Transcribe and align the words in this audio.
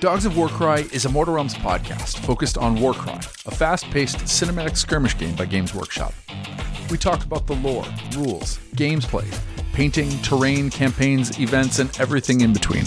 dogs 0.00 0.24
of 0.24 0.36
Warcry. 0.36 0.82
Is 0.92 1.04
a 1.04 1.08
Mortal 1.08 1.34
Realms 1.34 1.54
podcast 1.54 2.18
focused 2.20 2.58
on 2.58 2.80
Warcry, 2.80 3.12
a 3.46 3.50
fast 3.50 3.84
paced 3.90 4.16
cinematic 4.18 4.76
skirmish 4.76 5.16
game 5.16 5.36
by 5.36 5.44
Games 5.44 5.74
Workshop. 5.74 6.12
We 6.90 6.98
talk 6.98 7.24
about 7.24 7.46
the 7.46 7.54
lore, 7.54 7.86
rules, 8.16 8.58
games 8.74 9.06
played, 9.06 9.32
painting, 9.72 10.10
terrain, 10.22 10.70
campaigns, 10.70 11.38
events, 11.38 11.78
and 11.78 11.96
everything 12.00 12.40
in 12.40 12.52
between. 12.52 12.84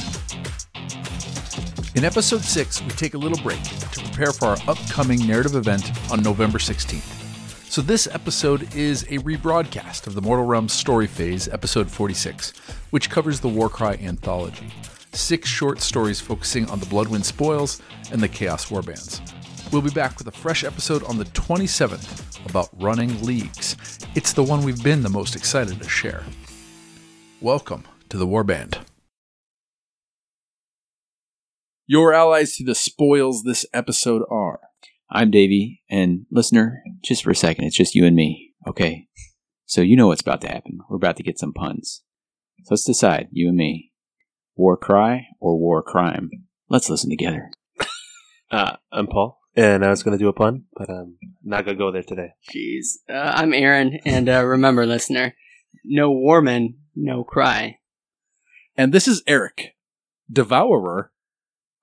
In 1.96 2.04
episode 2.04 2.42
6, 2.42 2.82
we 2.82 2.90
take 2.90 3.14
a 3.14 3.20
little 3.20 3.38
break 3.44 3.62
to 3.62 4.02
prepare 4.02 4.32
for 4.32 4.46
our 4.48 4.58
upcoming 4.68 5.28
narrative 5.28 5.56
event 5.56 5.92
on 6.12 6.24
November 6.24 6.58
16th. 6.58 7.70
So, 7.70 7.82
this 7.82 8.08
episode 8.08 8.74
is 8.76 9.04
a 9.04 9.20
rebroadcast 9.20 10.08
of 10.08 10.16
the 10.16 10.22
Mortal 10.22 10.46
Realms 10.46 10.74
story 10.74 11.06
phase, 11.06 11.48
episode 11.50 11.92
46, 11.92 12.54
which 12.90 13.12
covers 13.12 13.40
the 13.40 13.50
Warcry 13.50 14.00
anthology 14.04 14.72
six 15.12 15.48
short 15.48 15.82
stories 15.82 16.20
focusing 16.20 16.68
on 16.72 16.80
the 16.80 16.88
Bloodwind 16.88 17.24
spoils 17.24 17.80
and 18.12 18.20
the 18.20 18.28
Chaos 18.28 18.72
Warbands. 18.72 19.22
We'll 19.72 19.84
be 19.84 19.92
back 19.92 20.18
with 20.18 20.28
a 20.28 20.32
fresh 20.32 20.64
episode 20.64 21.04
on 21.04 21.20
the 21.20 21.26
27th 21.26 22.50
about 22.50 22.70
running 22.82 23.24
leagues. 23.24 23.78
It's 24.16 24.34
the 24.34 24.42
one 24.42 24.64
we've 24.64 24.84
been 24.84 25.04
the 25.04 25.10
most 25.10 25.36
excited 25.36 25.80
to 25.80 25.90
share. 25.90 26.24
Welcome 27.42 27.84
to 28.10 28.18
the 28.18 28.26
Warband. 28.26 28.80
Your 31.94 32.12
allies 32.12 32.56
to 32.56 32.64
the 32.64 32.74
spoils 32.74 33.44
this 33.44 33.68
episode 33.72 34.24
are 34.28 34.62
I'm 35.12 35.30
Davey, 35.30 35.84
and 35.92 36.26
listener, 36.32 36.82
just 37.04 37.24
for 37.24 37.30
a 37.30 37.36
second, 37.36 37.66
it's 37.66 37.78
just 37.78 37.94
you 37.94 38.04
and 38.04 38.16
me, 38.16 38.56
okay? 38.68 39.06
So 39.68 39.82
you 39.82 39.96
know 39.96 40.08
what's 40.08 40.24
about 40.24 40.42
to 40.42 40.48
happen. 40.48 40.80
We're 40.90 40.96
about 40.96 41.18
to 41.18 41.24
get 41.24 41.38
some 41.38 41.54
puns. 41.54 42.02
So 42.64 42.70
let's 42.72 42.84
decide, 42.84 43.28
you 43.32 43.48
and 43.48 43.58
me. 43.58 43.92
War 44.56 44.76
cry 44.76 45.28
or 45.40 45.60
war 45.60 45.84
crime? 45.84 46.32
Let's 46.68 46.90
listen 46.90 47.12
together. 47.12 47.52
Uh, 48.52 48.78
I'm 48.92 49.06
Paul, 49.06 49.40
and 49.56 49.86
I 49.86 49.90
was 49.90 50.02
going 50.02 50.18
to 50.18 50.24
do 50.24 50.30
a 50.30 50.34
pun, 50.34 50.64
but 50.76 50.90
I'm 50.90 51.18
not 51.44 51.64
going 51.64 51.78
to 51.78 51.84
go 51.84 51.92
there 51.92 52.02
today. 52.02 52.30
Jeez. 52.52 52.98
Uh, 53.08 53.34
I'm 53.36 53.54
Aaron, 53.54 54.00
and 54.04 54.28
uh, 54.28 54.44
remember, 54.44 54.88
listener, 54.88 55.36
no 55.86 56.10
warman, 56.10 56.80
no 56.96 57.24
cry. 57.24 57.78
And 58.76 58.92
this 58.92 59.08
is 59.08 59.22
Eric, 59.28 59.76
Devourer. 60.32 61.13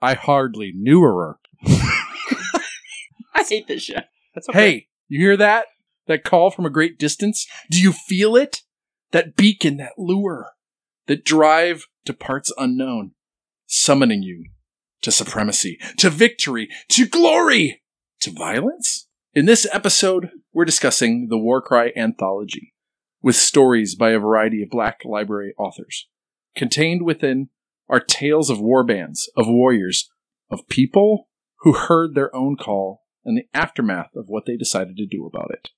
I 0.02 0.14
hardly 0.14 0.72
knew 0.74 1.02
her. 1.02 1.38
I 1.66 3.44
hate 3.48 3.66
this 3.66 3.82
show. 3.82 4.00
That's 4.34 4.46
Hey, 4.52 4.88
you 5.08 5.20
hear 5.20 5.36
that? 5.36 5.66
That 6.06 6.24
call 6.24 6.50
from 6.50 6.66
a 6.66 6.70
great 6.70 6.98
distance? 6.98 7.46
Do 7.70 7.80
you 7.80 7.92
feel 7.92 8.36
it? 8.36 8.62
That 9.12 9.36
beacon, 9.36 9.78
that 9.78 9.92
lure, 9.98 10.50
that 11.06 11.24
drive 11.24 11.86
to 12.04 12.12
parts 12.12 12.52
unknown, 12.56 13.12
summoning 13.66 14.22
you 14.22 14.44
to 15.02 15.10
supremacy, 15.10 15.78
to 15.98 16.10
victory, 16.10 16.68
to 16.90 17.06
glory, 17.06 17.82
to 18.20 18.30
violence? 18.30 19.08
In 19.34 19.46
this 19.46 19.66
episode, 19.72 20.30
we're 20.52 20.64
discussing 20.64 21.28
the 21.28 21.38
Warcry 21.38 21.92
anthology 21.96 22.74
with 23.22 23.36
stories 23.36 23.94
by 23.94 24.10
a 24.10 24.18
variety 24.18 24.62
of 24.62 24.70
Black 24.70 25.00
Library 25.04 25.54
authors. 25.58 26.08
Contained 26.56 27.02
within 27.02 27.48
are 27.91 28.00
tales 28.00 28.48
of 28.48 28.60
war 28.60 28.84
bands, 28.84 29.28
of 29.36 29.46
warriors, 29.48 30.10
of 30.50 30.66
people 30.69 31.28
who 31.60 31.72
heard 31.72 32.14
their 32.14 32.34
own 32.34 32.56
call 32.56 33.02
and 33.24 33.36
the 33.36 33.44
aftermath 33.52 34.14
of 34.16 34.24
what 34.28 34.47
they 34.47 34.56
decided 34.56 34.97
to 34.97 35.06
do 35.06 35.27
about 35.27 35.50
it. 35.50 35.69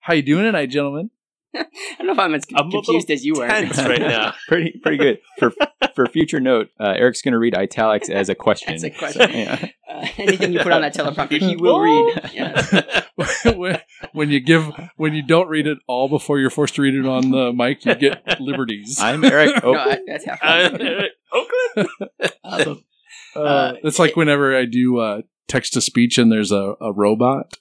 How 0.00 0.14
you 0.14 0.22
doing 0.22 0.44
tonight, 0.44 0.70
gentlemen? 0.70 1.10
I 1.54 1.64
don't 1.98 2.06
know 2.06 2.12
if 2.12 2.18
I'm 2.18 2.34
as 2.34 2.44
I'm 2.54 2.70
confused 2.70 3.10
as 3.10 3.24
you 3.24 3.36
are. 3.36 3.48
right 3.48 3.68
now. 4.00 4.34
pretty 4.48 4.78
pretty 4.82 4.98
good. 4.98 5.18
For 5.38 5.52
for 5.94 6.06
future 6.06 6.40
note, 6.40 6.68
uh, 6.78 6.94
Eric's 6.96 7.22
going 7.22 7.32
to 7.32 7.38
read 7.38 7.54
italics 7.54 8.08
as 8.08 8.28
a 8.28 8.34
question. 8.34 8.72
That's 8.72 8.84
a 8.84 8.90
question. 8.90 9.30
Yeah. 9.30 9.68
Uh, 9.88 10.06
anything 10.18 10.52
you 10.52 10.60
put 10.60 10.72
on 10.72 10.82
that 10.82 10.94
teleprompter, 10.94 11.40
he 11.40 11.56
will 11.60 11.80
read. 11.80 12.30
Yeah. 12.32 13.02
when, 13.56 13.80
when 14.12 14.30
you 14.30 14.40
give 14.40 14.70
when 14.96 15.14
you 15.14 15.22
don't 15.22 15.48
read 15.48 15.66
it 15.66 15.78
all 15.86 16.08
before 16.08 16.38
you're 16.38 16.50
forced 16.50 16.74
to 16.76 16.82
read 16.82 16.94
it 16.94 17.06
on 17.06 17.30
the 17.30 17.52
mic, 17.52 17.84
you 17.84 17.94
get 17.94 18.40
liberties. 18.40 18.98
I'm 19.00 19.24
Eric. 19.24 19.60
Oh, 19.62 19.72
No, 19.74 19.78
I, 19.78 19.98
that's 20.06 20.24
half 20.26 20.38
Uh, 20.42 20.70
fun. 20.70 21.02
Oakland? 21.32 21.88
Um, 22.44 22.84
Uh, 23.36 23.72
it's 23.84 23.98
like 23.98 24.16
whenever 24.16 24.56
I 24.56 24.64
do 24.64 24.98
uh, 24.98 25.20
text 25.46 25.74
to 25.74 25.80
speech 25.80 26.18
and 26.18 26.32
there's 26.32 26.50
a, 26.50 26.74
a 26.80 26.92
robot, 26.92 27.54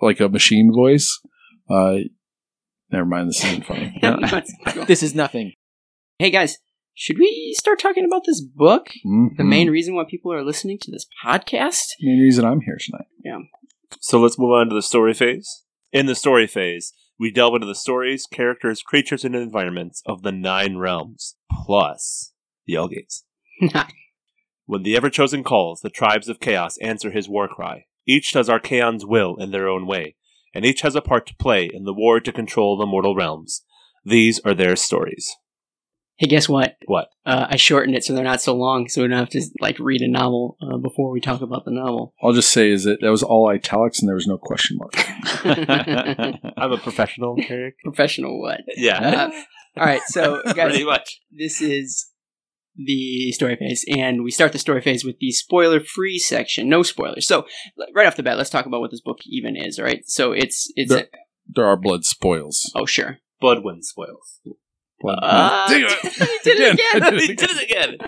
like 0.00 0.20
a 0.20 0.28
machine 0.28 0.70
voice. 0.72 1.20
Uh, 1.68 1.96
never 2.92 3.06
mind, 3.06 3.28
this 3.30 3.44
isn't 3.44 3.64
funny. 3.66 3.98
no, 4.02 4.18
this 4.86 5.02
is 5.02 5.14
nothing. 5.14 5.52
Hey 6.18 6.30
guys, 6.30 6.58
should 6.94 7.18
we 7.18 7.54
start 7.58 7.78
talking 7.78 8.04
about 8.04 8.22
this 8.26 8.40
book? 8.40 8.88
Mhm. 9.06 9.36
The 9.36 9.44
main 9.44 9.68
reason 9.70 9.94
why 9.94 10.04
people 10.08 10.32
are 10.32 10.44
listening 10.44 10.78
to 10.82 10.90
this 10.90 11.06
podcast? 11.24 11.82
main 12.00 12.20
reason 12.20 12.44
I'm 12.44 12.60
here 12.60 12.78
tonight. 12.78 13.06
Yeah. 13.24 13.38
So 14.00 14.20
let's 14.20 14.38
move 14.38 14.52
on 14.52 14.68
to 14.68 14.74
the 14.74 14.82
story 14.82 15.14
phase. 15.14 15.64
In 15.96 16.04
the 16.04 16.14
story 16.14 16.46
phase, 16.46 16.92
we 17.18 17.30
delve 17.30 17.54
into 17.54 17.66
the 17.66 17.74
stories, 17.74 18.26
characters, 18.26 18.82
creatures, 18.82 19.24
and 19.24 19.34
environments 19.34 20.02
of 20.04 20.20
the 20.20 20.30
nine 20.30 20.76
realms, 20.76 21.36
plus 21.50 22.34
the 22.66 22.74
Elgates. 22.74 23.22
When 24.66 24.82
the 24.82 24.94
ever 24.94 25.08
chosen 25.08 25.42
calls, 25.42 25.80
the 25.80 25.88
tribes 25.88 26.28
of 26.28 26.38
chaos 26.38 26.76
answer 26.82 27.12
his 27.12 27.30
war 27.30 27.48
cry. 27.48 27.86
Each 28.06 28.30
does 28.30 28.50
Archaon's 28.50 29.06
will 29.06 29.36
in 29.36 29.52
their 29.52 29.68
own 29.68 29.86
way, 29.86 30.16
and 30.54 30.66
each 30.66 30.82
has 30.82 30.96
a 30.96 31.00
part 31.00 31.26
to 31.28 31.36
play 31.36 31.64
in 31.64 31.84
the 31.84 31.94
war 31.94 32.20
to 32.20 32.30
control 32.30 32.76
the 32.76 32.84
mortal 32.84 33.14
realms. 33.14 33.62
These 34.04 34.38
are 34.40 34.52
their 34.52 34.76
stories. 34.76 35.34
Hey, 36.18 36.26
guess 36.28 36.48
what? 36.48 36.76
What? 36.86 37.08
Uh, 37.24 37.46
I 37.50 37.56
shortened 37.56 37.96
it 37.96 38.04
so 38.04 38.14
they're 38.14 38.24
not 38.24 38.40
so 38.40 38.54
long, 38.54 38.88
so 38.88 39.02
we 39.02 39.08
don't 39.08 39.18
have 39.18 39.28
to 39.30 39.42
like 39.60 39.78
read 39.78 40.00
a 40.02 40.08
novel 40.10 40.56
uh, 40.62 40.76
before 40.78 41.10
we 41.10 41.20
talk 41.20 41.40
about 41.42 41.64
the 41.64 41.70
novel. 41.72 42.14
I'll 42.22 42.32
just 42.32 42.50
say 42.52 42.70
is 42.70 42.84
that 42.84 43.00
that 43.00 43.10
was 43.10 43.22
all 43.22 43.48
italics 43.48 44.00
and 44.00 44.08
there 44.08 44.14
was 44.14 44.26
no 44.26 44.38
question 44.38 44.78
mark. 44.78 44.94
I'm 46.56 46.72
a 46.72 46.78
professional, 46.78 47.36
Eric. 47.48 47.74
Professional 47.84 48.40
what? 48.40 48.60
Yeah, 48.76 48.98
Uh, 48.98 49.30
all 49.80 49.84
right, 49.86 50.00
so 50.06 50.42
guys, 50.46 50.54
pretty 50.70 50.84
much. 50.84 51.20
this 51.30 51.60
is 51.60 52.06
the 52.76 53.32
story 53.32 53.56
phase, 53.56 53.84
and 53.96 54.22
we 54.22 54.30
start 54.30 54.52
the 54.52 54.58
story 54.58 54.80
phase 54.82 55.04
with 55.04 55.18
the 55.18 55.30
spoiler-free 55.32 56.18
section. 56.18 56.68
No 56.68 56.82
spoilers. 56.82 57.26
So 57.26 57.46
right 57.94 58.06
off 58.06 58.16
the 58.16 58.22
bat, 58.22 58.36
let's 58.38 58.50
talk 58.50 58.66
about 58.66 58.80
what 58.80 58.90
this 58.90 59.00
book 59.00 59.18
even 59.26 59.56
is. 59.56 59.78
All 59.78 59.84
right, 59.84 60.02
so 60.06 60.32
it's 60.32 60.70
it's 60.76 60.90
There- 60.92 61.08
There 61.48 61.66
are 61.66 61.76
blood 61.76 62.04
spoils. 62.04 62.70
oh 62.74 62.86
sure. 62.86 63.18
Bloodwind 63.40 63.84
spoils. 63.84 64.40
Blood- 65.00 65.18
Uh, 65.22 65.68
Dang 65.68 65.80
he 66.02 66.38
did 66.44 66.60
it 66.60 66.74
again. 66.94 67.18
he 67.18 67.34
did 67.34 67.50
it 67.50 67.62
again. 67.62 67.98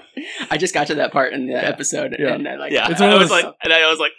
I 0.50 0.56
just 0.56 0.72
got 0.74 0.86
to 0.88 0.94
that 0.96 1.12
part 1.12 1.32
in 1.32 1.46
the 1.46 1.54
episode, 1.54 2.16
Yeah. 2.18 2.34
and 2.34 2.48
I 2.48 2.56
like 2.56 2.72
Yeah, 2.72 2.90
It's 2.90 3.00
I 3.00 3.08
one 3.08 3.18
was 3.18 3.30
like, 3.30 3.44
and 3.62 3.72
I 3.72 3.88
was 3.90 3.98
like, 3.98 4.12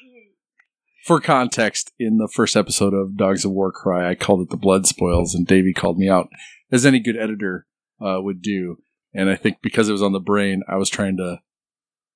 For 1.05 1.19
context, 1.19 1.91
in 1.99 2.17
the 2.17 2.27
first 2.33 2.55
episode 2.55 2.93
of 2.93 3.17
Dogs 3.17 3.43
of 3.45 3.51
War 3.51 3.71
Cry, 3.71 4.09
I 4.09 4.15
called 4.15 4.41
it 4.41 4.49
the 4.49 4.57
blood 4.57 4.85
spoils, 4.85 5.33
and 5.33 5.47
Davey 5.47 5.73
called 5.73 5.97
me 5.97 6.07
out, 6.09 6.29
as 6.71 6.85
any 6.85 6.99
good 6.99 7.17
editor 7.17 7.65
uh, 8.01 8.19
would 8.21 8.41
do. 8.41 8.77
And 9.13 9.29
I 9.29 9.35
think 9.35 9.57
because 9.63 9.89
it 9.89 9.93
was 9.93 10.03
on 10.03 10.11
the 10.13 10.19
brain, 10.19 10.61
I 10.67 10.75
was 10.75 10.89
trying 10.89 11.17
to 11.17 11.39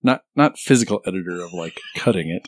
not 0.03 0.21
not 0.35 0.59
physical 0.59 1.01
editor 1.07 1.41
of 1.43 1.51
like 1.53 1.79
cutting 1.95 2.29
it. 2.29 2.47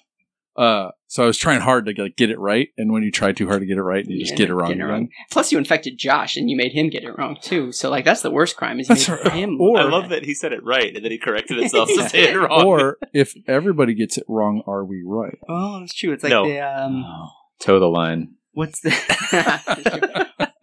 Uh, 0.56 0.92
so 1.16 1.24
I 1.24 1.28
was 1.28 1.38
trying 1.38 1.62
hard 1.62 1.86
to 1.86 1.94
like, 1.98 2.18
get 2.18 2.30
it 2.30 2.38
right, 2.38 2.68
and 2.78 2.92
when 2.92 3.02
you 3.04 3.10
try 3.10 3.32
too 3.32 3.48
hard 3.48 3.62
to 3.62 3.66
get 3.66 3.78
it 3.78 3.82
right, 3.84 4.06
you 4.06 4.20
just 4.20 4.36
get 4.36 4.50
it 4.50 4.54
wrong 4.54 4.68
getting 4.68 4.84
again. 4.84 5.10
Plus, 5.32 5.50
you 5.50 5.58
infected 5.58 5.98
Josh, 5.98 6.36
and 6.36 6.50
you 6.50 6.58
made 6.58 6.74
him 6.74 6.90
get 6.90 7.06
it 7.06 7.18
wrong 7.18 7.38
too. 7.42 7.72
So 7.72 7.90
like 7.90 8.04
that's 8.04 8.22
the 8.22 8.32
worst 8.32 8.58
crime 8.58 8.82
is 8.82 8.90
you 8.90 8.96
That's 8.96 9.08
made 9.08 9.20
right. 9.24 9.32
him. 9.32 9.62
Or- 9.62 9.78
I 9.80 9.84
love 9.84 10.10
that 10.10 10.26
he 10.26 10.34
said 10.34 10.52
it 10.52 10.62
right 10.66 10.94
and 10.94 11.06
then 11.06 11.12
he 11.14 11.18
corrected 11.18 11.58
himself 11.58 11.88
to 11.88 12.10
say 12.10 12.32
it 12.32 12.36
wrong. 12.36 12.66
Or 12.66 12.98
if 13.14 13.34
everybody 13.48 13.94
gets 13.94 14.18
it 14.18 14.26
wrong, 14.28 14.62
are 14.68 14.84
we 14.84 15.04
right? 15.06 15.38
Oh, 15.48 15.80
that's 15.80 15.94
true. 15.94 16.12
It's 16.12 16.22
like 16.24 16.32
No. 16.32 16.46
the 16.46 16.60
um, 16.60 17.06
Oh, 17.06 17.30
toe 17.60 17.80
the 17.80 17.86
line. 17.88 18.36
what's 18.52 18.82
the 18.82 18.92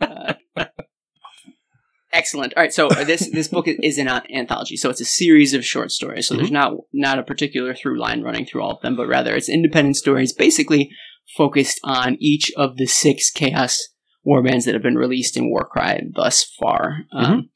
excellent. 2.12 2.54
All 2.56 2.62
right 2.62 2.72
so 2.72 2.88
this 2.88 3.30
this 3.30 3.48
book 3.48 3.66
is 3.66 3.98
an 3.98 4.08
an 4.08 4.22
anthology 4.34 4.76
so 4.76 4.90
it's 4.90 5.00
a 5.00 5.06
series 5.06 5.54
of 5.54 5.64
short 5.64 5.90
stories. 5.90 6.28
So 6.28 6.36
there's 6.36 6.50
not 6.50 6.74
not 6.92 7.18
a 7.18 7.22
particular 7.22 7.74
through 7.74 8.00
line 8.00 8.22
running 8.22 8.46
through 8.46 8.62
all 8.62 8.72
of 8.72 8.82
them 8.82 8.96
but 8.96 9.08
rather 9.08 9.34
it's 9.34 9.48
independent 9.48 9.96
stories 9.96 10.32
basically 10.32 10.90
focused 11.36 11.80
on 11.84 12.16
each 12.20 12.52
of 12.56 12.76
the 12.76 12.86
six 12.86 13.30
chaos 13.30 13.78
warbands 14.26 14.64
that 14.64 14.74
have 14.74 14.82
been 14.82 14.96
released 14.96 15.36
in 15.36 15.50
warcry 15.50 16.00
thus 16.14 16.44
far. 16.60 17.04
Um, 17.12 17.50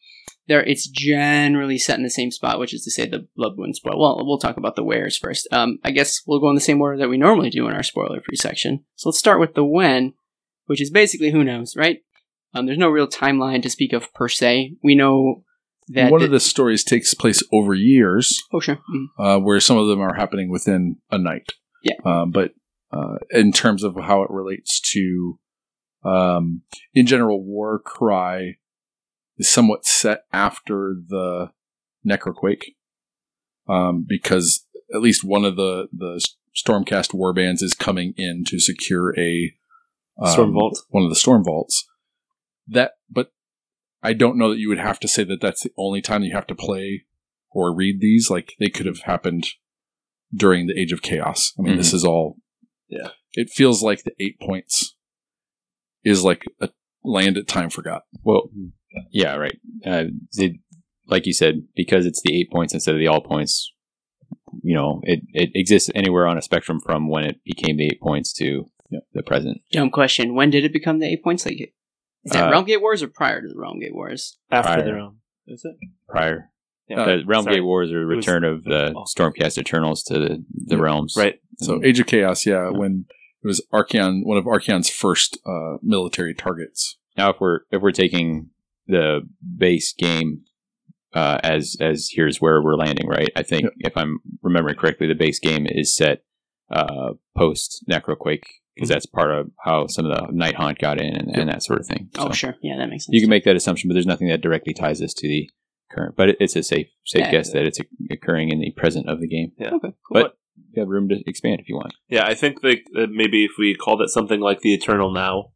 there 0.48 0.62
it's 0.62 0.88
generally 0.88 1.78
set 1.78 1.98
in 1.98 2.04
the 2.04 2.10
same 2.10 2.30
spot 2.30 2.58
which 2.58 2.72
is 2.72 2.82
to 2.84 2.90
say 2.90 3.06
the 3.06 3.26
bloodwind 3.36 3.74
spoil 3.76 3.98
well 3.98 4.24
we'll 4.24 4.38
talk 4.38 4.56
about 4.56 4.76
the 4.76 4.84
wares 4.84 5.16
first. 5.16 5.48
Um, 5.52 5.78
i 5.84 5.90
guess 5.90 6.22
we'll 6.26 6.40
go 6.40 6.48
in 6.48 6.54
the 6.54 6.60
same 6.60 6.80
order 6.80 6.98
that 6.98 7.08
we 7.08 7.18
normally 7.18 7.50
do 7.50 7.66
in 7.68 7.74
our 7.74 7.82
spoiler 7.82 8.20
free 8.20 8.36
section. 8.36 8.84
So 8.96 9.08
let's 9.08 9.18
start 9.18 9.40
with 9.40 9.54
the 9.54 9.64
when 9.64 10.14
which 10.66 10.80
is 10.80 10.90
basically 10.90 11.30
who 11.30 11.44
knows, 11.44 11.74
right? 11.76 12.00
Um, 12.56 12.66
there's 12.66 12.78
no 12.78 12.88
real 12.88 13.06
timeline 13.06 13.62
to 13.62 13.70
speak 13.70 13.92
of 13.92 14.12
per 14.14 14.28
se. 14.28 14.76
We 14.82 14.94
know 14.94 15.44
that 15.88 16.10
One 16.10 16.20
the- 16.20 16.26
of 16.26 16.30
the 16.32 16.40
stories 16.40 16.82
takes 16.82 17.14
place 17.14 17.42
over 17.52 17.74
years, 17.74 18.42
oh 18.52 18.60
sure, 18.60 18.78
Mm. 18.92 19.06
uh, 19.18 19.40
where 19.40 19.60
some 19.60 19.76
of 19.76 19.86
them 19.88 20.00
are 20.00 20.14
happening 20.14 20.50
within 20.50 20.96
a 21.10 21.18
night. 21.18 21.52
Yeah. 21.82 21.94
Um, 22.04 22.30
but 22.30 22.52
uh, 22.92 23.16
in 23.30 23.52
terms 23.52 23.82
of 23.82 23.94
how 23.96 24.22
it 24.22 24.30
relates 24.30 24.80
to, 24.92 25.38
um, 26.04 26.62
in 26.94 27.06
general, 27.06 27.44
War 27.44 27.78
Cry 27.78 28.54
is 29.36 29.48
somewhat 29.50 29.84
set 29.84 30.22
after 30.32 30.96
the 31.08 31.50
Necroquake, 32.08 32.62
um, 33.68 34.04
because 34.08 34.66
at 34.94 35.00
least 35.02 35.24
one 35.24 35.44
of 35.44 35.56
the 35.56 35.88
the 35.92 36.24
Stormcast 36.56 37.12
warbands 37.12 37.62
is 37.62 37.74
coming 37.74 38.14
in 38.16 38.44
to 38.46 38.58
secure 38.58 39.12
a 39.18 39.52
um, 40.18 40.32
Storm 40.32 40.52
Vault. 40.54 40.78
one 40.88 41.02
of 41.04 41.10
the 41.10 41.16
Storm 41.16 41.44
Vaults. 41.44 41.86
That, 42.68 42.92
but 43.10 43.32
I 44.02 44.12
don't 44.12 44.38
know 44.38 44.50
that 44.50 44.58
you 44.58 44.68
would 44.68 44.78
have 44.78 45.00
to 45.00 45.08
say 45.08 45.24
that 45.24 45.40
that's 45.40 45.62
the 45.62 45.72
only 45.76 46.00
time 46.00 46.22
you 46.22 46.34
have 46.34 46.46
to 46.48 46.54
play 46.54 47.04
or 47.50 47.74
read 47.74 48.00
these. 48.00 48.30
Like 48.30 48.54
they 48.58 48.68
could 48.68 48.86
have 48.86 49.00
happened 49.00 49.48
during 50.34 50.66
the 50.66 50.78
Age 50.78 50.92
of 50.92 51.02
Chaos. 51.02 51.52
I 51.58 51.62
mean, 51.62 51.76
this 51.76 51.92
is 51.92 52.04
all. 52.04 52.36
Yeah. 52.88 53.10
It 53.34 53.50
feels 53.50 53.82
like 53.82 54.04
the 54.04 54.14
eight 54.20 54.40
points 54.40 54.94
is 56.04 56.24
like 56.24 56.44
a 56.60 56.70
land 57.04 57.36
at 57.36 57.46
time 57.46 57.70
forgot. 57.70 58.02
Well, 58.22 58.50
yeah, 59.10 59.34
right. 59.36 59.58
Uh, 59.84 60.04
it, 60.34 60.52
like 61.06 61.26
you 61.26 61.32
said, 61.32 61.62
because 61.74 62.06
it's 62.06 62.22
the 62.22 62.38
eight 62.38 62.50
points 62.50 62.74
instead 62.74 62.94
of 62.94 62.98
the 62.98 63.08
all 63.08 63.20
points, 63.20 63.72
you 64.62 64.74
know, 64.74 65.00
it, 65.04 65.20
it 65.32 65.50
exists 65.54 65.90
anywhere 65.94 66.26
on 66.26 66.38
a 66.38 66.42
spectrum 66.42 66.80
from 66.80 67.08
when 67.08 67.24
it 67.24 67.40
became 67.44 67.76
the 67.76 67.86
eight 67.86 68.00
points 68.00 68.32
to 68.34 68.70
the 69.12 69.22
present. 69.22 69.60
Dumb 69.72 69.90
question. 69.90 70.34
When 70.34 70.50
did 70.50 70.64
it 70.64 70.72
become 70.72 70.98
the 70.98 71.06
eight 71.06 71.22
points? 71.22 71.44
Like, 71.44 71.74
is 72.26 72.32
that 72.32 72.48
Uh, 72.48 72.50
Realm 72.50 72.64
Gate 72.66 72.80
Wars 72.82 73.02
or 73.02 73.08
prior 73.08 73.40
to 73.40 73.48
the 73.48 73.58
Realm 73.58 73.80
Gate 73.80 73.94
Wars? 73.94 74.38
After 74.50 74.72
Prior. 74.74 74.84
their 74.84 74.98
own. 74.98 75.16
Is 75.46 75.64
it? 75.64 75.76
Prior, 76.08 76.50
Yeah. 76.88 77.04
the 77.04 77.24
Realm 77.26 77.44
sorry. 77.44 77.56
Gate 77.56 77.62
Wars 77.62 77.90
or 77.92 78.02
a 78.02 78.06
was- 78.06 78.16
return 78.16 78.44
of 78.44 78.64
the 78.64 78.92
oh. 78.94 79.04
Stormcast 79.04 79.56
Eternals 79.58 80.02
to 80.04 80.14
the, 80.18 80.44
the 80.52 80.76
Yeah. 80.76 80.82
realms. 80.82 81.14
Right. 81.16 81.40
So. 81.58 81.82
Age 81.82 82.00
of 82.00 82.06
Chaos, 82.06 82.44
yeah, 82.44 82.68
when 82.70 83.06
it 83.42 83.46
was 83.46 83.64
Archaon, 83.72 84.24
one 84.24 84.36
of 84.36 84.44
Archaon's 84.44 84.90
first 84.90 85.38
uh, 85.46 85.78
military 85.82 86.34
targets. 86.34 86.98
Now, 87.16 87.30
if 87.30 87.40
we're 87.40 87.60
if 87.70 87.80
we're 87.80 87.92
taking 87.92 88.50
the 88.86 89.20
base 89.56 89.94
game 89.94 90.42
uh, 91.14 91.38
as 91.42 91.76
as 91.80 92.10
here's 92.12 92.40
where 92.42 92.60
we're 92.62 92.76
landing, 92.76 93.06
right? 93.08 93.30
I 93.34 93.42
think 93.42 93.62
Yep. 93.62 93.72
if 93.78 93.96
I'm 93.96 94.18
remembering 94.42 94.76
correctly, 94.76 95.06
the 95.06 95.14
base 95.14 95.38
game 95.38 95.66
is 95.66 95.94
set 95.94 96.24
uh, 96.70 97.14
post 97.36 97.84
Necroquake 97.90 98.42
because 98.76 98.88
that's 98.90 99.06
part 99.06 99.30
of 99.32 99.50
how 99.64 99.86
some 99.88 100.06
of 100.06 100.16
the 100.28 100.32
Night 100.32 100.54
Haunt 100.54 100.78
got 100.78 101.00
in 101.00 101.16
and, 101.16 101.34
and 101.34 101.48
that 101.48 101.62
sort 101.62 101.80
of 101.80 101.86
thing. 101.86 102.10
Oh, 102.18 102.30
sure. 102.30 102.54
Yeah, 102.62 102.76
that 102.78 102.88
makes 102.88 103.06
sense. 103.06 103.14
you 103.14 103.20
can 103.22 103.30
make 103.30 103.44
that 103.44 103.56
assumption, 103.56 103.88
but 103.88 103.94
there's 103.94 104.06
nothing 104.06 104.28
that 104.28 104.42
directly 104.42 104.74
ties 104.74 105.00
this 105.00 105.14
to 105.14 105.26
the 105.26 105.50
current. 105.90 106.14
But 106.16 106.28
it, 106.30 106.36
it's 106.40 106.54
a 106.56 106.62
safe 106.62 106.88
safe 107.04 107.22
Yeah. 107.22 107.30
guess 107.30 107.52
that 107.52 107.64
it's 107.64 107.80
occurring 108.10 108.50
in 108.50 108.60
the 108.60 108.70
present 108.72 109.08
of 109.08 109.20
the 109.20 109.26
game. 109.28 109.52
Yeah, 109.58 109.70
okay, 109.74 109.94
cool. 110.06 110.22
But 110.22 110.38
you 110.72 110.80
have 110.82 110.88
room 110.88 111.08
to 111.08 111.16
expand 111.26 111.60
if 111.60 111.68
you 111.68 111.76
want. 111.76 111.94
Yeah, 112.08 112.24
I 112.26 112.34
think 112.34 112.60
that 112.62 112.78
uh, 112.96 113.06
maybe 113.10 113.44
if 113.44 113.52
we 113.58 113.74
called 113.74 114.02
it 114.02 114.10
something 114.10 114.40
like 114.40 114.60
the 114.60 114.74
Eternal 114.74 115.10
Now, 115.12 115.52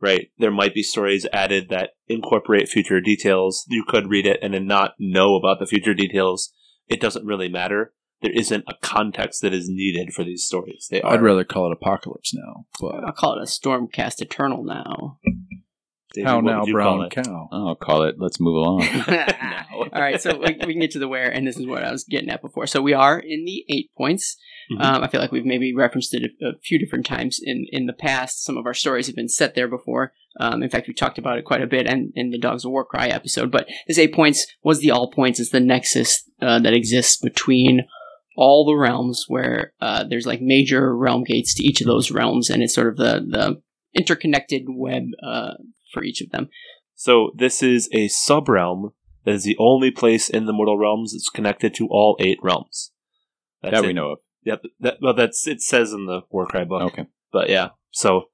right, 0.00 0.30
there 0.38 0.50
might 0.50 0.74
be 0.74 0.82
stories 0.82 1.26
added 1.32 1.68
that 1.70 1.90
incorporate 2.08 2.68
future 2.68 3.00
details. 3.00 3.64
You 3.68 3.84
could 3.86 4.08
read 4.08 4.26
it 4.26 4.38
and 4.42 4.54
then 4.54 4.66
not 4.66 4.94
know 4.98 5.34
about 5.34 5.58
the 5.60 5.66
future 5.66 5.94
details. 5.94 6.52
It 6.88 7.00
doesn't 7.00 7.26
really 7.26 7.48
matter. 7.48 7.92
There 8.24 8.32
isn't 8.32 8.64
a 8.66 8.72
context 8.80 9.42
that 9.42 9.52
is 9.52 9.68
needed 9.68 10.14
for 10.14 10.24
these 10.24 10.46
stories. 10.46 10.88
They. 10.90 11.02
I'd 11.02 11.20
rather 11.20 11.44
call 11.44 11.66
it 11.66 11.76
Apocalypse 11.78 12.32
now, 12.32 12.64
but 12.80 13.04
I'll 13.04 13.12
call 13.12 13.36
it 13.36 13.42
a 13.42 13.44
Stormcast 13.44 14.22
Eternal 14.22 14.64
now. 14.64 15.18
David, 16.14 16.26
how 16.26 16.40
now, 16.40 16.60
would 16.60 16.68
you 16.68 16.74
call 16.74 16.96
brown 16.96 17.10
cow? 17.10 17.48
I'll 17.52 17.74
call 17.74 18.04
it. 18.04 18.14
Let's 18.18 18.40
move 18.40 18.54
along. 18.54 18.82
All 19.92 20.00
right, 20.00 20.18
so 20.22 20.38
we, 20.38 20.56
we 20.66 20.72
can 20.72 20.80
get 20.80 20.92
to 20.92 20.98
the 20.98 21.06
where, 21.06 21.28
and 21.30 21.46
this 21.46 21.58
is 21.58 21.66
what 21.66 21.84
I 21.84 21.92
was 21.92 22.04
getting 22.04 22.30
at 22.30 22.40
before. 22.40 22.66
So 22.66 22.80
we 22.80 22.94
are 22.94 23.18
in 23.18 23.44
the 23.44 23.66
eight 23.68 23.90
points. 23.94 24.38
Mhm. 24.72 24.82
Um, 24.82 25.04
I 25.04 25.08
feel 25.08 25.20
like 25.20 25.30
we've 25.30 25.44
maybe 25.44 25.74
referenced 25.74 26.14
it 26.14 26.30
a, 26.40 26.46
a 26.46 26.52
few 26.64 26.78
different 26.78 27.04
times 27.04 27.40
in, 27.42 27.66
in 27.72 27.84
the 27.84 27.92
past. 27.92 28.42
Some 28.42 28.56
of 28.56 28.64
our 28.64 28.72
stories 28.72 29.06
have 29.06 29.16
been 29.16 29.28
set 29.28 29.54
there 29.54 29.68
before. 29.68 30.14
Um, 30.40 30.62
in 30.62 30.70
fact, 30.70 30.88
we 30.88 30.94
talked 30.94 31.18
about 31.18 31.36
it 31.36 31.44
quite 31.44 31.62
a 31.62 31.66
bit 31.66 31.86
and 31.86 32.10
in 32.14 32.30
the 32.30 32.38
Dogs 32.38 32.64
of 32.64 32.70
Warcry 32.70 33.10
episode. 33.10 33.50
But 33.50 33.68
this 33.86 33.98
eight 33.98 34.14
points 34.14 34.46
was 34.62 34.80
the 34.80 34.92
all 34.92 35.10
points. 35.10 35.40
It's 35.40 35.50
the 35.50 35.60
nexus 35.60 36.26
uh, 36.40 36.60
that 36.60 36.72
exists 36.72 37.18
between 37.18 37.82
all 38.36 38.64
the 38.64 38.76
realms, 38.76 39.24
where 39.28 39.72
uh, 39.80 40.04
there's 40.04 40.26
like 40.26 40.40
major 40.40 40.96
realm 40.96 41.24
gates 41.24 41.54
to 41.54 41.62
each 41.64 41.80
of 41.80 41.86
those 41.86 42.10
realms, 42.10 42.50
and 42.50 42.62
it's 42.62 42.74
sort 42.74 42.88
of 42.88 42.96
the 42.96 43.24
the 43.28 43.62
interconnected 43.94 44.64
web 44.68 45.04
uh, 45.22 45.54
for 45.92 46.02
each 46.02 46.20
of 46.20 46.30
them. 46.30 46.48
So 46.94 47.30
this 47.36 47.62
is 47.62 47.88
a 47.92 48.08
sub 48.08 48.48
realm 48.48 48.92
that 49.24 49.32
is 49.34 49.44
the 49.44 49.56
only 49.58 49.90
place 49.90 50.28
in 50.28 50.46
the 50.46 50.52
mortal 50.52 50.78
realms 50.78 51.12
that's 51.12 51.28
connected 51.30 51.74
to 51.74 51.88
all 51.90 52.16
eight 52.20 52.38
realms. 52.42 52.92
That's 53.62 53.74
that 53.76 53.82
we 53.82 53.90
it. 53.90 53.94
know 53.94 54.12
of. 54.12 54.18
Yep. 54.44 54.62
That, 54.80 54.98
well, 55.00 55.14
that's 55.14 55.46
it 55.46 55.62
says 55.62 55.92
in 55.92 56.06
the 56.06 56.22
Warcry 56.30 56.64
book. 56.64 56.82
Okay. 56.92 57.06
But 57.32 57.48
yeah, 57.48 57.70
so 57.90 58.24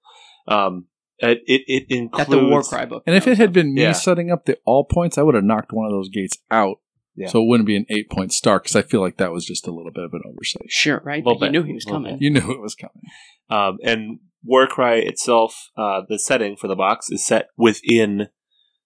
um, 0.49 0.87
it 1.19 1.38
it, 1.47 1.62
it 1.69 1.85
includes 1.91 2.29
Got 2.29 2.37
the 2.37 2.44
Warcry 2.44 2.87
book. 2.87 3.02
And 3.06 3.14
if 3.14 3.26
it 3.26 3.38
had 3.38 3.52
been 3.52 3.75
me 3.75 3.82
Yeah. 3.82 3.93
setting 3.93 4.31
up 4.31 4.44
the 4.47 4.58
all 4.64 4.85
points, 4.85 5.19
I 5.19 5.23
would 5.23 5.35
have 5.35 5.44
knocked 5.44 5.73
one 5.73 5.87
of 5.87 5.93
those 5.93 6.08
gates 6.08 6.38
out. 6.50 6.79
Yeah. 7.14 7.28
So 7.28 7.42
it 7.42 7.46
wouldn't 7.46 7.66
be 7.66 7.76
an 7.76 7.86
eight 7.90 8.10
point 8.10 8.32
star 8.32 8.60
because 8.60 8.76
I 8.76 8.82
feel 8.82 9.00
like 9.00 9.16
that 9.18 9.32
was 9.32 9.44
just 9.44 9.66
a 9.66 9.72
little 9.72 9.92
bit 9.92 10.04
of 10.04 10.12
an 10.14 10.22
oversight. 10.26 10.66
Sure, 10.68 11.00
right? 11.04 11.24
Little 11.24 11.38
But 11.38 11.46
you 11.46 11.52
bit, 11.52 11.58
knew 11.58 11.66
he 11.66 11.74
was 11.74 11.84
little 11.86 12.02
coming. 12.02 12.18
You 12.20 12.30
knew 12.30 12.52
it 12.52 12.60
was 12.60 12.74
coming. 12.74 13.02
Um, 13.50 13.78
and 13.82 14.20
Warcry 14.44 15.04
itself, 15.04 15.70
uh, 15.76 16.02
the 16.08 16.18
setting 16.18 16.56
for 16.56 16.68
the 16.68 16.76
box 16.76 17.10
is 17.10 17.26
set 17.26 17.48
within 17.56 18.28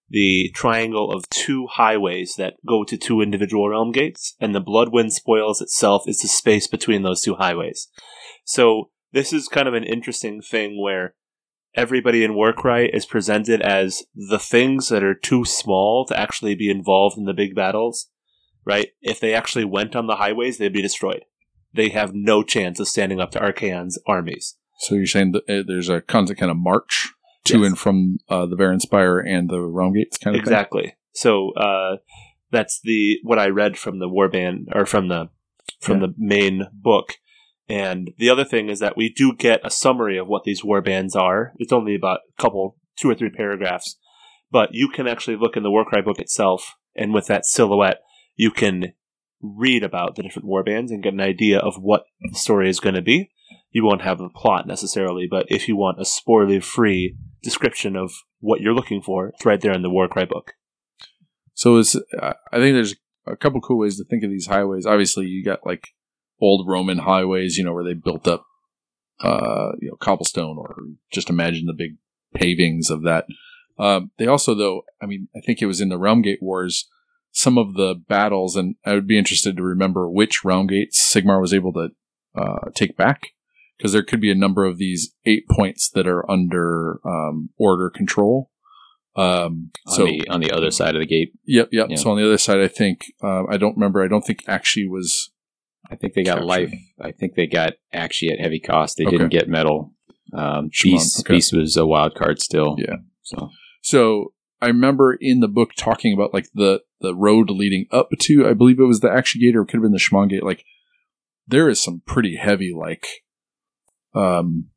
the 0.09 0.51
triangle 0.55 1.11
of 1.11 1.29
two 1.29 1.67
highways 1.71 2.35
that 2.37 2.55
go 2.67 2.85
to 2.85 2.97
two 2.97 3.21
individual 3.21 3.69
realm 3.69 3.93
gates, 3.93 4.35
and 4.41 4.55
the 4.55 4.61
Bloodwind 4.61 5.13
Spoils 5.13 5.61
itself 5.61 6.05
is 6.07 6.19
the 6.19 6.29
space 6.29 6.67
between 6.67 7.03
those 7.03 7.23
two 7.23 7.35
highways. 7.35 7.89
So 8.45 8.91
this 9.13 9.33
is 9.33 9.49
kind 9.49 9.69
of 9.69 9.75
an 9.75 9.85
interesting 9.85 10.43
thing 10.43 10.81
where 10.81 11.15
everybody 11.75 12.23
in 12.23 12.35
Warcry 12.35 12.91
is 12.93 13.07
presented 13.07 13.61
as 13.63 14.05
the 14.15 14.39
things 14.39 14.89
that 14.89 15.03
are 15.03 15.15
too 15.15 15.45
small 15.45 16.07
to 16.07 16.19
actually 16.19 16.55
be 16.55 16.71
involved 16.71 17.19
in 17.19 17.25
the 17.25 17.33
big 17.35 17.55
battles, 17.55 18.09
right? 18.65 18.89
If 19.03 19.21
they 19.21 19.35
actually 19.35 19.65
went 19.65 19.95
on 19.97 20.07
the 20.07 20.17
highways, 20.17 20.59
they'd 20.59 20.73
be 20.73 20.83
destroyed. 20.83 21.25
They 21.73 21.89
have 21.91 22.15
no 22.15 22.43
chance 22.43 22.79
of 22.81 22.89
standing 22.89 23.21
up 23.21 23.31
to 23.33 23.41
Archaon's 23.41 23.99
armies. 24.07 24.57
So 24.79 24.95
you're 24.95 25.07
saying 25.07 25.33
that 25.33 25.43
uh, 25.49 25.63
there's 25.67 25.89
a 25.89 26.01
constant 26.01 26.39
kind 26.39 26.51
of 26.51 26.57
march 26.57 27.13
to 27.47 27.59
Yes. 27.59 27.67
and 27.69 27.79
from 27.79 28.19
uh, 28.29 28.47
the 28.47 28.57
Varanspire 28.57 29.23
and 29.27 29.49
the 29.51 29.61
Realm 29.61 29.95
Gates 29.95 30.19
kind 30.19 30.37
of 30.37 30.41
thing? 30.41 30.53
exactly. 30.53 30.95
So 31.13 31.53
uh, 31.53 31.97
that's 32.51 32.81
the 32.83 33.19
what 33.23 33.39
I 33.39 33.49
read 33.49 33.77
from 33.79 33.99
the 33.99 34.09
warband 34.09 34.67
or 34.75 34.87
from 34.87 35.09
the 35.09 35.31
from 35.81 36.01
Yeah. 36.01 36.07
the 36.09 36.15
main 36.17 36.65
book. 36.73 37.15
And 37.69 38.11
the 38.19 38.29
other 38.31 38.45
thing 38.45 38.69
is 38.69 38.79
that 38.81 38.97
we 38.97 39.09
do 39.09 39.35
get 39.35 39.61
a 39.65 39.71
summary 39.71 40.19
of 40.19 40.27
what 40.29 40.45
these 40.45 40.63
warbands 40.63 41.17
are. 41.17 41.53
It's 41.59 41.73
only 41.73 41.95
about 41.95 42.21
a 42.39 42.43
couple, 42.43 42.77
two 42.97 43.09
or 43.11 43.15
three 43.15 43.31
paragraphs, 43.31 43.97
but 44.51 44.71
you 44.73 44.89
can 44.89 45.07
actually 45.09 45.37
look 45.37 45.57
in 45.57 45.63
the 45.63 45.71
Warcry 45.71 46.03
book 46.03 46.19
itself, 46.19 46.75
and 46.95 47.15
with 47.15 47.27
that 47.29 47.47
silhouette, 47.47 48.01
you 48.37 48.51
can 48.51 48.93
read 49.41 49.85
about 49.85 50.17
the 50.17 50.23
different 50.23 50.49
warbands 50.49 50.91
and 50.91 51.03
get 51.03 51.13
an 51.13 51.21
idea 51.21 51.59
of 51.59 51.77
what 51.77 52.05
the 52.31 52.39
story 52.39 52.69
is 52.69 52.81
going 52.81 52.95
to 52.95 53.03
be. 53.03 53.31
You 53.71 53.85
won't 53.85 54.03
have 54.03 54.21
a 54.21 54.29
plot 54.29 54.67
necessarily, 54.67 55.27
but 55.31 55.47
if 55.49 55.69
you 55.69 55.77
want 55.77 56.01
a 56.01 56.05
spoiler-free 56.05 57.17
description 57.43 57.97
of 57.97 58.13
what 58.41 58.61
you're 58.61 58.75
looking 58.75 59.03
for, 59.03 59.29
it's 59.29 59.45
right 59.45 59.61
there 59.61 59.73
in 59.73 59.83
the 59.83 59.91
Warcry 59.91 60.25
book. 60.25 60.55
So 61.55 61.77
it's, 61.77 61.95
I 62.21 62.35
think 62.53 62.75
there's 62.75 62.95
a 63.27 63.37
couple 63.37 63.61
cool 63.61 63.79
ways 63.79 63.97
to 63.99 64.05
think 64.05 64.25
of 64.25 64.31
these 64.31 64.47
highways. 64.47 64.87
Obviously, 64.87 65.27
you 65.27 65.45
got 65.45 65.67
like 65.67 65.89
old 66.41 66.69
Roman 66.69 66.99
highways, 66.99 67.57
you 67.57 67.65
know, 67.65 67.73
where 67.73 67.85
they 67.85 67.95
built 67.95 68.27
up, 68.27 68.45
uh, 69.21 69.73
you 69.81 69.89
know, 69.89 69.97
cobblestone, 70.01 70.57
or 70.59 70.77
just 71.13 71.31
imagine 71.31 71.67
the 71.67 71.73
big 71.73 71.97
pavings 72.35 72.91
of 72.91 73.03
that. 73.03 73.27
Um, 73.79 74.11
they 74.19 74.27
also, 74.27 74.55
though, 74.55 74.83
I 75.03 75.07
mean, 75.07 75.29
I 75.37 75.41
think 75.41 75.61
it 75.61 75.67
was 75.67 75.81
in 75.81 75.89
the 75.89 75.99
Realm 75.99 76.23
Gate 76.23 76.41
Wars, 76.43 76.89
some 77.37 77.59
of 77.59 77.75
the 77.75 77.95
battles, 78.09 78.55
and 78.57 78.77
I 78.87 78.95
would 78.95 79.07
be 79.09 79.19
interested 79.19 79.57
to 79.57 79.63
remember 79.63 80.09
which 80.09 80.45
Realm 80.45 80.69
Gates 80.69 80.99
Sigmar 81.13 81.41
was 81.41 81.53
able 81.53 81.73
to 81.75 81.89
uh, 82.35 82.71
take 82.75 82.97
back, 82.97 83.29
because 83.77 83.93
there 83.93 84.05
could 84.05 84.21
be 84.21 84.31
a 84.31 84.35
number 84.37 84.65
of 84.65 84.79
these 84.79 85.13
eight 85.27 85.47
points 85.51 85.91
that 85.95 86.07
are 86.07 86.29
under 86.31 87.01
um, 87.07 87.51
order 87.59 87.91
control. 87.91 88.51
Um, 89.17 89.71
On 89.87 89.95
so 89.97 90.05
the 90.07 90.27
on 90.29 90.41
the 90.41 90.51
other 90.51 90.71
side 90.71 90.95
of 90.97 91.01
the 91.01 91.07
gate, 91.07 91.33
Yep, 91.47 91.69
yep. 91.73 91.87
Yeah. 91.91 91.97
So 91.97 92.11
on 92.11 92.17
the 92.19 92.25
other 92.25 92.39
side, 92.39 92.61
I 92.61 92.69
think 92.69 93.05
uh, 93.23 93.45
I 93.49 93.57
don't 93.57 93.77
remember. 93.77 94.03
I 94.03 94.09
don't 94.09 94.23
think 94.27 94.45
Aqshy 94.47 94.89
was. 94.89 95.31
I 95.91 95.97
think 95.97 96.15
they 96.15 96.23
got 96.25 96.39
Captured. 96.39 96.47
life. 96.47 96.75
I 97.01 97.13
think 97.13 97.35
they 97.35 97.47
got 97.47 97.75
actually 97.93 98.31
at 98.33 98.41
heavy 98.41 98.59
cost. 98.59 98.97
They 98.97 99.05
Okay. 99.05 99.19
didn't 99.19 99.33
get 99.33 99.49
metal. 99.49 99.93
Um, 100.33 100.71
Chamon, 100.73 100.97
Beast, 100.99 101.21
okay. 101.21 101.35
Beast 101.35 101.53
was 101.53 101.77
a 101.77 101.85
wild 101.87 102.15
card 102.15 102.41
still. 102.41 102.77
Yeah. 102.79 102.97
So 103.23 103.51
So 103.83 104.33
I 104.63 104.67
remember 104.69 105.17
in 105.21 105.41
the 105.41 105.49
book 105.49 105.71
talking 105.77 106.13
about 106.15 106.33
like 106.35 106.47
the 106.55 106.81
the 107.05 107.15
road 107.15 107.51
leading 107.51 107.87
up 107.91 108.09
to. 108.21 108.49
I 108.49 108.55
believe 108.55 108.81
it 108.81 108.85
was 108.85 109.01
the 109.01 109.09
Aqshy 109.09 109.41
Gate, 109.41 109.57
or 109.57 109.63
it 109.63 109.67
could 109.67 109.75
have 109.75 109.83
been 109.83 109.93
the 109.93 109.99
Chamon 109.99 110.29
Gate. 110.29 110.43
Like 110.43 110.65
there 111.47 111.69
is 111.69 111.83
some 111.83 112.03
pretty 112.07 112.37
heavy 112.37 112.73
like, 112.77 113.07
um, 114.15 114.69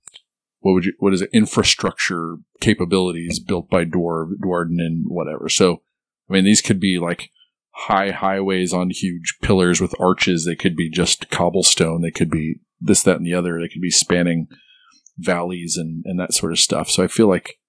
what 0.59 0.73
would 0.73 0.85
you 0.85 0.93
what 0.99 1.13
is 1.13 1.21
it? 1.21 1.29
Infrastructure 1.33 2.37
capabilities 2.59 3.39
built 3.39 3.69
by 3.69 3.85
Dwar 3.85 4.29
Duardin 4.43 4.79
and 4.79 5.05
whatever. 5.07 5.49
So 5.49 5.81
I 6.29 6.33
mean, 6.33 6.43
these 6.43 6.61
could 6.61 6.79
be 6.79 6.99
like 6.99 7.31
high 7.71 8.11
highways 8.11 8.73
on 8.73 8.89
huge 8.89 9.37
pillars 9.41 9.79
with 9.79 9.99
arches. 9.99 10.45
They 10.45 10.55
could 10.55 10.75
be 10.75 10.89
just 10.89 11.29
cobblestone. 11.29 12.01
They 12.01 12.11
could 12.11 12.29
be 12.29 12.55
this, 12.81 13.03
that, 13.03 13.17
and 13.17 13.25
the 13.25 13.33
other. 13.33 13.59
They 13.59 13.69
could 13.69 13.81
be 13.81 13.91
spanning 13.91 14.47
valleys 15.17 15.77
and, 15.77 16.03
and 16.05 16.19
that 16.19 16.33
sort 16.33 16.51
of 16.51 16.59
stuff. 16.59 16.89
So 16.89 17.03
I 17.03 17.07
feel 17.07 17.27
like 17.27 17.59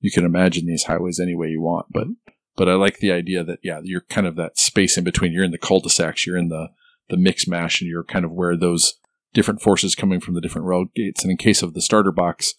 you 0.00 0.10
can 0.10 0.24
imagine 0.24 0.66
these 0.66 0.84
highways 0.84 1.20
any 1.20 1.34
way 1.34 1.48
you 1.48 1.60
want. 1.60 1.86
But 1.90 2.06
but 2.58 2.68
I 2.68 2.74
like 2.74 2.98
the 2.98 3.12
idea 3.12 3.44
that 3.44 3.60
yeah, 3.62 3.80
you're 3.82 4.02
kind 4.02 4.26
of 4.26 4.36
that 4.36 4.58
space 4.58 4.98
in 4.98 5.04
between. 5.04 5.32
You're 5.32 5.44
in 5.44 5.52
the 5.52 5.58
cul-de-sacs. 5.58 6.26
You're 6.26 6.36
in 6.36 6.48
the 6.48 6.70
the 7.08 7.16
mix 7.16 7.46
mash, 7.46 7.80
and 7.80 7.88
you're 7.88 8.04
kind 8.04 8.24
of 8.24 8.32
where 8.32 8.56
those 8.56 8.94
different 9.32 9.62
forces 9.62 9.94
coming 9.94 10.20
from 10.20 10.34
the 10.34 10.40
different 10.40 10.66
road 10.66 10.88
gates. 10.94 11.22
And 11.22 11.30
in 11.30 11.36
case 11.36 11.62
of 11.62 11.72
the 11.72 11.80
starter 11.80 12.12
box, 12.12 12.54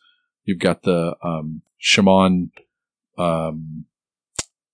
you've 0.45 0.59
got 0.59 0.83
the 0.83 1.15
um, 1.21 1.61
Chamon 1.79 2.51
um, 3.17 3.85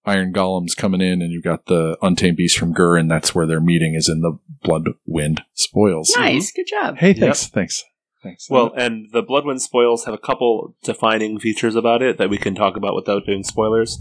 iron 0.06 0.32
golems 0.32 0.78
coming 0.78 1.02
in, 1.02 1.22
and 1.22 1.32
you've 1.32 1.44
got 1.44 1.66
the 1.66 1.98
untamed 2.02 2.38
beast 2.38 2.58
from 2.58 2.74
Ghur, 2.74 2.98
and 2.98 3.10
that's 3.10 3.34
where 3.34 3.48
their 3.48 3.60
meeting 3.60 3.96
is 3.96 4.08
in 4.08 4.22
the 4.22 4.38
blood 4.62 4.90
wind 5.06 5.42
spoils. 5.56 6.14
Nice, 6.16 6.52
good 6.52 6.68
job. 6.68 6.98
Hey, 6.98 7.14
thanks, 7.14 7.48
thanks, 7.48 7.84
thanks. 8.22 8.50
Well, 8.50 8.72
and 8.78 9.08
the 9.12 9.24
Bloodwind 9.24 9.64
spoils 9.64 10.06
have 10.06 10.14
a 10.14 10.20
couple 10.20 10.76
defining 10.84 11.40
features 11.40 11.76
about 11.76 12.04
it 12.04 12.18
that 12.20 12.30
we 12.30 12.38
can 12.38 12.54
talk 12.54 12.78
about 12.78 12.96
without 12.96 13.26
doing 13.26 13.44
spoilers. 13.44 14.00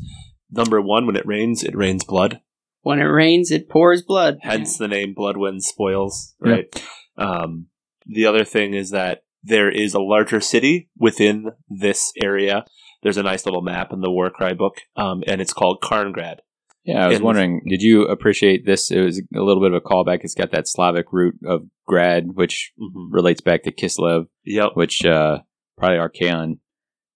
Number 0.56 0.80
one, 0.80 1.06
when 1.06 1.16
it 1.16 1.26
rains, 1.26 1.62
it 1.64 1.76
rains 1.76 2.04
blood. 2.04 2.40
When 2.82 2.98
it 2.98 3.04
rains, 3.04 3.50
it 3.50 3.68
pours 3.68 4.02
blood. 4.02 4.38
Hence 4.42 4.76
the 4.76 4.88
name 4.88 5.14
Blood 5.14 5.34
Bloodwind 5.36 5.64
spoils. 5.64 6.34
Yeah. 6.44 6.52
Right. 6.52 6.84
Um, 7.16 7.66
the 8.06 8.26
other 8.26 8.44
thing 8.44 8.74
is 8.74 8.90
that 8.90 9.22
there 9.42 9.70
is 9.70 9.94
a 9.94 10.00
larger 10.00 10.40
city 10.40 10.90
within 10.98 11.52
this 11.68 12.12
area. 12.22 12.64
There's 13.02 13.16
a 13.16 13.22
nice 13.22 13.46
little 13.46 13.62
map 13.62 13.92
in 13.92 14.00
the 14.00 14.10
Warcry 14.10 14.54
book, 14.54 14.76
um, 14.96 15.22
and 15.26 15.40
it's 15.40 15.52
called 15.52 15.80
Karngrad. 15.82 16.36
Yeah, 16.84 17.04
I 17.04 17.08
was 17.08 17.16
And- 17.16 17.24
wondering, 17.24 17.62
did 17.66 17.80
you 17.80 18.02
appreciate 18.06 18.66
this? 18.66 18.90
It 18.90 19.00
was 19.00 19.18
a 19.34 19.40
little 19.40 19.62
bit 19.62 19.72
of 19.72 19.82
a 19.82 19.86
callback. 19.86 20.20
It's 20.22 20.34
got 20.34 20.50
that 20.52 20.68
Slavic 20.68 21.06
root 21.12 21.36
of 21.46 21.62
grad, 21.86 22.34
which 22.34 22.72
hmm 22.78 23.10
relates 23.12 23.40
back 23.40 23.62
to 23.62 23.72
Kislev, 23.72 24.26
Yep. 24.44 24.72
which 24.74 25.04
uh, 25.06 25.38
probably 25.78 25.98
Archaon 25.98 26.58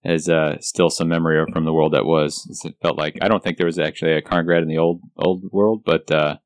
has 0.04 0.28
uh, 0.28 0.58
still 0.60 0.90
some 0.90 1.08
memory 1.08 1.40
of 1.40 1.48
from 1.52 1.64
the 1.64 1.72
world 1.72 1.92
that 1.94 2.04
was. 2.06 2.46
It 2.64 2.74
felt 2.82 2.96
like 2.98 3.18
I 3.20 3.28
don't 3.28 3.42
think 3.42 3.56
there 3.56 3.66
was 3.66 3.78
actually 3.78 4.12
a 4.12 4.22
Karngrad 4.22 4.62
in 4.62 4.68
the 4.68 4.78
old 4.78 5.00
old 5.16 5.44
world, 5.52 5.82
but 5.84 6.10
uh, 6.10 6.36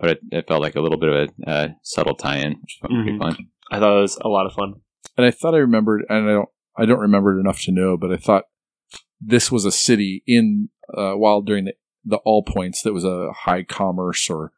but 0.00 0.10
it, 0.10 0.20
it 0.30 0.48
felt 0.48 0.60
like 0.62 0.76
a 0.76 0.80
little 0.80 0.98
bit 0.98 1.08
of 1.10 1.30
a 1.46 1.50
uh, 1.50 1.68
subtle 1.82 2.14
tie-in, 2.16 2.52
which 2.60 2.78
was 2.82 2.90
pretty 2.90 3.12
Mhm. 3.12 3.18
fun. 3.18 3.36
I 3.70 3.78
thought 3.78 3.98
it 3.98 4.02
was 4.02 4.18
a 4.20 4.28
lot 4.28 4.46
of 4.46 4.52
fun. 4.52 4.74
and 5.16 5.24
I 5.26 5.30
thought 5.30 5.54
I 5.54 5.58
remembered, 5.58 6.04
and 6.08 6.28
I 6.28 6.32
don't, 6.32 6.48
I 6.76 6.84
don't 6.84 7.00
remember 7.00 7.36
it 7.36 7.40
enough 7.40 7.60
to 7.62 7.72
know, 7.72 7.96
but 7.96 8.12
I 8.12 8.16
thought 8.16 8.44
this 9.20 9.50
was 9.50 9.64
a 9.64 9.72
city 9.72 10.22
in 10.26 10.68
uh, 10.92 11.12
while 11.14 11.40
during 11.42 11.64
the 11.66 11.74
the 12.08 12.18
all 12.18 12.42
points 12.44 12.82
that 12.82 12.92
was 12.92 13.04
a 13.04 13.32
high 13.32 13.64
commerce 13.64 14.30
or 14.30 14.52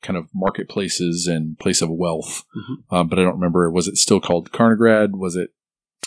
kind 0.00 0.16
of 0.16 0.28
marketplaces 0.34 1.26
and 1.26 1.58
place 1.58 1.82
of 1.82 1.90
wealth. 1.90 2.44
Mhm. 2.56 2.76
Um, 2.96 3.08
but 3.08 3.18
I 3.18 3.22
don't 3.22 3.34
remember. 3.34 3.70
Was 3.70 3.88
it 3.88 3.96
still 3.96 4.20
called 4.20 4.52
Karnagrad? 4.52 5.10
Was 5.12 5.36
it? 5.36 5.50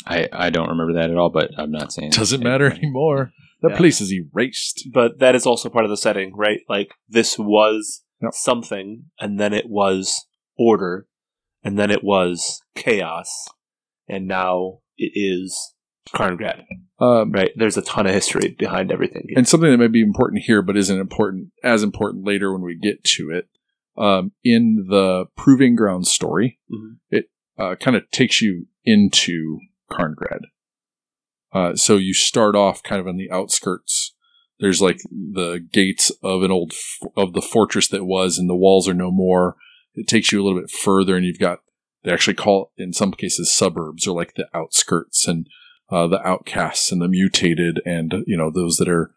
I, 0.05 0.27
I 0.31 0.49
don't 0.49 0.69
remember 0.69 0.93
that 0.93 1.09
at 1.11 1.17
all, 1.17 1.29
but 1.29 1.51
I'm 1.57 1.71
not 1.71 1.91
saying 1.91 2.09
it 2.09 2.13
Doesn't 2.15 2.43
matter 2.43 2.71
anymore. 2.71 3.31
That 3.61 3.71
Yeah. 3.71 3.77
place 3.77 3.99
is 4.01 4.13
erased. 4.13 4.87
But 4.93 5.19
that 5.19 5.35
is 5.35 5.45
also 5.45 5.69
part 5.69 5.83
of 5.85 5.89
the 5.89 5.97
setting, 5.97 6.33
right? 6.35 6.59
Like 6.69 6.89
this 7.09 7.37
was 7.37 8.03
Yep. 8.21 8.33
something, 8.33 9.05
and 9.19 9.39
then 9.39 9.53
it 9.53 9.69
was 9.69 10.25
order, 10.57 11.07
and 11.63 11.77
then 11.77 11.91
it 11.91 12.03
was 12.03 12.61
chaos, 12.75 13.47
and 14.07 14.27
now 14.27 14.79
it 14.97 15.11
is 15.13 15.75
Karngrad. 16.09 16.63
Um, 16.99 17.31
Right? 17.31 17.51
There's 17.55 17.77
a 17.77 17.81
ton 17.83 18.07
of 18.07 18.13
history 18.13 18.55
behind 18.57 18.91
everything. 18.91 19.25
here. 19.27 19.37
and 19.37 19.47
something 19.47 19.69
that 19.69 19.77
may 19.77 19.87
be 19.87 20.01
important 20.01 20.43
here, 20.45 20.61
but 20.63 20.77
isn't 20.77 20.99
important 20.99 21.49
as 21.63 21.83
important 21.83 22.25
later 22.25 22.51
when 22.53 22.61
we 22.63 22.75
get 22.75 23.03
to 23.03 23.29
it. 23.29 23.49
Um, 24.01 24.31
in 24.43 24.85
the 24.89 25.25
Proving 25.35 25.75
Ground 25.75 26.07
story, 26.07 26.59
Mhm. 26.71 26.97
it 27.11 27.29
uh, 27.59 27.75
kind 27.75 27.97
of 27.97 28.09
takes 28.11 28.41
you 28.41 28.67
into 28.85 29.59
Karngrad. 29.91 30.41
Uh, 31.53 31.75
so 31.75 31.97
you 31.97 32.13
start 32.13 32.55
off 32.55 32.83
kind 32.83 32.99
of 32.99 33.07
on 33.07 33.17
the 33.17 33.31
outskirts. 33.31 34.13
There's 34.59 34.81
like 34.81 34.99
the 35.11 35.65
gates 35.71 36.11
of 36.23 36.43
an 36.43 36.51
old 36.51 36.73
f- 36.73 37.09
of 37.15 37.33
the 37.33 37.41
fortress 37.41 37.87
that 37.89 38.05
was, 38.05 38.37
and 38.37 38.49
the 38.49 38.55
walls 38.55 38.87
are 38.87 38.93
no 38.93 39.11
more. 39.11 39.55
It 39.93 40.07
takes 40.07 40.31
you 40.31 40.41
a 40.41 40.43
little 40.43 40.59
bit 40.59 40.71
further, 40.71 41.15
and 41.15 41.25
you've 41.25 41.39
got 41.39 41.59
they 42.03 42.11
actually 42.11 42.35
call 42.35 42.71
it 42.77 42.83
in 42.83 42.93
some 42.93 43.11
cases 43.11 43.53
suburbs 43.53 44.07
or 44.07 44.15
like 44.15 44.35
the 44.35 44.47
outskirts 44.53 45.27
and 45.27 45.47
uh, 45.89 46.07
the 46.07 46.25
outcasts 46.25 46.91
and 46.91 47.01
the 47.01 47.07
mutated 47.07 47.81
and 47.85 48.23
you 48.25 48.37
know 48.37 48.51
those 48.51 48.77
that 48.77 48.89
are 48.89 49.11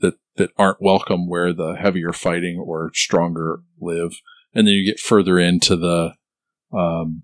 that 0.00 0.14
that 0.36 0.50
aren't 0.56 0.80
welcome 0.80 1.28
where 1.28 1.52
the 1.52 1.74
heavier 1.74 2.12
fighting 2.12 2.58
or 2.58 2.90
stronger 2.94 3.60
live 3.80 4.20
and 4.54 4.66
then 4.66 4.74
you 4.74 4.90
get 4.90 5.00
further 5.00 5.38
into 5.38 5.76
the 5.76 6.14
um 6.72 7.22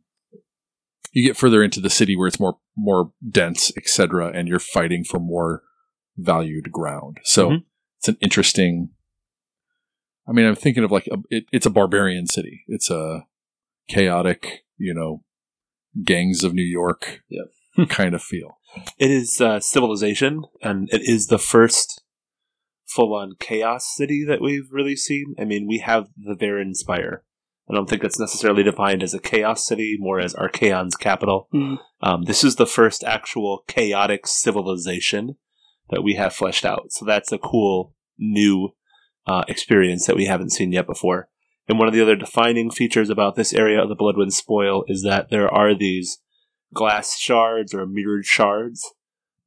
you 1.18 1.26
get 1.26 1.36
further 1.36 1.62
into 1.62 1.80
the 1.80 1.90
city 1.90 2.14
where 2.16 2.28
it's 2.28 2.40
more 2.40 2.58
more 2.76 3.12
dense 3.28 3.72
etc 3.76 4.30
and 4.34 4.46
you're 4.48 4.58
fighting 4.58 5.02
for 5.04 5.18
more 5.18 5.62
valued 6.16 6.70
ground 6.72 7.18
so 7.24 7.50
Mhm. 7.50 7.64
it's 7.98 8.08
an 8.08 8.16
interesting 8.20 8.90
i 10.28 10.32
mean 10.32 10.46
i'm 10.46 10.54
thinking 10.54 10.84
of 10.84 10.92
like 10.92 11.06
a, 11.08 11.18
it, 11.30 11.44
it's 11.52 11.66
a 11.66 11.70
barbarian 11.70 12.26
city 12.26 12.64
it's 12.68 12.90
a 12.90 13.26
chaotic 13.88 14.64
you 14.76 14.94
know 14.94 15.22
gangs 16.04 16.44
of 16.44 16.54
new 16.54 16.62
york 16.80 17.22
Yep. 17.28 17.88
kind 17.88 18.14
of 18.14 18.22
feel 18.22 18.58
It 18.98 19.10
is 19.10 19.40
uh, 19.40 19.60
civilization, 19.60 20.42
and 20.62 20.88
it 20.92 21.02
is 21.02 21.26
the 21.28 21.38
first 21.38 22.02
full-on 22.86 23.34
chaos 23.40 23.84
city 23.96 24.24
that 24.28 24.40
we've 24.40 24.68
really 24.70 24.96
seen. 24.96 25.34
I 25.38 25.44
mean, 25.44 25.66
we 25.66 25.78
have 25.78 26.08
the 26.16 26.34
Varanspire. 26.34 27.20
I 27.70 27.74
don't 27.74 27.88
think 27.88 28.02
it's 28.02 28.18
necessarily 28.18 28.62
defined 28.62 29.02
as 29.02 29.12
a 29.12 29.18
chaos 29.18 29.66
city, 29.66 29.96
more 29.98 30.20
as 30.20 30.34
Archaon's 30.34 30.96
capital. 30.96 31.48
Mhm. 31.52 31.78
Um, 32.00 32.22
this 32.24 32.42
is 32.42 32.56
the 32.56 32.66
first 32.66 33.04
actual 33.04 33.64
chaotic 33.66 34.26
civilization 34.26 35.36
that 35.90 36.02
we 36.02 36.14
have 36.14 36.34
fleshed 36.34 36.64
out. 36.64 36.92
So 36.92 37.04
that's 37.04 37.32
a 37.32 37.38
cool 37.38 37.94
new 38.18 38.74
uh, 39.26 39.44
experience 39.46 40.06
that 40.06 40.16
we 40.16 40.24
haven't 40.24 40.52
seen 40.52 40.72
yet 40.72 40.86
before. 40.86 41.28
And 41.68 41.78
one 41.78 41.86
of 41.86 41.92
the 41.92 42.00
other 42.00 42.16
defining 42.16 42.70
features 42.70 43.10
about 43.10 43.34
this 43.34 43.52
area 43.52 43.82
of 43.82 43.90
the 43.90 43.94
Bloodwind 43.94 44.32
Spoil 44.32 44.84
is 44.88 45.02
that 45.02 45.28
there 45.28 45.52
are 45.52 45.74
these 45.74 46.22
glass 46.72 47.18
shards 47.18 47.74
or 47.74 47.84
mirrored 47.86 48.24
shards 48.24 48.94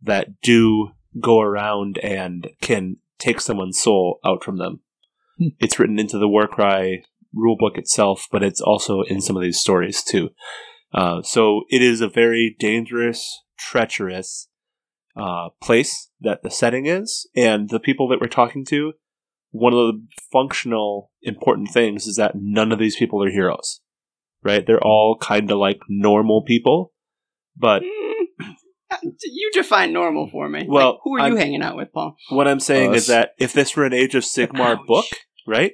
that 0.01 0.40
do 0.42 0.92
go 1.20 1.42
around 1.42 1.98
and 2.00 2.51
can 2.62 2.98
take 3.18 3.42
someone's 3.42 3.82
soul 3.82 4.20
out 4.24 4.44
from 4.44 4.58
them. 4.58 4.82
Hmm. 5.40 5.48
It's 5.60 5.80
written 5.80 6.00
into 6.00 6.20
the 6.20 6.28
Warcry 6.28 7.04
rulebook 7.36 7.78
itself, 7.78 8.28
but 8.32 8.44
it's 8.44 8.62
also 8.62 9.02
in 9.02 9.22
some 9.22 9.36
of 9.38 9.42
these 9.44 9.60
stories 9.60 10.04
too. 10.04 10.30
Uh, 10.94 11.22
so 11.22 11.62
it 11.70 11.82
is 11.82 12.02
a 12.02 12.10
very 12.10 12.56
dangerous, 12.60 13.42
treacherous 13.58 14.50
uh, 15.16 15.50
place 15.62 16.10
that 16.20 16.44
the 16.44 16.50
setting 16.52 16.86
is, 16.86 17.30
and 17.36 17.70
the 17.70 17.80
people 17.80 18.08
that 18.10 18.20
we're 18.22 18.28
talking 18.28 18.66
to. 18.66 18.94
One 19.52 19.74
of 19.74 19.80
the 19.80 20.02
functional 20.32 21.12
important 21.22 21.70
things 21.72 22.08
is 22.08 22.16
that 22.16 22.34
none 22.36 22.72
of 22.72 22.80
these 22.80 22.96
people 22.96 23.22
are 23.24 23.30
heroes, 23.30 23.82
right? 24.44 24.66
They're 24.66 24.84
all 24.84 25.18
kind 25.20 25.52
of 25.52 25.58
like 25.58 25.80
normal 25.90 26.44
people, 26.44 26.94
but. 27.58 27.84
You 29.24 29.50
define 29.54 29.94
normal 29.94 30.30
for 30.30 30.50
me. 30.50 30.66
Well, 30.68 30.92
Like, 30.92 31.00
who 31.06 31.16
are 31.16 31.20
I'm- 31.22 31.32
you 31.32 31.38
hanging 31.38 31.62
out 31.64 31.78
with, 31.78 31.94
Paul? 31.94 32.18
What 32.30 32.46
I'm 32.48 32.60
saying 32.60 32.94
is 32.94 33.08
that 33.08 33.32
if 33.40 33.54
this 33.54 33.74
were 33.76 33.86
an 33.86 33.94
Age 33.94 34.16
of 34.16 34.24
Sigmar 34.24 34.78
Ouch. 34.80 34.86
book, 34.86 35.06
right, 35.48 35.72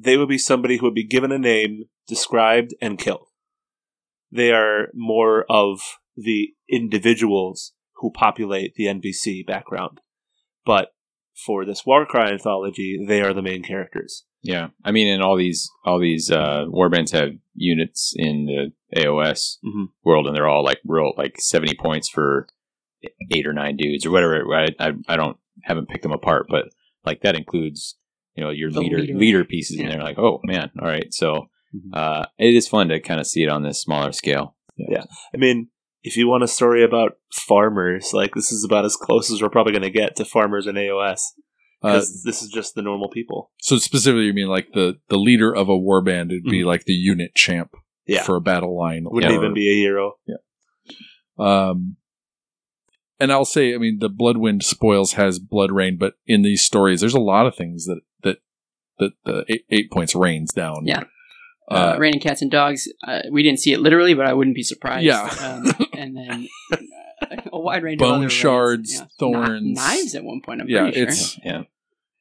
they 0.00 0.16
would 0.16 0.28
be 0.28 0.38
somebody 0.38 0.76
who 0.78 0.86
would 0.86 0.94
be 0.94 1.06
given 1.06 1.32
a 1.32 1.38
name, 1.38 1.84
described, 2.06 2.72
and 2.80 2.98
killed. 2.98 3.26
They 4.30 4.52
are 4.52 4.88
more 4.94 5.44
of 5.50 5.80
the 6.16 6.50
individuals 6.70 7.72
who 7.96 8.10
populate 8.12 8.74
the 8.74 8.84
NPC 8.86 9.44
background. 9.46 10.00
But 10.64 10.90
for 11.44 11.64
this 11.64 11.84
Warcry 11.84 12.30
anthology, 12.30 13.04
they 13.06 13.22
are 13.22 13.34
the 13.34 13.42
main 13.42 13.62
characters. 13.62 14.24
Yeah, 14.42 14.68
I 14.84 14.92
mean, 14.92 15.12
and 15.12 15.20
all 15.22 15.36
these 15.36 15.68
all 15.84 15.98
these 15.98 16.30
uh, 16.30 16.66
warbands 16.68 17.10
have 17.10 17.30
units 17.54 18.14
in 18.16 18.46
the 18.46 18.72
AOS 19.00 19.58
Mhm. 19.64 19.88
world, 20.04 20.28
and 20.28 20.36
they're 20.36 20.46
all 20.46 20.62
like 20.64 20.78
real 20.84 21.12
like 21.16 21.40
seventy 21.40 21.74
points 21.74 22.08
for 22.08 22.46
eight 23.34 23.46
or 23.46 23.52
nine 23.52 23.76
dudes 23.76 24.06
or 24.06 24.12
whatever. 24.12 24.44
Right? 24.44 24.74
I 24.78 24.92
I 25.08 25.16
don't 25.16 25.38
haven't 25.64 25.88
picked 25.88 26.04
them 26.04 26.12
apart, 26.12 26.46
but 26.48 26.66
like 27.04 27.22
that 27.22 27.36
includes 27.36 27.96
you 28.38 28.44
know 28.44 28.50
your 28.50 28.70
leader 28.70 28.98
leader. 29.00 29.14
leader, 29.18 29.44
pieces, 29.44 29.76
Yeah. 29.76 29.84
and 29.84 29.92
they're 29.94 30.02
like, 30.02 30.18
oh 30.18 30.38
man, 30.44 30.70
all 30.80 30.86
right. 30.86 31.12
So 31.12 31.46
Mhm. 31.74 31.90
uh, 31.92 32.26
it 32.38 32.54
is 32.54 32.68
fun 32.68 32.88
to 32.88 33.00
kind 33.00 33.18
of 33.20 33.26
see 33.26 33.42
it 33.42 33.48
on 33.48 33.62
this 33.64 33.80
smaller 33.80 34.12
scale. 34.12 34.54
Yeah. 34.76 35.04
I 35.34 35.38
mean, 35.38 35.68
if 36.04 36.16
you 36.16 36.28
want 36.28 36.44
a 36.44 36.48
story 36.48 36.84
about 36.84 37.16
farmers, 37.32 38.12
like 38.12 38.34
this 38.34 38.52
is 38.52 38.62
about 38.64 38.84
as 38.84 38.94
close 38.94 39.30
as 39.32 39.42
we're 39.42 39.50
probably 39.50 39.72
going 39.72 39.82
to 39.82 39.90
get 39.90 40.14
to 40.16 40.24
farmers 40.24 40.66
in 40.68 40.76
AOS. 40.76 41.20
uh, 41.82 41.88
Because 41.94 42.22
this 42.24 42.42
is 42.42 42.48
just 42.48 42.74
the 42.76 42.82
normal 42.82 43.08
people. 43.10 43.50
So 43.60 43.76
specifically, 43.78 44.26
you 44.26 44.32
mean 44.32 44.48
like 44.48 44.68
the 44.72 44.98
the 45.08 45.18
leader 45.18 45.54
of 45.54 45.68
a 45.68 45.76
warband 45.78 46.30
would 46.30 46.44
be 46.50 46.62
like 46.64 46.84
the 46.84 46.92
unit 46.92 47.34
champ 47.34 47.70
Yeah. 48.06 48.22
for 48.22 48.36
a 48.36 48.40
battle 48.40 48.76
line, 48.78 49.04
Wouldn't 49.10 49.32
or- 49.32 49.36
even 49.36 49.52
be 49.54 49.68
a 49.68 49.74
hero. 49.74 50.14
Yeah. 50.26 50.36
Um, 51.38 51.96
and 53.20 53.32
I'll 53.32 53.44
say, 53.44 53.74
I 53.74 53.78
mean, 53.78 53.98
the 54.00 54.08
Bloodwind 54.08 54.62
spoils 54.64 55.12
has 55.14 55.38
blood 55.38 55.70
rain, 55.72 55.96
but 55.98 56.14
in 56.26 56.42
these 56.42 56.64
stories, 56.64 57.00
there's 57.00 57.14
a 57.14 57.20
lot 57.20 57.46
of 57.46 57.54
things 57.56 57.86
that 57.86 58.00
that 58.22 58.38
that 58.98 59.12
the 59.24 59.44
eight, 59.48 59.64
eight 59.70 59.90
points 59.90 60.14
rains 60.14 60.52
down. 60.52 60.86
Yeah. 60.86 61.04
Uh, 61.70 61.94
Uh, 61.94 61.96
Raining 61.98 62.20
Cats 62.20 62.40
and 62.42 62.50
Dogs. 62.50 62.88
Uh, 63.06 63.20
we 63.30 63.42
didn't 63.42 63.60
see 63.60 63.72
it 63.72 63.80
literally, 63.80 64.14
but 64.14 64.26
I 64.26 64.32
wouldn't 64.32 64.56
be 64.56 64.62
surprised. 64.62 65.04
Yeah. 65.04 65.22
Um, 65.42 65.86
and 65.92 66.16
then 66.16 66.48
uh, 66.72 67.36
a 67.52 67.58
wide 67.60 67.82
range 67.82 68.00
of 68.00 68.08
Bone 68.08 68.28
shards, 68.28 68.94
Yeah. 68.94 69.06
Thorns. 69.18 69.76
knives 69.76 70.14
at 70.14 70.24
one 70.24 70.40
point. 70.40 70.62
I'm 70.62 70.68
yeah, 70.68 70.82
pretty 70.82 70.96
sure. 70.98 71.08
it's 71.08 71.38
Yeah. 71.44 71.62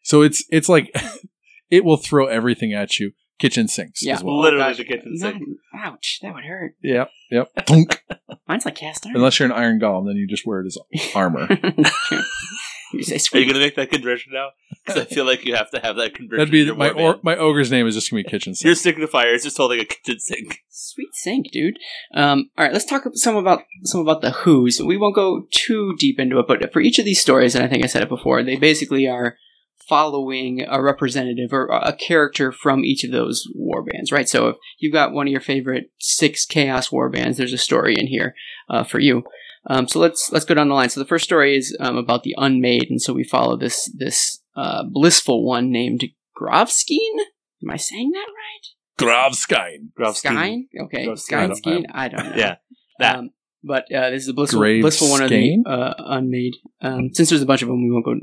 so 0.04 0.22
it's 0.22 0.44
it's 0.50 0.68
like 0.68 0.94
it 1.70 1.86
will 1.86 1.98
throw 1.98 2.28
everything 2.28 2.74
at 2.74 3.00
you. 3.00 3.14
Kitchen 3.40 3.68
sinks 3.68 4.04
Yeah. 4.04 4.16
as 4.16 4.24
well. 4.24 4.40
Literally 4.42 4.66
gosh. 4.66 4.78
the 4.78 4.84
kitchen 4.86 5.14
Not- 5.16 5.34
sink. 5.34 5.44
ouch, 5.76 6.20
that 6.24 6.34
would 6.34 6.44
hurt. 6.46 6.76
Yep, 6.82 7.10
yep. 7.32 7.50
Thunk. 7.68 8.04
Mine's 8.48 8.66
like 8.66 8.76
cast 8.76 9.06
iron. 9.06 9.16
Unless 9.16 9.40
you're 9.40 9.46
an 9.46 9.52
iron 9.52 9.80
golem, 9.80 10.08
then 10.08 10.16
you 10.16 10.28
just 10.28 10.46
wear 10.46 10.62
it 10.62 10.66
as 10.68 10.78
armor. 11.14 11.48
you 12.94 13.04
say 13.04 13.16
Are 13.34 13.40
you 13.42 13.46
going 13.46 13.54
to 13.56 13.60
make 13.60 13.76
that 13.76 13.90
conversion 13.90 14.32
now? 14.34 14.50
Because 14.86 15.02
I 15.02 15.06
feel 15.06 15.26
like 15.26 15.46
you 15.46 15.56
have 15.56 15.70
to 15.72 15.80
have 15.80 15.98
that 15.98 16.16
conversion. 16.16 16.40
That'd 16.40 16.52
be 16.52 16.68
in 16.70 16.78
my 16.78 16.90
or, 16.90 17.20
my 17.24 17.36
ogre's 17.36 17.70
name 17.70 17.86
is 17.88 17.96
just 17.96 18.10
gonna 18.10 18.24
be 18.24 18.30
kitchen 18.30 18.56
sink. 18.56 18.66
Your 18.66 18.76
sink. 18.76 18.98
signifier 18.98 19.34
is 19.36 19.44
just 19.44 19.58
holding 19.58 19.80
a 19.82 19.86
kitchen 19.86 20.20
sink. 20.20 20.60
Sweet 20.70 21.14
sink, 21.14 21.52
dude. 21.52 21.78
Um, 22.14 22.50
all 22.58 22.64
right, 22.66 22.74
let's 22.74 22.86
talk 22.86 23.04
some 23.16 23.36
about 23.36 23.64
some 23.84 24.02
about 24.02 24.22
the 24.22 24.32
Who's. 24.32 24.82
We 24.82 24.96
won't 24.98 25.16
go 25.16 25.46
too 25.52 25.96
deep 26.00 26.20
into 26.20 26.40
it, 26.40 26.46
but 26.48 26.72
for 26.72 26.80
each 26.80 27.00
of 27.00 27.06
these 27.06 27.20
stories, 27.20 27.54
and 27.54 27.64
I 27.64 27.68
think 27.68 27.84
I 27.84 27.88
said 27.88 28.02
it 28.04 28.10
before, 28.10 28.42
they 28.44 28.56
basically 28.56 29.08
are 29.08 29.36
following 29.88 30.62
a 30.68 30.82
representative 30.82 31.52
or 31.54 31.68
a 31.68 31.94
character 31.96 32.52
from 32.52 32.84
each 32.84 33.04
of 33.04 33.12
those 33.12 33.48
war 33.56 33.84
bands, 33.84 34.12
right? 34.12 34.28
So 34.28 34.50
if 34.50 34.56
you've 34.80 34.94
got 34.94 35.12
one 35.14 35.28
of 35.28 35.32
your 35.32 35.42
favorite 35.42 35.92
six 36.00 36.46
Chaos 36.46 36.92
war 36.92 37.10
bands, 37.10 37.38
there's 37.38 37.54
a 37.54 37.58
story 37.58 37.96
in 37.98 38.08
here 38.08 38.36
uh, 38.70 38.84
for 38.84 39.00
you. 39.00 39.24
Um, 39.70 39.88
so 39.88 40.00
let's 40.00 40.32
let's 40.32 40.46
go 40.46 40.54
down 40.54 40.70
the 40.70 40.76
line. 40.76 40.90
So 40.90 41.00
the 41.00 41.06
first 41.08 41.26
story 41.26 41.58
is 41.58 41.76
um, 41.80 41.98
about 41.98 42.24
the 42.24 42.34
Unmade, 42.38 42.90
and 42.90 43.02
so 43.02 43.14
we 43.14 43.24
follow 43.24 43.58
this 43.58 43.92
this 43.96 44.42
uh, 44.56 44.84
blissful 44.90 45.46
one 45.46 45.72
named 45.72 46.04
Grovskeen. 46.40 47.20
Am 47.64 47.70
I 47.72 47.76
saying 47.78 48.12
that 48.12 48.28
right? 48.28 48.68
Gravskine. 48.98 49.90
Grovsky. 49.98 50.30
Skine? 50.30 50.68
Okay, 50.86 51.06
Grovskine. 51.08 51.34
I 51.34 51.48
don't- 51.48 51.86
I 51.94 52.08
don't 52.08 52.26
know. 52.30 52.34
Yeah, 52.38 52.56
that. 53.00 53.16
Um, 53.18 53.30
but 53.68 53.92
uh, 53.94 54.10
this 54.10 54.24
is 54.24 54.30
a 54.30 54.34
blissful, 54.34 54.60
Grave 54.60 54.82
blissful 54.82 55.10
one 55.10 55.22
of 55.22 55.30
the 55.30 55.64
uh, 55.66 55.94
unmade. 55.98 56.54
Um, 56.82 57.10
since 57.14 57.30
there's 57.30 57.42
a 57.42 57.46
bunch 57.46 57.62
of 57.62 57.68
them, 57.68 57.84
we 57.84 57.92
won't 57.92 58.06
go 58.06 58.16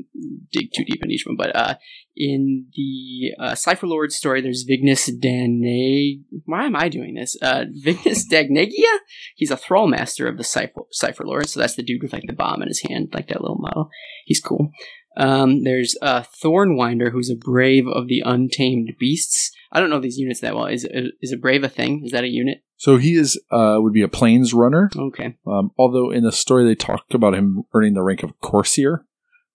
dig 0.50 0.70
too 0.74 0.84
deep 0.84 1.02
into 1.02 1.14
each 1.14 1.24
one. 1.26 1.36
But 1.36 1.54
uh, 1.54 1.74
in 2.16 2.66
the 2.74 3.32
uh, 3.38 3.54
Cypher 3.54 3.86
Lord 3.86 4.12
story, 4.12 4.40
there's 4.40 4.64
Vignus 4.64 5.10
Daneg. 5.10 6.22
Why 6.46 6.64
am 6.64 6.76
I 6.76 6.88
doing 6.88 7.14
this? 7.14 7.36
Uh, 7.40 7.64
Vignus 7.84 8.26
Dagnegia? 8.28 8.98
He's 9.36 9.50
a 9.50 9.56
thrall 9.56 9.86
master 9.86 10.26
of 10.26 10.38
the 10.38 10.44
Cipher, 10.44 10.82
Cypher 10.90 11.24
Lord. 11.24 11.48
So 11.48 11.60
that's 11.60 11.74
the 11.74 11.82
dude 11.82 12.02
with 12.02 12.12
like 12.12 12.24
the 12.26 12.32
bomb 12.32 12.62
in 12.62 12.68
his 12.68 12.82
hand, 12.88 13.10
like 13.12 13.28
that 13.28 13.40
little 13.40 13.58
model. 13.58 13.90
He's 14.24 14.40
cool. 14.40 14.70
Um, 15.16 15.62
there's 15.62 15.96
uh, 16.02 16.24
Thornwinder, 16.42 17.12
who's 17.12 17.30
a 17.30 17.36
brave 17.36 17.86
of 17.86 18.08
the 18.08 18.22
untamed 18.24 18.94
beasts. 18.98 19.52
I 19.70 19.80
don't 19.80 19.90
know 19.90 20.00
these 20.00 20.18
units 20.18 20.40
that 20.40 20.54
well. 20.54 20.66
Is 20.66 20.86
is 21.20 21.32
a 21.32 21.36
brave 21.36 21.64
a 21.64 21.68
thing? 21.68 22.02
Is 22.04 22.12
that 22.12 22.24
a 22.24 22.28
unit? 22.28 22.63
So 22.76 22.96
he 22.96 23.14
is 23.14 23.40
uh 23.50 23.76
would 23.78 23.92
be 23.92 24.02
a 24.02 24.08
plains 24.08 24.52
runner. 24.52 24.90
Okay. 24.96 25.36
Um, 25.46 25.70
although 25.78 26.10
in 26.10 26.24
the 26.24 26.32
story 26.32 26.64
they 26.64 26.74
talked 26.74 27.14
about 27.14 27.34
him 27.34 27.64
earning 27.72 27.94
the 27.94 28.02
rank 28.02 28.22
of 28.22 28.38
coursier, 28.40 29.04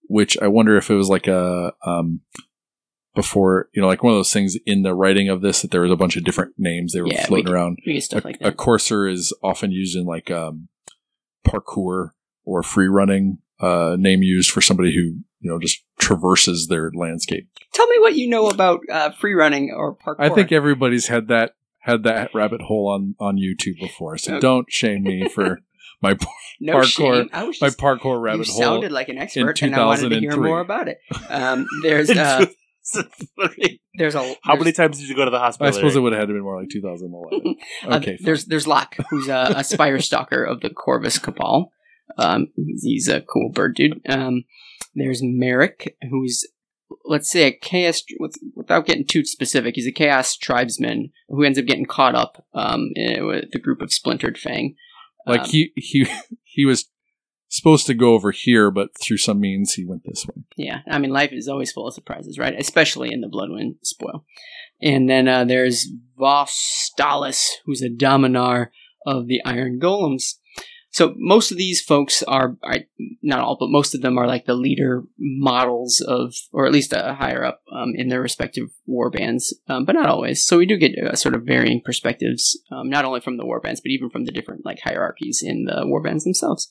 which 0.07 0.38
I 0.41 0.47
wonder 0.47 0.77
if 0.77 0.89
it 0.89 0.95
was 0.95 1.09
like 1.09 1.27
a 1.27 1.73
um 1.85 2.21
before 3.15 3.69
you 3.73 3.81
know 3.81 3.88
like 3.88 4.03
one 4.03 4.13
of 4.13 4.17
those 4.19 4.31
things 4.31 4.55
in 4.65 4.83
the 4.83 4.93
writing 4.93 5.29
of 5.29 5.41
this 5.41 5.61
that 5.61 5.71
there 5.71 5.81
was 5.81 5.91
a 5.91 5.95
bunch 5.97 6.15
of 6.15 6.23
different 6.23 6.53
names 6.57 6.93
they 6.93 7.01
were 7.01 7.07
Yeah, 7.09 7.25
floating 7.25 7.45
can- 7.45 7.53
around. 7.53 7.79
We 7.85 7.99
stuff 7.99 8.23
a, 8.23 8.27
like 8.27 8.38
a 8.41 8.51
courser 8.51 9.07
is 9.07 9.33
often 9.43 9.71
used 9.71 9.95
in 9.97 10.05
like 10.05 10.31
um, 10.31 10.69
parkour 11.45 12.11
or 12.45 12.63
free 12.63 12.88
running. 12.88 13.39
Uh, 13.61 13.97
name 13.99 14.23
used 14.23 14.51
for 14.51 14.61
somebody 14.61 14.95
who 14.95 15.01
you 15.41 15.51
know 15.51 15.59
just 15.59 15.83
traverses 15.99 16.67
their 16.67 16.91
landscape. 16.95 17.49
Tell 17.73 17.88
me 17.88 17.99
what 17.99 18.15
you 18.15 18.29
know 18.29 18.47
about 18.47 18.79
uh, 18.89 19.11
free 19.11 19.33
running 19.33 19.71
or 19.75 19.95
parkour. 19.97 20.15
I 20.19 20.29
think 20.29 20.53
everybody's 20.53 21.07
had 21.07 21.27
that 21.27 21.55
had 21.89 22.03
that 22.03 22.31
rabbit 22.34 22.62
hole 22.62 22.88
on 22.89 23.15
on 23.19 23.38
YouTube 23.38 23.79
before, 23.79 24.17
so 24.17 24.34
Okay. 24.34 24.39
don't 24.41 24.65
shame 24.72 25.03
me 25.03 25.27
for 25.29 25.60
my 26.01 26.15
no 26.60 26.74
parkour- 26.77 26.86
shame. 26.86 27.29
I 27.34 27.43
was 27.43 27.60
my 27.62 27.67
just, 27.67 27.77
parkour 27.79 28.15
you 28.15 28.17
rabbit 28.19 28.47
hole. 28.47 28.62
sounded 28.62 28.91
like 28.91 29.10
an 29.10 29.17
expert, 29.17 29.62
and 29.62 29.75
I 29.75 29.86
wanted 29.86 30.10
to 30.10 30.19
hear 30.19 30.38
more 30.38 30.60
about 30.62 30.88
it. 30.88 30.99
Um, 31.30 31.67
there's 31.84 32.10
uh, 32.10 32.45
there's 33.95 34.15
a 34.15 34.36
How 34.43 34.56
many 34.56 34.71
times 34.71 34.99
did 34.99 35.10
you 35.10 35.15
go 35.15 35.25
to 35.25 35.32
the 35.32 35.39
hospital? 35.39 35.67
I 35.67 35.71
suppose 35.71 35.95
it 35.95 35.99
would 35.99 36.13
have 36.13 36.21
had 36.21 36.28
to 36.28 36.34
been 36.34 36.41
more 36.43 36.60
like 36.60 36.69
2011. 36.69 37.56
uh, 37.88 37.95
Okay, 37.97 38.17
there's 38.21 38.45
there's 38.45 38.65
Locke, 38.67 38.95
who's 39.10 39.28
a, 39.28 39.54
a 39.58 39.63
spire 39.63 39.99
stalker 39.99 40.43
of 40.43 40.62
the 40.62 40.69
Corvus 40.69 41.19
Cabal. 41.19 41.71
Um, 42.17 42.47
he's 42.82 43.08
a 43.08 43.21
cool 43.21 43.49
bird 43.52 43.75
dude. 43.75 44.02
Um, 44.10 44.43
there's 44.95 45.21
Merrick, 45.21 45.95
who's 46.10 46.47
let's 47.06 47.32
say 47.32 47.43
a 47.43 47.52
chaos 47.52 48.04
with, 48.19 48.36
without 48.56 48.86
getting 48.86 49.06
too 49.06 49.25
specific. 49.25 49.75
He's 49.75 49.88
a 49.88 49.91
chaos 49.91 50.38
tribesman 50.38 51.12
who 51.28 51.43
ends 51.43 51.60
up 51.60 51.65
getting 51.65 51.86
caught 51.86 52.15
up 52.15 52.45
um, 52.54 52.89
in, 52.95 53.25
with 53.25 53.52
the 53.52 53.60
group 53.60 53.82
of 53.82 53.93
splintered 53.93 54.38
Fang. 54.38 54.75
like 55.25 55.41
Um, 55.41 55.47
he 55.47 55.71
he 55.75 56.08
he 56.43 56.65
was 56.65 56.89
supposed 57.49 57.88
to 57.88 57.93
go 57.93 58.13
over 58.13 58.32
here, 58.32 58.71
but 58.71 58.89
through 59.02 59.17
some 59.17 59.39
means 59.39 59.73
he 59.73 59.86
went 59.86 60.04
this 60.06 60.25
way. 60.28 60.43
Yeah, 60.56 60.80
I 60.88 60.99
mean, 60.99 61.12
life 61.12 61.32
is 61.34 61.47
always 61.47 61.71
full 61.71 61.88
of 61.88 61.93
surprises, 61.93 62.38
right? 62.38 62.56
Especially 62.58 63.12
in 63.12 63.21
the 63.21 63.28
Bloodwind 63.28 63.75
spoil. 63.84 64.25
And 64.82 65.10
then 65.10 65.28
uh, 65.28 65.43
there's 65.43 65.88
Vostalis, 66.17 67.49
who's 67.65 67.82
a 67.82 67.89
Dominar 67.89 68.71
of 69.06 69.28
the 69.28 69.41
Iron 69.43 69.80
Golems. 69.80 70.36
So 70.91 71.13
most 71.17 71.52
of 71.52 71.58
these 71.58 71.82
folks 71.82 72.23
are, 72.23 72.58
I, 72.63 72.86
not 73.21 73.41
all, 73.41 73.58
but 73.60 73.69
most 73.69 73.93
of 73.93 74.02
them 74.02 74.17
are 74.17 74.25
like 74.25 74.45
the 74.45 74.56
leader 74.56 75.04
models 75.19 76.02
of, 76.06 76.34
or 76.52 76.65
at 76.65 76.71
least 76.71 76.93
uh, 76.93 77.13
higher 77.13 77.45
up 77.45 77.62
um, 77.71 77.93
in 77.95 78.10
their 78.10 78.21
respective 78.21 78.69
war 78.88 79.10
bands, 79.12 79.56
um, 79.67 79.86
but 79.86 79.93
not 79.93 80.10
always. 80.10 80.43
So 80.45 80.58
we 80.58 80.65
do 80.65 80.78
get 80.78 80.97
uh, 80.97 81.15
sort 81.15 81.36
of 81.36 81.43
varying 81.43 81.82
perspectives, 81.86 82.60
um, 82.71 82.89
not 82.89 83.06
only 83.06 83.19
from 83.19 83.38
the 83.38 83.45
war 83.45 83.60
bands, 83.60 83.82
but 83.82 83.91
even 83.91 84.10
from 84.10 84.25
the 84.25 84.32
different 84.32 84.65
like 84.65 84.80
hierarchies 84.84 85.43
in 85.45 85.65
the 85.65 85.86
war 85.86 86.02
bands 86.02 86.23
themselves. 86.23 86.67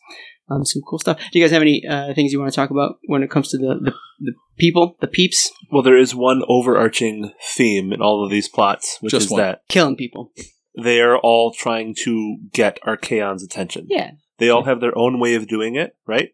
Um, 0.50 0.64
some 0.64 0.82
cool 0.88 0.98
stuff. 0.98 1.18
Do 1.30 1.38
you 1.38 1.44
guys 1.44 1.52
have 1.52 1.62
any 1.62 1.86
uh, 1.86 2.14
things 2.14 2.32
you 2.32 2.40
want 2.40 2.50
to 2.50 2.56
talk 2.56 2.70
about 2.70 2.96
when 3.06 3.22
it 3.22 3.30
comes 3.30 3.48
to 3.50 3.58
the, 3.58 3.78
the, 3.82 3.92
the 4.20 4.32
people, 4.58 4.96
the 5.00 5.06
peeps, 5.06 5.52
Well, 5.70 5.82
there 5.82 5.98
is 5.98 6.14
one 6.14 6.42
overarching 6.48 7.32
theme 7.54 7.92
in 7.92 8.00
all 8.00 8.24
of 8.24 8.30
these 8.30 8.48
plots, 8.48 8.96
which 9.00 9.12
Just 9.12 9.26
is 9.26 9.30
one. 9.30 9.42
that 9.42 9.60
killing 9.68 9.94
people? 9.96 10.32
They 10.82 11.00
are 11.00 11.18
all 11.18 11.52
trying 11.52 11.94
to 12.04 12.38
get 12.52 12.78
Archaon's 12.86 13.42
attention. 13.42 13.86
Yeah, 13.88 14.12
They 14.38 14.48
all 14.48 14.64
have 14.64 14.80
their 14.80 14.96
own 14.96 15.18
way 15.18 15.34
of 15.34 15.48
doing 15.48 15.74
it, 15.74 15.96
right? 16.06 16.30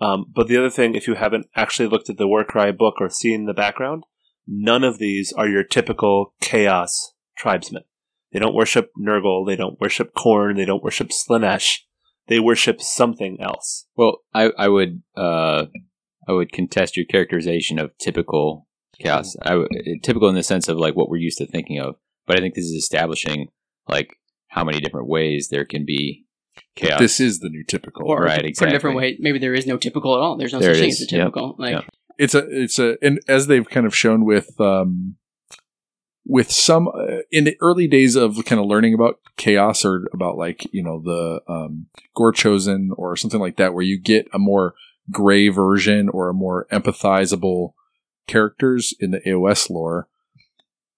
Um, 0.00 0.26
but 0.34 0.48
the 0.48 0.56
other 0.56 0.70
thing, 0.70 0.94
if 0.94 1.06
you 1.06 1.14
haven't 1.14 1.46
actually 1.54 1.88
looked 1.88 2.08
at 2.08 2.16
the 2.16 2.28
Warcry 2.28 2.72
book 2.72 2.94
or 3.00 3.10
seen 3.10 3.46
the 3.46 3.52
background, 3.54 4.04
none 4.46 4.84
of 4.84 4.98
these 4.98 5.32
are 5.32 5.48
your 5.48 5.64
typical 5.64 6.34
chaos 6.40 7.12
tribesmen. 7.36 7.82
They 8.32 8.38
don't 8.38 8.54
worship 8.54 8.90
Nurgle, 8.98 9.46
they 9.46 9.56
don't 9.56 9.80
worship 9.80 10.14
Khorne, 10.14 10.56
they 10.56 10.64
don't 10.64 10.84
worship 10.84 11.08
Slaanesh. 11.08 11.78
They 12.28 12.38
worship 12.38 12.80
something 12.80 13.38
else. 13.40 13.86
Well, 13.96 14.18
I, 14.32 14.52
I 14.56 14.68
would 14.68 15.02
uh, 15.16 15.66
I 16.28 16.32
would 16.32 16.52
contest 16.52 16.96
your 16.96 17.06
characterization 17.06 17.80
of 17.80 17.90
typical 17.98 18.68
chaos. 19.00 19.34
I 19.42 19.50
w- 19.50 19.68
typical 20.00 20.28
in 20.28 20.36
the 20.36 20.44
sense 20.44 20.68
of 20.68 20.76
like 20.76 20.94
what 20.94 21.08
we're 21.08 21.16
used 21.16 21.38
to 21.38 21.46
thinking 21.46 21.80
of, 21.80 21.96
but 22.28 22.36
I 22.36 22.40
think 22.40 22.54
this 22.54 22.66
is 22.66 22.74
establishing 22.74 23.48
like 23.90 24.16
how 24.48 24.64
many 24.64 24.80
different 24.80 25.08
ways 25.08 25.48
there 25.50 25.64
can 25.64 25.84
be 25.84 26.24
chaos. 26.74 26.98
This 26.98 27.20
is 27.20 27.40
the 27.40 27.48
new 27.48 27.64
typical. 27.64 28.06
or 28.08 28.22
Right, 28.22 28.36
to 28.36 28.42
put 28.42 28.68
a 28.68 28.70
different 28.70 28.96
exactly. 28.96 28.96
way, 28.96 29.16
maybe 29.20 29.38
there 29.38 29.54
is 29.54 29.66
no 29.66 29.76
typical 29.76 30.14
at 30.14 30.20
all. 30.20 30.36
There's 30.36 30.52
no 30.52 30.58
There 30.60 30.74
such 30.74 30.80
thing 30.80 30.90
is. 30.90 31.00
as 31.02 31.12
a 31.12 31.16
Yep. 31.16 31.24
typical. 31.26 31.56
Like, 31.58 31.72
Yep. 31.72 31.84
it's 32.18 32.34
a 32.34 32.62
it's 32.62 32.78
a 32.78 32.96
and 33.02 33.20
as 33.28 33.46
they've 33.46 33.68
kind 33.68 33.86
of 33.86 33.94
shown 33.94 34.24
with 34.24 34.60
um 34.60 35.16
with 36.26 36.50
some 36.50 36.86
uh, 36.88 37.22
in 37.32 37.44
the 37.44 37.56
early 37.60 37.88
days 37.88 38.14
of 38.14 38.44
kind 38.44 38.60
of 38.60 38.66
learning 38.66 38.94
about 38.94 39.20
chaos 39.36 39.84
or 39.84 40.06
about 40.12 40.36
like 40.36 40.66
you 40.72 40.82
know 40.82 41.00
the 41.02 41.40
um 41.48 41.86
gore 42.14 42.32
chosen 42.32 42.90
or 42.96 43.16
something 43.16 43.40
like 43.40 43.56
that 43.56 43.72
where 43.74 43.82
you 43.82 43.98
get 43.98 44.28
a 44.32 44.38
more 44.38 44.74
gray 45.10 45.48
version 45.48 46.08
or 46.08 46.28
a 46.28 46.34
more 46.34 46.66
empathizable 46.70 47.72
characters 48.28 48.94
in 49.00 49.10
the 49.12 49.20
AOS 49.26 49.70
lore 49.70 50.08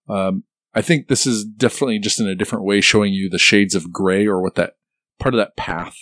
um 0.08 0.44
I 0.74 0.80
think 0.82 1.08
this 1.08 1.26
is 1.26 1.44
definitely 1.44 1.98
just 1.98 2.18
in 2.20 2.26
a 2.26 2.34
different 2.34 2.64
way 2.64 2.80
showing 2.80 3.12
you 3.12 3.28
the 3.28 3.38
shades 3.38 3.74
of 3.74 3.92
gray 3.92 4.26
or 4.26 4.40
what 4.42 4.54
that 4.54 4.76
part 5.18 5.34
of 5.34 5.38
that 5.38 5.56
path 5.56 5.96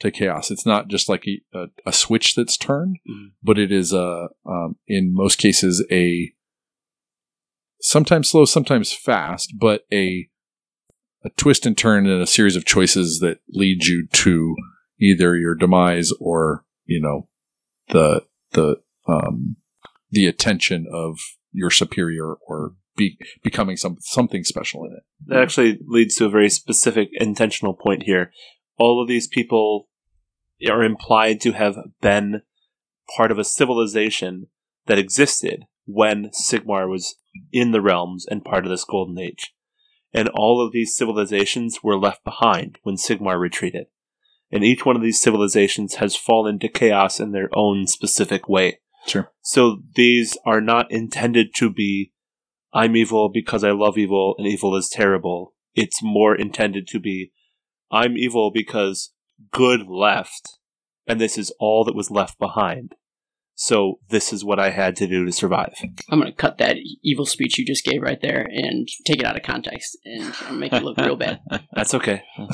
to 0.00 0.10
chaos. 0.10 0.50
It's 0.50 0.66
not 0.66 0.88
just 0.88 1.08
like 1.08 1.26
a, 1.26 1.40
a, 1.58 1.66
a 1.86 1.92
switch 1.92 2.34
that's 2.34 2.56
turned, 2.56 2.98
Mhm. 3.08 3.32
but 3.42 3.58
it 3.58 3.72
is 3.72 3.92
a 3.92 4.28
um, 4.46 4.76
in 4.86 5.14
most 5.14 5.36
cases 5.38 5.84
a 5.90 6.32
sometimes 7.80 8.28
slow, 8.30 8.44
sometimes 8.44 8.92
fast, 8.92 9.54
but 9.58 9.84
a 9.92 10.28
a 11.22 11.30
twist 11.36 11.66
and 11.66 11.76
turn 11.76 12.06
and 12.06 12.22
a 12.22 12.26
series 12.26 12.56
of 12.56 12.64
choices 12.64 13.18
that 13.20 13.40
lead 13.50 13.84
you 13.84 14.06
to 14.10 14.56
either 14.98 15.36
your 15.36 15.54
demise 15.54 16.12
or 16.18 16.64
you 16.86 17.00
know 17.00 17.28
the 17.88 18.22
the 18.52 18.76
um 19.06 19.56
the 20.10 20.26
attention 20.26 20.86
of 20.92 21.18
your 21.52 21.70
superior 21.70 22.34
or 22.46 22.74
be, 23.00 23.18
becoming 23.42 23.76
some 23.76 23.96
something 24.00 24.44
special 24.44 24.84
in 24.86 24.92
it. 24.98 25.02
That 25.26 25.42
actually 25.42 25.78
leads 25.96 26.14
to 26.16 26.26
a 26.26 26.30
very 26.36 26.50
specific 26.50 27.08
intentional 27.12 27.74
point 27.74 28.02
here. 28.04 28.24
All 28.78 29.00
of 29.02 29.08
these 29.08 29.26
people 29.26 29.88
are 30.68 30.84
implied 30.84 31.40
to 31.40 31.52
have 31.52 31.76
been 32.00 32.42
part 33.16 33.30
of 33.32 33.38
a 33.38 33.44
civilization 33.58 34.46
that 34.86 34.98
existed 34.98 35.64
when 35.86 36.30
Sigmar 36.30 36.88
was 36.88 37.16
in 37.50 37.72
the 37.72 37.80
realms 37.80 38.26
and 38.30 38.44
part 38.44 38.64
of 38.64 38.70
this 38.70 38.84
golden 38.84 39.18
age. 39.18 39.44
and 40.12 40.28
all 40.30 40.64
of 40.64 40.72
these 40.72 40.96
civilizations 40.96 41.82
were 41.82 41.98
left 41.98 42.24
behind 42.24 42.78
when 42.82 42.96
Sigmar 42.96 43.38
retreated. 43.38 43.86
And 44.50 44.64
each 44.64 44.84
one 44.84 44.96
of 44.96 45.02
these 45.02 45.20
civilizations 45.22 45.96
has 45.96 46.16
fallen 46.16 46.58
to 46.60 46.68
chaos 46.68 47.20
in 47.20 47.30
their 47.32 47.48
own 47.54 47.86
specific 47.86 48.48
way. 48.48 48.80
Sure. 49.06 49.30
So 49.40 49.78
these 49.94 50.36
are 50.44 50.60
not 50.60 50.90
intended 50.90 51.54
to 51.56 51.70
be, 51.70 52.12
I'm 52.72 52.96
evil 52.96 53.28
because 53.32 53.64
I 53.64 53.72
love 53.72 53.98
evil 53.98 54.34
and 54.38 54.46
evil 54.46 54.76
is 54.76 54.88
terrible. 54.88 55.54
It's 55.74 56.02
more 56.02 56.34
intended 56.34 56.86
to 56.88 57.00
be, 57.00 57.32
I'm 57.90 58.16
evil 58.16 58.50
because 58.52 59.12
good 59.52 59.86
left, 59.88 60.58
and 61.06 61.20
this 61.20 61.36
is 61.38 61.52
all 61.58 61.84
that 61.84 61.96
was 61.96 62.10
left 62.10 62.38
behind. 62.38 62.94
So 63.54 63.98
this 64.08 64.32
is 64.32 64.44
what 64.44 64.58
I 64.58 64.70
had 64.70 64.96
to 64.96 65.06
do 65.06 65.26
to 65.26 65.32
survive. 65.32 65.74
I'm 66.08 66.20
going 66.20 66.32
to 66.32 66.36
cut 66.36 66.58
that 66.58 66.76
evil 67.02 67.26
speech 67.26 67.58
you 67.58 67.66
just 67.66 67.84
gave 67.84 68.00
right 68.00 68.20
there 68.22 68.48
and 68.50 68.88
take 69.04 69.20
it 69.20 69.26
out 69.26 69.36
of 69.36 69.42
context 69.42 69.98
and 70.04 70.58
make 70.58 70.72
it 70.72 70.82
look 70.82 70.96
real 70.96 71.16
bad. 71.16 71.40
That's 71.74 71.94
okay. 71.94 72.22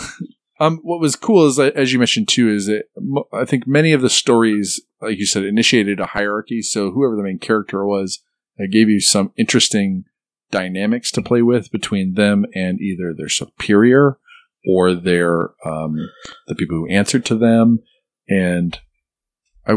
Um, 0.58 0.78
what 0.82 1.00
was 1.00 1.16
cool 1.16 1.46
is, 1.46 1.58
as 1.58 1.92
you 1.92 1.98
mentioned 1.98 2.28
too, 2.28 2.48
is 2.48 2.66
that 2.66 2.84
I 3.32 3.44
think 3.44 3.66
many 3.66 3.92
of 3.92 4.00
the 4.00 4.08
stories, 4.08 4.80
like 5.02 5.18
you 5.18 5.26
said, 5.26 5.44
initiated 5.44 6.00
a 6.00 6.06
hierarchy. 6.06 6.62
So 6.62 6.92
whoever 6.92 7.14
the 7.14 7.22
main 7.22 7.38
character 7.38 7.84
was, 7.84 8.22
it 8.58 8.70
gave 8.70 8.88
you 8.88 9.00
some 9.00 9.32
interesting 9.36 10.04
dynamics 10.50 11.10
to 11.12 11.22
play 11.22 11.42
with 11.42 11.70
between 11.70 12.14
them 12.14 12.46
and 12.54 12.80
either 12.80 13.12
their 13.14 13.28
superior 13.28 14.18
or 14.66 14.94
their 14.94 15.50
um, 15.64 15.96
the 16.46 16.54
people 16.54 16.76
who 16.76 16.88
answered 16.88 17.24
to 17.26 17.36
them. 17.36 17.80
And 18.28 18.78
I 19.66 19.74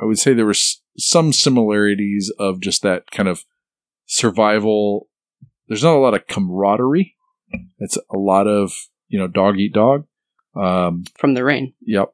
I 0.00 0.04
would 0.04 0.18
say 0.18 0.32
there 0.32 0.46
was 0.46 0.82
some 0.96 1.32
similarities 1.32 2.32
of 2.38 2.60
just 2.60 2.82
that 2.82 3.10
kind 3.10 3.28
of 3.28 3.44
survival. 4.06 5.08
There's 5.68 5.84
not 5.84 5.96
a 5.96 6.00
lot 6.00 6.14
of 6.14 6.26
camaraderie. 6.26 7.16
It's 7.78 7.96
a 7.96 8.18
lot 8.18 8.46
of 8.46 8.72
you 9.08 9.18
know 9.18 9.28
dog 9.28 9.58
eat 9.58 9.72
dog. 9.72 10.06
Um, 10.56 11.04
From 11.18 11.34
the 11.34 11.44
rain. 11.44 11.74
Yep. 11.80 12.12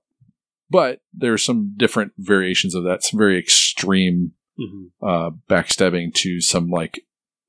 But 0.70 1.01
there's 1.12 1.44
some 1.44 1.75
different 1.77 2.12
variations 2.16 2.75
of 2.75 2.85
that. 2.85 3.03
Some 3.03 3.18
very 3.18 3.38
extreme 3.38 4.33
Mm-hmm. 4.61 5.07
uh, 5.07 5.31
backstabbing 5.49 6.12
to 6.16 6.40
some 6.40 6.68
like 6.68 7.01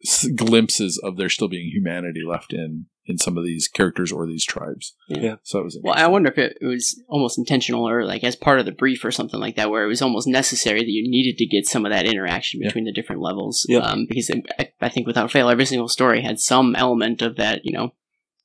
s- 0.05 0.27
glimpses 0.35 0.99
of 1.03 1.17
there 1.17 1.29
still 1.29 1.47
being 1.49 1.69
humanity 1.69 2.21
left 2.27 2.53
in 2.53 2.85
in 3.07 3.17
some 3.17 3.35
of 3.35 3.43
these 3.43 3.67
characters 3.67 4.11
or 4.11 4.27
these 4.27 4.45
tribes. 4.45 4.93
Yeah. 5.09 5.35
So 5.43 5.59
it 5.59 5.63
was. 5.65 5.79
Well, 5.83 5.95
I 5.97 6.05
wonder 6.07 6.29
if 6.29 6.37
it 6.37 6.57
was 6.61 7.01
almost 7.09 7.37
intentional 7.39 7.89
or 7.89 8.05
like 8.05 8.23
as 8.23 8.35
part 8.35 8.59
of 8.59 8.65
the 8.65 8.71
brief 8.71 9.03
or 9.03 9.11
something 9.11 9.39
like 9.39 9.55
that, 9.55 9.71
where 9.71 9.83
it 9.83 9.87
was 9.87 10.01
almost 10.03 10.27
necessary 10.27 10.79
that 10.81 10.87
you 10.87 11.09
needed 11.09 11.37
to 11.39 11.47
get 11.47 11.65
some 11.65 11.83
of 11.85 11.91
that 11.91 12.05
interaction 12.05 12.61
Yeah. 12.61 12.67
between 12.69 12.85
the 12.85 12.91
different 12.93 13.21
levels. 13.21 13.65
Yeah. 13.67 13.79
Um, 13.79 14.05
because 14.07 14.29
I, 14.59 14.69
I 14.79 14.89
think 14.89 15.07
without 15.07 15.31
fail, 15.31 15.49
every 15.49 15.65
single 15.65 15.89
story 15.89 16.21
had 16.21 16.39
some 16.39 16.75
element 16.75 17.21
of 17.23 17.37
that, 17.37 17.61
you 17.63 17.73
know, 17.73 17.95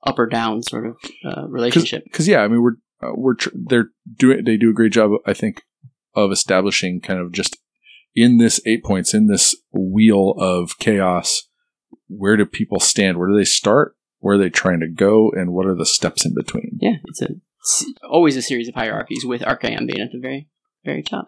up 0.02 0.18
or 0.18 0.26
down 0.26 0.62
sort 0.62 0.86
of 0.86 0.96
uh, 1.24 1.46
relationship. 1.48 2.04
because 2.04 2.26
yeah, 2.26 2.40
I 2.40 2.48
mean 2.48 2.62
we're 2.62 2.76
uh, 3.02 3.12
we're 3.14 3.34
tr- 3.34 3.50
they're 3.54 3.90
doing 4.16 4.42
they 4.44 4.56
do 4.56 4.70
a 4.70 4.74
great 4.74 4.92
job, 4.92 5.10
I 5.26 5.34
think, 5.34 5.62
of 6.14 6.32
establishing 6.32 7.00
kind 7.02 7.20
of 7.20 7.30
just 7.30 7.58
in 8.16 8.38
this 8.38 8.60
eight 8.66 8.82
points 8.82 9.14
in 9.14 9.28
this 9.28 9.54
wheel 9.72 10.34
of 10.38 10.78
chaos. 10.78 11.44
Where 12.08 12.36
do 12.36 12.46
people 12.46 12.80
stand? 12.80 13.18
Where 13.18 13.28
do 13.28 13.36
they 13.36 13.44
start? 13.44 13.94
Where 14.18 14.36
are 14.36 14.38
they 14.38 14.50
trying 14.50 14.80
to 14.80 14.88
go? 14.88 15.30
And 15.30 15.52
what 15.52 15.66
are 15.66 15.74
the 15.76 15.86
steps 15.86 16.24
in 16.24 16.34
between? 16.34 16.78
Yeah, 16.80 16.96
it's 17.04 17.22
a 17.22 17.28
it's 17.60 17.84
always 18.08 18.36
a 18.36 18.42
series 18.42 18.68
of 18.68 18.74
hierarchies 18.74 19.24
with 19.24 19.42
Archaon 19.42 19.86
being 19.86 20.00
at 20.00 20.12
the 20.12 20.20
very 20.20 20.48
very 20.84 21.02
top. 21.02 21.26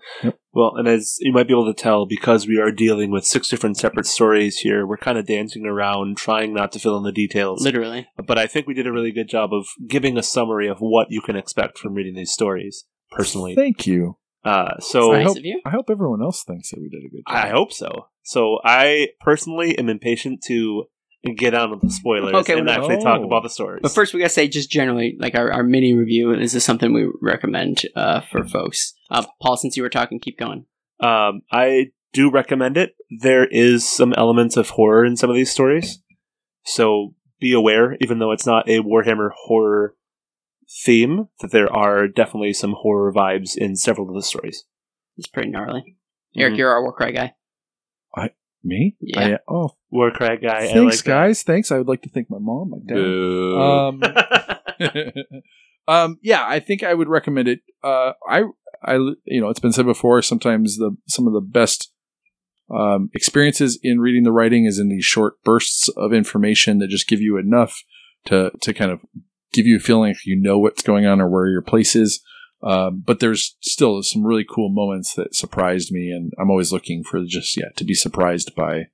Well, 0.52 0.72
and 0.76 0.88
as 0.88 1.18
you 1.20 1.32
might 1.32 1.48
be 1.48 1.52
able 1.52 1.72
to 1.72 1.80
tell, 1.80 2.06
because 2.06 2.46
we 2.46 2.58
are 2.58 2.70
dealing 2.70 3.10
with 3.10 3.26
six 3.26 3.48
different 3.48 3.76
separate 3.76 4.06
stories 4.06 4.58
here, 4.58 4.86
we're 4.86 4.96
kind 4.96 5.18
of 5.18 5.26
dancing 5.26 5.66
around, 5.66 6.16
trying 6.16 6.54
not 6.54 6.72
to 6.72 6.78
fill 6.78 6.96
in 6.96 7.02
the 7.02 7.12
details. 7.12 7.62
Literally. 7.62 8.06
But 8.24 8.38
I 8.38 8.46
think 8.46 8.66
we 8.66 8.74
did 8.74 8.86
a 8.86 8.92
really 8.92 9.12
good 9.12 9.28
job 9.28 9.52
of 9.52 9.66
giving 9.88 10.16
a 10.16 10.22
summary 10.22 10.68
of 10.68 10.78
what 10.78 11.08
you 11.10 11.20
can 11.20 11.36
expect 11.36 11.76
from 11.76 11.94
reading 11.94 12.14
these 12.14 12.32
stories. 12.32 12.84
Personally, 13.10 13.54
Thank 13.54 13.86
you. 13.86 14.16
Uh, 14.44 14.78
so 14.80 15.12
nice 15.12 15.26
hope- 15.26 15.38
of 15.38 15.44
you. 15.44 15.60
I 15.64 15.70
hope 15.70 15.86
everyone 15.90 16.22
else 16.22 16.44
thinks 16.44 16.70
that 16.70 16.80
we 16.80 16.88
did 16.88 17.04
a 17.04 17.08
good 17.08 17.24
job. 17.28 17.44
I 17.44 17.50
hope 17.50 17.72
so. 17.72 18.06
So 18.22 18.58
I 18.64 19.08
personally 19.20 19.78
am 19.78 19.88
impatient 19.88 20.42
to 20.48 20.84
get 21.36 21.54
on 21.54 21.70
with 21.70 21.80
the 21.80 21.90
spoilers 21.90 22.34
Okay, 22.34 22.56
and 22.56 22.66
well, 22.66 22.76
actually 22.76 23.02
talk 23.02 23.20
oh. 23.20 23.24
about 23.24 23.42
the 23.42 23.48
stories. 23.48 23.80
But 23.82 23.92
first, 23.92 24.14
we 24.14 24.20
gotta 24.20 24.30
say, 24.30 24.48
just 24.48 24.70
generally, 24.70 25.16
like 25.18 25.34
our, 25.34 25.52
our 25.52 25.62
mini 25.62 25.94
review, 25.94 26.32
is 26.32 26.52
this 26.52 26.64
something 26.64 26.92
we 26.92 27.10
recommend 27.20 27.82
uh, 27.96 28.20
for 28.30 28.46
folks? 28.46 28.94
Uh, 29.10 29.24
Paul, 29.42 29.56
since 29.56 29.76
you 29.76 29.82
were 29.82 29.88
talking, 29.88 30.20
keep 30.20 30.38
going. 30.38 30.66
Um, 31.00 31.42
I 31.50 31.92
do 32.12 32.30
recommend 32.30 32.76
it. 32.76 32.94
There 33.20 33.46
is 33.46 33.88
some 33.88 34.12
elements 34.14 34.56
of 34.56 34.70
horror 34.70 35.04
in 35.04 35.16
some 35.16 35.30
of 35.30 35.36
these 35.36 35.50
stories, 35.50 36.02
so 36.64 37.14
be 37.40 37.52
aware. 37.52 37.96
Even 38.00 38.18
though 38.18 38.32
it's 38.32 38.46
not 38.46 38.68
a 38.68 38.80
Warhammer 38.80 39.30
horror 39.46 39.94
theme, 40.84 41.28
that 41.40 41.50
there 41.50 41.72
are 41.72 42.06
definitely 42.08 42.52
some 42.52 42.74
horror 42.80 43.12
vibes 43.12 43.56
in 43.56 43.76
several 43.76 44.08
of 44.08 44.14
the 44.14 44.22
stories. 44.22 44.64
It's 45.16 45.26
pretty 45.28 45.50
gnarly. 45.50 45.96
Eric, 46.36 46.54
Mhm. 46.54 46.58
you're 46.58 46.70
our 46.70 46.82
Warcry 46.82 47.12
guy. 47.12 47.34
I 48.16 48.30
me? 48.62 48.96
Yeah. 49.00 49.20
I- 49.20 49.38
oh, 49.48 49.70
Warcry 49.90 50.38
guy. 50.38 50.66
thanks, 50.66 50.74
I 50.74 50.78
like 50.80 50.94
that. 50.98 51.04
guys. 51.04 51.42
Thanks. 51.42 51.72
I 51.72 51.78
would 51.78 51.88
like 51.88 52.02
to 52.02 52.08
thank 52.10 52.28
my 52.30 52.38
mom, 52.40 52.70
my 52.70 52.78
dad. 52.86 52.94
Boo. 52.94 53.58
Um, 53.58 54.02
um, 55.88 56.18
yeah, 56.22 56.44
I 56.46 56.60
think 56.60 56.82
I 56.82 56.94
would 56.94 57.08
recommend 57.08 57.48
it. 57.48 57.60
Uh, 57.82 58.12
I, 58.28 58.44
I, 58.82 58.94
you 59.24 59.40
know, 59.40 59.48
it's 59.48 59.60
been 59.60 59.72
said 59.72 59.86
before. 59.86 60.22
Sometimes 60.22 60.76
the 60.76 60.96
some 61.06 61.26
of 61.26 61.32
the 61.32 61.40
best 61.40 61.92
um, 62.70 63.10
experiences 63.14 63.78
in 63.82 64.00
reading 64.00 64.24
the 64.24 64.32
writing 64.32 64.66
is 64.66 64.78
in 64.78 64.88
these 64.88 65.04
short 65.04 65.42
bursts 65.44 65.88
of 65.96 66.12
information 66.12 66.78
that 66.78 66.88
just 66.90 67.08
give 67.08 67.20
you 67.20 67.38
enough 67.38 67.82
to 68.26 68.50
to 68.60 68.74
kind 68.74 68.90
of 68.90 69.00
give 69.52 69.66
you 69.66 69.76
a 69.76 69.80
feeling 69.80 70.10
if 70.10 70.26
you 70.26 70.40
know 70.40 70.58
what's 70.58 70.82
going 70.82 71.06
on 71.06 71.20
or 71.20 71.28
where 71.28 71.48
your 71.48 71.62
place 71.62 71.94
is. 71.96 72.20
Um, 72.62 73.02
but 73.06 73.20
there's 73.20 73.56
still 73.60 74.02
some 74.02 74.24
really 74.26 74.44
cool 74.48 74.68
moments 74.68 75.14
that 75.14 75.34
surprised 75.34 75.92
me, 75.92 76.10
and 76.10 76.32
I'm 76.40 76.50
always 76.50 76.72
looking 76.72 77.04
for 77.04 77.22
just 77.24 77.56
yeah 77.56 77.68
to 77.76 77.84
be 77.84 77.94
surprised 77.94 78.54
by 78.56 78.86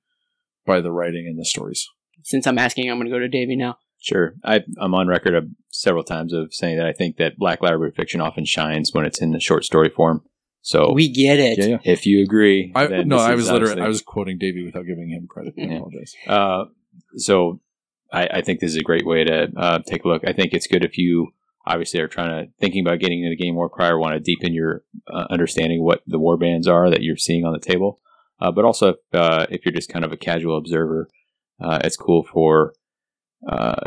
by 0.65 0.81
the 0.81 0.91
writing 0.91 1.25
and 1.27 1.39
the 1.39 1.45
stories. 1.45 1.87
Since 2.23 2.45
I'm 2.47 2.59
asking, 2.59 2.89
I'm 2.89 2.97
gonna 2.99 3.09
go 3.09 3.19
to 3.19 3.27
Davey 3.27 3.55
now. 3.55 3.77
Sure. 3.99 4.35
I, 4.43 4.61
I'm 4.79 4.93
on 4.93 5.07
record 5.07 5.33
of 5.33 5.47
several 5.71 6.03
times 6.03 6.31
of 6.31 6.53
saying 6.53 6.77
that 6.77 6.85
I 6.85 6.93
think 6.93 7.17
that 7.17 7.37
Black 7.37 7.63
Library 7.63 7.91
fiction 7.95 8.21
often 8.21 8.45
shines 8.45 8.91
when 8.93 9.03
it's 9.03 9.19
in 9.19 9.31
the 9.31 9.39
short 9.39 9.63
story 9.63 9.89
form. 9.89 10.21
So 10.61 10.93
We 10.93 11.11
get 11.11 11.39
it. 11.39 11.57
Yeah, 11.57 11.65
yeah. 11.65 11.77
if 11.83 12.05
you 12.05 12.21
agree, 12.23 12.71
I, 12.75 12.85
then 12.85 13.07
no, 13.07 13.17
this 13.17 13.25
I 13.25 13.33
was 13.35 13.49
literally 13.49 13.81
I 13.81 13.87
was 13.87 14.03
quoting 14.03 14.37
Davey 14.37 14.63
without 14.63 14.85
giving 14.85 15.09
him 15.09 15.25
credit. 15.27 15.55
I 15.57 15.61
Yeah. 15.61 15.77
apologize. 15.77 16.13
Uh, 16.27 16.65
so 17.17 17.61
I, 18.15 18.27
I 18.37 18.41
think 18.41 18.59
this 18.59 18.71
is 18.71 18.77
a 18.77 18.83
great 18.83 19.05
way 19.05 19.23
to 19.25 19.47
uh, 19.57 19.79
take 19.85 20.05
a 20.05 20.07
look. 20.07 20.23
I 20.25 20.33
think 20.33 20.53
it's 20.53 20.67
good 20.67 20.85
if 20.85 20.97
you 20.97 21.33
obviously 21.67 21.99
are 21.99 22.07
trying 22.07 22.29
to 22.45 22.51
thinking 22.59 22.85
about 22.85 22.99
getting 22.99 23.19
into 23.23 23.35
the 23.35 23.43
game 23.43 23.55
war 23.55 23.69
cry 23.69 23.89
or 23.89 23.99
want 23.99 24.13
to 24.13 24.19
deepen 24.19 24.53
your 24.53 24.83
uh, 25.11 25.25
understanding 25.29 25.83
what 25.83 26.01
the 26.07 26.19
war 26.19 26.37
bands 26.37 26.67
are 26.67 26.89
that 26.89 27.01
you're 27.01 27.17
seeing 27.17 27.43
on 27.43 27.53
the 27.53 27.59
table. 27.59 27.99
Uh, 28.39 28.51
but 28.51 28.65
also 28.65 28.89
if, 28.89 28.95
uh, 29.13 29.45
if 29.49 29.65
you're 29.65 29.73
just 29.73 29.89
kind 29.89 30.05
of 30.05 30.11
a 30.11 30.17
casual 30.17 30.57
observer, 30.57 31.09
uh, 31.61 31.79
it's 31.83 31.97
cool 31.97 32.23
for 32.23 32.73
uh, 33.49 33.81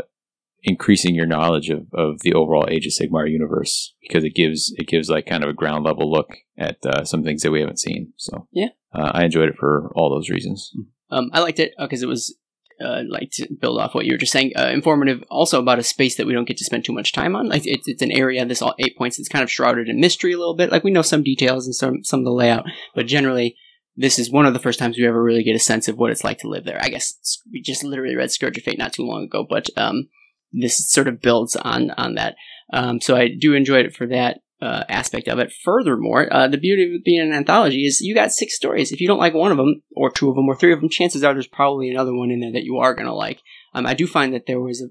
increasing 0.63 1.15
your 1.15 1.25
knowledge 1.25 1.69
of, 1.69 1.87
of 1.93 2.19
the 2.21 2.33
overall 2.33 2.67
Age 2.69 2.85
of 2.85 2.91
Sigmar 2.93 3.29
universe 3.29 3.95
because 4.01 4.23
it 4.23 4.35
gives 4.35 4.73
it 4.77 4.87
gives 4.87 5.09
like 5.09 5.25
kind 5.25 5.43
of 5.43 5.49
a 5.49 5.53
ground 5.53 5.85
level 5.85 6.11
look 6.11 6.29
at 6.57 6.77
uh, 6.85 7.03
some 7.03 7.23
things 7.23 7.41
that 7.43 7.51
we 7.51 7.61
haven't 7.61 7.79
seen. 7.79 8.13
So 8.17 8.47
Yeah. 8.51 8.69
uh, 8.93 9.11
I 9.13 9.23
enjoyed 9.23 9.49
it 9.49 9.55
for 9.57 9.91
all 9.95 10.09
those 10.09 10.29
reasons. 10.29 10.71
Um, 11.09 11.29
I 11.33 11.39
liked 11.39 11.59
it 11.59 11.73
because 11.79 12.03
it 12.03 12.07
was 12.07 12.35
uh, 12.83 13.03
like 13.07 13.31
to 13.31 13.47
build 13.59 13.79
off 13.79 13.93
what 13.93 14.05
you 14.05 14.13
were 14.13 14.17
just 14.17 14.31
saying, 14.31 14.53
uh, 14.57 14.69
informative. 14.73 15.23
Also 15.29 15.59
about 15.59 15.79
a 15.79 15.83
space 15.83 16.15
that 16.15 16.27
we 16.27 16.33
don't 16.33 16.47
get 16.47 16.57
to 16.57 16.65
spend 16.65 16.85
too 16.85 16.93
much 16.93 17.13
time 17.13 17.35
on. 17.35 17.49
Like 17.49 17.65
it's, 17.65 17.87
it's 17.87 18.01
an 18.01 18.11
area. 18.11 18.45
This 18.45 18.61
all 18.61 18.75
eight 18.79 18.97
points. 18.97 19.19
It's 19.19 19.29
kind 19.29 19.43
of 19.43 19.51
shrouded 19.51 19.89
in 19.89 19.99
mystery 19.99 20.33
a 20.33 20.37
little 20.37 20.55
bit. 20.55 20.71
Like 20.71 20.83
we 20.83 20.91
know 20.91 21.01
some 21.01 21.23
details 21.23 21.65
and 21.65 21.75
some 21.75 22.03
some 22.03 22.19
of 22.19 22.25
the 22.25 22.31
layout, 22.31 22.65
but 22.95 23.07
generally. 23.07 23.55
This 23.97 24.17
is 24.17 24.31
one 24.31 24.45
of 24.45 24.53
the 24.53 24.59
first 24.59 24.79
times 24.79 24.97
we 24.97 25.05
ever 25.05 25.21
really 25.21 25.43
get 25.43 25.57
a 25.57 25.59
sense 25.59 25.89
of 25.89 25.97
what 25.97 26.09
it's 26.09 26.23
like 26.23 26.37
to 26.37 26.47
live 26.47 26.63
there. 26.63 26.79
I 26.81 26.87
guess 26.87 27.41
we 27.51 27.61
just 27.61 27.83
literally 27.83 28.15
read 28.15 28.31
Scourge 28.31 28.57
of 28.57 28.63
Fate 28.63 28.77
not 28.77 28.93
too 28.93 29.03
long 29.03 29.25
ago, 29.25 29.45
but 29.49 29.65
um, 29.75 30.07
this 30.53 30.89
sort 30.89 31.09
of 31.09 31.19
builds 31.19 31.57
on 31.57 31.91
on 31.91 32.15
that. 32.15 32.35
Um, 32.71 33.01
so 33.01 33.17
I 33.17 33.27
do 33.27 33.53
enjoy 33.53 33.79
it 33.79 33.93
for 33.93 34.07
that 34.07 34.39
uh, 34.61 34.83
aspect 34.89 35.27
of 35.27 35.39
it. 35.39 35.51
Furthermore, 35.63 36.31
uh, 36.31 36.47
the 36.47 36.57
beauty 36.57 36.83
of 36.83 36.91
it 36.91 37.05
being 37.05 37.21
an 37.21 37.33
anthology 37.33 37.85
is 37.85 38.01
you 38.01 38.13
got 38.13 38.31
six 38.31 38.55
stories. 38.55 38.91
If 38.91 38.99
you 38.99 39.07
don't 39.07 39.19
like 39.19 39.33
one 39.33 39.51
of 39.51 39.57
them, 39.57 39.81
or 39.95 40.11
two 40.11 40.29
of 40.29 40.35
them, 40.35 40.47
or 40.47 40.55
three 40.55 40.73
of 40.73 40.81
them, 40.81 40.89
chances 40.89 41.23
are 41.23 41.33
there's 41.33 41.47
probably 41.47 41.89
another 41.89 42.13
one 42.13 42.31
in 42.31 42.39
there 42.41 42.51
that 42.51 42.63
you 42.63 42.77
are 42.77 42.93
going 42.93 43.05
to 43.07 43.13
like. 43.13 43.41
Um, 43.73 43.85
I 43.85 43.93
do 43.93 44.05
find 44.07 44.33
that 44.33 44.45
there 44.47 44.59
was 44.59 44.81
a 44.81 44.87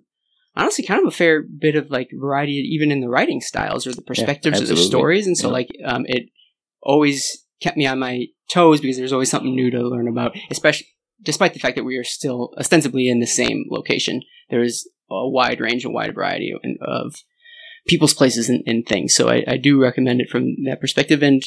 honestly 0.59 0.85
kind 0.85 1.01
of 1.01 1.07
a 1.07 1.17
fair 1.17 1.43
bit 1.43 1.77
of 1.77 1.91
like 1.91 2.09
variety 2.19 2.53
even 2.53 2.91
in 2.91 3.01
the 3.01 3.09
writing 3.09 3.41
styles 3.41 3.87
or 3.87 3.93
the 3.93 4.03
perspectives 4.03 4.61
of 4.61 4.69
the 4.69 4.77
stories, 4.77 5.27
and 5.27 5.37
so 5.37 5.49
Yeah. 5.49 5.53
like 5.53 5.69
um, 5.85 6.05
it 6.09 6.31
always 6.83 7.45
kept 7.61 7.77
me 7.77 7.87
on 7.87 7.99
my 7.99 8.27
toes 8.51 8.81
because 8.81 8.97
there's 8.97 9.13
always 9.13 9.31
something 9.31 9.55
new 9.55 9.71
to 9.71 9.83
learn 9.83 10.09
about, 10.09 10.37
especially. 10.51 10.87
Despite 11.21 11.53
the 11.53 11.59
fact 11.59 11.75
that 11.75 11.83
we 11.85 11.97
are 11.97 12.05
still 12.05 12.55
ostensibly 12.57 13.09
in 13.09 13.19
the 13.19 13.27
same 13.27 13.65
location, 13.71 14.23
there 14.51 14.63
is 14.63 14.89
a 15.11 15.29
wide 15.29 15.61
range 15.61 15.85
and 15.85 15.93
wide 15.93 16.15
variety 16.15 16.55
of 16.81 17.17
people's 17.89 18.15
places 18.15 18.49
and, 18.49 18.63
and 18.67 18.87
things. 18.87 19.15
So 19.15 19.29
I, 19.29 19.43
I 19.49 19.57
do 19.57 19.81
recommend 19.81 20.21
it 20.21 20.31
from 20.31 20.55
that 20.67 20.81
perspective. 20.81 21.23
And 21.23 21.43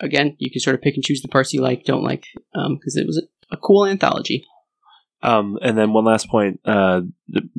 again, 0.00 0.36
you 0.38 0.50
can 0.50 0.60
sort 0.60 0.74
of 0.74 0.82
pick 0.82 0.94
and 0.94 1.04
choose 1.04 1.22
the 1.22 1.28
parts 1.28 1.54
you 1.54 1.62
like, 1.62 1.84
don't 1.84 2.04
like, 2.04 2.26
because 2.52 2.96
it 2.96 3.06
was 3.06 3.16
a, 3.16 3.54
a 3.54 3.58
cool 3.58 3.86
anthology. 3.86 4.44
Um, 5.22 5.58
and 5.62 5.78
then 5.78 5.94
one 5.94 6.04
last 6.04 6.28
point, 6.28 6.60
uh, 6.66 7.00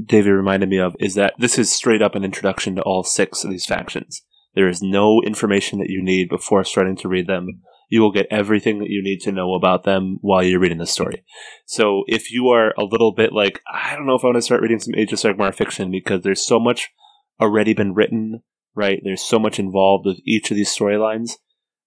David 0.05 0.29
reminded 0.29 0.69
me 0.69 0.77
of 0.77 0.95
is 0.99 1.15
that 1.15 1.33
this 1.39 1.57
is 1.57 1.71
straight 1.71 2.03
up 2.03 2.13
an 2.13 2.23
introduction 2.23 2.75
to 2.75 2.83
all 2.83 3.03
six 3.03 3.43
of 3.43 3.49
these 3.49 3.65
factions. 3.65 4.21
There 4.53 4.69
is 4.69 4.83
no 4.83 5.21
information 5.25 5.79
that 5.79 5.89
you 5.89 6.03
need 6.03 6.29
before 6.29 6.63
starting 6.63 6.95
to 6.97 7.07
read 7.07 7.25
them. 7.25 7.61
You 7.89 8.01
will 8.01 8.11
get 8.11 8.27
everything 8.29 8.79
that 8.79 8.89
you 8.89 9.01
need 9.03 9.19
to 9.21 9.31
know 9.31 9.53
about 9.53 9.83
them 9.83 10.17
while 10.21 10.43
you're 10.43 10.59
reading 10.59 10.77
the 10.77 10.85
story. 10.85 11.23
So 11.65 12.03
if 12.07 12.31
you 12.31 12.49
are 12.49 12.73
a 12.77 12.83
little 12.83 13.13
bit 13.13 13.33
like, 13.33 13.61
I 13.71 13.95
don't 13.95 14.05
know 14.05 14.15
if 14.15 14.23
I 14.23 14.27
want 14.27 14.37
to 14.37 14.41
start 14.41 14.61
reading 14.61 14.79
some 14.79 14.95
Age 14.95 15.11
of 15.13 15.19
Sigmar 15.19 15.53
fiction 15.53 15.91
because 15.91 16.21
there's 16.21 16.45
so 16.45 16.59
much 16.59 16.91
already 17.39 17.73
been 17.73 17.93
written, 17.93 18.41
right? 18.75 18.99
There's 19.03 19.21
so 19.23 19.39
much 19.39 19.59
involved 19.59 20.05
with 20.05 20.19
each 20.25 20.51
of 20.51 20.57
these 20.57 20.75
storylines. 20.75 21.31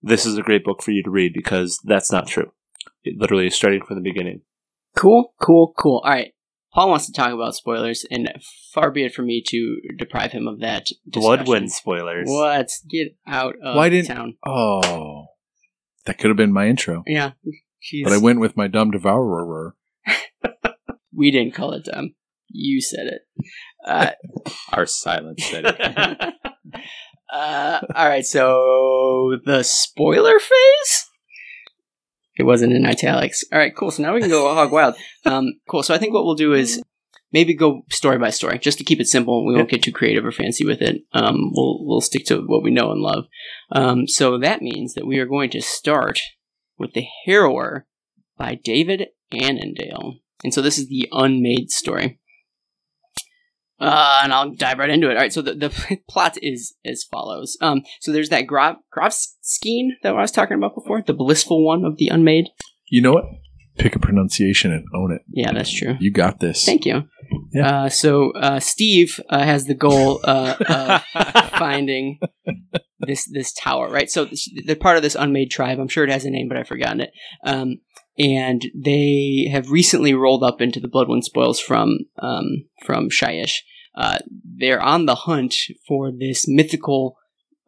This 0.03 0.25
is 0.27 0.39
a 0.39 0.43
great 0.43 0.65
book 0.65 0.83
for 0.83 0.91
you 0.93 1.03
to 1.03 1.11
read 1.11 1.33
because 1.35 1.81
that's 1.85 2.13
not 2.13 2.29
true. 2.29 2.53
It 3.03 3.19
literally 3.19 3.47
is 3.47 3.55
starting 3.55 3.83
from 3.85 3.97
the 3.97 4.03
beginning. 4.09 4.43
Cool, 4.97 5.35
cool, 5.41 5.73
cool. 5.79 6.01
All 6.05 6.11
right. 6.11 6.33
Paul 6.75 6.91
wants 6.91 7.07
to 7.07 7.13
talk 7.13 7.33
about 7.33 7.55
spoilers, 7.57 8.05
and 8.11 8.31
far 8.75 8.91
be 8.91 9.03
it 9.05 9.15
for 9.15 9.23
me 9.23 9.43
to 9.49 9.81
deprive 9.97 10.33
him 10.33 10.47
of 10.47 10.61
that. 10.61 10.85
discussion. 11.09 11.21
Bloodwind 11.23 11.73
spoilers. 11.73 12.29
What? 12.29 12.69
Get 12.91 13.17
out 13.27 13.55
of 13.63 13.75
Why 13.77 13.89
didn't- 13.89 14.15
town. 14.15 14.37
Oh, 14.47 15.27
that 16.05 16.19
could 16.19 16.29
have 16.29 16.37
been 16.37 16.53
my 16.53 16.69
intro, 16.69 17.03
Yeah. 17.07 17.33
Jeez. 17.83 18.05
but 18.05 18.13
I 18.13 18.19
went 18.19 18.41
with 18.41 18.57
my 18.57 18.69
dumb 18.69 18.91
devourer. 18.91 19.77
we 21.15 21.31
didn't 21.31 21.55
call 21.55 21.73
it 21.73 21.85
dumb. 21.87 22.15
You 22.51 22.81
said 22.81 23.07
it. 23.07 23.23
Uh, 23.87 24.11
Our 24.73 24.87
silence 24.87 25.45
said 25.45 25.65
uh, 27.33 27.81
all 27.95 28.09
right, 28.09 28.25
so 28.27 29.39
the 29.45 29.63
spoiler 29.63 30.39
phase? 30.39 31.07
It 32.37 32.45
wasn't 32.45 32.73
in 32.73 32.87
italics. 32.87 33.43
All 33.53 33.59
right, 33.59 33.75
cool. 33.75 33.91
So 33.91 34.03
now 34.03 34.15
we 34.15 34.21
can 34.21 34.31
go 34.31 34.53
hog 34.55 34.73
wild. 34.73 34.95
Um, 35.25 35.55
cool. 35.69 35.83
So 35.83 35.95
I 35.95 35.99
think 35.99 36.15
what 36.15 36.25
we'll 36.25 36.35
do 36.37 36.55
is 36.55 36.81
maybe 37.33 37.53
go 37.55 37.83
story 37.91 38.19
by 38.19 38.31
story, 38.31 38.59
just 38.59 38.79
to 38.79 38.85
keep 38.85 39.01
it 39.01 39.09
simple. 39.09 39.45
We 39.45 39.55
won't 39.55 39.69
get 39.69 39.83
too 39.83 39.93
creative 39.93 40.25
or 40.25 40.33
fancy 40.33 40.65
with 40.65 40.81
it. 40.81 41.03
Um, 41.13 41.51
we'll 41.53 41.85
we'll 41.85 42.01
stick 42.01 42.25
to 42.27 42.39
what 42.47 42.63
we 42.63 42.71
know 42.71 42.93
and 42.93 43.01
love. 43.01 43.25
Um, 43.73 44.07
so 44.07 44.39
that 44.39 44.63
means 44.63 44.95
that 44.95 45.07
we 45.07 45.19
are 45.19 45.27
going 45.27 45.51
to 45.51 45.61
start 45.61 46.21
with 46.79 46.93
the 46.93 47.07
Harrower 47.27 47.83
by 48.37 48.55
David 48.55 49.09
Annandale, 49.33 50.21
and 50.45 50.55
so 50.55 50.63
this 50.63 50.79
is 50.79 50.89
the 50.89 51.09
unmade 51.13 51.71
story. 51.71 52.21
Uh, 53.81 54.21
and 54.25 54.33
I'll 54.33 54.51
dive 54.51 54.79
right 54.79 54.91
into 54.91 55.09
it. 55.09 55.15
All 55.15 55.23
right, 55.23 55.33
so 55.33 55.43
the, 55.43 55.55
the 55.55 55.99
plot 56.09 56.37
is 56.43 56.75
as 56.85 57.05
follows. 57.05 57.57
Um, 57.61 57.83
so 58.01 58.13
there's 58.13 58.31
that 58.31 58.47
Grov 58.47 58.77
Grovskine 58.97 59.91
that 60.03 60.15
I 60.15 60.21
was 60.21 60.33
talking 60.33 60.57
about 60.57 60.75
before, 60.75 61.03
the 61.03 61.15
blissful 61.15 61.65
one 61.65 61.85
of 61.85 61.97
the 61.97 62.09
unmade. 62.09 62.47
You 62.89 63.03
know 63.03 63.13
what? 63.13 63.25
Pick 63.79 63.95
a 63.95 64.01
pronunciation 64.01 64.73
and 64.73 64.85
own 64.95 65.13
it. 65.13 65.23
Yeah, 65.29 65.53
that's 65.53 65.73
true. 65.73 65.97
You 66.01 66.11
got 66.13 66.41
this. 66.41 66.65
Thank 66.65 66.85
you. 66.85 67.05
Yeah. 67.53 67.85
Uh, 67.85 67.89
so 67.89 68.33
uh, 68.33 68.59
Steve 68.59 69.21
uh, 69.31 69.45
has 69.45 69.67
the 69.67 69.75
goal 69.75 70.21
uh, 70.25 70.57
of 71.15 71.51
finding 71.51 72.19
this 73.01 73.29
this 73.31 73.53
tower, 73.53 73.89
right? 73.89 74.11
So 74.11 74.25
this, 74.25 74.49
they're 74.67 74.75
part 74.75 74.97
of 74.97 75.03
this 75.03 75.15
unmade 75.15 75.51
tribe. 75.51 75.79
I'm 75.79 75.89
sure 75.89 76.03
it 76.03 76.11
has 76.11 76.25
a 76.25 76.31
name, 76.31 76.49
but 76.49 76.57
I've 76.57 76.67
forgotten 76.67 77.03
it. 77.03 77.11
Um, 77.45 77.77
and 78.19 78.67
they 78.75 79.49
have 79.51 79.71
recently 79.71 80.15
rolled 80.15 80.43
up 80.43 80.61
into 80.61 80.81
the 80.81 80.89
Bloodwind 80.89 81.25
spoils 81.25 81.61
from 81.61 81.99
um, 82.19 82.65
from 82.85 83.09
Shyish. 83.09 83.59
Uh, 83.95 84.19
they're 84.45 84.81
on 84.81 85.07
the 85.07 85.15
hunt 85.15 85.55
for 85.87 86.11
this 86.11 86.47
mythical 86.47 87.17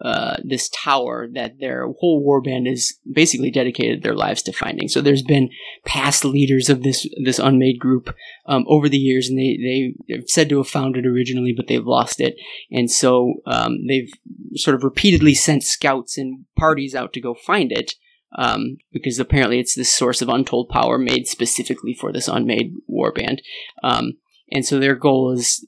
uh, 0.03 0.37
this 0.43 0.71
tower 0.71 1.29
that 1.35 1.61
their 1.61 1.87
whole 1.99 2.25
warband 2.27 2.67
is 2.67 2.99
basically 3.13 3.51
dedicated 3.51 4.03
their 4.03 4.15
lives 4.15 4.41
to 4.41 4.51
finding. 4.51 4.89
So 4.89 5.03
there's 5.03 5.23
been 5.23 5.51
past 5.85 6.25
leaders 6.25 6.71
of 6.71 6.83
this 6.83 7.07
this 7.23 7.39
unmade 7.39 7.79
group 7.79 8.15
um, 8.47 8.65
over 8.67 8.89
the 8.89 8.97
years, 8.97 9.29
and 9.29 9.39
they 9.39 9.59
they 9.63 9.95
they're 10.09 10.27
said 10.27 10.49
to 10.49 10.57
have 10.59 10.69
found 10.69 10.97
it 10.97 11.07
originally, 11.07 11.53
but 11.55 11.67
they've 11.69 11.85
lost 11.85 12.19
it, 12.19 12.37
and 12.71 12.91
so 12.91 13.35
um, 13.47 13.87
they've 13.87 14.11
sort 14.55 14.75
of 14.75 14.85
repeatedly 14.85 15.35
sent 15.35 15.63
scouts 15.65 16.17
and 16.17 16.47
parties 16.57 16.95
out 16.95 17.13
to 17.13 17.21
go 17.21 17.35
find 17.35 17.71
it. 17.71 17.93
Um, 18.37 18.77
because 18.93 19.19
apparently 19.19 19.59
it's 19.59 19.75
this 19.75 19.95
source 19.95 20.23
of 20.23 20.29
untold 20.29 20.69
power 20.69 20.99
made 20.99 21.27
specifically 21.27 21.95
for 21.95 22.13
this 22.13 22.29
unmade 22.29 22.75
warband, 22.89 23.39
um, 23.83 24.13
and 24.53 24.65
so 24.65 24.79
their 24.79 24.95
goal 24.95 25.33
is, 25.33 25.67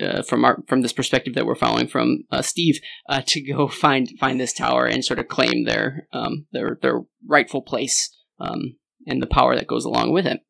uh, 0.00 0.22
from 0.22 0.44
our 0.44 0.62
from 0.68 0.82
this 0.82 0.92
perspective 0.92 1.34
that 1.34 1.46
we're 1.46 1.54
following 1.56 1.88
from 1.88 2.24
uh, 2.30 2.42
Steve, 2.42 2.78
uh, 3.08 3.22
to 3.26 3.40
go 3.40 3.66
find 3.84 4.10
find 4.20 4.40
this 4.40 4.52
tower 4.52 4.86
and 4.86 5.04
sort 5.04 5.18
of 5.18 5.28
claim 5.28 5.64
their 5.64 6.06
um, 6.12 6.46
their 6.52 6.78
their 6.80 7.00
rightful 7.26 7.62
place 7.62 8.16
um, 8.38 8.76
and 9.06 9.20
the 9.20 9.26
power 9.26 9.56
that 9.56 9.66
goes 9.66 9.84
along 9.84 10.12
with 10.12 10.26
it. 10.26 10.40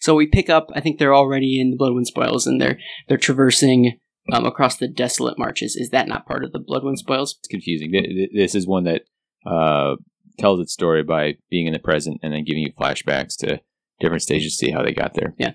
So 0.00 0.14
we 0.14 0.26
pick 0.26 0.48
up. 0.48 0.68
I 0.74 0.80
think 0.80 0.98
they're 0.98 1.14
already 1.14 1.60
in 1.60 1.70
the 1.70 1.76
Bloodwind 1.76 2.06
Spoils, 2.06 2.46
and 2.46 2.60
they're 2.60 2.78
they're 3.08 3.18
traversing 3.18 3.98
um, 4.32 4.46
across 4.46 4.76
the 4.76 4.88
desolate 4.88 5.38
marches. 5.38 5.76
Is 5.76 5.90
that 5.90 6.08
not 6.08 6.26
part 6.26 6.44
of 6.44 6.52
the 6.52 6.58
Bloodwind 6.58 6.98
Spoils? 6.98 7.36
It's 7.38 7.48
confusing. 7.48 7.90
Th- 7.92 8.04
th- 8.04 8.30
This 8.32 8.54
is 8.54 8.66
one 8.66 8.84
that 8.84 9.02
uh, 9.46 9.96
tells 10.38 10.60
its 10.60 10.72
story 10.72 11.02
by 11.02 11.36
being 11.50 11.66
in 11.66 11.72
the 11.72 11.78
present 11.78 12.20
and 12.22 12.32
then 12.32 12.44
giving 12.44 12.62
you 12.62 12.72
flashbacks 12.72 13.36
to 13.38 13.60
different 14.00 14.22
stages 14.22 14.56
to 14.56 14.66
see 14.66 14.72
how 14.72 14.82
they 14.82 14.92
got 14.92 15.14
there. 15.14 15.34
Yeah, 15.38 15.52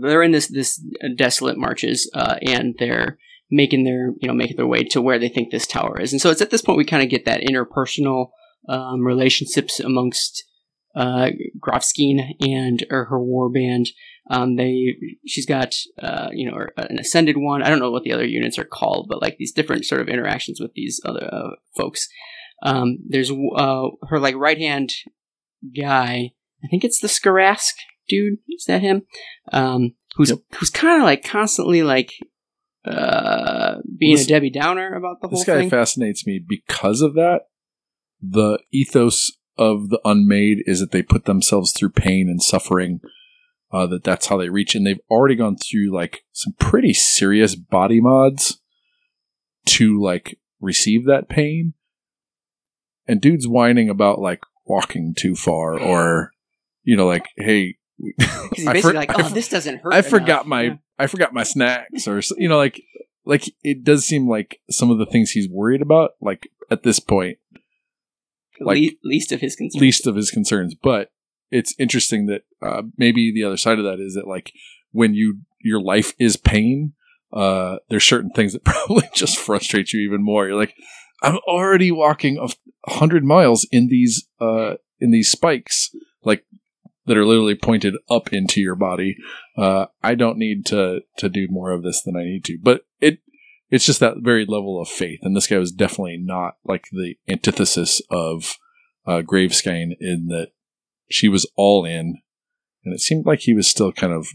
they're 0.00 0.22
in 0.22 0.32
this 0.32 0.48
this 0.48 0.82
desolate 1.16 1.58
marches, 1.58 2.10
uh, 2.14 2.36
and 2.42 2.74
they're 2.78 3.18
making 3.50 3.84
their 3.84 4.12
you 4.20 4.28
know 4.28 4.34
making 4.34 4.56
their 4.56 4.66
way 4.66 4.82
to 4.84 5.02
where 5.02 5.18
they 5.18 5.28
think 5.28 5.50
this 5.50 5.66
tower 5.66 6.00
is. 6.00 6.12
And 6.12 6.20
so 6.20 6.30
it's 6.30 6.42
at 6.42 6.50
this 6.50 6.62
point 6.62 6.78
we 6.78 6.84
kind 6.84 7.02
of 7.02 7.10
get 7.10 7.24
that 7.26 7.42
interpersonal 7.42 8.30
um, 8.68 9.06
relationships 9.06 9.80
amongst 9.80 10.44
uh, 10.94 11.30
Grofskine 11.58 12.34
and 12.40 12.84
her 12.90 13.22
war 13.22 13.50
band. 13.50 13.90
Um, 14.30 14.56
they 14.56 14.96
she's 15.26 15.46
got 15.46 15.74
uh, 16.00 16.28
you 16.32 16.50
know 16.50 16.66
an 16.76 16.98
ascended 16.98 17.36
one. 17.36 17.62
I 17.62 17.68
don't 17.68 17.80
know 17.80 17.90
what 17.90 18.04
the 18.04 18.12
other 18.12 18.26
units 18.26 18.58
are 18.58 18.64
called, 18.64 19.06
but 19.08 19.20
like 19.20 19.36
these 19.36 19.52
different 19.52 19.84
sort 19.84 20.00
of 20.00 20.08
interactions 20.08 20.60
with 20.60 20.72
these 20.74 21.00
other 21.04 21.28
uh, 21.32 21.50
folks. 21.76 22.08
Um, 22.62 22.98
there's 23.08 23.30
uh, 23.30 23.88
her 24.08 24.18
like 24.18 24.36
right 24.36 24.58
hand 24.58 24.92
guy. 25.76 26.32
I 26.64 26.68
think 26.68 26.84
it's 26.84 27.00
the 27.00 27.08
Skarask 27.08 27.72
dude. 28.08 28.38
Is 28.48 28.64
that 28.66 28.82
him? 28.82 29.02
Um, 29.52 29.94
who's 30.14 30.32
who's 30.56 30.70
kind 30.70 31.02
of 31.02 31.04
like 31.06 31.24
constantly 31.24 31.82
like 31.82 32.12
uh, 32.84 33.76
being 33.98 34.16
This- 34.16 34.26
a 34.26 34.28
Debbie 34.28 34.50
Downer 34.50 34.94
about 34.94 35.20
the 35.20 35.28
whole 35.28 35.38
thing. 35.38 35.54
This 35.54 35.54
guy 35.54 35.60
thing. 35.62 35.70
fascinates 35.70 36.26
me 36.26 36.40
because 36.46 37.00
of 37.00 37.14
that. 37.14 37.42
The 38.20 38.60
ethos 38.72 39.32
of 39.58 39.90
the 39.90 40.00
unmade 40.04 40.58
is 40.66 40.80
that 40.80 40.92
they 40.92 41.02
put 41.02 41.24
themselves 41.24 41.72
through 41.72 41.90
pain 41.90 42.28
and 42.28 42.42
suffering. 42.42 43.00
Uh, 43.72 43.86
that 43.86 44.04
that's 44.04 44.26
how 44.26 44.36
they 44.36 44.50
reach, 44.50 44.74
and 44.74 44.86
they've 44.86 45.00
already 45.10 45.34
gone 45.34 45.56
through 45.56 45.90
like 45.92 46.24
some 46.32 46.52
pretty 46.58 46.92
serious 46.92 47.56
body 47.56 48.00
mods 48.00 48.60
to 49.66 50.00
like 50.00 50.38
receive 50.60 51.06
that 51.06 51.28
pain. 51.28 51.72
And 53.08 53.20
dude's 53.20 53.48
whining 53.48 53.88
about 53.88 54.20
like 54.20 54.40
walking 54.66 55.14
too 55.16 55.34
far, 55.34 55.78
or 55.78 56.32
you 56.84 56.96
know, 56.96 57.06
like, 57.06 57.26
hey, 57.36 57.76
he's 58.54 58.66
I 58.66 58.72
basically 58.74 58.80
for- 58.80 58.92
like, 58.94 59.10
oh, 59.18 59.28
this 59.28 59.48
doesn't 59.48 59.78
hurt. 59.82 59.92
I 59.94 60.02
forgot 60.02 60.40
enough." 60.42 60.46
my 60.46 60.62
Yeah. 60.62 60.74
I 60.98 61.06
forgot 61.08 61.34
my 61.34 61.42
snacks 61.42 62.06
or 62.06 62.20
you 62.36 62.48
know 62.48 62.56
like 62.58 62.80
like 63.24 63.52
it 63.64 63.82
does 63.82 64.04
seem 64.04 64.28
like 64.28 64.60
some 64.70 64.90
of 64.90 64.98
the 64.98 65.06
things 65.06 65.30
he's 65.32 65.48
worried 65.48 65.82
about 65.82 66.10
like 66.20 66.48
at 66.70 66.84
this 66.84 67.00
point 67.00 67.38
like- 68.60 68.78
Le- 68.78 68.90
least 69.08 69.32
of 69.32 69.40
his 69.40 69.56
concerns. 69.56 69.80
least 69.80 70.06
of 70.06 70.14
his 70.14 70.30
concerns 70.30 70.74
but 70.80 71.10
it's 71.50 71.74
interesting 71.78 72.26
that 72.26 72.42
uh, 72.64 72.82
maybe 72.96 73.32
the 73.34 73.42
other 73.42 73.56
side 73.56 73.78
of 73.78 73.84
that 73.84 73.98
is 74.00 74.14
that 74.14 74.28
like 74.28 74.52
when 74.92 75.14
you 75.14 75.40
your 75.60 75.80
life 75.80 76.12
is 76.20 76.36
pain 76.36 76.92
uh 77.32 77.76
there's 77.88 78.04
certain 78.04 78.30
things 78.30 78.52
that 78.52 78.62
probably 78.64 79.08
just 79.14 79.38
frustrate 79.38 79.92
you 79.92 80.00
even 80.00 80.22
more 80.22 80.46
you're 80.46 80.56
like 80.56 80.74
i'm 81.22 81.38
already 81.46 81.90
walking 81.90 82.38
a 82.38 82.90
hundred 82.90 83.24
miles 83.24 83.66
in 83.70 83.88
these 83.88 84.26
uh 84.40 84.74
in 85.00 85.10
these 85.10 85.30
spikes 85.30 85.90
like 86.24 86.44
that 87.06 87.16
are 87.16 87.26
literally 87.26 87.56
pointed 87.56 87.96
up 88.08 88.32
into 88.32 88.60
your 88.60 88.76
body. 88.76 89.16
Uh 89.56 89.86
i 90.02 90.14
don't 90.14 90.38
need 90.38 90.66
to 90.66 91.00
to 91.16 91.28
do 91.28 91.46
more 91.50 91.70
of 91.70 91.82
this 91.82 92.02
than 92.02 92.16
i 92.16 92.22
need 92.22 92.44
to 92.44 92.58
but 92.62 92.82
it 93.00 93.18
it's 93.70 93.86
just 93.86 94.00
that 94.00 94.18
very 94.18 94.44
level 94.44 94.80
of 94.80 94.88
faith 94.88 95.20
and 95.22 95.34
this 95.34 95.46
guy 95.46 95.58
was 95.58 95.72
definitely 95.72 96.18
not 96.18 96.54
like 96.64 96.84
the 96.92 97.14
antithesis 97.28 98.02
of 98.10 98.56
uh 99.06 99.22
graveskine 99.22 99.92
in 100.00 100.26
that 100.28 100.48
she 101.10 101.28
was 101.28 101.50
all 101.56 101.84
in 101.84 102.20
and 102.84 102.94
it 102.94 103.00
seemed 103.00 103.26
like 103.26 103.40
he 103.40 103.54
was 103.54 103.68
still 103.68 103.92
kind 103.92 104.12
of 104.12 104.26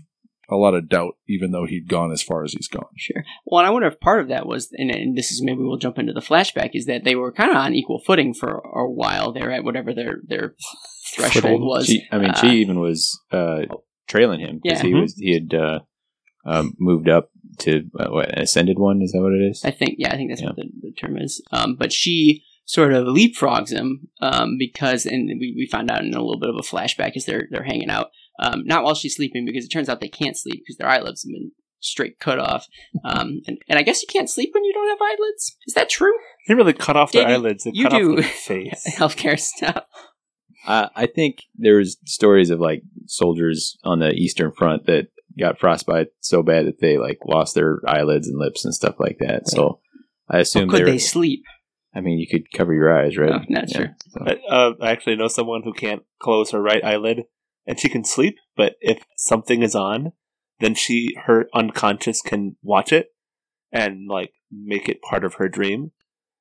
a 0.49 0.55
lot 0.55 0.73
of 0.73 0.87
doubt 0.89 1.15
even 1.27 1.51
though 1.51 1.65
he'd 1.65 1.87
gone 1.89 2.11
as 2.11 2.21
far 2.23 2.43
as 2.43 2.53
he's 2.53 2.67
gone 2.67 2.85
Sure. 2.95 3.23
Well, 3.45 3.59
and 3.59 3.67
I 3.67 3.71
wonder 3.71 3.87
if 3.87 3.99
part 3.99 4.21
of 4.21 4.29
that 4.29 4.45
was, 4.45 4.69
and, 4.77 4.89
and 4.91 5.17
this 5.17 5.31
is 5.31 5.41
maybe 5.43 5.59
we'll 5.61 5.77
jump 5.77 5.97
into 5.99 6.13
the 6.13 6.21
flashback, 6.21 6.71
is 6.73 6.85
that 6.85 7.03
they 7.03 7.15
were 7.15 7.31
kind 7.31 7.51
of 7.51 7.57
on 7.57 7.73
equal 7.75 7.99
footing 8.05 8.33
for 8.33 8.57
a 8.59 8.89
while. 8.89 9.31
They're 9.33 9.51
at 9.51 9.63
whatever 9.63 9.93
their 9.93 10.19
their 10.25 10.55
threshold 11.15 11.61
was. 11.61 11.87
She, 11.87 12.07
I 12.11 12.17
mean, 12.17 12.31
Uh, 12.31 12.39
she 12.41 12.47
even 12.61 12.79
was 12.79 13.19
uh, 13.31 13.63
trailing 14.07 14.39
him 14.39 14.59
because 14.63 14.79
Yeah. 14.79 14.87
he 14.87 14.93
Mhm. 14.93 15.01
was 15.01 15.15
he 15.17 15.33
had 15.33 15.53
uh, 15.53 15.79
um, 16.45 16.73
moved 16.79 17.09
up 17.09 17.29
to 17.59 17.83
uh, 17.99 18.09
what 18.09 18.29
an 18.33 18.39
ascended 18.43 18.77
one. 18.79 19.01
Is 19.01 19.11
that 19.11 19.21
what 19.21 19.33
it 19.33 19.43
is? 19.49 19.63
I 19.65 19.71
think, 19.71 19.95
yeah, 19.97 20.13
I 20.13 20.15
think 20.17 20.29
that's 20.31 20.41
Yeah. 20.41 20.47
what 20.47 20.55
the, 20.57 20.69
the 20.81 20.91
term 20.93 21.17
is. 21.17 21.41
Um, 21.51 21.75
but 21.75 21.91
she 21.91 22.43
sort 22.65 22.93
of 22.93 23.05
leapfrogs 23.07 23.71
him 23.71 24.09
um, 24.21 24.57
because, 24.59 25.05
and 25.05 25.27
we, 25.27 25.53
we 25.57 25.67
found 25.71 25.89
out 25.89 26.03
in 26.03 26.13
a 26.13 26.19
little 26.21 26.39
bit 26.39 26.49
of 26.49 26.55
a 26.57 26.59
flashback 26.61 27.15
as 27.15 27.25
they're 27.25 27.47
they're 27.51 27.63
hanging 27.63 27.89
out. 27.89 28.11
Um, 28.39 28.63
not 28.65 28.83
while 28.83 28.95
she's 28.95 29.15
sleeping, 29.15 29.45
because 29.45 29.65
it 29.65 29.69
turns 29.69 29.89
out 29.89 29.99
they 30.01 30.07
can't 30.09 30.37
sleep 30.37 30.61
because 30.65 30.77
their 30.77 30.89
eyelids 30.89 31.23
have 31.23 31.31
been 31.31 31.51
straight 31.79 32.19
cut 32.19 32.39
off. 32.39 32.65
Um, 33.03 33.41
and, 33.47 33.57
and 33.69 33.79
I 33.79 33.83
guess 33.83 34.01
you 34.01 34.07
can't 34.11 34.29
sleep 34.29 34.51
when 34.53 34.63
you 34.63 34.73
don't 34.73 34.89
have 34.89 34.97
eyelids. 35.01 35.55
Is 35.67 35.73
that 35.75 35.89
true? 35.89 36.13
They 36.47 36.53
really 36.53 36.73
cut 36.73 36.97
off 36.97 37.11
their 37.11 37.23
Davey, 37.23 37.33
eyelids 37.33 37.65
and 37.65 37.75
you 37.75 37.83
cut 37.87 37.97
do. 37.97 38.11
off 38.11 38.15
their 38.17 38.23
face. 38.29 38.95
Healthcare 38.97 39.39
stuff. 39.39 39.83
Uh, 40.65 40.89
I 40.95 41.05
think 41.07 41.43
there's 41.55 41.97
stories 42.05 42.49
of 42.49 42.59
like 42.59 42.81
soldiers 43.05 43.77
on 43.83 43.99
the 43.99 44.11
Eastern 44.11 44.51
Front 44.51 44.85
that 44.87 45.07
got 45.39 45.59
frostbite 45.59 46.07
so 46.19 46.41
bad 46.43 46.65
that 46.65 46.79
they 46.81 46.97
like 46.97 47.19
lost 47.27 47.53
their 47.55 47.79
eyelids 47.87 48.27
and 48.27 48.39
lips 48.39 48.65
and 48.65 48.73
stuff 48.73 48.95
like 48.99 49.17
that. 49.19 49.47
So 49.47 49.79
I 50.29 50.39
assume 50.39 50.67
Could 50.69 50.79
they're. 50.79 50.85
they 50.87 50.97
sleep? 50.97 51.43
I 51.95 52.01
mean, 52.01 52.19
you 52.19 52.27
could 52.27 52.51
cover 52.51 52.73
your 52.73 52.95
eyes, 52.95 53.17
right? 53.17 53.31
Oh, 53.31 53.45
not 53.49 53.69
sure. 53.69 53.95
so- 54.09 54.25
I, 54.25 54.53
uh, 54.53 54.73
I 54.81 54.91
actually 54.91 55.15
know 55.15 55.27
someone 55.27 55.61
who 55.63 55.73
can't 55.73 56.03
close 56.21 56.51
her 56.51 56.61
right 56.61 56.83
eyelid, 56.83 57.23
and 57.67 57.79
she 57.79 57.89
can 57.89 58.03
sleep. 58.03 58.37
But 58.55 58.75
if 58.81 59.03
something 59.17 59.61
is 59.61 59.75
on, 59.75 60.13
then 60.59 60.73
she 60.73 61.15
her 61.25 61.47
unconscious 61.53 62.21
can 62.21 62.55
watch 62.63 62.91
it 62.91 63.09
and 63.71 64.07
like 64.07 64.31
make 64.51 64.89
it 64.89 65.01
part 65.01 65.23
of 65.23 65.35
her 65.35 65.47
dream. 65.49 65.91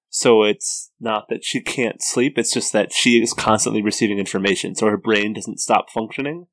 So 0.08 0.44
it's 0.44 0.92
not 1.00 1.24
that 1.28 1.44
she 1.44 1.60
can't 1.60 2.00
sleep; 2.02 2.38
it's 2.38 2.54
just 2.54 2.72
that 2.72 2.92
she 2.92 3.20
is 3.22 3.32
constantly 3.34 3.82
receiving 3.82 4.18
information, 4.18 4.74
so 4.74 4.86
her 4.86 4.96
brain 4.96 5.34
doesn't 5.34 5.58
stop 5.60 5.90
functioning 5.90 6.46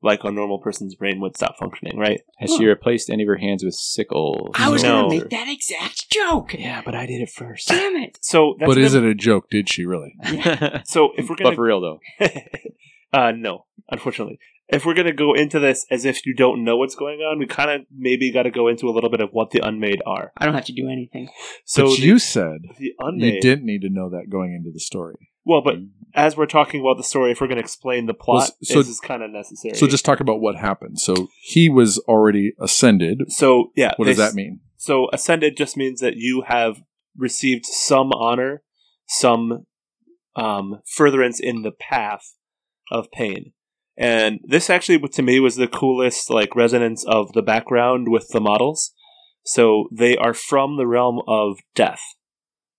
like 0.00 0.22
a 0.22 0.30
normal 0.30 0.60
person's 0.60 0.94
brain 0.94 1.20
would 1.20 1.34
stop 1.36 1.56
functioning, 1.58 1.98
right? 1.98 2.20
Has 2.38 2.54
she 2.54 2.64
replaced 2.66 3.10
any 3.10 3.24
of 3.24 3.26
her 3.26 3.36
hands 3.38 3.64
with 3.64 3.74
sickles? 3.74 4.52
I 4.54 4.68
was 4.68 4.84
No. 4.84 5.08
going 5.08 5.10
to 5.10 5.16
make 5.24 5.30
that 5.30 5.48
exact 5.48 6.08
joke. 6.12 6.54
Yeah, 6.54 6.82
but 6.84 6.94
I 6.94 7.04
did 7.06 7.20
it 7.20 7.30
first. 7.30 7.66
Damn 7.66 7.96
it. 7.96 8.16
So, 8.22 8.54
that's 8.60 8.68
but 8.68 8.78
is 8.78 8.92
the- 8.92 8.98
it 9.04 9.10
a 9.10 9.14
joke? 9.16 9.50
Did 9.50 9.68
she 9.68 9.84
really? 9.86 10.14
So 10.84 11.10
if 11.16 11.28
we're 11.28 11.34
gonna 11.34 11.56
for 11.56 11.64
real 11.64 11.80
though, 11.80 11.98
uh, 13.12 13.32
no, 13.32 13.66
unfortunately. 13.90 14.38
If 14.70 14.84
we're 14.84 14.94
gonna 14.94 15.14
go 15.14 15.32
into 15.32 15.58
this 15.58 15.86
as 15.90 16.04
if 16.04 16.26
you 16.26 16.34
don't 16.34 16.62
know 16.62 16.76
what's 16.76 16.94
going 16.94 17.20
on, 17.20 17.38
we 17.38 17.46
kind 17.46 17.70
of 17.70 17.86
maybe 17.96 18.30
got 18.30 18.42
to 18.42 18.50
go 18.50 18.68
into 18.68 18.86
a 18.86 18.92
little 18.92 19.08
bit 19.08 19.20
of 19.22 19.30
what 19.32 19.50
the 19.50 19.60
unmade 19.60 20.02
are. 20.04 20.30
I 20.36 20.44
don't 20.44 20.54
have 20.54 20.66
to 20.66 20.72
do 20.74 20.88
anything. 20.90 21.30
So 21.64 21.84
but 21.84 21.96
the, 21.96 22.02
you 22.02 22.18
said 22.18 22.58
the 22.78 22.84
you 22.84 22.94
unmade. 22.98 23.40
didn't 23.40 23.64
need 23.64 23.80
to 23.80 23.88
know 23.88 24.10
that 24.10 24.28
going 24.30 24.52
into 24.52 24.70
the 24.70 24.80
story. 24.80 25.30
Well, 25.46 25.62
but 25.62 25.76
as 26.14 26.36
we're 26.36 26.44
talking 26.44 26.82
about 26.82 26.98
the 26.98 27.02
story, 27.04 27.30
if 27.30 27.40
we're 27.40 27.46
gonna 27.48 27.60
explain 27.62 28.04
the 28.04 28.12
plot, 28.12 28.50
Well, 28.50 28.56
so- 28.62 28.78
this 28.80 28.90
is 28.90 29.00
kind 29.00 29.22
of 29.22 29.30
necessary. 29.30 29.74
So 29.74 29.86
just 29.86 30.04
talk 30.04 30.20
about 30.20 30.40
what 30.42 30.56
happened. 30.56 31.00
So 31.00 31.28
he 31.40 31.70
was 31.70 31.96
already 32.00 32.52
ascended. 32.60 33.32
so 33.32 33.72
yeah. 33.74 33.92
What 33.96 34.04
they 34.04 34.10
does 34.10 34.18
that 34.18 34.34
mean? 34.34 34.60
So 34.76 35.08
ascended 35.14 35.56
just 35.56 35.78
means 35.78 36.00
that 36.00 36.16
you 36.16 36.42
have 36.46 36.82
received 37.16 37.64
some 37.64 38.12
honor, 38.12 38.62
some 39.06 39.64
um, 40.36 40.82
furtherance 40.86 41.40
in 41.40 41.62
the 41.62 41.72
path 41.72 42.34
of 42.90 43.10
pain. 43.10 43.52
And 43.96 44.40
this 44.44 44.70
actually, 44.70 44.98
to 45.00 45.22
me, 45.22 45.40
was 45.40 45.56
the 45.56 45.66
coolest 45.66 46.30
like 46.30 46.54
resonance 46.54 47.04
of 47.04 47.32
the 47.32 47.42
background 47.42 48.08
with 48.08 48.28
the 48.28 48.40
models. 48.40 48.92
So 49.44 49.88
they 49.92 50.16
are 50.16 50.34
from 50.34 50.76
the 50.76 50.86
realm 50.86 51.20
of 51.26 51.58
death, 51.74 52.00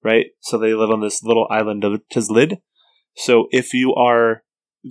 right? 0.03 0.27
So 0.39 0.57
they 0.57 0.73
live 0.73 0.91
on 0.91 1.01
this 1.01 1.23
little 1.23 1.47
island 1.49 1.83
of 1.83 2.01
Tizlid. 2.13 2.61
So 3.15 3.47
if 3.51 3.73
you 3.73 3.93
are 3.95 4.43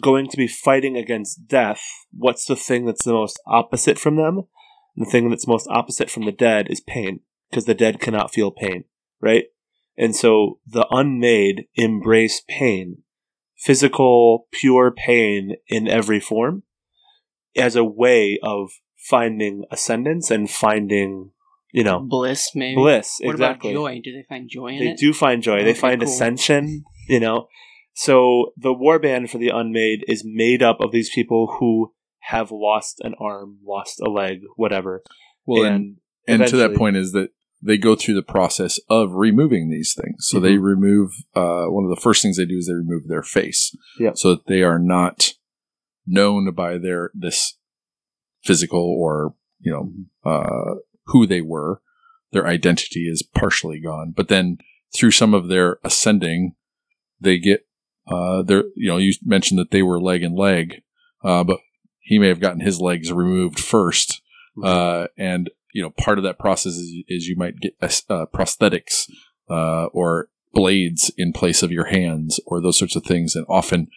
going 0.02 0.28
to 0.28 0.36
be 0.36 0.48
fighting 0.48 0.96
against 0.96 1.46
death, 1.48 1.80
what's 2.12 2.44
the 2.44 2.56
thing 2.56 2.84
that's 2.84 3.04
the 3.04 3.12
most 3.12 3.40
opposite 3.46 3.98
from 3.98 4.16
them? 4.16 4.42
The 4.96 5.06
thing 5.06 5.30
that's 5.30 5.46
most 5.46 5.68
opposite 5.70 6.10
from 6.10 6.24
the 6.24 6.32
dead 6.32 6.66
is 6.68 6.80
pain, 6.80 7.20
because 7.48 7.64
the 7.64 7.74
dead 7.74 8.00
cannot 8.00 8.34
feel 8.34 8.50
pain, 8.50 8.84
right? 9.20 9.44
And 9.96 10.14
so 10.14 10.58
the 10.66 10.86
unmade 10.90 11.66
embrace 11.74 12.42
pain, 12.46 13.02
physical, 13.58 14.46
pure 14.52 14.90
pain 14.90 15.56
in 15.68 15.88
every 15.88 16.20
form, 16.20 16.62
as 17.56 17.76
a 17.76 17.84
way 17.84 18.38
of 18.42 18.70
finding 18.96 19.64
ascendance 19.70 20.30
and 20.30 20.48
finding, 20.50 21.30
you 21.72 21.82
know, 21.84 22.00
Bliss, 22.00 22.50
maybe. 22.54 22.74
bliss. 22.76 23.18
What 23.22 23.32
exactly. 23.32 23.72
about 23.72 23.80
joy? 23.80 24.00
Do 24.02 24.12
they 24.12 24.24
find 24.28 24.48
joy 24.48 24.68
in 24.68 24.78
They 24.78 24.90
it? 24.90 24.98
do 24.98 25.12
find 25.12 25.42
joy. 25.42 25.64
they 25.64 25.74
find 25.74 26.00
cool. 26.00 26.08
ascension, 26.08 26.84
you 27.08 27.20
know. 27.20 27.48
So 27.94 28.52
the 28.56 28.74
warband 28.74 29.28
for 29.28 29.38
the 29.38 29.48
unmade 29.48 30.04
is 30.06 30.22
made 30.24 30.62
up 30.62 30.80
of 30.80 30.92
these 30.92 31.10
people 31.12 31.56
who 31.58 31.92
have 32.20 32.50
lost 32.52 33.00
an 33.00 33.14
arm, 33.20 33.58
lost 33.66 34.00
a 34.00 34.08
leg, 34.10 34.40
whatever. 34.56 35.02
Well, 35.46 35.64
and, 35.64 35.96
and 36.26 36.46
to 36.46 36.56
that 36.58 36.76
point 36.76 36.96
is 36.96 37.12
that 37.12 37.30
they 37.60 37.76
go 37.76 37.96
through 37.96 38.14
the 38.14 38.22
process 38.22 38.78
of 38.88 39.14
removing 39.14 39.68
these 39.70 39.92
things. 39.94 40.26
So 40.28 40.38
they 40.38 40.56
Mhm. 40.56 40.62
remove 40.62 41.10
uh, 41.34 41.66
one 41.66 41.84
of 41.84 41.90
the 41.90 42.00
first 42.00 42.22
things 42.22 42.36
they 42.36 42.44
do 42.46 42.58
is 42.58 42.66
they 42.68 42.74
remove 42.74 43.08
their 43.08 43.22
face, 43.22 43.74
Yep. 43.98 44.16
so 44.16 44.34
that 44.34 44.46
they 44.46 44.62
are 44.62 44.78
not 44.78 45.34
known 46.06 46.52
by 46.52 46.78
their 46.78 47.10
this 47.14 47.54
physical 48.44 48.80
or 48.80 49.34
you 49.60 49.72
know 49.72 49.92
uh, 50.30 50.76
who 51.06 51.26
they 51.26 51.40
were. 51.40 51.80
Their 52.30 52.46
identity 52.46 53.08
is 53.08 53.22
partially 53.22 53.80
gone, 53.80 54.12
but 54.14 54.28
then 54.28 54.58
through 54.94 55.12
some 55.12 55.34
of 55.34 55.48
their 55.48 55.78
ascending, 55.82 56.54
they 57.20 57.38
get 57.38 57.66
uh, 58.06 58.42
their 58.42 58.64
you 58.76 58.88
know 58.88 58.98
you 58.98 59.14
mentioned 59.24 59.58
that 59.58 59.70
they 59.70 59.82
were 59.82 60.00
leg 60.00 60.22
and 60.22 60.36
leg, 60.36 60.82
uh, 61.24 61.42
but 61.44 61.58
he 62.00 62.18
may 62.18 62.28
have 62.28 62.40
gotten 62.40 62.60
his 62.60 62.80
legs 62.80 63.12
removed 63.12 63.58
first 63.60 64.22
uh, 64.62 65.08
and 65.18 65.50
you 65.78 65.82
know 65.84 65.90
part 66.06 66.18
of 66.18 66.24
that 66.24 66.38
process 66.38 66.72
is, 66.74 66.88
is 67.08 67.26
you 67.28 67.36
might 67.36 67.54
get 67.60 67.74
uh, 67.82 68.26
prosthetics 68.34 68.94
uh, 69.48 69.86
or 70.00 70.28
blades 70.52 71.10
in 71.16 71.32
place 71.32 71.62
of 71.62 71.70
your 71.70 71.86
hands 71.86 72.40
or 72.46 72.60
those 72.60 72.78
sorts 72.78 72.96
of 72.96 73.04
things. 73.04 73.36
And 73.36 73.46
often 73.48 73.88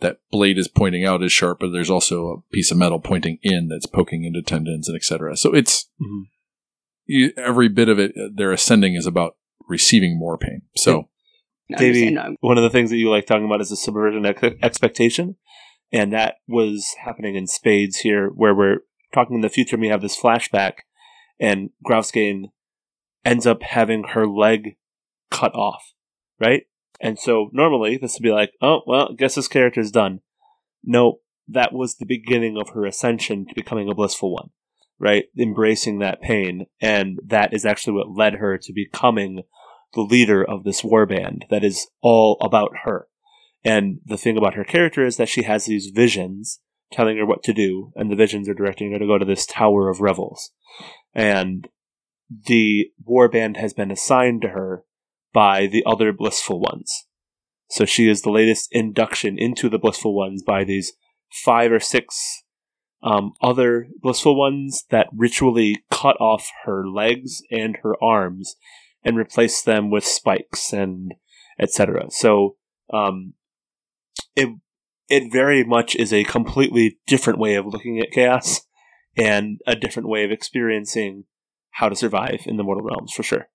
that 0.00 0.18
blade 0.30 0.58
is 0.58 0.68
pointing 0.68 1.04
out 1.06 1.22
is 1.22 1.32
sharp 1.32 1.58
but 1.60 1.70
there's 1.72 1.90
also 1.96 2.16
a 2.28 2.54
piece 2.54 2.70
of 2.70 2.76
metal 2.76 3.00
pointing 3.00 3.38
in 3.42 3.68
that's 3.68 3.86
poking 3.86 4.24
into 4.24 4.42
tendons 4.42 4.88
and 4.88 4.96
etc 4.96 5.34
so 5.36 5.54
it's 5.54 5.88
Mhm. 5.98 6.22
you, 7.06 7.32
every 7.38 7.68
bit 7.70 7.88
of 7.88 7.98
it 7.98 8.12
uh, 8.16 8.28
their 8.34 8.52
ascending 8.52 8.94
is 8.94 9.06
about 9.06 9.36
receiving 9.68 10.18
more 10.18 10.36
pain. 10.38 10.62
So 10.76 11.08
No, 11.70 11.78
Davey, 11.78 12.10
no, 12.10 12.36
one 12.40 12.58
of 12.58 12.62
the 12.62 12.70
things 12.70 12.90
that 12.90 12.98
you 12.98 13.10
like 13.10 13.26
talking 13.26 13.46
about 13.46 13.60
is 13.62 13.70
the 13.70 13.76
subversion 13.76 14.24
ex- 14.26 14.56
expectation, 14.62 15.36
and 15.92 16.12
that 16.12 16.36
was 16.46 16.94
happening 17.04 17.34
in 17.34 17.46
spades 17.46 17.96
here, 18.06 18.28
where 18.28 18.54
we're 18.54 18.80
talking 19.14 19.34
in 19.36 19.40
the 19.40 19.48
future. 19.48 19.74
and 19.76 19.82
We 19.82 19.88
have 19.88 20.02
this 20.02 20.16
flashback, 20.16 20.84
and 21.38 21.70
Grauskane 21.86 22.50
ends 23.24 23.46
up 23.46 23.62
having 23.62 24.04
her 24.10 24.26
leg 24.26 24.76
cut 25.30 25.54
off, 25.54 25.92
right? 26.40 26.64
And 27.00 27.18
so 27.18 27.50
normally 27.52 27.96
this 27.96 28.14
would 28.14 28.22
be 28.22 28.32
like, 28.32 28.52
oh 28.62 28.80
well, 28.86 29.12
guess 29.16 29.34
this 29.34 29.48
character's 29.48 29.90
done. 29.90 30.20
No, 30.82 31.20
that 31.48 31.72
was 31.72 31.96
the 31.96 32.06
beginning 32.06 32.56
of 32.56 32.70
her 32.70 32.86
ascension 32.86 33.46
to 33.46 33.54
becoming 33.54 33.88
a 33.88 33.94
blissful 33.94 34.32
one, 34.32 34.50
right? 34.98 35.24
Embracing 35.38 35.98
that 35.98 36.20
pain, 36.20 36.66
and 36.80 37.18
that 37.24 37.52
is 37.52 37.66
actually 37.66 37.94
what 37.94 38.16
led 38.16 38.34
her 38.34 38.56
to 38.58 38.72
becoming 38.72 39.42
the 39.94 40.00
leader 40.00 40.44
of 40.44 40.64
this 40.64 40.82
warband 40.82 41.48
that 41.50 41.64
is 41.64 41.88
all 42.02 42.38
about 42.40 42.70
her. 42.84 43.08
And 43.64 43.98
the 44.04 44.16
thing 44.16 44.36
about 44.36 44.54
her 44.54 44.64
character 44.64 45.04
is 45.04 45.16
that 45.16 45.28
she 45.28 45.42
has 45.42 45.64
these 45.64 45.86
visions 45.86 46.60
telling 46.92 47.16
her 47.18 47.26
what 47.26 47.42
to 47.44 47.52
do, 47.52 47.92
and 47.96 48.10
the 48.10 48.16
visions 48.16 48.48
are 48.48 48.54
directing 48.54 48.92
her 48.92 48.98
to 48.98 49.06
go 49.06 49.18
to 49.18 49.24
this 49.24 49.46
Tower 49.46 49.88
of 49.88 50.00
Revels. 50.00 50.50
And 51.14 51.68
the 52.30 52.90
warband 53.08 53.56
has 53.56 53.72
been 53.72 53.90
assigned 53.90 54.42
to 54.42 54.48
her 54.48 54.84
by 55.32 55.66
the 55.66 55.84
other 55.86 56.12
blissful 56.12 56.60
ones. 56.60 57.06
So 57.68 57.84
she 57.84 58.08
is 58.08 58.22
the 58.22 58.30
latest 58.30 58.68
induction 58.72 59.38
into 59.38 59.68
the 59.68 59.78
blissful 59.78 60.14
ones 60.14 60.42
by 60.42 60.64
these 60.64 60.92
five 61.30 61.72
or 61.72 61.80
six 61.80 62.44
um, 63.02 63.32
other 63.42 63.88
blissful 64.00 64.36
ones 64.36 64.84
that 64.90 65.08
ritually 65.14 65.84
cut 65.90 66.16
off 66.20 66.50
her 66.64 66.88
legs 66.88 67.42
and 67.50 67.78
her 67.82 67.94
arms 68.02 68.56
and 69.04 69.16
replace 69.16 69.62
them 69.62 69.90
with 69.90 70.04
spikes 70.04 70.72
and 70.72 71.14
etc. 71.58 72.06
So 72.10 72.56
um, 72.92 73.34
it 74.34 74.48
it 75.08 75.32
very 75.32 75.64
much 75.64 75.94
is 75.94 76.12
a 76.12 76.24
completely 76.24 76.98
different 77.06 77.38
way 77.38 77.54
of 77.54 77.66
looking 77.66 78.00
at 78.00 78.10
chaos 78.10 78.62
and 79.16 79.60
a 79.66 79.76
different 79.76 80.08
way 80.08 80.24
of 80.24 80.30
experiencing 80.30 81.24
how 81.70 81.88
to 81.88 81.96
survive 81.96 82.40
in 82.46 82.56
the 82.56 82.62
mortal 82.62 82.84
realms 82.84 83.12
for 83.12 83.22
sure. 83.22 83.48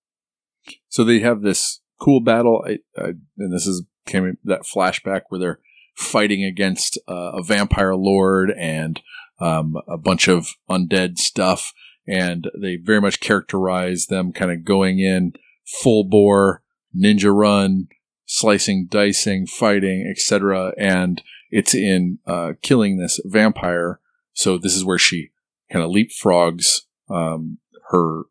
So 0.90 1.04
they 1.04 1.20
have 1.20 1.42
this 1.42 1.82
cool 2.00 2.20
battle, 2.20 2.64
I, 2.66 2.80
I, 2.98 3.14
and 3.38 3.54
this 3.54 3.68
is 3.68 3.84
came 4.06 4.38
that 4.44 4.64
flashback 4.64 5.22
where 5.30 5.40
they're 5.40 5.60
fighting 5.96 6.44
against 6.44 6.98
uh, 7.08 7.32
a 7.34 7.44
vampire 7.44 7.96
lord 7.96 8.52
and 8.52 9.02
um, 9.40 9.76
a 9.88 9.98
bunch 9.98 10.28
of 10.28 10.50
undead 10.70 11.18
stuff, 11.18 11.74
and 12.08 12.50
they 12.60 12.76
very 12.76 13.02
much 13.02 13.20
characterize 13.20 14.06
them 14.08 14.32
kind 14.32 14.52
of 14.52 14.64
going 14.64 15.00
in 15.00 15.34
full 15.82 16.04
bore 16.04 16.64
ninja 16.96 17.34
run, 17.34 17.88
slicing, 18.26 18.88
dicing, 18.90 19.48
fighting, 19.48 20.08
etc. 20.10 20.74
And 20.78 21.22
it's 21.52 21.76
in 21.76 22.20
uh, 22.26 22.54
killing 22.62 22.98
this 22.98 23.20
vampire. 23.26 24.00
So 24.34 24.58
this 24.58 24.76
is 24.76 24.86
where 24.86 24.98
she 24.98 25.32
kind 25.72 25.84
of 25.84 25.92
leapfrogs 25.92 26.82
um, 27.10 27.60
her. 27.90 28.24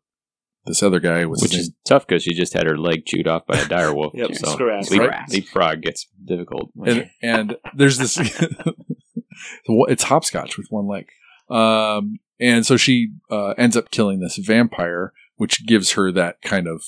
This 0.65 0.83
other 0.83 0.99
guy 0.99 1.25
was 1.25 1.41
which 1.41 1.55
is 1.55 1.71
tough 1.85 2.05
because 2.05 2.21
she 2.23 2.33
just 2.33 2.53
had 2.53 2.67
her 2.67 2.77
leg 2.77 3.05
chewed 3.05 3.27
off 3.27 3.47
by 3.47 3.57
a 3.57 3.67
dire 3.67 3.93
wolf. 3.93 4.13
Yep, 4.15 4.35
so 4.35 4.55
leap, 4.55 4.85
Scrass. 4.85 5.33
leapfrog 5.33 5.81
gets 5.81 6.07
difficult. 6.23 6.69
and 6.85 7.09
and 7.21 7.55
there's 7.75 7.97
this 7.97 8.17
It's 9.65 10.03
hopscotch 10.03 10.57
with 10.57 10.67
one 10.69 10.87
leg. 10.87 11.07
Um, 11.49 12.19
and 12.39 12.65
so 12.65 12.77
she 12.77 13.13
uh, 13.29 13.49
ends 13.57 13.75
up 13.75 13.91
killing 13.91 14.19
this 14.19 14.37
vampire, 14.37 15.13
which 15.35 15.65
gives 15.65 15.93
her 15.93 16.11
that 16.11 16.41
kind 16.41 16.67
of 16.67 16.83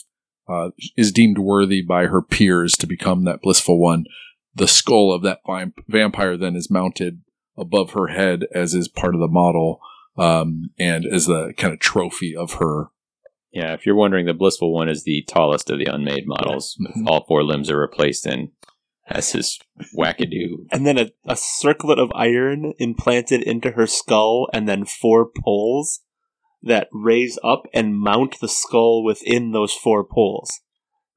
uh, 0.48 0.70
is 0.98 1.12
deemed 1.12 1.38
worthy 1.38 1.82
by 1.82 2.08
her 2.08 2.22
peers 2.22 2.74
to 2.78 2.88
become 2.88 3.24
that 3.24 3.42
blissful 3.42 3.80
one. 3.80 4.06
The 4.56 4.68
skull 4.68 5.14
of 5.14 5.24
that 5.24 5.40
vampire 5.88 6.38
then 6.38 6.56
is 6.56 6.70
mounted 6.70 7.22
above 7.58 7.92
her 7.92 8.08
head 8.08 8.46
as 8.54 8.74
is 8.74 8.88
part 8.88 9.16
of 9.16 9.22
the 9.22 9.28
model, 9.28 9.80
um, 10.18 10.70
and 10.78 11.06
as 11.06 11.26
the 11.26 11.54
kind 11.58 11.74
of 11.74 11.80
trophy 11.80 12.36
of 12.36 12.54
her. 12.54 12.90
Yeah, 13.52 13.74
if 13.74 13.86
you're 13.86 13.96
wondering, 13.96 14.26
the 14.26 14.34
blissful 14.34 14.74
one 14.74 14.90
is 14.90 15.04
the 15.04 15.24
tallest 15.28 15.70
of 15.70 15.78
the 15.78 15.86
unmade 15.86 16.26
models. 16.26 16.76
Mhm. 16.80 17.08
All 17.08 17.24
four 17.26 17.44
limbs 17.44 17.70
are 17.70 17.80
replaced 17.80 18.26
and 18.26 18.50
has 19.06 19.34
his 19.34 19.60
wackadoo. 19.96 20.66
And 20.72 20.88
then 20.88 20.98
a, 20.98 21.12
a 21.26 21.36
circlet 21.36 22.00
of 22.00 22.12
iron 22.16 22.74
implanted 22.80 23.44
into 23.44 23.72
her 23.72 23.86
skull, 23.86 24.48
and 24.54 24.68
then 24.68 24.86
four 24.86 25.30
poles 25.44 26.02
that 26.64 26.88
raise 26.92 27.38
up 27.44 27.68
and 27.74 28.00
mount 28.00 28.40
the 28.40 28.48
skull 28.48 29.04
within 29.04 29.52
those 29.52 29.74
four 29.74 30.04
poles. 30.04 30.62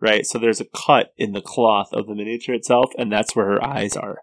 Right? 0.00 0.26
So 0.26 0.38
there's 0.38 0.60
a 0.60 0.66
cut 0.66 1.12
in 1.16 1.32
the 1.32 1.40
cloth 1.40 1.88
of 1.92 2.06
the 2.06 2.14
miniature 2.14 2.54
itself, 2.54 2.92
and 2.98 3.10
that's 3.10 3.34
where 3.34 3.46
her 3.46 3.64
eyes 3.64 3.96
are. 3.96 4.18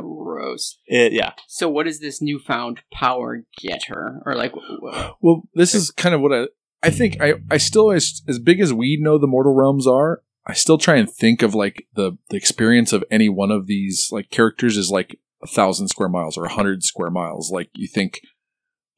Gross. 0.00 0.78
It, 0.86 1.12
yeah. 1.12 1.32
So, 1.46 1.68
what 1.68 1.84
does 1.84 2.00
this 2.00 2.22
newfound 2.22 2.80
power 2.92 3.44
get 3.58 3.84
her, 3.88 4.22
or 4.24 4.34
like? 4.34 4.52
wh- 4.52 5.10
Well, 5.22 5.42
this 5.54 5.74
is 5.74 5.90
kind 5.90 6.14
of 6.14 6.20
what 6.20 6.32
I 6.32 6.46
I 6.82 6.90
think. 6.90 7.20
I 7.20 7.34
I 7.50 7.58
still 7.58 7.90
as 7.90 8.22
as 8.28 8.38
big 8.38 8.60
as 8.60 8.72
we 8.72 8.98
know 9.00 9.18
the 9.18 9.26
mortal 9.26 9.54
realms 9.54 9.86
are. 9.86 10.22
I 10.46 10.52
still 10.52 10.76
try 10.78 10.96
and 10.96 11.10
think 11.10 11.42
of 11.42 11.54
like 11.54 11.86
the 11.94 12.16
the 12.30 12.36
experience 12.36 12.92
of 12.92 13.04
any 13.10 13.28
one 13.28 13.50
of 13.50 13.66
these 13.66 14.08
like 14.10 14.30
characters 14.30 14.76
is 14.76 14.90
like 14.90 15.18
a 15.42 15.46
thousand 15.46 15.88
square 15.88 16.08
miles 16.08 16.36
or 16.38 16.44
a 16.46 16.52
hundred 16.52 16.82
square 16.82 17.10
miles. 17.10 17.50
Like 17.50 17.70
you 17.74 17.86
think 17.88 18.20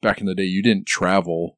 back 0.01 0.19
in 0.19 0.25
the 0.25 0.35
day, 0.35 0.43
you 0.43 0.61
didn't 0.63 0.87
travel, 0.87 1.57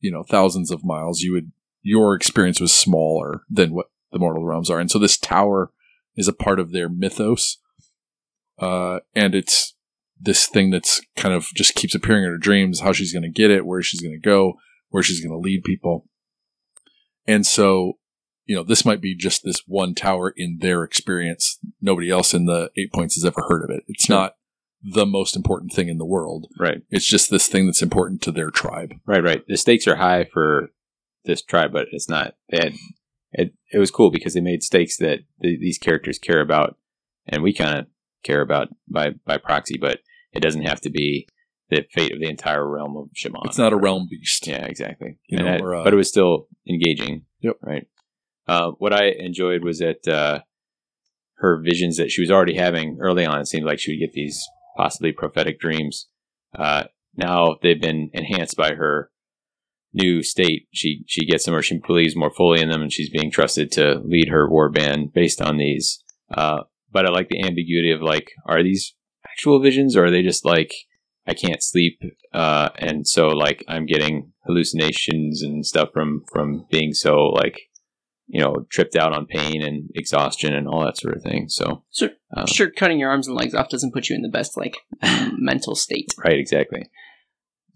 you 0.00 0.10
know, 0.12 0.22
thousands 0.22 0.70
of 0.70 0.84
miles. 0.84 1.20
You 1.22 1.32
would 1.32 1.52
your 1.84 2.16
experience 2.16 2.60
was 2.60 2.74
smaller 2.74 3.42
than 3.48 3.72
what 3.72 3.86
the 4.10 4.18
mortal 4.18 4.44
realms 4.44 4.70
are, 4.70 4.80
and 4.80 4.90
so 4.90 4.98
this 4.98 5.16
tower 5.16 5.70
is 6.16 6.26
a 6.26 6.32
part 6.32 6.58
of 6.58 6.72
their 6.72 6.88
mythos. 6.88 7.58
Uh, 8.58 9.00
and 9.14 9.34
it's 9.34 9.74
this 10.20 10.46
thing 10.46 10.70
that's 10.70 11.00
kind 11.16 11.34
of 11.34 11.46
just 11.56 11.74
keeps 11.74 11.94
appearing 11.94 12.24
in 12.24 12.30
her 12.30 12.38
dreams, 12.38 12.80
how 12.80 12.92
she's 12.92 13.12
going 13.12 13.24
to 13.24 13.28
get 13.28 13.50
it, 13.50 13.66
where 13.66 13.82
she's 13.82 14.00
going 14.00 14.14
to 14.14 14.18
go, 14.20 14.54
where 14.90 15.02
she's 15.02 15.20
going 15.20 15.32
to 15.32 15.38
lead 15.38 15.64
people. 15.64 16.06
And 17.26 17.44
so, 17.44 17.98
you 18.46 18.54
know, 18.54 18.62
this 18.62 18.84
might 18.84 19.00
be 19.00 19.16
just 19.16 19.42
this 19.42 19.62
one 19.66 19.94
tower 19.94 20.32
in 20.36 20.58
their 20.60 20.84
experience. 20.84 21.58
Nobody 21.80 22.10
else 22.10 22.32
in 22.32 22.46
the 22.46 22.70
eight 22.76 22.92
points 22.92 23.16
has 23.16 23.24
ever 23.24 23.42
heard 23.48 23.64
of 23.64 23.70
it. 23.70 23.82
It's 23.88 24.08
not 24.08 24.36
the 24.82 25.06
most 25.06 25.34
important 25.34 25.72
thing 25.72 25.88
in 25.88 25.98
the 25.98 26.04
world. 26.04 26.46
Right, 26.58 26.82
It's 26.90 27.06
just 27.08 27.30
this 27.30 27.48
thing 27.48 27.66
that's 27.66 27.82
important 27.82 28.22
to 28.22 28.30
their 28.30 28.50
tribe. 28.50 28.94
right, 29.06 29.22
right. 29.22 29.42
The 29.48 29.56
stakes 29.56 29.88
are 29.88 29.96
high 29.96 30.24
for 30.32 30.68
this 31.24 31.42
tribe, 31.42 31.72
but 31.72 31.86
it's 31.92 32.08
not. 32.08 32.34
They 32.50 32.58
had 32.58 32.72
it. 33.32 33.54
It 33.72 33.78
was 33.78 33.90
cool 33.90 34.10
because 34.10 34.34
they 34.34 34.40
made 34.40 34.62
stakes 34.62 34.96
that 34.98 35.20
the, 35.40 35.56
these 35.58 35.78
characters 35.78 36.18
care 36.18 36.40
about, 36.40 36.76
and 37.26 37.42
we 37.42 37.52
kind 37.52 37.78
of 37.78 37.86
care 38.22 38.40
about 38.40 38.68
by 38.88 39.10
by 39.26 39.38
proxy. 39.38 39.78
But 39.80 40.00
it 40.32 40.40
doesn't 40.40 40.66
have 40.66 40.80
to 40.82 40.90
be 40.90 41.26
the 41.70 41.84
fate 41.92 42.12
of 42.12 42.20
the 42.20 42.28
entire 42.28 42.68
realm 42.68 42.96
of 42.96 43.12
Chamon. 43.14 43.40
It's 43.46 43.58
not 43.58 43.72
a 43.72 43.76
realm 43.76 44.06
beast. 44.10 44.46
Yeah, 44.46 44.64
exactly. 44.66 45.18
You 45.28 45.38
And 45.38 45.46
know, 45.46 45.52
that- 45.52 45.60
or, 45.62 45.74
uh, 45.76 45.84
but 45.84 45.92
it 45.92 45.96
was 45.96 46.08
still 46.08 46.48
engaging. 46.68 47.22
Yep. 47.40 47.56
Right. 47.62 47.86
Uh, 48.46 48.72
what 48.78 48.92
I 48.92 49.06
enjoyed 49.06 49.64
was 49.64 49.78
that 49.78 50.06
uh, 50.06 50.40
her 51.36 51.62
visions 51.64 51.96
that 51.96 52.10
she 52.10 52.20
was 52.20 52.30
already 52.30 52.56
having 52.56 52.98
early 53.00 53.24
on. 53.24 53.40
It 53.40 53.48
seemed 53.48 53.64
like 53.66 53.78
she 53.78 53.92
would 53.92 54.00
get 54.06 54.12
these 54.12 54.42
possibly 54.76 55.12
prophetic 55.12 55.58
dreams. 55.58 56.08
Uh, 56.56 56.84
now 57.16 57.56
they've 57.62 57.80
been 57.80 58.10
enhanced 58.12 58.56
by 58.56 58.74
her 58.74 59.10
new 59.94 60.22
state. 60.22 60.66
She 60.72 61.04
she 61.06 61.24
gets 61.24 61.44
them, 61.44 61.54
or 61.54 61.62
she 61.62 61.78
believes 61.78 62.16
more 62.16 62.30
fully 62.30 62.60
in 62.60 62.68
them, 62.68 62.82
and 62.82 62.92
she's 62.92 63.10
being 63.10 63.30
trusted 63.30 63.72
to 63.72 64.00
lead 64.04 64.28
her 64.28 64.50
war 64.50 64.68
band 64.68 65.12
based 65.12 65.40
on 65.40 65.56
these. 65.56 66.02
Uh, 66.30 66.64
but 66.92 67.06
I 67.06 67.10
like 67.10 67.28
the 67.28 67.42
ambiguity 67.42 67.90
of 67.90 68.02
like, 68.02 68.30
are 68.46 68.62
these 68.62 68.94
actual 69.26 69.60
visions, 69.60 69.96
or 69.96 70.06
are 70.06 70.10
they 70.10 70.22
just 70.22 70.44
like 70.44 70.72
I 71.26 71.34
can't 71.34 71.62
sleep, 71.62 72.00
uh, 72.32 72.70
and 72.76 73.06
so 73.06 73.28
like 73.28 73.64
I'm 73.68 73.86
getting 73.86 74.32
hallucinations 74.46 75.42
and 75.42 75.64
stuff 75.64 75.88
from 75.92 76.24
from 76.32 76.66
being 76.70 76.92
so 76.92 77.26
like 77.28 77.60
you 78.26 78.40
know 78.40 78.66
tripped 78.70 78.96
out 78.96 79.12
on 79.12 79.26
pain 79.26 79.62
and 79.62 79.90
exhaustion 79.94 80.54
and 80.54 80.68
all 80.68 80.84
that 80.84 80.98
sort 80.98 81.16
of 81.16 81.22
thing. 81.22 81.48
So 81.48 81.84
So, 81.90 82.10
um, 82.36 82.46
sure, 82.46 82.70
cutting 82.70 82.98
your 82.98 83.10
arms 83.10 83.26
and 83.26 83.36
legs 83.36 83.54
off 83.54 83.68
doesn't 83.68 83.92
put 83.92 84.08
you 84.08 84.16
in 84.16 84.22
the 84.22 84.28
best 84.28 84.56
like 84.56 84.76
mental 85.38 85.74
state. 85.74 86.12
right, 86.24 86.38
exactly. 86.38 86.90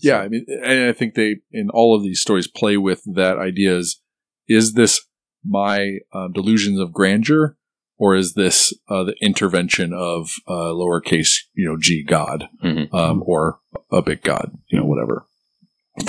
Yeah, 0.01 0.18
I 0.18 0.28
mean, 0.28 0.46
and 0.49 0.88
I 0.88 0.92
think 0.92 1.14
they 1.14 1.36
in 1.51 1.70
all 1.70 1.96
of 1.96 2.03
these 2.03 2.20
stories 2.20 2.46
play 2.46 2.76
with 2.76 3.03
that 3.14 3.38
idea: 3.38 3.76
is 3.76 4.01
is 4.49 4.74
this 4.74 5.01
my 5.44 5.99
uh, 6.12 6.28
delusions 6.28 6.78
of 6.80 6.92
grandeur, 6.92 7.57
or 7.99 8.14
is 8.16 8.34
this 8.34 8.72
uh, 8.88 9.05
the 9.05 9.14
intervention 9.20 9.92
of 9.92 10.30
uh, 10.46 10.72
lowercase, 10.72 11.32
you 11.55 11.68
know, 11.68 11.76
g 11.80 12.05
god, 12.05 12.49
Mhm. 12.64 12.92
um, 12.94 13.22
or 13.26 13.61
a 13.90 14.03
big 14.03 14.22
god, 14.22 14.57
you 14.68 14.78
know, 14.78 14.86
whatever. 14.86 15.26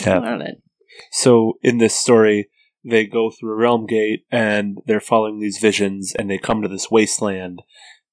Yeah. 0.02 0.18
Out 0.18 0.34
of 0.34 0.40
that. 0.40 0.58
So 1.12 1.54
in 1.62 1.78
this 1.78 1.96
story, 1.96 2.50
they 2.84 3.06
go 3.06 3.32
through 3.32 3.54
a 3.54 3.56
realm 3.56 3.86
gate 3.86 4.26
and 4.32 4.78
they're 4.86 5.00
following 5.00 5.40
these 5.40 5.58
visions, 5.58 6.14
and 6.18 6.30
they 6.30 6.38
come 6.38 6.62
to 6.62 6.68
this 6.68 6.92
wasteland. 6.92 7.62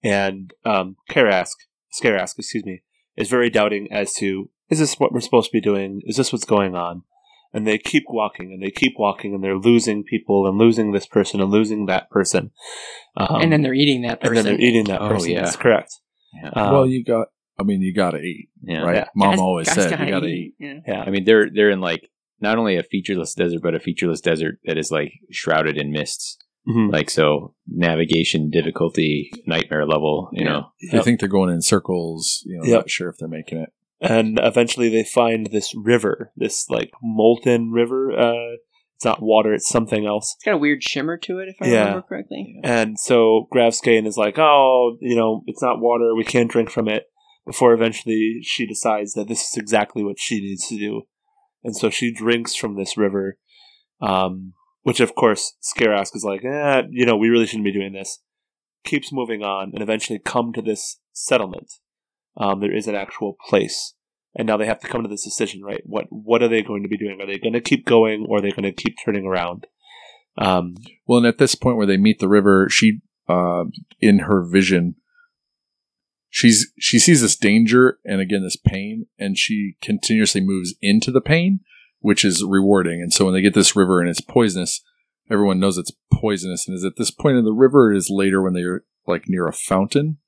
And 0.02 0.52
um, 0.64 0.96
Karask, 1.10 1.54
Skarask, 2.00 2.38
excuse 2.38 2.64
me, 2.64 2.82
is 3.16 3.28
very 3.28 3.50
doubting 3.50 3.88
as 3.90 4.12
to 4.14 4.50
is 4.70 4.78
this 4.78 4.94
what 4.96 5.12
we're 5.12 5.20
supposed 5.20 5.50
to 5.50 5.56
be 5.56 5.60
doing? 5.60 6.02
Is 6.04 6.16
this 6.16 6.32
what's 6.32 6.44
going 6.44 6.74
on? 6.74 7.02
And 7.52 7.66
they 7.66 7.78
keep 7.78 8.04
walking 8.08 8.52
and 8.52 8.62
they 8.62 8.70
keep 8.70 8.94
walking, 8.98 9.34
and 9.34 9.42
they're 9.42 9.56
losing 9.56 10.04
people 10.04 10.46
and 10.46 10.58
losing 10.58 10.92
this 10.92 11.06
person 11.06 11.40
and 11.40 11.50
losing 11.50 11.86
that 11.86 12.10
person. 12.10 12.50
Um, 13.16 13.40
and 13.40 13.52
then 13.52 13.62
they're 13.62 13.72
eating 13.74 14.02
that 14.02 14.20
person. 14.20 14.36
and 14.36 14.44
person. 14.44 14.44
then 14.52 14.56
they're 14.60 14.68
eating 14.68 14.84
that 14.86 15.00
Oh, 15.00 15.08
person. 15.08 15.30
yeah. 15.30 15.42
That's 15.42 15.56
correct. 15.56 15.92
Yeah. 16.42 16.50
Um, 16.50 16.72
well, 16.72 16.86
you 16.86 17.02
got, 17.04 17.28
I 17.58 17.62
mean, 17.62 17.80
you 17.80 17.94
got 17.94 18.10
to 18.10 18.18
eat, 18.18 18.50
yeah. 18.62 18.80
right? 18.82 18.96
yeah. 18.96 19.04
Mom 19.14 19.30
Guys- 19.30 19.40
always 19.40 19.66
guys 19.68 19.76
said 19.76 19.90
gotta 19.90 20.04
you 20.04 20.10
got 20.10 20.20
to 20.20 20.26
eat. 20.26 20.54
Yeah. 20.58 20.74
yeah. 20.86 21.00
I 21.02 21.10
mean, 21.10 21.24
they're 21.24 21.48
they're 21.50 21.70
in 21.70 21.80
like 21.80 22.10
not 22.40 22.58
only 22.58 22.76
a 22.76 22.82
featureless 22.82 23.32
desert, 23.34 23.60
but 23.62 23.74
a 23.74 23.80
featureless 23.80 24.20
desert 24.20 24.58
that 24.66 24.76
is 24.76 24.90
like 24.90 25.12
shrouded 25.30 25.78
in 25.78 25.90
mists. 25.92 26.36
Mhm. 26.68 26.92
Like 26.92 27.08
so, 27.08 27.54
navigation 27.68 28.50
difficulty, 28.50 29.30
nightmare 29.46 29.86
level. 29.86 30.28
You 30.32 30.44
Yeah. 30.44 30.50
know, 30.52 30.66
I 30.92 31.02
think 31.02 31.20
they're 31.20 31.28
going 31.28 31.48
in 31.54 31.62
circles. 31.62 32.42
You 32.44 32.58
know, 32.58 32.64
Yep. 32.64 32.76
not 32.80 32.90
sure 32.90 33.08
if 33.08 33.16
they're 33.18 33.28
making 33.28 33.58
it. 33.58 33.70
And 34.00 34.38
eventually 34.42 34.88
they 34.88 35.04
find 35.04 35.46
this 35.46 35.74
river, 35.74 36.32
this 36.36 36.68
like 36.68 36.90
molten 37.02 37.70
river. 37.70 38.12
Uh, 38.12 38.56
it's 38.94 39.04
not 39.04 39.22
water; 39.22 39.52
it's 39.52 39.68
something 39.68 40.06
else. 40.06 40.34
It's 40.38 40.44
got 40.44 40.54
a 40.54 40.58
weird 40.58 40.82
shimmer 40.82 41.16
to 41.18 41.38
it, 41.40 41.48
if 41.48 41.56
I 41.60 41.66
Yeah. 41.66 41.80
remember 41.80 42.02
correctly. 42.02 42.56
And 42.64 42.98
so 42.98 43.46
Gravskane 43.54 44.06
is 44.06 44.16
like, 44.16 44.38
"Oh, 44.38 44.96
you 45.00 45.14
know, 45.16 45.42
it's 45.46 45.62
not 45.62 45.80
water; 45.80 46.14
we 46.14 46.24
can't 46.24 46.50
drink 46.50 46.70
from 46.70 46.88
it." 46.88 47.04
Before 47.46 47.72
eventually 47.74 48.40
she 48.42 48.66
decides 48.66 49.12
that 49.12 49.28
this 49.28 49.42
is 49.42 49.56
exactly 49.56 50.02
what 50.02 50.18
she 50.18 50.40
needs 50.40 50.66
to 50.68 50.78
do, 50.78 51.02
and 51.62 51.76
so 51.76 51.90
she 51.90 52.12
drinks 52.12 52.54
from 52.56 52.76
this 52.76 52.96
river. 52.96 53.38
Um, 54.00 54.54
which 54.82 55.00
of 55.00 55.14
course 55.14 55.56
Skarask 55.62 56.14
is 56.14 56.24
like, 56.24 56.44
"Eh, 56.44 56.82
you 56.90 57.06
know, 57.06 57.16
we 57.16 57.28
really 57.28 57.46
shouldn't 57.46 57.64
be 57.64 57.72
doing 57.72 57.92
this." 57.92 58.22
Keeps 58.84 59.12
moving 59.12 59.42
on, 59.42 59.72
and 59.74 59.82
eventually 59.82 60.18
come 60.18 60.52
to 60.54 60.62
this 60.62 61.00
settlement. 61.12 61.70
Um, 62.36 62.60
there 62.60 62.74
is 62.74 62.86
an 62.86 62.94
actual 62.94 63.36
place 63.48 63.94
and 64.36 64.46
now 64.46 64.56
they 64.56 64.66
have 64.66 64.80
to 64.80 64.88
come 64.88 65.02
to 65.02 65.08
this 65.08 65.24
decision, 65.24 65.62
right? 65.62 65.82
What 65.84 66.06
what 66.10 66.42
are 66.42 66.48
they 66.48 66.62
going 66.62 66.82
to 66.82 66.88
be 66.88 66.98
doing? 66.98 67.20
Are 67.20 67.26
they 67.26 67.38
going 67.38 67.54
to 67.54 67.60
keep 67.60 67.86
going, 67.86 68.26
or 68.28 68.38
are 68.38 68.40
they 68.42 68.50
going 68.50 68.64
to 68.64 68.72
keep 68.72 68.96
turning 69.02 69.24
around? 69.24 69.66
Um, 70.38 70.74
Well, 71.06 71.18
and 71.18 71.26
at 71.26 71.38
this 71.38 71.54
point 71.54 71.78
where 71.78 71.86
they 71.86 71.96
meet 71.96 72.18
the 72.18 72.28
river, 72.28 72.68
she, 72.70 73.00
uh, 73.28 73.64
in 73.98 74.20
her 74.20 74.44
vision, 74.46 74.96
she's 76.28 76.70
she 76.78 76.98
sees 76.98 77.22
this 77.22 77.36
danger 77.36 77.98
and 78.04 78.20
again 78.20 78.42
this 78.42 78.56
pain, 78.56 79.06
and 79.18 79.38
she 79.38 79.76
continuously 79.80 80.42
moves 80.42 80.74
into 80.82 81.10
the 81.10 81.22
pain, 81.22 81.60
which 82.00 82.22
is 82.24 82.44
rewarding. 82.44 83.00
And 83.00 83.12
so 83.12 83.24
when 83.24 83.34
they 83.34 83.42
get 83.42 83.54
this 83.54 83.74
river 83.74 84.00
and 84.00 84.10
it's 84.10 84.20
poisonous, 84.20 84.82
everyone 85.30 85.58
knows 85.58 85.78
it's 85.78 85.92
poisonous. 86.12 86.68
And 86.68 86.76
is 86.76 86.84
at 86.84 86.96
this 86.96 87.10
point 87.10 87.38
in 87.38 87.46
the 87.46 87.54
river, 87.54 87.88
or 87.88 87.94
is 87.94 88.10
later 88.10 88.42
when 88.42 88.52
they're 88.52 88.84
like 89.06 89.24
near 89.28 89.46
a 89.46 89.52
fountain, 89.52 90.18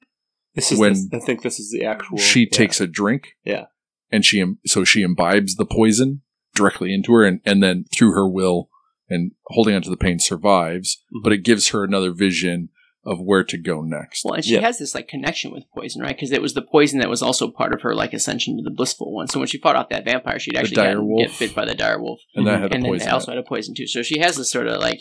this 0.59 0.73
is 0.73 0.79
When 0.79 0.93
this- 0.93 1.09
I 1.13 1.19
think 1.21 1.43
this 1.43 1.59
is 1.59 1.71
the 1.71 1.85
actual. 1.85 2.19
she 2.19 2.41
yeah. 2.41 2.47
takes 2.51 2.81
a 2.81 2.87
drink. 2.87 3.29
Yeah. 3.45 3.67
and 4.11 4.25
she 4.25 4.43
so 4.67 4.85
she 4.85 5.03
imbibes 5.03 5.57
the 5.57 5.67
poison 5.67 6.23
directly 6.55 6.93
into 6.95 7.13
her, 7.13 7.25
and 7.25 7.41
and 7.45 7.63
then 7.63 7.85
through 7.95 8.13
her 8.13 8.29
will 8.29 8.69
and 9.11 9.33
holding 9.49 9.75
onto 9.75 9.91
the 9.91 9.97
pain 9.97 10.19
survives. 10.19 11.03
Mhm. 11.15 11.23
But 11.25 11.33
it 11.33 11.45
gives 11.45 11.69
her 11.69 11.85
another 11.85 12.13
vision 12.13 12.71
of 13.05 13.21
where 13.21 13.45
to 13.45 13.57
go 13.57 13.81
next. 13.83 14.25
Well, 14.25 14.35
and 14.35 14.45
she 14.45 14.55
Yeah. 14.55 14.61
has 14.63 14.79
this 14.79 14.95
like 14.95 15.09
connection 15.09 15.51
with 15.53 15.65
poison, 15.75 16.03
right? 16.03 16.15
Because 16.17 16.33
it 16.33 16.43
was 16.43 16.53
the 16.55 16.63
poison 16.63 16.99
that 17.01 17.09
was 17.09 17.23
also 17.23 17.51
part 17.51 17.73
of 17.73 17.81
her 17.83 17.95
like 17.95 18.13
ascension 18.13 18.57
to 18.57 18.63
the 18.63 18.71
blissful 18.75 19.13
one. 19.15 19.29
So 19.29 19.39
when 19.39 19.49
she 19.49 19.57
fought 19.59 19.77
off 19.77 19.89
that 19.91 20.05
vampire, 20.05 20.39
she'd 20.39 20.57
actually 20.57 20.77
dire 20.77 21.01
get 21.19 21.39
bit 21.39 21.55
by 21.55 21.65
the 21.65 21.75
dire 21.75 22.01
wolf, 22.03 22.21
and 22.35 22.47
that 22.47 22.61
had 22.61 22.75
and 22.75 22.83
a 22.83 22.85
then 22.85 22.91
poison. 22.93 23.07
they 23.07 23.13
also 23.13 23.31
had 23.31 23.39
a 23.39 23.43
poison 23.43 23.75
too. 23.75 23.87
So 23.87 24.03
she 24.03 24.19
has 24.21 24.37
this 24.37 24.51
sort 24.51 24.67
of 24.67 24.81
like 24.81 25.01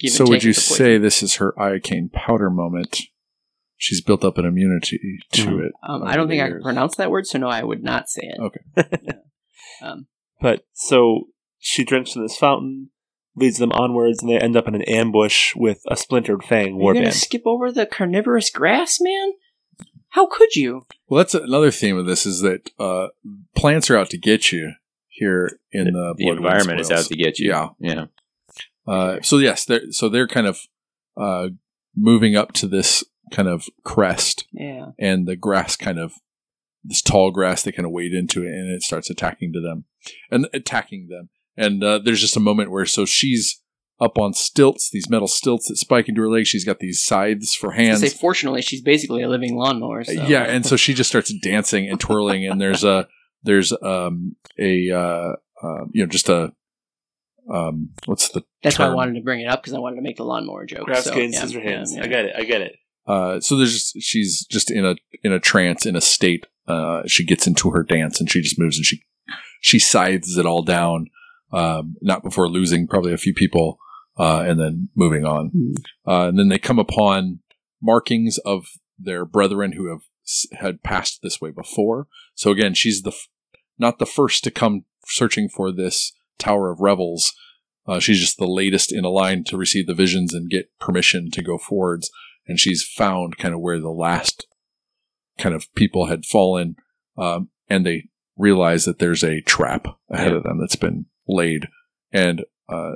give 0.00 0.12
so 0.12 0.24
and 0.24 0.30
would 0.30 0.42
you 0.44 0.52
the 0.54 0.60
say 0.60 0.96
this 0.98 1.22
is 1.22 1.36
her 1.36 1.52
iocane 1.58 2.10
powder 2.12 2.50
moment? 2.50 3.00
She's 3.84 4.00
built 4.00 4.24
up 4.24 4.38
an 4.38 4.46
immunity 4.46 5.18
to 5.32 5.42
Mhm. 5.46 5.66
it. 5.66 5.72
Um, 5.86 6.02
I 6.02 6.16
don't 6.16 6.26
the 6.26 6.32
think 6.36 6.42
I 6.42 6.48
can 6.48 6.62
pronounce 6.62 6.96
that 6.96 7.10
word, 7.10 7.26
so 7.26 7.38
no, 7.38 7.48
I 7.48 7.62
would 7.62 7.82
not 7.82 8.08
say 8.08 8.22
it. 8.24 8.40
Okay. 8.40 8.88
Um, 9.82 10.06
But 10.40 10.64
so 10.72 11.28
she 11.58 11.84
drinks 11.84 12.12
from 12.12 12.22
this 12.22 12.36
fountain, 12.36 12.90
leads 13.34 13.58
them 13.58 13.72
onwards, 13.72 14.22
and 14.22 14.30
they 14.30 14.38
end 14.38 14.56
up 14.56 14.68
in 14.68 14.74
an 14.74 14.82
ambush 14.82 15.54
with 15.56 15.80
a 15.88 15.96
splintered 15.96 16.44
fang 16.44 16.80
you're 16.80 16.94
gonna 16.94 17.12
skip 17.12 17.42
over 17.44 17.70
the 17.72 17.84
carnivorous 17.84 18.50
grass, 18.50 18.98
man? 19.00 19.32
How 20.10 20.26
could 20.26 20.54
you? 20.54 20.86
Well, 21.08 21.18
that's 21.18 21.34
another 21.34 21.72
theme 21.72 21.98
of 21.98 22.06
this 22.06 22.24
is 22.24 22.40
that 22.42 22.70
uh, 22.78 23.08
plants 23.56 23.90
are 23.90 23.96
out 23.96 24.10
to 24.10 24.18
get 24.18 24.52
you 24.52 24.72
here 25.08 25.58
in 25.72 25.86
the, 25.86 25.90
the 25.90 26.24
Blood 26.24 26.34
Wind 26.34 26.38
environment 26.38 26.80
is 26.80 26.90
out 26.90 27.04
to 27.06 27.16
get 27.16 27.38
you. 27.38 27.50
Yeah. 27.50 27.68
yeah. 27.80 28.04
Uh, 28.86 29.20
so 29.22 29.38
yes, 29.38 29.64
they're, 29.64 29.90
so 29.90 30.08
they're 30.08 30.28
kind 30.28 30.46
of 30.46 30.60
uh, 31.16 31.48
moving 31.96 32.36
up 32.36 32.52
to 32.52 32.68
this 32.68 33.02
kind 33.34 33.48
of 33.48 33.66
crest, 33.84 34.46
Yeah. 34.52 34.92
and 34.98 35.26
the 35.26 35.36
grass 35.36 35.76
kind 35.76 35.98
of 35.98 36.12
this 36.84 37.02
tall 37.02 37.30
grass 37.30 37.62
they 37.62 37.72
kind 37.72 37.86
of 37.86 37.92
wade 37.92 38.12
into 38.12 38.42
it, 38.42 38.48
and 38.52 38.70
it 38.70 38.82
starts 38.82 39.10
attacking 39.10 39.52
to 39.54 39.60
them 39.60 39.84
and 40.30 40.46
attacking 40.52 41.08
them. 41.08 41.30
And 41.56 41.82
uh, 41.82 41.98
there's 41.98 42.20
just 42.20 42.36
a 42.36 42.40
moment 42.40 42.70
where 42.70 42.84
so 42.84 43.04
she's 43.06 43.60
up 44.00 44.18
on 44.18 44.34
stilts, 44.34 44.90
these 44.90 45.08
metal 45.08 45.28
stilts 45.28 45.68
that 45.68 45.76
spike 45.76 46.08
into 46.08 46.20
her 46.20 46.28
legs. 46.28 46.48
She's 46.48 46.64
got 46.64 46.80
these 46.80 47.02
scythes 47.02 47.54
for 47.54 47.72
I 47.72 47.78
was 47.78 47.86
hands. 47.86 48.00
say, 48.00 48.08
fortunately, 48.08 48.60
she's 48.62 48.82
basically 48.82 49.22
a 49.22 49.28
living 49.28 49.56
lawnmower. 49.56 50.04
So. 50.04 50.12
Yeah, 50.12 50.42
and 50.42 50.66
so 50.66 50.76
she 50.76 50.94
just 50.94 51.08
starts 51.08 51.32
dancing 51.42 51.88
and 51.88 51.98
twirling, 51.98 52.46
and 52.46 52.60
there's 52.60 52.84
a 52.84 53.08
there's 53.42 53.72
um 53.82 54.36
a 54.58 54.90
uh, 54.90 55.32
uh 55.62 55.84
you 55.92 56.02
know 56.02 56.06
just 56.06 56.28
a 56.28 56.52
um 57.52 57.90
what's 58.06 58.30
the 58.30 58.42
that's 58.62 58.78
why 58.78 58.86
I 58.86 58.94
wanted 58.94 59.14
to 59.14 59.20
bring 59.20 59.40
it 59.40 59.46
up 59.46 59.62
because 59.62 59.74
I 59.74 59.78
wanted 59.78 59.96
to 59.96 60.02
make 60.02 60.16
the 60.16 60.24
lawnmower 60.24 60.66
joke. 60.66 60.86
Grass 60.86 61.04
so, 61.04 61.12
cane, 61.12 61.32
yeah, 61.32 61.40
scissor 61.40 61.60
yeah, 61.60 61.70
hands. 61.70 61.94
yeah. 61.94 62.02
I 62.02 62.06
get 62.06 62.24
it. 62.24 62.34
I 62.36 62.44
get 62.44 62.62
it. 62.62 62.76
Uh 63.06 63.40
so 63.40 63.56
there's 63.56 63.72
just 63.72 64.00
she's 64.00 64.46
just 64.46 64.70
in 64.70 64.84
a 64.84 64.96
in 65.22 65.32
a 65.32 65.40
trance 65.40 65.84
in 65.86 65.96
a 65.96 66.00
state 66.00 66.46
uh 66.68 67.02
she 67.06 67.24
gets 67.24 67.46
into 67.46 67.70
her 67.70 67.82
dance 67.82 68.20
and 68.20 68.30
she 68.30 68.40
just 68.40 68.58
moves 68.58 68.76
and 68.76 68.86
she 68.86 69.02
she 69.60 69.78
scythes 69.78 70.36
it 70.36 70.46
all 70.46 70.62
down 70.62 71.06
um 71.52 71.94
not 72.00 72.22
before 72.22 72.48
losing 72.48 72.86
probably 72.86 73.12
a 73.12 73.18
few 73.18 73.34
people 73.34 73.78
uh 74.18 74.44
and 74.46 74.60
then 74.60 74.88
moving 74.94 75.24
on. 75.24 75.50
Hmm. 75.50 76.10
uh 76.10 76.28
and 76.28 76.38
then 76.38 76.48
they 76.48 76.58
come 76.58 76.78
upon 76.78 77.40
markings 77.82 78.38
of 78.38 78.66
their 78.98 79.24
brethren 79.24 79.72
who 79.72 79.90
have 79.90 80.02
had 80.52 80.82
passed 80.82 81.20
this 81.22 81.40
way 81.40 81.50
before. 81.50 82.06
So 82.34 82.50
again 82.50 82.74
she's 82.74 83.02
the 83.02 83.10
f- 83.10 83.28
not 83.78 83.98
the 83.98 84.06
first 84.06 84.44
to 84.44 84.50
come 84.50 84.84
searching 85.06 85.48
for 85.48 85.70
this 85.72 86.12
tower 86.38 86.70
of 86.70 86.80
revels. 86.80 87.34
Uh, 87.86 88.00
she's 88.00 88.20
just 88.20 88.38
the 88.38 88.46
latest 88.46 88.90
in 88.92 89.04
a 89.04 89.10
line 89.10 89.44
to 89.44 89.58
receive 89.58 89.86
the 89.86 89.94
visions 89.94 90.32
and 90.32 90.48
get 90.48 90.70
permission 90.80 91.30
to 91.30 91.42
go 91.42 91.58
forwards 91.58 92.10
and 92.46 92.58
she's 92.58 92.82
found 92.84 93.38
kind 93.38 93.54
of 93.54 93.60
where 93.60 93.80
the 93.80 93.90
last 93.90 94.46
kind 95.38 95.54
of 95.54 95.72
people 95.74 96.06
had 96.06 96.24
fallen, 96.24 96.76
um, 97.18 97.48
and 97.68 97.84
they 97.84 98.08
realize 98.36 98.84
that 98.84 98.98
there's 98.98 99.22
a 99.24 99.40
trap 99.42 99.86
ahead 100.10 100.32
Yeah. 100.32 100.38
of 100.38 100.42
them 100.44 100.58
that's 100.60 100.76
been 100.76 101.06
laid. 101.28 101.68
And 102.12 102.44
uh, 102.68 102.92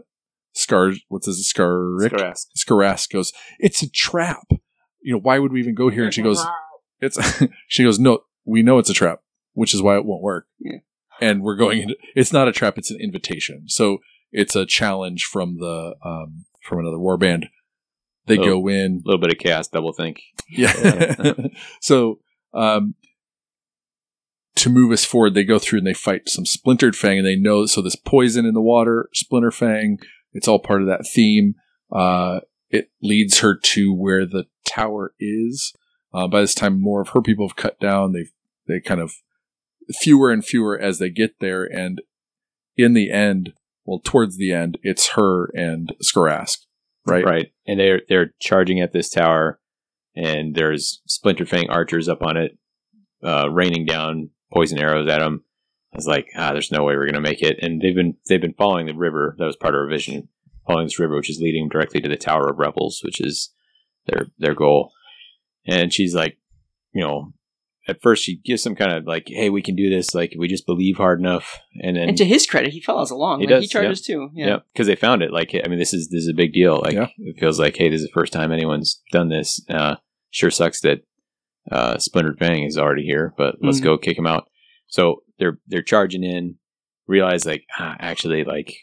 Scar, 0.55 0.93
what's 1.09 1.27
his 1.27 1.53
Scaric? 1.53 2.11
Skarask. 2.13 2.47
Skarask 2.57 3.11
goes, 3.13 3.33
"It's 3.59 3.83
a 3.83 3.91
trap. 3.91 4.47
You 5.01 5.15
know, 5.15 5.21
why 5.21 5.39
would 5.39 5.53
we 5.53 5.61
even 5.61 5.75
go 5.75 5.89
here?" 5.89 6.05
And 6.05 6.15
she 6.15 6.23
goes, 6.23 6.45
"It's." 7.01 7.19
she 7.69 7.85
goes, 7.85 7.99
"No, 7.99 8.21
we 8.45 8.63
know 8.63 8.79
it's 8.79 8.91
a 8.91 8.95
trap, 8.95 9.21
which 9.53 9.75
is 9.75 9.83
why 9.83 9.97
it 9.97 10.05
won't 10.05 10.23
work." 10.23 10.47
Yeah. 10.59 10.79
And 11.21 11.43
we're 11.43 11.57
going 11.57 11.83
into. 11.83 11.97
It's 12.15 12.33
not 12.33 12.49
a 12.49 12.53
trap. 12.53 12.79
It's 12.79 12.91
an 12.91 13.01
invitation. 13.01 13.69
So 13.69 13.99
it's 14.31 14.55
a 14.57 14.67
challenge 14.67 15.25
from 15.25 15.59
the 15.59 15.95
um, 16.05 16.45
from 16.63 16.79
another 16.81 16.97
warband. 16.99 17.49
They 18.29 18.39
Oh. 18.39 18.45
go 18.45 18.69
in. 18.69 19.03
A 19.05 19.09
little 19.09 19.21
bit 19.21 19.33
of 19.33 19.39
chaos 19.39 19.69
double 19.69 19.93
think. 19.93 20.21
Yeah. 20.51 21.35
so 21.81 22.21
um, 22.55 22.95
to 24.57 24.71
move 24.71 24.93
us 24.93 25.05
forward, 25.05 25.35
they 25.35 25.45
go 25.45 25.59
through 25.59 25.79
and 25.79 25.87
they 25.87 25.95
fight 25.95 26.29
some 26.29 26.45
splintered 26.47 26.97
fang, 26.97 27.19
and 27.19 27.27
they 27.27 27.37
know 27.37 27.67
so 27.67 27.81
this 27.81 27.97
poison 27.97 28.45
in 28.45 28.55
the 28.55 28.61
water, 28.61 29.09
splinter 29.15 29.51
fang. 29.51 29.99
It's 30.33 30.49
all 30.49 30.59
part 30.59 30.83
of 30.83 30.89
that 30.89 31.07
theme. 31.07 31.55
Uh, 31.93 32.41
it 32.71 32.91
leads 33.03 33.41
her 33.41 33.57
to 33.57 33.95
where 33.95 34.27
the 34.27 34.45
tower 34.65 35.15
is. 35.19 35.73
Uh, 36.13 36.27
by 36.29 36.41
this 36.41 36.55
time, 36.55 36.81
more 36.81 37.01
of 37.01 37.11
her 37.11 37.23
people 37.23 37.47
have 37.49 37.57
cut 37.57 37.79
down. 37.81 38.13
They 38.13 38.27
they 38.67 38.81
kind 38.81 39.01
of 39.01 39.13
fewer 40.01 40.31
and 40.31 40.45
fewer 40.45 40.79
as 40.79 40.99
they 40.99 41.11
get 41.11 41.41
there, 41.41 41.65
and 41.65 42.03
in 42.77 42.95
the 42.95 43.11
end, 43.11 43.53
well, 43.85 44.01
towards 44.05 44.37
the 44.37 44.53
end, 44.53 44.79
it's 44.83 45.11
her 45.11 45.47
and 45.55 45.95
Skarask, 46.03 46.59
right? 47.11 47.25
Right. 47.25 47.53
And 47.67 47.79
they're 47.79 48.03
they're 48.09 48.35
charging 48.41 48.81
at 48.81 48.93
this 48.93 49.09
tower 49.11 49.61
and 50.19 50.55
there's 50.55 51.01
Splinter 51.07 51.47
Fang 51.47 51.71
archers 51.71 52.09
up 52.09 52.23
on 52.23 52.37
it, 52.37 52.59
uh, 53.23 53.49
raining 53.51 53.87
down 53.87 54.31
poison 54.53 54.79
arrows 54.79 55.09
at 55.09 55.21
them. 55.21 55.45
I 55.93 55.97
was 55.97 56.07
like, 56.07 56.29
ah, 56.37 56.53
there's 56.53 56.73
no 56.73 56.83
way 56.83 56.97
we're 56.97 57.07
gonna 57.07 57.21
make 57.21 57.41
it. 57.41 57.59
And 57.63 57.81
they've 57.81 57.95
been 57.95 58.17
they've 58.29 58.41
been 58.41 58.55
following 58.55 58.87
the 58.87 58.95
river. 58.95 59.37
That 59.39 59.47
was 59.47 59.57
part 59.57 59.75
of 59.75 59.81
our 59.81 59.89
vision, 59.89 60.29
following 60.67 60.87
this 60.87 60.99
river, 60.99 61.15
which 61.17 61.31
is 61.31 61.41
leading 61.41 61.69
directly 61.69 62.01
to 62.01 62.09
the 62.09 62.17
Tower 62.17 62.51
of 62.51 62.59
Revels, 62.59 63.01
which 63.05 63.21
is 63.21 63.55
their 64.07 64.27
their 64.39 64.55
goal. 64.55 64.93
And 65.67 65.93
she's 65.93 66.15
like, 66.15 66.39
you 66.93 67.03
know, 67.03 67.33
at 67.89 68.03
first 68.03 68.23
she 68.23 68.37
gives 68.45 68.63
some 68.63 68.75
kind 68.75 68.93
of 68.93 69.05
like, 69.07 69.25
hey, 69.29 69.49
we 69.51 69.63
can 69.63 69.75
do 69.75 69.89
this. 69.89 70.15
Like, 70.15 70.35
we 70.39 70.47
just 70.47 70.67
believe 70.67 70.99
hard 70.99 71.19
enough. 71.21 71.59
And 71.83 71.97
then 71.97 72.11
And 72.11 72.19
to 72.19 72.25
his 72.25 72.47
credit, 72.47 72.73
he 72.73 72.81
follows 72.81 73.11
along. 73.11 73.41
He 73.41 73.47
Like, 73.47 73.57
does, 73.57 73.65
he 73.65 73.69
charges 73.69 74.01
too. 74.03 74.29
Yeah. 74.35 74.47
yeah, 74.47 74.57
because 74.73 74.87
they 74.87 74.95
found 74.97 75.23
it. 75.23 75.33
Like, 75.33 75.55
I 75.65 75.69
mean, 75.69 75.79
this 75.79 75.95
is 75.95 76.09
this 76.11 76.23
is 76.23 76.29
a 76.29 76.35
big 76.37 76.53
deal. 76.53 76.81
Like, 76.85 76.95
Yeah. 76.95 77.09
it 77.19 77.37
feels 77.41 77.59
like, 77.59 77.77
hey, 77.77 77.89
this 77.89 78.01
is 78.03 78.07
the 78.07 78.13
first 78.13 78.33
time 78.33 78.53
anyone's 78.53 79.03
done 79.11 79.29
this. 79.31 79.61
Uh, 79.69 79.97
sure 80.31 80.51
sucks 80.51 80.81
that 80.83 80.99
uh, 81.73 81.99
Splintered 81.99 82.39
Fang 82.39 82.65
is 82.65 82.79
already 82.79 83.05
here, 83.05 83.35
but 83.37 83.57
let's 83.63 83.81
Mhm. 83.81 83.85
go 83.85 83.99
kick 83.99 84.19
him 84.19 84.27
out. 84.27 84.49
So 84.87 85.23
they're 85.39 85.59
they're 85.67 85.83
charging 85.83 86.25
in, 86.25 86.57
realize 87.07 87.45
like, 87.47 87.65
ah, 87.79 87.97
actually, 88.01 88.45
like, 88.45 88.75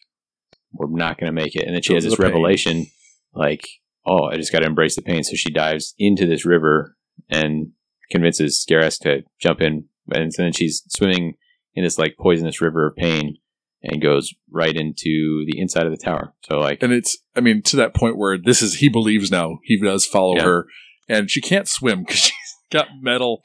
we're 0.72 0.88
not 0.90 1.18
going 1.20 1.28
to 1.28 1.32
make 1.42 1.56
it. 1.56 1.66
And 1.66 1.74
then 1.76 1.82
she 1.82 1.94
The- 1.94 1.96
has 1.98 2.04
this 2.04 2.16
the 2.16 2.18
pain. 2.24 2.32
revelation, 2.32 2.86
like, 3.34 3.68
oh, 4.06 4.26
I 4.26 4.36
just 4.38 4.52
got 4.52 4.60
to 4.60 4.66
embrace 4.68 4.96
the 4.96 5.02
pain. 5.02 5.24
So 5.24 5.36
she 5.36 5.50
dives 5.52 5.94
into 5.98 6.26
this 6.26 6.46
river 6.46 6.96
and 7.30 7.68
convinces 8.12 8.64
Scaras 8.68 9.00
to 9.02 9.24
jump 9.40 9.62
in, 9.62 9.86
and 10.12 10.32
then 10.38 10.52
she's 10.54 10.84
swimming 10.90 11.34
in 11.74 11.84
this 11.84 11.98
like 11.98 12.16
poisonous 12.20 12.62
river 12.62 12.88
of 12.88 12.96
pain 12.96 13.38
and 13.84 14.02
goes 14.02 14.34
right 14.52 14.76
into 14.76 15.44
the 15.48 15.60
inside 15.60 15.86
of 15.86 15.92
the 15.92 16.04
tower. 16.04 16.34
So 16.50 16.58
like 16.60 16.82
and 16.82 16.92
it's 16.94 17.18
i 17.36 17.40
mean 17.40 17.62
to 17.64 17.76
that 17.78 17.94
point 17.94 18.18
where 18.18 18.38
this 18.38 18.62
is 18.62 18.76
he 18.76 18.90
believes 18.90 19.30
now 19.30 19.60
he 19.64 19.80
does 19.80 20.06
follow 20.06 20.38
Yeah. 20.38 20.44
her 20.44 20.68
and 21.08 21.30
she 21.30 21.40
can't 21.42 21.68
swim 21.68 22.00
because 22.00 22.18
she's 22.22 22.54
got 22.72 22.88
metal 23.02 23.42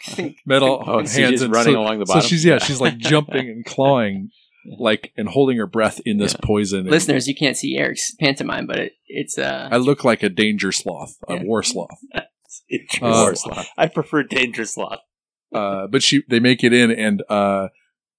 metal 0.47 0.83
Oh, 0.87 0.99
hands 1.01 1.13
she's 1.15 1.43
and 1.43 1.53
running 1.53 1.75
so, 1.75 1.81
along 1.83 1.99
the 1.99 2.05
bottom. 2.07 2.23
so 2.23 2.29
she's 2.29 2.45
yeah 2.45 2.59
she's 2.59 2.81
like 2.81 2.97
jumping 3.13 3.49
and 3.49 3.65
clawing 3.67 4.31
Yeah. 4.65 4.77
like 4.79 5.13
and 5.17 5.29
holding 5.29 5.59
her 5.59 5.67
breath 5.67 6.01
in 6.07 6.17
this 6.19 6.33
Yeah. 6.33 6.41
poison 6.47 6.79
And 6.81 6.91
Listeners, 6.91 7.29
you 7.29 7.35
can't 7.35 7.57
see 7.57 7.77
Eric's 7.77 8.15
pantomime, 8.19 8.67
but 8.67 8.79
it, 8.79 8.93
it's 9.09 9.37
uh, 9.37 9.69
i 9.71 9.77
look 9.77 10.05
like 10.05 10.23
a 10.23 10.31
danger 10.31 10.73
sloth 10.73 11.17
a 11.29 11.35
Yeah. 11.35 11.43
war 11.43 11.63
sloth 11.63 11.99
Interesting. 13.01 13.53
Uh. 13.53 13.65
I 13.77 13.87
prefer 13.89 14.23
dangerous 14.23 14.75
Sloth. 14.75 15.01
uh, 15.53 15.87
but 15.89 16.03
she 16.03 16.23
they 16.29 16.41
make 16.41 16.63
it 16.65 16.73
in 16.73 16.91
and 16.91 17.23
uh 17.29 17.69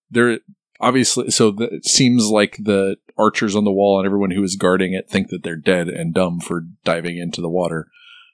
they're 0.10 0.40
obviously 0.80 1.30
so 1.32 1.52
the, 1.52 1.66
it 1.66 1.86
seems 1.86 2.28
like 2.28 2.58
the 2.58 2.98
archers 3.18 3.56
on 3.56 3.64
the 3.64 3.72
wall 3.72 4.00
and 4.00 4.06
everyone 4.06 4.32
who 4.32 4.44
is 4.44 4.56
guarding 4.56 4.94
it 4.94 5.10
think 5.10 5.30
that 5.30 5.44
they're 5.44 5.56
dead 5.56 5.88
and 5.88 6.14
dumb 6.14 6.40
for 6.40 6.64
diving 6.84 7.18
into 7.18 7.40
the 7.40 7.50
water 7.50 7.88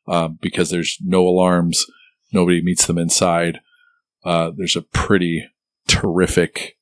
um, 0.08 0.40
because 0.42 0.70
there's 0.70 0.98
no 1.04 1.28
alarms 1.28 1.86
nobody 2.32 2.62
meets 2.62 2.86
them 2.88 2.98
inside 2.98 3.60
uh, 4.24 4.52
there's 4.56 4.76
a 4.76 4.82
pretty 4.82 5.48
terrific 5.88 6.78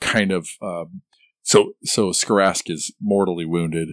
kind 0.00 0.32
of 0.32 0.48
um, 0.62 1.02
so 1.42 1.74
so 1.84 2.10
Skarask 2.10 2.70
is 2.70 2.92
mortally 3.00 3.44
wounded 3.44 3.90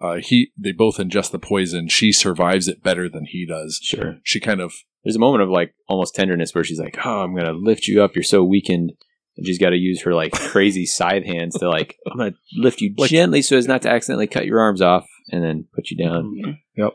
uh, 0.00 0.16
he 0.22 0.50
they 0.56 0.72
both 0.72 0.96
ingest 0.96 1.30
the 1.30 1.38
poison 1.38 1.88
she 1.88 2.12
survives 2.12 2.68
it 2.68 2.82
better 2.82 3.08
than 3.08 3.24
he 3.26 3.44
does 3.46 3.78
sure. 3.82 4.16
she 4.24 4.40
kind 4.40 4.60
of 4.60 4.72
There's 5.04 5.16
a 5.16 5.20
moment 5.20 5.42
of 5.42 5.48
like 5.50 5.74
almost 5.88 6.14
tenderness 6.14 6.54
where 6.54 6.64
she's 6.64 6.80
like, 6.80 6.98
"Oh, 7.04 7.20
I'm 7.22 7.34
gonna 7.34 7.52
lift 7.52 7.86
you 7.86 8.02
up. 8.02 8.14
You're 8.14 8.22
so 8.22 8.42
weakened." 8.44 8.92
And 9.36 9.46
she's 9.46 9.58
got 9.58 9.70
to 9.70 9.76
use 9.76 10.02
her 10.02 10.12
like 10.14 10.32
crazy 10.32 10.84
scythe 10.96 11.24
hands 11.24 11.54
to 11.58 11.68
like, 11.68 11.96
"I'm 12.10 12.18
gonna 12.18 12.34
lift 12.56 12.80
you 12.80 12.94
Like- 12.98 13.10
gently 13.10 13.42
so 13.42 13.56
as 13.56 13.66
not 13.68 13.82
to 13.82 13.90
accidentally 13.90 14.26
cut 14.26 14.44
your 14.46 14.60
arms 14.60 14.82
off, 14.82 15.06
and 15.30 15.42
then 15.44 15.66
put 15.74 15.90
you 15.90 15.96
down." 15.96 16.58
Yep. 16.76 16.92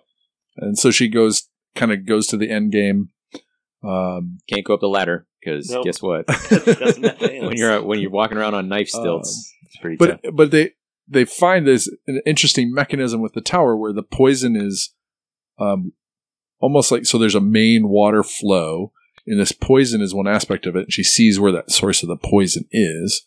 And 0.57 0.77
so 0.77 0.91
she 0.91 1.07
goes 1.07 1.49
kind 1.75 1.91
of 1.91 2.05
goes 2.05 2.27
to 2.27 2.37
the 2.37 2.49
end 2.49 2.71
game 2.71 3.09
um, 3.83 4.37
Can't 4.49 4.65
go 4.65 4.73
up 4.73 4.79
the 4.79 4.87
ladder 4.87 5.27
because 5.43 5.69
Nope. 5.69 5.85
guess 5.85 6.01
what? 6.01 6.25
Doesn't 6.27 7.03
have 7.03 7.17
hands. 7.19 7.45
when 7.45 7.57
you're 7.57 7.81
when 7.83 7.99
you're 7.99 8.09
walking 8.11 8.37
around 8.37 8.53
on 8.55 8.67
knife 8.67 8.89
stilts, 8.89 9.51
it's 9.63 9.77
pretty 9.77 9.97
but 9.97 10.21
tough. 10.23 10.33
but 10.33 10.51
they 10.51 10.71
they 11.07 11.25
find 11.25 11.67
this 11.67 11.89
an 12.07 12.21
interesting 12.25 12.73
mechanism 12.73 13.21
with 13.21 13.33
the 13.33 13.41
tower 13.41 13.75
where 13.75 13.93
the 13.93 14.03
poison 14.03 14.55
is 14.55 14.93
um, 15.59 15.93
almost 16.59 16.91
like 16.91 17.05
so 17.05 17.17
there's 17.17 17.35
a 17.35 17.41
main 17.41 17.87
water 17.87 18.23
flow 18.23 18.91
and 19.27 19.39
this 19.39 19.51
poison 19.51 20.01
is 20.01 20.13
one 20.13 20.27
aspect 20.27 20.65
of 20.65 20.75
it 20.75 20.83
and 20.83 20.93
she 20.93 21.03
sees 21.03 21.39
where 21.39 21.51
that 21.51 21.71
source 21.71 22.03
of 22.03 22.09
the 22.09 22.17
poison 22.17 22.65
is 22.71 23.25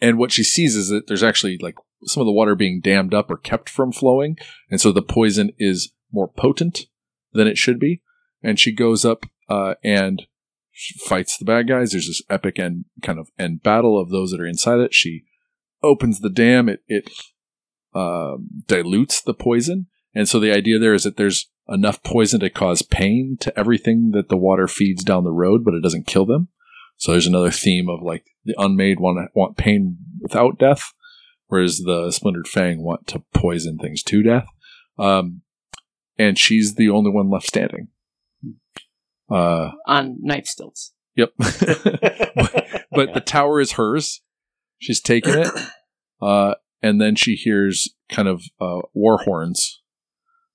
and 0.00 0.18
what 0.18 0.32
she 0.32 0.44
sees 0.44 0.76
is 0.76 0.88
that 0.88 1.06
there's 1.06 1.22
actually 1.22 1.58
like 1.58 1.74
some 2.04 2.20
of 2.20 2.26
the 2.26 2.32
water 2.32 2.54
being 2.54 2.80
dammed 2.80 3.12
up 3.12 3.30
or 3.30 3.36
kept 3.36 3.68
from 3.68 3.92
flowing 3.92 4.36
and 4.70 4.80
so 4.80 4.92
the 4.92 5.02
poison 5.02 5.50
is 5.58 5.92
more 6.12 6.28
potent 6.28 6.86
than 7.32 7.46
it 7.46 7.58
should 7.58 7.78
be 7.78 8.00
and 8.42 8.58
she 8.58 8.72
goes 8.72 9.04
up 9.04 9.26
uh, 9.48 9.74
and 9.82 10.26
fights 11.00 11.36
the 11.36 11.44
bad 11.44 11.68
guys. 11.68 11.90
There's 11.90 12.06
this 12.06 12.22
epic 12.30 12.58
end 12.58 12.84
kind 13.02 13.18
of 13.18 13.30
end 13.38 13.62
battle 13.62 14.00
of 14.00 14.10
those 14.10 14.30
that 14.30 14.40
are 14.40 14.46
inside 14.46 14.80
it. 14.80 14.94
She 14.94 15.24
opens 15.82 16.20
the 16.20 16.30
dam. 16.30 16.68
It 16.68 16.80
it 16.86 17.10
um, 17.94 18.48
dilutes 18.66 19.20
the 19.20 19.34
poison, 19.34 19.86
and 20.14 20.28
so 20.28 20.38
the 20.38 20.52
idea 20.52 20.78
there 20.78 20.94
is 20.94 21.04
that 21.04 21.16
there's 21.16 21.50
enough 21.68 22.02
poison 22.02 22.40
to 22.40 22.50
cause 22.50 22.82
pain 22.82 23.36
to 23.40 23.56
everything 23.58 24.10
that 24.12 24.28
the 24.28 24.36
water 24.36 24.66
feeds 24.66 25.04
down 25.04 25.24
the 25.24 25.32
road, 25.32 25.64
but 25.64 25.74
it 25.74 25.82
doesn't 25.82 26.06
kill 26.06 26.24
them. 26.24 26.48
So 26.96 27.12
there's 27.12 27.26
another 27.26 27.50
theme 27.50 27.88
of 27.88 28.02
like 28.02 28.24
the 28.44 28.54
unmade 28.58 29.00
want 29.00 29.30
want 29.34 29.56
pain 29.56 29.98
without 30.20 30.58
death, 30.58 30.92
whereas 31.46 31.78
the 31.78 32.10
splintered 32.10 32.48
fang 32.48 32.82
want 32.82 33.06
to 33.08 33.22
poison 33.34 33.78
things 33.78 34.02
to 34.04 34.22
death. 34.22 34.46
Um, 34.98 35.42
and 36.18 36.36
she's 36.36 36.74
the 36.74 36.90
only 36.90 37.10
one 37.10 37.30
left 37.30 37.46
standing. 37.46 37.88
Uh, 39.30 39.72
on 39.86 40.16
knife 40.20 40.46
stilts. 40.46 40.92
yep. 41.14 41.32
but, 41.38 42.86
but 42.90 43.14
the 43.14 43.22
tower 43.24 43.60
is 43.60 43.72
hers. 43.72 44.20
She's 44.78 45.00
taking 45.00 45.34
it. 45.34 45.48
Uh, 46.20 46.54
and 46.82 47.00
then 47.00 47.14
she 47.14 47.36
hears 47.36 47.94
kind 48.08 48.26
of 48.26 48.42
uh, 48.60 48.80
war 48.92 49.18
horns 49.18 49.80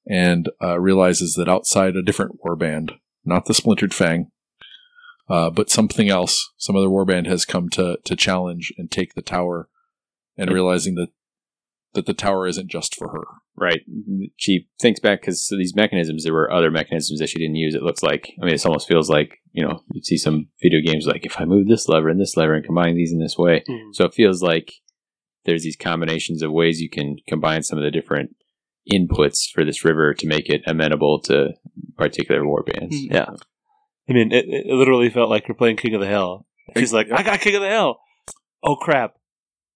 and 0.05 0.49
uh, 0.61 0.77
realizes 0.77 1.35
that 1.35 1.47
outside 1.47 1.95
a 1.95 2.01
different 2.01 2.43
war 2.43 2.57
band, 2.57 2.91
not 3.23 3.45
the 3.45 3.53
Splintered 3.53 3.93
Fang, 3.93 4.29
uh, 5.29 5.49
but 5.49 5.69
something 5.69 6.09
else, 6.09 6.51
some 6.57 6.75
other 6.75 6.89
war 6.89 7.05
band 7.05 7.27
has 7.27 7.45
come 7.45 7.69
to 7.69 7.97
to 8.03 8.15
challenge 8.15 8.73
and 8.77 8.91
take 8.91 9.13
the 9.13 9.21
tower, 9.21 9.69
and 10.37 10.51
realizing 10.51 10.95
that 10.95 11.09
that 11.93 12.05
the 12.05 12.13
tower 12.13 12.45
isn't 12.45 12.69
just 12.69 12.95
for 12.95 13.09
her. 13.09 13.23
Right. 13.55 13.81
She 14.35 14.67
thinks 14.81 14.99
back 14.99 15.21
because 15.21 15.47
these 15.51 15.75
mechanisms, 15.75 16.23
there 16.23 16.33
were 16.33 16.51
other 16.51 16.71
mechanisms 16.71 17.19
that 17.19 17.29
she 17.29 17.37
didn't 17.39 17.55
use. 17.55 17.75
It 17.75 17.83
looks 17.83 18.01
like, 18.01 18.33
I 18.41 18.45
mean, 18.45 18.55
it 18.55 18.65
almost 18.65 18.87
feels 18.87 19.09
like, 19.09 19.39
you 19.51 19.63
know, 19.65 19.83
you 19.91 20.01
see 20.01 20.17
some 20.17 20.47
video 20.61 20.79
games 20.83 21.05
like 21.05 21.25
if 21.25 21.39
I 21.39 21.45
move 21.45 21.67
this 21.67 21.87
lever 21.87 22.09
and 22.09 22.19
this 22.19 22.35
lever 22.35 22.55
and 22.55 22.65
combine 22.65 22.95
these 22.95 23.13
in 23.13 23.19
this 23.19 23.37
way. 23.37 23.63
Mhm. 23.69 23.93
So 23.93 24.05
it 24.05 24.13
feels 24.15 24.41
like 24.41 24.73
there's 25.45 25.63
these 25.63 25.75
combinations 25.75 26.41
of 26.41 26.51
ways 26.51 26.81
you 26.81 26.89
can 26.89 27.17
combine 27.27 27.63
some 27.63 27.77
of 27.77 27.83
the 27.83 27.91
different 27.91 28.35
inputs 28.91 29.49
for 29.53 29.63
this 29.63 29.85
river 29.85 30.13
to 30.13 30.27
make 30.27 30.49
it 30.49 30.61
amenable 30.65 31.19
to 31.21 31.53
particular 31.97 32.45
war 32.47 32.63
bands. 32.63 32.95
Hmm. 32.97 33.13
Yeah. 33.13 33.29
I 34.09 34.13
mean, 34.13 34.31
it, 34.31 34.45
it 34.47 34.73
literally 34.73 35.09
felt 35.09 35.29
like 35.29 35.47
you're 35.47 35.55
playing 35.55 35.77
King 35.77 35.95
of 35.95 36.01
the 36.01 36.07
Hill. 36.07 36.45
She's 36.77 36.93
like, 36.93 37.11
I 37.11 37.23
got 37.23 37.39
King 37.39 37.55
of 37.55 37.61
the 37.61 37.69
Hill. 37.69 37.99
Oh 38.63 38.75
crap! 38.75 39.15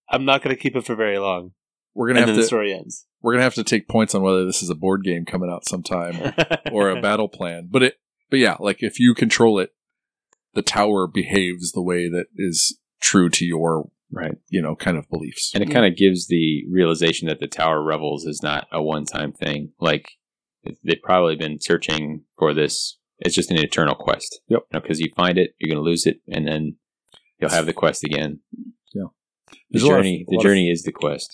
I'm 0.10 0.26
not 0.26 0.42
going 0.42 0.56
to 0.56 0.62
keep 0.62 0.76
it 0.76 0.86
for 0.86 0.96
very 0.96 1.20
long, 1.20 1.52
We're 1.94 2.08
gonna 2.08 2.20
and 2.22 2.30
have 2.30 2.36
then 2.36 2.36
to 2.38 2.42
the 2.42 2.48
story 2.48 2.74
ends. 2.74 3.06
We're 3.22 3.34
gonna 3.34 3.44
have 3.44 3.56
to 3.56 3.64
take 3.64 3.88
points 3.88 4.14
on 4.16 4.22
whether 4.22 4.46
this 4.46 4.62
is 4.62 4.70
a 4.70 4.76
board 4.76 5.04
game 5.04 5.26
coming 5.26 5.50
out 5.50 5.68
sometime 5.68 6.34
or 6.72 6.90
a 6.90 7.02
battle 7.02 7.28
plan. 7.30 7.68
But 7.72 7.84
it, 7.84 7.96
but 8.30 8.40
yeah, 8.40 8.58
like 8.60 8.84
if 8.84 9.00
you 9.00 9.14
control 9.14 9.60
it, 9.60 9.72
the 10.54 10.62
tower 10.62 11.08
behaves 11.08 11.72
the 11.72 11.82
way 11.82 12.10
that 12.10 12.28
is 12.36 12.80
true 13.02 13.30
to 13.30 13.46
your, 13.46 13.90
Right. 14.12 14.36
you 14.50 14.62
know, 14.62 14.76
kind 14.76 14.98
of 14.98 15.10
beliefs. 15.10 15.52
And 15.54 15.62
it 15.64 15.70
kind 15.70 15.86
of 15.86 15.98
gives 15.98 16.28
the 16.28 16.64
realization 16.72 17.28
that 17.28 17.40
the 17.40 17.48
Tower 17.48 17.84
Revels 17.84 18.26
is 18.26 18.42
not 18.42 18.66
a 18.72 18.82
one 18.82 19.04
time 19.06 19.34
thing. 19.34 19.74
Like, 19.82 20.12
they've 20.64 21.02
probably 21.04 21.36
been 21.36 21.60
searching 21.60 22.24
for 22.40 22.54
this. 22.54 22.98
It's 23.20 23.36
just 23.36 23.52
an 23.52 23.58
eternal 23.60 23.96
quest. 23.96 24.40
Yep. 24.48 24.62
Because 24.72 25.00
you 25.02 25.12
find 25.16 25.38
it, 25.38 25.56
you're 25.60 25.68
going 25.74 25.84
to 25.84 25.88
lose 25.90 26.06
it, 26.06 26.22
and 26.28 26.48
then 26.48 26.78
you'll 27.40 27.50
have 27.52 27.66
the 27.66 27.74
quest 27.74 28.04
again. 28.06 28.40
Yeah. 28.94 29.08
The 29.52 29.58
There's 29.72 29.84
a 29.84 29.88
of- 29.88 29.98
journey, 29.98 30.26
the 30.28 30.36
lot 30.38 30.40
of- 30.40 30.44
journey 30.50 30.70
is 30.72 30.84
the 30.84 30.92
quest. 30.94 31.30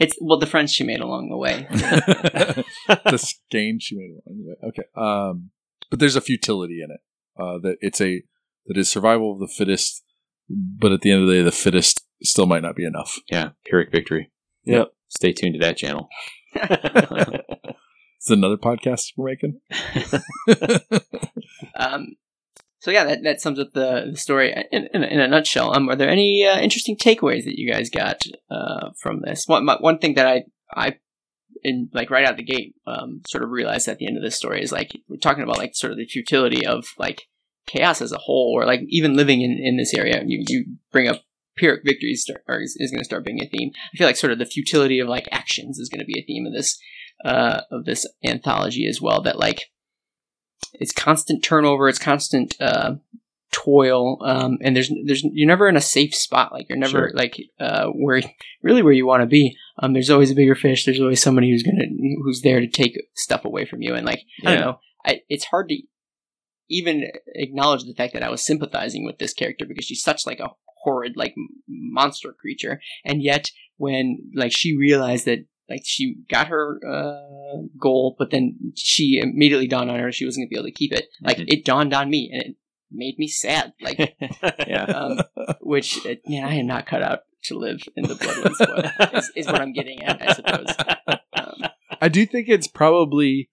It's 0.00 0.16
well 0.20 0.38
the 0.38 0.46
friends 0.46 0.72
she 0.72 0.82
made 0.82 1.00
along 1.00 1.28
the 1.28 1.36
way. 1.36 1.66
the 1.70 3.18
skein 3.18 3.78
she 3.78 3.96
made 3.96 4.10
along 4.10 4.38
the 4.38 4.48
way. 4.48 4.56
Okay. 4.68 4.82
Um, 4.96 5.50
but 5.90 6.00
there's 6.00 6.16
a 6.16 6.20
futility 6.20 6.82
in 6.82 6.90
it. 6.90 7.00
Uh, 7.38 7.58
that 7.58 7.76
it's 7.80 8.00
a 8.00 8.22
that 8.66 8.76
is 8.76 8.90
survival 8.90 9.32
of 9.32 9.40
the 9.40 9.46
fittest, 9.46 10.02
but 10.48 10.92
at 10.92 11.02
the 11.02 11.12
end 11.12 11.22
of 11.22 11.28
the 11.28 11.34
day, 11.34 11.42
the 11.42 11.52
fittest 11.52 12.04
still 12.22 12.46
might 12.46 12.62
not 12.62 12.76
be 12.76 12.84
enough. 12.84 13.18
Yeah, 13.30 13.50
Pyrrhic 13.66 13.92
victory. 13.92 14.30
Yep. 14.64 14.92
Stay 15.08 15.32
tuned 15.32 15.54
to 15.54 15.60
that 15.60 15.76
channel. 15.76 16.08
It's 18.22 18.28
another 18.28 18.58
podcast 18.58 19.14
we're 19.16 19.30
making. 19.30 19.60
Um, 21.74 22.16
so 22.80 22.90
yeah, 22.90 23.04
that, 23.04 23.22
that 23.22 23.40
sums 23.40 23.58
up 23.58 23.72
the, 23.72 24.08
the 24.10 24.16
story 24.16 24.52
in, 24.72 24.88
in, 24.92 25.04
in 25.04 25.20
a 25.20 25.28
nutshell. 25.28 25.76
Um, 25.76 25.88
are 25.88 25.96
there 25.96 26.08
any 26.08 26.46
uh, 26.46 26.58
interesting 26.58 26.96
takeaways 26.96 27.44
that 27.44 27.58
you 27.58 27.70
guys 27.70 27.90
got 27.90 28.22
uh, 28.50 28.90
from 28.98 29.20
this? 29.20 29.44
One 29.46 29.64
my, 29.64 29.76
one 29.80 29.98
thing 29.98 30.14
that 30.14 30.26
I 30.26 30.44
I 30.74 30.96
in 31.62 31.90
like 31.92 32.10
right 32.10 32.26
out 32.26 32.36
the 32.36 32.42
gate 32.42 32.74
um, 32.86 33.20
sort 33.28 33.44
of 33.44 33.50
realized 33.50 33.86
at 33.86 33.98
the 33.98 34.06
end 34.06 34.16
of 34.16 34.22
this 34.22 34.36
story 34.36 34.62
is 34.62 34.72
like 34.72 34.92
we're 35.08 35.16
talking 35.16 35.42
about 35.42 35.58
like 35.58 35.74
sort 35.74 35.92
of 35.92 35.98
the 35.98 36.06
futility 36.06 36.66
of 36.66 36.86
like 36.98 37.28
chaos 37.66 38.00
as 38.00 38.12
a 38.12 38.18
whole, 38.18 38.52
or 38.56 38.64
like 38.64 38.80
even 38.88 39.16
living 39.16 39.42
in, 39.42 39.58
in 39.62 39.76
this 39.76 39.94
area. 39.94 40.22
You 40.24 40.42
you 40.48 40.64
bring 40.90 41.08
up 41.08 41.22
Pyrrhic 41.56 41.82
victories 41.84 42.22
start, 42.22 42.42
is, 42.62 42.76
is 42.78 42.90
going 42.90 43.00
to 43.00 43.04
start 43.04 43.24
being 43.24 43.42
a 43.42 43.46
theme. 43.46 43.72
I 43.92 43.96
feel 43.96 44.06
like 44.06 44.16
sort 44.16 44.32
of 44.32 44.38
the 44.38 44.46
futility 44.46 44.98
of 45.00 45.08
like 45.08 45.28
actions 45.30 45.78
is 45.78 45.90
going 45.90 46.00
to 46.00 46.06
be 46.06 46.18
a 46.18 46.24
theme 46.24 46.46
of 46.46 46.54
this 46.54 46.78
uh, 47.24 47.62
of 47.70 47.84
this 47.84 48.06
anthology 48.24 48.88
as 48.88 49.00
well. 49.00 49.20
That 49.20 49.38
like 49.38 49.70
it's 50.74 50.92
constant 50.92 51.42
turnover, 51.42 51.88
it's 51.88 51.98
constant 51.98 52.54
uh, 52.60 52.94
toil, 53.52 54.18
um, 54.24 54.58
and 54.62 54.76
there's 54.76 54.90
there's 55.06 55.24
you're 55.32 55.48
never 55.48 55.68
in 55.68 55.76
a 55.76 55.80
safe 55.80 56.14
spot. 56.14 56.52
Like 56.52 56.68
you're 56.68 56.78
never 56.78 56.90
Sure. 56.90 57.10
like 57.14 57.36
uh, 57.58 57.86
where 57.86 58.22
really 58.62 58.82
where 58.82 58.92
you 58.92 59.06
want 59.06 59.22
to 59.22 59.26
be. 59.26 59.56
Um, 59.78 59.92
there's 59.92 60.10
always 60.10 60.30
a 60.30 60.34
bigger 60.34 60.54
fish. 60.54 60.84
There's 60.84 61.00
always 61.00 61.22
somebody 61.22 61.50
who's 61.50 61.62
gonna 61.62 61.84
who's 62.22 62.42
there 62.42 62.60
to 62.60 62.68
take 62.68 62.96
stuff 63.16 63.44
away 63.44 63.64
from 63.66 63.82
you. 63.82 63.94
And 63.94 64.06
like 64.06 64.22
I 64.44 64.50
don't 64.52 64.60
know, 64.60 64.78
I, 65.04 65.20
it's 65.28 65.44
hard 65.44 65.68
to 65.70 65.78
even 66.68 67.04
acknowledge 67.34 67.84
the 67.84 67.94
fact 67.94 68.12
that 68.12 68.22
I 68.22 68.30
was 68.30 68.44
sympathizing 68.44 69.04
with 69.04 69.18
this 69.18 69.34
character 69.34 69.64
because 69.66 69.84
she's 69.84 70.02
such 70.02 70.26
like 70.26 70.38
a 70.40 70.50
horrid 70.84 71.16
like 71.16 71.34
monster 71.68 72.32
creature, 72.38 72.80
and 73.04 73.22
yet 73.22 73.50
when 73.76 74.18
like 74.34 74.52
she 74.52 74.76
realized 74.76 75.24
that 75.24 75.40
like 75.70 75.82
she 75.84 76.16
got 76.28 76.48
her 76.48 76.78
uh, 76.86 77.56
goal, 77.80 78.16
but 78.18 78.30
then 78.30 78.56
she 78.76 79.20
immediately 79.22 79.68
dawned 79.68 79.90
on 79.90 79.98
her 80.00 80.12
she 80.12 80.24
wasn't 80.26 80.44
gonna 80.44 80.50
be 80.50 80.56
able 80.56 80.66
to 80.68 80.72
keep 80.72 80.92
it. 80.92 81.06
Like 81.22 81.38
Mhm. 81.38 81.44
it 81.48 81.64
dawned 81.64 81.94
on 81.94 82.10
me, 82.10 82.28
and 82.32 82.42
it 82.42 82.56
made 82.90 83.14
me 83.18 83.28
sad. 83.28 83.72
Like 83.80 84.16
Yeah. 84.66 84.84
um, 84.84 85.20
which 85.60 86.04
uh, 86.06 86.16
yeah, 86.26 86.46
I 86.46 86.54
am 86.54 86.66
not 86.66 86.86
cut 86.86 87.02
out 87.02 87.20
to 87.44 87.56
live 87.56 87.80
in 87.96 88.06
the 88.06 88.14
Bloodlands 88.14 88.56
Spoil, 88.56 89.18
is, 89.18 89.32
is 89.36 89.46
what 89.46 89.60
I'm 89.62 89.72
getting 89.72 90.02
at, 90.02 90.20
I 90.20 90.32
suppose. 90.34 90.66
Um, 91.32 91.70
I 92.00 92.08
do 92.08 92.26
think 92.26 92.48
it's 92.48 92.66
probably 92.68 93.48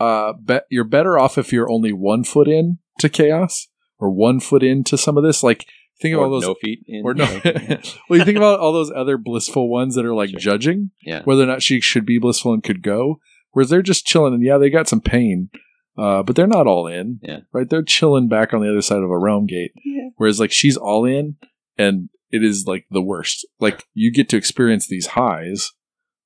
uh 0.00 0.32
be- 0.34 0.60
you're 0.70 0.84
better 0.84 1.18
off 1.18 1.38
if 1.38 1.52
you're 1.52 1.70
only 1.70 1.92
one 1.92 2.24
foot 2.24 2.48
in 2.48 2.78
to 2.98 3.08
chaos 3.08 3.68
or 3.98 4.10
one 4.10 4.40
foot 4.40 4.62
into 4.62 4.98
some 4.98 5.16
of 5.16 5.22
this. 5.24 5.42
Like 5.42 5.66
think 6.00 6.14
of 6.14 6.20
all 6.20 6.30
those 6.30 6.42
no 6.42 6.54
feet 6.54 6.80
in. 6.86 7.02
or 7.04 7.14
no. 7.14 7.24
well, 8.08 8.18
you 8.18 8.24
think 8.24 8.36
about 8.36 8.58
all 8.60 8.72
those 8.72 8.90
other 8.90 9.16
blissful 9.16 9.68
ones 9.70 9.94
that 9.94 10.04
are 10.04 10.14
like 10.14 10.30
Sure. 10.30 10.40
judging 10.40 10.90
yeah. 11.02 11.22
whether 11.24 11.42
or 11.42 11.46
not 11.46 11.62
she 11.62 11.80
should 11.80 12.04
be 12.06 12.18
blissful 12.18 12.52
and 12.52 12.62
could 12.62 12.82
go, 12.82 13.20
whereas 13.52 13.70
they're 13.70 13.82
just 13.82 14.06
chilling 14.06 14.34
and 14.34 14.44
yeah, 14.44 14.58
they 14.58 14.70
got 14.70 14.88
some 14.88 15.00
pain, 15.00 15.50
uh, 15.98 16.22
but 16.22 16.34
they're 16.36 16.46
not 16.46 16.66
all 16.66 16.86
in. 16.86 17.20
Yeah. 17.22 17.40
right. 17.52 17.68
They're 17.68 17.82
chilling 17.82 18.28
back 18.28 18.52
on 18.54 18.60
the 18.62 18.70
other 18.70 18.82
side 18.82 19.02
of 19.02 19.10
a 19.10 19.18
realm 19.18 19.46
gate, 19.46 19.72
Yeah. 19.84 20.08
whereas 20.16 20.40
like 20.40 20.50
she's 20.52 20.76
all 20.76 21.04
in, 21.04 21.36
and 21.78 22.08
it 22.30 22.42
is 22.42 22.64
like 22.66 22.86
the 22.90 23.02
worst. 23.02 23.46
Like 23.60 23.84
you 23.94 24.12
get 24.12 24.28
to 24.30 24.36
experience 24.36 24.86
these 24.88 25.08
highs, 25.08 25.70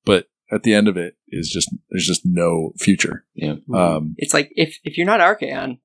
but 0.05 0.27
at 0.51 0.63
the 0.63 0.73
end 0.73 0.87
of 0.87 0.95
it 0.95 1.15
is 1.27 1.49
just 1.49 1.69
there's 1.89 2.07
just 2.07 2.21
no 2.23 2.71
future. 2.79 3.25
Yeah. 3.35 3.55
Um, 3.73 4.15
it's 4.17 4.33
like 4.33 4.49
if 4.55 4.77
if 4.83 4.97
you're 4.97 5.05
not 5.05 5.19
Archaon, 5.19 5.79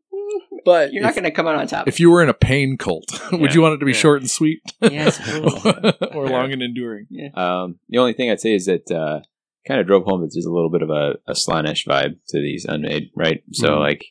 but 0.64 0.92
you're 0.92 1.02
not 1.02 1.14
going 1.14 1.24
to 1.24 1.30
come 1.30 1.46
out 1.46 1.56
on 1.56 1.66
top. 1.66 1.88
if 1.88 1.98
you 2.00 2.10
were 2.10 2.22
in 2.22 2.28
a 2.28 2.34
pain 2.34 2.76
cult, 2.76 3.04
would 3.32 3.54
you 3.54 3.62
want 3.62 3.74
it 3.74 3.78
to 3.78 3.84
be 3.86 3.92
Yeah. 3.92 3.98
short 3.98 4.20
and 4.22 4.30
sweet? 4.30 4.60
Yeah, 4.82 5.06
I 5.06 5.10
suppose. 5.10 5.94
or 6.12 6.28
long 6.28 6.52
and 6.52 6.62
enduring? 6.62 7.06
Um, 7.34 7.78
the 7.88 7.98
only 7.98 8.12
thing 8.12 8.30
I'd 8.30 8.40
say 8.40 8.54
is 8.54 8.66
that 8.66 8.90
uh, 8.90 9.20
kind 9.66 9.80
of 9.80 9.86
drove 9.86 10.04
home 10.04 10.20
that 10.22 10.30
there's 10.34 10.46
a 10.46 10.52
little 10.52 10.70
bit 10.70 10.82
of 10.82 10.90
a, 10.90 11.14
a 11.26 11.32
Slaanesh 11.34 11.86
vibe 11.86 12.16
to 12.28 12.40
these 12.40 12.64
unmade, 12.68 13.10
right? 13.16 13.42
So 13.52 13.68
Mhm. 13.76 13.78
like 13.80 14.04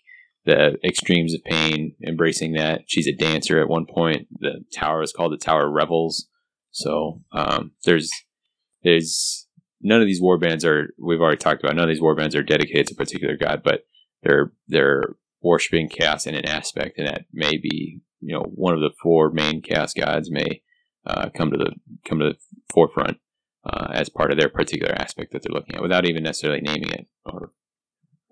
the 0.45 0.77
extremes 0.83 1.33
of 1.35 1.43
pain, 1.43 1.93
embracing 2.05 2.53
that. 2.53 2.81
She's 2.87 3.07
a 3.07 3.11
dancer 3.11 3.61
at 3.61 3.67
one 3.69 3.85
point. 3.85 4.27
The 4.39 4.63
tower 4.73 5.03
is 5.03 5.11
called 5.13 5.33
the 5.33 5.37
Tower 5.37 5.69
Revels. 5.69 6.27
So 6.71 7.21
um, 7.31 7.71
there's 7.85 8.09
there's 8.83 9.47
none 9.81 10.01
of 10.01 10.07
these 10.07 10.21
war 10.21 10.37
bands 10.37 10.65
are 10.65 10.93
we've 10.97 11.21
already 11.21 11.37
talked 11.37 11.63
about. 11.63 11.75
None 11.75 11.83
of 11.83 11.89
these 11.93 12.01
war 12.01 12.15
bands 12.15 12.35
are 12.35 12.43
dedicated 12.43 12.87
to 12.87 12.93
a 12.93 12.97
particular 12.97 13.37
god, 13.37 13.61
but 13.63 13.85
they're 14.23 14.51
they're 14.67 15.15
worshiping 15.41 15.89
chaos 15.89 16.25
in 16.27 16.35
an 16.35 16.45
aspect, 16.45 16.97
and 16.97 17.07
that 17.07 17.25
may 17.33 17.57
be 17.57 18.01
you 18.19 18.33
know 18.33 18.43
one 18.43 18.73
of 18.73 18.79
the 18.79 18.91
four 19.01 19.31
main 19.31 19.61
chaos 19.61 19.93
gods 19.93 20.29
may 20.31 20.61
uh, 21.05 21.29
come 21.35 21.51
to 21.51 21.57
the 21.57 21.71
come 22.05 22.19
to 22.19 22.29
the 22.29 22.37
forefront 22.73 23.17
uh, 23.65 23.87
as 23.93 24.09
part 24.09 24.31
of 24.31 24.37
their 24.39 24.49
particular 24.49 24.93
aspect 24.93 25.31
that 25.31 25.43
they're 25.43 25.53
looking 25.53 25.75
at, 25.75 25.81
without 25.81 26.05
even 26.07 26.23
necessarily 26.23 26.61
naming 26.61 26.89
it. 26.91 27.07
Or 27.25 27.51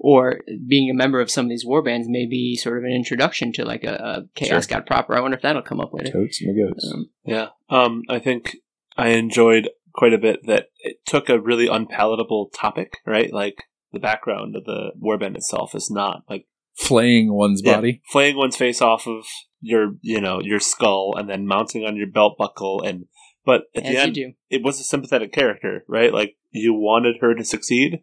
or 0.01 0.39
being 0.68 0.89
a 0.89 0.93
member 0.93 1.20
of 1.20 1.30
some 1.30 1.45
of 1.45 1.49
these 1.49 1.66
war 1.66 1.82
bands 1.84 2.07
may 2.10 2.26
be 2.26 2.55
sort 2.55 2.78
of 2.78 2.86
an 2.86 2.91
introduction 2.91 3.51
to 3.51 3.66
like 3.66 3.84
a, 3.84 3.93
a 3.95 4.22
chaos 4.34 4.66
Sure. 4.66 4.78
god 4.78 4.86
proper. 4.86 5.14
I 5.16 5.20
wonder 5.20 5.36
if 5.36 5.43
that'll 5.43 5.62
come 5.62 5.82
up 5.82 5.93
later. 5.93 6.12
totes 6.12 6.41
and 6.41 6.55
goats. 6.55 6.89
Um, 6.93 7.10
Yeah. 7.26 7.47
Um, 7.70 8.03
I 8.10 8.20
think 8.20 8.55
I 8.97 9.10
enjoyed 9.10 9.70
quite 9.93 10.14
a 10.14 10.18
bit 10.18 10.45
that 10.45 10.68
it 10.80 10.97
took 11.05 11.28
a 11.28 11.39
really 11.39 11.68
unpalatable 11.68 12.49
topic, 12.55 12.99
right? 13.05 13.34
Like 13.34 13.64
the 13.91 13.99
background 13.99 14.55
of 14.55 14.64
the 14.64 14.91
warband 15.03 15.36
itself 15.36 15.76
is 15.76 15.91
not 15.91 16.24
like 16.30 16.45
flaying 16.80 17.34
one's 17.34 17.61
Yeah. 17.63 17.75
body. 17.75 18.01
flaying 18.11 18.38
one's 18.38 18.55
face 18.57 18.82
off 18.82 19.07
of 19.07 19.25
your 19.61 19.93
you 20.01 20.21
know 20.21 20.39
your 20.41 20.59
skull 20.59 21.13
and 21.17 21.30
then 21.30 21.45
mounting 21.45 21.84
on 21.86 21.95
your 21.97 22.07
belt 22.07 22.36
buckle 22.38 22.82
and 22.82 23.05
but 23.45 23.63
at 23.75 23.84
As 23.84 23.89
the 23.89 23.93
you 23.93 23.99
end 23.99 24.13
do. 24.13 24.32
it 24.49 24.63
was 24.63 24.80
a 24.80 24.84
sympathetic 24.84 25.34
character 25.34 25.84
right 25.88 26.13
like 26.13 26.36
you 26.51 26.73
wanted 26.73 27.17
her 27.21 27.36
to 27.36 27.43
succeed 27.43 27.99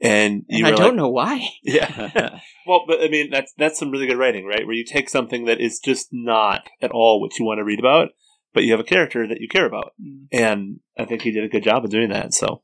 and 0.00 0.42
you 0.48 0.58
And 0.58 0.66
I 0.66 0.70
were 0.70 0.76
don't 0.76 0.86
like, 0.88 0.96
know 0.96 1.08
why. 1.10 1.46
yeah 1.62 2.38
well 2.66 2.84
but 2.86 3.00
i 3.02 3.08
mean 3.08 3.30
that's 3.30 3.52
that's 3.58 3.78
some 3.78 3.90
really 3.90 4.06
good 4.06 4.18
writing 4.18 4.44
right 4.46 4.64
where 4.66 4.76
you 4.76 4.84
take 4.84 5.08
something 5.10 5.46
that 5.46 5.60
is 5.60 5.80
just 5.84 6.08
not 6.12 6.68
at 6.80 6.92
all 6.92 7.20
what 7.20 7.38
you 7.38 7.44
want 7.44 7.58
to 7.58 7.64
read 7.64 7.80
about 7.80 8.08
but 8.52 8.62
you 8.62 8.70
have 8.70 8.80
a 8.80 8.84
character 8.84 9.26
that 9.26 9.40
you 9.40 9.48
care 9.48 9.66
about 9.66 9.92
Mm. 10.00 10.26
and 10.32 10.80
i 10.96 11.04
think 11.04 11.22
he 11.22 11.32
did 11.32 11.44
a 11.44 11.48
good 11.48 11.64
job 11.64 11.84
of 11.84 11.90
doing 11.90 12.10
that 12.10 12.32
so 12.34 12.62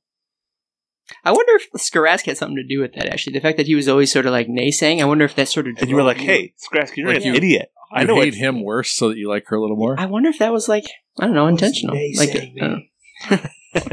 I 1.24 1.32
wonder 1.32 1.52
if 1.54 1.70
Skarask 1.76 2.26
had 2.26 2.36
something 2.38 2.56
to 2.56 2.64
do 2.66 2.80
with 2.80 2.94
that. 2.94 3.06
Actually, 3.06 3.34
the 3.34 3.40
fact 3.40 3.56
that 3.56 3.66
he 3.66 3.74
was 3.74 3.88
always 3.88 4.12
sort 4.12 4.26
of 4.26 4.32
like 4.32 4.46
naysaying. 4.48 5.00
I 5.00 5.04
wonder 5.04 5.24
if 5.24 5.34
that 5.36 5.48
sort 5.48 5.66
of. 5.68 5.76
and 5.78 5.88
you 5.90 5.96
were 5.96 6.02
like 6.02 6.18
hey 6.18 6.54
Skrasky, 6.58 6.98
you're 6.98 7.08
Like 7.08 7.18
an 7.18 7.28
you- 7.28 7.34
idiot 7.34 7.70
i 7.92 8.02
You 8.02 8.06
know 8.06 8.14
hate 8.14 8.34
what 8.34 8.38
him 8.38 8.62
worse 8.62 8.90
so 8.92 9.08
that 9.08 9.18
you 9.18 9.28
like 9.28 9.46
her 9.48 9.56
a 9.56 9.60
little 9.60 9.76
more. 9.76 9.98
I 9.98 10.06
wonder 10.06 10.28
if 10.28 10.38
that 10.38 10.52
was 10.52 10.68
like 10.68 10.84
I 11.18 11.26
don't 11.26 11.34
know 11.34 11.48
intentional. 11.48 11.96
Like 12.16 12.52
uh, 12.60 12.76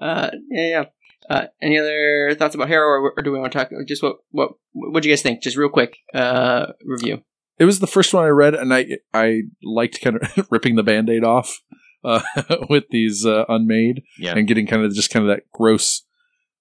uh, 0.00 0.30
yeah, 0.50 0.68
yeah. 0.68 0.84
Uh, 1.28 1.46
any 1.60 1.78
other 1.78 2.34
thoughts 2.38 2.54
about 2.54 2.68
Harrow, 2.68 2.86
or, 2.88 3.12
or 3.16 3.22
do 3.22 3.32
we 3.32 3.38
want 3.38 3.52
to 3.52 3.58
talk 3.58 3.70
just 3.88 4.02
what 4.02 4.16
what 4.30 4.50
what 4.72 5.02
do 5.02 5.08
you 5.08 5.12
guys 5.14 5.22
think? 5.22 5.42
Just 5.42 5.56
real 5.56 5.68
quick 5.68 5.96
uh, 6.14 6.66
review. 6.84 7.22
it 7.58 7.64
was 7.64 7.80
the 7.80 7.86
first 7.88 8.14
one 8.14 8.24
I 8.24 8.28
read, 8.28 8.54
and 8.54 8.72
I 8.72 8.98
I 9.12 9.42
liked 9.62 10.00
kind 10.00 10.16
of 10.16 10.46
ripping 10.50 10.76
the 10.76 10.82
band-aid 10.84 11.24
off 11.24 11.60
uh, 12.06 12.22
with 12.70 12.84
these 12.90 13.26
uh, 13.26 13.44
unmade 13.48 14.02
Yeah. 14.18 14.34
and 14.36 14.46
getting 14.48 14.66
kind 14.66 14.84
of 14.84 14.94
just 14.94 15.10
kind 15.10 15.24
of 15.28 15.28
that 15.36 15.42
gross. 15.52 16.04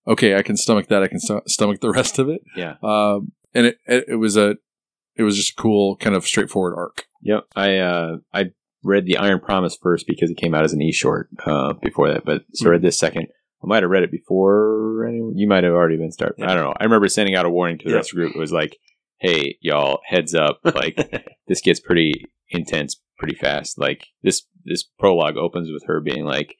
Okay, 0.07 0.35
I 0.35 0.41
can 0.41 0.57
stomach 0.57 0.87
that. 0.89 1.01
I 1.03 1.07
can 1.07 1.19
st- 1.19 1.49
stomach 1.49 1.79
the 1.81 1.89
rest 1.99 2.19
of 2.19 2.29
it. 2.29 2.41
Yeah. 2.55 2.75
Um, 2.83 3.31
and 3.53 3.67
it, 3.67 3.77
it 3.87 4.19
was 4.19 4.35
a 4.37 4.57
it 5.15 5.23
was 5.23 5.37
just 5.37 5.51
a 5.57 5.61
cool 5.61 5.95
kind 5.95 6.15
of 6.15 6.25
straightforward 6.25 6.73
arc. 6.77 7.05
Yep. 7.21 7.43
I 7.55 7.77
uh 7.77 8.17
I 8.33 8.51
read 8.83 9.05
the 9.05 9.17
Iron 9.17 9.39
Promise 9.39 9.77
first 9.81 10.05
because 10.07 10.29
it 10.29 10.37
came 10.37 10.53
out 10.53 10.63
as 10.63 10.73
an 10.73 10.81
e 10.81 10.91
short 10.91 11.29
uh 11.45 11.73
before 11.81 12.09
that, 12.11 12.25
but 12.25 12.43
so 12.53 12.67
I 12.67 12.71
read 12.71 12.81
this 12.81 12.99
second. 12.99 13.27
I 13.63 13.67
might 13.67 13.81
have 13.81 13.89
read 13.89 14.03
it 14.03 14.11
before 14.11 15.07
anyone. 15.07 15.37
You 15.37 15.47
might 15.47 15.63
have 15.63 15.73
already 15.73 15.97
been 15.97 16.11
started. 16.11 16.43
I 16.43 16.53
don't 16.53 16.63
know. 16.63 16.73
I 16.79 16.83
remember 16.83 17.07
sending 17.07 17.35
out 17.35 17.45
a 17.45 17.49
warning 17.49 17.79
to 17.79 17.85
the 17.85 17.91
Yeah. 17.91 17.95
rest 17.97 18.11
of 18.11 18.17
the 18.17 18.23
group. 18.23 18.35
It 18.35 18.39
was 18.39 18.51
like, 18.51 18.77
"Hey, 19.17 19.57
y'all, 19.61 20.01
heads 20.05 20.35
up! 20.35 20.59
Like 20.63 20.97
this 21.47 21.61
gets 21.61 21.79
pretty 21.79 22.25
intense 22.49 23.01
pretty 23.17 23.35
fast. 23.35 23.79
Like 23.79 24.05
this 24.21 24.43
this 24.65 24.83
prologue 24.83 25.37
opens 25.37 25.71
with 25.71 25.83
her 25.87 25.99
being 26.01 26.25
like." 26.25 26.55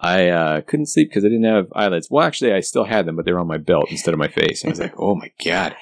I 0.00 0.28
uh, 0.28 0.60
couldn't 0.60 0.86
sleep 0.86 1.08
because 1.10 1.24
I 1.24 1.28
didn't 1.28 1.42
have 1.52 1.66
eyelids. 1.74 2.06
Well, 2.08 2.24
actually, 2.24 2.52
I 2.52 2.60
still 2.60 2.84
had 2.84 3.04
them, 3.04 3.16
but 3.16 3.24
they 3.24 3.32
were 3.32 3.40
on 3.40 3.48
my 3.48 3.58
belt 3.58 3.88
instead 3.90 4.14
of 4.14 4.20
my 4.20 4.28
face. 4.28 4.62
And 4.62 4.70
I 4.70 4.72
was 4.72 4.78
like, 4.78 4.94
"Oh 4.96 5.16
my 5.16 5.32
god!" 5.44 5.74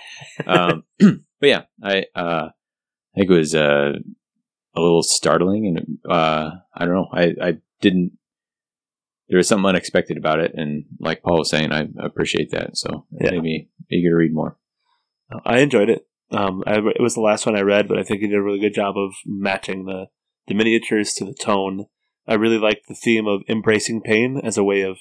Um, 0.47 0.85
but 0.99 1.49
yeah, 1.49 1.63
I 1.83 2.07
uh, 2.15 2.49
I 3.15 3.19
think 3.19 3.31
it 3.31 3.35
was 3.35 3.55
uh, 3.55 3.93
a 4.75 4.81
little 4.81 5.03
startling, 5.03 5.67
and 5.67 5.99
uh, 6.11 6.51
I 6.75 6.85
don't 6.87 6.95
know. 6.95 7.09
I, 7.13 7.35
I 7.43 7.59
didn't. 7.83 8.13
There 9.29 9.37
was 9.37 9.49
something 9.49 9.69
unexpected 9.69 10.17
about 10.17 10.41
it, 10.41 10.53
and 10.55 10.85
like 10.99 11.23
Paul 11.23 11.39
was 11.41 11.51
saying, 11.51 11.73
I 11.73 11.87
appreciate 11.99 12.53
that. 12.53 12.77
So 12.79 13.07
it 13.13 13.27
Yeah. 13.27 13.31
made 13.33 13.43
me 13.43 13.69
eager 13.91 14.11
to 14.11 14.17
read 14.17 14.33
more. 14.33 14.57
I 15.45 15.59
enjoyed 15.59 15.91
it. 15.91 16.07
Um, 16.31 16.63
I, 16.67 16.77
it 16.79 17.01
was 17.03 17.15
the 17.15 17.21
last 17.21 17.45
one 17.45 17.57
I 17.57 17.61
read, 17.63 17.89
but 17.89 17.99
I 17.99 18.03
think 18.03 18.21
he 18.21 18.29
did 18.29 18.37
a 18.37 18.43
really 18.43 18.61
good 18.61 18.75
job 18.75 18.97
of 18.97 19.13
matching 19.27 19.85
the, 19.85 20.07
the 20.47 20.55
miniatures 20.55 21.13
to 21.15 21.25
the 21.25 21.35
tone. 21.35 21.87
I 22.27 22.35
really 22.35 22.59
liked 22.59 22.89
the 22.89 22.95
theme 22.95 23.27
of 23.27 23.43
embracing 23.49 24.03
pain 24.03 24.41
as 24.43 24.57
a 24.57 24.65
way 24.65 24.83
of 24.83 24.99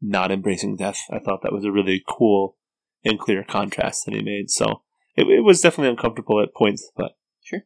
not 0.00 0.30
embracing 0.30 0.76
death. 0.76 1.00
I 1.10 1.18
thought 1.18 1.42
that 1.42 1.52
was 1.52 1.64
a 1.64 1.72
really 1.72 2.02
cool 2.08 2.56
and 3.04 3.18
clear 3.18 3.44
contrast 3.44 4.04
that 4.04 4.14
he 4.14 4.22
made. 4.22 4.50
So 4.50 4.82
it, 5.16 5.26
it 5.26 5.44
was 5.44 5.60
definitely 5.60 5.90
uncomfortable 5.90 6.42
at 6.42 6.54
points, 6.54 6.90
but 6.96 7.12
sure. 7.42 7.60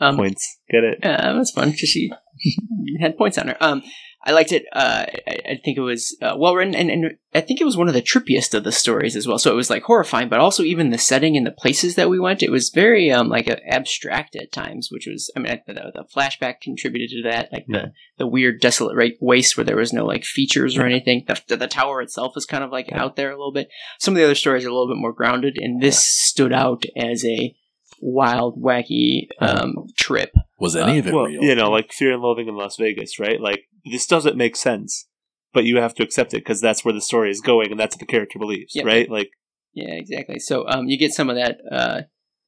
Um, 0.00 0.16
points, 0.16 0.58
get 0.70 0.84
it? 0.84 0.98
Yeah, 1.02 1.16
uh, 1.16 1.36
that's 1.36 1.50
fun. 1.50 1.70
because 1.70 1.88
she 1.88 2.10
had 3.00 3.18
points 3.18 3.38
on 3.38 3.48
her. 3.48 3.56
Um, 3.60 3.82
I 4.28 4.32
liked 4.32 4.52
it. 4.52 4.66
Uh, 4.74 5.06
I, 5.26 5.38
I 5.52 5.60
think 5.64 5.78
it 5.78 5.80
was 5.80 6.14
uh, 6.20 6.34
well 6.36 6.54
written, 6.54 6.74
and, 6.74 6.90
and 6.90 7.16
I 7.34 7.40
think 7.40 7.60
it 7.62 7.64
was 7.64 7.78
one 7.78 7.88
of 7.88 7.94
the 7.94 8.02
trippiest 8.02 8.52
of 8.52 8.62
the 8.62 8.72
stories 8.72 9.16
as 9.16 9.26
well. 9.26 9.38
So 9.38 9.50
it 9.50 9.56
was 9.56 9.70
like 9.70 9.84
horrifying, 9.84 10.28
but 10.28 10.38
also 10.38 10.62
even 10.64 10.90
the 10.90 10.98
setting 10.98 11.34
and 11.34 11.46
the 11.46 11.50
places 11.50 11.94
that 11.94 12.10
we 12.10 12.20
went. 12.20 12.42
It 12.42 12.50
was 12.50 12.68
very 12.68 13.10
um 13.10 13.30
like 13.30 13.48
uh, 13.48 13.56
abstract 13.66 14.36
at 14.36 14.52
times, 14.52 14.88
which 14.90 15.06
was 15.06 15.30
I 15.34 15.40
mean 15.40 15.52
I, 15.52 15.62
the, 15.66 15.72
the 15.94 16.04
flashback 16.14 16.60
contributed 16.60 17.08
to 17.10 17.30
that, 17.30 17.50
like 17.52 17.64
Yeah. 17.68 17.86
the 17.86 17.92
the 18.18 18.26
weird 18.26 18.60
desolate 18.60 18.96
right 18.96 19.14
waste 19.20 19.56
where 19.56 19.64
there 19.64 19.76
was 19.76 19.94
no 19.94 20.04
like 20.04 20.24
features 20.24 20.76
or 20.76 20.84
anything. 20.84 21.24
The, 21.26 21.40
the, 21.48 21.56
the 21.56 21.66
tower 21.66 22.02
itself 22.02 22.36
is 22.36 22.44
kind 22.44 22.62
of 22.62 22.70
like 22.70 22.88
Yeah. 22.90 23.02
out 23.02 23.16
there 23.16 23.30
a 23.30 23.36
little 23.38 23.52
bit. 23.52 23.68
Some 23.98 24.12
of 24.12 24.18
the 24.18 24.24
other 24.24 24.34
stories 24.34 24.64
are 24.66 24.68
a 24.68 24.72
little 24.72 24.88
bit 24.94 25.00
more 25.00 25.14
grounded, 25.14 25.56
and 25.58 25.80
this 25.82 26.04
stood 26.04 26.52
out 26.52 26.84
as 26.94 27.24
a 27.24 27.54
wild, 28.00 28.62
wacky 28.62 29.28
um, 29.40 29.74
trip. 29.96 30.32
Was 30.60 30.76
any 30.76 30.98
of 30.98 31.06
it 31.06 31.14
well, 31.14 31.24
real? 31.24 31.42
you 31.42 31.54
know, 31.54 31.70
like 31.70 31.92
Fear 31.92 32.14
and 32.14 32.22
Loathing 32.22 32.48
in 32.48 32.56
Las 32.56 32.76
Vegas, 32.78 33.18
right? 33.18 33.40
Like 33.40 33.64
this 33.90 34.06
doesn't 34.06 34.36
make 34.36 34.56
sense, 34.56 35.06
but 35.52 35.64
you 35.64 35.76
have 35.78 35.94
to 35.94 36.02
accept 36.02 36.34
it 36.34 36.38
because 36.38 36.60
that's 36.60 36.84
where 36.84 36.94
the 36.94 37.00
story 37.00 37.30
is 37.30 37.40
going, 37.40 37.70
and 37.70 37.78
that's 37.80 37.94
what 37.96 38.00
the 38.00 38.06
character 38.06 38.38
believes, 38.38 38.74
Yeah. 38.74 38.84
right? 38.84 39.10
Like 39.10 39.30
Yeah, 39.74 39.90
exactly. 39.92 40.38
So 40.38 40.66
um, 40.68 40.88
you 40.88 40.98
get 40.98 41.12
some 41.12 41.30
of 41.30 41.36
that, 41.36 41.58
uh, 41.70 42.02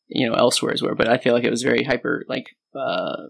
you 0.08 0.28
know, 0.28 0.34
elsewhere 0.34 0.72
as 0.72 0.82
well. 0.82 0.94
But 0.96 1.08
I 1.08 1.18
feel 1.18 1.32
like 1.34 1.44
it 1.44 1.50
was 1.50 1.62
very 1.62 1.84
hyper, 1.84 2.24
like 2.28 2.46
uh, 2.74 3.28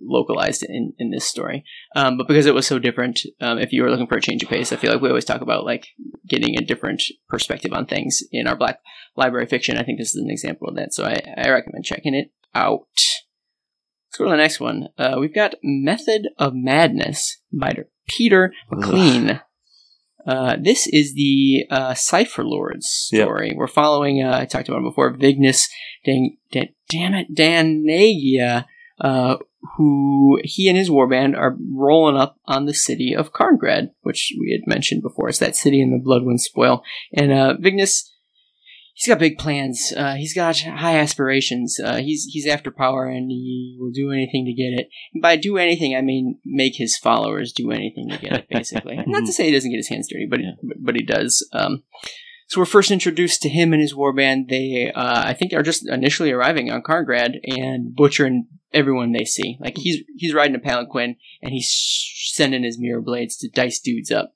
localized 0.00 0.62
in 0.62 0.92
in 0.98 1.10
this 1.10 1.24
story. 1.24 1.64
Um, 1.96 2.16
but 2.18 2.28
because 2.28 2.46
it 2.46 2.54
was 2.54 2.66
so 2.66 2.78
different, 2.78 3.20
um, 3.40 3.58
if 3.58 3.72
you 3.72 3.82
were 3.82 3.90
looking 3.90 4.06
for 4.06 4.16
a 4.16 4.20
change 4.22 4.42
of 4.42 4.48
pace, 4.48 4.72
I 4.72 4.76
feel 4.76 4.92
like 4.92 5.00
we 5.02 5.08
always 5.08 5.24
talk 5.24 5.40
about 5.40 5.64
like 5.64 5.86
getting 6.26 6.56
a 6.56 6.64
different 6.64 7.02
perspective 7.28 7.72
on 7.72 7.86
things 7.86 8.22
in 8.32 8.46
our 8.46 8.56
Black 8.56 8.80
Library 9.16 9.46
fiction. 9.46 9.76
I 9.76 9.82
think 9.82 9.98
this 9.98 10.14
is 10.14 10.22
an 10.22 10.30
example 10.30 10.68
of 10.68 10.76
that. 10.76 10.92
So 10.94 11.04
I, 11.04 11.20
I 11.36 11.50
recommend 11.50 11.84
checking 11.84 12.14
it 12.14 12.30
out. 12.54 12.86
Let's 14.08 14.18
go 14.18 14.24
to 14.24 14.30
the 14.30 14.36
next 14.36 14.58
one. 14.60 14.88
Uh, 14.96 15.16
we've 15.20 15.34
got 15.34 15.54
Method 15.62 16.28
of 16.38 16.54
Madness 16.54 17.38
by 17.52 17.74
Peter 18.06 18.52
McLean. 18.70 19.40
Uh, 20.26 20.56
this 20.60 20.86
is 20.86 21.14
the 21.14 21.64
uh, 21.70 21.94
Cypher 21.94 22.44
Lords 22.44 23.08
Yep. 23.12 23.24
story. 23.26 23.52
We're 23.54 23.66
following, 23.66 24.22
uh, 24.22 24.36
I 24.40 24.46
talked 24.46 24.68
about 24.68 24.78
him 24.78 24.84
before, 24.84 25.12
Vignis 25.14 25.68
Dan, 26.04 26.36
Dan, 26.52 26.68
damn 26.90 27.14
it, 27.14 27.34
Danagia, 27.34 28.64
uh, 29.00 29.36
who 29.76 30.38
he 30.42 30.68
and 30.68 30.76
his 30.78 30.88
warband 30.88 31.36
are 31.36 31.56
rolling 31.74 32.16
up 32.16 32.36
on 32.46 32.64
the 32.66 32.74
city 32.74 33.14
of 33.14 33.32
Carngrad, 33.32 33.90
which 34.02 34.32
we 34.40 34.52
had 34.52 34.68
mentioned 34.70 35.02
before. 35.02 35.28
It's 35.28 35.38
that 35.38 35.56
city 35.56 35.80
in 35.82 35.90
the 35.90 36.02
Bloodwind 36.02 36.40
spoil. 36.40 36.82
And 37.12 37.30
uh, 37.32 37.56
Vignis, 37.60 38.10
he's 38.98 39.08
got 39.08 39.18
big 39.20 39.38
plans. 39.38 39.92
Uh, 39.96 40.14
he's 40.16 40.34
got 40.34 40.58
high 40.58 40.98
aspirations. 40.98 41.78
Uh, 41.82 41.96
he's 41.98 42.24
he's 42.24 42.46
after 42.46 42.70
power, 42.70 43.06
and 43.06 43.30
he 43.30 43.76
will 43.78 43.90
do 43.92 44.10
anything 44.10 44.44
to 44.44 44.52
get 44.52 44.78
it. 44.78 44.88
And 45.14 45.22
by 45.22 45.36
do 45.36 45.56
anything, 45.56 45.94
I 45.96 46.00
mean 46.02 46.38
make 46.44 46.74
his 46.76 46.96
followers 46.98 47.52
do 47.52 47.70
anything 47.70 48.08
to 48.10 48.18
get 48.18 48.32
it. 48.32 48.48
Basically, 48.50 48.96
not 49.06 49.24
to 49.26 49.32
say 49.32 49.46
he 49.46 49.52
doesn't 49.52 49.70
get 49.70 49.76
his 49.78 49.88
hands 49.88 50.08
dirty, 50.08 50.26
but 50.28 50.40
Yeah. 50.40 50.52
but, 50.62 50.76
but 50.80 50.94
he 50.96 51.02
does. 51.02 51.48
Um, 51.52 51.84
so 52.48 52.60
we're 52.60 52.64
first 52.66 52.90
introduced 52.90 53.42
to 53.42 53.48
him 53.50 53.74
and 53.74 53.82
his 53.82 53.92
warband. 53.94 54.48
They, 54.48 54.90
uh, 54.94 55.22
I 55.26 55.34
think, 55.34 55.52
are 55.52 55.62
just 55.62 55.86
initially 55.86 56.32
arriving 56.32 56.70
on 56.70 56.82
Carngrad 56.82 57.36
and 57.46 57.94
butchering 57.94 58.46
everyone 58.72 59.12
they 59.12 59.24
see. 59.26 59.58
Like 59.60 59.76
he's 59.76 60.02
he's 60.16 60.34
riding 60.34 60.56
a 60.56 60.58
palanquin 60.58 61.16
and 61.42 61.52
he's 61.52 61.70
sending 62.32 62.64
his 62.64 62.78
mirror 62.78 63.02
blades 63.02 63.36
to 63.38 63.48
dice 63.50 63.78
dudes 63.80 64.10
up. 64.10 64.34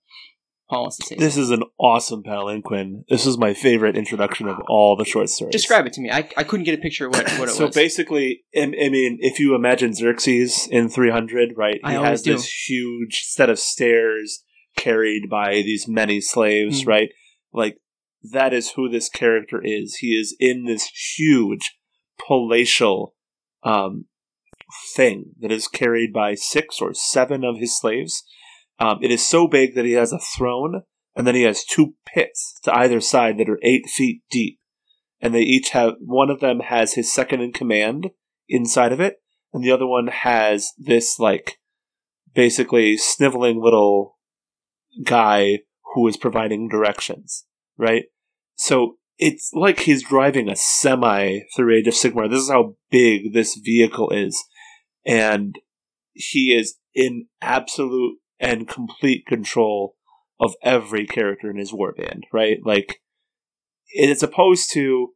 Paul 0.70 0.82
wants 0.82 0.96
to 0.98 1.06
say 1.06 1.16
this 1.16 1.36
is 1.36 1.50
an 1.50 1.62
awesome 1.78 2.22
palanquin. 2.22 3.04
This 3.08 3.26
is 3.26 3.36
my 3.36 3.52
favorite 3.52 3.96
introduction 3.96 4.48
of 4.48 4.58
all 4.68 4.96
the 4.96 5.04
short 5.04 5.28
stories. 5.28 5.52
Describe 5.52 5.86
it 5.86 5.92
to 5.94 6.00
me. 6.00 6.10
I, 6.10 6.28
I 6.36 6.44
couldn't 6.44 6.64
get 6.64 6.78
a 6.78 6.80
picture 6.82 7.06
of 7.06 7.12
what, 7.14 7.24
what 7.38 7.48
it 7.48 7.52
so 7.52 7.66
was. 7.66 7.74
So 7.74 7.80
basically, 7.80 8.44
I 8.56 8.60
I 8.62 8.66
mean, 8.88 9.18
if 9.20 9.38
you 9.38 9.54
imagine 9.54 9.92
Xerxes 9.94 10.66
in 10.70 10.88
300, 10.88 11.54
right? 11.56 11.78
I 11.84 11.90
He 11.92 11.96
always 11.96 12.10
has 12.10 12.22
do. 12.22 12.32
this 12.34 12.46
huge 12.68 13.22
set 13.24 13.50
of 13.50 13.58
stairs 13.58 14.44
carried 14.76 15.28
by 15.28 15.56
these 15.56 15.86
many 15.86 16.20
slaves, 16.20 16.82
Mhm. 16.84 16.86
right? 16.86 17.08
Like 17.52 17.76
that 18.32 18.54
is 18.54 18.70
who 18.70 18.88
this 18.88 19.08
character 19.10 19.60
is. 19.62 19.96
He 19.96 20.12
is 20.18 20.34
in 20.40 20.64
this 20.64 20.86
huge 21.18 21.76
palatial 22.26 23.14
um, 23.64 24.06
thing 24.94 25.32
that 25.40 25.52
is 25.52 25.68
carried 25.68 26.12
by 26.12 26.34
six 26.34 26.80
or 26.80 26.94
seven 26.94 27.44
of 27.44 27.58
his 27.58 27.78
slaves. 27.78 28.24
Um, 28.78 28.98
it 29.02 29.10
is 29.10 29.26
so 29.26 29.46
big 29.46 29.74
that 29.74 29.84
he 29.84 29.92
has 29.92 30.12
a 30.12 30.18
throne, 30.18 30.82
and 31.14 31.26
then 31.26 31.34
he 31.34 31.42
has 31.42 31.64
two 31.64 31.94
pits 32.06 32.58
to 32.64 32.74
either 32.74 33.00
side 33.00 33.38
that 33.38 33.48
are 33.48 33.60
eight 33.62 33.86
feet 33.86 34.22
deep. 34.30 34.58
And 35.20 35.34
they 35.34 35.42
each 35.42 35.70
have 35.70 35.94
one 36.00 36.30
of 36.30 36.40
them 36.40 36.60
has 36.60 36.94
his 36.94 37.12
second 37.12 37.42
in 37.42 37.52
command 37.52 38.10
inside 38.48 38.92
of 38.92 39.00
it, 39.00 39.16
and 39.52 39.62
the 39.62 39.70
other 39.70 39.86
one 39.86 40.08
has 40.08 40.70
this 40.78 41.18
like 41.18 41.58
basically 42.34 42.96
sniveling 42.96 43.62
little 43.62 44.18
guy 45.04 45.60
who 45.94 46.06
is 46.08 46.16
providing 46.16 46.68
directions, 46.68 47.44
right? 47.76 48.04
So 48.54 48.96
it's 49.18 49.52
like 49.52 49.80
he's 49.80 50.02
driving 50.02 50.48
a 50.48 50.56
semi 50.56 51.40
through 51.54 51.76
Age 51.76 51.86
of 51.86 51.94
Sigmar. 51.94 52.28
This 52.28 52.42
is 52.42 52.50
how 52.50 52.76
big 52.90 53.32
this 53.32 53.56
vehicle 53.62 54.10
is. 54.10 54.42
And 55.04 55.56
he 56.12 56.54
is 56.54 56.76
in 56.94 57.26
absolute 57.40 58.16
and 58.42 58.68
complete 58.68 59.24
control 59.24 59.94
of 60.40 60.56
every 60.62 61.06
character 61.06 61.48
in 61.48 61.56
his 61.56 61.72
warband, 61.72 62.24
right? 62.32 62.58
Like, 62.64 63.00
as 64.02 64.22
opposed 64.22 64.72
to 64.72 65.10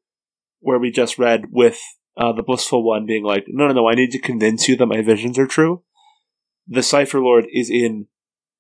where 0.61 0.79
we 0.79 0.93
just 0.93 1.19
read 1.19 1.47
with 1.51 1.81
uh, 2.17 2.33
the 2.33 2.45
blissful 2.45 2.85
one 2.85 3.05
being 3.05 3.25
like, 3.25 3.45
no, 3.49 3.67
no, 3.67 3.75
no, 3.75 3.89
I 3.89 3.95
need 3.95 4.13
to 4.13 4.21
convince 4.21 4.69
you 4.69 4.77
that 4.77 4.87
my 4.87 5.03
visions 5.03 5.39
are 5.39 5.47
true. 5.47 5.83
The 6.69 6.83
Cypher 6.83 7.21
Lord 7.21 7.47
is 7.53 7.69
in 7.69 8.07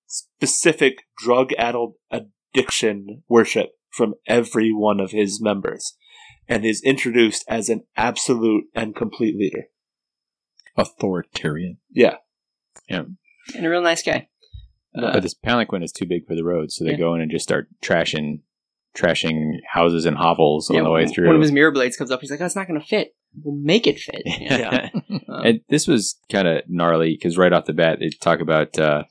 specific 0.07 1.05
drug-addled 1.19 1.95
addiction 2.11 3.23
worship 3.29 3.71
from 3.91 4.14
every 4.27 4.73
one 4.73 5.01
of 5.01 5.12
his 5.12 5.41
members, 5.41 5.97
and 6.49 6.64
is 6.64 6.83
introduced 6.83 7.45
as 7.49 7.69
an 7.69 7.85
absolute 7.97 8.64
and 8.75 8.95
complete 8.95 9.37
leader. 9.37 9.64
Authoritarian. 10.77 11.79
Yeah, 11.91 12.17
and 12.89 13.17
a 13.64 13.69
real 13.69 13.83
nice 13.83 14.03
guy. 14.03 14.29
Uh, 14.97 15.13
but 15.13 15.23
this 15.23 15.35
palanquin 15.35 15.83
is 15.83 15.93
too 15.93 16.07
big 16.07 16.27
for 16.27 16.35
the 16.35 16.45
road, 16.45 16.71
so 16.73 16.85
they 16.85 16.93
Yeah. 16.93 16.97
go 16.99 17.15
in 17.15 17.21
and 17.21 17.31
just 17.31 17.43
start 17.43 17.69
trashing, 17.83 18.41
trashing 18.97 19.59
houses 19.71 20.07
and 20.07 20.17
hovels 20.17 20.71
yeah, 20.71 20.79
on 20.79 20.85
the 20.85 20.91
way 20.91 21.07
through. 21.07 21.27
One 21.27 21.37
of 21.37 21.43
his 21.43 21.53
mirror 21.53 21.71
blades 21.71 21.97
comes 21.97 22.11
up. 22.11 22.21
He's 22.21 22.31
like, 22.31 22.41
"Oh, 22.41 22.47
it's 22.47 22.57
not 22.57 22.67
going 22.69 22.81
to 22.81 22.87
fit. 22.87 23.15
We'll 23.43 23.55
make 23.57 23.87
it 23.87 23.99
fit." 23.99 24.23
yeah. 24.27 24.89
Um, 24.95 25.21
and 25.45 25.61
this 25.69 25.87
was 25.87 26.19
kind 26.31 26.49
of 26.49 26.63
gnarly 26.69 27.15
because 27.15 27.37
right 27.37 27.53
off 27.53 27.67
the 27.67 27.73
bat 27.75 27.99
they 28.01 28.09
talk 28.09 28.41
about 28.41 28.79
uh, 28.79 29.05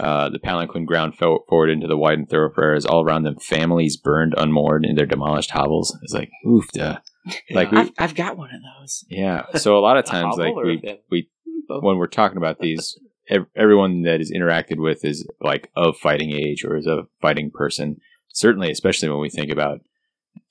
uh, 0.00 0.28
the 0.30 0.38
palanquin 0.38 0.86
ground 0.86 1.16
fo- 1.16 1.44
forward 1.48 1.68
into 1.70 1.86
the 1.86 1.96
widened 1.96 2.30
thoroughfares 2.30 2.86
all 2.86 3.02
around 3.04 3.24
them. 3.24 3.36
Families 3.40 3.96
burned 3.96 4.34
unmoored 4.36 4.84
in 4.86 4.96
their 4.96 5.06
demolished 5.06 5.50
hovels. 5.50 5.96
It's 6.02 6.14
like 6.14 6.30
oof, 6.46 6.66
duh. 6.72 6.98
Like 7.50 7.70
we, 7.70 7.78
I've, 7.78 7.90
I've 7.98 8.14
got 8.14 8.38
one 8.38 8.48
of 8.54 8.60
those. 8.80 9.04
yeah. 9.10 9.44
So 9.56 9.76
a 9.78 9.80
lot 9.80 9.98
of 9.98 10.06
times, 10.06 10.36
like 10.38 10.54
we 10.56 10.80
we 11.10 11.28
when 11.68 11.98
we're 11.98 12.06
talking 12.06 12.38
about 12.38 12.58
these, 12.58 12.98
ev- 13.28 13.46
everyone 13.56 14.02
that 14.02 14.20
is 14.20 14.32
interacted 14.32 14.78
with 14.78 15.04
is 15.04 15.26
like 15.40 15.70
of 15.76 15.96
fighting 15.96 16.32
age 16.32 16.64
or 16.64 16.76
is 16.76 16.86
a 16.86 17.06
fighting 17.20 17.50
person. 17.50 18.00
Certainly, 18.28 18.70
especially 18.70 19.08
when 19.08 19.20
we 19.20 19.30
think 19.30 19.50
about 19.50 19.80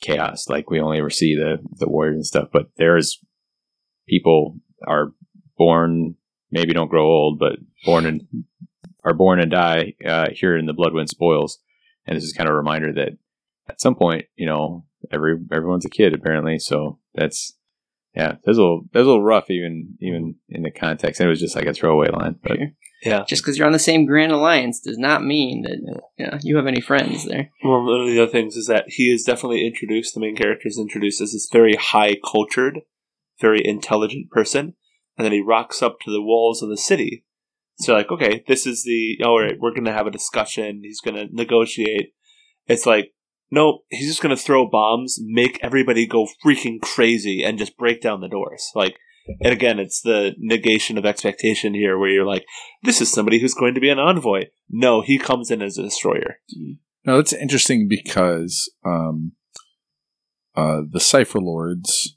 chaos, 0.02 0.50
like 0.50 0.70
we 0.70 0.80
only 0.80 1.00
ever 1.00 1.10
see 1.10 1.36
the 1.36 1.58
the 1.72 1.90
warriors 1.90 2.16
and 2.16 2.26
stuff, 2.26 2.50
but 2.52 2.70
there's 2.78 3.20
people 4.08 4.58
are 4.86 5.14
born, 5.58 6.16
maybe 6.52 6.74
don't 6.74 6.90
grow 6.90 7.06
old, 7.06 7.40
but 7.40 7.60
born 7.86 8.06
and 8.06 8.28
are 9.04 9.14
born 9.14 9.40
and 9.40 9.52
die 9.52 9.94
uh, 10.06 10.28
here 10.32 10.58
in 10.58 10.66
the 10.66 10.74
Bloodwind 10.74 11.10
Spoils, 11.10 11.60
and 12.06 12.18
this 12.18 12.24
is 12.24 12.34
kind 12.34 12.50
of 12.50 12.54
a 12.54 12.58
reminder 12.58 12.92
that 12.94 13.18
at 13.70 13.82
some 13.82 13.96
point, 13.96 14.26
you 14.36 14.46
know, 14.46 14.86
every 15.12 15.38
everyone's 15.52 15.86
a 15.86 15.90
kid 15.90 16.14
apparently, 16.14 16.60
so 16.60 17.00
that's 17.14 17.57
yeah, 18.18 18.32
that's 18.44 18.58
a 18.58 18.62
little 18.62 18.82
that's 18.92 19.04
a 19.04 19.08
little 19.08 19.24
rough 19.24 19.52
even 19.52 19.96
even 20.02 20.36
in 20.50 20.64
the 20.64 20.72
context. 20.72 21.20
And 21.22 21.28
it 21.28 21.30
was 21.30 21.40
just 21.40 21.56
like 21.56 21.68
a 21.68 21.74
throwaway 21.74 22.10
line, 22.10 22.40
but 22.42 22.58
Sure. 22.58 22.68
yeah. 23.04 23.24
Just 23.28 23.44
because 23.44 23.58
you're 23.58 23.68
on 23.68 23.74
the 23.74 23.80
same 23.80 24.08
Grand 24.08 24.32
Alliance 24.32 24.80
does 24.80 24.98
not 24.98 25.24
mean 25.24 25.62
that 25.62 25.78
you, 26.18 26.26
know, 26.26 26.38
you 26.42 26.56
have 26.58 26.66
any 26.66 26.82
friends 26.82 27.26
there. 27.26 27.52
Well, 27.64 27.86
one 27.86 28.02
of 28.02 28.08
the 28.08 28.20
other 28.20 28.32
things 28.32 28.56
is 28.56 28.66
that 28.66 28.86
he 28.88 29.12
is 29.14 29.24
definitely 29.24 29.68
introduced. 29.68 30.16
The 30.16 30.20
main 30.20 30.36
character 30.36 30.68
is 30.68 30.80
introduced 30.80 31.22
as 31.22 31.34
this 31.34 31.48
very 31.52 31.76
high 31.76 32.16
cultured, 32.16 32.80
very 33.40 33.62
intelligent 33.64 34.32
person, 34.32 34.74
and 35.16 35.24
then 35.26 35.32
he 35.32 35.42
rocks 35.42 35.84
up 35.84 36.00
to 36.02 36.12
the 36.12 36.22
walls 36.24 36.64
of 36.64 36.70
the 36.70 36.78
city. 36.78 37.24
So, 37.80 37.94
like, 37.94 38.10
okay, 38.10 38.44
this 38.48 38.66
is 38.66 38.84
the 38.84 39.20
all 39.24 39.40
right. 39.40 39.60
We're 39.60 39.70
going 39.76 39.86
to 39.86 39.94
have 39.94 40.08
a 40.08 40.12
discussion. 40.12 40.82
He's 40.84 41.02
going 41.02 41.16
to 41.16 41.28
negotiate. 41.32 42.14
It's 42.66 42.88
like, 42.88 43.12
no, 43.50 43.80
he's 43.90 44.08
just 44.08 44.22
going 44.22 44.36
to 44.36 44.42
throw 44.42 44.70
bombs, 44.70 45.20
make 45.22 45.60
everybody 45.62 46.06
go 46.06 46.28
freaking 46.44 46.82
crazy, 46.82 47.44
and 47.44 47.58
just 47.58 47.78
break 47.78 48.02
down 48.02 48.22
the 48.22 48.28
doors. 48.28 48.72
Like, 48.76 48.98
and 49.42 49.54
again, 49.54 49.80
it's 49.80 50.02
the 50.02 50.34
negation 50.38 50.98
of 50.98 51.06
expectation 51.06 51.74
here, 51.74 51.98
where 51.98 52.10
you're 52.10 52.26
like, 52.26 52.46
this 52.84 53.02
is 53.02 53.12
somebody 53.12 53.40
who's 53.40 53.54
going 53.54 53.74
to 53.74 53.82
be 53.82 53.90
an 53.90 54.00
envoy. 54.00 54.46
No, 54.70 55.02
he 55.02 55.18
comes 55.18 55.52
in 55.52 55.62
as 55.62 55.78
a 55.78 55.84
destroyer. 55.84 56.40
Now 57.06 57.18
that's 57.18 57.34
interesting 57.34 57.88
because 57.90 58.72
um, 58.86 59.34
uh, 60.56 60.82
the 60.90 61.00
Cypher 61.00 61.40
Lords, 61.40 62.16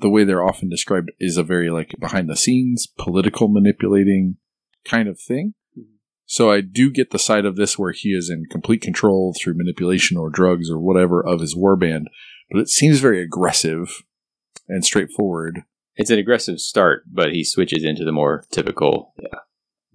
the 0.00 0.10
way 0.10 0.24
they're 0.24 0.46
often 0.46 0.68
described, 0.68 1.10
is 1.18 1.36
a 1.36 1.42
very 1.42 1.70
like 1.70 1.94
behind 1.98 2.28
the 2.28 2.36
scenes, 2.36 2.86
political 2.86 3.48
manipulating 3.48 4.36
kind 4.84 5.08
of 5.08 5.18
thing. 5.18 5.54
So 6.26 6.50
I 6.50 6.60
do 6.60 6.90
get 6.90 7.10
the 7.12 7.18
side 7.18 7.44
of 7.44 7.56
this 7.56 7.78
where 7.78 7.92
he 7.92 8.10
is 8.10 8.28
in 8.30 8.44
complete 8.50 8.82
control 8.82 9.32
through 9.38 9.54
manipulation 9.56 10.16
or 10.16 10.28
drugs 10.28 10.68
or 10.70 10.78
whatever 10.78 11.24
of 11.24 11.40
his 11.40 11.56
warband, 11.56 12.04
but 12.50 12.60
it 12.60 12.68
seems 12.68 12.98
very 13.00 13.22
aggressive 13.22 14.02
and 14.68 14.84
straightforward. 14.84 15.62
it's 15.96 16.10
an 16.10 16.18
aggressive 16.18 16.58
start. 16.60 17.04
But 17.10 17.32
he 17.32 17.44
switches 17.44 17.84
into 17.84 18.04
the 18.04 18.12
more 18.12 18.44
typical, 18.50 19.14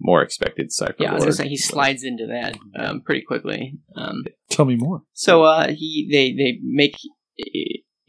more 0.00 0.22
expected 0.22 0.72
cypher. 0.72 0.96
Yeah, 0.98 1.10
I 1.12 1.14
was 1.16 1.24
gonna 1.24 1.32
say 1.34 1.48
he 1.48 1.56
slides 1.58 2.02
into 2.02 2.26
that 2.28 2.56
um, 2.82 3.02
pretty 3.02 3.20
quickly. 3.22 3.78
Um, 3.94 4.24
Tell 4.48 4.64
me 4.64 4.76
more. 4.76 5.02
so 5.12 5.44
uh, 5.44 5.68
he 5.68 6.08
they 6.10 6.32
they 6.32 6.58
make 6.62 6.96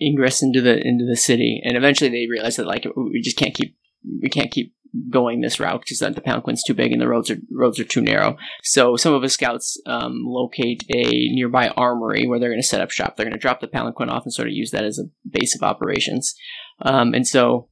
ingress 0.01 0.41
into 0.41 0.61
the 0.61 0.79
into 0.85 1.05
the 1.05 1.17
city, 1.17 1.61
and 1.63 1.75
eventually 1.77 2.09
they 2.09 2.27
realize 2.29 2.55
that 2.55 2.67
like 2.67 2.85
we 2.95 3.21
just 3.21 3.37
can't 3.37 3.53
keep 3.53 3.75
we 4.21 4.29
can't 4.29 4.51
keep 4.51 4.73
going 5.09 5.41
this 5.41 5.59
route 5.59 5.81
because 5.81 5.99
that 5.99 6.15
the 6.15 6.21
Palanquin's 6.21 6.63
too 6.63 6.73
big 6.73 6.91
and 6.91 7.01
the 7.01 7.07
roads 7.07 7.31
are 7.31 7.37
roads 7.51 7.79
are 7.79 7.83
too 7.83 8.01
narrow. 8.01 8.37
So 8.63 8.95
some 8.95 9.13
of 9.13 9.23
his 9.23 9.33
scouts 9.33 9.81
um, 9.85 10.21
locate 10.23 10.83
a 10.93 11.03
nearby 11.03 11.69
armory 11.69 12.27
where 12.27 12.39
they're 12.39 12.49
going 12.49 12.61
to 12.61 12.67
set 12.67 12.81
up 12.81 12.91
shop. 12.91 13.15
They're 13.15 13.25
going 13.25 13.33
to 13.33 13.39
drop 13.39 13.59
the 13.59 13.67
Palanquin 13.67 14.09
off 14.09 14.23
and 14.23 14.33
sort 14.33 14.47
of 14.47 14.53
use 14.53 14.71
that 14.71 14.85
as 14.85 14.99
a 14.99 15.09
base 15.27 15.55
of 15.55 15.63
operations. 15.63 16.35
Um, 16.81 17.13
and 17.13 17.27
so 17.27 17.69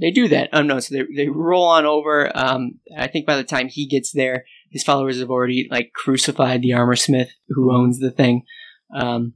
they 0.00 0.10
do 0.10 0.28
that. 0.28 0.50
Um, 0.52 0.68
no, 0.68 0.78
so 0.80 0.94
they, 0.94 1.04
they 1.14 1.28
roll 1.28 1.64
on 1.64 1.84
over. 1.84 2.30
Um, 2.36 2.78
I 2.96 3.08
think 3.08 3.26
by 3.26 3.36
the 3.36 3.44
time 3.44 3.68
he 3.68 3.88
gets 3.88 4.12
there, 4.12 4.44
his 4.70 4.84
followers 4.84 5.18
have 5.18 5.30
already 5.30 5.66
like 5.70 5.92
crucified 5.92 6.62
the 6.62 6.74
armor 6.74 6.96
smith 6.96 7.30
who 7.48 7.74
owns 7.74 7.98
the 7.98 8.10
thing. 8.10 8.42
Um, 8.94 9.34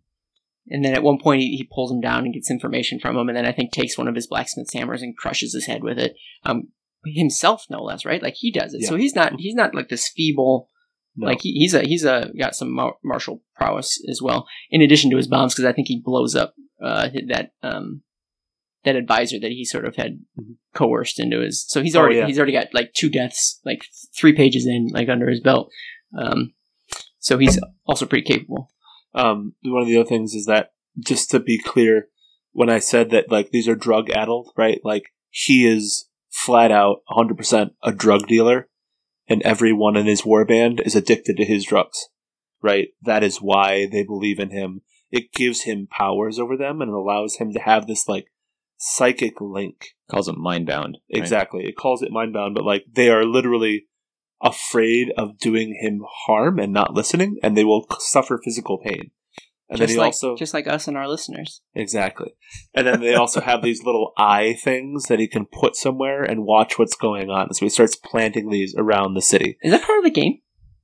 and 0.68 0.84
then 0.84 0.94
at 0.94 1.02
one 1.02 1.18
point 1.18 1.40
he, 1.40 1.56
he 1.56 1.68
pulls 1.70 1.90
him 1.90 2.00
down 2.00 2.24
and 2.24 2.34
gets 2.34 2.50
information 2.50 3.00
from 3.00 3.16
him, 3.16 3.28
and 3.28 3.36
then 3.36 3.46
I 3.46 3.52
think 3.52 3.72
takes 3.72 3.98
one 3.98 4.06
of 4.06 4.14
his 4.14 4.28
blacksmith's 4.28 4.72
hammers 4.72 5.02
and 5.02 5.16
crushes 5.16 5.52
his 5.52 5.66
head 5.66 5.82
with 5.82 5.98
it. 5.98 6.14
Um, 6.44 6.68
himself, 7.04 7.66
no 7.70 7.82
less, 7.82 8.04
right? 8.04 8.22
Like 8.22 8.34
he 8.36 8.50
does 8.52 8.74
it. 8.74 8.82
So 8.84 8.96
he's 8.96 9.14
not 9.14 9.34
he's 9.38 9.54
not 9.54 9.74
like 9.74 9.88
this 9.88 10.08
feeble. 10.08 10.68
No. 11.16 11.26
Like 11.26 11.40
he, 11.42 11.52
he's 11.52 11.74
a 11.74 11.82
he's 11.82 12.04
a 12.04 12.30
got 12.38 12.54
some 12.54 12.72
mar- 12.72 12.96
martial 13.04 13.42
prowess 13.56 14.02
as 14.08 14.22
well, 14.22 14.46
in 14.70 14.80
addition 14.82 15.10
to 15.10 15.16
his 15.16 15.28
bombs, 15.28 15.54
because 15.54 15.66
I 15.66 15.72
think 15.72 15.88
he 15.88 16.00
blows 16.02 16.34
up 16.34 16.54
uh, 16.82 17.08
that 17.28 17.52
um, 17.62 18.02
that 18.84 18.96
advisor 18.96 19.38
that 19.40 19.50
he 19.52 19.64
sort 19.64 19.84
of 19.84 19.96
had 19.96 20.20
Mhm. 20.40 20.56
coerced 20.74 21.20
into 21.20 21.40
his. 21.40 21.64
So 21.68 21.82
he's 21.82 21.94
Oh, 21.94 22.00
already 22.00 22.16
yeah. 22.16 22.26
he's 22.26 22.38
already 22.38 22.52
got 22.54 22.72
like 22.72 22.94
two 22.94 23.10
deaths, 23.10 23.60
like 23.64 23.84
three 24.18 24.32
pages 24.32 24.66
in, 24.66 24.88
like 24.92 25.08
under 25.08 25.28
his 25.28 25.40
belt. 25.40 25.70
Um, 26.18 26.54
so 27.18 27.38
he's 27.38 27.58
also 27.86 28.06
pretty 28.06 28.26
capable. 28.26 28.68
um, 29.14 29.54
one 29.64 29.82
of 29.82 29.88
the 29.88 29.98
other 29.98 30.08
things 30.08 30.32
is 30.34 30.46
that 30.46 30.72
just 30.98 31.30
to 31.30 31.38
be 31.38 31.58
clear, 31.58 32.08
when 32.52 32.70
I 32.70 32.78
said 32.78 33.10
that 33.10 33.30
like 33.30 33.50
these 33.50 33.68
are 33.68 33.74
drug 33.76 34.08
addled, 34.10 34.50
right? 34.56 34.80
Like 34.82 35.04
he 35.28 35.66
is 35.66 36.08
flat 36.32 36.72
out 36.72 37.02
100% 37.10 37.70
a 37.82 37.92
drug 37.92 38.26
dealer, 38.26 38.68
and 39.28 39.42
everyone 39.42 39.96
in 39.96 40.06
his 40.06 40.22
warband 40.22 40.84
is 40.84 40.96
addicted 40.96 41.36
to 41.36 41.44
his 41.44 41.64
drugs, 41.64 42.08
right? 42.62 42.88
That 43.02 43.22
is 43.22 43.38
why 43.38 43.86
they 43.90 44.02
believe 44.02 44.38
in 44.38 44.50
him. 44.50 44.80
It 45.10 45.32
gives 45.32 45.62
him 45.62 45.88
powers 45.90 46.38
over 46.38 46.56
them 46.56 46.80
and 46.80 46.90
it 46.90 46.94
allows 46.94 47.36
him 47.36 47.52
to 47.52 47.60
have 47.60 47.86
this 47.86 48.08
like 48.08 48.26
psychic 48.78 49.40
link. 49.40 49.94
calls 50.10 50.28
him 50.28 50.40
mind 50.40 50.66
bound. 50.66 50.98
Exactly. 51.10 51.64
It 51.66 51.76
calls 51.76 52.02
it 52.02 52.10
mindbound, 52.10 52.54
but 52.54 52.64
like 52.64 52.84
they 52.90 53.10
are 53.10 53.24
literally 53.24 53.86
afraid 54.42 55.12
of 55.16 55.38
doing 55.38 55.78
him 55.80 56.02
harm 56.26 56.58
and 56.58 56.72
not 56.72 56.94
listening, 56.94 57.38
and 57.42 57.56
they 57.56 57.64
will 57.64 57.86
suffer 58.00 58.40
physical 58.42 58.78
pain. 58.78 59.12
And 59.72 59.78
just 59.78 59.88
then 59.88 59.96
he 59.96 60.00
like 60.00 60.08
also 60.08 60.36
just 60.36 60.52
like 60.52 60.66
us 60.66 60.86
and 60.86 60.98
our 60.98 61.08
listeners. 61.08 61.62
exactly, 61.74 62.34
and 62.74 62.86
then 62.86 63.00
they 63.00 63.14
also 63.14 63.40
have 63.40 63.62
these 63.62 63.82
little 63.82 64.12
eye 64.18 64.54
things 64.62 65.04
that 65.04 65.18
he 65.18 65.26
can 65.26 65.46
put 65.46 65.76
somewhere 65.76 66.22
and 66.22 66.44
watch 66.44 66.78
what's 66.78 66.94
going 66.94 67.30
on. 67.30 67.54
So 67.54 67.64
he 67.64 67.70
starts 67.70 67.96
planting 67.96 68.50
these 68.50 68.74
around 68.76 69.14
the 69.14 69.22
city. 69.22 69.56
Is 69.62 69.72
that 69.72 69.82
part 69.82 69.98
of 69.98 70.04
the 70.04 70.10
game? 70.10 70.40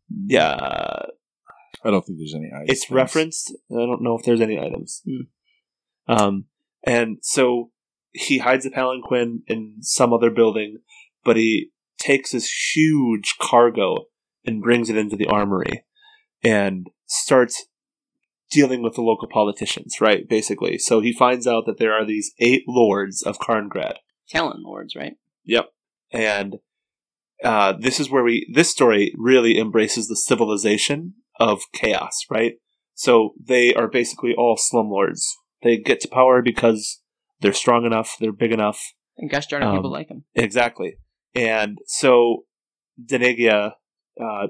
Yeah, 0.08 0.46
I 0.48 1.90
don't 1.90 2.00
think 2.00 2.18
there's 2.18 2.34
any 2.34 2.50
eyes. 2.50 2.66
it's 2.68 2.90
referenced. 2.90 3.54
I 3.70 3.74
don't 3.74 4.02
know 4.02 4.16
if 4.16 4.24
there's 4.24 4.40
any 4.40 4.58
items. 4.58 5.02
Hmm. 5.04 6.10
Um, 6.10 6.44
and 6.82 7.18
so 7.20 7.70
he 8.12 8.38
hides 8.38 8.64
a 8.64 8.70
palanquin 8.70 9.42
in 9.46 9.76
some 9.80 10.14
other 10.14 10.30
building, 10.30 10.78
but 11.24 11.36
he 11.36 11.72
takes 11.98 12.32
this 12.32 12.50
huge 12.74 13.36
cargo 13.38 14.06
and 14.46 14.62
brings 14.62 14.88
it 14.88 14.96
into 14.96 15.16
the 15.16 15.26
armory 15.26 15.84
and 16.42 16.86
starts 17.06 17.66
dealing 18.50 18.82
with 18.82 18.94
the 18.94 19.02
local 19.02 19.28
politicians, 19.28 20.00
right? 20.00 20.28
Basically. 20.28 20.78
So 20.78 21.00
he 21.00 21.12
finds 21.12 21.46
out 21.46 21.66
that 21.66 21.78
there 21.78 21.92
are 21.92 22.06
these 22.06 22.32
eight 22.38 22.64
lords 22.66 23.22
of 23.22 23.38
Carngrad. 23.38 23.96
Talon 24.28 24.62
lords, 24.62 24.94
right? 24.94 25.14
Yep. 25.44 25.70
And 26.12 26.56
uh, 27.42 27.74
this 27.78 28.00
is 28.00 28.10
where 28.10 28.24
we 28.24 28.50
this 28.52 28.70
story 28.70 29.12
really 29.16 29.58
embraces 29.58 30.08
the 30.08 30.16
civilization 30.16 31.14
of 31.38 31.60
chaos, 31.72 32.24
right? 32.30 32.54
So 32.94 33.34
they 33.40 33.72
are 33.74 33.88
basically 33.88 34.34
all 34.36 34.56
slumlords. 34.56 35.22
They 35.62 35.76
get 35.76 36.00
to 36.00 36.08
power 36.08 36.42
because 36.42 37.00
they're 37.40 37.52
strong 37.52 37.84
enough, 37.84 38.16
they're 38.18 38.32
big 38.32 38.52
enough. 38.52 38.92
And 39.16 39.30
gosh 39.30 39.46
darn 39.46 39.62
it, 39.62 39.66
Um, 39.66 39.76
people 39.76 39.92
like 39.92 40.08
him. 40.08 40.24
Exactly. 40.34 40.96
And 41.34 41.78
so 41.86 42.44
Denegia 43.02 43.72
uh, 44.20 44.46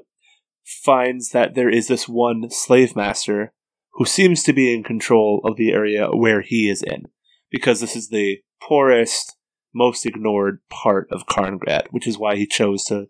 finds 0.64 1.30
that 1.30 1.54
there 1.54 1.68
is 1.68 1.88
this 1.88 2.08
one 2.08 2.50
slave 2.50 2.96
master 2.96 3.52
who 3.98 4.04
seems 4.04 4.44
to 4.44 4.52
be 4.52 4.72
in 4.72 4.84
control 4.84 5.40
of 5.44 5.56
the 5.56 5.72
area 5.72 6.08
where 6.12 6.40
he 6.40 6.70
is 6.70 6.82
in, 6.82 7.06
because 7.50 7.80
this 7.80 7.96
is 7.96 8.08
the 8.08 8.38
poorest, 8.62 9.36
most 9.74 10.06
ignored 10.06 10.60
part 10.70 11.08
of 11.10 11.26
Carngrad, 11.26 11.88
which 11.90 12.06
is 12.06 12.16
why 12.16 12.36
he 12.36 12.46
chose 12.46 12.84
to 12.84 13.08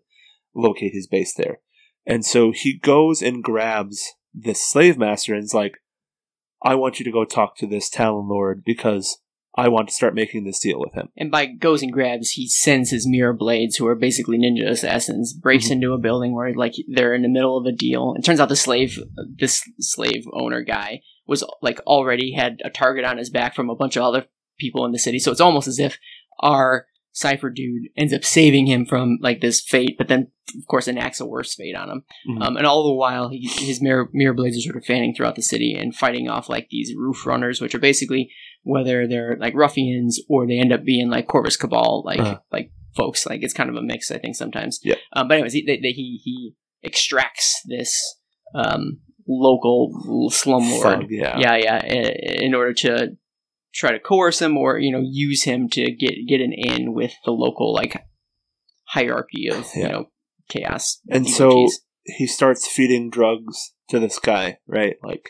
locate 0.55 0.93
his 0.93 1.05
base 1.05 1.33
there. 1.35 1.59
And 2.07 2.25
so 2.25 2.51
he 2.51 2.75
goes 2.75 3.21
and 3.21 3.43
grabs 3.43 4.15
this 4.33 4.67
slave 4.67 4.97
master 4.97 5.35
and 5.35 5.43
is 5.43 5.53
like, 5.53 5.77
I 6.63 6.73
want 6.73 6.99
you 6.99 7.05
to 7.05 7.11
go 7.11 7.23
talk 7.23 7.55
to 7.57 7.67
this 7.67 7.87
Talon 7.87 8.27
Lord 8.27 8.63
because 8.65 9.19
I 9.55 9.67
want 9.67 9.87
to 9.89 9.93
start 9.93 10.13
making 10.13 10.43
this 10.45 10.59
deal 10.59 10.79
with 10.79 10.93
him. 10.93 11.09
And 11.17 11.31
by 11.31 11.47
goes 11.47 11.81
and 11.81 11.91
grabs, 11.91 12.31
he 12.31 12.47
sends 12.47 12.91
his 12.91 13.07
mirror 13.07 13.33
blades, 13.33 13.75
who 13.75 13.87
are 13.87 13.95
basically 13.95 14.37
ninja 14.37 14.69
assassins, 14.69 15.33
breaks 15.33 15.67
Mhm. 15.67 15.71
into 15.71 15.93
a 15.93 15.97
building 15.97 16.33
where 16.33 16.53
like 16.53 16.73
they're 16.87 17.15
in 17.15 17.23
the 17.23 17.29
middle 17.29 17.57
of 17.57 17.65
a 17.65 17.71
deal. 17.71 18.13
It 18.17 18.23
turns 18.23 18.39
out 18.39 18.49
the 18.49 18.55
slave, 18.55 18.99
this 19.37 19.61
slave 19.79 20.25
owner 20.33 20.61
guy, 20.63 21.01
was 21.27 21.43
like 21.61 21.79
already 21.81 22.31
had 22.33 22.61
a 22.63 22.69
target 22.69 23.05
on 23.05 23.17
his 23.17 23.29
back 23.29 23.55
from 23.55 23.69
a 23.69 23.75
bunch 23.75 23.95
of 23.95 24.03
other 24.03 24.25
people 24.59 24.85
in 24.85 24.91
the 24.91 24.99
city. 24.99 25.19
So 25.19 25.31
it's 25.31 25.41
almost 25.41 25.67
as 25.67 25.79
if 25.79 25.97
our 26.41 26.85
cypher 27.11 27.49
dude 27.49 27.89
ends 27.97 28.13
up 28.13 28.23
saving 28.23 28.67
him 28.67 28.85
from 28.85 29.17
like 29.19 29.41
this 29.41 29.61
fate, 29.61 29.95
but 29.97 30.07
then 30.07 30.27
of 30.57 30.65
course 30.67 30.87
enacts 30.87 31.19
a 31.19 31.25
worse 31.25 31.53
fate 31.55 31.75
on 31.75 31.89
him. 31.89 32.03
Mhm. 32.29 32.41
Um, 32.43 32.57
and 32.57 32.65
all 32.65 32.83
the 32.87 32.93
while, 32.93 33.29
he, 33.29 33.47
his 33.47 33.81
mirror, 33.81 34.09
mirror 34.13 34.33
blades 34.33 34.57
are 34.57 34.61
sort 34.61 34.77
of 34.77 34.85
fanning 34.85 35.13
throughout 35.13 35.35
the 35.35 35.41
city 35.41 35.73
and 35.73 35.93
fighting 35.95 36.29
off 36.29 36.49
like 36.49 36.69
these 36.69 36.93
roof 36.95 37.25
runners, 37.25 37.59
which 37.61 37.73
are 37.75 37.79
basically 37.79 38.31
whether 38.63 39.07
they're 39.07 39.37
like 39.39 39.53
ruffians 39.55 40.19
or 40.29 40.45
they 40.47 40.59
end 40.59 40.73
up 40.73 40.83
being 40.83 41.09
like 41.09 41.27
Corvus 41.27 41.57
Cabal, 41.57 42.03
like 42.05 42.19
Uh-huh. 42.19 42.39
like 42.51 42.71
folks. 42.95 43.25
Like 43.25 43.41
it's 43.43 43.53
kind 43.53 43.69
of 43.69 43.75
a 43.75 43.81
mix, 43.81 44.11
I 44.11 44.17
think 44.17 44.35
sometimes. 44.35 44.79
Yeah. 44.83 44.95
Um, 45.13 45.27
but 45.27 45.35
anyways, 45.35 45.53
he, 45.53 45.65
they, 45.65 45.77
they, 45.77 45.91
he 45.91 46.19
he 46.23 46.53
extracts 46.83 47.61
this 47.65 47.93
um, 48.55 48.99
local 49.27 49.91
slumlord. 50.31 50.81
Thug, 50.81 51.05
yeah. 51.09 51.37
Yeah, 51.39 51.55
yeah. 51.55 51.81
i- 51.83 52.43
In 52.43 52.53
order 52.55 52.73
to 52.73 53.17
try 53.73 53.91
to 53.91 53.99
coerce 53.99 54.41
him 54.41 54.57
or 54.57 54.79
you 54.79 54.91
know 54.91 55.01
use 55.03 55.43
him 55.43 55.69
to 55.69 55.91
get 55.91 56.15
get 56.27 56.41
an 56.41 56.51
in 56.53 56.93
with 56.93 57.13
the 57.25 57.31
local 57.31 57.73
like 57.73 58.03
hierarchy 58.85 59.47
of 59.49 59.67
you 59.75 59.87
know 59.87 60.05
chaos. 60.49 60.99
And 61.09 61.27
so 61.29 61.67
he 62.05 62.25
starts 62.27 62.67
feeding 62.67 63.09
drugs 63.09 63.73
to 63.89 63.99
this 63.99 64.17
guy, 64.19 64.57
right? 64.67 64.95
Like, 65.03 65.29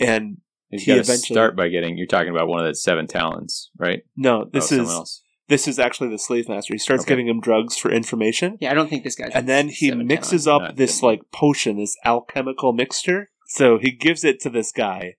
and 0.00 0.38
He's 0.70 0.82
He 0.82 0.86
got 0.92 0.94
to 0.96 1.00
eventually- 1.00 1.34
start 1.34 1.56
by 1.56 1.68
getting. 1.68 1.96
You're 1.96 2.06
talking 2.06 2.30
about 2.30 2.48
one 2.48 2.60
of 2.60 2.66
the 2.66 2.74
seven 2.74 3.06
talons, 3.06 3.70
right? 3.78 4.02
no, 4.16 4.42
Oh, 4.42 4.50
this 4.52 4.68
someone 4.68 4.86
is 4.86 4.92
else. 4.92 5.22
this 5.48 5.66
is 5.68 5.78
actually 5.78 6.10
the 6.10 6.18
slave 6.18 6.48
master. 6.48 6.74
He 6.74 6.78
starts 6.78 7.02
Okay. 7.04 7.10
giving 7.12 7.28
him 7.28 7.40
drugs 7.40 7.76
for 7.78 7.90
information, 7.90 8.58
Yeah, 8.60 8.70
I 8.70 8.74
don't 8.74 8.88
think 8.90 9.02
this 9.04 9.14
guy's. 9.16 9.30
and 9.34 9.48
then 9.48 9.68
he 9.68 9.90
mixes 9.92 10.44
talent. 10.44 10.62
up 10.64 10.68
Not 10.70 10.76
this 10.76 11.00
good. 11.00 11.06
like 11.06 11.20
potion, 11.32 11.76
this 11.78 11.96
alchemical 12.04 12.72
mixture. 12.72 13.30
So 13.46 13.78
he 13.78 13.90
gives 13.92 14.24
it 14.24 14.40
to 14.40 14.50
this 14.50 14.70
guy, 14.72 15.14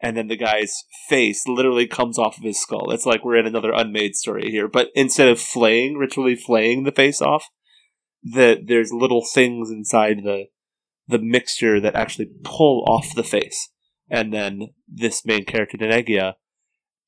and 0.00 0.16
then 0.16 0.28
the 0.28 0.36
guy's 0.36 0.84
face 1.08 1.48
literally 1.48 1.88
comes 1.88 2.16
off 2.16 2.38
of 2.38 2.44
his 2.44 2.60
skull. 2.60 2.92
It's 2.92 3.06
like 3.06 3.24
we're 3.24 3.36
in 3.36 3.46
another 3.46 3.72
unmade 3.72 4.14
story 4.14 4.50
here, 4.52 4.68
but 4.68 4.90
instead 4.94 5.26
of 5.28 5.40
flaying, 5.40 5.96
ritually 5.96 6.36
flaying 6.36 6.84
the 6.84 6.92
face 6.92 7.20
off, 7.20 7.46
that 8.22 8.68
there's 8.68 8.92
little 8.92 9.24
things 9.24 9.68
inside 9.70 10.18
the 10.22 10.44
the 11.08 11.18
mixture 11.18 11.80
that 11.80 11.96
actually 11.96 12.28
pull 12.44 12.84
off 12.88 13.12
the 13.16 13.24
face, 13.24 13.70
and 14.10 14.32
then 14.32 14.68
this 14.88 15.24
main 15.24 15.44
character 15.44 15.76
Denegia 15.78 16.34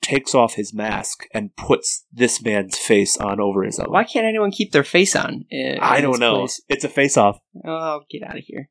takes 0.02 0.34
off 0.34 0.54
his 0.54 0.74
mask 0.74 1.24
and 1.32 1.56
puts 1.56 2.04
this 2.12 2.42
man's 2.42 2.76
face 2.76 3.16
on 3.16 3.40
over 3.40 3.62
his 3.64 3.78
own. 3.78 3.86
Why 3.90 4.04
can't 4.04 4.26
anyone 4.26 4.50
keep 4.50 4.72
their 4.72 4.84
face 4.84 5.16
on? 5.16 5.44
in- 5.50 5.78
I 5.80 5.96
in 5.98 6.02
don't 6.02 6.20
know. 6.20 6.40
place? 6.40 6.60
It's 6.68 6.84
a 6.84 6.88
face 6.90 7.16
off. 7.16 7.38
Oh, 7.66 8.00
get 8.10 8.22
out 8.22 8.36
of 8.36 8.44
here! 8.46 8.68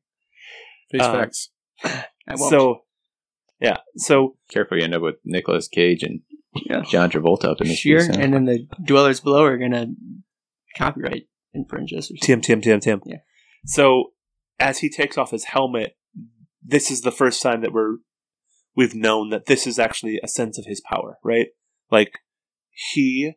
Face 0.92 1.00
Uh, 1.02 1.12
facts. 1.12 1.50
I 1.84 2.04
won't. 2.36 2.50
So, 2.50 2.80
yeah. 3.60 3.78
So 3.96 4.36
Careful, 4.50 4.78
you 4.78 4.84
end 4.84 4.94
up 4.94 5.02
with 5.02 5.16
Nicolas 5.24 5.66
Cage 5.68 6.02
and 6.02 6.20
Yeah. 6.66 6.82
John 6.88 7.10
Travolta 7.10 7.46
up 7.46 7.60
in 7.60 7.66
the 7.68 7.74
sure, 7.74 7.98
piece, 7.98 8.14
huh? 8.14 8.20
and 8.22 8.32
then 8.32 8.44
the 8.44 8.66
dwellers 8.84 9.20
below 9.20 9.42
are 9.44 9.58
gonna 9.58 9.86
copyright 10.76 11.24
infringe 11.52 11.92
us. 11.92 12.10
Or 12.10 12.14
TM 12.14 12.40
TM 12.42 12.62
TM 12.62 12.80
TM. 12.80 13.00
Yeah. 13.06 13.16
So 13.66 14.12
as 14.60 14.78
he 14.78 14.88
takes 14.90 15.18
off 15.18 15.30
his 15.32 15.44
helmet, 15.44 15.96
this 16.62 16.90
is 16.92 17.00
the 17.00 17.10
first 17.12 17.42
time 17.42 17.60
that 17.62 17.72
we're 17.72 17.96
we've 18.76 18.94
known 18.94 19.30
that 19.30 19.46
this 19.46 19.66
is 19.66 19.78
actually 19.78 20.20
a 20.22 20.28
sense 20.28 20.58
of 20.58 20.66
his 20.66 20.80
power, 20.80 21.18
right? 21.22 21.48
Like 21.90 22.18
he 22.70 23.34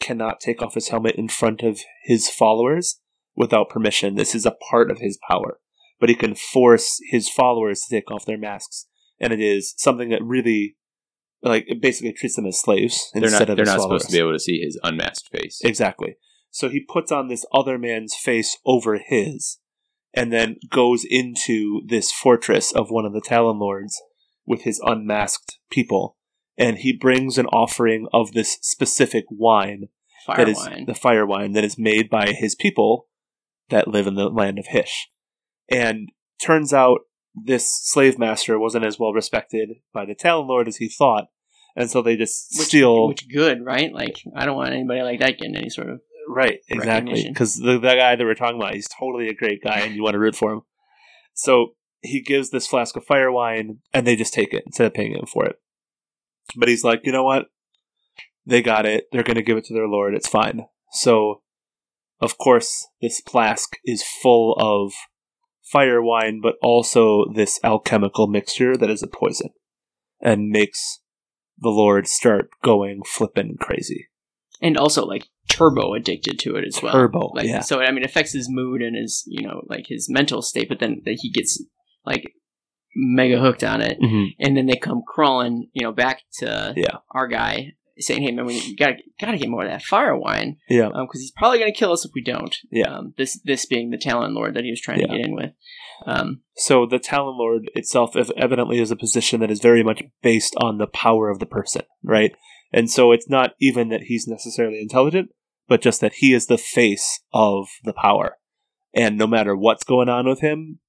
cannot 0.00 0.40
take 0.40 0.62
off 0.62 0.74
his 0.74 0.88
helmet 0.88 1.14
in 1.16 1.28
front 1.28 1.62
of 1.62 1.80
his 2.04 2.28
followers 2.28 3.00
without 3.34 3.70
permission. 3.70 4.14
This 4.14 4.34
is 4.34 4.46
a 4.46 4.56
part 4.70 4.90
of 4.90 4.98
his 4.98 5.18
power. 5.28 5.60
But 6.00 6.08
he 6.08 6.14
can 6.14 6.34
force 6.34 6.98
his 7.10 7.28
followers 7.28 7.82
to 7.82 7.94
take 7.96 8.10
off 8.10 8.26
their 8.26 8.38
masks. 8.38 8.86
And 9.20 9.32
it 9.32 9.40
is 9.40 9.74
something 9.78 10.10
that 10.10 10.22
really 10.22 10.76
like 11.42 11.64
it 11.68 11.80
basically 11.80 12.12
treats 12.12 12.36
them 12.36 12.46
as 12.46 12.60
slaves 12.60 13.10
They're 13.14 13.24
instead 13.24 13.48
not. 13.48 13.50
of 13.50 13.56
They're 13.56 13.66
not 13.66 13.78
followers. 13.78 14.02
supposed 14.02 14.10
to 14.10 14.12
be 14.12 14.18
able 14.18 14.32
to 14.32 14.40
see 14.40 14.60
his 14.60 14.78
unmasked 14.82 15.28
face. 15.30 15.60
Exactly. 15.62 16.16
So 16.50 16.68
he 16.68 16.80
puts 16.80 17.12
on 17.12 17.28
this 17.28 17.44
other 17.54 17.78
man's 17.78 18.14
face 18.14 18.56
over 18.64 18.98
his, 18.98 19.58
and 20.12 20.32
then 20.32 20.56
goes 20.70 21.04
into 21.08 21.82
this 21.86 22.12
fortress 22.12 22.72
of 22.72 22.90
one 22.90 23.04
of 23.04 23.12
the 23.12 23.20
Talon 23.20 23.58
Lords 23.58 24.00
with 24.46 24.62
his 24.62 24.80
unmasked 24.84 25.58
people. 25.70 26.16
And 26.56 26.78
he 26.78 26.96
brings 26.96 27.36
an 27.38 27.46
offering 27.46 28.06
of 28.12 28.32
this 28.32 28.58
specific 28.60 29.24
wine 29.28 29.88
fire 30.24 30.36
that 30.36 30.48
is 30.48 30.58
wine. 30.58 30.84
the 30.86 30.94
fire 30.94 31.26
wine 31.26 31.52
that 31.52 31.64
is 31.64 31.78
made 31.78 32.08
by 32.08 32.32
his 32.32 32.54
people 32.54 33.08
that 33.70 33.88
live 33.88 34.06
in 34.06 34.14
the 34.14 34.28
land 34.28 34.58
of 34.58 34.66
Hysh. 34.66 35.08
And 35.70 36.10
turns 36.40 36.72
out 36.72 37.00
this 37.34 37.68
slave 37.68 38.18
master 38.18 38.58
wasn't 38.58 38.84
as 38.84 38.98
well 38.98 39.12
respected 39.12 39.70
by 39.92 40.04
the 40.04 40.14
Talon 40.14 40.46
Lord 40.46 40.68
as 40.68 40.76
he 40.76 40.88
thought. 40.88 41.26
And 41.76 41.90
so 41.90 42.02
they 42.02 42.16
just 42.16 42.56
which, 42.56 42.68
steal 42.68 43.08
which 43.08 43.28
good, 43.28 43.64
right? 43.64 43.92
Like 43.92 44.22
I 44.36 44.46
don't 44.46 44.56
want 44.56 44.72
anybody 44.72 45.02
like 45.02 45.20
that 45.20 45.38
getting 45.38 45.56
any 45.56 45.70
sort 45.70 45.90
of. 45.90 46.00
Right, 46.28 46.60
exactly. 46.68 47.26
Because 47.28 47.56
the, 47.56 47.78
the 47.78 47.94
guy 47.94 48.16
that 48.16 48.24
we're 48.24 48.34
talking 48.34 48.56
about, 48.56 48.74
he's 48.74 48.88
totally 48.88 49.28
a 49.28 49.34
great 49.34 49.62
guy, 49.62 49.80
and 49.80 49.94
you 49.94 50.02
want 50.02 50.14
to 50.14 50.18
root 50.18 50.36
for 50.36 50.52
him. 50.52 50.62
So 51.34 51.74
he 52.04 52.20
gives 52.20 52.50
this 52.50 52.66
flask 52.66 52.96
of 52.96 53.04
fire 53.04 53.32
wine, 53.32 53.78
and 53.92 54.06
they 54.06 54.16
just 54.16 54.34
take 54.34 54.52
it 54.52 54.64
instead 54.66 54.86
of 54.86 54.94
paying 54.94 55.12
him 55.12 55.26
for 55.26 55.44
it. 55.44 55.56
But 56.56 56.68
he's 56.68 56.84
like, 56.84 57.00
you 57.04 57.12
know 57.12 57.24
what? 57.24 57.46
They 58.46 58.62
got 58.62 58.86
it. 58.86 59.08
They're 59.10 59.22
going 59.22 59.36
to 59.36 59.42
give 59.42 59.56
it 59.56 59.64
to 59.66 59.74
their 59.74 59.88
lord. 59.88 60.14
It's 60.14 60.28
fine. 60.28 60.66
So, 60.92 61.40
of 62.20 62.36
course, 62.38 62.86
this 63.00 63.20
flask 63.20 63.76
is 63.84 64.04
full 64.04 64.54
of 64.58 64.92
fire 65.62 66.02
wine, 66.02 66.40
but 66.42 66.56
also 66.62 67.24
this 67.34 67.58
alchemical 67.64 68.26
mixture 68.26 68.76
that 68.76 68.90
is 68.90 69.02
a 69.02 69.06
poison, 69.08 69.50
and 70.20 70.50
makes 70.50 71.00
the 71.58 71.70
lord 71.70 72.06
start 72.06 72.50
going 72.62 73.02
flippin' 73.06 73.56
crazy. 73.58 74.08
and 74.60 74.76
also 74.76 75.04
like 75.04 75.26
turbo 75.48 75.94
addicted 75.94 76.38
to 76.40 76.56
it 76.56 76.64
as 76.66 76.82
well. 76.82 76.92
Turbo, 76.92 77.30
like 77.34 77.46
yeah. 77.46 77.60
so. 77.60 77.80
I 77.80 77.90
mean, 77.90 78.02
it 78.02 78.10
affects 78.10 78.32
his 78.32 78.48
mood 78.50 78.82
and 78.82 78.96
his 78.96 79.22
you 79.26 79.46
know 79.46 79.62
like 79.68 79.86
his 79.88 80.08
mental 80.08 80.42
state, 80.42 80.68
but 80.68 80.80
then 80.80 81.02
that 81.04 81.18
he 81.20 81.30
gets 81.30 81.62
like 82.06 82.24
mega 82.96 83.40
hooked 83.40 83.64
on 83.64 83.80
it, 83.80 83.98
Mm-hmm. 84.00 84.24
and 84.38 84.56
then 84.56 84.66
they 84.66 84.76
come 84.76 85.02
crawling, 85.06 85.68
you 85.72 85.82
know, 85.84 85.92
back 85.92 86.22
to 86.38 86.72
Yeah. 86.76 86.98
our 87.10 87.26
guy 87.26 87.72
saying, 87.98 88.22
"Hey 88.22 88.32
man, 88.32 88.46
we 88.46 88.74
gotta 88.76 88.96
gotta 89.20 89.38
get 89.38 89.48
more 89.48 89.64
of 89.64 89.70
that 89.70 89.82
fire 89.82 90.16
wine 90.16 90.56
Yeah. 90.68 90.88
because 90.88 91.20
he's 91.20 91.32
probably 91.32 91.58
gonna 91.58 91.72
kill 91.72 91.92
us 91.92 92.04
if 92.04 92.10
we 92.14 92.22
don't." 92.22 92.56
Yeah. 92.70 92.88
Um, 92.98 93.14
this 93.16 93.40
this 93.44 93.66
being 93.66 93.90
the 93.90 93.98
Talon 93.98 94.34
Lord 94.34 94.54
that 94.54 94.64
he 94.64 94.70
was 94.70 94.80
trying 94.80 95.00
Yeah. 95.00 95.06
to 95.08 95.16
get 95.16 95.26
in 95.26 95.34
with. 95.34 95.52
Um, 96.06 96.42
So 96.56 96.86
the 96.86 96.98
Talon 96.98 97.36
Lord 97.38 97.70
itself 97.74 98.14
evidently 98.36 98.78
is 98.78 98.90
a 98.90 98.96
position 98.96 99.40
that 99.40 99.50
is 99.50 99.60
very 99.60 99.82
much 99.84 100.02
based 100.22 100.54
on 100.60 100.78
the 100.78 100.86
power 100.88 101.30
of 101.30 101.38
the 101.40 101.46
person, 101.46 101.82
right? 102.02 102.32
And 102.72 102.90
so 102.90 103.12
it's 103.12 103.28
not 103.28 103.54
even 103.60 103.88
that 103.90 104.02
he's 104.04 104.26
necessarily 104.26 104.80
intelligent, 104.80 105.30
but 105.68 105.80
just 105.80 106.00
that 106.00 106.14
he 106.14 106.32
is 106.34 106.46
the 106.46 106.58
face 106.58 107.20
of 107.32 107.68
the 107.84 107.92
power. 107.92 108.38
And 108.92 109.16
no 109.16 109.26
matter 109.28 109.56
what's 109.56 109.84
going 109.84 110.08
on 110.08 110.26
with 110.28 110.40
him, 110.40 110.80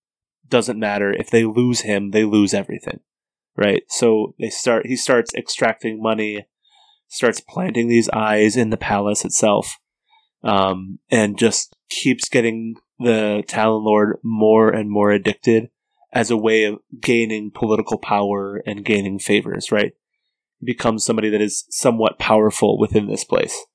doesn't 0.49 0.79
matter. 0.79 1.11
If 1.11 1.29
they 1.29 1.45
lose 1.45 1.81
him, 1.81 2.11
they 2.11 2.23
lose 2.23 2.53
everything. 2.53 2.99
Right? 3.57 3.83
So 3.87 4.35
they 4.39 4.49
start 4.49 4.85
he 4.85 4.95
starts 4.95 5.33
extracting 5.33 6.01
money, 6.01 6.47
starts 7.07 7.39
planting 7.39 7.87
these 7.87 8.09
eyes 8.09 8.57
in 8.57 8.69
the 8.69 8.77
palace 8.77 9.23
itself. 9.23 9.77
Um, 10.43 10.99
and 11.09 11.39
just 11.39 11.75
keeps 11.89 12.29
getting 12.29 12.75
the 12.99 13.43
Talon 13.47 13.83
Lord 13.83 14.17
more 14.23 14.69
and 14.69 14.91
more 14.91 15.11
addicted 15.11 15.69
as 16.13 16.31
a 16.31 16.37
way 16.37 16.63
of 16.63 16.79
gaining 17.01 17.51
political 17.51 17.97
power 17.97 18.61
and 18.65 18.85
gaining 18.85 19.19
favors, 19.19 19.71
right? 19.71 19.93
Becomes 20.63 21.03
somebody 21.03 21.29
that 21.29 21.41
is 21.41 21.65
somewhat 21.69 22.19
powerful 22.19 22.79
within 22.79 23.07
this 23.07 23.23
place. 23.23 23.65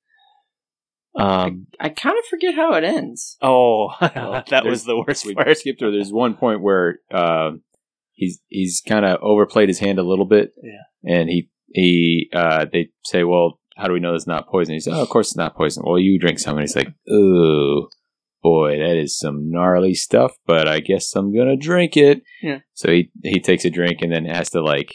Um, 1.18 1.66
I 1.80 1.88
kind 1.88 2.16
of 2.18 2.24
forget 2.26 2.54
how 2.54 2.74
it 2.74 2.84
ends. 2.84 3.36
oh, 3.42 3.88
Well, 4.00 4.42
that 4.48 4.64
was 4.64 4.84
the 4.84 4.96
worst 4.96 5.26
we 5.26 5.34
part. 5.34 5.56
skipped 5.58 5.78
through. 5.80 5.92
There's 5.92 6.12
one 6.12 6.34
point 6.34 6.62
where 6.62 7.00
uh, 7.12 7.52
he's 8.12 8.40
he's 8.48 8.80
kind 8.86 9.04
of 9.04 9.18
overplayed 9.22 9.68
his 9.68 9.80
hand 9.80 9.98
a 9.98 10.04
little 10.04 10.24
bit. 10.26 10.52
Yeah. 10.62 11.12
And 11.12 11.28
he 11.28 11.50
he 11.72 12.30
uh, 12.32 12.66
they 12.72 12.90
say, 13.04 13.24
well, 13.24 13.58
how 13.76 13.86
do 13.86 13.92
we 13.92 14.00
know 14.00 14.14
it's 14.14 14.26
not 14.26 14.48
poison? 14.48 14.74
He 14.74 14.80
says, 14.80 14.94
oh, 14.94 15.02
of 15.02 15.08
course 15.08 15.28
it's 15.28 15.36
not 15.36 15.56
poison. 15.56 15.82
Well, 15.86 15.98
you 15.98 16.18
drink 16.18 16.38
some, 16.38 16.56
and 16.58 16.62
he's 16.62 16.76
like, 16.76 16.92
ooh. 17.10 17.88
boy, 18.42 18.78
that 18.78 18.96
is 18.96 19.18
some 19.18 19.50
gnarly 19.50 19.94
stuff, 19.94 20.32
but 20.46 20.68
I 20.68 20.80
guess 20.80 21.14
I'm 21.16 21.34
gonna 21.34 21.56
drink 21.56 21.96
it. 21.96 22.22
Yeah. 22.42 22.58
So 22.74 22.90
he 22.90 23.10
he 23.24 23.40
takes 23.40 23.64
a 23.64 23.70
drink 23.70 23.98
and 24.00 24.12
then 24.12 24.26
has 24.26 24.50
to 24.50 24.62
like, 24.62 24.94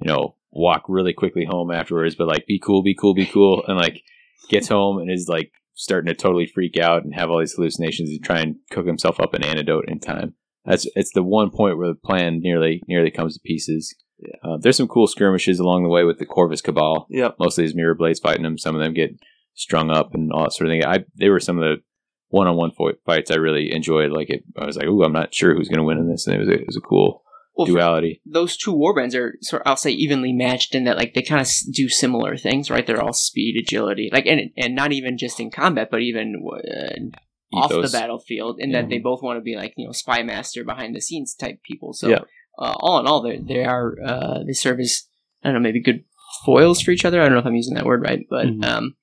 you 0.00 0.06
know, 0.06 0.36
walk 0.52 0.84
really 0.88 1.12
quickly 1.12 1.44
home 1.44 1.70
afterwards, 1.70 2.14
but 2.14 2.28
like 2.28 2.46
be 2.46 2.60
cool, 2.60 2.82
be 2.82 2.94
cool, 2.94 3.14
be 3.14 3.26
cool, 3.26 3.64
and 3.66 3.76
like 3.76 4.02
gets 4.48 4.68
home 4.68 4.98
and 4.98 5.10
is 5.10 5.28
like 5.28 5.52
starting 5.74 6.08
to 6.08 6.14
totally 6.14 6.46
freak 6.46 6.76
out 6.76 7.04
and 7.04 7.14
have 7.14 7.30
all 7.30 7.38
these 7.38 7.54
hallucinations 7.54 8.10
and 8.10 8.22
try 8.22 8.40
and 8.40 8.56
cook 8.70 8.86
himself 8.86 9.20
up 9.20 9.34
an 9.34 9.44
antidote 9.44 9.84
in 9.88 10.00
time. 10.00 10.34
That's 10.64 10.86
it's 10.94 11.12
the 11.12 11.22
one 11.22 11.50
point 11.50 11.78
where 11.78 11.88
the 11.88 11.94
plan 11.94 12.40
nearly 12.40 12.82
nearly 12.88 13.10
comes 13.10 13.34
to 13.34 13.40
pieces. 13.44 13.94
Yeah. 14.18 14.34
Uh, 14.42 14.58
there's 14.60 14.76
some 14.76 14.88
cool 14.88 15.06
skirmishes 15.06 15.60
along 15.60 15.84
the 15.84 15.88
way 15.88 16.04
with 16.04 16.18
the 16.18 16.26
Corvus 16.26 16.60
Cabal. 16.60 17.06
Yep. 17.10 17.36
Most 17.38 17.56
of 17.56 17.62
these 17.62 17.74
mirror 17.74 17.94
blades 17.94 18.18
fighting 18.18 18.42
them. 18.42 18.58
Some 18.58 18.74
of 18.74 18.80
them 18.80 18.92
get 18.92 19.10
strung 19.54 19.90
up 19.90 20.14
and 20.14 20.32
all 20.32 20.44
that 20.44 20.52
sort 20.52 20.68
of 20.68 20.72
thing. 20.72 20.84
I 20.84 21.04
they 21.16 21.28
were 21.28 21.40
some 21.40 21.58
of 21.58 21.62
the 21.62 21.76
one-on-one 22.30 22.72
fights 23.06 23.30
I 23.30 23.36
really 23.36 23.72
enjoyed. 23.72 24.10
Like 24.10 24.30
it, 24.30 24.42
I 24.58 24.66
was 24.66 24.76
like, 24.76 24.86
"Ooh, 24.86 25.02
I'm 25.02 25.12
not 25.12 25.34
sure 25.34 25.54
who's 25.54 25.68
going 25.68 25.78
to 25.78 25.84
win 25.84 25.98
in 25.98 26.10
this," 26.10 26.26
and 26.26 26.36
it 26.36 26.40
was 26.40 26.48
a, 26.48 26.52
it 26.52 26.66
was 26.66 26.76
a 26.76 26.80
cool 26.80 27.22
Well, 27.58 27.66
duality. 27.66 28.22
those 28.24 28.56
two 28.56 28.72
warbrands 28.74 29.16
are 29.16 29.36
sort 29.42 29.62
I'll 29.66 29.76
say 29.76 29.90
evenly 29.90 30.32
matched 30.32 30.76
in 30.76 30.84
that 30.84 30.96
like 30.96 31.14
they 31.14 31.22
kind 31.22 31.40
of 31.42 31.48
do 31.72 31.88
similar 31.88 32.36
things, 32.36 32.70
right? 32.70 32.86
They're 32.86 33.02
all 33.02 33.12
speed, 33.12 33.60
agility, 33.60 34.10
like 34.12 34.26
and 34.26 34.50
and 34.56 34.76
not 34.76 34.92
even 34.92 35.18
just 35.18 35.40
in 35.40 35.50
combat, 35.50 35.88
but 35.90 36.00
even 36.00 36.40
uh, 36.46 37.56
off 37.56 37.70
the 37.70 37.90
battlefield, 37.92 38.60
in 38.60 38.72
that 38.72 38.88
they 38.88 38.98
both 38.98 39.22
want 39.22 39.38
to 39.38 39.42
be 39.42 39.56
like 39.56 39.74
you 39.76 39.86
know 39.86 39.92
spy 39.92 40.22
master 40.22 40.62
behind 40.64 40.94
the 40.94 41.00
scenes 41.00 41.34
type 41.34 41.60
people. 41.64 41.92
So 41.92 42.08
Yeah. 42.08 42.20
uh, 42.58 42.74
all 42.78 43.00
in 43.00 43.06
all, 43.08 43.22
they 43.22 43.38
they 43.38 43.64
are 43.64 43.96
uh, 44.06 44.44
they 44.46 44.52
serve 44.52 44.78
as 44.78 45.08
I 45.42 45.48
don't 45.48 45.54
know 45.54 45.60
maybe 45.60 45.82
good 45.82 46.04
foils 46.46 46.80
for 46.80 46.92
each 46.92 47.04
other. 47.04 47.20
I 47.20 47.24
don't 47.24 47.32
know 47.32 47.40
if 47.40 47.46
I'm 47.46 47.54
using 47.56 47.74
that 47.74 47.86
word 47.86 48.02
right, 48.02 48.24
but 48.30 48.46
Mhm. 48.46 48.64
um, 48.64 48.94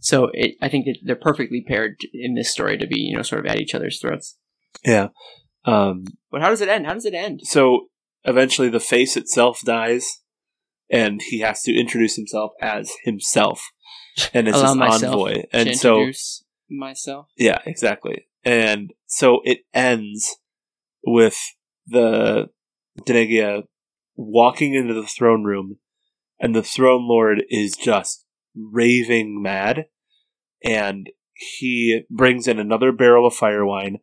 so 0.00 0.30
it, 0.34 0.56
I 0.60 0.68
think 0.68 0.84
that 0.84 0.98
they're 1.02 1.16
perfectly 1.16 1.64
paired 1.66 1.96
in 2.12 2.34
this 2.34 2.50
story 2.52 2.76
to 2.76 2.86
be 2.86 3.00
you 3.00 3.16
know 3.16 3.22
sort 3.22 3.40
of 3.44 3.50
at 3.50 3.58
each 3.58 3.74
other's 3.74 3.98
throats. 4.00 4.36
Yeah. 4.84 5.08
Um, 5.66 6.04
But 6.30 6.42
how 6.42 6.48
does 6.48 6.60
it 6.60 6.68
end? 6.68 6.86
How 6.86 6.94
does 6.94 7.04
it 7.04 7.14
end? 7.14 7.40
so 7.44 7.88
eventually 8.24 8.68
the 8.68 8.80
face 8.80 9.16
itself 9.16 9.60
dies, 9.64 10.20
and 10.90 11.20
he 11.22 11.40
has 11.40 11.62
to 11.62 11.74
introduce 11.74 12.16
himself 12.16 12.52
as 12.60 12.92
himself, 13.04 13.62
and 14.32 14.48
it's 14.48 14.60
his 14.60 14.76
envoy. 14.76 15.44
And 15.52 15.76
so, 15.76 16.10
myself. 16.70 17.26
yeah, 17.36 17.60
exactly. 17.66 18.28
And 18.44 18.92
so 19.06 19.40
it 19.44 19.60
ends 19.74 20.36
with 21.04 21.36
the 21.86 22.48
Denegia 23.00 23.62
walking 24.16 24.74
into 24.74 24.94
the 24.94 25.06
throne 25.06 25.44
room, 25.44 25.78
and 26.40 26.54
the 26.54 26.62
throne 26.62 27.08
lord 27.08 27.42
is 27.48 27.76
just 27.76 28.24
raving 28.54 29.42
mad, 29.42 29.86
and 30.64 31.10
he 31.34 32.02
brings 32.10 32.48
in 32.48 32.58
another 32.58 32.92
barrel 32.92 33.26
of 33.26 33.34
fire 33.34 33.64
wine, 33.64 33.98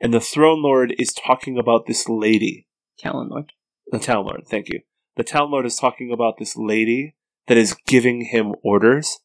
and 0.00 0.14
the 0.14 0.20
throne 0.20 0.62
lord 0.62 0.94
is 0.98 1.12
talking 1.12 1.58
about 1.58 1.86
this 1.86 2.08
lady. 2.08 2.66
Talon 2.98 3.28
Lord. 3.28 3.52
The 3.90 3.98
town 3.98 4.26
lord, 4.26 4.46
thank 4.46 4.68
you. 4.68 4.80
The 5.16 5.24
town 5.24 5.50
lord 5.50 5.66
is 5.66 5.76
talking 5.76 6.12
about 6.12 6.38
this 6.38 6.56
lady 6.56 7.16
that 7.48 7.56
is 7.56 7.76
giving 7.86 8.26
him 8.26 8.54
orders, 8.62 9.18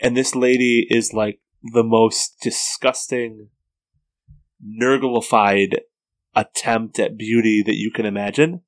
and 0.00 0.16
this 0.16 0.34
lady 0.34 0.86
is 0.88 1.12
like 1.12 1.40
the 1.62 1.82
most 1.82 2.36
disgusting, 2.40 3.48
nurglified 4.64 5.78
attempt 6.34 6.98
at 6.98 7.16
beauty 7.16 7.62
that 7.62 7.76
you 7.76 7.90
can 7.90 8.06
imagine. 8.06 8.60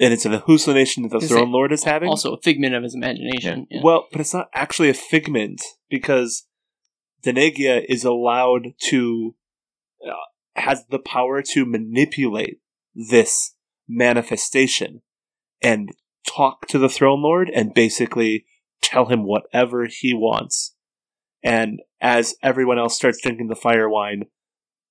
And 0.00 0.12
it's 0.12 0.24
an 0.24 0.32
hallucination 0.32 1.04
that 1.04 1.20
the 1.20 1.28
throne 1.28 1.52
lord 1.52 1.70
is 1.70 1.84
having. 1.84 2.08
Also 2.08 2.34
a 2.34 2.40
figment 2.40 2.74
of 2.74 2.82
his 2.82 2.94
imagination. 2.94 3.66
Yeah. 3.70 3.82
Well, 3.84 4.08
but 4.10 4.20
it's 4.20 4.34
not 4.34 4.48
actually 4.54 4.88
a 4.88 4.94
figment 4.94 5.62
because 5.90 6.46
Denegia 7.24 7.84
is 7.88 8.04
allowed 8.04 8.72
to 8.88 9.34
uh, 10.04 10.14
has 10.56 10.84
the 10.90 10.98
power 10.98 11.42
to 11.42 11.66
manipulate 11.66 12.60
this 12.94 13.54
manifestation 13.88 15.02
and 15.62 15.90
talk 16.26 16.66
to 16.68 16.78
the 16.78 16.88
throne 16.88 17.22
lord 17.22 17.50
and 17.50 17.74
basically 17.74 18.44
tell 18.82 19.06
him 19.06 19.24
whatever 19.24 19.86
he 19.86 20.12
wants. 20.12 20.74
And 21.42 21.80
as 22.00 22.34
everyone 22.42 22.78
else 22.78 22.94
starts 22.94 23.20
drinking 23.22 23.48
the 23.48 23.56
fire 23.56 23.88
wine, 23.88 24.24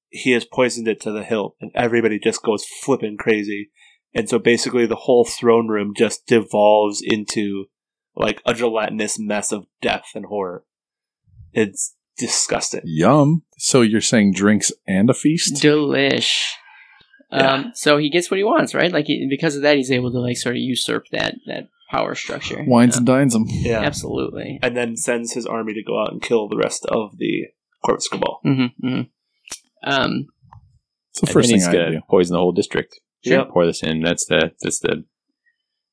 he 0.10 0.32
has 0.32 0.46
poisoned 0.46 0.88
it 0.88 1.00
to 1.02 1.12
the 1.12 1.24
hilt, 1.24 1.56
and 1.62 1.72
everybody 1.74 2.20
just 2.20 2.44
goes 2.44 2.66
flipping 2.66 3.18
crazy. 3.18 3.72
And 4.14 4.28
so 4.28 4.40
basically, 4.40 4.86
the 4.86 4.96
whole 4.96 5.24
throne 5.24 5.70
room 5.70 5.94
just 5.96 6.26
devolves 6.28 7.02
into 7.02 7.66
like 8.14 8.42
a 8.46 8.54
gelatinous 8.54 9.18
mess 9.18 9.54
of 9.54 9.68
death 9.82 10.08
and 10.14 10.26
horror. 10.26 10.66
It's 11.54 11.96
disgusting. 12.22 12.82
Yum. 12.86 13.44
So 13.58 13.82
you're 13.82 14.00
saying 14.02 14.34
drinks 14.34 14.72
and 14.88 15.10
a 15.10 15.14
feast? 15.14 15.56
Delish. 15.62 16.34
Yeah. 17.32 17.54
Um, 17.54 17.72
so 17.76 17.98
he 17.98 18.10
gets 18.10 18.30
what 18.32 18.38
he 18.38 18.44
wants, 18.44 18.74
right? 18.74 18.92
Like 18.92 19.06
he, 19.06 19.28
because 19.30 19.56
of 19.56 19.62
that, 19.64 19.76
he's 19.78 19.92
able 19.92 20.12
to 20.12 20.20
like 20.20 20.38
sort 20.38 20.56
of 20.56 20.62
usurp 20.62 21.06
that 21.12 21.36
that 21.48 21.68
power 21.90 22.16
structure. 22.16 22.64
Wines 22.68 22.96
Uh, 22.96 23.00
and 23.00 23.06
dines 23.08 23.36
him. 23.36 23.46
Yeah. 23.48 23.80
absolutely. 23.82 24.60
And 24.62 24.76
then 24.76 24.96
sends 24.98 25.34
his 25.34 25.46
army 25.46 25.74
to 25.74 25.84
go 25.84 26.02
out 26.02 26.12
and 26.12 26.22
kill 26.22 26.48
the 26.50 26.58
rest 26.58 26.86
of 26.86 27.18
the 27.18 27.48
Corvus 27.86 28.08
Cabal. 28.08 28.40
hmm 28.44 28.66
hmm 28.82 29.02
Um, 29.84 30.28
It's 31.12 31.22
the 31.22 31.28
And 31.28 31.34
first 31.34 31.48
thing 31.50 31.58
he's 31.58 31.68
I 31.68 31.74
gonna 31.74 31.92
do. 31.92 32.02
poison 32.10 32.34
the 32.34 32.40
whole 32.40 32.52
district. 32.54 33.00
Sure. 33.24 33.46
Pour 33.46 33.66
this 33.66 33.84
in. 33.84 34.02
That's 34.02 34.26
the 34.26 34.52
that's 34.62 34.80
the 34.80 35.06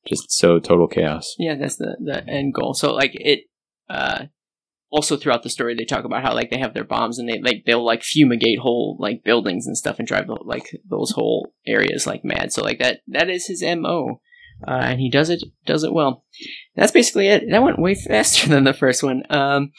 just 0.07 0.31
so 0.31 0.59
total 0.59 0.87
chaos. 0.87 1.35
yeah, 1.37 1.55
that's 1.55 1.75
the 1.77 1.95
the 2.03 2.27
end 2.27 2.53
goal. 2.53 2.73
So 2.73 2.93
like 2.93 3.11
it. 3.15 3.41
Uh, 3.89 4.25
also 4.91 5.17
throughout 5.17 5.43
the 5.43 5.49
story, 5.49 5.75
they 5.75 5.85
talk 5.85 6.05
about 6.05 6.23
how 6.23 6.33
like 6.33 6.49
they 6.49 6.59
have 6.59 6.73
their 6.73 6.83
bombs 6.83 7.19
and 7.19 7.29
they 7.29 7.39
like 7.39 7.63
they'll 7.65 7.85
like 7.85 8.03
fumigate 8.03 8.59
whole 8.59 8.97
like 8.99 9.23
buildings 9.23 9.67
and 9.67 9.77
stuff 9.77 9.99
and 9.99 10.07
drive 10.07 10.27
the, 10.27 10.37
like 10.41 10.69
those 10.89 11.11
whole 11.11 11.53
areas 11.65 12.07
like 12.07 12.23
mad. 12.23 12.51
So 12.51 12.63
like 12.63 12.79
that 12.79 13.01
that 13.07 13.29
is 13.29 13.47
his 13.47 13.63
mo. 13.63 14.21
Uh, 14.67 14.71
and 14.71 14.99
he 14.99 15.09
does 15.09 15.29
it 15.29 15.41
does 15.65 15.83
it 15.83 15.93
well. 15.93 16.25
That's 16.75 16.91
basically 16.91 17.27
it. 17.27 17.43
That 17.49 17.63
went 17.63 17.79
way 17.79 17.95
faster 18.07 18.49
than 18.49 18.65
the 18.65 18.73
first 18.73 19.03
one. 19.03 19.23
Um, 19.29 19.71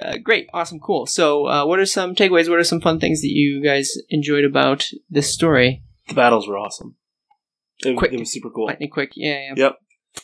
uh, 0.00 0.18
great, 0.22 0.48
awesome, 0.52 0.78
cool. 0.80 1.06
So, 1.06 1.46
uh, 1.46 1.66
what 1.66 1.78
are 1.78 1.86
some 1.86 2.14
takeaways? 2.14 2.48
What 2.48 2.58
are 2.58 2.64
some 2.64 2.80
fun 2.80 3.00
things 3.00 3.22
that 3.22 3.30
you 3.30 3.62
guys 3.62 3.92
enjoyed 4.08 4.44
about 4.44 4.88
this 5.08 5.32
story? 5.32 5.82
The 6.08 6.14
battles 6.14 6.48
were 6.48 6.58
awesome. 6.58 6.96
It, 7.80 7.96
Quick. 7.96 8.12
it 8.12 8.18
was 8.20 8.32
super 8.32 8.50
cool. 8.50 8.66
Lightning 8.66 8.90
quick, 8.90 9.12
yeah, 9.14 9.38
yeah. 9.48 9.54
Yep. 9.56 9.76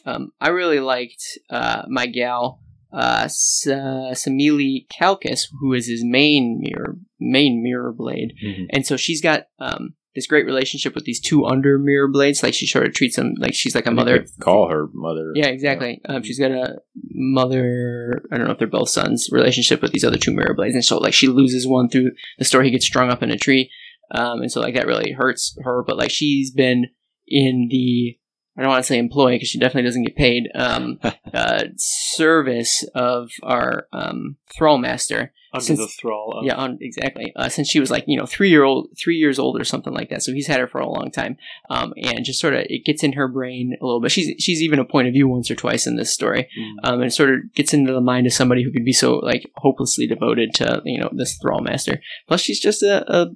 Um, 0.05 0.33
I 0.41 0.49
really 0.49 0.81
liked 0.81 1.23
uh, 1.49 1.83
my 1.89 2.07
gal, 2.07 2.61
uh, 2.93 3.23
S- 3.25 3.67
uh, 3.67 4.13
Samili 4.15 4.87
Kalkis, 4.89 5.43
who 5.61 5.73
is 5.73 5.87
his 5.89 6.05
main 6.05 6.61
mirror 6.61 6.97
main 7.21 7.63
mirror 7.63 7.93
blade, 7.93 8.33
Mhm. 8.45 8.67
and 8.71 8.87
so 8.87 8.97
she's 8.97 9.21
got 9.23 9.47
um, 9.59 9.95
this 10.15 10.27
great 10.27 10.47
relationship 10.47 10.95
with 10.95 11.05
these 11.05 11.21
two 11.21 11.45
under 11.45 11.79
mirror 11.79 12.09
blades. 12.09 12.43
Like 12.43 12.55
she 12.55 12.67
sort 12.67 12.87
of 12.87 12.95
treats 12.95 13.17
them 13.17 13.35
like 13.39 13.55
she's 13.55 13.75
like 13.75 13.87
a 13.87 13.91
I 13.91 13.95
mother. 13.95 14.27
call 14.41 14.69
her 14.71 14.89
mother. 14.95 15.33
Yeah, 15.35 15.47
exactly. 15.49 16.01
Um, 16.09 16.23
she's 16.23 16.39
got 16.39 16.51
a 16.53 16.77
mother. 17.13 18.23
I 18.33 18.37
don't 18.39 18.47
know 18.47 18.53
if 18.53 18.59
they're 18.59 18.69
both 18.69 18.89
sons. 18.89 19.29
Relationship 19.33 19.83
with 19.83 19.93
these 19.93 20.05
other 20.05 20.19
two 20.19 20.33
mirror 20.35 20.55
blades, 20.55 20.75
and 20.75 20.85
so 20.85 20.99
like 20.99 21.15
she 21.15 21.29
loses 21.29 21.67
one 21.67 21.89
through 21.89 22.13
the 22.39 22.45
story. 22.45 22.67
He 22.67 22.71
gets 22.71 22.87
strung 22.87 23.11
up 23.11 23.23
in 23.23 23.31
a 23.31 23.37
tree, 23.37 23.71
um, 24.13 24.41
and 24.43 24.51
so 24.51 24.61
like 24.61 24.75
that 24.75 24.87
really 24.87 25.13
hurts 25.13 25.57
her. 25.65 25.83
But 25.87 25.97
like 25.99 26.11
she's 26.11 26.51
been 26.51 26.87
in 27.29 27.69
the 27.71 28.17
I 28.57 28.63
don't 28.63 28.71
want 28.71 28.83
to 28.85 28.87
say 28.87 28.99
employee 28.99 29.35
because 29.37 29.49
she 29.49 29.59
definitely 29.59 29.89
doesn't 29.89 30.05
get 30.05 30.17
paid. 30.17 30.49
Um, 30.55 30.99
uh, 31.35 31.65
service 31.77 32.85
of 32.95 33.31
our 33.43 33.87
um, 33.93 34.37
thrall 34.57 34.79
master. 34.79 35.33
Under 35.53 35.65
Since- 35.65 35.79
the 35.81 35.87
thrall 35.87 36.33
of 36.39 36.45
Yeah, 36.45 36.55
on, 36.57 36.77
exactly. 36.83 37.33
Uh, 37.35 37.49
since 37.49 37.69
she 37.69 37.81
was 37.81 37.91
like 37.91 38.05
you 38.07 38.19
know 38.19 38.27
three 38.27 38.51
year 38.51 38.65
old, 38.65 38.89
three 38.99 39.17
years 39.17 39.39
old 39.39 39.59
or 39.59 39.65
something 39.65 39.93
like 39.95 40.11
that. 40.11 40.23
So 40.23 40.33
he's 40.33 40.47
had 40.49 40.61
her 40.61 40.67
for 40.67 40.81
a 40.81 40.89
long 40.89 41.11
time, 41.11 41.39
um, 41.71 41.95
and 41.97 42.25
just 42.25 42.41
sort 42.41 42.53
of 42.55 42.67
it 42.69 42.85
gets 42.85 43.03
in 43.03 43.13
her 43.15 43.27
brain 43.29 43.75
a 43.81 43.85
little 43.85 44.01
bit. 44.01 44.11
She's 44.11 44.35
she's 44.43 44.61
even 44.61 44.79
a 44.81 44.85
point 44.85 45.09
of 45.09 45.15
view 45.15 45.29
once 45.29 45.51
or 45.51 45.55
twice 45.55 45.87
in 45.87 45.97
this 45.97 46.13
story, 46.13 46.49
Mm. 46.59 46.75
um, 46.89 46.95
and 47.01 47.05
it 47.11 47.15
sort 47.15 47.31
of 47.33 47.55
gets 47.55 47.73
into 47.73 47.93
the 47.93 48.01
mind 48.03 48.27
of 48.27 48.33
somebody 48.35 48.65
who 48.65 48.73
could 48.73 48.85
be 48.85 48.93
so 48.93 49.15
like 49.19 49.51
hopelessly 49.57 50.07
devoted 50.07 50.53
to 50.55 50.83
you 50.85 50.99
know 51.01 51.09
this 51.13 51.39
thrall 51.39 51.61
master. 51.63 52.03
Plus, 52.29 52.41
she's 52.43 52.61
just 52.61 52.83
a, 52.83 53.05
a 53.11 53.27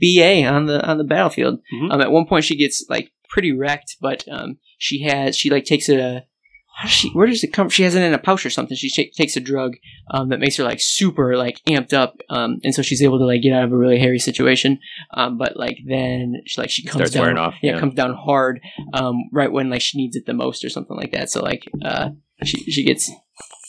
BA 0.00 0.44
on 0.46 0.66
the 0.66 0.84
on 0.86 0.98
the 0.98 1.04
battlefield. 1.04 1.60
Mhm. 1.72 1.92
Um, 1.92 2.00
at 2.02 2.10
one 2.10 2.26
point, 2.26 2.44
she 2.44 2.56
gets 2.56 2.84
like 2.90 3.12
pretty 3.30 3.52
wrecked, 3.52 3.96
but 4.00 4.24
um, 4.30 4.58
she 4.78 5.02
has 5.02 5.36
she 5.36 5.50
like 5.50 5.64
takes 5.64 5.88
a 5.88 6.24
does 6.82 6.90
she 6.90 7.10
where 7.10 7.26
does 7.26 7.44
it 7.44 7.52
come? 7.52 7.68
She 7.68 7.82
has 7.82 7.94
it 7.94 8.02
in 8.02 8.14
a 8.14 8.18
pouch 8.18 8.46
or 8.46 8.50
something. 8.50 8.76
She 8.76 8.90
ta- 8.90 9.10
takes 9.14 9.36
a 9.36 9.40
drug 9.40 9.76
um, 10.10 10.30
that 10.30 10.40
makes 10.40 10.56
her 10.56 10.64
like 10.64 10.78
super 10.80 11.36
like 11.36 11.60
amped 11.68 11.92
up, 11.92 12.16
um, 12.30 12.58
and 12.64 12.74
so 12.74 12.80
she's 12.82 13.02
able 13.02 13.18
to 13.18 13.26
like 13.26 13.42
get 13.42 13.52
out 13.52 13.64
of 13.64 13.72
a 13.72 13.76
really 13.76 13.98
hairy 13.98 14.18
situation. 14.18 14.78
Um, 15.12 15.36
but 15.36 15.56
like 15.56 15.78
then 15.86 16.36
she 16.46 16.60
like 16.60 16.70
she 16.70 16.84
comes 16.84 17.10
Starts 17.10 17.12
down, 17.12 17.38
off, 17.38 17.54
yeah, 17.62 17.74
yeah. 17.74 17.80
comes 17.80 17.94
down 17.94 18.14
hard, 18.14 18.60
um, 18.94 19.16
right 19.32 19.52
when 19.52 19.68
like 19.68 19.82
she 19.82 19.98
needs 19.98 20.16
it 20.16 20.26
the 20.26 20.32
most 20.32 20.64
or 20.64 20.70
something 20.70 20.96
like 20.96 21.12
that. 21.12 21.30
So 21.30 21.42
like 21.42 21.64
uh, 21.84 22.10
she 22.44 22.58
she 22.70 22.84
gets 22.84 23.10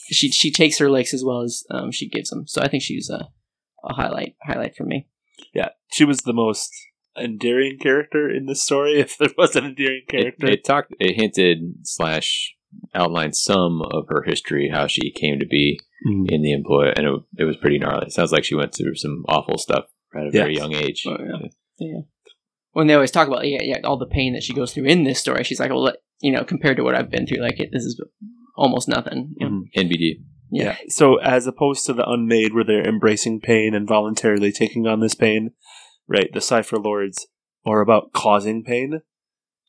she 0.09 0.31
she 0.31 0.51
takes 0.51 0.77
her 0.77 0.89
licks 0.89 1.13
as 1.13 1.23
well 1.23 1.41
as 1.41 1.63
um, 1.69 1.91
she 1.91 2.07
gives 2.07 2.29
them. 2.29 2.47
So 2.47 2.61
I 2.61 2.67
think 2.67 2.83
she's 2.83 3.09
a, 3.09 3.29
a 3.83 3.93
highlight 3.93 4.35
highlight 4.43 4.75
for 4.75 4.85
me. 4.85 5.07
yeah, 5.53 5.69
she 5.91 6.05
was 6.05 6.19
the 6.19 6.33
most 6.33 6.71
endearing 7.17 7.77
character 7.79 8.29
in 8.29 8.45
this 8.45 8.63
story. 8.63 8.99
If 8.99 9.17
there 9.17 9.29
was 9.37 9.55
an 9.55 9.65
endearing 9.65 10.03
character, 10.07 10.47
it 10.47 10.63
talked. 10.63 10.93
It 10.99 11.15
hinted 11.15 11.75
slash 11.83 12.55
outlined 12.93 13.35
some 13.35 13.81
of 13.81 14.05
her 14.09 14.23
history, 14.25 14.69
how 14.73 14.87
she 14.87 15.11
came 15.11 15.39
to 15.39 15.45
be. 15.45 15.79
Mm. 16.03 16.31
in 16.31 16.41
the 16.41 16.51
employ, 16.51 16.91
and 16.95 17.05
it, 17.05 17.13
it 17.37 17.43
was 17.43 17.57
pretty 17.57 17.77
gnarly. 17.77 18.07
It 18.07 18.11
sounds 18.11 18.31
like 18.31 18.43
she 18.43 18.55
went 18.55 18.73
through 18.73 18.95
some 18.95 19.23
awful 19.29 19.59
stuff 19.59 19.85
at 20.15 20.25
a 20.25 20.31
very 20.31 20.55
young 20.55 20.73
age. 20.73 21.03
Oh, 21.07 21.15
yeah. 21.19 21.47
Yeah. 21.77 22.01
When 22.71 22.87
they 22.87 22.95
always 22.95 23.11
talk 23.11 23.27
about 23.27 23.47
yeah, 23.47 23.61
yeah, 23.61 23.79
all 23.83 23.97
the 23.97 24.07
pain 24.07 24.33
that 24.33 24.41
she 24.41 24.53
goes 24.53 24.73
through 24.73 24.85
in 24.85 25.03
this 25.03 25.19
story, 25.19 25.43
she's 25.43 25.59
like, 25.59 25.69
well, 25.69 25.93
you 26.21 26.31
know, 26.31 26.43
compared 26.43 26.77
to 26.77 26.83
what 26.83 26.95
I've 26.95 27.11
been 27.11 27.27
through, 27.27 27.41
like 27.41 27.59
it, 27.59 27.69
this 27.71 27.83
is 27.83 28.01
almost 28.55 28.87
nothing. 28.87 29.33
You 29.37 29.49
know? 29.49 29.63
NBD. 29.75 30.23
Yeah. 30.51 30.77
So 30.87 31.17
as 31.17 31.47
opposed 31.47 31.85
to 31.85 31.93
the 31.93 32.09
unmade 32.09 32.53
where 32.53 32.63
they're 32.63 32.87
embracing 32.87 33.41
pain 33.41 33.73
and 33.73 33.87
voluntarily 33.87 34.51
taking 34.51 34.87
on 34.87 34.99
this 34.99 35.15
pain, 35.15 35.51
right, 36.07 36.29
the 36.33 36.41
Cypher 36.41 36.77
Lords 36.77 37.27
are 37.65 37.81
about 37.81 38.13
causing 38.13 38.63
pain 38.63 39.01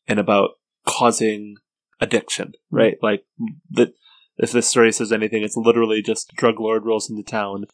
and 0.07 0.19
about 0.19 0.51
causing 0.85 1.55
addiction, 1.99 2.53
right? 2.71 2.97
Like 3.01 3.23
the 3.69 3.93
if 4.37 4.51
this 4.51 4.67
story 4.67 4.91
says 4.91 5.11
anything, 5.11 5.43
it's 5.43 5.55
literally 5.57 6.01
just 6.01 6.31
drug 6.35 6.59
lord 6.59 6.85
rolls 6.85 7.09
into 7.09 7.23
town 7.23 7.65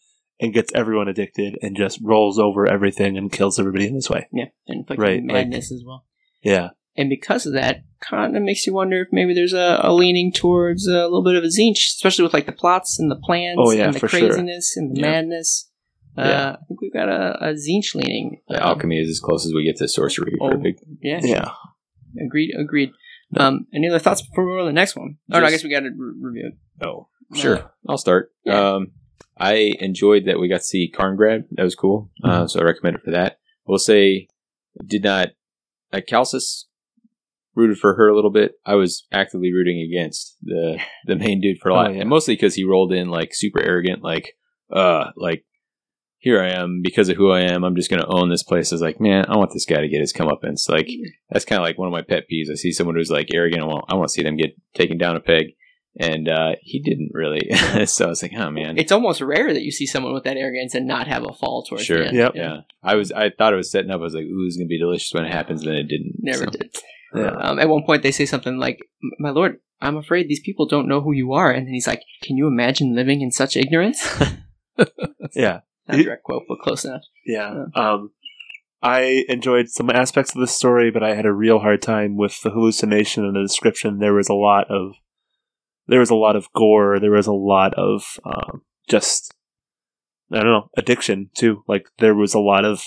and 0.41 0.53
gets 0.53 0.72
everyone 0.76 1.07
addicted 1.07 1.57
and 1.61 1.76
just 1.76 1.99
rolls 2.03 2.38
over 2.38 2.68
everything 2.68 3.18
and 3.18 3.31
kills 3.31 3.57
everybody 3.60 3.88
in 3.88 3.95
this 3.95 4.10
way. 4.10 4.27
Yeah, 4.31 4.45
and 4.68 4.80
inflicting 4.81 5.02
Right, 5.02 5.23
like- 5.23 5.48
madness 5.48 5.72
as 5.72 5.84
well. 5.86 6.06
Yeah. 6.41 6.69
And 6.98 7.10
because 7.10 7.45
of 7.45 7.53
that, 7.53 7.84
kind 8.02 8.36
of 8.36 8.44
makes 8.44 8.68
you 8.68 8.73
wonder 8.73 9.02
if 9.02 9.07
maybe 9.11 9.34
there's 9.34 9.53
a, 9.53 9.80
a 9.84 9.94
leaning 9.94 10.34
towards 10.34 10.86
a 10.86 11.03
little 11.03 11.23
bit 11.23 11.36
of 11.36 11.44
a 11.44 11.48
Tzeentch, 11.48 11.77
especially 11.95 12.23
with 12.23 12.34
like 12.34 12.45
the 12.45 12.52
plots 12.52 12.99
and 12.99 13.10
the 13.10 13.15
plans 13.15 13.57
Oh, 13.57 13.72
yeah, 13.72 13.86
and 13.86 13.94
the 13.94 13.99
for 13.99 14.10
sure. 14.10 14.19
craziness 14.27 14.76
and 14.76 14.94
the 14.95 14.99
Yeah. 14.99 15.11
madness. 15.11 15.68
Uh, 16.19 16.27
Yeah. 16.27 16.49
I 16.51 16.65
think 16.67 16.81
we've 16.81 16.93
got 16.93 17.09
a, 17.09 17.49
a 17.49 17.53
Tzeentch 17.53 17.95
leaning. 17.95 18.41
The 18.47 18.57
Um, 18.57 18.69
alchemy 18.69 18.99
is 18.99 19.09
as 19.09 19.19
close 19.19 19.45
as 19.45 19.53
we 19.53 19.63
get 19.65 19.77
to 19.77 19.87
sorcery 19.87 20.33
Oh. 20.41 20.57
big. 20.57 20.75
Yeah, 21.01 21.19
Yeah. 21.23 21.51
agreed, 22.25 22.53
agreed. 22.57 22.91
Um, 23.37 23.67
any 23.73 23.87
other 23.89 23.99
thoughts 23.99 24.21
before 24.21 24.45
we 24.45 24.53
go 24.53 24.59
to 24.59 24.65
the 24.65 24.73
next 24.73 24.95
one? 24.95 25.17
Oh, 25.31 25.39
no, 25.39 25.45
I 25.45 25.51
guess 25.51 25.63
we 25.63 25.69
got 25.69 25.81
to 25.81 25.89
re- 25.95 26.13
review 26.19 26.47
it. 26.51 26.85
Oh, 26.85 27.07
Uh, 27.31 27.37
sure. 27.37 27.71
I'll 27.87 27.97
start. 27.97 28.31
yeah. 28.45 28.75
Um, 28.75 28.91
I 29.37 29.73
enjoyed 29.79 30.25
that 30.25 30.39
we 30.39 30.47
got 30.49 30.57
to 30.57 30.63
see 30.63 30.91
Carngrad. 30.93 31.45
That 31.51 31.63
was 31.63 31.75
cool. 31.75 32.09
Uh, 32.23 32.47
so 32.47 32.59
I 32.59 32.63
recommend 32.63 32.97
it 32.97 33.03
for 33.03 33.11
that. 33.11 33.33
I 33.33 33.71
will 33.71 33.77
say, 33.79 34.27
did 34.85 35.03
not. 35.03 35.29
Uh, 35.93 36.01
Calcis 36.07 36.65
rooted 37.55 37.77
for 37.77 37.95
her 37.95 38.07
a 38.09 38.15
little 38.15 38.31
bit. 38.31 38.53
I 38.65 38.75
was 38.75 39.05
actively 39.11 39.51
rooting 39.53 39.79
against 39.81 40.37
the 40.41 40.79
the 41.05 41.15
main 41.15 41.39
dude 41.41 41.59
for 41.59 41.69
a 41.69 41.73
Oh, 41.73 41.75
lot, 41.77 41.93
yeah. 41.93 42.01
and 42.01 42.09
mostly 42.09 42.33
because 42.35 42.55
he 42.55 42.63
rolled 42.63 42.91
in 42.93 43.09
like 43.09 43.33
super 43.33 43.61
arrogant, 43.61 44.03
like, 44.03 44.33
uh, 44.71 45.11
like 45.15 45.45
here 46.21 46.41
I 46.41 46.49
am 46.49 46.81
because 46.83 47.07
of 47.09 47.15
who 47.17 47.31
I 47.31 47.41
am. 47.41 47.63
I'm 47.63 47.75
just 47.75 47.89
gonna 47.89 48.05
own 48.07 48.29
this 48.29 48.43
place. 48.43 48.71
I 48.71 48.75
was 48.75 48.81
like, 48.81 48.99
man, 48.99 49.25
I 49.29 49.37
want 49.37 49.51
this 49.53 49.65
guy 49.65 49.81
to 49.81 49.87
get 49.87 50.01
his 50.01 50.13
comeuppance. 50.13 50.69
Like 50.69 50.87
that's 51.29 51.45
kind 51.45 51.59
of 51.59 51.63
like 51.63 51.77
one 51.77 51.87
of 51.87 51.91
my 51.93 52.01
pet 52.01 52.25
peeves. 52.31 52.51
I 52.51 52.55
see 52.55 52.71
someone 52.71 52.95
who's 52.95 53.09
like 53.09 53.33
arrogant. 53.33 53.63
I 53.63 53.65
want, 53.65 53.85
I 53.89 53.95
want 53.95 54.09
to 54.09 54.13
see 54.13 54.23
them 54.23 54.35
get 54.37 54.51
taken 54.75 54.97
down 54.97 55.15
a 55.15 55.19
peg. 55.21 55.47
And 55.99 56.29
uh, 56.29 56.51
he 56.61 56.81
didn't 56.81 57.09
really. 57.13 57.49
so 57.85 58.05
I 58.05 58.09
was 58.09 58.21
like, 58.21 58.33
oh 58.37 58.51
man. 58.51 58.77
It's 58.77 58.91
almost 58.91 59.21
rare 59.21 59.53
that 59.53 59.63
you 59.63 59.71
see 59.71 59.85
someone 59.87 60.13
with 60.13 60.23
that 60.25 60.37
arrogance 60.37 60.75
and 60.75 60.85
not 60.87 61.07
have 61.07 61.23
a 61.23 61.33
fall 61.33 61.63
towards 61.63 61.83
Sure. 61.85 61.99
the 61.99 62.07
end. 62.09 62.17
Yep. 62.17 62.31
Yeah. 62.35 62.57
I 62.83 62.95
was 62.95 63.11
I 63.11 63.31
thought 63.31 63.53
it 63.53 63.57
was 63.57 63.71
setting 63.71 63.89
up. 63.91 63.99
I 63.99 64.03
was 64.03 64.13
like, 64.13 64.25
ooh, 64.25 64.45
it's 64.45 64.55
gonna 64.57 64.67
be 64.67 64.77
delicious 64.79 65.13
when 65.13 65.25
it 65.25 65.31
happens, 65.31 65.63
then 65.63 65.75
it 65.75 65.87
didn't. 65.87 66.13
Never 66.19 66.45
So, 66.45 66.51
did. 66.51 66.75
Yeah. 67.15 67.31
Um, 67.31 67.57
at 67.59 67.67
one 67.69 67.83
point, 67.85 68.03
they 68.03 68.11
say 68.11 68.27
something 68.27 68.59
like, 68.59 68.77
"My 69.17 69.31
lord, 69.31 69.57
I'm 69.81 69.97
afraid 69.97 70.27
these 70.27 70.41
people 70.41 70.67
don't 70.67 70.87
know 70.87 71.01
who 71.01 71.11
you 71.11 71.33
are." 71.33 71.49
And 71.51 71.65
then 71.65 71.73
he's 71.73 71.87
like, 71.87 72.03
"Can 72.21 72.37
you 72.37 72.45
imagine 72.45 72.93
living 72.95 73.21
in 73.21 73.31
such 73.31 73.57
ignorance?" 73.57 74.05
Yeah. 75.35 75.61
Not 75.90 75.99
a 75.99 76.03
direct 76.03 76.24
quote, 76.24 76.44
but 76.48 76.60
close 76.60 76.86
enough. 76.86 77.03
Yeah. 77.26 77.66
Um, 77.76 78.11
I 78.82 79.26
enjoyed 79.28 79.70
some 79.70 79.90
aspects 79.90 80.34
of 80.34 80.40
the 80.40 80.48
story, 80.48 80.91
but 80.91 81.03
I 81.03 81.16
had 81.16 81.26
a 81.26 81.34
real 81.34 81.60
hard 81.60 81.82
time 81.82 82.16
with 82.16 82.41
the 82.41 82.52
hallucination 82.52 83.26
and 83.26 83.36
the 83.36 83.41
description. 83.41 83.99
There 83.99 84.14
was 84.14 84.30
a 84.30 84.34
lot 84.34 84.70
of 84.70 84.94
there 85.88 85.99
was 85.99 86.11
a 86.11 86.16
lot 86.16 86.36
of 86.36 86.52
gore. 86.53 86.99
There 86.99 87.11
was 87.11 87.28
a 87.28 87.34
lot 87.34 87.74
of 87.74 88.20
um, 88.24 88.61
just 88.88 89.34
I 90.32 90.38
don't 90.38 90.45
know 90.45 90.70
addiction 90.78 91.30
too. 91.36 91.64
Like 91.68 91.90
there 91.98 92.16
was 92.16 92.34
a 92.34 92.40
lot 92.40 92.64
of 92.64 92.84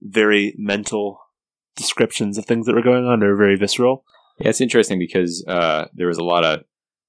very 0.00 0.54
mental 0.56 1.20
descriptions 1.76 2.38
of 2.38 2.46
things 2.46 2.66
that 2.66 2.74
were 2.74 2.82
going 2.82 3.04
on. 3.04 3.20
They 3.20 3.26
were 3.26 3.36
very 3.36 3.56
visceral. 3.56 4.04
Yeah, 4.38 4.50
it's 4.50 4.60
interesting 4.60 4.98
because 4.98 5.44
uh, 5.46 5.86
there 5.92 6.06
was 6.06 6.18
a 6.18 6.24
lot 6.24 6.44
of 6.44 6.60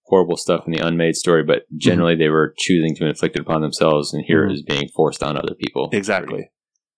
horrible 0.10 0.38
stuff 0.38 0.64
in 0.66 0.72
the 0.74 0.80
unmade 0.86 1.16
story, 1.16 1.44
but 1.44 1.64
generally 1.78 2.16
they 2.16 2.30
were 2.30 2.54
choosing 2.58 2.96
to 2.96 3.08
inflict 3.08 3.36
it 3.36 3.42
upon 3.42 3.62
themselves, 3.62 4.14
and 4.14 4.26
here 4.26 4.48
Mhm. 4.48 4.58
it 4.58 4.66
being 4.68 4.88
forced 4.90 5.24
on 5.24 5.38
other 5.38 5.56
people. 5.56 5.90
Exactly, 5.94 6.50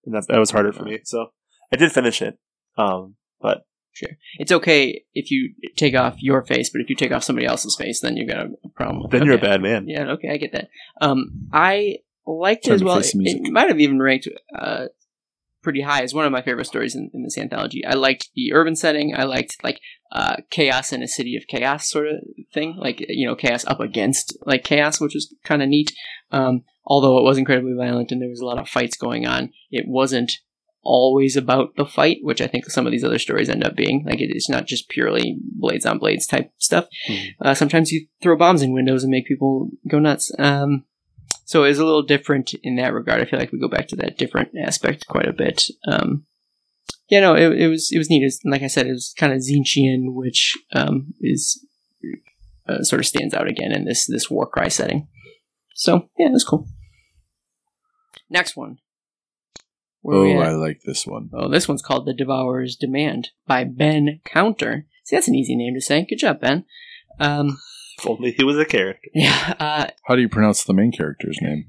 and 0.04 0.14
that 0.14 0.26
that 0.28 0.38
was 0.38 0.50
harder 0.50 0.72
for 0.72 0.84
me. 0.84 1.00
So 1.04 1.32
I 1.72 1.76
did 1.76 1.92
finish 1.92 2.20
it. 2.22 2.38
Um, 2.76 3.16
but 3.40 3.64
It's 4.38 4.50
okay 4.50 5.04
if 5.12 5.30
you 5.30 5.52
take 5.76 5.94
off 5.94 6.16
your 6.18 6.42
face, 6.42 6.70
but 6.70 6.80
if 6.80 6.88
you 6.88 6.96
take 6.96 7.12
off 7.12 7.22
somebody 7.22 7.46
else's 7.46 7.76
face, 7.76 8.00
then 8.00 8.16
you've 8.16 8.28
got 8.28 8.46
a 8.46 8.68
problem. 8.74 9.08
then 9.10 9.24
you're 9.26 9.34
a 9.34 9.38
bad 9.38 9.60
man. 9.60 9.86
Yeah, 9.86 10.12
okay, 10.12 10.30
I 10.30 10.38
get 10.38 10.52
that. 10.52 10.68
Um, 11.02 11.48
I 11.52 11.98
liked 12.26 12.66
it 12.66 12.72
as 12.72 12.82
well. 12.82 12.98
It, 12.98 13.12
it 13.14 13.52
might 13.52 13.68
have 13.68 13.78
even 13.80 14.00
ranked 14.00 14.28
uh, 14.58 14.86
pretty 15.62 15.82
high 15.82 16.02
as 16.02 16.14
one 16.14 16.24
of 16.24 16.32
my 16.32 16.42
favorite 16.42 16.66
stories 16.66 16.94
in, 16.94 17.10
in 17.14 17.22
this 17.22 17.38
anthology. 17.38 17.84
I 17.84 17.94
liked 17.94 18.30
the 18.34 18.52
urban 18.52 18.76
setting. 18.76 19.14
I 19.16 19.24
liked 19.24 19.62
like 19.62 19.80
uh, 20.10 20.36
chaos 20.50 20.92
in 20.92 21.02
a 21.02 21.08
city 21.08 21.36
of 21.36 21.46
chaos 21.48 21.90
sort 21.90 22.08
of 22.08 22.14
thing, 22.52 22.76
like 22.76 23.04
you 23.08 23.26
know, 23.26 23.34
chaos 23.34 23.64
up 23.66 23.80
against 23.80 24.36
like 24.44 24.64
chaos, 24.64 25.00
which 25.00 25.14
was 25.14 25.34
kind 25.44 25.62
of 25.62 25.68
neat. 25.68 25.92
Um, 26.30 26.64
although 26.84 27.18
it 27.18 27.24
was 27.24 27.38
incredibly 27.38 27.74
violent 27.74 28.10
and 28.10 28.20
there 28.20 28.28
was 28.28 28.40
a 28.40 28.46
lot 28.46 28.58
of 28.58 28.68
fights 28.68 28.96
going 28.96 29.26
on, 29.26 29.50
it 29.70 29.84
wasn't 29.86 30.32
always 30.84 31.36
about 31.36 31.76
the 31.76 31.86
fight, 31.86 32.18
which 32.22 32.40
I 32.40 32.46
think 32.46 32.66
some 32.66 32.86
of 32.86 32.92
these 32.92 33.04
other 33.04 33.18
stories 33.18 33.48
end 33.48 33.64
up 33.64 33.76
being. 33.76 34.04
Like 34.04 34.20
it 34.20 34.34
is 34.34 34.48
not 34.48 34.66
just 34.66 34.88
purely 34.88 35.38
blades 35.40 35.86
on 35.86 35.98
blades 35.98 36.26
type 36.26 36.50
stuff. 36.58 36.88
Mhm. 37.08 37.26
Uh, 37.40 37.54
sometimes 37.54 37.92
you 37.92 38.06
throw 38.20 38.36
bombs 38.36 38.62
in 38.62 38.72
windows 38.72 39.04
and 39.04 39.10
make 39.10 39.26
people 39.26 39.70
go 39.88 39.98
nuts. 39.98 40.32
Um, 40.38 40.84
so 41.52 41.64
it's 41.64 41.78
a 41.78 41.84
little 41.84 42.02
different 42.02 42.54
in 42.62 42.76
that 42.76 42.94
regard. 42.94 43.20
I 43.20 43.26
feel 43.26 43.38
like 43.38 43.52
we 43.52 43.60
go 43.60 43.68
back 43.68 43.88
to 43.88 43.96
that 43.96 44.16
different 44.16 44.52
aspect 44.58 45.06
quite 45.06 45.28
a 45.28 45.34
bit. 45.34 45.66
Um, 45.86 46.24
yeah, 47.10 47.20
no, 47.20 47.34
it, 47.34 47.60
it 47.60 47.68
was 47.68 47.90
it 47.92 47.98
was 47.98 48.08
neat. 48.08 48.22
It 48.22 48.26
was, 48.26 48.40
like 48.46 48.62
I 48.62 48.68
said, 48.68 48.86
it 48.86 48.92
was 48.92 49.12
kind 49.18 49.34
of 49.34 49.40
Tzeentchian, 49.40 50.14
which 50.14 50.56
um, 50.74 51.12
is 51.20 51.62
uh, 52.66 52.82
sort 52.84 53.00
of 53.00 53.06
stands 53.06 53.34
out 53.34 53.48
again 53.48 53.70
in 53.70 53.84
this 53.84 54.06
this 54.06 54.30
Warcry 54.30 54.70
setting. 54.70 55.08
So 55.74 56.08
yeah, 56.18 56.28
it 56.28 56.32
was 56.32 56.42
cool. 56.42 56.66
Next 58.30 58.56
one. 58.56 58.78
Where 60.00 60.16
Oh? 60.16 60.40
I 60.40 60.52
like 60.52 60.80
this 60.86 61.06
one. 61.06 61.28
Oh, 61.34 61.50
this 61.50 61.68
one's 61.68 61.82
called 61.82 62.06
The 62.06 62.14
Devourer's 62.14 62.76
Demand 62.76 63.28
by 63.46 63.64
Ben 63.64 64.20
Counter. 64.24 64.86
See, 65.04 65.16
that's 65.16 65.28
an 65.28 65.34
easy 65.34 65.54
name 65.54 65.74
to 65.74 65.82
say. 65.82 66.06
Good 66.08 66.16
job, 66.16 66.40
Ben. 66.40 66.64
Um, 67.20 67.58
If 67.98 68.06
only 68.06 68.32
he 68.32 68.44
was 68.44 68.58
a 68.58 68.64
character. 68.64 69.08
yeah, 69.14 69.54
uh, 69.58 69.86
How 70.06 70.14
do 70.16 70.20
you 70.22 70.28
pronounce 70.28 70.64
the 70.64 70.74
main 70.74 70.92
character's 70.92 71.38
name? 71.40 71.66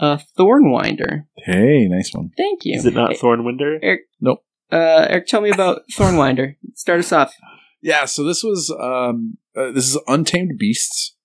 uh, 0.00 0.18
Thornwinder. 0.38 1.26
Hey, 1.36 1.86
nice 1.88 2.12
one. 2.14 2.30
Thank 2.36 2.64
you. 2.64 2.76
Is 2.76 2.86
it 2.86 2.94
not 2.94 3.12
Thornwinder? 3.12 3.78
Eric? 3.82 4.00
Uh, 4.26 5.06
Eric, 5.10 5.26
tell 5.26 5.40
me 5.42 5.50
about 5.50 5.82
Thornwinder. 5.96 6.56
Start 6.74 7.00
us 7.00 7.12
off. 7.12 7.32
Yeah, 7.82 8.06
so 8.06 8.24
this 8.24 8.42
was 8.42 8.74
um, 8.80 9.36
uh, 9.56 9.70
this 9.72 9.86
is 9.94 10.00
Untamed 10.06 10.52
Beasts, 10.58 11.16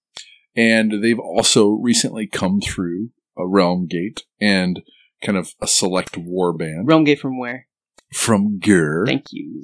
and 0.55 1.01
they've 1.03 1.19
also 1.19 1.69
recently 1.69 2.27
come 2.27 2.59
through 2.59 3.09
a 3.37 3.47
Realm 3.47 3.87
Gate 3.87 4.23
and 4.41 4.81
kind 5.23 5.37
of 5.37 5.51
a 5.61 5.67
select 5.67 6.17
war 6.17 6.51
band 6.53 6.85
Realm 6.87 7.05
Gate 7.05 7.19
from 7.19 7.39
where? 7.39 7.67
From 8.11 8.59
Ghur. 8.59 9.05
Thank 9.05 9.27
you. 9.31 9.63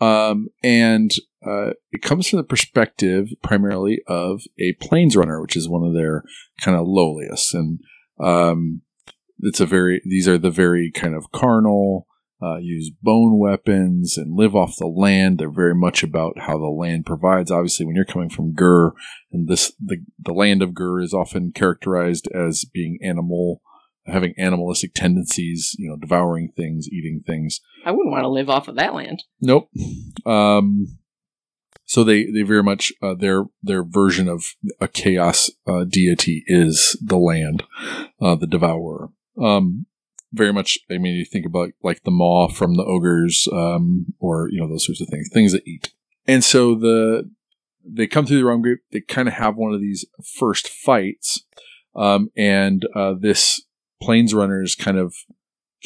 Um, 0.00 0.48
and 0.62 1.10
uh, 1.46 1.70
it 1.92 2.02
comes 2.02 2.28
from 2.28 2.38
the 2.38 2.44
perspective 2.44 3.28
primarily 3.42 4.00
of 4.06 4.42
a 4.58 4.74
plains 4.74 5.16
runner, 5.16 5.40
which 5.40 5.56
is 5.56 5.68
one 5.68 5.86
of 5.86 5.94
their 5.94 6.22
kind 6.60 6.76
of 6.76 6.86
lowliest. 6.86 7.54
And 7.54 7.80
um, 8.20 8.82
it's 9.38 9.60
a 9.60 9.66
very, 9.66 10.02
these 10.04 10.28
are 10.28 10.38
the 10.38 10.50
very 10.50 10.90
kind 10.90 11.14
of 11.14 11.32
carnal, 11.32 12.06
uh, 12.42 12.56
use 12.56 12.90
bone 13.02 13.38
weapons 13.38 14.18
and 14.18 14.36
live 14.36 14.54
off 14.54 14.76
the 14.78 14.86
land. 14.86 15.38
They're 15.38 15.50
very 15.50 15.74
much 15.74 16.02
about 16.02 16.38
how 16.40 16.58
the 16.58 16.66
land 16.66 17.06
provides. 17.06 17.50
Obviously, 17.50 17.86
when 17.86 17.96
you're 17.96 18.04
coming 18.04 18.28
from 18.28 18.52
Ghur, 18.52 18.92
and 19.32 19.48
this, 19.48 19.72
the, 19.82 19.98
the 20.18 20.34
land 20.34 20.62
of 20.62 20.74
Ghur 20.74 21.00
is 21.00 21.14
often 21.14 21.52
characterized 21.52 22.28
as 22.34 22.66
being 22.66 22.98
animal, 23.02 23.62
having 24.06 24.34
animalistic 24.36 24.92
tendencies, 24.94 25.74
you 25.78 25.88
know, 25.88 25.96
devouring 25.96 26.52
things, 26.54 26.88
eating 26.88 27.22
things. 27.26 27.60
I 27.86 27.92
wouldn't 27.92 28.10
want 28.10 28.24
to 28.24 28.28
live 28.28 28.50
off 28.50 28.66
of 28.66 28.74
that 28.76 28.94
land. 28.94 29.22
Nope. 29.40 29.70
Um, 30.26 30.98
so 31.84 32.02
they 32.02 32.24
they 32.24 32.42
very 32.42 32.64
much 32.64 32.92
uh, 33.00 33.14
their 33.14 33.44
their 33.62 33.84
version 33.84 34.28
of 34.28 34.44
a 34.80 34.88
chaos 34.88 35.50
uh, 35.68 35.84
deity 35.84 36.42
is 36.48 36.98
the 37.00 37.16
land, 37.16 37.62
uh, 38.20 38.34
the 38.34 38.48
devourer. 38.48 39.10
Um, 39.40 39.86
very 40.32 40.52
much. 40.52 40.78
I 40.90 40.98
mean, 40.98 41.14
you 41.14 41.24
think 41.24 41.46
about 41.46 41.70
like 41.84 42.02
the 42.02 42.10
maw 42.10 42.48
from 42.48 42.74
the 42.74 42.84
ogres, 42.84 43.48
um, 43.52 44.06
or 44.18 44.48
you 44.50 44.60
know 44.60 44.68
those 44.68 44.84
sorts 44.84 45.00
of 45.00 45.08
things, 45.08 45.30
things 45.32 45.52
that 45.52 45.66
eat. 45.66 45.92
And 46.26 46.42
so 46.42 46.74
the 46.74 47.30
they 47.84 48.08
come 48.08 48.26
through 48.26 48.38
the 48.38 48.44
realm 48.44 48.62
group. 48.62 48.80
They 48.90 49.00
kind 49.00 49.28
of 49.28 49.34
have 49.34 49.54
one 49.54 49.72
of 49.72 49.80
these 49.80 50.04
first 50.38 50.68
fights, 50.68 51.44
um, 51.94 52.30
and 52.36 52.84
uh, 52.96 53.14
this 53.16 53.62
plains 54.02 54.34
runners 54.34 54.74
kind 54.74 54.98
of 54.98 55.14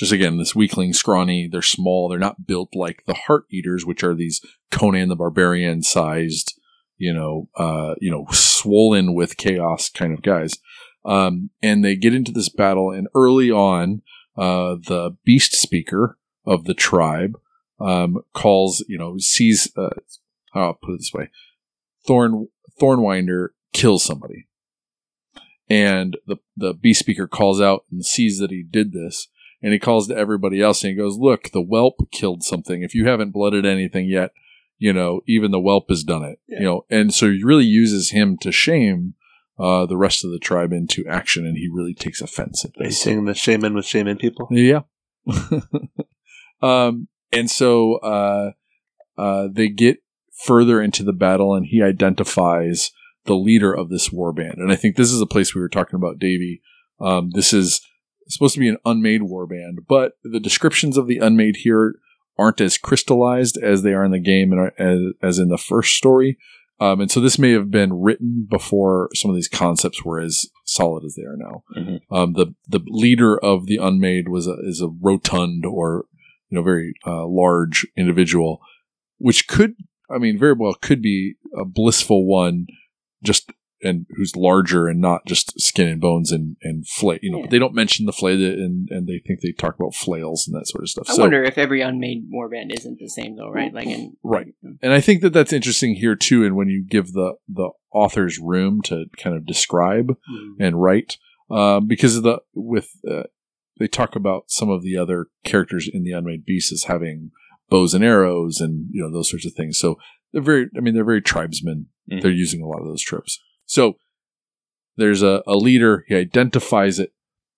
just 0.00 0.12
again 0.12 0.36
this 0.38 0.54
weakling 0.54 0.92
scrawny 0.92 1.46
they're 1.46 1.62
small 1.62 2.08
they're 2.08 2.18
not 2.18 2.46
built 2.46 2.74
like 2.74 3.04
the 3.06 3.14
heart 3.14 3.44
eaters 3.50 3.86
which 3.86 4.02
are 4.02 4.14
these 4.14 4.40
conan 4.70 5.08
the 5.08 5.16
barbarian 5.16 5.82
sized 5.82 6.58
you 6.96 7.12
know 7.12 7.48
uh 7.56 7.94
you 8.00 8.10
know 8.10 8.26
swollen 8.32 9.14
with 9.14 9.36
chaos 9.36 9.88
kind 9.88 10.12
of 10.12 10.22
guys 10.22 10.58
Um, 11.04 11.48
and 11.62 11.82
they 11.82 11.96
get 11.96 12.14
into 12.14 12.30
this 12.30 12.50
battle, 12.50 12.90
and 12.90 13.08
early 13.14 13.50
on, 13.50 14.02
uh, 14.36 14.76
the 14.86 15.16
beast 15.24 15.54
speaker 15.54 16.18
of 16.44 16.64
the 16.64 16.74
tribe 16.74 17.38
um, 17.78 18.18
calls, 18.34 18.84
you 18.86 18.98
know, 18.98 19.16
sees, 19.18 19.72
uh, 19.76 19.96
I'll 20.52 20.74
put 20.74 20.92
it 20.92 20.98
this 20.98 21.12
way 21.14 21.30
Thorn 22.06 22.48
Thornwinder 22.78 23.48
kills 23.72 24.04
somebody. 24.04 24.46
And 25.70 26.18
the, 26.26 26.36
the 26.56 26.74
beast 26.74 27.00
speaker 27.00 27.26
calls 27.28 27.60
out 27.60 27.84
and 27.90 28.04
sees 28.04 28.38
that 28.40 28.50
he 28.50 28.62
did 28.62 28.92
this. 28.92 29.28
And 29.62 29.72
he 29.72 29.78
calls 29.78 30.08
to 30.08 30.16
everybody 30.16 30.60
else 30.60 30.82
and 30.82 30.90
he 30.90 30.96
goes, 30.96 31.18
Look, 31.18 31.50
the 31.50 31.62
whelp 31.62 32.10
killed 32.10 32.42
something. 32.42 32.82
If 32.82 32.94
you 32.94 33.06
haven't 33.06 33.32
blooded 33.32 33.66
anything 33.66 34.08
yet, 34.08 34.32
you 34.78 34.92
know, 34.92 35.20
even 35.26 35.50
the 35.50 35.60
whelp 35.60 35.90
has 35.90 36.02
done 36.02 36.24
it. 36.24 36.40
You 36.48 36.60
know, 36.60 36.86
and 36.90 37.12
so 37.12 37.30
he 37.30 37.44
really 37.44 37.66
uses 37.66 38.10
him 38.10 38.38
to 38.38 38.50
shame 38.50 39.14
uh, 39.60 39.84
the 39.84 39.96
rest 39.96 40.24
of 40.24 40.30
the 40.30 40.38
tribe 40.38 40.72
into 40.72 41.04
action, 41.06 41.44
and 41.44 41.56
he 41.58 41.68
really 41.70 41.92
takes 41.92 42.22
offense 42.22 42.64
at 42.64 42.72
this. 42.78 43.00
saying 43.00 43.26
the 43.26 43.34
shaman 43.34 43.74
with 43.74 43.84
shaman 43.84 44.16
people? 44.16 44.48
Yeah. 44.50 44.80
um, 46.62 47.08
and 47.30 47.50
so 47.50 47.96
uh, 47.96 48.52
uh, 49.18 49.48
they 49.52 49.68
get 49.68 49.98
further 50.32 50.80
into 50.80 51.02
the 51.02 51.12
battle, 51.12 51.54
and 51.54 51.66
he 51.66 51.82
identifies 51.82 52.90
the 53.26 53.34
leader 53.34 53.70
of 53.70 53.90
this 53.90 54.10
war 54.10 54.32
band. 54.32 54.54
And 54.56 54.72
I 54.72 54.76
think 54.76 54.96
this 54.96 55.12
is 55.12 55.20
a 55.20 55.26
place 55.26 55.54
we 55.54 55.60
were 55.60 55.68
talking 55.68 55.96
about, 55.96 56.18
Davey. 56.18 56.62
Um, 56.98 57.30
this 57.34 57.52
is 57.52 57.86
supposed 58.30 58.54
to 58.54 58.60
be 58.60 58.68
an 58.68 58.78
unmade 58.84 59.22
war 59.24 59.46
band, 59.46 59.80
but 59.88 60.12
the 60.22 60.40
descriptions 60.40 60.96
of 60.96 61.06
the 61.06 61.18
unmade 61.18 61.56
here 61.56 61.94
aren't 62.38 62.60
as 62.60 62.78
crystallized 62.78 63.58
as 63.58 63.82
they 63.82 63.92
are 63.92 64.04
in 64.04 64.12
the 64.12 64.18
game 64.20 64.52
and 64.52 64.60
are- 64.60 64.74
as, 64.78 65.00
as 65.22 65.38
in 65.38 65.48
the 65.48 65.58
first 65.58 65.94
story. 65.96 66.38
Um, 66.80 67.02
and 67.02 67.10
so 67.10 67.20
this 67.20 67.38
may 67.38 67.50
have 67.52 67.70
been 67.70 67.92
written 67.92 68.46
before 68.48 69.10
some 69.14 69.30
of 69.30 69.34
these 69.34 69.48
concepts 69.48 70.02
were 70.02 70.18
as 70.18 70.46
solid 70.64 71.04
as 71.04 71.14
they 71.14 71.24
are 71.24 71.36
now. 71.36 71.62
Mhm. 71.76 72.00
Um, 72.10 72.32
the 72.32 72.54
the 72.66 72.80
leader 72.86 73.36
of 73.38 73.66
the 73.66 73.76
unmade 73.76 74.28
was 74.28 74.46
a, 74.46 74.56
is 74.62 74.80
a 74.80 74.88
rotund 74.88 75.66
or 75.66 76.06
you 76.48 76.56
know 76.56 76.62
very 76.62 76.94
uh, 77.06 77.26
large 77.26 77.86
individual, 77.98 78.60
which 79.18 79.46
could 79.46 79.74
I 80.08 80.16
mean 80.16 80.38
very 80.38 80.54
well 80.54 80.72
could 80.72 81.02
be 81.02 81.34
a 81.54 81.66
blissful 81.66 82.26
one, 82.26 82.66
just 83.22 83.52
and 83.82 84.06
who's 84.16 84.36
larger 84.36 84.88
and 84.88 85.00
not 85.00 85.24
just 85.26 85.58
skin 85.60 85.88
and 85.88 86.00
bones 86.00 86.30
and 86.32 86.56
and 86.62 86.86
flay. 86.86 87.18
You 87.22 87.30
know, 87.30 87.38
Yeah. 87.38 87.42
but 87.44 87.50
they 87.50 87.58
don't 87.58 87.74
mention 87.74 88.06
the 88.06 88.12
flay 88.12 88.34
and 88.34 88.88
and 88.90 89.06
they 89.06 89.20
think 89.26 89.40
they 89.40 89.52
talk 89.52 89.74
about 89.78 89.94
flails 89.94 90.46
and 90.46 90.54
that 90.54 90.66
sort 90.66 90.82
of 90.84 90.88
stuff. 90.90 91.06
I 91.08 91.14
so, 91.14 91.22
wonder 91.22 91.42
if 91.42 91.56
every 91.58 91.80
unmade 91.80 92.30
warband 92.32 92.76
isn't 92.76 92.98
the 92.98 93.08
same 93.08 93.36
though, 93.36 93.50
right? 93.50 93.72
Like 93.72 93.86
in 93.86 94.16
Right. 94.22 94.54
and 94.82 94.92
I 94.92 95.00
think 95.00 95.22
that 95.22 95.32
that's 95.32 95.52
interesting 95.52 95.94
here 95.94 96.14
too. 96.16 96.44
And 96.44 96.56
when 96.56 96.68
you 96.68 96.84
give 96.86 97.12
the 97.12 97.34
the 97.48 97.70
authors 97.92 98.38
room 98.38 98.82
to 98.82 99.06
kind 99.16 99.36
of 99.36 99.46
describe 99.46 100.10
Mm. 100.30 100.54
and 100.60 100.82
write, 100.82 101.16
um, 101.50 101.86
because 101.86 102.16
of 102.16 102.22
the 102.22 102.40
with 102.54 102.90
uh, 103.10 103.24
they 103.78 103.88
talk 103.88 104.14
about 104.14 104.44
some 104.48 104.68
of 104.68 104.82
the 104.82 104.96
other 104.96 105.26
characters 105.44 105.88
in 105.92 106.04
the 106.04 106.12
Unmade 106.12 106.44
Beasts 106.44 106.70
as 106.72 106.84
having 106.84 107.30
bows 107.70 107.94
and 107.94 108.04
arrows 108.04 108.60
and 108.60 108.88
you 108.92 109.00
know 109.02 109.10
those 109.10 109.30
sorts 109.30 109.46
of 109.46 109.54
things. 109.54 109.78
So 109.78 109.96
they're 110.32 110.42
very, 110.42 110.68
I 110.76 110.80
mean, 110.80 110.94
they're 110.94 111.04
very 111.04 111.22
tribesmen. 111.22 111.86
Mhm. 112.10 112.22
They're 112.22 112.30
using 112.30 112.62
a 112.62 112.66
lot 112.68 112.80
of 112.80 112.86
those 112.86 113.02
tropes. 113.02 113.40
So 113.70 113.98
there's 114.96 115.22
a, 115.22 115.44
a 115.46 115.54
leader. 115.54 116.04
He 116.08 116.16
identifies 116.16 116.98
it, 116.98 117.12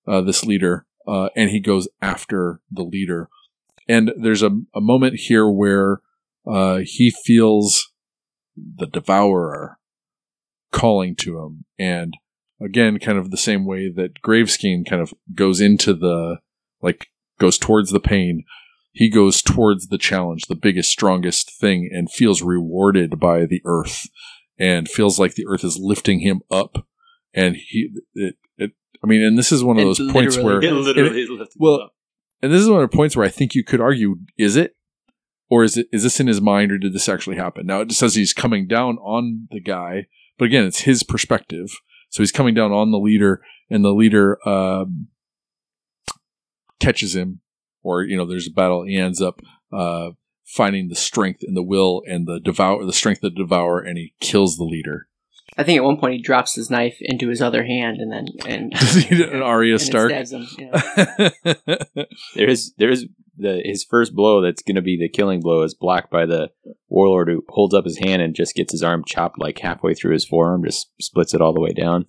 uh, 0.06 0.20
this 0.20 0.44
leader, 0.44 0.84
uh, 1.08 1.30
and 1.34 1.48
he 1.48 1.58
goes 1.58 1.88
after 2.02 2.60
the 2.70 2.82
leader. 2.82 3.30
And 3.88 4.12
there's 4.14 4.42
a, 4.42 4.50
a 4.74 4.80
moment 4.82 5.14
here 5.20 5.48
where 5.48 6.02
uh, 6.46 6.80
he 6.84 7.10
feels 7.10 7.90
the 8.54 8.86
devourer 8.86 9.78
calling 10.70 11.16
to 11.16 11.38
him, 11.38 11.64
and 11.78 12.14
again, 12.60 12.98
kind 12.98 13.16
of 13.16 13.30
the 13.30 13.38
same 13.38 13.64
way 13.64 13.90
that 13.90 14.20
Graveskin 14.20 14.84
kind 14.86 15.00
of 15.00 15.14
goes 15.34 15.62
into 15.62 15.94
the 15.94 16.40
like 16.82 17.06
goes 17.38 17.56
towards 17.56 17.90
the 17.90 18.00
pain. 18.00 18.44
He 18.92 19.08
goes 19.08 19.40
towards 19.40 19.88
the 19.88 19.96
challenge, 19.96 20.42
the 20.42 20.54
biggest, 20.54 20.90
strongest 20.90 21.58
thing, 21.58 21.88
and 21.90 22.12
feels 22.12 22.42
rewarded 22.42 23.18
by 23.18 23.46
the 23.46 23.62
earth, 23.64 24.06
and 24.62 24.88
feels 24.88 25.18
like 25.18 25.34
the 25.34 25.46
earth 25.48 25.64
is 25.64 25.76
lifting 25.76 26.20
him 26.20 26.40
up. 26.48 26.86
And 27.34 27.56
he, 27.56 27.90
it, 28.14 28.36
it 28.56 28.70
I 29.02 29.08
mean, 29.08 29.20
and 29.20 29.36
this 29.36 29.50
is 29.50 29.64
one 29.64 29.76
of 29.76 29.82
It 29.82 29.86
those 29.86 30.12
points 30.12 30.38
where 30.38 30.62
It 30.62 30.72
literally 30.72 31.26
lifted 31.26 31.56
well, 31.58 31.80
up. 31.82 31.94
and 32.40 32.52
this 32.52 32.60
is 32.60 32.68
one 32.70 32.80
of 32.80 32.88
the 32.88 32.96
points 32.96 33.16
where 33.16 33.26
I 33.26 33.30
think 33.30 33.56
you 33.56 33.64
could 33.64 33.80
argue: 33.80 34.18
is 34.38 34.54
it, 34.54 34.76
or 35.50 35.64
is 35.64 35.76
it 35.76 35.88
is 35.92 36.04
this 36.04 36.20
in 36.20 36.28
his 36.28 36.40
mind, 36.40 36.70
or 36.70 36.78
did 36.78 36.92
this 36.92 37.08
actually 37.08 37.36
happen? 37.36 37.66
Now 37.66 37.80
it 37.80 37.88
just 37.88 37.98
says 37.98 38.14
he's 38.14 38.32
coming 38.32 38.68
down 38.68 38.98
on 38.98 39.48
the 39.50 39.60
guy, 39.60 40.06
but 40.38 40.44
again, 40.44 40.64
it's 40.64 40.82
his 40.82 41.02
perspective. 41.02 41.70
So 42.10 42.22
he's 42.22 42.30
coming 42.30 42.54
down 42.54 42.70
on 42.70 42.92
the 42.92 42.98
leader, 42.98 43.42
and 43.68 43.84
the 43.84 43.92
leader 43.92 44.38
um, 44.48 45.08
catches 46.78 47.16
him, 47.16 47.40
or 47.82 48.04
you 48.04 48.16
know, 48.16 48.26
there's 48.26 48.46
a 48.46 48.52
battle. 48.52 48.84
He 48.84 48.96
ends 48.96 49.20
up 49.20 49.40
uh, 49.72 50.10
finding 50.44 50.88
the 50.88 50.94
strength 50.96 51.40
and 51.42 51.56
the 51.56 51.62
will 51.62 52.02
and 52.06 52.26
the 52.26 52.40
devour, 52.40 52.84
the 52.84 52.92
strength 52.92 53.22
of 53.24 53.34
the 53.34 53.42
devour, 53.42 53.80
and 53.80 53.96
he 53.98 54.14
kills 54.20 54.56
the 54.56 54.64
leader. 54.64 55.08
I 55.56 55.64
think 55.64 55.76
at 55.76 55.84
one 55.84 55.98
point 55.98 56.14
he 56.14 56.22
drops 56.22 56.54
his 56.54 56.70
knife 56.70 56.96
into 57.00 57.28
his 57.28 57.42
other 57.42 57.64
hand 57.64 57.98
and 57.98 58.10
then 58.10 58.26
and 58.46 58.72
An 59.10 59.42
Arya 59.42 59.74
and 59.74 59.80
Stark. 59.82 60.10
stabs 60.10 60.32
him. 60.32 60.46
you 60.58 60.70
know. 61.44 62.04
There 62.34 62.48
is 62.48 62.72
there 62.78 62.90
is 62.90 63.06
the 63.36 63.60
his 63.64 63.84
first 63.88 64.14
blow 64.14 64.40
that's 64.40 64.62
going 64.62 64.76
to 64.76 64.82
be 64.82 64.96
the 64.98 65.08
killing 65.10 65.40
blow 65.40 65.62
is 65.62 65.74
blocked 65.74 66.10
by 66.10 66.24
the 66.26 66.50
warlord 66.88 67.28
who 67.28 67.44
holds 67.50 67.74
up 67.74 67.84
his 67.84 67.98
hand 67.98 68.22
and 68.22 68.34
just 68.34 68.54
gets 68.54 68.72
his 68.72 68.82
arm 68.82 69.04
chopped 69.06 69.38
like 69.38 69.58
halfway 69.58 69.92
through 69.94 70.12
his 70.14 70.24
forearm, 70.26 70.64
just 70.64 70.90
splits 71.00 71.34
it 71.34 71.40
all 71.42 71.52
the 71.52 71.60
way 71.60 71.72
down. 71.72 72.06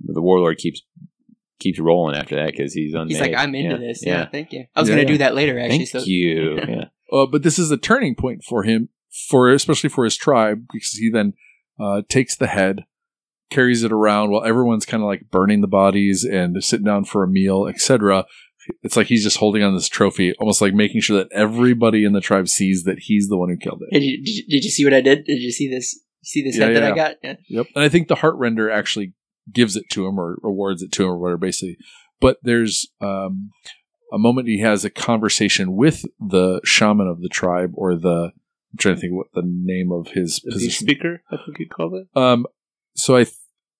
The 0.00 0.20
warlord 0.22 0.58
keeps 0.58 0.82
keeps 1.60 1.78
rolling 1.78 2.14
after 2.16 2.36
that 2.36 2.50
because 2.50 2.74
he's 2.74 2.92
unmade. 2.92 3.08
He's 3.12 3.20
like, 3.20 3.34
I'm 3.34 3.54
into 3.54 3.70
Yeah, 3.76 3.78
this. 3.88 4.04
Yeah, 4.04 4.12
Yeah, 4.18 4.28
thank 4.28 4.52
you. 4.52 4.66
I 4.74 4.80
was 4.80 4.88
Yeah, 4.90 4.96
gonna 4.96 5.02
yeah. 5.02 5.08
do 5.08 5.18
that 5.18 5.34
later, 5.34 5.58
actually. 5.58 5.78
thank 5.86 5.88
so 5.88 6.02
you. 6.04 6.58
Yeah. 6.68 6.84
Uh, 7.12 7.26
but 7.26 7.42
this 7.42 7.58
is 7.58 7.70
a 7.70 7.76
turning 7.76 8.14
point 8.14 8.42
for 8.44 8.62
him, 8.62 8.88
for 9.28 9.50
especially 9.50 9.90
for 9.90 10.04
his 10.04 10.16
tribe, 10.16 10.66
because 10.72 10.90
he 10.92 11.10
then 11.10 11.34
uh, 11.80 12.02
takes 12.08 12.36
the 12.36 12.46
head, 12.46 12.84
carries 13.50 13.82
it 13.82 13.92
around 13.92 14.30
while 14.30 14.44
everyone's 14.44 14.86
kind 14.86 15.02
of 15.02 15.06
like 15.06 15.30
burning 15.30 15.60
the 15.60 15.66
bodies 15.66 16.24
and 16.24 16.62
sitting 16.62 16.86
down 16.86 17.04
for 17.04 17.22
a 17.22 17.28
meal, 17.28 17.66
etc. 17.66 18.24
It's 18.82 18.96
like 18.96 19.06
he's 19.06 19.22
just 19.22 19.36
holding 19.36 19.62
on 19.62 19.74
this 19.74 19.88
trophy, 19.88 20.34
almost 20.40 20.60
like 20.60 20.74
making 20.74 21.00
sure 21.00 21.16
that 21.18 21.32
everybody 21.32 22.04
in 22.04 22.12
the 22.12 22.20
tribe 22.20 22.48
sees 22.48 22.82
that 22.84 22.98
he's 23.00 23.28
the 23.28 23.36
one 23.36 23.48
who 23.48 23.56
killed 23.56 23.82
it. 23.88 23.94
Did 23.94 24.02
you, 24.02 24.24
did 24.24 24.30
you 24.30 24.42
did 24.48 24.64
you 24.64 24.70
see 24.70 24.84
what 24.84 24.94
I 24.94 25.00
did? 25.00 25.24
Did 25.24 25.40
you 25.40 25.52
see 25.52 25.68
this? 25.68 26.00
See 26.24 26.42
this 26.42 26.56
Yeah, 26.56 26.66
head 26.66 26.76
that 26.76 26.82
yeah. 26.82 26.92
I 26.92 26.96
got? 26.96 27.16
Yeah. 27.22 27.34
Yep. 27.48 27.66
And 27.76 27.84
I 27.84 27.88
think 27.88 28.08
the 28.08 28.16
heart 28.16 28.34
render 28.36 28.68
actually 28.68 29.14
gives 29.52 29.76
it 29.76 29.84
to 29.92 30.06
him 30.06 30.18
or 30.18 30.38
awards 30.42 30.82
it 30.82 30.90
to 30.92 31.04
him 31.04 31.10
or 31.10 31.18
whatever, 31.18 31.38
basically. 31.38 31.76
But 32.20 32.38
there's 32.42 32.88
um, 33.00 33.50
a 34.12 34.18
moment 34.18 34.48
he 34.48 34.60
has 34.60 34.84
a 34.84 34.90
conversation 34.90 35.74
with 35.74 36.04
the 36.20 36.60
shaman 36.64 37.08
of 37.08 37.20
the 37.20 37.28
tribe 37.28 37.72
or 37.74 37.96
the, 37.96 38.32
I'm 38.72 38.78
trying 38.78 38.94
to 38.96 39.00
think 39.00 39.14
what 39.14 39.28
the 39.34 39.42
name 39.44 39.90
of 39.92 40.08
his 40.08 40.36
speaker, 40.76 41.22
I 41.30 41.36
think 41.44 41.58
you 41.58 41.68
called 41.68 41.94
it. 41.94 42.08
Um, 42.18 42.46
so 42.94 43.16
I, 43.16 43.24
th- 43.24 43.36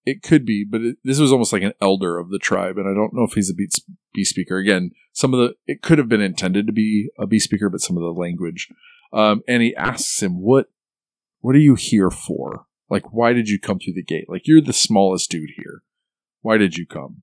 it 0.06 0.22
could 0.22 0.46
be, 0.46 0.64
but 0.64 0.80
it, 0.80 0.96
this 1.02 1.18
was 1.18 1.32
almost 1.32 1.52
like 1.52 1.62
an 1.62 1.74
elder 1.82 2.16
of 2.16 2.30
the 2.30 2.38
tribe, 2.38 2.78
and 2.78 2.88
I 2.88 2.94
don't 2.94 3.12
know 3.12 3.24
if 3.24 3.32
he's 3.32 3.50
a 3.50 3.54
beat 3.54 3.74
bee 4.14 4.24
speaker. 4.24 4.56
Again, 4.56 4.92
some 5.12 5.34
of 5.34 5.40
the 5.40 5.54
it 5.66 5.82
could 5.82 5.98
have 5.98 6.08
been 6.08 6.20
intended 6.20 6.66
to 6.66 6.72
be 6.72 7.10
a 7.18 7.26
bee 7.26 7.40
speaker, 7.40 7.68
but 7.68 7.80
some 7.80 7.96
of 7.96 8.02
the 8.02 8.18
language. 8.18 8.68
Um, 9.12 9.42
and 9.48 9.62
he 9.62 9.74
asks 9.74 10.22
him, 10.22 10.40
"What, 10.40 10.70
what 11.40 11.56
are 11.56 11.60
you 11.60 11.74
here 11.74 12.10
for? 12.10 12.66
Like, 12.88 13.12
why 13.12 13.32
did 13.32 13.48
you 13.48 13.58
come 13.58 13.80
through 13.80 13.94
the 13.94 14.04
gate? 14.04 14.26
Like, 14.28 14.42
you're 14.44 14.60
the 14.60 14.72
smallest 14.72 15.28
dude 15.28 15.50
here. 15.56 15.82
Why 16.40 16.56
did 16.56 16.76
you 16.76 16.86
come?" 16.86 17.22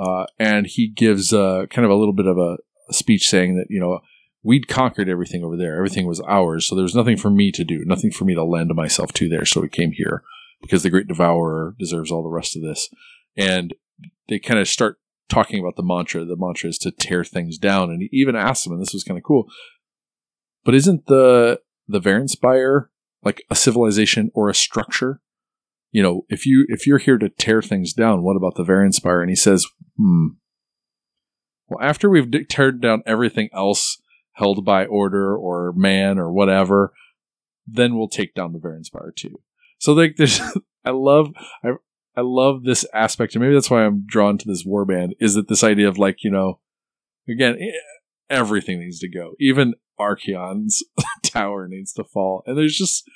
Uh, 0.00 0.24
and 0.38 0.66
he 0.66 0.88
gives 0.88 1.32
uh, 1.32 1.66
kind 1.68 1.84
of 1.84 1.90
a 1.90 1.96
little 1.96 2.14
bit 2.14 2.26
of 2.26 2.38
a, 2.38 2.56
speech 2.92 3.28
saying 3.28 3.54
that 3.54 3.66
you 3.70 3.78
know 3.78 4.00
we'd 4.42 4.66
conquered 4.66 5.08
everything 5.08 5.44
over 5.44 5.56
there. 5.56 5.76
Everything 5.76 6.06
was 6.06 6.20
ours. 6.22 6.66
So 6.66 6.74
there 6.74 6.82
was 6.82 6.94
nothing 6.94 7.16
for 7.16 7.30
me 7.30 7.52
to 7.52 7.62
do, 7.62 7.84
nothing 7.84 8.10
for 8.10 8.24
me 8.24 8.34
to 8.34 8.42
lend 8.42 8.74
myself 8.74 9.12
to 9.12 9.28
there. 9.28 9.44
So 9.44 9.60
we 9.60 9.68
came 9.68 9.92
here 9.92 10.24
because 10.60 10.82
the 10.82 10.90
great 10.90 11.06
devourer 11.06 11.74
deserves 11.78 12.10
all 12.10 12.22
the 12.22 12.30
rest 12.30 12.56
of 12.56 12.62
this. 12.62 12.88
And 13.36 13.74
they 14.28 14.38
kind 14.38 14.58
of 14.58 14.68
start 14.68 14.98
talking 15.28 15.60
about 15.60 15.76
the 15.76 15.82
mantra. 15.82 16.24
The 16.24 16.36
mantra 16.36 16.68
is 16.68 16.78
to 16.78 16.90
tear 16.90 17.24
things 17.24 17.58
down. 17.58 17.90
And 17.90 18.02
he 18.02 18.08
even 18.12 18.36
asked 18.36 18.64
them, 18.64 18.72
and 18.72 18.82
this 18.82 18.92
was 18.92 19.04
kind 19.04 19.18
of 19.18 19.24
cool, 19.24 19.46
but 20.64 20.74
isn't 20.74 21.06
the, 21.06 21.60
the 21.86 22.00
Varanspire 22.00 22.88
like 23.22 23.42
a 23.50 23.54
civilization 23.54 24.30
or 24.34 24.48
a 24.48 24.54
structure? 24.54 25.20
You 25.92 26.02
know, 26.02 26.24
if 26.28 26.46
you, 26.46 26.66
if 26.68 26.86
you're 26.86 26.98
here 26.98 27.18
to 27.18 27.28
tear 27.28 27.62
things 27.62 27.92
down, 27.92 28.22
what 28.22 28.36
about 28.36 28.54
the 28.54 28.64
Varanspire? 28.64 29.20
And 29.20 29.30
he 29.30 29.36
says, 29.36 29.66
hmm, 30.00 30.26
well, 31.68 31.78
after 31.82 32.10
we've 32.10 32.30
d- 32.30 32.44
teared 32.44 32.80
down 32.80 33.02
everything 33.06 33.48
else 33.52 34.00
held 34.32 34.64
by 34.64 34.86
order 34.86 35.36
or 35.36 35.72
man 35.72 36.18
or 36.18 36.32
whatever, 36.32 36.92
then 37.66 37.96
we'll 37.96 38.08
take 38.08 38.34
down 38.34 38.52
the 38.52 38.58
Varanspire 38.58 39.14
too. 39.14 39.40
So 39.78 39.92
like 39.92 40.14
there's 40.18 40.40
I 40.84 40.90
love 40.90 41.32
I 41.62 41.72
I 42.16 42.22
love 42.22 42.64
this 42.64 42.84
aspect 42.92 43.34
and 43.34 43.42
maybe 43.42 43.54
that's 43.54 43.70
why 43.70 43.84
I'm 43.84 44.04
drawn 44.06 44.38
to 44.38 44.48
this 44.48 44.66
warband 44.66 45.12
is 45.20 45.34
that 45.34 45.48
this 45.48 45.62
idea 45.62 45.88
of 45.88 45.98
like, 45.98 46.24
you 46.24 46.30
know, 46.30 46.58
again, 47.28 47.56
everything 48.28 48.80
needs 48.80 48.98
to 49.00 49.08
go. 49.08 49.34
Even 49.38 49.74
Archaon's 49.98 50.82
tower 51.22 51.68
needs 51.68 51.92
to 51.92 52.04
fall. 52.04 52.42
And 52.46 52.58
there's 52.58 52.76
just 52.76 53.08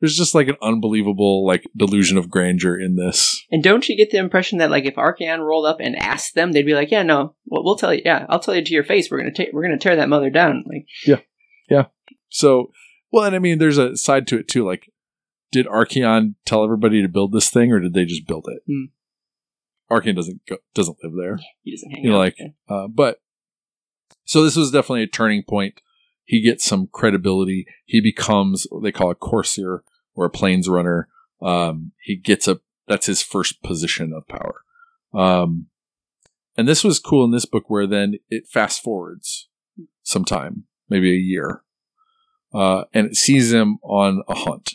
there's 0.00 0.16
just 0.16 0.34
like 0.34 0.48
an 0.48 0.56
unbelievable 0.60 1.46
like 1.46 1.64
delusion 1.76 2.18
of 2.18 2.28
grandeur 2.30 2.78
in 2.78 2.96
this. 2.96 3.42
And 3.50 3.62
don't 3.62 3.88
you 3.88 3.96
get 3.96 4.10
the 4.10 4.18
impression 4.18 4.58
that 4.58 4.70
like 4.70 4.84
if 4.84 4.96
Archaon 4.96 5.38
rolled 5.40 5.66
up 5.66 5.78
and 5.80 5.96
asked 5.96 6.34
them, 6.34 6.52
they'd 6.52 6.62
be 6.66 6.74
like, 6.74 6.90
"Yeah, 6.90 7.02
no, 7.02 7.34
well, 7.46 7.64
we'll 7.64 7.76
tell 7.76 7.94
you. 7.94 8.02
Yeah, 8.04 8.26
I'll 8.28 8.40
tell 8.40 8.54
you 8.54 8.62
to 8.64 8.72
your 8.74 8.84
face. 8.84 9.10
We're 9.10 9.18
gonna 9.18 9.32
take. 9.32 9.50
We're 9.52 9.62
gonna 9.62 9.78
tear 9.78 9.96
that 9.96 10.08
mother 10.08 10.30
down." 10.30 10.64
Like, 10.66 10.86
yeah, 11.06 11.20
yeah. 11.70 11.86
So, 12.28 12.70
well, 13.12 13.24
and 13.24 13.34
I 13.36 13.38
mean, 13.38 13.58
there's 13.58 13.78
a 13.78 13.96
side 13.96 14.26
to 14.28 14.38
it 14.38 14.48
too. 14.48 14.66
Like, 14.66 14.90
did 15.52 15.66
Archaon 15.66 16.34
tell 16.44 16.64
everybody 16.64 17.00
to 17.00 17.08
build 17.08 17.32
this 17.32 17.48
thing, 17.48 17.72
or 17.72 17.80
did 17.80 17.94
they 17.94 18.04
just 18.04 18.26
build 18.26 18.46
it? 18.48 18.62
Hmm. 18.66 18.86
Archaon 19.90 20.16
doesn't 20.16 20.40
go, 20.48 20.56
doesn't 20.74 20.98
live 21.02 21.12
there. 21.16 21.38
he 21.62 21.70
doesn't 21.72 21.90
hang 21.90 22.04
You 22.04 22.10
know, 22.10 22.16
out. 22.16 22.18
like, 22.18 22.36
uh, 22.68 22.88
but 22.88 23.20
so 24.24 24.42
this 24.42 24.56
was 24.56 24.70
definitely 24.70 25.02
a 25.02 25.06
turning 25.06 25.42
point. 25.42 25.80
He 26.24 26.40
gets 26.40 26.64
some 26.64 26.88
credibility. 26.90 27.66
He 27.84 28.00
becomes 28.00 28.66
what 28.70 28.82
they 28.82 28.92
call 28.92 29.10
a 29.10 29.14
corsair 29.14 29.82
or 30.14 30.24
a 30.24 30.30
plains 30.30 30.68
runner. 30.68 31.08
Um, 31.42 31.92
he 32.02 32.16
gets 32.16 32.48
a 32.48 32.60
that's 32.86 33.06
his 33.06 33.22
first 33.22 33.62
position 33.62 34.12
of 34.12 34.28
power. 34.28 34.62
Um, 35.14 35.66
and 36.56 36.68
this 36.68 36.84
was 36.84 36.98
cool 36.98 37.24
in 37.24 37.30
this 37.30 37.46
book 37.46 37.64
where 37.68 37.86
then 37.86 38.14
it 38.30 38.46
fast 38.46 38.82
forwards 38.82 39.48
some 40.02 40.24
time, 40.24 40.64
maybe 40.88 41.10
a 41.10 41.18
year, 41.18 41.62
uh, 42.52 42.84
and 42.92 43.06
it 43.06 43.16
sees 43.16 43.52
him 43.52 43.78
on 43.82 44.22
a 44.28 44.34
hunt, 44.34 44.74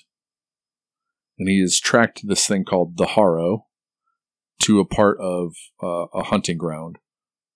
and 1.38 1.47
he 1.47 1.61
is 1.61 1.80
tracked 1.80 2.27
this 2.27 2.45
thing 2.47 2.65
called 2.65 2.97
the 2.97 3.05
Harrow 3.05 3.67
to 4.63 4.80
a 4.80 4.85
part 4.85 5.17
of 5.19 5.53
uh, 5.81 6.05
a 6.13 6.23
hunting 6.23 6.57
ground 6.57 6.97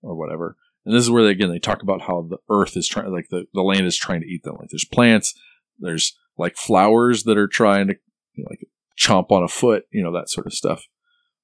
or 0.02 0.15
whatever. 0.15 0.56
And 0.85 0.93
this 0.93 1.03
is 1.03 1.11
where 1.11 1.23
they, 1.23 1.31
again 1.31 1.49
they 1.49 1.60
talk 1.60 1.81
about 1.81 2.01
how 2.01 2.27
the 2.30 2.38
earth 2.49 2.76
is 2.76 2.88
trying, 2.88 3.11
like 3.11 3.30
the, 3.30 3.45
the 3.53 3.61
land 3.61 3.85
is 3.85 3.97
trying 3.97 4.22
to 4.22 4.27
eat 4.27 4.43
them. 4.43 4.55
Like 4.60 4.69
there's 4.69 4.85
plants, 4.85 5.34
there's 5.80 6.18
like 6.38 6.57
flowers 6.57 7.23
that 7.23 7.38
are 7.38 7.47
trying 7.47 7.88
to 7.88 7.95
you 8.34 8.43
know, 8.43 8.47
like 8.49 8.68
chomp 8.97 9.31
on 9.31 9.43
a 9.43 9.47
foot, 9.47 9.85
you 9.91 10.03
know 10.03 10.14
that 10.14 10.30
sort 10.30 10.47
of 10.47 10.53
stuff. 10.53 10.88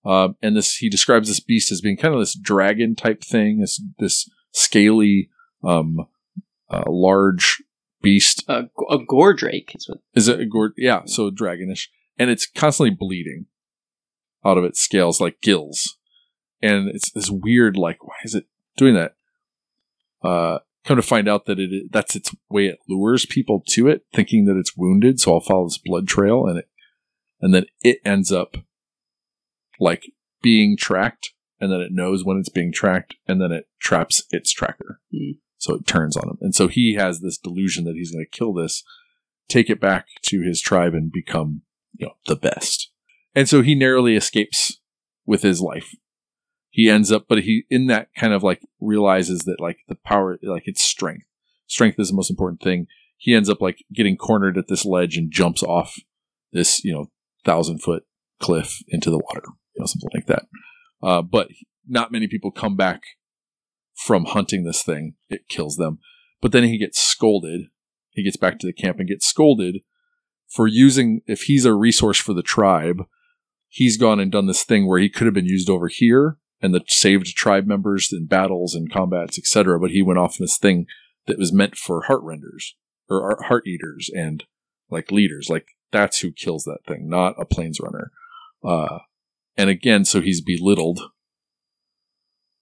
Um, 0.06 0.36
and 0.42 0.56
this 0.56 0.78
he 0.78 0.90
describes 0.90 1.28
this 1.28 1.40
beast 1.40 1.72
as 1.72 1.82
being 1.82 1.98
kind 1.98 2.14
of 2.14 2.20
this 2.20 2.38
dragon 2.38 2.96
type 2.96 3.24
thing, 3.24 3.60
this 3.60 3.82
this 3.98 4.30
scaly, 4.52 5.30
um, 5.64 6.08
uh, 6.70 6.84
large 6.88 7.62
beast. 8.02 8.44
a, 8.48 8.70
a 8.90 8.98
gore 8.98 9.34
drake 9.34 9.74
is 9.76 9.88
what. 9.88 10.00
Is 10.16 10.28
it 10.28 10.40
a 10.40 10.46
gourd? 10.46 10.74
Yeah, 10.78 11.02
so 11.06 11.30
dragonish, 11.30 11.88
and 12.18 12.30
it's 12.30 12.48
constantly 12.48 12.96
bleeding 12.96 13.46
out 14.46 14.58
of 14.58 14.64
its 14.64 14.80
scales 14.80 15.20
like 15.20 15.42
gills, 15.42 15.98
and 16.62 16.90
it's 16.90 17.12
this 17.12 17.30
weird 17.30 17.76
like 17.76 18.06
why 18.06 18.16
is 18.24 18.36
it 18.36 18.46
doing 18.78 18.96
that? 18.96 19.16
Uh, 20.22 20.60
come 20.86 20.98
to 20.98 21.02
find 21.02 21.28
out 21.28 21.46
that 21.46 21.60
it 21.60 21.92
that's 21.92 22.16
its 22.16 22.34
way 22.50 22.68
it 22.68 22.80
lures 22.88 23.26
people 23.26 23.64
to 23.70 23.88
it, 23.88 24.06
thinking 24.14 24.46
that 24.46 24.58
it's 24.58 24.76
wounded. 24.76 25.20
So 25.20 25.34
I'll 25.34 25.40
follow 25.40 25.66
this 25.66 25.78
blood 25.78 26.08
trail, 26.08 26.46
and 26.46 26.60
it 26.60 26.70
and 27.42 27.54
then 27.54 27.66
it 27.84 28.00
ends 28.04 28.32
up 28.32 28.58
like 29.80 30.12
being 30.42 30.78
tracked, 30.78 31.32
and 31.60 31.72
then 31.72 31.82
it 31.82 31.92
knows 31.92 32.26
when 32.26 32.38
it's 32.38 32.50
being 32.50 32.72
tracked, 32.72 33.16
and 33.28 33.42
then 33.42 33.52
it 33.52 33.68
traps 33.80 34.24
its 34.32 34.52
tracker. 34.52 35.00
Hmm. 35.14 35.32
So 35.58 35.76
it 35.76 35.86
turns 35.86 36.16
on 36.16 36.30
him, 36.30 36.38
and 36.42 36.56
so 36.56 36.68
he 36.68 36.94
has 36.94 37.20
this 37.20 37.38
delusion 37.38 37.84
that 37.84 37.96
he's 37.96 38.12
going 38.12 38.26
to 38.26 38.38
kill 38.38 38.54
this, 38.54 38.84
take 39.50 39.70
it 39.70 39.82
back 39.82 40.06
to 40.28 40.42
his 40.42 40.62
tribe, 40.62 40.94
and 40.94 41.12
become 41.12 41.62
you 41.98 42.08
know 42.08 42.14
the 42.28 42.36
best. 42.36 42.92
And 43.36 43.48
so 43.48 43.62
he 43.62 43.76
narrowly 43.76 44.16
escapes 44.16 44.80
with 45.26 45.44
his 45.44 45.62
life. 45.62 45.96
He 46.70 46.90
ends 46.90 47.12
up, 47.12 47.26
but 47.28 47.40
he 47.40 47.66
in 47.70 47.88
that 47.88 48.10
kind 48.16 48.34
of 48.34 48.44
like 48.44 48.62
realizes 48.80 49.40
that 49.42 49.60
like 49.60 49.80
the 49.88 49.96
power, 49.96 50.38
like 50.44 50.64
it's 50.66 50.84
strength. 50.84 51.26
Strength 51.68 52.00
is 52.00 52.10
the 52.10 52.16
most 52.16 52.30
important 52.30 52.62
thing. 52.62 52.88
He 53.18 53.36
ends 53.36 53.50
up 53.50 53.62
like 53.62 53.84
getting 53.94 54.18
cornered 54.18 54.58
at 54.58 54.68
this 54.68 54.86
ledge 54.86 55.18
and 55.18 55.32
jumps 55.32 55.64
off 55.64 55.96
this 56.52 56.84
you 56.84 56.94
know 56.94 57.12
thousand 57.46 57.80
foot 57.80 58.04
cliff 58.40 58.82
into 58.88 59.10
the 59.10 59.20
water, 59.20 59.44
you 59.76 59.80
know 59.80 59.86
something 59.86 60.10
like 60.14 60.28
that. 60.28 60.46
Uh, 61.02 61.22
but 61.22 61.50
not 61.88 62.12
many 62.12 62.28
people 62.28 62.52
come 62.52 62.76
back 62.76 63.02
from 63.96 64.26
hunting 64.26 64.64
this 64.64 64.84
thing. 64.84 65.16
It 65.30 65.48
kills 65.50 65.76
them. 65.76 66.00
But 66.42 66.52
then 66.52 66.64
he 66.64 66.78
gets 66.78 67.00
scolded. 67.00 67.64
He 68.12 68.24
gets 68.24 68.38
back 68.38 68.60
to 68.60 68.68
the 68.68 68.74
camp 68.74 69.00
and 69.00 69.10
gets 69.10 69.28
scolded 69.28 69.82
for 70.50 70.68
using, 70.68 71.22
if 71.28 71.44
he's 71.44 71.66
a 71.66 71.74
resource 71.74 72.18
for 72.18 72.34
the 72.34 72.42
tribe, 72.42 73.06
he's 73.68 73.98
gone 73.98 74.20
and 74.20 74.32
done 74.32 74.48
this 74.48 74.64
thing 74.64 74.88
where 74.88 75.00
he 75.00 75.10
could 75.10 75.26
have 75.26 75.34
been 75.34 75.46
used 75.46 75.70
over 75.70 75.88
here 75.88 76.38
and 76.62 76.74
the 76.74 76.82
saved 76.88 77.28
tribe 77.36 77.66
members 77.66 78.10
in 78.12 78.26
battles 78.28 78.76
and 78.76 78.92
combats, 78.92 79.38
etc. 79.38 79.80
But 79.80 79.92
he 79.92 80.02
went 80.02 80.20
off 80.20 80.40
in 80.40 80.44
this 80.44 80.58
thing 80.58 80.86
that 81.28 81.38
was 81.40 81.54
meant 81.54 81.76
for 81.78 82.04
heart 82.04 82.22
renders 82.24 82.76
or 83.10 83.38
heart 83.48 83.66
eaters 83.68 84.10
and 84.14 84.44
like 84.90 85.12
leaders. 85.12 85.50
Like 85.50 85.68
that's 85.92 86.20
who 86.20 86.32
kills 86.32 86.64
that 86.66 86.80
thing, 86.88 87.08
not 87.10 87.36
a 87.40 87.46
plains 87.46 87.80
runner. 87.80 88.12
Uh, 88.64 89.00
and 89.58 89.70
again, 89.70 90.06
so 90.06 90.22
he's 90.22 90.42
belittled 90.42 91.00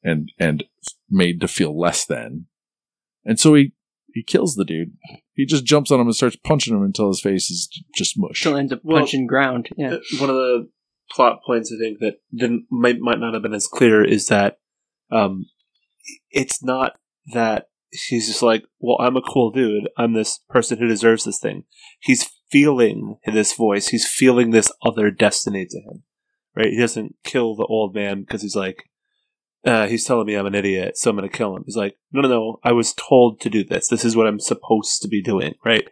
and 0.03 0.32
and 0.40 0.64
made 1.10 1.40
to 1.41 1.48
feel 1.48 1.78
less 1.78 2.06
than. 2.06 2.45
And 3.26 3.40
so 3.40 3.53
he 3.56 3.74
he 4.14 4.24
kills 4.24 4.56
the 4.56 4.65
dude. 4.65 4.94
He 5.34 5.45
just 5.45 5.65
jumps 5.65 5.91
on 5.91 5.99
him 5.99 6.07
and 6.07 6.15
starts 6.15 6.36
punching 6.38 6.76
him 6.76 6.84
until 6.84 7.07
his 7.10 7.22
face 7.22 7.52
is 7.52 7.68
j- 7.72 7.84
just 7.95 8.15
mush. 8.18 8.40
Still 8.40 8.56
ends 8.57 8.72
up 8.74 8.82
Well- 8.84 8.99
punching 8.99 9.28
ground. 9.28 9.69
Yeah. 9.78 9.95
Uh, 9.95 9.99
One 10.19 10.30
of 10.30 10.36
the 10.36 10.69
plot 11.11 11.39
points 11.45 11.73
I 11.73 11.79
think 11.79 11.99
that 11.99 12.19
didn't 12.35 12.65
might 12.69 12.99
might 12.99 13.19
not 13.19 13.34
have 13.34 13.43
been 13.43 13.53
as 13.53 13.67
clear 13.67 14.03
is 14.03 14.27
that 14.27 14.59
um, 15.11 15.45
it's 16.31 16.63
not 16.63 16.99
that 17.34 17.67
he's 17.89 18.27
just 18.27 18.41
like, 18.41 18.63
well, 18.79 18.97
I'm 18.99 19.17
a 19.17 19.21
cool 19.21 19.51
dude. 19.51 19.89
I'm 19.97 20.13
this 20.13 20.39
person 20.49 20.77
who 20.77 20.88
deserves 20.88 21.23
this 21.23 21.39
thing. 21.39 21.63
He's 21.99 22.29
feeling 22.49 23.17
this 23.25 23.53
voice. 23.53 23.88
He's 23.88 24.07
feeling 24.07 24.51
this 24.51 24.71
other 24.85 25.11
destiny 25.11 25.65
to 25.65 25.77
him. 25.79 26.03
Right? 26.55 26.71
He 26.71 26.79
doesn't 26.79 27.15
kill 27.23 27.55
the 27.55 27.65
old 27.65 27.93
man 27.93 28.21
because 28.21 28.41
he's 28.41 28.55
like, 28.55 28.84
uh, 29.65 29.88
he's 29.88 30.05
telling 30.05 30.25
me 30.25 30.35
I'm 30.35 30.45
an 30.45 30.55
idiot, 30.55 30.97
so 30.97 31.09
I'm 31.09 31.17
going 31.17 31.29
to 31.29 31.35
kill 31.35 31.55
him. 31.55 31.63
He's 31.65 31.75
like, 31.75 31.95
no, 32.11 32.21
no, 32.21 32.29
no. 32.29 32.59
I 32.63 32.71
was 32.71 32.93
told 32.93 33.41
to 33.41 33.49
do 33.49 33.63
this. 33.63 33.88
This 33.88 34.05
is 34.05 34.15
what 34.15 34.27
I'm 34.27 34.39
supposed 34.39 35.01
to 35.01 35.07
be 35.07 35.21
doing. 35.21 35.55
Right? 35.63 35.88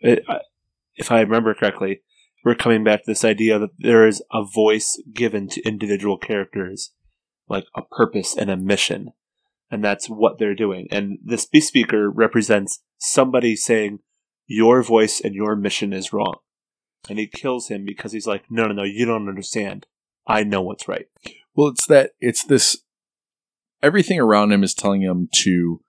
If 0.00 1.10
I 1.10 1.20
remember 1.20 1.54
correctly, 1.54 2.02
we're 2.44 2.54
coming 2.54 2.82
back 2.84 3.00
to 3.00 3.10
this 3.10 3.24
idea 3.24 3.58
that 3.58 3.70
there 3.78 4.06
is 4.06 4.22
a 4.32 4.44
voice 4.44 5.00
given 5.12 5.48
to 5.48 5.62
individual 5.62 6.18
characters, 6.18 6.92
like 7.48 7.66
a 7.74 7.82
purpose 7.82 8.36
and 8.36 8.50
a 8.50 8.56
mission. 8.56 9.12
And 9.70 9.82
that's 9.82 10.08
what 10.08 10.38
they're 10.38 10.54
doing. 10.54 10.88
And 10.90 11.18
this 11.24 11.46
beast 11.46 11.68
speaker 11.68 12.10
represents 12.10 12.82
somebody 12.98 13.56
saying, 13.56 14.00
Your 14.46 14.82
voice 14.82 15.20
and 15.20 15.34
your 15.34 15.56
mission 15.56 15.92
is 15.92 16.12
wrong. 16.12 16.34
And 17.08 17.18
he 17.18 17.26
kills 17.26 17.68
him 17.68 17.84
because 17.86 18.12
he's 18.12 18.26
like, 18.26 18.44
No, 18.50 18.66
no, 18.66 18.74
no, 18.74 18.82
you 18.82 19.06
don't 19.06 19.28
understand. 19.28 19.86
I 20.26 20.44
know 20.44 20.62
what's 20.62 20.88
right. 20.88 21.06
Well, 21.54 21.68
it's 21.68 21.86
that 21.86 22.12
it's 22.20 22.44
this. 22.44 22.82
Everything 23.82 24.20
around 24.20 24.52
him 24.52 24.62
is 24.62 24.74
telling 24.74 25.02
him 25.02 25.28
to 25.42 25.80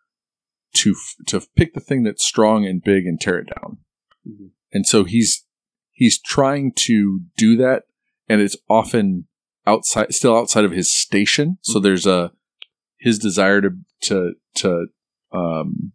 to 0.75 0.95
to 1.27 1.41
pick 1.55 1.73
the 1.73 1.79
thing 1.79 2.03
that's 2.03 2.25
strong 2.25 2.65
and 2.65 2.81
big 2.81 3.05
and 3.05 3.19
tear 3.19 3.39
it 3.39 3.47
down. 3.47 3.77
Mhm. 4.27 4.51
And 4.71 4.87
so 4.87 5.03
he's 5.03 5.45
he's 5.93 6.19
trying 6.19 6.73
to 6.75 7.21
do 7.37 7.55
that, 7.57 7.83
and 8.27 8.41
it's 8.41 8.57
often 8.69 9.27
outside, 9.65 10.13
still 10.13 10.35
outside 10.37 10.65
of 10.65 10.71
his 10.71 10.91
station. 10.91 11.57
So 11.61 11.79
there's 11.79 12.05
a 12.05 12.31
his 12.99 13.17
desire 13.19 13.61
to 13.61 13.69
to 14.01 14.33
to 14.55 14.85
um, 15.31 15.93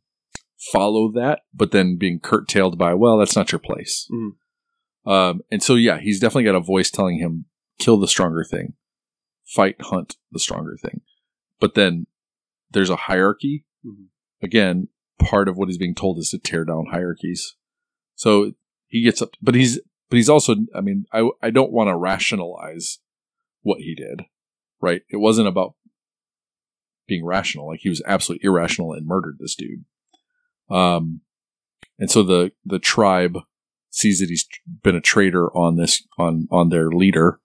follow 0.72 1.12
that, 1.12 1.40
but 1.54 1.70
then 1.70 1.96
being 1.96 2.20
curtailed 2.20 2.78
by, 2.78 2.94
well, 2.94 3.18
that's 3.18 3.36
not 3.36 3.52
your 3.52 3.58
place. 3.60 4.08
Mhm. 4.10 4.30
Um, 5.10 5.40
and 5.50 5.62
so 5.62 5.74
yeah, 5.74 5.98
he's 6.00 6.20
definitely 6.20 6.44
got 6.44 6.54
a 6.54 6.60
voice 6.60 6.90
telling 6.90 7.18
him, 7.18 7.46
kill 7.78 7.98
the 7.98 8.08
stronger 8.08 8.44
thing, 8.44 8.74
fight, 9.46 9.76
hunt 9.80 10.16
the 10.30 10.40
stronger 10.40 10.76
thing. 10.82 11.00
But 11.60 11.74
then 11.74 12.06
there's 12.70 12.90
a 12.90 12.96
hierarchy. 12.96 13.64
Mhm. 13.86 14.06
Again, 14.42 14.88
part 15.18 15.48
of 15.48 15.56
what 15.56 15.68
he's 15.68 15.78
being 15.78 15.94
told 15.94 16.18
is 16.18 16.30
to 16.30 16.38
tear 16.38 16.64
down 16.64 16.86
hierarchies. 16.90 17.54
So 18.14 18.52
he 18.88 19.02
gets 19.02 19.22
up, 19.22 19.30
but 19.40 19.54
he's 19.54 19.80
but 20.08 20.16
he's 20.16 20.28
also. 20.28 20.56
I 20.74 20.80
mean, 20.80 21.06
I 21.12 21.28
I 21.42 21.50
don't 21.50 21.72
want 21.72 21.88
to 21.88 21.96
rationalize 21.96 22.98
what 23.62 23.80
he 23.80 23.94
did. 23.94 24.22
Right? 24.80 25.02
It 25.10 25.16
wasn't 25.16 25.48
about 25.48 25.74
being 27.06 27.24
rational. 27.24 27.68
Like 27.68 27.80
he 27.80 27.88
was 27.88 28.02
absolutely 28.06 28.46
irrational 28.46 28.92
and 28.92 29.06
murdered 29.06 29.38
this 29.40 29.56
dude. 29.56 29.84
Um, 30.70 31.22
and 31.98 32.10
so 32.10 32.22
the 32.22 32.52
the 32.64 32.78
tribe 32.78 33.38
sees 33.90 34.20
that 34.20 34.28
he's 34.28 34.46
been 34.82 34.94
a 34.94 35.00
traitor 35.00 35.48
on 35.56 35.76
this 35.76 36.06
on 36.18 36.46
on 36.50 36.68
their 36.68 36.90
leader, 36.90 37.40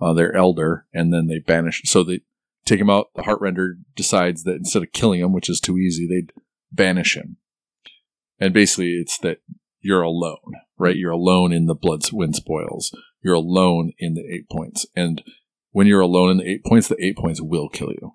uh, 0.00 0.12
their 0.12 0.34
elder, 0.34 0.86
and 0.92 1.12
then 1.12 1.28
they 1.28 1.38
banish. 1.38 1.82
So 1.84 2.02
they 2.02 2.22
take 2.64 2.80
him 2.80 2.90
out. 2.90 3.08
The 3.14 3.22
Heartrender 3.22 3.74
decides 3.94 4.44
that 4.44 4.56
instead 4.56 4.82
of 4.82 4.92
killing 4.92 5.20
him, 5.20 5.32
which 5.32 5.48
is 5.48 5.60
too 5.60 5.78
easy, 5.78 6.06
they'd 6.06 6.32
banish 6.72 7.16
him. 7.16 7.36
And 8.40 8.52
basically, 8.52 8.94
it's 8.94 9.18
that 9.18 9.38
you're 9.80 10.02
alone, 10.02 10.54
right? 10.82 10.96
You're 10.96 11.12
alone 11.12 11.52
in 11.52 11.66
the 11.66 11.74
blood 11.74 12.00
wind 12.12 12.36
spoils. 12.36 12.94
You're 13.22 13.34
alone 13.34 13.92
in 13.98 14.14
the 14.14 14.22
Eightpoints, 14.22 14.84
and 14.96 15.22
when 15.70 15.86
you're 15.86 16.00
alone 16.00 16.30
in 16.32 16.36
the 16.38 16.44
Eightpoints, 16.58 16.88
the 16.88 16.96
Eightpoints 16.96 17.38
will 17.40 17.68
kill 17.68 17.90
you 17.92 18.14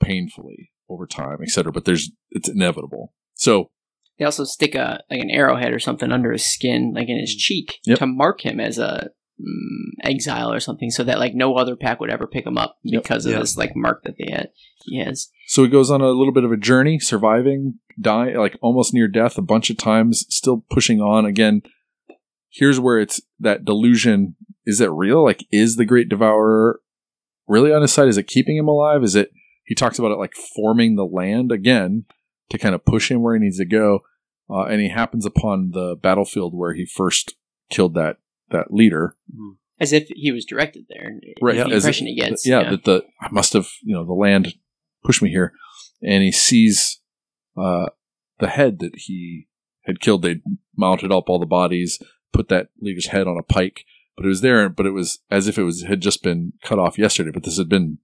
painfully 0.00 0.72
over 0.88 1.06
time, 1.06 1.38
etc. 1.42 1.72
But 1.72 1.84
there's 1.84 2.10
it's 2.30 2.48
inevitable. 2.48 3.12
So 3.34 3.70
They 4.18 4.24
also 4.24 4.44
stick 4.44 4.74
a 4.74 5.00
like 5.10 5.20
an 5.20 5.30
arrowhead 5.30 5.72
or 5.72 5.78
something 5.78 6.12
under 6.12 6.32
his 6.32 6.44
skin, 6.52 6.92
like 6.94 7.08
in 7.08 7.18
his 7.18 7.34
cheek, 7.34 7.78
Yep. 7.86 7.98
to 7.98 8.06
mark 8.06 8.44
him 8.44 8.60
as 8.60 8.78
a 8.78 9.10
mm, 9.40 9.90
exile 10.04 10.52
or 10.52 10.60
something, 10.60 10.90
so 10.90 11.02
that 11.04 11.18
like 11.18 11.34
no 11.34 11.54
other 11.56 11.74
pack 11.76 12.00
would 12.00 12.10
ever 12.10 12.26
pick 12.26 12.46
him 12.46 12.58
up 12.58 12.76
Yep. 12.84 13.02
because 13.02 13.26
of 13.26 13.32
Yep. 13.32 13.40
this 13.40 13.56
like 13.56 13.72
mark 13.74 14.02
that 14.04 14.14
they 14.18 14.30
had. 14.30 14.50
He 14.84 14.98
has. 15.00 15.28
So 15.46 15.62
he 15.64 15.68
goes 15.70 15.90
on 15.90 16.00
a 16.00 16.08
little 16.08 16.32
bit 16.32 16.44
of 16.44 16.52
a 16.52 16.56
journey, 16.56 16.98
surviving, 16.98 17.78
dying, 18.00 18.36
like 18.36 18.56
almost 18.60 18.92
near 18.94 19.08
death 19.08 19.38
a 19.38 19.42
bunch 19.42 19.70
of 19.70 19.76
times, 19.78 20.26
still 20.28 20.64
pushing 20.70 21.00
on. 21.00 21.24
Again, 21.24 21.62
here's 22.54 22.78
where 22.80 22.98
it's 22.98 23.20
that 23.40 23.64
delusion. 23.64 24.36
Is 24.64 24.80
it 24.80 24.90
real? 24.90 25.22
Like, 25.22 25.44
is 25.50 25.76
the 25.76 25.84
Great 25.84 26.08
Devourer 26.08 26.80
really 27.46 27.72
on 27.72 27.82
his 27.82 27.92
side? 27.92 28.08
Is 28.08 28.16
it 28.16 28.26
keeping 28.26 28.56
him 28.56 28.68
alive? 28.68 29.02
Is 29.02 29.14
it, 29.14 29.30
he 29.64 29.74
talks 29.74 29.98
about 29.98 30.12
it 30.12 30.18
like 30.18 30.32
forming 30.34 30.96
the 30.96 31.04
land 31.04 31.52
again 31.52 32.04
to 32.50 32.58
kind 32.58 32.74
of 32.74 32.84
push 32.84 33.10
him 33.10 33.22
where 33.22 33.34
he 33.34 33.40
needs 33.40 33.58
to 33.58 33.64
go. 33.64 34.00
Uh, 34.48 34.64
and 34.64 34.80
he 34.80 34.88
happens 34.88 35.26
upon 35.26 35.70
the 35.72 35.96
battlefield 36.00 36.54
where 36.54 36.74
he 36.74 36.86
first 36.86 37.34
killed 37.70 37.94
that, 37.94 38.18
that 38.50 38.72
leader. 38.72 39.16
As 39.80 39.92
if 39.92 40.06
he 40.14 40.30
was 40.30 40.44
directed 40.44 40.84
there. 40.88 41.18
Right, 41.42 41.56
The 41.56 41.68
yeah, 41.68 41.74
impression 41.76 42.06
he 42.06 42.14
gets. 42.16 42.46
yeah, 42.46 42.70
that 42.70 42.84
the 42.84 43.02
I 43.20 43.28
must 43.30 43.54
have 43.54 43.68
you 43.82 43.94
know 43.94 44.04
the 44.04 44.12
land 44.12 44.54
pushed 45.02 45.20
me 45.20 45.30
here, 45.30 45.52
and 46.00 46.22
he 46.22 46.30
sees 46.30 47.00
uh, 47.56 47.86
the 48.38 48.48
head 48.48 48.78
that 48.78 48.92
he 48.94 49.48
had 49.84 50.00
killed. 50.00 50.22
They 50.22 50.40
mounted 50.76 51.10
up 51.10 51.24
all 51.28 51.40
the 51.40 51.46
bodies, 51.46 51.98
put 52.34 52.48
that 52.48 52.68
leader's 52.80 53.06
head 53.06 53.26
on 53.26 53.38
a 53.38 53.42
pike, 53.42 53.84
but 54.16 54.26
it 54.26 54.28
was 54.28 54.42
there, 54.42 54.68
but 54.68 54.86
it 54.86 54.90
was 54.90 55.20
as 55.30 55.48
if 55.48 55.56
it 55.56 55.62
was 55.62 55.82
had 55.84 56.00
just 56.00 56.22
been 56.22 56.52
cut 56.62 56.78
off 56.78 56.98
yesterday. 56.98 57.30
But 57.30 57.44
this 57.44 57.56
had 57.56 57.68
been 57.68 57.98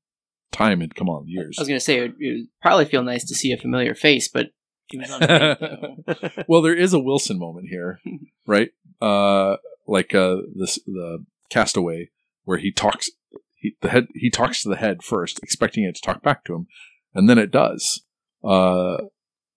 time 0.52 0.80
had 0.80 0.94
come 0.94 1.08
on 1.08 1.28
years. 1.28 1.56
I 1.58 1.62
was 1.62 1.68
gonna 1.68 1.80
say 1.80 1.98
it 1.98 2.02
would, 2.02 2.14
it 2.18 2.32
would 2.32 2.48
probably 2.62 2.84
feel 2.86 3.02
nice 3.02 3.24
to 3.26 3.34
see 3.34 3.52
a 3.52 3.58
familiar 3.58 3.94
face, 3.94 4.28
but 4.28 4.46
he 4.86 4.98
was 4.98 5.10
on. 5.10 5.20
video. 5.20 6.44
well, 6.48 6.62
there 6.62 6.74
is 6.74 6.92
a 6.92 6.98
Wilson 6.98 7.38
moment 7.38 7.68
here, 7.68 8.00
right? 8.46 8.70
Uh, 9.00 9.56
like 9.86 10.14
uh, 10.14 10.36
this 10.54 10.78
the 10.86 11.24
Castaway, 11.50 12.10
where 12.44 12.58
he 12.58 12.72
talks. 12.72 13.10
He, 13.56 13.76
the 13.82 13.90
head 13.90 14.06
he 14.14 14.30
talks 14.30 14.62
to 14.62 14.68
the 14.68 14.76
head 14.76 15.02
first, 15.02 15.40
expecting 15.42 15.84
it 15.84 15.94
to 15.96 16.02
talk 16.02 16.22
back 16.22 16.44
to 16.44 16.54
him, 16.54 16.66
and 17.14 17.28
then 17.28 17.38
it 17.38 17.50
does. 17.50 18.02
Uh, 18.42 18.96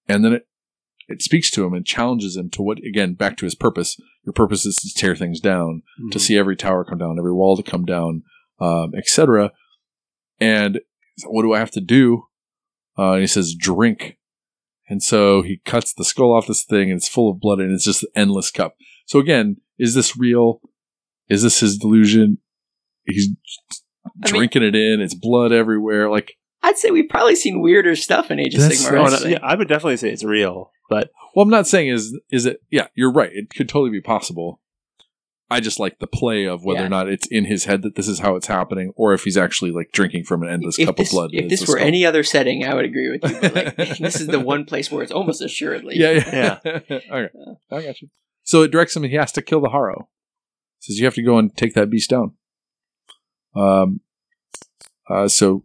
and 0.07 0.25
then 0.25 0.33
it 0.33 0.47
it 1.07 1.21
speaks 1.21 1.49
to 1.51 1.65
him 1.65 1.73
and 1.73 1.85
challenges 1.85 2.37
him 2.37 2.49
to 2.51 2.61
what 2.61 2.79
again 2.79 3.13
back 3.13 3.37
to 3.37 3.45
his 3.45 3.55
purpose. 3.55 3.97
Your 4.25 4.33
purpose 4.33 4.65
is 4.65 4.77
to 4.77 4.93
tear 4.93 5.15
things 5.15 5.39
down, 5.39 5.83
to 6.11 6.19
see 6.19 6.37
every 6.37 6.55
tower 6.55 6.85
come 6.85 6.97
down, 6.97 7.17
every 7.19 7.33
wall 7.33 7.57
to 7.57 7.63
come 7.63 7.85
down, 7.85 8.23
um, 8.59 8.93
etc. 8.97 9.51
And 10.39 10.79
what 11.25 11.43
do 11.43 11.53
I 11.53 11.59
have 11.59 11.71
to 11.71 11.81
do? 11.81 12.25
Uh, 12.97 13.13
and 13.13 13.21
he 13.21 13.27
says, 13.27 13.55
drink. 13.57 14.17
And 14.89 15.01
so 15.01 15.41
he 15.41 15.61
cuts 15.65 15.93
the 15.93 16.05
skull 16.05 16.33
off 16.33 16.47
this 16.47 16.63
thing, 16.63 16.89
and 16.89 16.97
it's 16.97 17.07
full 17.07 17.31
of 17.31 17.39
blood, 17.39 17.59
and 17.59 17.71
it's 17.71 17.85
just 17.85 18.03
an 18.03 18.09
endless 18.15 18.51
cup. 18.51 18.75
So 19.05 19.19
again, 19.19 19.57
is 19.79 19.95
this 19.95 20.17
real? 20.17 20.61
Is 21.29 21.43
this 21.43 21.61
his 21.61 21.77
delusion? 21.77 22.39
He's 23.05 23.29
I 24.05 24.09
mean- 24.15 24.31
drinking 24.31 24.63
it 24.63 24.75
in. 24.75 25.01
It's 25.01 25.15
blood 25.15 25.51
everywhere. 25.51 26.09
Like, 26.09 26.33
I'd 26.63 26.77
say 26.77 26.89
we've 26.91 27.09
probably 27.09 27.35
seen 27.35 27.61
weirder 27.61 27.95
stuff 27.95 28.31
in 28.31 28.39
Age 28.39 28.55
of 28.55 28.61
That's- 28.61 28.85
Sigmar. 28.85 29.05
Oh, 29.05 29.23
no, 29.23 29.29
yeah, 29.29 29.39
I 29.43 29.55
would 29.55 29.67
definitely 29.67 29.97
say 29.97 30.09
it's 30.09 30.23
real, 30.23 30.71
but 30.89 31.11
well, 31.35 31.43
I'm 31.43 31.49
not 31.49 31.67
saying 31.67 31.89
is 31.89 32.17
is 32.31 32.45
it? 32.45 32.61
Yeah, 32.71 32.87
you're 32.95 33.11
right. 33.11 33.31
It 33.33 33.49
could 33.49 33.67
totally 33.69 33.91
be 33.91 34.01
possible. 34.01 34.59
I 35.51 35.59
just 35.59 35.79
like 35.79 35.99
the 35.99 36.07
play 36.07 36.45
of 36.45 36.63
whether 36.63 36.79
Yeah. 36.79 36.85
or 36.87 36.89
not 36.89 37.09
it's 37.09 37.27
in 37.27 37.45
his 37.45 37.65
head 37.65 37.83
that 37.83 37.95
this 37.95 38.07
is 38.07 38.19
how 38.19 38.35
it's 38.35 38.47
happening, 38.47 38.91
or 38.95 39.13
if 39.13 39.23
he's 39.23 39.37
actually 39.37 39.71
like 39.71 39.91
drinking 39.91 40.23
from 40.23 40.41
an 40.41 40.49
endless 40.49 40.79
if 40.79 40.87
cup 40.87 40.95
this, 40.97 41.09
of 41.09 41.11
blood. 41.11 41.29
if 41.33 41.47
this 41.49 41.61
were 41.61 41.75
skull. 41.75 41.85
any 41.85 42.05
other 42.05 42.23
setting, 42.23 42.63
I 42.65 42.73
would 42.73 42.85
agree 42.85 43.11
with 43.11 43.29
you. 43.29 43.39
But 43.39 43.55
like, 43.55 43.75
this 43.99 44.19
is 44.19 44.27
the 44.27 44.39
one 44.39 44.65
place 44.65 44.89
where 44.89 45.03
it's 45.03 45.11
almost 45.11 45.41
assuredly. 45.43 45.95
Yeah, 45.97 46.11
yeah. 46.11 46.59
yeah. 46.63 46.81
okay. 47.11 47.37
I 47.71 47.81
got 47.83 48.01
you. 48.01 48.07
So 48.43 48.63
it 48.63 48.71
directs 48.71 48.95
him 48.95 49.03
he 49.03 49.15
has 49.15 49.31
to 49.33 49.41
kill 49.43 49.61
the 49.61 49.69
Harrow. 49.69 50.07
Says 50.79 50.97
you 50.97 51.05
have 51.05 51.13
to 51.15 51.21
go 51.21 51.37
and 51.37 51.55
take 51.55 51.75
that 51.75 51.89
beast 51.89 52.09
down. 52.09 52.33
Um 53.55 53.99
uh 55.09 55.27
so 55.27 55.63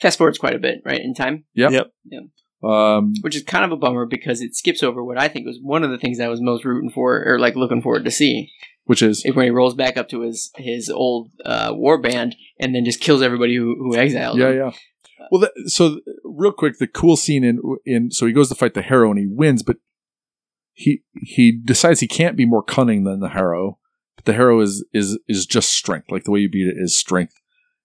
Fast 0.00 0.18
forwards 0.18 0.38
quite 0.38 0.54
a 0.54 0.58
bit, 0.58 0.82
right, 0.84 1.00
in 1.00 1.14
time, 1.14 1.44
yep. 1.54 1.72
Yep. 2.04 2.22
Um 2.62 3.14
which 3.22 3.36
is 3.36 3.42
kind 3.42 3.64
of 3.64 3.72
a 3.72 3.76
bummer 3.76 4.04
because 4.04 4.42
it 4.42 4.54
skips 4.54 4.82
over 4.82 5.02
what 5.02 5.18
I 5.18 5.28
think 5.28 5.46
was 5.46 5.58
one 5.62 5.82
of 5.82 5.90
the 5.90 5.96
things 5.96 6.20
I 6.20 6.28
was 6.28 6.42
most 6.42 6.64
rooting 6.64 6.90
for, 6.90 7.24
or 7.26 7.38
like 7.38 7.56
looking 7.56 7.80
forward 7.80 8.04
to 8.04 8.10
see, 8.10 8.50
which 8.84 9.02
is 9.02 9.24
is 9.24 9.34
when 9.34 9.46
he 9.46 9.50
rolls 9.50 9.74
back 9.74 9.96
up 9.96 10.08
to 10.10 10.20
his 10.20 10.50
his 10.56 10.90
old 10.90 11.30
uh, 11.44 11.72
war 11.74 11.98
band 11.98 12.36
and 12.58 12.74
then 12.74 12.84
just 12.84 13.00
kills 13.00 13.22
everybody 13.22 13.56
who, 13.56 13.76
who 13.78 13.96
exiled 13.96 14.38
yeah, 14.38 14.48
him. 14.48 14.56
yeah. 14.56 14.70
Well, 15.30 15.42
that, 15.42 15.52
so 15.66 16.00
real 16.24 16.52
quick, 16.52 16.78
the 16.78 16.86
cool 16.86 17.16
scene 17.16 17.44
in 17.44 17.60
in 17.86 18.10
so 18.10 18.26
he 18.26 18.32
goes 18.32 18.48
to 18.48 18.54
fight 18.54 18.74
the 18.74 18.82
Harrow 18.82 19.10
and 19.10 19.18
he 19.18 19.26
wins, 19.26 19.62
but 19.62 19.76
he 20.72 21.02
he 21.22 21.52
decides 21.52 22.00
he 22.00 22.08
can't 22.08 22.36
be 22.36 22.46
more 22.46 22.62
cunning 22.62 23.04
than 23.04 23.20
the 23.20 23.30
Harrow. 23.30 23.78
But 24.16 24.24
the 24.24 24.32
Harrow 24.32 24.60
is 24.60 24.84
is 24.92 25.18
is 25.28 25.46
just 25.46 25.70
strength, 25.70 26.10
like 26.10 26.24
the 26.24 26.30
way 26.30 26.40
you 26.40 26.50
beat 26.50 26.68
it 26.68 26.76
is 26.76 26.98
strength. 26.98 27.39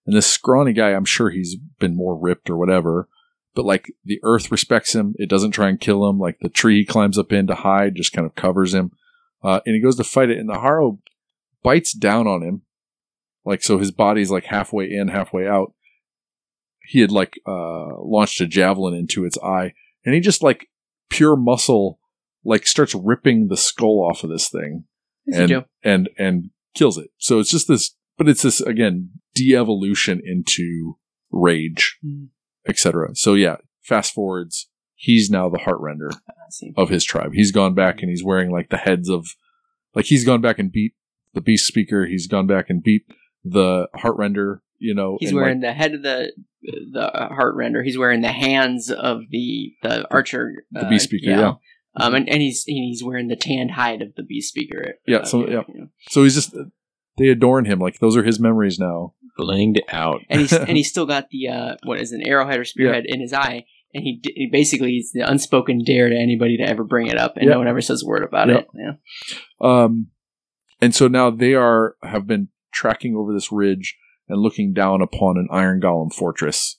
And 0.06 0.16
this 0.16 0.28
scrawny 0.28 0.74
guy, 0.74 0.92
I'm 0.92 1.06
sure 1.06 1.30
he's 1.30 1.56
been 1.80 1.96
more 1.96 2.18
ripped 2.18 2.50
or 2.50 2.58
whatever, 2.58 3.08
but 3.56 3.66
like 3.66 3.92
the 4.04 4.20
Earth 4.24 4.52
respects 4.52 4.94
him. 4.94 5.16
It 5.18 5.30
doesn't 5.30 5.52
try 5.52 5.70
and 5.70 5.80
kill 5.80 6.08
him. 6.08 6.20
Like 6.20 6.40
the 6.40 6.50
tree 6.50 6.80
he 6.80 6.86
climbs 6.86 7.18
up 7.18 7.32
in 7.32 7.48
to 7.48 7.56
hide 7.56 7.96
just 7.96 8.14
kind 8.14 8.26
of 8.26 8.36
covers 8.36 8.74
him. 8.74 8.92
Uh, 9.44 9.62
and 9.66 9.76
he 9.76 9.82
goes 9.82 9.96
to 9.98 10.04
fight 10.04 10.30
it, 10.30 10.40
and 10.40 10.50
the 10.50 10.60
Harrow 10.60 11.00
bites 11.64 11.94
down 11.94 12.28
on 12.28 12.42
him, 12.42 12.64
like 13.44 13.64
so 13.64 13.78
his 13.78 13.92
body's 13.92 14.32
like 14.32 14.46
halfway 14.46 14.92
in, 14.92 15.08
halfway 15.08 15.48
out 15.48 15.74
he 16.86 17.00
had 17.00 17.12
like 17.12 17.40
uh 17.48 18.00
launched 18.00 18.40
a 18.42 18.48
javelin 18.48 18.94
into 18.94 19.26
its 19.26 19.38
eye 19.40 19.74
and 20.06 20.14
he 20.14 20.22
just 20.22 20.44
like 20.44 20.70
pure 21.10 21.36
muscle 21.36 22.00
like 22.44 22.68
starts 22.68 22.96
ripping 22.96 23.48
the 23.48 23.58
skull 23.58 24.08
off 24.10 24.24
of 24.24 24.30
this 24.30 24.50
thing 24.50 24.86
and 25.28 25.50
and 25.84 26.10
and 26.18 26.50
kills 26.76 26.98
it 26.98 27.10
so 27.18 27.40
it's 27.40 27.50
just 27.50 27.68
this 27.68 27.96
but 28.18 28.28
it's 28.30 28.42
this 28.44 28.62
again 28.62 29.10
de-evolution 29.34 30.22
into 30.24 30.98
rage 31.32 31.98
Mm. 32.06 32.30
etc 32.68 33.10
so 33.14 33.34
yeah 33.34 33.58
fast 33.84 34.14
forwards 34.14 34.70
he's 34.96 35.30
now 35.30 35.50
the 35.50 35.58
heartrender 35.60 36.12
I 36.14 36.32
see. 36.50 36.74
of 36.78 36.90
his 36.90 37.04
tribe 37.04 37.34
he's 37.34 37.52
gone 37.52 37.74
back 37.74 38.02
and 38.02 38.10
he's 38.10 38.24
wearing 38.24 38.52
like 38.52 38.70
the 38.70 38.78
heads 38.78 39.10
of 39.10 39.26
like 39.94 40.06
he's 40.06 40.24
gone 40.26 40.42
back 40.42 40.60
and 40.60 40.72
beat 40.72 40.94
the 41.34 41.42
beast 41.42 41.66
speaker 41.68 42.06
he's 42.06 42.28
gone 42.28 42.48
back 42.48 42.70
and 42.70 42.82
beat 42.82 43.04
the 43.44 43.88
heartrender 43.96 44.60
you 44.80 44.94
know 44.94 45.18
He's 45.20 45.30
and, 45.30 45.38
like, 45.38 45.44
wearing 45.46 45.60
the 45.62 45.74
head 45.74 45.94
of 45.94 46.02
the 46.04 46.32
the 46.92 47.12
heart 47.14 47.56
render. 47.56 47.84
He's 47.84 47.98
wearing 47.98 48.22
the 48.22 48.32
hands 48.32 48.90
of 48.90 49.22
the 49.30 49.74
the 49.84 50.08
archer, 50.12 50.66
the 50.72 50.86
beast 50.86 51.04
speaker, 51.06 51.30
yeah. 51.30 51.54
Um, 51.96 52.16
and, 52.16 52.28
and 52.28 52.42
he's 52.42 52.66
and 52.68 52.76
he's 52.78 53.04
wearing 53.04 53.28
the 53.28 53.36
tanned 53.36 53.72
hide 53.72 54.02
of 54.02 54.16
the 54.16 54.24
beast 54.24 54.50
speaker. 54.50 54.96
Yeah, 55.06 55.18
Uh, 55.20 55.26
so- 55.26 55.48
yeah. 55.48 55.62
you 55.68 55.80
know. 55.82 55.88
So 56.10 56.24
he's 56.24 56.34
just 56.34 56.56
they 57.18 57.30
adorn 57.30 57.66
him 57.66 57.80
like 57.80 58.00
those 58.00 58.16
are 58.18 58.24
his 58.24 58.40
memories 58.40 58.80
now. 58.80 59.14
Blinged 59.38 59.80
out. 59.90 60.22
and 60.30 60.40
he's 60.42 60.54
and 60.54 60.78
he's 60.78 60.90
still 60.90 61.06
got 61.06 61.30
the 61.30 61.48
uh, 61.50 61.76
what 61.84 62.00
is 62.00 62.12
it, 62.14 62.22
an 62.22 62.28
arrowhead 62.28 62.60
or 62.60 62.66
spearhead 62.66 63.04
in 63.06 63.20
his 63.20 63.34
eye, 63.34 63.66
and 63.94 64.04
he, 64.04 64.18
d- 64.22 64.34
he 64.36 64.48
basically 64.52 64.94
is 64.98 65.12
the 65.14 65.30
unspoken 65.30 65.84
dare 65.84 66.08
to 66.10 66.16
anybody 66.16 66.56
to 66.58 66.64
ever 66.64 66.84
bring 66.86 67.08
it 67.08 67.18
up, 67.18 67.36
and 67.36 67.46
Yeah. 67.46 67.54
no 67.54 67.60
one 67.60 67.68
ever 67.68 67.82
says 67.82 68.02
a 68.04 68.08
word 68.08 68.24
about 68.24 68.48
Yeah. 68.48 68.56
it. 68.60 68.68
Yeah, 68.74 68.92
Um, 69.60 70.08
and 70.82 70.96
so 70.96 71.08
now 71.08 71.30
they 71.32 71.54
are 71.54 71.96
have 72.04 72.28
been 72.28 72.50
tracking 72.74 73.16
over 73.16 73.34
this 73.34 73.52
ridge 73.52 73.98
and 74.30 74.40
looking 74.42 74.74
down 74.74 75.02
upon 75.02 75.38
an 75.38 75.48
iron 75.52 75.82
golem 75.82 76.14
fortress 76.14 76.78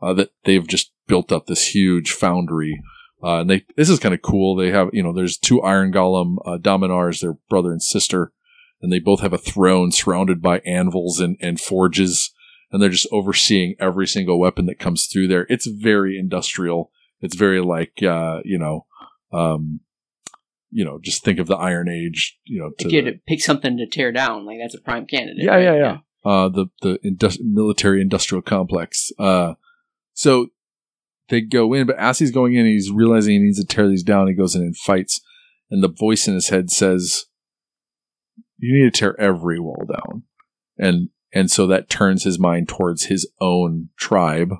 uh, 0.00 0.12
that 0.14 0.30
they've 0.44 0.66
just 0.66 0.92
built 1.06 1.32
up 1.32 1.46
this 1.46 1.74
huge 1.74 2.12
foundry. 2.12 2.80
Uh, 3.22 3.40
and 3.40 3.50
they 3.50 3.64
this 3.76 3.88
is 3.90 3.98
kind 3.98 4.14
of 4.14 4.22
cool. 4.22 4.54
They 4.54 4.70
have 4.70 4.90
you 4.92 5.02
know 5.02 5.12
there's 5.12 5.36
two 5.36 5.60
iron 5.62 5.92
golem 5.92 6.36
uh, 6.46 6.58
dominars, 6.58 7.20
their 7.20 7.34
brother 7.50 7.72
and 7.72 7.82
sister, 7.82 8.32
and 8.80 8.92
they 8.92 8.98
both 8.98 9.20
have 9.20 9.32
a 9.32 9.38
throne 9.38 9.92
surrounded 9.92 10.40
by 10.40 10.60
anvils 10.60 11.20
and, 11.20 11.36
and 11.40 11.60
forges, 11.60 12.32
and 12.70 12.82
they're 12.82 12.88
just 12.88 13.08
overseeing 13.10 13.74
every 13.80 14.06
single 14.06 14.38
weapon 14.38 14.66
that 14.66 14.78
comes 14.78 15.06
through 15.06 15.28
there. 15.28 15.46
It's 15.48 15.66
very 15.66 16.18
industrial. 16.18 16.90
It's 17.20 17.36
very 17.36 17.60
like 17.60 18.02
uh, 18.02 18.40
you 18.44 18.58
know, 18.58 18.86
um, 19.32 19.80
you 20.70 20.84
know, 20.84 20.98
just 21.02 21.24
think 21.24 21.38
of 21.38 21.46
the 21.46 21.56
Iron 21.56 21.88
Age. 21.88 22.38
You 22.44 22.60
know, 22.60 22.70
to 22.78 22.86
if 22.86 22.92
you 22.92 23.04
had 23.04 23.12
to 23.12 23.20
pick 23.26 23.40
something 23.40 23.76
to 23.78 23.86
tear 23.86 24.12
down, 24.12 24.46
like 24.46 24.58
that's 24.60 24.74
a 24.74 24.80
prime 24.80 25.06
candidate. 25.06 25.44
yeah, 25.44 25.50
right? 25.52 25.62
yeah, 25.62 25.74
yeah. 25.74 25.98
Uh, 26.24 26.48
the 26.48 26.66
the 26.82 27.38
military 27.42 28.00
industrial 28.00 28.42
complex. 28.42 29.10
Uh, 29.18 29.54
so 30.12 30.48
they 31.28 31.40
go 31.40 31.72
in, 31.74 31.86
but 31.86 31.98
as 31.98 32.18
he's 32.18 32.30
going 32.30 32.54
in, 32.54 32.66
he's 32.66 32.90
realizing 32.90 33.34
he 33.34 33.38
needs 33.38 33.60
to 33.60 33.66
tear 33.66 33.88
these 33.88 34.02
down. 34.02 34.28
He 34.28 34.34
goes 34.34 34.54
in 34.54 34.62
and 34.62 34.76
fights, 34.76 35.20
and 35.70 35.82
the 35.82 35.88
voice 35.88 36.26
in 36.26 36.34
his 36.34 36.48
head 36.48 36.70
says, 36.70 37.26
"You 38.58 38.74
need 38.74 38.92
to 38.92 38.98
tear 38.98 39.20
every 39.20 39.58
wall 39.58 39.84
down," 39.88 40.24
and 40.76 41.10
and 41.32 41.50
so 41.50 41.66
that 41.66 41.90
turns 41.90 42.24
his 42.24 42.38
mind 42.38 42.68
towards 42.68 43.04
his 43.04 43.30
own 43.40 43.90
tribe, 43.98 44.52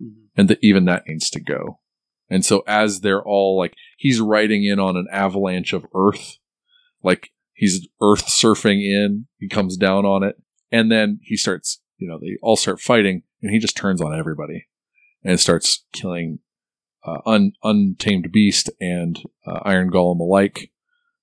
Mhm. 0.00 0.28
and 0.36 0.48
that 0.48 0.58
even 0.62 0.84
that 0.84 1.06
needs 1.06 1.30
to 1.30 1.40
go. 1.40 1.80
And 2.28 2.44
so 2.44 2.62
as 2.66 3.00
they're 3.00 3.24
all 3.24 3.56
like, 3.56 3.74
he's 3.96 4.20
riding 4.20 4.64
in 4.64 4.78
on 4.78 4.96
an 4.96 5.06
avalanche 5.10 5.72
of 5.72 5.86
earth, 5.94 6.38
like 7.02 7.30
he's 7.54 7.88
earth 8.02 8.26
surfing 8.26 8.82
in. 8.82 9.28
He 9.38 9.48
comes 9.48 9.76
down 9.78 10.04
on 10.04 10.22
it, 10.22 10.36
and 10.70 10.92
then 10.92 11.20
he 11.22 11.36
starts. 11.36 11.80
You 11.96 12.06
know, 12.08 12.18
they 12.20 12.36
all 12.42 12.56
start 12.56 12.80
fighting, 12.80 13.22
and 13.42 13.50
he 13.50 13.58
just 13.58 13.76
turns 13.76 14.00
on 14.00 14.16
everybody 14.16 14.68
and 15.24 15.40
starts 15.40 15.84
killing 15.92 16.38
uh, 17.04 17.18
un, 17.26 17.52
untamed 17.64 18.30
beast 18.30 18.70
and 18.80 19.18
uh, 19.46 19.60
Iron 19.64 19.90
Golem 19.90 20.20
alike, 20.20 20.70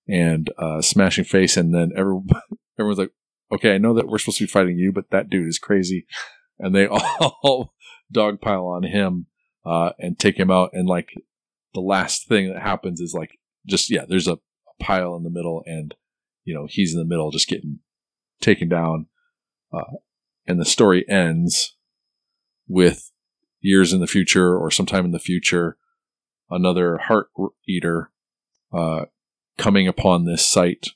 and 0.08 0.52
uh, 0.58 0.82
Smashing 0.82 1.26
Face, 1.26 1.58
and 1.58 1.74
then 1.74 1.92
everyone, 1.96 2.28
everyone's 2.80 3.00
like, 3.00 3.12
"Okay, 3.52 3.74
I 3.74 3.78
know 3.78 3.94
that 3.94 4.08
we're 4.08 4.18
supposed 4.18 4.38
to 4.40 4.46
be 4.46 4.50
fighting 4.50 4.78
you, 4.78 4.92
but 4.92 5.10
that 5.12 5.30
dude 5.30 5.48
is 5.48 5.60
crazy," 5.60 6.06
and 6.60 6.76
they 6.76 6.88
all 6.88 7.74
dogpile 8.14 8.76
on 8.76 8.84
him 8.84 9.28
uh, 9.66 9.92
and 10.00 10.18
take 10.18 10.38
him 10.38 10.52
out. 10.52 10.70
And 10.74 10.88
like 10.88 11.10
the 11.74 11.82
last 11.82 12.28
thing 12.28 12.52
that 12.54 12.62
happens 12.62 13.00
is 13.00 13.14
like 13.14 13.40
just 13.68 13.90
yeah, 13.90 14.06
there's 14.08 14.28
a, 14.28 14.34
a 14.34 14.84
pile 14.84 15.16
in 15.16 15.24
the 15.24 15.30
middle, 15.30 15.64
and 15.66 15.96
you 16.44 16.54
know 16.54 16.68
he's 16.70 16.94
in 16.94 17.00
the 17.00 17.06
middle, 17.06 17.32
just 17.32 17.48
getting 17.48 17.80
taken 18.42 18.70
down, 18.70 19.08
uh, 19.74 19.98
and 20.48 20.60
the 20.60 20.66
story 20.66 21.06
ends 21.10 21.76
with 22.68 23.12
years 23.62 23.94
in 23.94 24.00
the 24.00 24.08
future 24.08 24.56
or 24.56 24.70
sometime 24.70 25.06
in 25.06 25.12
the 25.12 25.20
future, 25.20 25.78
another 26.50 26.98
heart 26.98 27.30
eater 27.68 28.12
uh, 28.72 29.06
coming 29.58 29.88
upon 29.88 30.26
this 30.26 30.48
site, 30.48 30.88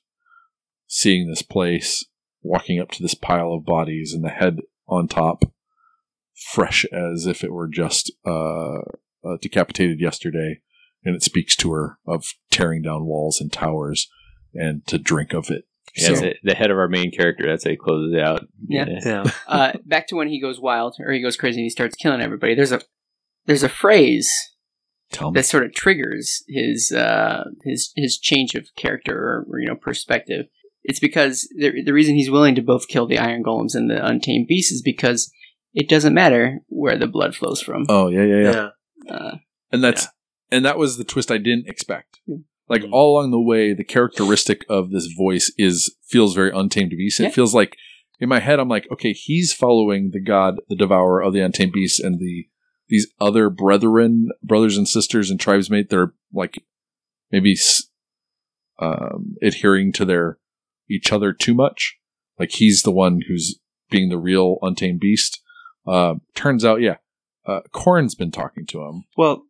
seeing 0.88 1.28
this 1.28 1.42
place, 1.42 2.06
walking 2.42 2.80
up 2.80 2.92
to 2.92 3.02
this 3.02 3.16
pile 3.16 3.54
of 3.54 3.66
bodies, 3.66 4.14
and 4.14 4.24
the 4.24 4.30
head 4.30 4.60
on 4.88 5.08
top, 5.08 5.44
fresh 6.54 6.86
as 6.92 7.26
if 7.26 7.44
it 7.44 7.52
were 7.52 7.68
just 7.68 8.12
uh, 8.26 8.80
uh, 9.24 9.38
decapitated 9.42 10.00
yesterday. 10.00 10.62
And 11.04 11.16
it 11.16 11.24
speaks 11.24 11.56
to 11.58 11.72
her 11.72 11.98
of 12.06 12.26
tearing 12.52 12.82
down 12.82 13.06
walls 13.06 13.40
and 13.40 13.52
towers 13.52 14.10
and 14.54 14.86
to 14.88 14.98
drink 14.98 15.34
of 15.34 15.50
it. 15.50 15.66
Yeah, 15.96 16.08
So- 16.10 16.16
the, 16.16 16.36
the 16.44 16.56
head 16.56 16.72
of 16.72 16.78
our 16.78 16.90
main 16.90 17.12
character. 17.12 17.48
That's 17.48 17.64
how 17.64 17.70
he 17.70 17.78
closes 17.78 18.14
it 18.14 18.22
out. 18.22 18.46
Yeah. 18.68 18.86
Yeah. 19.06 19.32
uh, 19.48 19.74
back 19.86 20.08
to 20.08 20.16
when 20.16 20.28
he 20.28 20.42
goes 20.42 20.60
wild 20.60 20.96
or 21.00 21.12
he 21.14 21.22
goes 21.22 21.38
crazy 21.38 21.60
and 21.62 21.66
he 21.66 21.70
starts 21.70 21.96
killing 21.96 22.22
everybody. 22.22 22.54
There's 22.54 22.72
a 22.74 22.82
there's 23.46 23.64
a 23.64 23.70
phrase 23.70 24.30
Tell 25.12 25.32
me. 25.32 25.40
that 25.40 25.46
sort 25.46 25.64
of 25.66 25.74
triggers 25.74 26.44
his 26.48 26.92
uh, 26.92 27.46
his 27.64 27.92
his 27.96 28.18
change 28.20 28.54
of 28.56 28.68
character 28.76 29.18
or, 29.18 29.46
or, 29.50 29.60
you 29.60 29.68
know 29.68 29.76
perspective. 29.76 30.46
It's 30.84 31.00
because 31.00 31.48
the 31.58 31.82
the 31.84 31.94
reason 31.94 32.16
he's 32.16 32.30
willing 32.32 32.56
to 32.56 32.62
both 32.62 32.88
kill 32.88 33.08
the 33.08 33.18
iron 33.20 33.44
golems 33.44 33.76
and 33.76 33.90
the 33.90 34.06
untamed 34.06 34.48
beasts 34.48 34.72
is 34.72 34.82
because 34.82 35.32
it 35.74 35.90
doesn't 35.90 36.14
matter 36.14 36.60
where 36.68 36.98
the 36.98 37.08
blood 37.08 37.36
flows 37.36 37.62
from. 37.62 37.86
Oh 37.90 38.10
yeah, 38.10 38.24
yeah, 38.24 38.42
yeah. 38.42 38.70
Yeah. 39.06 39.14
Uh, 39.14 39.36
and 39.72 39.84
that's 39.84 40.08
and 40.52 40.64
that 40.66 40.78
was 40.78 40.98
the 40.98 41.04
twist 41.04 41.32
I 41.32 41.38
didn't 41.38 41.68
expect. 41.68 42.20
Yeah. 42.28 42.38
Like 42.68 42.84
Mhm. 42.84 42.90
all 42.92 43.18
along 43.18 43.32
the 43.32 43.42
way, 43.42 43.74
the 43.74 43.84
characteristic 43.84 44.64
of 44.70 44.92
this 44.92 45.08
voice 45.08 45.52
is 45.58 45.96
feels 46.08 46.36
very 46.36 46.52
untamed 46.54 46.92
beast. 46.92 47.20
It 47.20 47.24
Yeah. 47.24 47.30
feels 47.32 47.56
like 47.56 47.76
in 48.20 48.30
my 48.30 48.40
head, 48.40 48.60
I'm 48.60 48.70
like, 48.70 48.88
okay, 48.92 49.14
he's 49.14 49.54
following 49.54 50.12
the 50.12 50.20
god, 50.22 50.56
the 50.70 50.76
devourer 50.76 51.22
of 51.22 51.34
the 51.34 51.40
untamed 51.42 51.72
beasts, 51.72 52.00
and 52.00 52.20
the 52.20 52.48
these 52.90 53.08
other 53.22 53.50
brethren, 53.50 54.30
brothers 54.44 54.78
and 54.78 54.88
sisters 54.88 55.30
and 55.30 55.40
tribesmate. 55.40 55.90
They're 55.90 56.14
like 56.34 56.64
maybe 57.32 57.56
um, 58.80 59.36
adhering 59.42 59.92
to 59.94 60.06
their 60.06 60.38
each 60.90 61.12
other 61.12 61.34
too 61.34 61.54
much. 61.54 61.98
Like 62.38 62.52
he's 62.52 62.82
the 62.82 62.92
one 62.92 63.22
who's 63.28 63.60
being 63.90 64.10
the 64.10 64.18
real 64.18 64.58
untamed 64.62 65.00
beast. 65.00 65.42
Uh, 65.88 66.16
turns 66.36 66.64
out, 66.66 66.82
yeah, 66.82 66.98
uh, 67.48 67.62
Khorne's 67.74 68.16
been 68.16 68.32
talking 68.32 68.66
to 68.68 68.82
him 68.82 69.04
Well, 69.18 69.44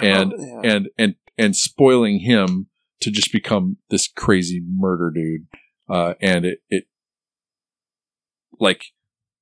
And- 0.00 0.32
oh, 0.34 0.60
yeah. 0.62 0.70
and 0.76 0.88
and 0.98 1.14
and 1.38 1.56
spoiling 1.56 2.20
him 2.20 2.68
to 3.00 3.10
just 3.10 3.32
become 3.32 3.78
this 3.90 4.06
crazy 4.08 4.62
murder 4.64 5.10
dude 5.12 5.46
uh 5.88 6.14
and 6.20 6.44
it 6.44 6.58
it 6.68 6.84
like 8.60 8.84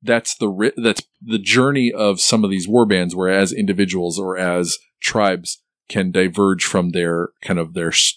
that's 0.02 0.34
the 0.36 0.48
ri- 0.48 0.72
that's 0.76 1.02
the 1.20 1.38
journey 1.38 1.92
of 1.92 2.20
some 2.20 2.44
of 2.44 2.50
these 2.50 2.66
war 2.68 2.86
bands 2.86 3.14
where 3.14 3.28
as 3.30 3.52
individuals 3.52 4.18
or 4.18 4.36
as 4.38 4.78
tribes 5.00 5.62
can 5.88 6.10
diverge 6.10 6.64
from 6.64 6.90
their 6.90 7.30
kind 7.42 7.58
of 7.58 7.74
their 7.74 7.88
s- 7.88 8.14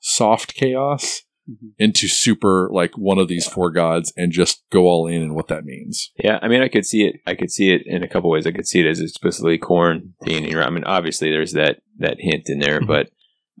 soft 0.00 0.54
chaos 0.54 1.22
Mhm. 1.48 1.74
into 1.78 2.08
super 2.08 2.68
like 2.72 2.98
one 2.98 3.18
of 3.18 3.28
these 3.28 3.46
four 3.46 3.70
gods 3.70 4.12
and 4.16 4.32
just 4.32 4.64
go 4.72 4.86
all 4.86 5.06
in 5.06 5.22
and 5.22 5.34
what 5.36 5.46
that 5.48 5.64
means 5.64 6.10
Yeah, 6.18 6.40
I 6.42 6.48
mean, 6.48 6.60
I 6.60 6.66
could 6.68 6.84
see 6.84 7.04
it. 7.06 7.20
I 7.24 7.34
could 7.36 7.52
see 7.52 7.70
it 7.70 7.82
in 7.86 8.02
a 8.02 8.08
couple 8.08 8.30
ways. 8.30 8.46
I 8.48 8.50
could 8.52 8.66
see 8.66 8.80
it 8.80 8.86
as 8.86 9.00
explicitly 9.00 9.56
Khorne 9.56 10.10
being 10.24 10.52
around. 10.52 10.66
I 10.66 10.70
mean, 10.70 10.84
obviously, 10.84 11.30
there's 11.30 11.52
that 11.52 11.78
that 11.98 12.16
hint 12.18 12.48
in 12.48 12.58
there, 12.58 12.80
Mhm. 12.80 12.86
but 12.88 13.10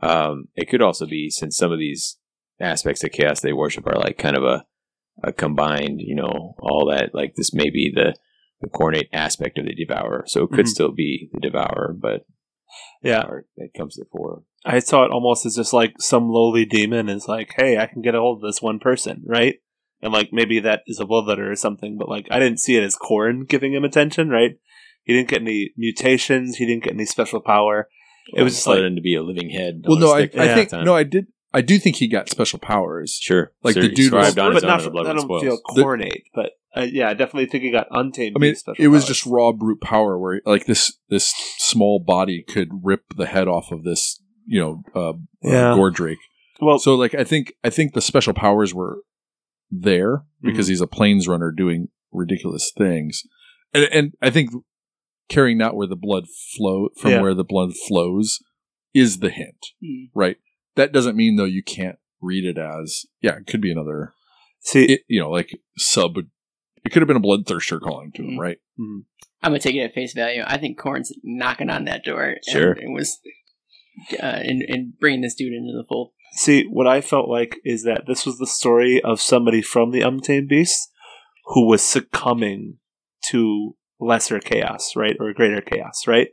um, 0.02 0.48
it 0.56 0.68
could 0.68 0.82
also 0.82 1.06
be 1.06 1.30
since 1.30 1.56
some 1.56 1.70
of 1.72 1.78
these 1.78 2.18
aspects 2.60 3.04
of 3.04 3.12
chaos 3.12 3.40
they 3.40 3.52
worship 3.52 3.86
are 3.86 3.98
like 3.98 4.18
kind 4.18 4.36
of 4.36 4.42
a 4.42 4.64
a 5.22 5.32
combined, 5.32 6.00
you 6.00 6.14
know, 6.14 6.54
all 6.60 6.86
that. 6.90 7.14
Like 7.14 7.34
this 7.36 7.52
may 7.54 7.70
be 7.70 7.90
the 7.94 8.14
the 8.62 8.68
Khornate 8.68 9.08
aspect 9.12 9.58
of 9.58 9.66
the 9.66 9.74
devourer, 9.74 10.24
so 10.26 10.44
it 10.44 10.50
could 10.50 10.64
Mhm. 10.64 10.68
still 10.70 10.90
be 10.92 11.28
the 11.32 11.40
devourer, 11.40 11.94
but 11.98 12.24
yeah. 13.02 13.22
or 13.26 13.44
that 13.58 13.74
comes 13.76 13.94
to 13.94 14.04
the 14.04 14.08
fore. 14.10 14.42
I 14.64 14.78
saw 14.80 15.04
it 15.04 15.10
almost 15.10 15.44
as 15.46 15.56
just 15.56 15.72
like 15.72 15.94
some 16.00 16.28
lowly 16.30 16.64
demon 16.64 17.08
is 17.08 17.28
like, 17.28 17.52
hey, 17.56 17.78
I 17.78 17.86
can 17.86 18.02
get 18.02 18.14
a 18.14 18.20
hold 18.20 18.38
of 18.42 18.48
this 18.48 18.62
one 18.62 18.78
person, 18.78 19.22
right? 19.26 19.56
And 20.02 20.12
like 20.12 20.30
maybe 20.32 20.58
that 20.60 20.82
is 20.86 20.98
a 21.00 21.04
bloodletter 21.04 21.50
or 21.50 21.54
something, 21.56 21.96
but 21.98 22.08
like 22.08 22.26
I 22.30 22.38
didn't 22.38 22.60
see 22.60 22.76
it 22.76 22.82
as 22.82 22.96
Khorne 22.96 23.46
giving 23.48 23.72
him 23.74 23.84
attention, 23.84 24.30
right? 24.30 24.52
He 25.04 25.12
didn't 25.12 25.28
get 25.28 25.42
any 25.42 25.72
mutations. 25.76 26.56
He 26.56 26.66
didn't 26.66 26.84
get 26.84 26.94
any 26.94 27.06
special 27.06 27.40
power. 27.40 27.88
It 28.34 28.42
was 28.42 28.54
just 28.54 28.66
other 28.66 28.82
like 28.88 28.96
to 28.96 29.00
be 29.02 29.14
a 29.14 29.22
living 29.22 29.50
head. 29.50 29.82
well 29.86 29.98
no 29.98 30.10
a 30.12 30.14
I, 30.16 30.26
stick 30.26 30.36
I 30.40 30.48
all 30.48 30.54
think 30.56 30.72
no 30.84 30.94
I 30.96 31.04
did 31.04 31.26
I 31.56 31.62
do 31.62 31.78
think 31.78 31.96
he 31.96 32.06
got 32.08 32.28
special 32.28 32.58
powers 32.58 33.18
Sure, 33.20 33.52
like 33.62 33.74
Sure, 33.74 33.82
the 33.82 33.88
dude 33.88 34.12
was- 34.12 34.28
scribed 34.28 34.38
on 34.38 34.50
but 34.52 34.54
his 34.56 34.64
own 34.64 34.68
not 34.68 34.78
and 34.80 34.86
the 34.86 34.90
blood 34.90 35.06
I 35.06 35.12
don't 35.14 35.20
spoils. 35.22 35.42
feel 35.42 35.58
The- 35.74 36.20
but 36.34 36.50
uh, 36.76 36.86
yeah, 36.92 37.08
I 37.08 37.14
definitely 37.14 37.46
think 37.46 37.64
he 37.64 37.70
got 37.70 37.86
untamed. 37.90 38.36
I 38.36 38.38
mean, 38.40 38.54
special 38.54 38.84
it 38.84 38.88
was 38.88 39.04
powers. 39.04 39.08
just 39.08 39.26
raw 39.26 39.52
brute 39.52 39.80
power 39.80 40.18
where 40.18 40.42
like 40.44 40.66
this 40.66 40.98
this 41.08 41.32
small 41.58 41.98
body 41.98 42.44
could 42.46 42.68
rip 42.84 43.04
the 43.16 43.24
head 43.26 43.48
off 43.48 43.72
of 43.72 43.82
this 43.84 44.20
you 44.46 44.60
know 44.60 44.82
uh, 44.94 45.14
Yeah. 45.42 45.72
uh, 45.72 45.76
Gordrake. 45.76 46.16
well, 46.60 46.78
So 46.78 46.94
like 46.94 47.14
I 47.14 47.24
think 47.24 47.54
I 47.64 47.70
think 47.70 47.94
the 47.94 48.02
special 48.02 48.34
powers 48.34 48.74
were 48.74 48.98
there 49.70 50.24
because 50.42 50.68
he's 50.68 50.80
a 50.82 50.86
planes 50.86 51.26
runner 51.26 51.50
doing 51.56 51.88
ridiculous 52.12 52.70
things, 52.76 53.22
and 53.72 53.84
and 53.84 54.12
I 54.20 54.28
think 54.30 54.50
carrying 55.28 55.60
out 55.62 55.74
where 55.74 55.88
the 55.88 55.96
blood 55.96 56.24
flow 56.56 56.88
from 57.00 57.10
Yeah. 57.12 57.22
where 57.22 57.34
the 57.34 57.44
blood 57.44 57.70
flows 57.88 58.38
is 58.94 59.18
the 59.20 59.30
hint, 59.30 59.58
Hmm. 59.82 60.04
right? 60.14 60.36
That 60.76 60.92
doesn't 60.92 61.16
mean 61.16 61.36
though 61.36 61.44
you 61.44 61.62
can't 61.62 61.98
read 62.22 62.44
it 62.44 62.58
as 62.58 63.04
yeah 63.20 63.36
it 63.36 63.46
could 63.46 63.60
be 63.60 63.70
another 63.70 64.14
see, 64.60 64.84
it, 64.84 65.00
you 65.08 65.20
know 65.20 65.30
like 65.30 65.58
sub. 65.76 66.16
It 66.84 66.90
could 66.92 67.02
have 67.02 67.08
been 67.08 67.16
a 67.16 67.20
bloodthirster 67.20 67.80
calling 67.80 68.12
to 68.12 68.22
him, 68.22 68.36
Mhm. 68.36 68.38
right? 68.38 68.58
mhm. 68.78 69.04
I'm 69.42 69.50
gonna 69.50 69.58
take 69.58 69.74
it 69.74 69.80
at 69.80 69.94
face 69.94 70.12
value. 70.14 70.42
I 70.46 70.56
think 70.58 70.78
Khorne's 70.78 71.12
knocking 71.24 71.68
on 71.70 71.84
that 71.84 72.04
door. 72.04 72.22
and- 72.24 72.38
Sure. 72.48 72.72
and 72.72 72.94
was 72.94 73.18
uh, 74.12 74.22
and 74.22 74.62
and 74.68 74.98
bringing 74.98 75.20
this 75.22 75.34
dude 75.34 75.52
into 75.52 75.72
the 75.72 75.84
fold. 75.88 76.12
See, 76.32 76.64
what 76.64 76.86
I 76.86 77.00
felt 77.00 77.28
like 77.28 77.58
is 77.64 77.84
that 77.84 78.04
this 78.06 78.26
was 78.26 78.38
the 78.38 78.46
story 78.46 79.00
of 79.02 79.20
somebody 79.20 79.62
from 79.62 79.90
the 79.90 80.02
Untamed 80.02 80.48
Beast 80.48 80.90
who 81.46 81.66
was 81.66 81.82
succumbing 81.82 82.78
to 83.30 83.76
lesser 83.98 84.38
chaos, 84.40 84.94
right? 84.96 85.16
Or 85.18 85.32
greater 85.32 85.60
chaos, 85.62 86.06
right? 86.06 86.28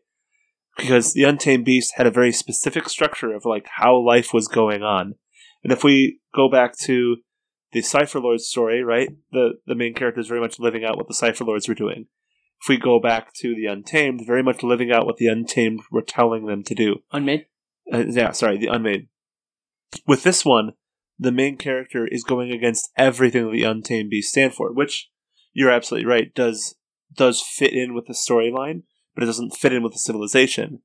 Because 0.78 1.14
the 1.14 1.24
Untamed 1.24 1.66
Beast 1.66 1.94
had 1.98 2.08
a 2.08 2.12
very 2.12 2.32
specific 2.32 2.90
structure 2.90 3.34
of 3.34 3.46
like 3.46 3.68
how 3.78 3.96
life 3.96 4.34
was 4.34 4.48
going 4.48 4.82
on. 4.82 5.16
And 5.64 5.72
if 5.72 5.84
we 5.84 6.20
go 6.36 6.50
back 6.50 6.78
to 6.80 7.18
the 7.74 7.82
Cypher 7.82 8.20
Lords 8.20 8.48
story, 8.48 8.84
right? 8.84 9.10
The 9.32 9.56
the 9.66 9.76
main 9.76 9.94
character 9.94 10.22
is 10.22 10.28
very 10.28 10.40
much 10.40 10.60
living 10.60 10.86
out 10.86 10.98
what 10.98 11.08
the 11.08 11.14
Cypher 11.14 11.44
Lords 11.44 11.68
were 11.68 11.76
doing. 11.76 12.08
If 12.62 12.70
we 12.70 12.78
go 12.78 13.00
back 13.00 13.34
to 13.42 13.54
the 13.56 13.66
Untamed, 13.66 14.26
very 14.26 14.44
much 14.44 14.64
living 14.64 14.92
out 14.92 15.06
what 15.06 15.18
the 15.18 15.28
Untamed 15.28 15.82
were 15.92 16.02
telling 16.02 16.46
them 16.46 16.64
to 16.64 16.76
do 16.76 16.98
Unmade. 17.12 17.48
uh, 17.92 18.06
yeah, 18.08 18.32
sorry, 18.32 18.58
the 18.58 18.68
Unmade. 18.68 19.08
With 20.08 20.24
this 20.24 20.46
one, 20.46 20.74
the 21.20 21.32
main 21.32 21.58
character 21.58 22.08
is 22.08 22.24
going 22.24 22.52
against 22.52 22.90
everything 22.96 23.46
that 23.46 23.52
the 23.52 23.64
Untamed 23.64 24.10
Beast 24.10 24.30
stand 24.30 24.54
for, 24.54 24.72
which 24.74 25.10
you're 25.52 25.72
absolutely 25.72 26.08
right 26.08 26.34
does 26.34 26.76
does 27.14 27.42
fit 27.42 27.74
in 27.74 27.94
with 27.94 28.06
the 28.08 28.14
storyline, 28.14 28.84
but 29.14 29.24
it 29.24 29.28
doesn't 29.28 29.56
fit 29.56 29.74
in 29.74 29.84
with 29.84 29.94
the 29.94 30.00
civilization. 30.00 30.80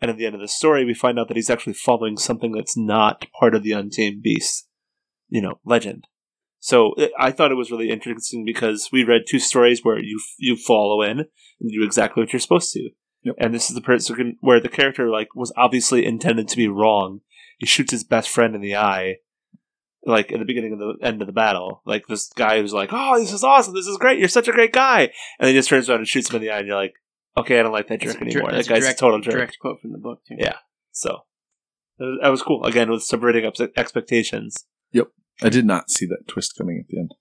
And 0.00 0.10
at 0.10 0.18
the 0.18 0.26
end 0.26 0.34
of 0.34 0.40
the 0.40 0.48
story, 0.48 0.84
we 0.84 0.94
find 0.94 1.18
out 1.18 1.28
that 1.28 1.36
he's 1.36 1.50
actually 1.50 1.74
following 1.74 2.16
something 2.16 2.52
that's 2.52 2.76
not 2.76 3.26
part 3.38 3.54
of 3.54 3.62
the 3.62 3.72
Untamed 3.72 4.22
Beast, 4.22 4.68
you 5.28 5.40
know, 5.40 5.60
legend. 5.64 6.06
So 6.58 6.94
it, 6.96 7.12
I 7.18 7.30
thought 7.30 7.52
it 7.52 7.56
was 7.56 7.70
really 7.70 7.90
interesting 7.90 8.44
because 8.44 8.88
we 8.90 9.04
read 9.04 9.22
two 9.28 9.38
stories 9.38 9.80
where 9.82 9.98
you 9.98 10.20
you 10.38 10.56
follow 10.56 11.02
in 11.02 11.20
and 11.20 11.28
you 11.60 11.80
do 11.80 11.86
exactly 11.86 12.22
what 12.22 12.32
you're 12.32 12.40
supposed 12.40 12.72
to. 12.72 12.90
Yep. 13.22 13.34
And 13.38 13.54
this 13.54 13.68
is 13.68 13.74
the 13.74 13.80
person 13.80 14.36
where 14.40 14.60
the 14.60 14.68
character 14.68 15.08
like 15.08 15.34
was 15.34 15.52
obviously 15.56 16.04
intended 16.04 16.48
to 16.48 16.56
be 16.56 16.68
wrong. 16.68 17.20
He 17.58 17.66
shoots 17.66 17.92
his 17.92 18.04
best 18.04 18.28
friend 18.28 18.54
in 18.54 18.60
the 18.60 18.76
eye, 18.76 19.16
like 20.06 20.32
at 20.32 20.38
the 20.38 20.44
beginning 20.44 20.72
of 20.72 20.78
the 20.78 21.06
end 21.06 21.20
of 21.20 21.26
the 21.26 21.32
battle. 21.32 21.82
Like 21.86 22.06
this 22.06 22.30
guy 22.34 22.60
who's 22.60 22.74
like, 22.74 22.90
"Oh, 22.92 23.18
this 23.18 23.32
is 23.32 23.44
awesome! 23.44 23.74
This 23.74 23.86
is 23.86 23.98
great! 23.98 24.18
You're 24.18 24.28
such 24.28 24.48
a 24.48 24.52
great 24.52 24.72
guy!" 24.72 25.02
And 25.02 25.10
then 25.40 25.48
he 25.48 25.58
just 25.58 25.68
turns 25.68 25.88
around 25.88 26.00
and 26.00 26.08
shoots 26.08 26.30
him 26.30 26.36
in 26.36 26.42
the 26.42 26.50
eye, 26.50 26.58
and 26.58 26.66
you're 26.66 26.76
like, 26.76 26.94
"Okay, 27.36 27.58
I 27.58 27.62
don't 27.62 27.72
like 27.72 27.88
that 27.88 28.00
jerk 28.00 28.14
That's 28.18 28.22
anymore. 28.22 28.50
dir- 28.50 28.52
that 28.52 28.56
that's 28.56 28.68
guy's 28.68 28.80
direct, 28.82 28.98
a 28.98 29.00
total 29.00 29.20
jerk." 29.20 29.34
Direct 29.34 29.58
quote 29.58 29.80
from 29.80 29.92
the 29.92 29.98
book 29.98 30.20
too. 30.26 30.36
Yeah. 30.38 30.56
So 30.92 31.20
that 31.98 32.28
was- 32.28 32.42
cool. 32.42 32.64
Again, 32.64 32.90
with 32.90 33.02
subverting 33.02 33.44
ups- 33.44 33.60
expectations. 33.76 34.66
Yep. 34.92 35.08
I 35.42 35.48
did 35.48 35.66
not 35.66 35.90
see 35.90 36.06
that 36.06 36.28
twist 36.28 36.54
coming 36.56 36.78
at 36.80 36.88
the 36.88 36.98
end. 36.98 37.14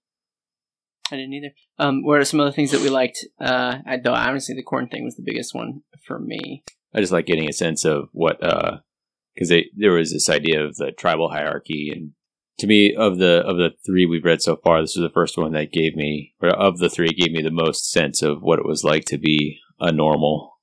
I 1.12 1.18
didn't 1.18 1.34
either. 1.34 1.52
Um, 1.80 2.04
what 2.04 2.20
are 2.20 2.26
some 2.26 2.40
other 2.40 2.52
things 2.52 2.72
that 2.72 2.82
we 2.82 2.90
liked? 2.90 3.26
Uh, 3.40 3.80
I 3.86 3.98
though 3.98 4.14
honestly 4.14 4.56
the 4.56 4.64
Khorne 4.64 4.90
thing 4.90 5.04
was 5.04 5.16
the 5.16 5.24
biggest 5.24 5.54
one 5.54 5.82
for 6.06 6.20
me. 6.20 6.64
I 6.94 7.00
just 7.02 7.12
like 7.12 7.26
getting 7.26 7.50
a 7.50 7.54
sense 7.54 7.86
of 7.86 8.10
what 8.14 8.40
because 8.40 9.50
they 9.50 9.70
there 9.76 9.92
was 9.92 10.12
this 10.14 10.30
idea 10.30 10.64
of 10.64 10.76
the 10.78 10.92
tribal 10.92 11.30
hierarchy 11.30 11.92
and 11.94 12.12
to 12.60 12.68
me 12.68 12.94
of 12.96 13.18
the 13.18 13.44
of 13.46 13.58
the 13.58 13.72
three 13.86 14.06
we've 14.06 14.24
read 14.24 14.42
so 14.42 14.56
far 14.56 14.82
this 14.82 14.96
was 14.96 15.02
the 15.04 15.14
first 15.14 15.38
one 15.38 15.54
that 15.54 15.72
gave 15.72 15.96
me 15.96 16.34
or 16.40 16.50
of 16.50 16.78
the 16.78 16.90
three 16.90 17.10
gave 17.10 17.32
me 17.32 17.42
the 17.42 17.50
most 17.52 17.90
sense 17.92 18.22
of 18.22 18.42
what 18.42 18.60
it 18.60 18.66
was 18.66 18.84
like 18.84 19.06
to 19.06 19.18
be 19.18 19.60
a 19.84 19.92
normal 19.92 20.54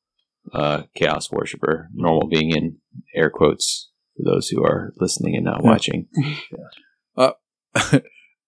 uh, 0.52 0.82
chaos 0.96 1.30
worshiper 1.30 1.88
normal 1.94 2.26
being 2.28 2.50
in 2.50 2.76
air 3.14 3.30
quotes 3.30 3.90
for 4.16 4.22
those 4.24 4.48
who 4.48 4.64
are 4.64 4.92
listening 4.98 5.36
and 5.36 5.44
not 5.44 5.60
Yeah. 5.62 5.70
watching 5.70 6.08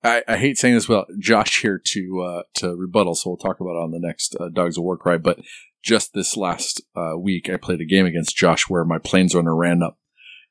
I, 0.04 0.22
I 0.26 0.36
hate 0.36 0.58
saying 0.58 0.74
this 0.74 0.88
without 0.88 1.06
Josh 1.20 1.62
here 1.62 1.80
to 1.92 2.20
uh, 2.22 2.42
to 2.54 2.74
rebuttal, 2.74 3.14
so 3.14 3.30
we'll 3.30 3.36
talk 3.36 3.60
about 3.60 3.76
it 3.76 3.84
on 3.84 3.92
the 3.92 4.00
next 4.00 4.34
uh, 4.40 4.48
Dogs 4.48 4.76
of 4.76 4.82
War 4.82 4.96
Cry. 4.96 5.16
But 5.16 5.38
just 5.80 6.12
this 6.12 6.36
last 6.36 6.82
uh, 6.96 7.16
week, 7.16 7.48
I 7.48 7.56
played 7.56 7.80
a 7.80 7.84
game 7.84 8.04
against 8.06 8.36
Josh 8.36 8.68
where 8.68 8.84
my 8.84 8.98
planesrunner 8.98 9.56
ran 9.56 9.80
up 9.80 9.98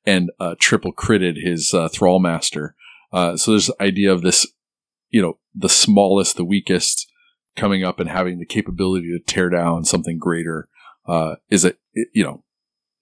and 0.05 0.29
uh, 0.39 0.55
triple 0.57 0.93
critted 0.93 1.35
his 1.43 1.73
uh, 1.73 1.89
Thrall 1.89 2.19
Master. 2.19 2.75
Uh, 3.11 3.35
so 3.35 3.51
there's 3.51 3.67
the 3.67 3.83
idea 3.83 4.13
of 4.13 4.21
this, 4.21 4.47
you 5.09 5.21
know, 5.21 5.37
the 5.53 5.67
smallest, 5.69 6.37
the 6.37 6.45
weakest 6.45 7.10
coming 7.55 7.83
up 7.83 7.99
and 7.99 8.09
having 8.09 8.39
the 8.39 8.45
capability 8.45 9.07
to 9.07 9.19
tear 9.33 9.49
down 9.49 9.83
something 9.85 10.17
greater 10.17 10.67
uh, 11.07 11.35
is 11.49 11.65
a 11.65 11.73
you 12.13 12.23
know 12.23 12.43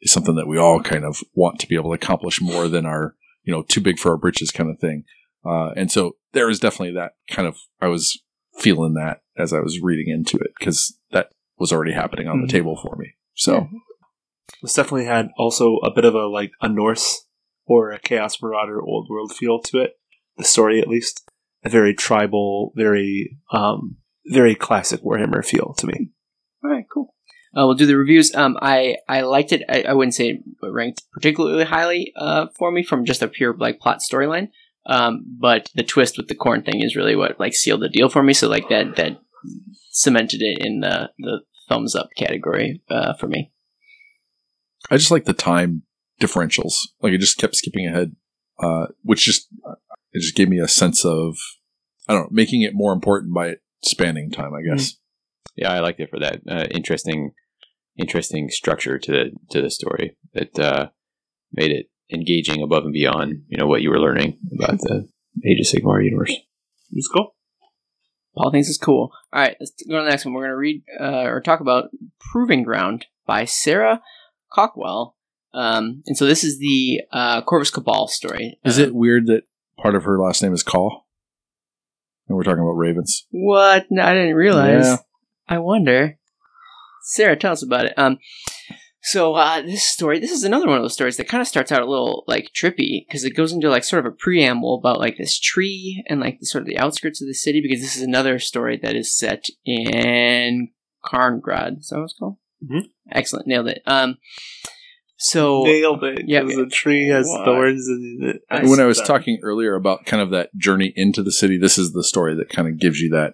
is 0.01 0.11
something 0.11 0.35
that 0.35 0.47
we 0.47 0.57
all 0.57 0.81
kind 0.81 1.03
of 1.03 1.21
want 1.34 1.59
to 1.59 1.67
be 1.67 1.76
able 1.76 1.89
to 1.91 1.95
accomplish 1.95 2.41
more 2.41 2.67
than 2.67 2.85
our 2.85 3.15
you 3.43 3.53
know 3.53 3.63
too 3.63 3.81
big 3.81 3.99
for 3.99 4.11
our 4.11 4.17
britches 4.17 4.51
kind 4.51 4.69
of 4.69 4.80
thing. 4.80 5.03
Uh, 5.45 5.69
and 5.76 5.91
so 5.91 6.17
there 6.34 6.49
is 6.49 6.59
definitely 6.59 6.93
that 6.93 7.13
kind 7.30 7.47
of 7.47 7.55
I 7.81 7.88
was 7.88 8.21
feeling 8.57 8.93
that 8.95 9.21
as 9.38 9.53
I 9.53 9.59
was 9.59 9.80
reading 9.81 10.09
into 10.13 10.38
it 10.38 10.51
because 10.59 10.97
that 11.11 11.30
was 11.57 11.71
already 11.71 11.93
happening 11.93 12.27
on 12.27 12.39
Mhm. 12.39 12.47
the 12.47 12.51
table 12.51 12.77
for 12.81 12.95
me. 12.97 13.13
So 13.35 13.67
This 14.61 14.73
definitely 14.73 15.05
had 15.05 15.30
also 15.38 15.77
a 15.77 15.91
bit 15.91 16.05
of 16.05 16.15
a 16.15 16.26
like 16.27 16.51
a 16.61 16.67
Norse 16.67 17.26
or 17.65 17.91
a 17.91 17.99
Chaos 17.99 18.41
Marauder 18.41 18.81
old 18.81 19.07
world 19.09 19.34
feel 19.34 19.59
to 19.59 19.80
it. 19.80 19.93
The 20.38 20.43
story, 20.43 20.81
at 20.81 20.88
least, 20.88 21.23
a 21.63 21.69
very 21.69 21.93
tribal, 21.93 22.73
very 22.76 23.38
um, 23.51 23.97
very 24.25 24.55
classic 24.55 25.01
Warhammer 25.01 25.45
feel 25.45 25.73
to 25.77 25.87
me. 25.87 26.11
All 26.63 26.69
right, 26.69 26.85
cool. 26.91 27.13
Uh, 27.55 27.65
we'll 27.65 27.73
do 27.73 27.85
the 27.85 27.97
reviews. 27.97 28.33
Um, 28.35 28.57
I 28.61 28.97
I 29.07 29.21
liked 29.21 29.51
it. 29.51 29.63
I, 29.67 29.83
I 29.83 29.93
wouldn't 29.93 30.13
say 30.13 30.29
it 30.29 30.43
ranked 30.61 31.03
particularly 31.11 31.65
highly 31.65 32.13
uh, 32.15 32.47
for 32.57 32.71
me 32.71 32.83
from 32.83 33.05
just 33.05 33.23
a 33.23 33.27
pure 33.27 33.55
like 33.57 33.79
plot 33.79 33.99
storyline. 33.99 34.49
Um, 34.85 35.25
but 35.39 35.69
the 35.75 35.83
twist 35.83 36.17
with 36.17 36.27
the 36.27 36.35
Khorne 36.35 36.63
thing 36.63 36.81
is 36.83 36.95
really 36.95 37.15
what 37.15 37.39
like 37.39 37.53
sealed 37.53 37.81
the 37.81 37.89
deal 37.89 38.09
for 38.09 38.21
me. 38.21 38.33
So 38.33 38.47
like 38.47 38.69
that 38.69 38.95
that 38.97 39.19
cemented 39.91 40.41
it 40.41 40.59
in 40.59 40.81
the 40.81 41.11
the 41.17 41.41
thumbs 41.67 41.95
up 41.95 42.09
category 42.15 42.81
uh, 42.89 43.13
for 43.15 43.27
me. 43.27 43.51
I 44.91 44.97
just 44.97 45.11
like 45.11 45.25
the 45.25 45.33
time 45.33 45.83
differentials. 46.21 46.75
Like 47.01 47.13
it 47.13 47.19
just 47.19 47.37
kept 47.37 47.55
skipping 47.55 47.87
ahead, 47.87 48.15
uh, 48.59 48.87
which 49.03 49.25
just 49.25 49.47
it 50.11 50.19
just 50.19 50.35
gave 50.35 50.49
me 50.49 50.59
a 50.59 50.67
sense 50.67 51.03
of 51.03 51.37
I 52.07 52.13
don't 52.13 52.23
know 52.23 52.29
making 52.31 52.61
it 52.61 52.73
more 52.73 52.93
important 52.93 53.33
by 53.33 53.47
it 53.47 53.61
spanning 53.84 54.31
time. 54.31 54.53
I 54.53 54.61
guess. 54.61 54.95
yeah 55.56 55.72
I 55.72 55.80
liked 55.80 55.99
it 55.99 56.10
for 56.10 56.19
that 56.19 56.41
uh, 56.49 56.65
interesting 56.72 57.31
interesting 57.97 58.49
structure 58.49 58.97
to 58.99 59.11
the 59.11 59.31
to 59.51 59.61
the 59.61 59.69
story 59.69 60.15
that 60.34 60.57
uh, 60.60 60.89
made 61.51 61.72
it 61.72 61.88
engaging 62.11 62.61
above 62.61 62.84
and 62.85 62.93
beyond 62.93 63.43
you 63.47 63.57
know 63.57 63.68
what 63.68 63.81
you 63.81 63.89
were 63.89 63.99
learning 63.99 64.38
about 64.57 64.80
the 64.80 65.07
Age 65.45 65.60
of 65.60 65.65
Sigmar 65.68 66.03
universe 66.03 66.31
It 66.31 66.95
was 66.95 67.07
cool. 67.14 67.35
Paul 68.35 68.51
thinks 68.51 68.69
it's 68.69 68.77
cool. 68.77 69.11
All 69.34 69.41
right, 69.41 69.56
let's 69.60 69.73
go 69.88 69.97
to 69.97 70.03
the 70.03 70.10
next 70.10 70.23
one. 70.23 70.34
We're 70.34 70.41
going 70.43 70.51
to 70.51 70.56
read 70.57 70.84
uh, 70.99 71.23
or 71.30 71.41
talk 71.41 71.60
about 71.61 71.89
Proving 72.19 72.64
Ground 72.64 73.06
by 73.26 73.45
Sarah 73.45 74.01
Cawkwell. 74.56 75.14
Um, 75.53 76.03
and 76.06 76.15
so 76.15 76.26
this 76.26 76.43
is 76.43 76.60
the 76.60 77.01
uh, 77.11 77.41
Corvus 77.41 77.72
Cabal 77.72 78.07
story. 78.07 78.60
Is 78.64 78.80
Uh, 78.80 78.84
it 78.84 78.95
weird 78.95 79.26
that 79.27 79.43
part 79.81 79.95
of 79.95 80.03
her 80.03 80.19
last 80.19 80.41
name 80.43 80.53
is 80.53 80.64
Call? 80.64 81.07
And 82.30 82.38
we're 82.38 82.43
talking 82.43 82.61
about 82.61 82.77
ravens. 82.77 83.26
What? 83.31 83.88
No, 83.89 84.03
I 84.03 84.14
didn't 84.14 84.35
realize. 84.35 84.85
Yeah. 84.85 84.97
I 85.47 85.57
wonder. 85.57 86.18
Sarah, 87.03 87.35
tell 87.35 87.53
us 87.53 87.64
about 87.64 87.85
it. 87.85 87.93
Um, 87.97 88.19
so 89.01 89.34
uh, 89.34 89.61
this 89.61 89.84
story, 89.84 90.19
this 90.19 90.31
is 90.31 90.43
another 90.43 90.68
one 90.68 90.77
of 90.77 90.84
those 90.84 90.93
stories 90.93 91.18
that 91.18 91.27
kind 91.27 91.41
of 91.41 91.47
starts 91.47 91.72
out 91.72 91.81
a 91.81 91.89
little 91.89 92.23
like 92.27 92.51
trippy 92.53 93.06
because 93.07 93.23
it 93.23 93.35
goes 93.35 93.51
into 93.51 93.69
like 93.69 93.84
sort 93.84 94.06
of 94.06 94.14
a 94.14 94.15
preamble 94.15 94.77
about 94.77 94.99
like 94.99 95.18
this 95.18 95.39
tree 95.39 96.03
and 96.07 96.19
like 96.19 96.39
the 96.39 96.45
sort 96.45 96.61
of 96.61 96.68
the 96.68 96.77
outskirts 96.77 97.22
of 97.22 97.27
the 97.27 97.34
city 97.34 97.61
because 97.61 97.81
this 97.81 97.95
is 97.95 98.03
another 98.03 98.38
story 98.38 98.77
that 98.84 98.95
is 98.95 99.18
set 99.18 99.45
in 99.65 100.69
Carngrad. 101.03 101.80
Is 101.80 101.88
that 101.88 101.97
what 101.97 102.03
it's 102.03 102.15
called? 102.19 102.38
Mhm. 102.64 102.89
Excellent, 103.11 103.47
nailed 103.47 103.69
it. 103.69 103.81
Um, 103.88 104.18
so 105.19 105.63
Nailed 105.63 106.03
it. 106.03 106.23
Yeah. 106.27 106.41
Yeah, 106.47 106.55
the 106.55 106.69
tree 106.71 107.07
has 107.09 107.27
What? 107.27 107.45
thorns 107.45 107.87
in 107.87 108.19
it. 108.21 108.41
And 108.49 108.69
when 108.69 108.79
I 108.79 108.85
was 108.85 108.97
Sorry. 108.97 109.07
talking 109.07 109.39
earlier 109.43 109.75
about 109.75 110.05
kind 110.05 110.21
of 110.21 110.29
that 110.31 110.49
journey 110.57 110.93
into 110.95 111.21
the 111.21 111.31
city, 111.31 111.57
this 111.57 111.77
is 111.77 111.91
the 111.93 112.03
story 112.03 112.35
that 112.35 112.49
kind 112.49 112.67
of 112.67 112.79
gives 112.79 112.99
you 112.99 113.09
that 113.11 113.33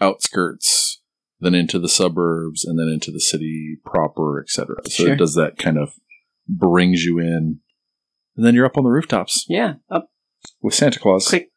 outskirts, 0.00 1.00
then 1.40 1.54
into 1.54 1.78
the 1.78 1.88
suburbs, 1.88 2.64
and 2.64 2.78
then 2.78 2.88
into 2.88 3.10
the 3.10 3.20
city 3.20 3.76
proper, 3.84 4.40
etc. 4.42 4.76
So 4.84 5.04
Sure. 5.04 5.12
it 5.12 5.16
does 5.16 5.34
that 5.34 5.58
kind 5.58 5.78
of 5.78 5.90
brings 6.48 7.04
you 7.04 7.18
in, 7.18 7.60
and 8.36 8.46
then 8.46 8.54
you're 8.54 8.66
up 8.66 8.76
on 8.78 8.84
the 8.84 8.90
rooftops 8.90 9.44
yeah, 9.48 9.74
up 9.90 10.10
with 10.62 10.74
Santa 10.74 10.98
Claus. 10.98 11.28
Click. 11.28 11.50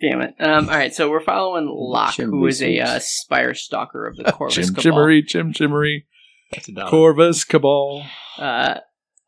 Damn 0.00 0.20
it. 0.22 0.34
Um, 0.40 0.68
all 0.68 0.74
right, 0.74 0.92
so 0.92 1.08
we're 1.08 1.20
following 1.20 1.66
Locke, 1.70 2.14
who 2.16 2.22
Chimney 2.24 2.48
is 2.48 2.62
a 2.62 2.80
uh, 2.80 2.98
spire 3.00 3.54
stalker 3.54 4.06
of 4.06 4.16
the 4.16 4.24
Corvus 4.32 4.54
Jim 4.56 4.74
Cabal. 4.74 4.82
Jimmery, 4.82 5.22
Jim 5.22 5.52
Jimmery, 5.52 6.06
That's 6.52 6.68
a 6.68 6.72
dollar. 6.72 6.90
Corvus 6.90 7.44
Cabal. 7.44 8.04
Uh, 8.38 8.78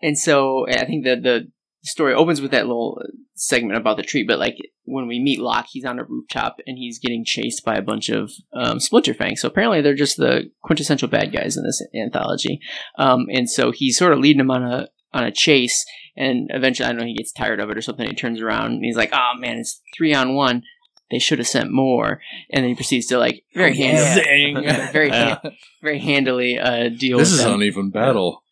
and 0.02 0.18
so 0.18 0.66
I 0.68 0.84
think 0.84 1.04
that 1.04 1.22
the 1.22 1.50
story 1.82 2.12
opens 2.14 2.40
with 2.40 2.50
that 2.50 2.66
little 2.66 3.00
segment 3.34 3.76
about 3.78 3.96
the 3.96 4.02
tree, 4.02 4.22
but 4.22 4.38
like 4.38 4.56
when 4.84 5.06
we 5.06 5.18
meet 5.18 5.40
Locke, 5.40 5.66
he's 5.70 5.84
on 5.84 5.98
a 5.98 6.04
rooftop 6.04 6.58
and 6.66 6.76
he's 6.76 6.98
getting 6.98 7.24
chased 7.24 7.64
by 7.64 7.76
a 7.76 7.82
bunch 7.82 8.08
of 8.10 8.30
um, 8.52 8.78
Splinterfang. 8.78 9.38
So 9.38 9.48
apparently 9.48 9.80
they're 9.80 9.94
just 9.94 10.16
the 10.18 10.50
quintessential 10.62 11.08
bad 11.08 11.32
guys 11.32 11.56
in 11.56 11.62
this 11.64 11.82
anthology. 11.94 12.60
Um, 12.98 13.26
and 13.32 13.48
so 13.48 13.70
he's 13.70 13.96
sort 13.96 14.12
of 14.12 14.18
leading 14.18 14.38
them 14.38 14.50
on 14.50 14.62
a 14.62 14.88
on 15.12 15.24
a 15.24 15.32
chase, 15.32 15.84
and 16.16 16.48
eventually 16.52 16.86
I 16.86 16.92
don't 16.92 17.00
know 17.00 17.06
he 17.06 17.16
gets 17.16 17.32
tired 17.32 17.58
of 17.60 17.68
it 17.70 17.76
or 17.76 17.82
something. 17.82 18.06
He 18.08 18.14
turns 18.14 18.40
around 18.40 18.72
and 18.74 18.84
he's 18.84 18.96
like, 18.96 19.10
"Oh 19.12 19.32
man, 19.38 19.58
it's 19.58 19.80
three 19.96 20.14
on 20.14 20.34
one." 20.34 20.62
They 21.10 21.18
should 21.18 21.38
have 21.40 21.48
sent 21.48 21.72
more, 21.72 22.20
and 22.50 22.62
then 22.62 22.68
he 22.68 22.74
proceeds 22.76 23.06
to 23.06 23.18
like 23.18 23.42
very 23.52 23.76
handily, 23.76 24.64
very 24.92 25.10
hand, 25.10 25.40
very 25.82 25.98
handily 25.98 26.56
uh, 26.60 26.88
deal 26.90 27.18
This 27.18 27.30
with 27.32 27.38
is 27.40 27.44
them. 27.44 27.54
an 27.54 27.60
uneven 27.62 27.90
battle. 27.90 28.44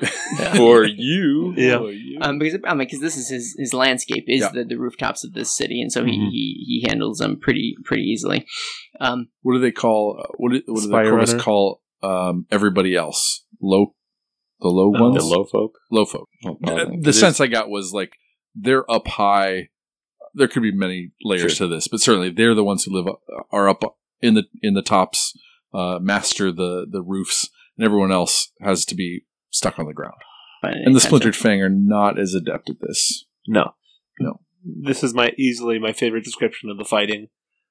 For 0.56 0.84
you. 0.84 1.54
Yeah. 1.56 1.78
For 1.78 1.90
you. 1.90 2.18
um, 2.20 2.38
because 2.38 2.60
I 2.66 2.70
mean, 2.74 2.86
because 2.86 3.00
this 3.00 3.16
is 3.16 3.28
his 3.28 3.54
his 3.58 3.72
landscape 3.74 4.24
is 4.28 4.40
Yeah. 4.40 4.48
the, 4.52 4.64
the 4.64 4.76
rooftops 4.76 5.24
of 5.24 5.32
this 5.32 5.54
city, 5.56 5.80
and 5.80 5.90
so 5.92 6.04
he, 6.04 6.12
Mhm. 6.12 6.30
he 6.30 6.64
he 6.66 6.84
handles 6.88 7.18
them 7.18 7.38
pretty 7.40 7.74
pretty 7.84 8.02
easily. 8.04 8.46
Um, 9.00 9.28
what 9.42 9.54
do 9.54 9.60
they 9.60 9.72
call, 9.72 10.18
uh, 10.22 10.32
what 10.36 10.52
do, 10.52 10.62
what 10.66 10.80
do 10.82 10.86
the 10.88 10.88
Spy 10.88 11.02
Corvus 11.04 11.30
Runner? 11.32 11.42
call 11.42 11.82
um, 12.02 12.46
everybody 12.50 12.94
else? 12.96 13.44
Low, 13.62 13.94
the 14.60 14.68
low 14.68 14.92
Oh. 14.96 15.10
ones? 15.10 15.16
the 15.22 15.24
low 15.36 15.44
folk 15.44 15.72
low 15.90 16.04
folk. 16.04 16.28
Oh, 16.46 16.58
Uh, 16.66 16.84
the 16.86 16.92
It 17.00 17.06
is- 17.08 17.20
sense 17.20 17.40
I 17.40 17.46
got 17.46 17.68
was 17.70 17.92
like 17.92 18.12
they're 18.54 18.90
up 18.90 19.06
high. 19.08 19.68
There 20.34 20.48
could 20.48 20.62
be 20.62 20.72
many 20.72 21.10
layers 21.24 21.54
Sure. 21.56 21.66
to 21.66 21.74
this, 21.74 21.88
but 21.88 22.00
certainly 22.00 22.30
they're 22.30 22.54
the 22.54 22.62
ones 22.64 22.84
who 22.84 22.94
live 22.96 23.06
up, 23.08 23.20
are 23.50 23.68
up 23.68 23.82
in 24.22 24.34
the 24.34 24.44
in 24.62 24.74
the 24.74 24.82
tops, 24.82 25.36
uh, 25.74 25.98
master 26.00 26.52
the 26.52 26.86
the 26.90 27.02
roofs, 27.02 27.48
and 27.76 27.84
everyone 27.84 28.12
else 28.12 28.52
has 28.60 28.84
to 28.86 28.94
be 28.94 29.24
stuck 29.50 29.78
on 29.78 29.86
the 29.86 29.92
ground. 29.92 30.20
And 30.62 30.94
the 30.94 31.00
splintered 31.00 31.36
fang 31.36 31.62
are 31.62 31.70
not 31.70 32.18
as 32.18 32.34
adept 32.34 32.68
at 32.70 32.80
this. 32.80 33.24
No. 33.46 33.74
No. 34.18 34.40
This 34.64 35.02
is 35.02 35.14
my 35.14 35.32
easily 35.38 35.78
my 35.78 35.92
favorite 35.92 36.24
description 36.24 36.68
of 36.70 36.76
the 36.76 36.84
fighting. 36.84 37.28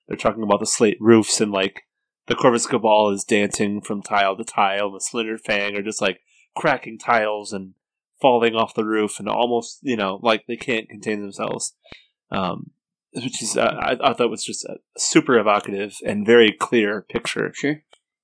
They're 0.07 0.17
talking 0.17 0.43
about 0.43 0.59
the 0.59 0.65
slate 0.65 0.97
roofs 0.99 1.39
and 1.39 1.51
like 1.51 1.83
the 2.27 2.35
Corvus 2.35 2.65
Cabal 2.65 3.11
is 3.11 3.23
dancing 3.23 3.81
from 3.81 4.01
tile 4.01 4.35
to 4.35 4.43
tile. 4.43 4.87
And 4.87 4.95
the 4.95 5.01
Splintered 5.01 5.41
Fang 5.41 5.75
are 5.75 5.83
just 5.83 6.01
like 6.01 6.21
cracking 6.55 6.97
tiles 6.97 7.53
and 7.53 7.73
falling 8.19 8.55
off 8.55 8.73
the 8.73 8.85
roof 8.85 9.19
and 9.19 9.29
almost 9.29 9.79
you 9.81 9.95
know 9.95 10.19
like 10.23 10.45
they 10.47 10.57
can't 10.57 10.89
contain 10.89 11.21
themselves. 11.21 11.75
Um, 12.31 12.71
which 13.13 13.41
is 13.41 13.57
uh, 13.57 13.75
I, 13.79 14.11
I 14.11 14.13
thought 14.13 14.29
was 14.29 14.43
just 14.43 14.65
a 14.65 14.77
super 14.97 15.37
evocative 15.37 15.95
and 16.05 16.25
very 16.25 16.51
clear 16.51 17.05
picture. 17.09 17.51
Sure. 17.53 17.81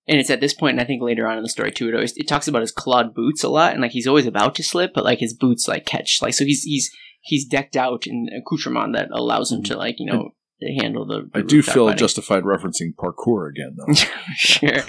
And 0.07 0.19
it's 0.19 0.29
at 0.29 0.39
this 0.39 0.53
point, 0.53 0.73
and 0.73 0.81
I 0.81 0.85
think 0.85 1.01
later 1.01 1.27
on 1.27 1.37
in 1.37 1.43
the 1.43 1.49
story 1.49 1.71
too, 1.71 1.89
it 1.89 1.95
always 1.95 2.15
it 2.15 2.27
talks 2.27 2.47
about 2.47 2.61
his 2.61 2.71
clawed 2.71 3.15
boots 3.15 3.43
a 3.43 3.49
lot, 3.49 3.73
and 3.73 3.81
like 3.81 3.91
he's 3.91 4.07
always 4.07 4.27
about 4.27 4.53
to 4.55 4.63
slip, 4.63 4.91
but 4.93 5.03
like 5.03 5.19
his 5.19 5.33
boots 5.33 5.67
like 5.67 5.85
catch, 5.85 6.19
like 6.21 6.35
so 6.35 6.45
he's 6.45 6.61
he's 6.61 6.91
he's 7.21 7.45
decked 7.45 7.75
out 7.75 8.05
in 8.05 8.29
accoutrement 8.35 8.93
that 8.93 9.09
allows 9.11 9.51
him 9.51 9.63
to 9.63 9.75
like 9.75 9.95
you 9.97 10.05
know 10.05 10.31
handle 10.79 11.05
the. 11.05 11.29
I 11.33 11.41
do 11.41 11.61
feel 11.61 11.87
fighting. 11.87 11.97
justified 11.97 12.43
referencing 12.43 12.95
parkour 12.95 13.49
again, 13.49 13.75
though. 13.77 13.93
sure. 14.35 14.79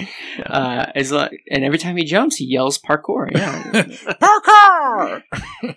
Uh, 0.45 0.87
as 0.95 1.13
lo- 1.13 1.29
and 1.51 1.65
every 1.65 1.79
time 1.79 1.97
he 1.97 2.05
jumps, 2.05 2.37
he 2.37 2.45
yells 2.47 2.79
parkour. 2.79 3.31
Yeah. 3.33 3.63
parkour. 4.23 5.23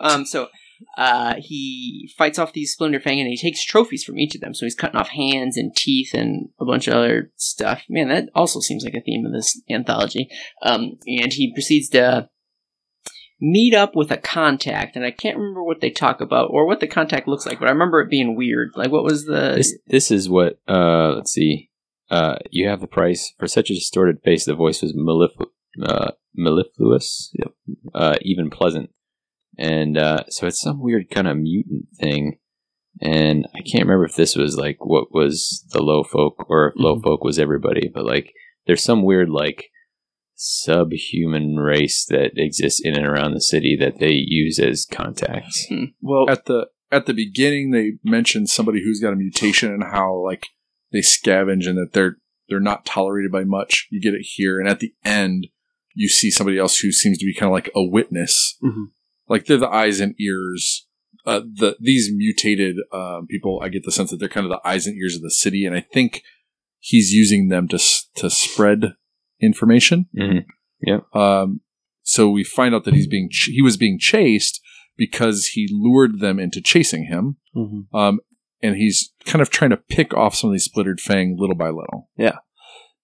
um. 0.00 0.24
So, 0.26 0.48
uh, 0.96 1.34
he 1.38 2.12
fights 2.16 2.38
off 2.38 2.52
these 2.52 2.72
Splinter 2.72 3.00
Fang, 3.00 3.20
and 3.20 3.28
he 3.28 3.36
takes 3.36 3.64
trophies 3.64 4.04
from 4.04 4.18
each 4.18 4.34
of 4.34 4.40
them. 4.40 4.54
So 4.54 4.66
he's 4.66 4.74
cutting 4.74 4.98
off 4.98 5.08
hands 5.08 5.56
and 5.56 5.74
teeth 5.74 6.14
and 6.14 6.48
a 6.60 6.64
bunch 6.64 6.88
of 6.88 6.94
other 6.94 7.30
stuff. 7.36 7.82
Man, 7.88 8.08
that 8.08 8.28
also 8.34 8.60
seems 8.60 8.84
like 8.84 8.94
a 8.94 9.00
theme 9.00 9.24
of 9.26 9.32
this 9.32 9.60
anthology. 9.70 10.28
Um, 10.62 10.98
and 11.06 11.32
he 11.32 11.52
proceeds 11.54 11.88
to 11.90 12.28
meet 13.40 13.74
up 13.74 13.96
with 13.96 14.10
a 14.10 14.16
contact, 14.16 14.96
and 14.96 15.04
I 15.04 15.10
can't 15.10 15.38
remember 15.38 15.64
what 15.64 15.80
they 15.80 15.90
talk 15.90 16.20
about 16.20 16.50
or 16.50 16.66
what 16.66 16.80
the 16.80 16.86
contact 16.86 17.26
looks 17.26 17.46
like, 17.46 17.58
but 17.58 17.68
I 17.68 17.72
remember 17.72 18.00
it 18.00 18.10
being 18.10 18.36
weird. 18.36 18.72
Like, 18.76 18.90
what 18.90 19.04
was 19.04 19.24
the? 19.24 19.54
This 19.56 19.78
this 19.86 20.10
is 20.10 20.28
what 20.28 20.60
uh 20.68 21.14
let's 21.16 21.32
see. 21.32 21.70
Uh 22.10 22.36
you 22.50 22.68
have 22.68 22.80
the 22.80 22.86
price 22.86 23.32
for 23.38 23.46
such 23.46 23.70
a 23.70 23.74
distorted 23.74 24.20
face 24.22 24.44
the 24.44 24.54
voice 24.54 24.82
was 24.82 24.92
mellif- 24.94 25.46
uh, 25.82 26.12
mellifluous. 26.34 27.32
Yep. 27.34 27.52
Uh 27.94 28.16
even 28.22 28.50
pleasant. 28.50 28.90
And 29.60 29.96
uh 29.98 30.24
so 30.30 30.46
it's 30.46 30.60
some 30.60 30.80
weird 30.82 31.10
kind 31.10 31.28
of 31.28 31.36
mutant 31.36 31.84
thing. 32.00 32.38
And 33.00 33.46
I 33.54 33.60
can't 33.60 33.84
remember 33.84 34.06
if 34.06 34.16
this 34.16 34.34
was 34.34 34.56
like 34.56 34.78
what 34.80 35.12
was 35.12 35.64
the 35.72 35.82
low 35.82 36.02
folk 36.02 36.46
or 36.48 36.68
if 36.68 36.74
low 36.76 36.96
Mhm. 36.96 37.02
folk 37.04 37.22
was 37.22 37.38
everybody, 37.38 37.88
but 37.92 38.04
like 38.06 38.32
there's 38.66 38.82
some 38.82 39.02
weird 39.04 39.28
like 39.30 39.66
subhuman 40.34 41.56
race 41.56 42.04
that 42.08 42.32
exists 42.36 42.80
in 42.82 42.96
and 42.96 43.06
around 43.06 43.34
the 43.34 43.40
city 43.40 43.76
that 43.78 43.98
they 43.98 44.12
use 44.12 44.58
as 44.58 44.86
contacts. 44.90 45.66
Well, 46.00 46.28
at 46.28 46.46
the 46.46 46.68
at 46.90 47.06
the 47.06 47.14
beginning 47.14 47.70
they 47.70 47.92
mentioned 48.02 48.48
somebody 48.48 48.82
who's 48.82 49.00
got 49.00 49.12
a 49.12 49.16
mutation 49.16 49.72
and 49.72 49.84
how 49.84 50.14
like 50.24 50.46
they 50.92 51.00
scavenge 51.00 51.66
and 51.68 51.76
that 51.78 51.90
they're 51.92 52.16
they're 52.48 52.60
not 52.60 52.84
tolerated 52.84 53.30
by 53.30 53.44
much. 53.44 53.86
You 53.90 54.00
get 54.00 54.14
it 54.14 54.22
here, 54.34 54.58
and 54.58 54.68
at 54.68 54.80
the 54.80 54.94
end 55.04 55.46
you 55.94 56.08
see 56.08 56.30
somebody 56.30 56.58
else 56.58 56.78
who 56.78 56.90
seems 56.92 57.18
to 57.18 57.24
be 57.26 57.34
kind 57.34 57.48
of 57.48 57.52
like 57.52 57.70
a 57.74 57.82
witness, 57.84 58.56
Mhm. 58.62 58.86
Like 59.30 59.46
they're 59.46 59.56
the 59.56 59.68
eyes 59.70 60.00
and 60.00 60.14
ears. 60.20 60.86
Uh, 61.24 61.40
the 61.40 61.76
these 61.80 62.10
mutated 62.14 62.76
um, 62.92 63.26
people, 63.28 63.60
I 63.62 63.68
get 63.68 63.84
the 63.84 63.92
sense 63.92 64.10
that 64.10 64.16
they're 64.18 64.28
kind 64.28 64.44
of 64.44 64.50
the 64.50 64.60
eyes 64.68 64.86
and 64.86 64.96
ears 64.96 65.14
of 65.16 65.22
the 65.22 65.30
city, 65.30 65.64
and 65.64 65.74
I 65.74 65.80
think 65.80 66.22
he's 66.78 67.12
using 67.12 67.48
them 67.48 67.68
to 67.68 67.78
to 68.16 68.28
spread 68.28 68.94
information. 69.40 70.06
Mhm. 70.16 70.44
Um, 71.16 71.60
so 72.02 72.28
we 72.30 72.42
find 72.44 72.74
out 72.74 72.84
that 72.84 72.94
he's 72.94 73.06
being 73.06 73.28
ch- 73.30 73.50
he 73.52 73.62
was 73.62 73.76
being 73.76 73.98
chased 73.98 74.60
because 74.96 75.46
he 75.54 75.68
lured 75.70 76.20
them 76.20 76.38
into 76.38 76.60
chasing 76.60 77.04
him. 77.04 77.36
mhm. 77.56 77.86
Um, 77.94 78.20
and 78.62 78.76
he's 78.76 79.12
kind 79.24 79.40
of 79.40 79.48
trying 79.50 79.70
to 79.70 79.76
pick 79.78 80.12
off 80.14 80.34
some 80.34 80.50
of 80.50 80.54
these 80.54 80.64
splintered 80.64 81.00
fang 81.00 81.36
little 81.38 81.56
by 81.56 81.68
little. 81.68 82.10
Yeah. 82.16 82.38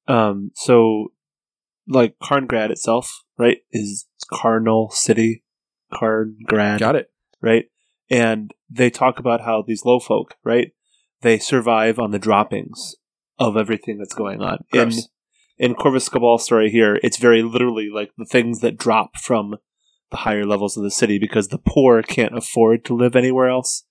Um, 0.07 0.51
so, 0.55 1.13
like 1.89 2.19
Carngrad 2.19 2.71
itself, 2.71 3.11
right, 3.39 3.59
is 3.73 4.07
Carnal 4.31 4.91
City, 4.91 5.43
Carngrad, 5.93 6.79
Got 6.79 6.97
it. 6.97 7.11
right? 7.41 7.67
And 8.11 8.53
they 8.71 8.91
talk 8.91 9.19
about 9.19 9.41
how 9.43 9.63
these 9.67 9.85
low 9.85 9.99
folk, 10.01 10.35
right, 10.45 10.73
they 11.23 11.39
survive 11.39 11.99
on 11.99 12.11
the 12.11 12.19
droppings 12.19 12.95
of 13.39 13.57
everything 13.57 13.99
that's 13.99 14.15
going 14.15 14.41
on. 14.43 14.59
In 14.73 14.89
Gross. 14.91 15.09
in 15.59 15.75
Corvus 15.75 16.09
Cabal 16.09 16.39
story 16.39 16.71
here, 16.71 16.99
it's 17.03 17.17
very 17.17 17.43
literally 17.43 17.89
like 17.93 18.11
the 18.17 18.25
things 18.25 18.61
that 18.61 18.77
drop 18.79 19.17
from 19.19 19.57
the 20.11 20.19
higher 20.19 20.45
levels 20.45 20.77
of 20.77 20.85
the 20.85 20.91
city 20.91 21.19
because 21.19 21.49
the 21.49 21.59
poor 21.59 22.01
can't 22.03 22.37
afford 22.37 22.85
to 22.85 22.95
live 22.95 23.17
anywhere 23.17 23.49
else. 23.49 23.85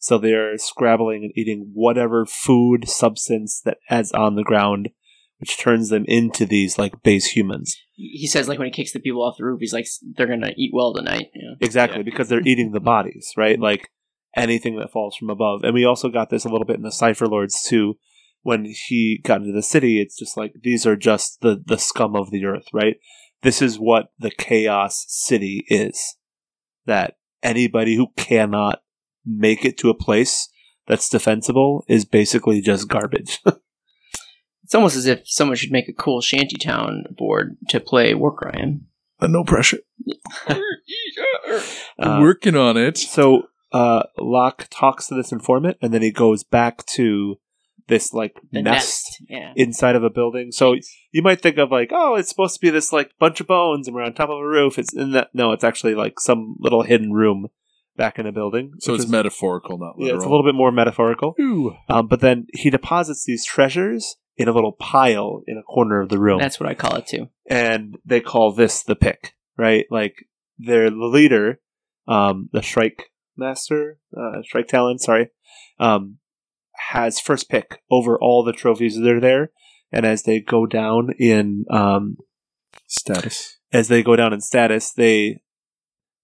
So 0.00 0.18
they're 0.18 0.58
scrabbling 0.58 1.22
and 1.22 1.32
eating 1.36 1.70
whatever 1.74 2.26
food 2.26 2.88
substance 2.88 3.60
that 3.64 3.78
is 3.88 4.10
on 4.10 4.34
the 4.34 4.42
ground, 4.42 4.88
which 5.40 5.58
turns 5.58 5.88
them 5.88 6.04
into 6.06 6.44
these 6.44 6.78
like 6.78 7.02
base 7.02 7.28
humans. 7.28 7.76
he 7.96 8.26
says 8.26 8.46
like 8.46 8.58
when 8.58 8.66
he 8.66 8.72
kicks 8.72 8.92
the 8.92 9.00
people 9.00 9.22
off 9.22 9.36
the 9.38 9.44
roof, 9.44 9.60
he's 9.60 9.72
like, 9.72 9.86
"They're 10.16 10.26
gonna 10.26 10.52
eat 10.56 10.70
well 10.72 10.94
tonight." 10.94 11.30
Yeah. 11.34 11.54
Exactly, 11.60 12.02
because 12.02 12.28
they're 12.28 12.46
eating 12.46 12.72
the 12.72 12.80
bodies, 12.80 13.32
right? 13.36 13.54
Mm-hmm. 13.54 13.62
Like 13.62 13.88
anything 14.36 14.76
that 14.76 14.92
falls 14.92 15.16
from 15.16 15.30
above. 15.30 15.64
And 15.64 15.74
we 15.74 15.84
also 15.84 16.08
got 16.08 16.30
this 16.30 16.44
a 16.44 16.48
little 16.48 16.66
bit 16.66 16.76
in 16.76 16.82
the 16.82 16.92
Cypher 16.92 17.26
Lords 17.26 17.62
too. 17.62 17.94
When 18.42 18.64
he 18.64 19.20
got 19.22 19.40
into 19.40 19.52
the 19.52 19.62
city, 19.62 20.00
it's 20.00 20.18
just 20.18 20.36
like 20.36 20.52
these 20.62 20.86
are 20.86 20.96
just 20.96 21.40
the 21.40 21.62
the 21.64 21.78
scum 21.78 22.14
of 22.14 22.30
the 22.30 22.44
earth, 22.44 22.66
right? 22.72 22.96
This 23.42 23.62
is 23.62 23.76
what 23.76 24.12
the 24.18 24.30
chaos 24.30 25.04
city 25.08 25.64
is. 25.68 26.16
That 26.86 27.16
anybody 27.42 27.96
who 27.96 28.08
cannot 28.16 28.82
make 29.24 29.64
it 29.64 29.78
to 29.78 29.90
a 29.90 29.94
place 29.94 30.48
that's 30.86 31.08
defensible 31.08 31.84
is 31.88 32.04
basically 32.04 32.60
just 32.60 32.88
garbage. 32.88 33.40
It's 34.70 34.74
almost 34.76 34.94
as 34.94 35.06
if 35.06 35.22
someone 35.24 35.56
should 35.56 35.72
make 35.72 35.88
a 35.88 35.92
cool 35.92 36.20
shantytown 36.20 37.02
board 37.10 37.56
to 37.70 37.80
play 37.80 38.14
Warcry. 38.14 38.78
Uh, 39.18 39.26
no 39.26 39.42
pressure. 39.42 39.78
Uh, 41.98 42.18
Working 42.22 42.54
on 42.56 42.76
it. 42.76 42.96
So 42.96 43.48
uh 43.72 44.04
Locke 44.18 44.68
talks 44.70 45.08
to 45.08 45.14
this 45.16 45.32
informant 45.32 45.76
and 45.82 45.92
then 45.92 46.00
he 46.02 46.10
goes 46.12 46.44
back 46.44 46.86
to 46.86 47.36
this 47.88 48.14
like 48.14 48.36
The 48.52 48.62
nest, 48.62 49.20
nest. 49.20 49.22
Yeah. 49.28 49.52
inside 49.56 49.96
of 49.96 50.04
a 50.04 50.10
building. 50.10 50.52
So 50.52 50.76
you 51.12 51.22
might 51.22 51.42
think 51.42 51.58
of 51.58 51.70
like, 51.72 51.90
oh, 51.92 52.14
it's 52.14 52.28
supposed 52.28 52.54
to 52.54 52.60
be 52.60 52.70
this 52.70 52.92
like 52.92 53.10
bunch 53.18 53.40
of 53.40 53.48
bones 53.48 53.86
and 53.88 53.94
we're 53.94 54.02
on 54.04 54.14
top 54.14 54.30
of 54.30 54.38
a 54.38 54.46
roof. 54.46 54.78
It's 54.78 54.94
in 54.94 55.10
that 55.12 55.30
no, 55.34 55.52
it's 55.52 55.64
actually 55.64 55.94
like 55.96 56.20
some 56.20 56.54
little 56.60 56.82
hidden 56.82 57.12
room 57.12 57.48
back 57.96 58.18
in 58.18 58.26
a 58.26 58.32
building. 58.32 58.74
So 58.78 58.94
it's 58.94 59.04
is- 59.04 59.10
metaphorical, 59.10 59.76
not 59.78 59.94
yeah, 59.98 60.04
literal. 60.04 60.20
it's 60.20 60.26
a 60.26 60.30
little 60.30 60.44
bit 60.46 60.54
more 60.54 60.70
metaphorical. 60.72 61.34
Ooh. 61.40 61.74
Um, 61.88 62.06
but 62.06 62.20
then 62.20 62.46
he 62.54 62.70
deposits 62.70 63.24
these 63.24 63.44
treasures 63.44 64.16
in 64.40 64.48
a 64.48 64.52
little 64.52 64.72
pile 64.72 65.42
in 65.46 65.58
a 65.58 65.62
corner 65.62 66.00
of 66.00 66.08
the 66.08 66.18
room 66.18 66.38
That's 66.38 66.58
what 66.58 66.66
I 66.68 66.72
call 66.72 66.96
it 66.96 67.06
too. 67.06 67.28
and 67.46 67.98
they 68.06 68.20
call 68.22 68.52
this 68.52 68.82
the 68.82 68.96
pick, 68.96 69.34
right? 69.58 69.84
Like 69.90 70.14
they're 70.58 70.88
the 70.88 70.96
leader, 70.96 71.60
um, 72.08 72.48
the 72.50 72.62
Shrike 72.62 73.12
Master, 73.36 73.98
uh, 74.16 74.40
Shrike 74.42 74.66
Talon, 74.68 74.98
sorry, 74.98 75.28
um, 75.78 76.16
has 76.72 77.20
first 77.20 77.50
pick 77.50 77.82
over 77.90 78.18
all 78.18 78.42
the 78.42 78.54
trophies 78.54 78.96
that 78.96 79.06
are 79.06 79.20
there, 79.20 79.50
and 79.92 80.06
as 80.06 80.22
they 80.22 80.40
go 80.40 80.64
down 80.64 81.10
in 81.18 81.66
um, 81.68 82.16
Status. 82.86 83.58
as 83.74 83.88
they 83.88 84.02
go 84.02 84.16
down 84.16 84.32
in 84.32 84.40
status, 84.40 84.90
they 84.90 85.42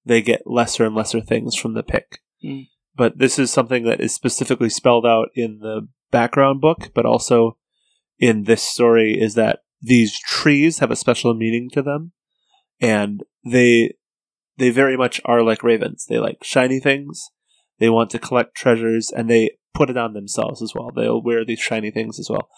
they 0.06 0.22
get 0.22 0.46
lesser 0.46 0.86
and 0.86 0.94
lesser 0.94 1.20
things 1.20 1.54
from 1.54 1.74
the 1.74 1.82
pick. 1.82 2.20
Mm. 2.42 2.68
But 2.96 3.18
this 3.18 3.38
is 3.38 3.50
something 3.50 3.84
that 3.84 4.00
is 4.00 4.14
specifically 4.14 4.70
spelled 4.70 5.04
out 5.04 5.28
in 5.34 5.58
the 5.58 5.86
background 6.10 6.62
book, 6.62 6.92
but 6.94 7.04
also 7.04 7.58
in 8.18 8.44
this 8.44 8.62
story 8.62 9.20
is 9.20 9.34
that 9.34 9.60
these 9.80 10.18
trees 10.18 10.78
have 10.78 10.90
a 10.90 10.96
special 10.96 11.34
meaning 11.34 11.68
to 11.72 11.82
them, 11.82 12.12
and 12.80 13.22
they 13.44 13.94
they 14.58 14.70
very 14.70 14.96
much 14.96 15.20
are 15.24 15.42
like 15.42 15.62
ravens. 15.62 16.06
They 16.08 16.18
like 16.18 16.38
shiny 16.42 16.80
things. 16.80 17.30
They 17.78 17.90
want 17.90 18.10
to 18.10 18.18
collect 18.18 18.54
treasures, 18.54 19.10
and 19.10 19.28
they 19.28 19.58
put 19.74 19.90
it 19.90 19.98
on 19.98 20.14
themselves 20.14 20.62
as 20.62 20.74
well. 20.74 20.90
They'll 20.94 21.22
wear 21.22 21.44
these 21.44 21.60
shiny 21.60 21.90
things 21.90 22.18
as 22.18 22.30
well 22.30 22.48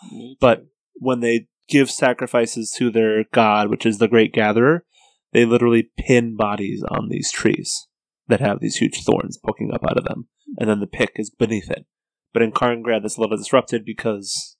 but 0.41 0.67
when 0.95 1.21
they 1.21 1.47
give 1.69 1.91
sacrifices 1.91 2.75
to 2.79 2.91
their 2.91 3.25
god, 3.33 3.69
which 3.69 3.85
is 3.85 3.99
the 3.99 4.09
Great 4.09 4.33
Gatherer, 4.33 4.85
they 5.33 5.45
literally 5.45 5.91
pin 5.99 6.37
bodies 6.37 6.83
on 6.89 7.09
these 7.09 7.31
trees 7.31 7.87
that 8.29 8.41
have 8.41 8.61
these 8.61 8.77
huge 8.77 9.05
thorns 9.05 9.39
poking 9.45 9.71
up 9.73 9.85
out 9.85 9.99
of 9.99 10.05
them, 10.05 10.29
and 10.59 10.69
then 10.69 10.81
the 10.81 10.87
pick 10.87 11.13
is 11.17 11.31
beneath 11.31 11.71
it. 11.71 11.87
But 12.33 12.43
in 12.43 12.53
Carngrad, 12.53 13.03
that's 13.03 13.17
a 13.17 13.21
little 13.21 13.37
disrupted 13.37 13.85
because 13.85 14.57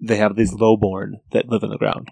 they 0.00 0.16
have 0.16 0.36
these 0.36 0.52
lowborn 0.52 1.20
that 1.32 1.48
live 1.48 1.62
in 1.62 1.70
the 1.70 1.78
ground. 1.78 2.10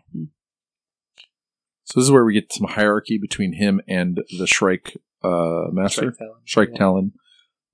So 1.84 2.00
this 2.00 2.06
is 2.06 2.10
where 2.10 2.24
we 2.24 2.34
get 2.34 2.52
some 2.52 2.68
hierarchy 2.68 3.18
between 3.18 3.54
him 3.54 3.80
and 3.86 4.18
the 4.38 4.46
Shrike 4.46 4.96
uh, 5.22 5.64
Master. 5.70 6.14
Shrike 6.44 6.70
Yeah. 6.72 6.78
Talon. 6.78 7.12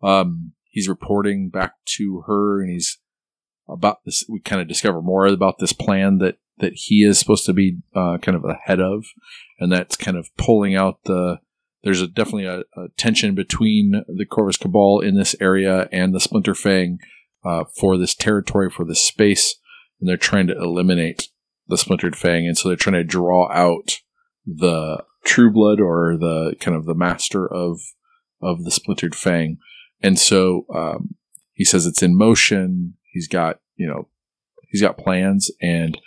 Um, 0.03 0.53
he's 0.65 0.89
reporting 0.89 1.49
back 1.51 1.75
to 1.97 2.23
her, 2.27 2.61
and 2.61 2.71
he's 2.71 2.99
about 3.69 4.05
this. 4.05 4.25
We 4.29 4.41
kind 4.41 4.61
of 4.61 4.69
discover 4.69 5.01
more 5.01 5.27
about 5.27 5.59
this 5.59 5.73
plan 5.73 6.19
that 6.19 6.39
that 6.59 6.73
he 6.75 7.03
is 7.05 7.19
supposed 7.19 7.47
to 7.47 7.53
be 7.55 7.79
uh, 7.95 8.19
kind 8.19 8.37
of 8.37 8.45
ahead 8.45 8.81
of, 8.81 9.05
and 9.59 9.73
that's 9.73 9.97
kind 9.97 10.17
of 10.17 10.29
pulling 10.37 10.75
out 10.75 11.05
the. 11.05 11.39
There's 11.83 12.03
a 12.03 12.07
definitely 12.07 12.45
a, 12.45 12.61
a 12.77 12.89
tension 12.99 13.35
between 13.35 14.05
the 14.07 14.27
Corvus 14.27 14.59
Cabal 14.59 15.01
in 15.01 15.15
this 15.15 15.35
area 15.41 15.89
and 15.91 16.15
the 16.15 16.21
Splinter 16.21 16.55
Fang 16.55 16.99
uh, 17.43 17.65
for 17.79 17.97
this 17.97 18.15
territory, 18.15 18.69
for 18.69 18.85
this 18.85 19.01
space, 19.01 19.55
and 20.01 20.09
they're 20.09 20.17
trying 20.17 20.47
to 20.49 20.57
eliminate 20.57 21.29
the 21.69 21.79
Splintered 21.79 22.17
Fang, 22.17 22.47
and 22.47 22.57
so 22.57 22.69
they're 22.69 22.77
trying 22.77 22.95
to 22.95 23.05
draw 23.05 23.51
out 23.51 24.01
the 24.47 25.05
True 25.25 25.53
Blood 25.53 25.81
or 25.81 26.17
the 26.17 26.55
kind 26.61 26.77
of 26.77 26.87
the 26.87 26.95
master 26.95 27.47
of 27.47 27.81
of 28.43 28.65
the 28.65 28.71
Splintered 28.71 29.15
Fang, 29.15 29.59
and 30.03 30.19
so 30.19 30.67
um, 30.75 31.15
he 31.53 31.65
says 31.65 31.87
it's 31.87 32.03
in 32.03 32.17
motion. 32.17 32.95
He's 33.13 33.29
got 33.29 33.61
you 33.77 33.87
know 33.87 34.09
he's 34.71 34.83
got 34.83 34.99
plans 34.99 35.51
and. 35.61 35.99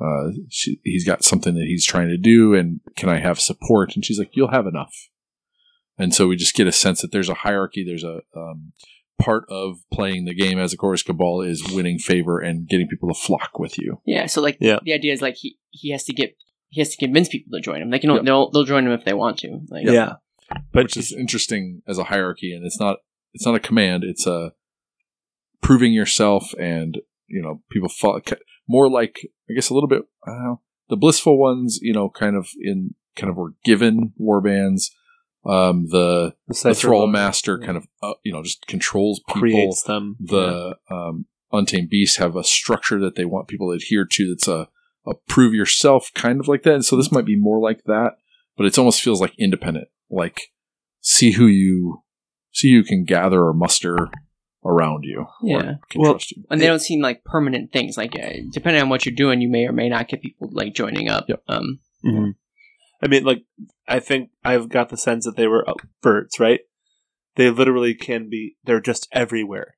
Uh, 0.00 0.30
she, 0.48 0.80
he's 0.84 1.04
got 1.04 1.24
something 1.24 1.56
that 1.56 1.64
he's 1.66 1.84
trying 1.84 2.06
to 2.06 2.16
do, 2.16 2.54
and 2.54 2.78
can 2.94 3.08
I 3.08 3.18
have 3.18 3.40
support? 3.40 3.96
And 3.96 4.04
she's 4.04 4.16
like, 4.16 4.30
"You'll 4.32 4.52
have 4.52 4.68
enough." 4.68 4.94
And 5.98 6.14
so 6.14 6.28
we 6.28 6.36
just 6.36 6.54
get 6.54 6.68
a 6.68 6.72
sense 6.72 7.02
that 7.02 7.10
there's 7.10 7.28
a 7.28 7.34
hierarchy. 7.34 7.84
There's 7.84 8.04
a 8.04 8.20
um, 8.36 8.72
part 9.20 9.44
of 9.48 9.78
playing 9.92 10.24
the 10.24 10.34
game 10.34 10.58
as 10.58 10.72
a 10.72 10.76
Corvus 10.76 11.02
Cabal 11.02 11.40
is 11.42 11.62
winning 11.72 11.98
favor 11.98 12.38
and 12.38 12.68
getting 12.68 12.86
people 12.88 13.08
to 13.12 13.18
flock 13.20 13.58
with 13.58 13.78
you. 13.78 14.00
Yeah, 14.06 14.26
so 14.26 14.40
like 14.40 14.56
Yeah. 14.60 14.78
the 14.84 14.92
idea 14.92 15.12
is 15.12 15.20
like 15.22 15.34
he 15.36 15.58
he 15.70 15.90
has 15.90 16.04
to 16.04 16.12
get 16.12 16.36
he 16.68 16.80
has 16.80 16.90
to 16.90 16.96
convince 17.04 17.28
people 17.28 17.50
to 17.56 17.62
join 17.62 17.82
him. 17.82 17.90
They 17.90 17.98
can 17.98 18.10
Yep. 18.10 18.24
they'll 18.24 18.50
they'll 18.50 18.64
join 18.64 18.86
him 18.86 18.92
if 18.92 19.04
they 19.04 19.14
want 19.14 19.38
to. 19.38 19.60
Like 19.68 19.86
Yeah. 19.86 20.14
But 20.72 20.84
which 20.84 20.96
is 20.96 21.12
interesting 21.12 21.82
as 21.86 21.98
a 21.98 22.04
hierarchy, 22.04 22.54
and 22.54 22.64
it's 22.64 22.80
not 22.80 22.98
it's 23.34 23.44
not 23.44 23.54
a 23.54 23.60
command. 23.60 24.04
It's 24.04 24.26
a 24.26 24.52
proving 25.60 25.92
yourself, 25.92 26.54
and 26.58 26.98
you 27.26 27.42
know 27.42 27.62
people 27.70 27.88
fall 27.88 28.20
more 28.68 28.88
like 28.88 29.20
I 29.50 29.54
guess 29.54 29.70
a 29.70 29.74
little 29.74 29.88
bit. 29.88 30.02
I 30.26 30.30
don't 30.30 30.44
know 30.44 30.60
the 30.88 30.96
blissful 30.96 31.38
ones, 31.38 31.78
you 31.82 31.92
know, 31.92 32.08
kind 32.08 32.34
of 32.36 32.48
in 32.60 32.94
kind 33.16 33.30
of 33.30 33.36
were 33.36 33.54
given 33.64 34.12
war 34.16 34.40
bands. 34.40 34.90
Um, 35.48 35.86
the 35.88 36.34
the 36.46 36.54
Cypher 36.54 36.74
thrall 36.74 37.00
Lord 37.00 37.12
master 37.12 37.58
kind 37.58 37.76
of 37.78 37.86
uh, 38.02 38.14
you 38.22 38.32
know 38.32 38.42
just 38.42 38.66
controls 38.66 39.20
people. 39.26 39.40
creates 39.40 39.82
them. 39.82 40.16
The 40.20 40.76
um, 40.90 41.24
untamed 41.52 41.88
beasts 41.88 42.18
have 42.18 42.36
a 42.36 42.44
structure 42.44 43.00
that 43.00 43.14
they 43.16 43.24
want 43.24 43.48
people 43.48 43.68
to 43.70 43.76
adhere 43.76 44.04
to. 44.04 44.28
That's 44.34 44.46
a, 44.48 44.68
a 45.06 45.14
prove 45.28 45.54
yourself 45.54 46.10
kind 46.14 46.38
of 46.40 46.48
like 46.48 46.64
that. 46.64 46.74
And 46.74 46.84
so 46.84 46.96
this 46.96 47.10
might 47.10 47.24
be 47.24 47.36
more 47.36 47.58
like 47.60 47.84
that, 47.84 48.18
but 48.58 48.66
it 48.66 48.78
almost 48.78 49.00
feels 49.00 49.20
like 49.22 49.32
independent. 49.38 49.88
Like 50.10 50.52
see 51.00 51.30
who 51.32 51.46
you 51.46 52.02
see 52.52 52.70
who 52.70 52.78
you 52.78 52.84
can 52.84 53.04
gather 53.04 53.42
or 53.42 53.54
muster 53.54 54.10
around 54.64 55.04
you. 55.04 55.24
Yeah. 55.42 55.56
or 55.56 55.78
can 55.88 56.00
Well, 56.02 56.12
trust 56.14 56.32
you. 56.32 56.44
and 56.50 56.60
they 56.60 56.66
don't 56.66 56.80
seem 56.80 57.00
like 57.00 57.24
permanent 57.24 57.72
things. 57.72 57.96
Like 57.96 58.14
uh, 58.14 58.32
depending 58.52 58.82
on 58.82 58.90
what 58.90 59.06
you're 59.06 59.14
doing, 59.14 59.40
you 59.40 59.48
may 59.48 59.64
or 59.66 59.72
may 59.72 59.88
not 59.88 60.08
get 60.08 60.20
people 60.20 60.50
like 60.52 60.74
joining 60.74 61.08
up. 61.08 61.24
Yep. 61.28 61.42
Um, 61.48 61.78
Mhm. 62.04 62.34
I 63.00 63.06
mean, 63.06 63.24
like, 63.24 63.44
I 63.86 64.00
think 64.00 64.30
I've 64.44 64.68
got 64.68 64.88
the 64.88 64.96
sense 64.96 65.24
that 65.24 65.36
they 65.36 65.46
were 65.46 65.64
birds, 66.02 66.40
right? 66.40 66.60
They 67.36 67.50
literally 67.50 67.94
can 67.94 68.28
be, 68.28 68.56
they're 68.64 68.80
just 68.80 69.08
everywhere. 69.12 69.76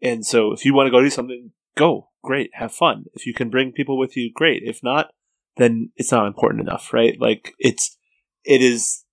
And 0.00 0.24
so 0.24 0.52
if 0.52 0.64
you 0.64 0.74
want 0.74 0.86
to 0.86 0.90
go 0.90 1.00
do 1.00 1.10
something, 1.10 1.52
go. 1.76 2.08
Great. 2.24 2.50
Have 2.54 2.72
fun. 2.72 3.04
If 3.14 3.26
you 3.26 3.34
can 3.34 3.50
bring 3.50 3.72
people 3.72 3.98
with 3.98 4.16
you, 4.16 4.30
great. 4.32 4.62
If 4.64 4.80
not, 4.82 5.10
then 5.56 5.90
it's 5.96 6.12
not 6.12 6.26
important 6.26 6.62
enough, 6.62 6.92
right? 6.92 7.20
Like, 7.20 7.54
it's, 7.58 7.98
it 8.44 8.62
is, 8.62 9.04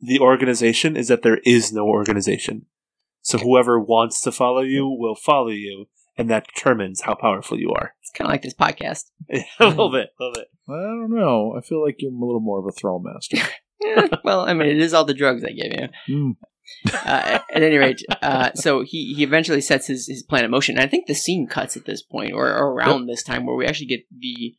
the 0.00 0.18
organization 0.18 0.96
is 0.96 1.08
that 1.08 1.22
there 1.22 1.40
is 1.44 1.72
no 1.72 1.86
organization. 1.86 2.66
So 3.22 3.38
whoever 3.38 3.78
wants 3.78 4.20
to 4.22 4.32
follow 4.32 4.60
you 4.60 4.86
will 4.86 5.14
follow 5.14 5.48
you, 5.48 5.86
and 6.18 6.28
that 6.30 6.48
determines 6.52 7.02
how 7.02 7.14
powerful 7.14 7.58
you 7.58 7.72
are. 7.72 7.94
It's 8.14 8.18
kind 8.18 8.28
of 8.28 8.32
like 8.32 8.42
this 8.42 8.54
podcast. 8.54 9.10
a 9.60 9.66
little 9.66 9.90
bit, 9.90 10.10
a 10.18 10.22
little 10.22 10.34
bit. 10.34 10.48
I 10.68 10.72
don't 10.72 11.14
know. 11.14 11.54
I 11.58 11.60
feel 11.62 11.82
like 11.82 11.96
you're 11.98 12.12
a 12.12 12.14
little 12.14 12.40
more 12.40 12.60
of 12.60 12.66
a 12.66 12.72
thrall 12.72 13.02
master. 13.02 13.38
Yeah, 13.84 14.06
well, 14.24 14.48
I 14.48 14.54
mean, 14.54 14.68
it 14.68 14.80
is 14.80 14.94
all 14.94 15.04
the 15.04 15.12
drugs 15.12 15.44
I 15.44 15.48
give 15.48 15.72
you. 15.78 15.88
Mm. 16.08 16.36
Uh, 16.90 17.38
at 17.52 17.62
any 17.62 17.76
rate, 17.76 18.00
uh, 18.22 18.52
so 18.54 18.80
he, 18.80 19.12
he 19.12 19.22
eventually 19.24 19.60
sets 19.60 19.88
his, 19.88 20.06
his 20.06 20.22
plan 20.22 20.42
in 20.42 20.50
motion. 20.50 20.76
And 20.76 20.84
I 20.84 20.88
think 20.88 21.06
the 21.06 21.14
scene 21.14 21.46
cuts 21.46 21.76
at 21.76 21.84
this 21.84 22.02
point, 22.02 22.32
or, 22.32 22.46
or 22.46 22.72
around 22.72 23.06
this 23.06 23.22
time, 23.22 23.44
where 23.44 23.56
we 23.56 23.66
actually 23.66 23.88
get 23.88 24.06
the 24.16 24.54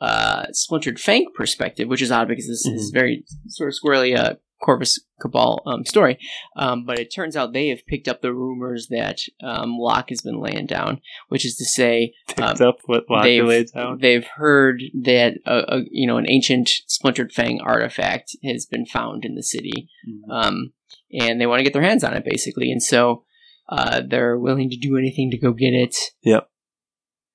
uh, 0.00 0.44
splintered 0.52 1.00
Fang 1.00 1.26
perspective, 1.34 1.88
which 1.88 2.02
is 2.02 2.12
odd 2.12 2.28
because 2.28 2.46
this 2.46 2.64
is 2.64 2.90
very 2.90 3.24
sort 3.48 3.70
of 3.70 3.74
squarely 3.74 4.12
a 4.12 4.38
Corvus 4.62 5.00
Cabal 5.20 5.62
um, 5.66 5.84
story. 5.84 6.18
Um, 6.56 6.84
but 6.84 6.98
it 6.98 7.12
turns 7.14 7.36
out 7.36 7.52
they 7.52 7.68
have 7.68 7.86
picked 7.86 8.08
up 8.08 8.20
the 8.20 8.32
rumors 8.34 8.88
that 8.90 9.18
um, 9.42 9.76
Locke 9.78 10.10
has 10.10 10.20
been 10.20 10.40
laying 10.40 10.66
down, 10.66 11.00
which 11.28 11.44
is 11.46 11.56
to 11.56 11.64
say, 11.64 12.12
Picked 12.28 12.40
Um, 12.40 12.68
up 12.68 12.76
what 12.86 13.04
Locke 13.10 13.24
they've, 13.24 13.44
laid 13.44 13.66
down. 13.74 13.98
they've 14.00 14.26
heard 14.26 14.82
that 15.02 15.34
a, 15.46 15.76
a, 15.76 15.80
you 15.90 16.06
know 16.06 16.16
an 16.18 16.26
ancient 16.30 16.68
splintered 16.86 17.32
fang 17.32 17.60
artifact 17.60 18.36
has 18.44 18.66
been 18.66 18.86
found 18.86 19.24
in 19.24 19.34
the 19.34 19.42
city, 19.42 19.88
Mhm. 20.08 20.30
um, 20.32 20.72
and 21.12 21.40
they 21.40 21.46
want 21.46 21.60
to 21.60 21.64
get 21.64 21.72
their 21.72 21.82
hands 21.82 22.04
on 22.04 22.14
it 22.14 22.24
basically, 22.24 22.70
and 22.70 22.82
so 22.82 23.24
uh, 23.68 24.02
they're 24.06 24.38
willing 24.38 24.68
to 24.70 24.76
do 24.76 24.96
anything 24.96 25.30
to 25.30 25.38
go 25.38 25.52
get 25.52 25.72
it. 25.74 25.96
Yep. 26.22 26.48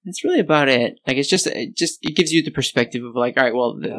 That's 0.04 0.24
really 0.24 0.40
about 0.42 0.70
it. 0.70 1.00
Like 1.08 1.18
it's 1.18 1.30
just 1.30 1.48
it 1.48 1.76
just 1.76 1.98
it 2.04 2.16
gives 2.16 2.32
you 2.32 2.44
the 2.44 2.52
perspective 2.52 3.04
of 3.04 3.16
like, 3.16 3.38
all 3.38 3.44
right, 3.44 3.56
well, 3.56 3.76
the, 3.80 3.98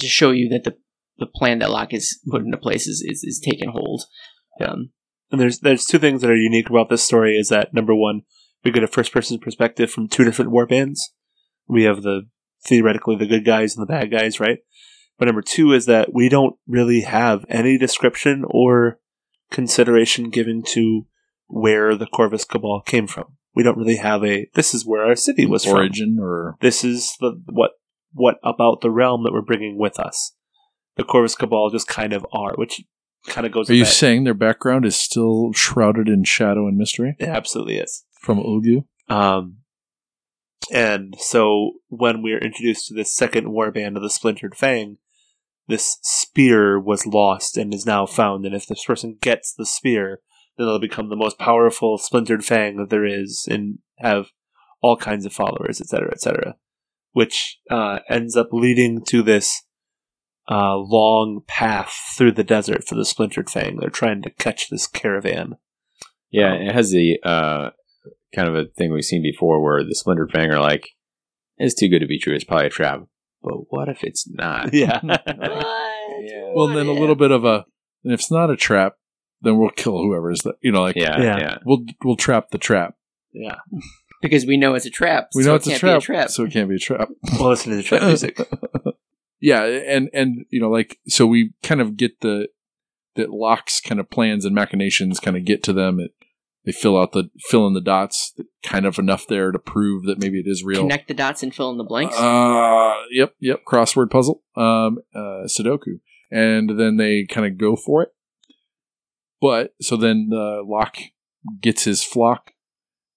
to 0.00 0.06
show 0.06 0.30
you 0.32 0.48
that 0.50 0.64
the 0.64 0.76
the 1.18 1.26
plan 1.26 1.58
that 1.58 1.70
Locke 1.70 1.92
has 1.92 2.16
put 2.28 2.42
into 2.42 2.56
place 2.56 2.86
is 2.86 3.04
is, 3.06 3.22
is 3.24 3.40
taking 3.40 3.70
hold. 3.70 4.04
Yeah. 4.60 4.68
Um, 4.68 4.90
And 5.30 5.40
there's 5.40 5.60
there's 5.60 5.84
two 5.84 5.98
things 5.98 6.22
that 6.22 6.30
are 6.30 6.36
unique 6.36 6.70
about 6.70 6.88
this 6.88 7.04
story 7.04 7.36
is 7.36 7.48
that 7.48 7.74
number 7.74 7.94
one, 7.94 8.22
we 8.64 8.70
get 8.70 8.82
a 8.82 8.88
first 8.88 9.12
person 9.12 9.38
perspective 9.38 9.90
from 9.90 10.08
two 10.08 10.24
different 10.24 10.50
war 10.50 10.66
bands. 10.66 11.12
We 11.66 11.84
have 11.84 12.02
the 12.02 12.22
theoretically 12.64 13.16
the 13.16 13.26
good 13.26 13.44
guys 13.44 13.76
and 13.76 13.82
the 13.82 13.92
bad 13.92 14.10
guys, 14.10 14.40
right? 14.40 14.58
But 15.18 15.26
number 15.26 15.42
two 15.42 15.72
is 15.72 15.86
that 15.86 16.14
we 16.14 16.28
don't 16.28 16.56
really 16.66 17.02
have 17.02 17.44
any 17.48 17.76
description 17.76 18.44
or 18.48 19.00
consideration 19.50 20.30
given 20.30 20.62
to 20.68 21.06
where 21.48 21.96
the 21.96 22.06
Corvus 22.06 22.44
Cabal 22.44 22.82
came 22.82 23.06
from. 23.06 23.36
We 23.54 23.62
don't 23.62 23.78
really 23.78 23.96
have 23.96 24.24
a 24.24 24.48
this 24.54 24.74
is 24.74 24.86
where 24.86 25.04
our 25.04 25.16
city 25.16 25.46
was 25.46 25.64
from. 25.64 25.74
Origin 25.74 26.18
or 26.20 26.56
This 26.60 26.84
is 26.84 27.16
the 27.20 27.42
what 27.50 27.72
what 28.12 28.36
about 28.44 28.80
the 28.80 28.90
realm 28.90 29.24
that 29.24 29.32
we're 29.32 29.42
bringing 29.42 29.78
with 29.78 29.98
us. 29.98 30.34
The 30.98 31.04
Corvus 31.04 31.34
Cabal 31.34 31.70
just 31.70 31.88
kind 31.88 32.12
of 32.12 32.26
are, 32.32 32.54
which 32.56 32.82
kind 33.28 33.46
of 33.46 33.52
goes. 33.52 33.70
are 33.70 33.74
you 33.74 33.84
that. 33.84 33.90
saying 33.90 34.24
their 34.24 34.34
background 34.34 34.84
is 34.84 34.96
still 34.96 35.52
shrouded 35.52 36.08
in 36.08 36.24
shadow 36.24 36.66
and 36.66 36.76
mystery 36.76 37.16
It 37.18 37.28
absolutely 37.28 37.78
is. 37.78 38.04
from 38.20 38.38
Ulgu? 38.38 38.84
Um, 39.08 39.58
and 40.72 41.14
so 41.18 41.72
when 41.88 42.20
we 42.20 42.32
are 42.32 42.38
introduced 42.38 42.88
to 42.88 42.94
this 42.94 43.14
second 43.14 43.46
warband 43.46 43.96
of 43.96 44.02
the 44.02 44.10
Splintered 44.10 44.56
Fang, 44.56 44.98
this 45.68 45.98
spear 46.02 46.78
was 46.80 47.06
lost 47.06 47.56
and 47.56 47.72
is 47.72 47.86
now 47.86 48.04
found. 48.04 48.44
And 48.44 48.54
if 48.54 48.66
this 48.66 48.84
person 48.84 49.18
gets 49.20 49.54
the 49.54 49.66
spear, 49.66 50.20
then 50.56 50.66
they'll 50.66 50.78
become 50.80 51.08
the 51.10 51.16
most 51.16 51.38
powerful 51.38 51.96
Splintered 51.98 52.44
Fang 52.44 52.76
that 52.76 52.90
there 52.90 53.06
is 53.06 53.46
and 53.48 53.78
have 53.98 54.26
all 54.82 54.96
kinds 54.96 55.24
of 55.24 55.32
followers, 55.32 55.80
etc., 55.80 56.10
etc. 56.10 56.56
Which 57.12 57.58
uh, 57.70 58.00
ends 58.10 58.36
up 58.36 58.48
leading 58.52 59.04
to 59.06 59.22
this 59.22 59.62
uh, 60.50 60.76
long 60.76 61.42
path 61.46 61.94
through 62.16 62.32
the 62.32 62.44
desert 62.44 62.84
for 62.86 62.94
the 62.94 63.04
Splintered 63.04 63.50
Fang. 63.50 63.76
They're 63.78 63.90
trying 63.90 64.22
to 64.22 64.30
catch 64.30 64.68
this 64.70 64.86
caravan. 64.86 65.56
Yeah, 66.30 66.54
it 66.54 66.72
has 66.72 66.90
the 66.90 67.18
uh, 67.22 67.70
kind 68.34 68.48
of 68.48 68.54
a 68.54 68.64
thing 68.76 68.92
we've 68.92 69.04
seen 69.04 69.22
before 69.22 69.62
where 69.62 69.82
the 69.84 69.94
Splintered 69.94 70.30
Fang 70.32 70.50
are 70.50 70.60
like, 70.60 70.88
it's 71.58 71.74
too 71.74 71.88
good 71.88 72.00
to 72.00 72.06
be 72.06 72.18
true. 72.18 72.34
It's 72.34 72.44
probably 72.44 72.66
a 72.66 72.70
trap. 72.70 73.02
But 73.42 73.54
what 73.70 73.88
if 73.88 74.02
it's 74.04 74.28
not? 74.28 74.72
Yeah. 74.74 75.00
Yeah. 76.20 76.50
Well, 76.52 76.66
then 76.66 76.86
a 76.86 76.92
little 76.92 77.14
bit 77.14 77.30
of 77.30 77.44
a. 77.44 77.64
And 78.02 78.12
if 78.12 78.20
it's 78.20 78.30
not 78.30 78.50
a 78.50 78.56
trap, 78.56 78.94
then 79.40 79.56
we'll 79.56 79.70
kill 79.70 79.98
whoever 79.98 80.32
is 80.32 80.40
that. 80.40 80.56
You 80.62 80.72
know, 80.72 80.82
like 80.82 80.96
Yeah, 80.96 81.20
Yeah. 81.20 81.38
yeah. 81.38 81.58
we'll 81.64 81.84
we'll 82.02 82.16
trap 82.16 82.50
the 82.50 82.58
trap. 82.58 82.94
yeah. 83.32 83.54
because 84.20 84.44
we 84.44 84.56
know 84.56 84.74
it's 84.74 84.84
a 84.86 84.90
trap. 84.90 85.28
We 85.36 85.44
so 85.44 85.50
know 85.50 85.54
it 85.54 85.58
it's 85.58 85.66
a 85.68 85.70
can't 85.70 85.80
trap, 85.80 85.92
be 86.00 86.02
a 86.02 86.06
trap. 86.06 86.30
so 86.30 86.44
it 86.44 86.52
can't 86.52 86.68
be 86.68 86.74
a 86.74 86.78
trap. 86.80 87.08
Well, 87.38 87.50
listen 87.50 87.70
to 87.70 87.76
the 87.76 87.82
trap 87.84 88.02
music. 88.02 88.36
Yeah, 89.40 89.62
and 89.64 90.08
and 90.12 90.44
you 90.50 90.60
know, 90.60 90.70
like 90.70 90.98
so 91.06 91.26
we 91.26 91.52
kind 91.62 91.80
of 91.80 91.96
get 91.96 92.20
the 92.20 92.48
that 93.16 93.30
locks 93.30 93.80
kind 93.80 94.00
of 94.00 94.10
plans 94.10 94.44
and 94.44 94.54
machinations 94.54 95.20
kind 95.20 95.36
of 95.36 95.44
get 95.44 95.62
to 95.64 95.72
them. 95.72 95.98
It 96.00 96.12
they 96.64 96.72
fill 96.72 97.00
out 97.00 97.12
the 97.12 97.30
fill 97.48 97.66
in 97.66 97.72
the 97.74 97.80
dots, 97.80 98.34
kind 98.62 98.84
of 98.84 98.98
enough 98.98 99.26
there 99.26 99.52
to 99.52 99.58
prove 99.58 100.04
that 100.04 100.18
maybe 100.18 100.38
it 100.38 100.46
is 100.46 100.64
real. 100.64 100.82
Connect 100.82 101.08
the 101.08 101.14
dots 101.14 101.42
and 101.42 101.54
fill 101.54 101.70
in 101.70 101.78
the 101.78 101.84
blanks. 101.84 102.14
Uh, 102.16 102.94
yep, 103.10 103.34
yep. 103.40 103.64
Crossword 103.66 104.10
puzzle, 104.10 104.42
um, 104.56 104.98
uh, 105.14 105.46
Sudoku, 105.46 106.00
and 106.30 106.78
then 106.78 106.96
they 106.96 107.24
kind 107.24 107.46
of 107.46 107.56
go 107.58 107.74
for 107.74 108.02
it. 108.02 108.10
But 109.40 109.74
so 109.80 109.96
then 109.96 110.30
uh, 110.32 110.62
Locke 110.64 110.98
gets 111.60 111.84
his 111.84 112.04
flock, 112.04 112.52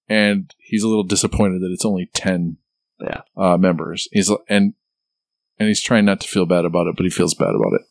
and 0.07 0.53
he's 0.59 0.83
a 0.83 0.87
little 0.87 1.03
disappointed 1.03 1.61
that 1.61 1.71
it's 1.73 1.85
only 1.85 2.09
ten 2.13 2.57
Yeah. 2.99 3.21
uh, 3.35 3.57
members. 3.57 4.07
He's 4.11 4.31
and 4.47 4.75
and 5.61 5.67
he's 5.67 5.81
trying 5.81 6.05
not 6.05 6.19
to 6.21 6.27
feel 6.27 6.47
bad 6.47 6.65
about 6.65 6.87
it, 6.87 6.95
but 6.97 7.03
he 7.03 7.11
feels 7.11 7.35
bad 7.35 7.53
about 7.53 7.73
it. 7.73 7.81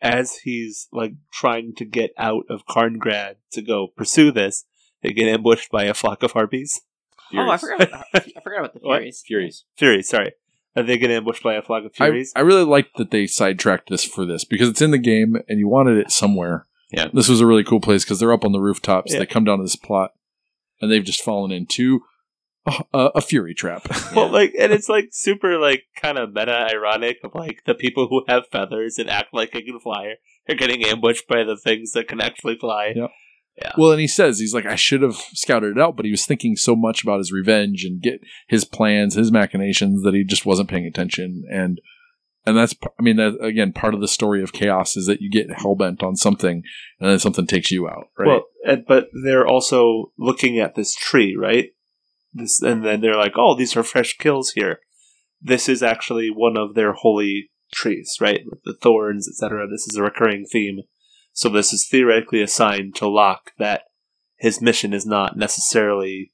As 0.00 0.36
he's 0.44 0.86
like 0.92 1.14
trying 1.32 1.74
to 1.76 1.84
get 1.84 2.12
out 2.16 2.44
of 2.48 2.64
Carngrad 2.66 3.36
to 3.52 3.60
go 3.62 3.88
pursue 3.88 4.30
this, 4.30 4.64
they 5.02 5.12
get 5.12 5.28
ambushed 5.28 5.70
by 5.72 5.84
a 5.84 5.94
flock 5.94 6.22
of 6.22 6.30
harpies. 6.30 6.80
oh, 7.34 7.50
I 7.50 7.56
forgot. 7.56 7.82
About, 7.88 8.04
I 8.14 8.40
forgot 8.42 8.58
about 8.60 8.74
the 8.74 8.80
What? 8.82 8.98
Furies. 8.98 9.22
Furies. 9.26 9.64
Furies, 9.76 10.08
sorry. 10.08 10.32
And 10.76 10.88
they 10.88 10.96
get 10.96 11.10
ambushed 11.10 11.42
by 11.42 11.54
a 11.54 11.62
flock 11.62 11.84
of 11.84 11.92
I, 11.98 12.06
furies. 12.06 12.32
I 12.36 12.40
really 12.40 12.64
like 12.64 12.92
that 12.98 13.10
they 13.10 13.26
sidetracked 13.26 13.90
this 13.90 14.04
for 14.04 14.24
this 14.24 14.44
because 14.44 14.68
it's 14.68 14.80
in 14.80 14.92
the 14.92 14.98
game 14.98 15.36
and 15.48 15.58
you 15.58 15.68
wanted 15.68 15.98
it 15.98 16.12
somewhere. 16.12 16.66
Yeah. 16.92 17.08
This 17.12 17.28
was 17.28 17.40
a 17.40 17.46
really 17.46 17.64
cool 17.64 17.80
place 17.80 18.04
because 18.04 18.20
they're 18.20 18.32
up 18.32 18.44
on 18.44 18.52
the 18.52 18.60
rooftops. 18.60 19.12
Yeah. 19.12 19.18
They 19.18 19.26
come 19.26 19.44
down 19.44 19.58
to 19.58 19.64
this 19.64 19.76
plot 19.76 20.12
and 20.80 20.90
they've 20.90 21.04
just 21.04 21.22
fallen 21.22 21.50
into 21.50 22.02
a, 22.66 22.84
a, 22.92 23.06
a 23.16 23.20
fury 23.20 23.54
trap. 23.54 23.86
well, 24.14 24.28
like, 24.28 24.52
and 24.58 24.72
it's 24.72 24.88
like 24.88 25.08
super, 25.12 25.58
like, 25.58 25.84
kind 25.96 26.18
of 26.18 26.32
meta 26.32 26.68
ironic 26.70 27.18
of 27.24 27.34
like 27.34 27.62
the 27.66 27.74
people 27.74 28.08
who 28.08 28.24
have 28.28 28.48
feathers 28.48 28.98
and 28.98 29.10
act 29.10 29.32
like 29.32 29.52
they 29.52 29.62
can 29.62 29.80
fly 29.80 30.14
are 30.48 30.54
getting 30.54 30.84
ambushed 30.84 31.26
by 31.28 31.44
the 31.44 31.56
things 31.56 31.92
that 31.92 32.08
can 32.08 32.20
actually 32.20 32.56
fly. 32.56 32.92
Yep. 32.94 33.74
well, 33.76 33.90
and 33.90 34.00
he 34.00 34.08
says, 34.08 34.38
he's 34.38 34.54
like, 34.54 34.66
I 34.66 34.76
should 34.76 35.02
have 35.02 35.16
scouted 35.16 35.76
it 35.76 35.80
out, 35.80 35.96
but 35.96 36.04
he 36.04 36.10
was 36.10 36.24
thinking 36.24 36.56
so 36.56 36.74
much 36.74 37.02
about 37.02 37.18
his 37.18 37.32
revenge 37.32 37.84
and 37.84 38.00
get 38.00 38.20
his 38.48 38.64
plans, 38.64 39.14
his 39.14 39.30
machinations 39.30 40.02
that 40.04 40.14
he 40.14 40.24
just 40.24 40.46
wasn't 40.46 40.70
paying 40.70 40.86
attention. 40.86 41.44
And, 41.50 41.80
and 42.46 42.56
that's, 42.56 42.74
I 42.98 43.02
mean, 43.02 43.16
that 43.16 43.38
again, 43.42 43.72
part 43.72 43.94
of 43.94 44.00
the 44.00 44.08
story 44.08 44.42
of 44.42 44.52
chaos 44.52 44.96
is 44.96 45.06
that 45.06 45.20
you 45.20 45.30
get 45.30 45.58
hell 45.58 45.74
bent 45.74 46.02
on 46.02 46.16
something 46.16 46.62
and 46.98 47.10
then 47.10 47.18
something 47.18 47.46
takes 47.46 47.70
you 47.70 47.88
out, 47.88 48.08
right? 48.18 48.26
Well, 48.26 48.44
but 48.88 49.08
they're 49.24 49.46
also 49.46 50.12
looking 50.18 50.58
at 50.58 50.74
this 50.74 50.94
tree, 50.94 51.36
right? 51.38 51.70
This, 52.32 52.62
and 52.62 52.84
then 52.84 53.00
they're 53.00 53.16
like, 53.16 53.34
"Oh, 53.36 53.54
these 53.54 53.76
are 53.76 53.82
fresh 53.82 54.16
kills 54.18 54.52
here. 54.52 54.80
This 55.40 55.68
is 55.68 55.82
actually 55.82 56.28
one 56.30 56.56
of 56.56 56.74
their 56.74 56.92
holy 56.92 57.50
trees, 57.74 58.16
right? 58.20 58.40
With 58.48 58.62
the 58.64 58.74
thorns, 58.74 59.28
etc. 59.28 59.66
This 59.68 59.86
is 59.88 59.96
a 59.96 60.02
recurring 60.02 60.46
theme. 60.50 60.80
So 61.32 61.48
this 61.48 61.72
is 61.72 61.88
theoretically 61.88 62.42
a 62.42 62.46
sign 62.48 62.92
to 62.96 63.08
Locke 63.08 63.52
that 63.58 63.82
his 64.36 64.60
mission 64.60 64.92
is 64.92 65.06
not 65.06 65.36
necessarily, 65.36 66.32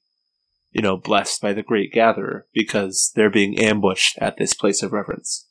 you 0.71 0.81
know, 0.81 0.97
blessed 0.97 1.41
by 1.41 1.53
the 1.53 1.63
Great 1.63 1.91
Gatherer 1.93 2.47
because 2.53 3.11
they're 3.15 3.29
being 3.29 3.57
ambushed 3.59 4.17
at 4.19 4.37
this 4.37 4.53
place 4.53 4.83
of 4.83 4.91
reverence. 4.91 5.47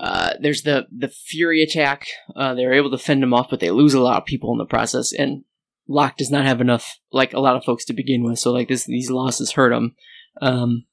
uh, 0.00 0.34
there's 0.40 0.62
the 0.62 0.86
the 0.96 1.08
Fury 1.08 1.62
attack. 1.62 2.06
Uh, 2.36 2.54
they're 2.54 2.72
able 2.74 2.90
to 2.90 2.98
fend 2.98 3.22
them 3.22 3.34
off, 3.34 3.48
but 3.50 3.60
they 3.60 3.70
lose 3.70 3.94
a 3.94 4.00
lot 4.00 4.18
of 4.18 4.26
people 4.26 4.52
in 4.52 4.58
the 4.58 4.64
process. 4.66 5.12
And 5.12 5.44
Locke 5.90 6.16
does 6.16 6.30
not 6.30 6.46
have 6.46 6.60
enough, 6.60 6.98
like 7.12 7.32
a 7.32 7.40
lot 7.40 7.56
of 7.56 7.64
folks 7.64 7.84
to 7.86 7.92
begin 7.92 8.22
with. 8.22 8.38
So 8.38 8.52
like 8.52 8.68
this, 8.68 8.84
these 8.84 9.10
losses 9.10 9.52
hurt 9.52 9.70
them. 9.70 9.96
Um, 10.40 10.84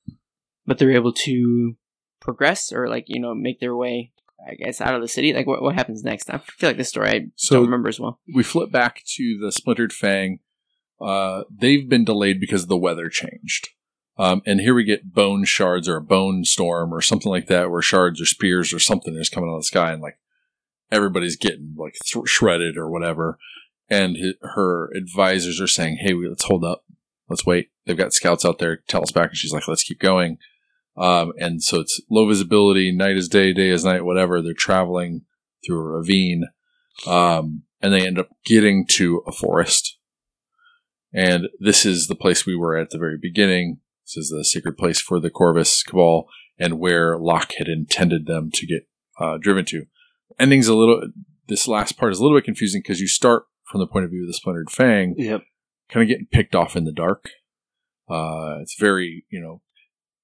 but 0.65 0.79
they're 0.79 0.91
able 0.91 1.13
to 1.13 1.75
progress 2.19 2.71
or 2.73 2.89
like 2.89 3.05
you 3.07 3.21
know 3.21 3.35
make 3.35 3.59
their 3.59 3.75
way, 3.75 4.11
I 4.49 4.55
guess, 4.55 4.81
out 4.81 4.95
of 4.95 5.01
the 5.01 5.07
city. 5.07 5.33
Like 5.33 5.45
what 5.45 5.61
what 5.61 5.75
happens 5.75 6.03
next? 6.03 6.29
I 6.29 6.39
feel 6.39 6.69
like 6.71 6.77
this 6.77 6.89
story 6.89 7.09
I 7.09 7.27
So- 7.35 7.57
don't 7.57 7.65
remember 7.65 7.89
as 7.89 7.99
well. 7.99 8.19
we 8.33 8.41
flip 8.43 8.71
back 8.71 9.03
to 9.15 9.37
the 9.39 9.51
splintered 9.51 9.93
fang. 9.93 10.39
Uh, 10.99 11.43
they've 11.55 11.87
been 11.87 12.03
delayed 12.03 12.39
because 12.39 12.65
the 12.65 12.75
weather 12.77 13.07
changed. 13.07 13.69
Um, 14.17 14.41
and 14.47 14.59
here 14.59 14.73
we 14.73 14.83
get 14.83 15.13
bone 15.13 15.45
shards 15.45 15.87
or 15.87 15.97
a 15.97 16.01
bone 16.01 16.43
storm 16.43 16.91
or 16.91 17.01
something 17.01 17.31
like 17.31 17.45
that, 17.47 17.69
where 17.69 17.83
shards 17.83 18.19
or 18.19 18.25
spears 18.25 18.73
or 18.73 18.79
something 18.79 19.13
is 19.15 19.29
coming 19.29 19.47
out 19.51 19.57
of 19.57 19.59
the 19.61 19.65
sky, 19.65 19.91
and 19.93 20.01
like 20.01 20.17
everybody's 20.91 21.35
getting 21.35 21.75
like 21.77 21.93
th- 22.03 22.27
shredded 22.27 22.77
or 22.77 22.89
whatever. 22.89 23.37
And 23.89 24.17
hi- 24.17 24.47
her 24.55 24.91
advisors 24.95 25.61
are 25.61 25.67
saying, 25.67 25.97
"Hey, 26.01 26.13
let's 26.13 26.43
hold 26.43 26.63
up, 26.63 26.83
let's 27.29 27.45
wait." 27.45 27.69
They've 27.85 27.97
got 27.97 28.13
scouts 28.13 28.43
out 28.45 28.59
there. 28.59 28.77
Tell 28.87 29.01
us 29.01 29.11
back, 29.11 29.29
and 29.29 29.37
she's 29.37 29.53
like, 29.53 29.67
"Let's 29.67 29.83
keep 29.83 29.99
going." 29.99 30.37
Um, 30.97 31.33
and 31.37 31.63
so 31.63 31.79
it's 31.79 32.01
low 32.09 32.27
visibility, 32.27 32.91
night 32.91 33.17
is 33.17 33.29
day, 33.29 33.53
day 33.53 33.69
is 33.69 33.85
night, 33.85 34.03
whatever. 34.03 34.41
They're 34.41 34.53
traveling 34.53 35.21
through 35.63 35.79
a 35.79 35.97
ravine 35.97 36.45
um, 37.05 37.63
and 37.81 37.93
they 37.93 38.05
end 38.05 38.17
up 38.17 38.29
getting 38.45 38.85
to 38.87 39.21
a 39.27 39.31
forest. 39.31 39.97
And 41.13 41.47
this 41.59 41.85
is 41.85 42.07
the 42.07 42.15
place 42.15 42.45
we 42.45 42.55
were 42.55 42.77
at 42.77 42.89
the 42.89 42.97
very 42.97 43.17
beginning. 43.17 43.79
This 44.05 44.17
is 44.17 44.29
the 44.29 44.43
secret 44.43 44.77
place 44.77 44.99
for 44.99 45.19
the 45.19 45.29
Corvus 45.29 45.83
Cabal 45.83 46.27
and 46.57 46.79
where 46.79 47.17
Locke 47.17 47.53
had 47.57 47.67
intended 47.67 48.25
them 48.25 48.49
to 48.53 48.65
get 48.65 48.87
uh, 49.19 49.37
driven 49.39 49.65
to. 49.65 49.85
Ending's 50.39 50.67
a 50.67 50.75
little. 50.75 51.09
This 51.47 51.67
last 51.67 51.97
part 51.97 52.11
is 52.11 52.19
a 52.19 52.23
little 52.23 52.37
bit 52.37 52.45
confusing 52.45 52.81
because 52.81 52.99
you 52.99 53.07
start 53.07 53.45
from 53.69 53.79
the 53.79 53.87
point 53.87 54.05
of 54.05 54.11
view 54.11 54.23
of 54.23 54.27
the 54.27 54.33
Splintered 54.33 54.69
Fang, 54.71 55.15
Yep. 55.17 55.43
kind 55.89 56.03
of 56.03 56.07
getting 56.07 56.27
picked 56.31 56.55
off 56.55 56.75
in 56.75 56.85
the 56.85 56.91
dark. 56.91 57.29
Uh, 58.09 58.59
it's 58.61 58.75
very, 58.79 59.25
you 59.29 59.39
know, 59.41 59.61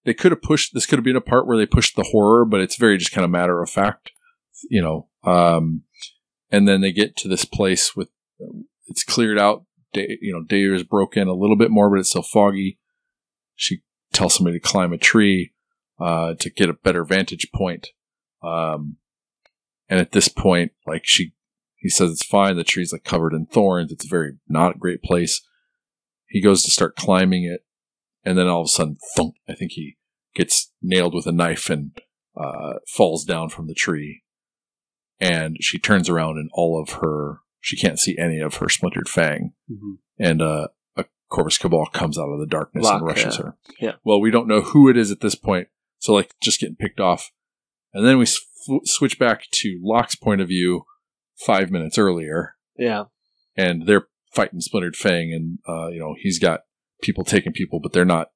they 0.06 0.14
could 0.14 0.32
have 0.32 0.42
pushed. 0.42 0.74
This 0.74 0.86
could 0.86 0.98
have 1.00 1.06
been 1.06 1.16
a 1.16 1.22
part 1.22 1.48
where 1.48 1.58
they 1.58 1.66
pushed 1.66 1.96
the 1.96 2.10
horror, 2.12 2.46
but 2.46 2.62
it's 2.62 2.78
very 2.78 2.98
just 2.98 3.12
kind 3.12 3.26
of 3.26 3.32
matter 3.32 3.62
of 3.62 3.70
fact, 3.70 4.12
you 4.70 4.82
know. 4.82 5.08
Um, 5.24 5.84
and 6.52 6.68
then 6.68 6.82
they 6.82 6.92
get 6.92 7.16
to 7.18 7.28
this 7.28 7.46
place 7.46 7.96
with 7.96 8.10
it's 8.88 9.04
cleared 9.04 9.38
out. 9.40 9.66
Day, 9.94 10.18
you 10.22 10.34
know, 10.34 10.44
day 10.44 10.64
is 10.64 10.84
broken 10.84 11.28
a 11.28 11.34
little 11.34 11.56
bit 11.56 11.70
more, 11.72 11.90
but 11.90 12.00
it's 12.00 12.10
still 12.10 12.24
foggy. 12.24 12.80
She 13.56 13.82
tells 14.12 14.36
somebody 14.36 14.60
to 14.60 14.68
climb 14.68 14.92
a 14.92 14.98
tree 14.98 15.54
uh, 16.00 16.34
to 16.40 16.50
get 16.50 16.70
a 16.70 16.74
better 16.74 17.04
vantage 17.06 17.48
point. 17.54 17.90
Um, 18.42 18.98
and 19.90 20.00
at 20.00 20.12
this 20.12 20.28
point, 20.28 20.72
like 20.88 21.04
she, 21.06 21.34
he 21.84 21.90
says 21.90 22.12
it's 22.12 22.26
fine. 22.26 22.56
The 22.56 22.64
tree's 22.64 22.94
like 22.94 23.04
covered 23.04 23.34
in 23.34 23.46
thorns. 23.46 23.92
It's 23.92 24.06
a 24.06 24.10
very 24.10 24.38
not 24.48 24.80
great 24.80 25.04
place. 25.04 25.42
He 26.28 26.42
goes 26.42 26.64
to 26.64 26.72
start 26.72 26.96
climbing 26.96 27.44
it, 27.44 27.66
and 28.24 28.38
then 28.38 28.48
all 28.48 28.62
of 28.62 28.66
a 28.66 28.70
sudden, 28.70 28.98
thunk! 29.18 29.36
I 29.48 29.54
think 29.54 29.74
he 29.74 29.98
gets 30.34 30.72
nailed 30.82 31.14
with 31.14 31.28
a 31.28 31.32
knife 31.34 31.70
and 31.70 31.92
uh, 32.36 32.76
falls 32.88 33.26
down 33.26 33.50
from 33.50 33.68
the 33.68 33.74
tree. 33.76 34.24
And 35.20 35.58
she 35.60 35.78
turns 35.78 36.10
around, 36.10 36.38
and 36.38 36.50
all 36.54 36.82
of 36.82 37.02
her 37.02 37.42
she 37.60 37.76
can't 37.78 38.00
see 38.00 38.18
any 38.18 38.40
of 38.40 38.56
her 38.56 38.70
splintered 38.70 39.08
fang, 39.10 39.54
Mhm. 39.70 39.98
and 40.18 40.42
uh, 40.42 40.68
a 40.96 41.06
Corvus 41.30 41.58
Cabal 41.58 41.88
comes 41.88 42.18
out 42.18 42.30
of 42.30 42.40
the 42.40 42.48
darkness 42.48 42.88
and 42.88 43.06
rushes 43.06 43.38
yeah. 43.38 43.44
her. 43.44 43.58
Yeah. 43.80 43.92
Well, 44.06 44.20
we 44.22 44.32
don't 44.32 44.48
know 44.48 44.62
who 44.62 44.90
it 44.90 44.98
is 44.98 45.12
at 45.12 45.20
this 45.20 45.36
point, 45.36 45.68
so 46.00 46.14
like 46.14 46.34
just 46.42 46.60
getting 46.62 46.76
picked 46.78 47.00
off, 47.02 47.32
and 47.94 48.06
then 48.08 48.18
we 48.18 48.26
sw- 48.26 48.40
switch 48.86 49.20
back 49.20 49.44
to 49.52 49.80
Locke's 49.84 50.16
point 50.16 50.40
of 50.42 50.48
view 50.48 50.86
five 51.36 51.72
minutes 51.72 51.98
earlier, 51.98 52.56
Yeah. 52.78 53.06
and 53.56 53.86
they're 53.88 54.08
fighting 54.34 54.62
Splintered 54.62 54.96
Fang, 54.96 55.32
and 55.34 55.60
uh, 55.68 55.88
you 55.90 56.00
know 56.00 56.16
he's 56.20 56.40
got 56.40 56.62
people 57.02 57.24
taking 57.24 57.54
people, 57.54 57.80
but 57.80 57.94
they're 57.94 58.06
not. 58.06 58.32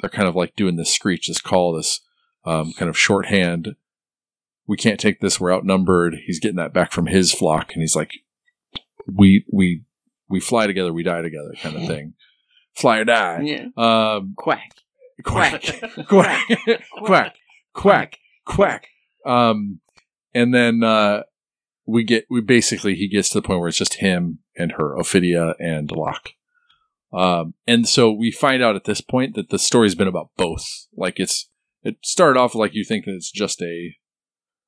They're 0.00 0.10
kind 0.10 0.28
of 0.28 0.34
like 0.36 0.56
doing 0.56 0.76
this 0.76 0.92
screech, 0.94 1.28
this 1.28 1.40
call, 1.40 1.72
this 1.74 2.00
um, 2.44 2.72
kind 2.72 2.88
of 2.88 2.96
shorthand. 2.98 3.76
We 4.66 4.76
can't 4.76 4.98
take 5.00 5.20
this. 5.20 5.38
We're 5.40 5.52
outnumbered. 5.54 6.14
He's 6.26 6.40
getting 6.40 6.56
that 6.56 6.72
back 6.72 6.92
from 6.92 7.06
his 7.06 7.32
flock, 7.34 7.72
and 7.74 7.82
he's 7.82 7.96
like, 7.96 8.12
"We 9.06 9.44
we 9.52 9.82
we 10.28 10.40
fly 10.40 10.66
together. 10.66 10.92
We 10.92 11.02
die 11.02 11.22
together," 11.22 11.52
kind 11.60 11.76
of 11.76 11.82
thing. 11.86 12.14
Fly 12.74 12.98
or 12.98 13.04
die. 13.04 13.40
Yeah. 13.42 13.66
Um, 13.76 14.34
Quack. 14.36 14.70
quack, 15.24 15.62
quack, 16.08 16.46
quack, 17.04 17.34
quack, 17.74 18.18
quack. 18.46 18.86
Um, 19.26 19.80
and 20.32 20.54
then 20.54 20.82
uh, 20.82 21.24
we 21.90 22.04
get 22.04 22.26
we 22.30 22.40
basically 22.40 22.94
he 22.94 23.08
gets 23.08 23.28
to 23.30 23.40
the 23.40 23.46
point 23.46 23.60
where 23.60 23.68
it's 23.68 23.78
just 23.78 23.94
him 23.94 24.40
and 24.56 24.72
her, 24.72 24.96
Ophidia 24.96 25.54
and 25.58 25.90
Locke. 25.90 26.30
Um, 27.12 27.54
and 27.66 27.88
so 27.88 28.12
we 28.12 28.30
find 28.30 28.62
out 28.62 28.76
at 28.76 28.84
this 28.84 29.00
point 29.00 29.34
that 29.34 29.50
the 29.50 29.58
story's 29.58 29.94
been 29.94 30.08
about 30.08 30.30
both. 30.36 30.86
Like 30.96 31.18
it's 31.18 31.48
it 31.82 31.96
started 32.02 32.38
off 32.38 32.54
like 32.54 32.74
you 32.74 32.84
think 32.84 33.04
that 33.04 33.14
it's 33.14 33.30
just 33.30 33.60
a 33.62 33.96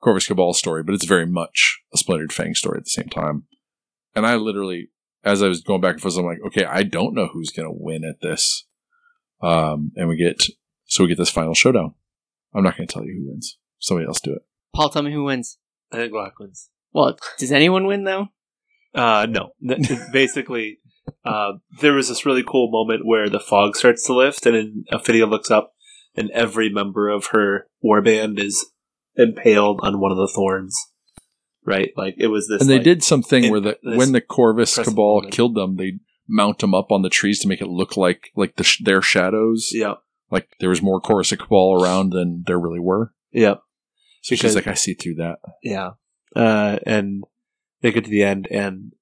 Corvus 0.02 0.26
Cabal 0.26 0.52
story, 0.54 0.82
but 0.82 0.94
it's 0.94 1.04
very 1.04 1.26
much 1.26 1.80
a 1.94 1.98
Splintered 1.98 2.32
Fang 2.32 2.54
story 2.54 2.78
at 2.78 2.84
the 2.84 2.90
same 2.90 3.08
time. 3.08 3.44
And 4.14 4.26
I 4.26 4.34
literally, 4.34 4.88
as 5.24 5.42
I 5.42 5.48
was 5.48 5.62
going 5.62 5.80
back 5.80 5.92
and 5.92 6.02
forth, 6.02 6.18
I'm 6.18 6.24
like, 6.24 6.40
okay, 6.46 6.64
I 6.64 6.82
don't 6.82 7.14
know 7.14 7.28
who's 7.28 7.50
going 7.50 7.68
to 7.68 7.78
win 7.78 8.04
at 8.04 8.20
this. 8.20 8.66
Um, 9.40 9.92
and 9.96 10.08
we 10.08 10.16
get 10.16 10.42
so 10.86 11.04
we 11.04 11.08
get 11.08 11.18
this 11.18 11.30
final 11.30 11.54
showdown. 11.54 11.94
I'm 12.54 12.64
not 12.64 12.76
going 12.76 12.86
to 12.86 12.92
tell 12.92 13.04
you 13.04 13.22
who 13.22 13.30
wins. 13.30 13.56
Somebody 13.78 14.06
else 14.06 14.20
do 14.20 14.34
it. 14.34 14.42
Paul, 14.74 14.90
tell 14.90 15.02
me 15.02 15.12
who 15.12 15.24
wins. 15.24 15.58
I 15.90 15.96
think 15.96 16.12
Locke 16.12 16.38
wins. 16.38 16.70
Well, 16.92 17.16
does 17.38 17.52
anyone 17.52 17.86
win 17.86 18.04
though? 18.04 18.28
Uh, 18.94 19.26
no. 19.28 19.52
Basically, 20.12 20.78
uh, 21.24 21.52
there 21.80 21.94
was 21.94 22.08
this 22.08 22.26
really 22.26 22.44
cool 22.46 22.70
moment 22.70 23.06
where 23.06 23.28
the 23.28 23.40
fog 23.40 23.76
starts 23.76 24.04
to 24.06 24.14
lift, 24.14 24.44
and 24.46 24.54
then 24.54 24.84
Ophidia 24.92 25.28
looks 25.28 25.50
up, 25.50 25.72
and 26.14 26.30
every 26.30 26.68
member 26.68 27.08
of 27.08 27.26
her 27.28 27.66
warband 27.84 28.38
is 28.38 28.66
impaled 29.16 29.80
on 29.82 30.00
one 30.00 30.10
of 30.12 30.18
the 30.18 30.30
thorns. 30.32 30.76
Right? 31.64 31.90
Like, 31.96 32.16
it 32.18 32.26
was 32.26 32.48
this. 32.48 32.60
and 32.60 32.68
they 32.68 32.74
like- 32.76 32.84
did 32.84 33.04
something 33.04 33.44
in 33.44 33.50
where 33.50 33.60
the 33.60 33.78
when 33.82 34.12
the 34.12 34.20
Corvus 34.20 34.76
Cabal 34.78 35.16
moment. 35.16 35.32
killed 35.32 35.54
them, 35.54 35.76
they 35.76 36.00
mount 36.28 36.58
them 36.58 36.74
up 36.74 36.90
on 36.90 37.02
the 37.02 37.08
trees 37.10 37.38
to 37.40 37.48
make 37.48 37.60
it 37.60 37.68
look 37.68 37.96
like 37.96 38.30
like 38.36 38.56
the 38.56 38.64
sh- 38.64 38.82
their 38.84 39.00
shadows. 39.00 39.70
Yeah. 39.72 39.94
Like 40.30 40.48
there 40.60 40.68
was 40.70 40.82
more 40.82 41.00
Corvus 41.00 41.30
Cabal 41.30 41.80
around 41.82 42.10
than 42.10 42.42
there 42.46 42.58
really 42.58 42.80
were. 42.80 43.12
Yeah. 43.30 43.54
So 44.22 44.34
Because- 44.34 44.40
she's 44.40 44.54
like, 44.56 44.66
I 44.66 44.74
see 44.74 44.94
through 44.94 45.14
that. 45.16 45.36
Yeah. 45.62 45.90
Uh, 46.34 46.78
and 46.86 47.24
they 47.80 47.92
get 47.92 48.04
to 48.04 48.10
the 48.10 48.22
end, 48.22 48.46
and 48.50 48.92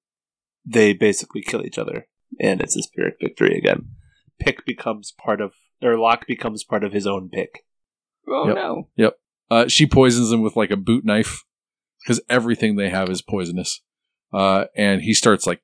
they 0.64 0.92
basically 0.92 1.42
kill 1.42 1.64
each 1.64 1.78
other, 1.78 2.06
and 2.40 2.60
it's 2.60 2.76
a 2.76 2.82
spirit 2.82 3.14
victory 3.20 3.56
again. 3.56 3.90
Pick 4.38 4.64
becomes 4.64 5.12
part 5.12 5.40
of, 5.40 5.52
or 5.82 5.96
Locke 5.98 6.26
becomes 6.26 6.64
part 6.64 6.82
of 6.84 6.92
his 6.92 7.06
own 7.06 7.28
pick. 7.28 7.64
Oh 8.28 8.46
Yep. 8.48 8.56
no. 8.56 8.88
Yep. 8.96 9.14
Uh, 9.50 9.68
she 9.68 9.86
poisons 9.86 10.30
him 10.32 10.42
with 10.42 10.56
like 10.56 10.70
a 10.70 10.76
boot 10.76 11.04
knife 11.04 11.44
because 12.02 12.20
everything 12.28 12.76
they 12.76 12.88
have 12.90 13.08
is 13.10 13.20
poisonous. 13.22 13.80
Uh, 14.32 14.66
and 14.76 15.02
he 15.02 15.12
starts 15.12 15.46
like 15.46 15.60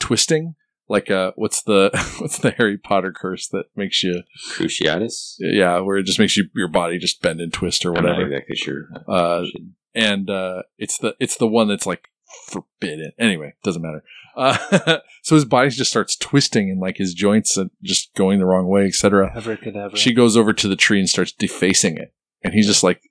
twisting, 0.00 0.54
like 0.88 1.10
uh, 1.10 1.30
what's 1.36 1.62
the 1.62 1.90
what's 2.20 2.38
the 2.38 2.50
Harry 2.52 2.76
Potter 2.76 3.12
curse 3.12 3.48
that 3.48 3.66
makes 3.76 4.02
you 4.02 4.22
Cruciatus? 4.50 5.34
yeah, 5.38 5.78
where 5.80 5.96
it 5.98 6.06
just 6.06 6.18
makes 6.18 6.36
you 6.36 6.48
your 6.54 6.68
body 6.68 6.98
just 6.98 7.22
bend 7.22 7.40
and 7.40 7.52
twist 7.52 7.84
or 7.86 7.96
I'm 7.96 8.04
not 8.04 8.16
whatever. 8.16 8.32
exactly 8.32 8.56
sure. 8.56 8.88
Uh, 9.08 9.44
and 9.94 10.30
uh, 10.30 10.62
it's 10.78 10.98
the 10.98 11.14
it's 11.20 11.36
the 11.36 11.46
one 11.46 11.68
that's 11.68 11.86
like 11.86 12.08
forbidden. 12.48 13.12
Anyway, 13.18 13.54
doesn't 13.62 13.82
matter. 13.82 14.02
Uh, 14.36 14.98
so 15.22 15.34
his 15.34 15.44
body 15.44 15.68
just 15.70 15.90
starts 15.90 16.16
twisting 16.16 16.70
and 16.70 16.80
like 16.80 16.96
his 16.96 17.14
joints 17.14 17.56
and 17.56 17.70
just 17.82 18.14
going 18.14 18.38
the 18.38 18.46
wrong 18.46 18.66
way, 18.66 18.86
etc. 18.86 19.32
Ever 19.34 19.56
could 19.56 19.76
ever. 19.76 19.96
She 19.96 20.14
goes 20.14 20.36
over 20.36 20.52
to 20.52 20.68
the 20.68 20.76
tree 20.76 20.98
and 20.98 21.08
starts 21.08 21.32
defacing 21.32 21.96
it, 21.96 22.14
and 22.42 22.54
he's 22.54 22.66
just 22.66 22.82
like 22.82 23.02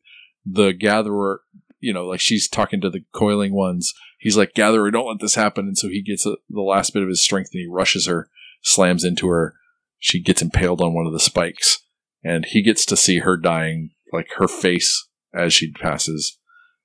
the 0.46 0.72
gatherer. 0.72 1.42
You 1.80 1.94
know, 1.94 2.06
like 2.06 2.20
she's 2.20 2.48
talking 2.48 2.82
to 2.82 2.90
the 2.90 3.04
coiling 3.14 3.54
ones. 3.54 3.94
He's 4.20 4.38
like, 4.38 4.54
"Gatherer, 4.54 4.92
don't 4.92 5.08
let 5.08 5.20
this 5.20 5.36
happen." 5.36 5.66
And 5.66 5.78
so 5.78 5.88
he 5.88 6.02
gets 6.02 6.26
a, 6.26 6.36
the 6.50 6.62
last 6.62 6.94
bit 6.94 7.04
of 7.04 7.10
his 7.10 7.24
strength 7.24 7.52
and 7.54 7.62
he 7.62 7.68
rushes 7.68 8.06
her, 8.08 8.30
slams 8.62 9.04
into 9.04 9.28
her. 9.30 9.56
She 9.98 10.22
gets 10.22 10.42
impaled 10.42 10.82
on 10.82 10.94
one 10.94 11.08
of 11.08 11.14
the 11.14 11.20
spikes, 11.20 11.80
and 12.24 12.46
he 12.46 12.62
gets 12.62 12.86
to 12.86 12.98
see 12.98 13.20
her 13.20 13.38
dying, 13.38 13.92
like 14.12 14.28
her 14.38 14.48
face 14.48 15.08
as 15.34 15.54
she 15.54 15.72
passes, 15.72 16.38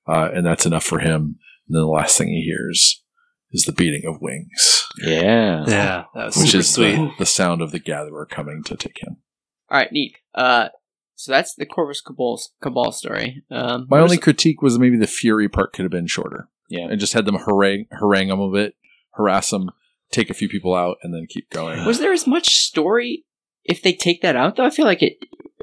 uh, 0.07 0.29
and 0.33 0.45
that's 0.45 0.65
enough 0.65 0.83
for 0.83 0.99
him. 0.99 1.37
And 1.67 1.75
then 1.75 1.81
the 1.81 1.87
last 1.87 2.17
thing 2.17 2.29
he 2.29 2.41
hears 2.43 3.03
is 3.51 3.63
the 3.63 3.71
beating 3.71 4.03
of 4.05 4.21
wings, 4.21 4.83
Yeah. 5.01 5.63
yeah, 5.67 6.03
that 6.15 6.25
was 6.27 6.37
which 6.37 6.49
super 6.51 6.59
is 6.59 6.73
sweet. 6.73 6.95
the, 6.95 7.11
the 7.19 7.25
sound 7.25 7.61
of 7.61 7.71
the 7.71 7.79
gatherer 7.79 8.25
coming 8.25 8.63
to 8.65 8.75
take 8.75 9.01
him. 9.01 9.17
All 9.69 9.77
right, 9.77 9.91
neat. 9.91 10.17
Uh, 10.35 10.69
so 11.15 11.31
that's 11.31 11.55
the 11.55 11.65
Corvus 11.65 12.01
Cabal 12.01 12.39
Cabal 12.61 12.91
story. 12.91 13.43
Um, 13.49 13.87
My 13.89 13.99
only 13.99 14.17
critique 14.17 14.61
was 14.61 14.77
maybe 14.77 14.97
the 14.97 15.07
Fury 15.07 15.49
part 15.49 15.73
could 15.73 15.83
have 15.83 15.91
been 15.91 16.07
shorter. 16.07 16.49
Yeah. 16.69 16.87
and 16.89 16.99
just 16.99 17.13
had 17.13 17.25
them 17.25 17.35
harangue, 17.35 17.85
harangue 17.91 18.27
them 18.27 18.41
a 18.41 18.51
bit, 18.51 18.75
harass 19.13 19.49
them, 19.51 19.71
take 20.11 20.29
a 20.29 20.33
few 20.33 20.49
people 20.49 20.75
out, 20.75 20.97
and 21.01 21.13
then 21.13 21.25
keep 21.29 21.49
going. 21.49 21.85
was 21.85 21.99
there 21.99 22.11
as 22.11 22.27
much 22.27 22.49
story 22.57 23.23
if 23.63 23.81
they 23.81 23.93
take 23.93 24.21
that 24.21 24.35
out 24.35 24.57
though? 24.57 24.65
I 24.65 24.69
feel 24.69 24.85
like 24.85 25.01
it 25.01 25.17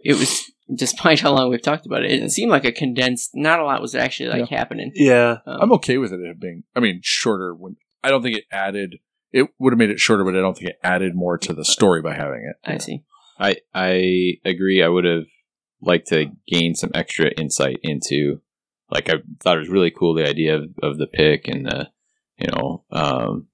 it 0.05 0.19
was 0.19 0.51
despite 0.75 1.21
how 1.21 1.33
long 1.33 1.51
we've 1.51 1.63
talked 1.63 1.87
about 1.87 2.05
it, 2.05 2.13
it 2.13 2.31
seemed 2.31 2.51
like 2.51 2.65
a 2.65 2.73
condensed. 2.73 3.31
Not 3.35 3.61
a 3.61 3.65
lot 3.65 3.83
was 3.83 3.95
actually 3.95 4.29
like 4.29 4.49
happening. 4.49 4.93
Yeah. 4.95 5.39
Um, 5.47 5.59
I'm 5.63 5.73
okay 5.73 5.99
with 5.99 6.13
it 6.13 6.41
being. 6.41 6.65
I 6.77 6.81
mean, 6.81 7.01
shorter. 7.03 7.55
When 7.55 7.77
I 8.03 8.11
don't 8.11 8.23
think 8.23 8.37
it 8.37 8.45
added. 8.53 8.97
It 9.33 9.49
would 9.59 9.73
have 9.73 9.79
made 9.81 9.91
it 9.91 9.99
shorter, 9.99 10.23
but 10.23 10.37
I 10.37 10.41
don't 10.41 10.57
think 10.57 10.71
it 10.71 10.79
added 10.85 11.17
more 11.17 11.37
to 11.39 11.53
the 11.53 11.65
story 11.65 12.01
by 12.01 12.15
having 12.15 12.49
it. 12.49 12.57
I 12.65 12.79
see. 12.79 13.03
I 13.37 13.57
I 13.75 14.35
agree. 14.45 14.81
I 14.81 14.87
would 14.87 15.05
have 15.05 15.25
liked 15.81 16.07
to 16.09 16.27
gain 16.47 16.77
some 16.77 16.93
extra 16.95 17.31
insight 17.37 17.79
into, 17.83 18.43
like, 18.93 19.11
I 19.11 19.15
thought 19.43 19.57
it 19.57 19.61
was 19.61 19.69
really 19.69 19.91
cool 19.91 20.15
the 20.15 20.29
idea 20.29 20.55
of, 20.55 20.65
of 20.81 20.99
the 20.99 21.09
pick 21.09 21.49
and 21.49 21.67
the, 21.67 21.91
you 22.39 22.47
know, 22.47 22.85
um, 22.93 23.49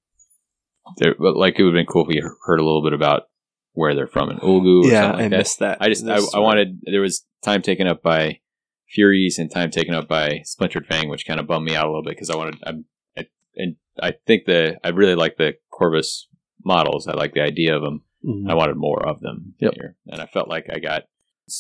there, 0.99 1.15
but 1.19 1.35
like 1.35 1.59
it 1.59 1.63
would 1.63 1.75
have 1.75 1.79
been 1.79 1.91
cool 1.91 2.03
if 2.03 2.09
we 2.09 2.23
heard 2.45 2.61
a 2.61 2.65
little 2.65 2.85
bit 2.85 2.93
about 2.93 3.30
where 3.73 3.95
they're 3.95 4.07
from 4.07 4.31
in 4.31 4.39
Ulgu. 4.39 4.85
Or 4.85 4.89
Yeah, 4.89 5.03
something 5.03 5.17
like 5.17 5.25
I 5.25 5.29
that. 5.29 5.37
missed 5.39 5.59
that. 5.61 5.79
I 5.81 5.89
just 5.89 6.07
I, 6.07 6.17
I 6.35 6.41
wanted 6.41 6.81
there 6.85 7.01
was 7.01 7.25
time 7.43 7.63
taken 7.63 7.87
up 7.87 8.03
by 8.03 8.41
Furies 8.89 9.39
and 9.39 9.51
time 9.51 9.71
taken 9.71 9.95
up 9.95 10.09
by 10.09 10.41
Splintered 10.45 10.87
Fang, 10.87 11.09
which 11.09 11.27
kind 11.27 11.39
of 11.39 11.47
bummed 11.47 11.65
me 11.67 11.77
out 11.77 11.85
a 11.87 11.89
little 11.89 12.03
bit 12.03 12.11
because 12.17 12.31
I 12.31 12.37
wanted 12.37 12.57
I'm, 12.65 12.85
I 13.17 13.27
and 13.57 13.77
I 14.03 14.15
think 14.27 14.47
the 14.47 14.79
I 14.83 14.89
really 14.89 15.15
like 15.15 15.37
the 15.37 15.55
Corvus 15.71 16.27
models. 16.65 17.07
I 17.07 17.13
like 17.15 17.33
the 17.35 17.43
idea 17.43 17.75
of 17.77 17.83
them. 17.83 18.03
Mhm. 18.27 18.51
I 18.51 18.55
wanted 18.55 18.77
more 18.77 19.07
of 19.07 19.21
them 19.21 19.55
Yep. 19.61 19.75
here, 19.75 19.97
and 20.09 20.21
I 20.21 20.27
felt 20.27 20.49
like 20.49 20.67
I 20.73 20.79
got 20.81 21.05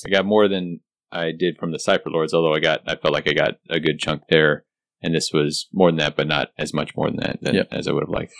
I 0.04 0.10
got 0.10 0.26
more 0.26 0.48
than 0.48 0.80
I 1.12 1.30
did 1.32 1.56
from 1.58 1.72
the 1.72 1.78
Cypher 1.78 2.10
Lords. 2.10 2.34
Although 2.34 2.54
I 2.54 2.60
got 2.60 2.80
I 2.86 2.96
felt 2.96 3.14
like 3.14 3.28
I 3.28 3.32
got 3.32 3.54
a 3.70 3.78
good 3.80 3.98
chunk 4.00 4.22
there, 4.28 4.64
and 5.00 5.14
this 5.14 5.30
was 5.32 5.68
more 5.72 5.90
than 5.90 5.98
that, 5.98 6.16
but 6.16 6.26
not 6.26 6.48
as 6.58 6.74
much 6.74 6.96
more 6.96 7.08
than 7.08 7.20
that 7.20 7.38
than, 7.40 7.54
Yep. 7.54 7.68
as 7.70 7.86
I 7.88 7.92
would 7.92 8.02
have 8.02 8.10
liked. 8.10 8.32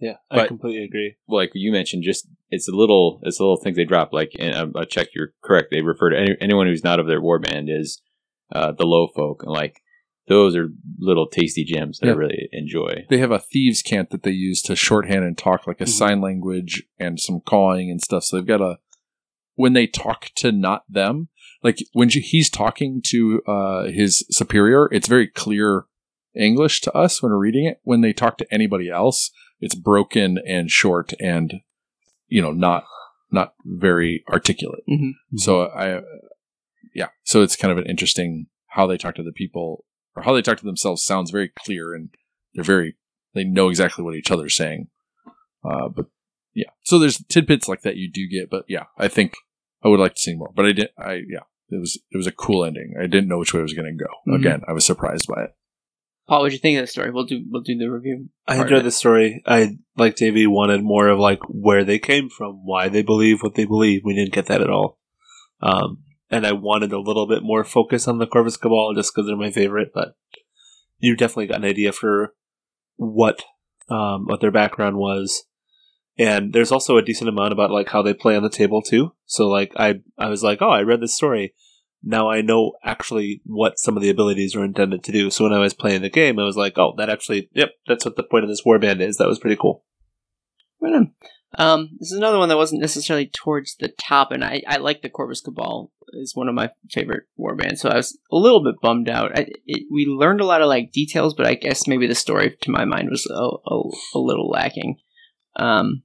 Yeah, 0.00 0.16
I 0.30 0.36
But- 0.36 0.48
completely 0.48 0.84
agree. 0.84 1.14
like 1.28 1.50
you 1.54 1.72
mentioned, 1.72 2.02
just 2.04 2.28
it's 2.50 2.68
a 2.68 2.74
little 2.74 3.20
it's 3.24 3.40
a 3.40 3.42
little 3.42 3.56
things 3.56 3.76
they 3.76 3.84
drop. 3.84 4.12
Like 4.12 4.32
and 4.38 4.54
um, 4.54 4.72
I 4.76 4.84
checked, 4.84 5.14
you're 5.14 5.32
correct. 5.42 5.68
They 5.70 5.82
refer 5.82 6.10
to 6.10 6.18
any, 6.18 6.36
anyone 6.40 6.66
who's 6.66 6.84
not 6.84 7.00
of 7.00 7.06
their 7.06 7.20
war 7.20 7.38
band 7.38 7.68
as 7.70 7.98
uh, 8.54 8.72
the 8.72 8.86
low 8.86 9.08
folk, 9.14 9.42
and 9.42 9.52
like 9.52 9.80
those 10.28 10.56
are 10.56 10.68
little 10.98 11.26
tasty 11.26 11.64
gems 11.64 11.98
that 11.98 12.08
I 12.08 12.12
really 12.12 12.48
enjoy. 12.52 13.04
They 13.10 13.18
have 13.18 13.30
a 13.30 13.38
thieves' 13.38 13.82
cant 13.82 14.08
that 14.10 14.22
they 14.22 14.30
use 14.30 14.62
to 14.62 14.74
shorthand 14.76 15.24
and 15.24 15.36
talk, 15.36 15.66
like 15.66 15.80
a 15.82 15.84
Mhm. 15.84 15.88
sign 15.88 16.20
language 16.22 16.84
and 16.98 17.20
some 17.20 17.40
calling 17.40 17.90
and 17.90 18.00
stuff. 18.00 18.24
So 18.24 18.36
they've 18.36 18.46
got 18.46 18.62
a 18.62 18.78
when 19.56 19.72
they 19.74 19.86
talk 19.86 20.30
to 20.36 20.50
not 20.50 20.82
them, 20.88 21.28
like 21.62 21.78
when 21.92 22.08
she- 22.08 22.20
he's 22.20 22.48
talking 22.50 23.00
to 23.06 23.42
uh, 23.46 23.84
his 23.84 24.24
superior, 24.30 24.88
it's 24.92 25.08
very 25.08 25.26
clear 25.28 25.84
English 26.34 26.80
to 26.82 26.92
us 26.92 27.22
when 27.22 27.30
we're 27.30 27.38
reading 27.38 27.66
it. 27.66 27.78
When 27.84 28.00
they 28.00 28.12
talk 28.12 28.38
to 28.38 28.46
anybody 28.52 28.88
else, 28.90 29.30
it's 29.64 29.74
broken 29.74 30.38
and 30.46 30.70
short 30.70 31.12
and 31.18 31.54
you 32.28 32.42
know 32.42 32.52
not 32.52 32.84
not 33.30 33.54
very 33.64 34.22
articulate. 34.28 34.84
hmm 34.86 35.10
So 35.36 35.62
I, 35.66 36.02
yeah. 36.94 37.08
So 37.24 37.42
it's 37.42 37.56
kind 37.56 37.72
of 37.72 37.78
an 37.78 37.86
interesting 37.86 38.46
how 38.68 38.86
they 38.86 38.98
talk 38.98 39.14
to 39.16 39.22
the 39.22 39.32
people 39.32 39.84
or 40.14 40.22
how 40.22 40.34
they 40.34 40.42
talk 40.42 40.58
to 40.58 40.64
themselves 40.66 41.04
sounds 41.04 41.30
very 41.30 41.48
clear 41.48 41.94
and 41.94 42.10
they're 42.54 42.62
very 42.64 42.96
they 43.32 43.42
know 43.44 43.68
exactly 43.70 44.04
what 44.04 44.14
each 44.14 44.30
other's 44.30 44.54
saying. 44.54 44.88
Uh, 45.64 45.88
but 45.88 46.06
yeah, 46.54 46.70
so 46.84 46.98
there's 46.98 47.24
tidbits 47.28 47.66
like 47.68 47.82
that 47.82 47.96
you 47.96 48.08
do 48.12 48.28
get, 48.28 48.50
but 48.50 48.64
yeah, 48.68 48.84
I 48.98 49.08
think 49.08 49.34
I 49.82 49.88
would 49.88 49.98
like 49.98 50.14
to 50.14 50.20
see 50.20 50.34
more. 50.34 50.52
But 50.54 50.66
I 50.66 50.72
did, 50.72 50.90
I 50.98 51.12
yeah, 51.14 51.44
it 51.70 51.80
was 51.80 51.98
it 52.12 52.16
was 52.16 52.26
a 52.26 52.32
cool 52.32 52.64
ending. 52.64 52.94
I 53.00 53.06
didn't 53.06 53.28
know 53.28 53.38
which 53.38 53.54
way 53.54 53.60
it 53.60 53.64
was 53.64 53.72
going 53.72 53.96
to 53.96 54.04
go. 54.04 54.10
Mhm. 54.28 54.38
Again, 54.40 54.62
I 54.68 54.72
was 54.72 54.84
surprised 54.84 55.26
by 55.26 55.44
it. 55.44 55.54
Paul, 56.26 56.40
what'd 56.40 56.54
you 56.54 56.58
think 56.58 56.78
of 56.78 56.84
the 56.84 56.86
story? 56.86 57.10
We'll 57.10 57.26
do 57.26 57.44
we'll 57.50 57.62
do 57.62 57.76
the 57.76 57.90
review. 57.90 58.30
I 58.46 58.56
enjoyed 58.56 58.84
the 58.84 58.90
story. 58.90 59.42
I 59.46 59.76
like 59.96 60.16
Davey 60.16 60.46
wanted 60.46 60.82
more 60.82 61.08
of 61.08 61.18
like 61.18 61.40
where 61.48 61.84
they 61.84 61.98
came 61.98 62.30
from, 62.30 62.64
why 62.64 62.88
they 62.88 63.02
believe 63.02 63.42
what 63.42 63.56
they 63.56 63.66
believe. 63.66 64.02
We 64.04 64.14
didn't 64.14 64.32
get 64.32 64.46
that 64.46 64.62
at 64.62 64.70
all. 64.70 64.98
Um, 65.60 65.98
and 66.30 66.46
I 66.46 66.52
wanted 66.52 66.92
a 66.92 67.00
little 67.00 67.28
bit 67.28 67.42
more 67.42 67.62
focus 67.62 68.08
on 68.08 68.18
the 68.18 68.26
Corvus 68.26 68.56
Cabal 68.56 68.94
just 68.94 69.14
because 69.14 69.26
they're 69.26 69.36
my 69.36 69.50
favorite. 69.50 69.90
But 69.92 70.16
you 70.98 71.14
definitely 71.14 71.48
got 71.48 71.58
an 71.58 71.66
idea 71.66 71.92
for 71.92 72.34
what 72.96 73.42
um, 73.90 74.24
what 74.26 74.40
their 74.40 74.50
background 74.50 74.96
was. 74.96 75.44
And 76.16 76.52
there's 76.52 76.72
also 76.72 76.96
a 76.96 77.02
decent 77.02 77.28
amount 77.28 77.52
about 77.52 77.70
like 77.70 77.90
how 77.90 78.00
they 78.00 78.14
play 78.14 78.34
on 78.36 78.42
the 78.42 78.48
table 78.48 78.80
too. 78.80 79.12
So 79.26 79.46
like 79.46 79.72
I 79.76 79.96
I 80.16 80.28
was 80.28 80.42
like, 80.42 80.62
oh, 80.62 80.70
I 80.70 80.82
read 80.82 81.02
this 81.02 81.14
story. 81.14 81.54
Now 82.04 82.30
I 82.30 82.42
know 82.42 82.72
actually 82.84 83.40
what 83.44 83.78
some 83.78 83.96
of 83.96 84.02
the 84.02 84.10
abilities 84.10 84.54
are 84.54 84.64
intended 84.64 85.02
to 85.04 85.12
do. 85.12 85.30
So 85.30 85.44
when 85.44 85.52
I 85.52 85.58
was 85.58 85.74
playing 85.74 86.02
the 86.02 86.10
game, 86.10 86.38
I 86.38 86.44
was 86.44 86.56
like, 86.56 86.76
oh, 86.76 86.94
that 86.98 87.08
actually, 87.08 87.48
yep, 87.54 87.70
that's 87.86 88.04
what 88.04 88.16
the 88.16 88.22
point 88.22 88.44
of 88.44 88.50
this 88.50 88.62
warband 88.64 89.00
is. 89.00 89.16
That 89.16 89.28
was 89.28 89.38
pretty 89.38 89.56
cool. 89.60 89.84
Right 90.80 90.94
on. 90.94 91.14
Um, 91.56 91.90
this 91.98 92.10
is 92.10 92.18
another 92.18 92.38
one 92.38 92.48
that 92.48 92.56
wasn't 92.56 92.80
necessarily 92.80 93.26
towards 93.26 93.76
the 93.76 93.88
top, 93.88 94.32
and 94.32 94.44
I, 94.44 94.62
I 94.66 94.78
like 94.78 95.02
the 95.02 95.08
Corvus 95.08 95.40
Cabal 95.40 95.92
is 96.08 96.34
one 96.34 96.48
of 96.48 96.54
my 96.54 96.70
favorite 96.90 97.24
warbands, 97.38 97.78
so 97.78 97.88
I 97.88 97.96
was 97.96 98.18
a 98.30 98.36
little 98.36 98.62
bit 98.62 98.80
bummed 98.82 99.08
out. 99.08 99.38
I, 99.38 99.46
it, 99.64 99.84
we 99.90 100.06
learned 100.06 100.40
a 100.40 100.46
lot 100.46 100.62
of 100.62 100.68
like 100.68 100.92
details, 100.92 101.34
but 101.34 101.46
I 101.46 101.54
guess 101.54 101.86
maybe 101.86 102.06
the 102.06 102.14
story, 102.14 102.56
to 102.60 102.70
my 102.70 102.84
mind, 102.84 103.08
was 103.10 103.26
a, 103.30 103.34
a, 103.34 104.18
a 104.18 104.20
little 104.20 104.48
lacking. 104.48 104.96
Um, 105.56 106.02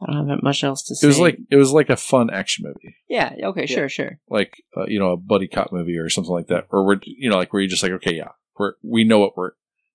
I 0.00 0.12
don't 0.12 0.28
have 0.28 0.42
much 0.42 0.62
else 0.62 0.82
to 0.84 0.94
say. 0.94 1.06
It 1.06 1.08
was 1.08 1.18
like 1.18 1.38
it 1.50 1.56
was 1.56 1.72
like 1.72 1.90
a 1.90 1.96
fun 1.96 2.30
action 2.30 2.64
movie, 2.66 2.96
yeah, 3.08 3.34
okay, 3.44 3.66
sure, 3.66 3.88
sure. 3.88 4.20
like 4.28 4.62
uh, 4.76 4.86
you 4.86 4.98
know 4.98 5.10
a 5.12 5.16
buddy 5.16 5.48
cop 5.48 5.72
movie 5.72 5.96
or 5.96 6.08
something 6.08 6.32
like 6.32 6.46
that, 6.48 6.66
or 6.70 6.84
we're 6.86 7.00
you 7.04 7.28
know 7.30 7.36
like 7.36 7.52
where 7.52 7.60
you're 7.62 7.68
just 7.70 7.82
like 7.82 7.92
okay 7.92 8.14
yeah 8.14 8.28
we're 8.58 8.74
we 8.82 9.04
know 9.04 9.18
what 9.18 9.36
we're 9.36 9.52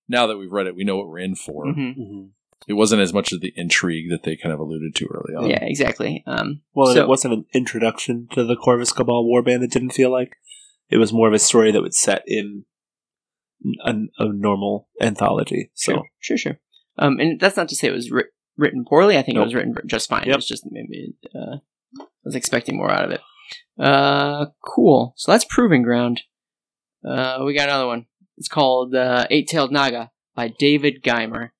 now 0.08 0.26
that 0.26 0.36
we've 0.36 0.52
read 0.52 0.66
it 0.66 0.76
we 0.76 0.84
know 0.84 0.96
what 0.96 1.08
we're 1.08 1.18
in 1.18 1.34
for. 1.34 1.64
hmm 1.72 2.26
It 2.68 2.74
wasn't 2.74 3.02
as 3.02 3.12
much 3.14 3.32
of 3.32 3.40
the 3.40 3.52
intrigue 3.56 4.10
that 4.10 4.22
they 4.24 4.36
kind 4.36 4.52
of 4.52 4.60
alluded 4.60 4.94
to 4.96 5.06
early 5.06 5.34
on. 5.34 5.50
Yeah, 5.50 5.62
exactly. 5.64 6.22
Um, 6.26 6.60
Well, 6.74 6.92
so- 6.94 7.02
it 7.02 7.08
wasn't 7.08 7.34
an 7.34 7.44
introduction 7.54 8.28
to 8.32 8.44
the 8.44 8.56
Corvus 8.56 8.92
Cabal 8.92 9.24
warband. 9.24 9.62
It 9.62 9.70
didn't 9.70 9.90
feel 9.92 10.10
like 10.10 10.36
it 10.90 10.98
was 10.98 11.12
more 11.12 11.28
of 11.28 11.34
a 11.34 11.38
story 11.38 11.72
that 11.72 11.82
would 11.82 11.94
set 11.94 12.22
in 12.26 12.64
a, 13.84 13.94
a 14.18 14.28
normal 14.32 14.88
anthology. 15.00 15.70
So 15.74 15.92
Sure, 15.92 16.04
sure, 16.20 16.36
sure. 16.38 16.58
Um, 16.98 17.18
and 17.18 17.40
that's 17.40 17.56
not 17.56 17.68
to 17.70 17.74
say 17.76 17.88
it 17.88 17.92
was 17.92 18.10
writ- 18.10 18.33
written 18.56 18.84
poorly. 18.84 19.16
I 19.18 19.22
think 19.22 19.36
it 19.36 19.40
was 19.40 19.54
written 19.54 19.74
just 19.86 20.08
fine. 20.08 20.28
It 20.28 20.36
was 20.36 20.46
just 20.46 20.64
maybe 20.70 21.14
uh, 21.34 21.56
I 22.00 22.04
was 22.24 22.34
expecting 22.34 22.76
more 22.76 22.90
out 22.90 23.04
of 23.04 23.10
it. 23.10 23.20
Uh, 23.78 24.46
cool. 24.64 25.14
So 25.16 25.32
that's 25.32 25.44
Proving 25.48 25.82
Ground. 25.82 26.22
Uh, 27.06 27.42
we 27.44 27.54
got 27.54 27.68
another 27.68 27.86
one. 27.86 28.06
It's 28.38 28.48
called 28.48 28.94
uh, 28.94 29.26
Eight 29.30 29.48
Tailed 29.48 29.72
Naga 29.72 30.10
by 30.34 30.48
David 30.48 31.02
Guymer, 31.04 31.50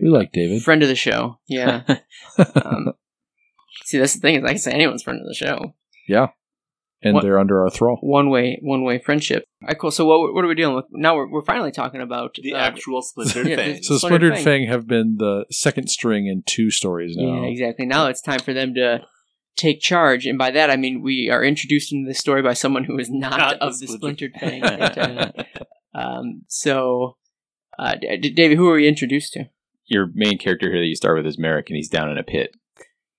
We 0.00 0.08
like 0.08 0.32
David. 0.32 0.62
friend 0.62 0.82
of 0.82 0.88
the 0.88 0.94
show. 0.96 1.38
Yeah. 1.46 1.82
um, 2.64 2.92
see, 3.84 3.98
that's 3.98 4.14
the 4.14 4.20
thing 4.20 4.36
is 4.36 4.44
I 4.44 4.48
can 4.48 4.58
say 4.58 4.72
anyone's 4.72 5.02
friend 5.02 5.20
of 5.20 5.26
the 5.26 5.34
show. 5.34 5.74
And 7.02 7.14
What- 7.14 7.22
they're 7.22 7.38
under 7.38 7.62
our 7.62 7.70
thrall. 7.70 7.98
One 8.00 8.30
way, 8.30 8.58
one 8.62 8.82
way 8.82 8.98
friendship. 8.98 9.44
All 9.62 9.68
right, 9.68 9.78
cool. 9.78 9.90
So 9.90 10.04
what, 10.06 10.34
what 10.34 10.44
are 10.44 10.48
we 10.48 10.54
dealing 10.54 10.76
with 10.76 10.86
now? 10.90 11.14
We're, 11.16 11.30
we're 11.30 11.44
finally 11.44 11.72
talking 11.72 12.00
about 12.00 12.36
the 12.42 12.54
uh, 12.54 12.58
actual 12.58 13.02
splintered 13.02 13.46
yeah, 13.48 13.56
thing. 13.56 13.82
So 13.82 13.98
Splintered 13.98 13.98
Splintered 13.98 14.34
Fang. 14.36 14.44
Fang 14.44 14.68
have 14.68 14.86
been 14.86 15.16
the 15.18 15.44
second 15.50 15.88
string 15.88 16.26
in 16.26 16.42
two 16.46 16.70
stories 16.70 17.16
now. 17.16 17.42
Yeah, 17.42 17.48
exactly. 17.48 17.86
Now 17.86 18.06
it's 18.06 18.22
time 18.22 18.40
for 18.40 18.52
them 18.52 18.74
to 18.74 19.00
take 19.56 19.80
charge, 19.80 20.26
and 20.26 20.36
by 20.38 20.50
that 20.50 20.70
I 20.70 20.76
mean 20.76 21.02
we 21.02 21.30
are 21.30 21.42
introduced 21.44 21.92
into 21.92 22.08
this 22.08 22.18
story 22.18 22.42
by 22.42 22.52
someone 22.54 22.84
who 22.84 22.98
is 22.98 23.10
not, 23.10 23.38
Not 23.38 23.58
of 23.60 23.78
the 23.78 23.86
Splintered 23.86 24.32
Splintered 24.36 24.94
Fang. 24.94 25.32
um, 25.94 26.42
so, 26.48 27.16
uh, 27.78 27.94
D- 28.00 28.16
D- 28.18 28.30
David, 28.30 28.56
who 28.58 28.68
are 28.68 28.74
we 28.76 28.86
introduced 28.88 29.32
to? 29.34 29.44
Your 29.86 30.10
main 30.14 30.36
character 30.38 30.70
here 30.70 30.80
that 30.80 30.86
you 30.86 30.96
start 30.96 31.16
with 31.16 31.26
is 31.26 31.38
Merrick, 31.38 31.68
and 31.70 31.76
he's 31.76 31.88
down 31.88 32.10
in 32.10 32.18
a 32.18 32.22
pit, 32.24 32.54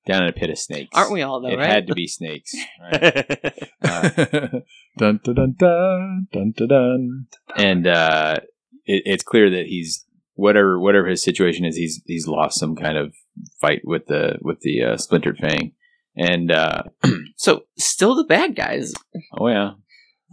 down 0.08 0.24
in 0.24 0.30
a 0.30 0.34
pit 0.34 0.50
of 0.50 0.58
snakes. 0.58 0.90
Aren't 0.94 1.12
we 1.12 1.22
all 1.22 1.42
though? 1.42 1.50
it 1.50 1.58
right? 1.58 1.68
had 1.70 1.88
to 1.88 1.94
be 1.94 2.08
snakes. 2.08 2.56
Right? 2.82 3.02
dun 4.98 5.20
dun 5.24 5.36
dun 5.36 5.56
dun 5.60 6.28
dun 6.32 6.54
dun 6.56 6.68
dun. 6.68 7.28
and 7.56 7.88
uh, 7.88 8.38
it, 8.86 9.04
it's 9.06 9.24
clear 9.24 9.50
that 9.50 9.66
he's 9.68 10.06
whatever 10.34 10.80
whatever 10.80 11.08
his 11.08 11.24
situation 11.24 11.66
is. 11.66 11.76
He's 11.76 12.02
he's 12.06 12.28
lost 12.28 12.60
some 12.60 12.76
kind 12.76 12.98
of 12.98 13.14
fight 13.60 13.82
with 13.84 14.08
the 14.08 14.38
with 14.42 14.62
the 14.62 14.84
uh, 14.84 14.98
splintered 14.98 15.38
fang, 15.38 15.74
and 16.16 16.52
uh, 16.52 16.84
so 17.36 17.66
still 17.78 18.16
the 18.16 18.24
bad 18.24 18.56
guys. 18.56 18.94
oh 19.38 19.48
yeah, 19.48 19.72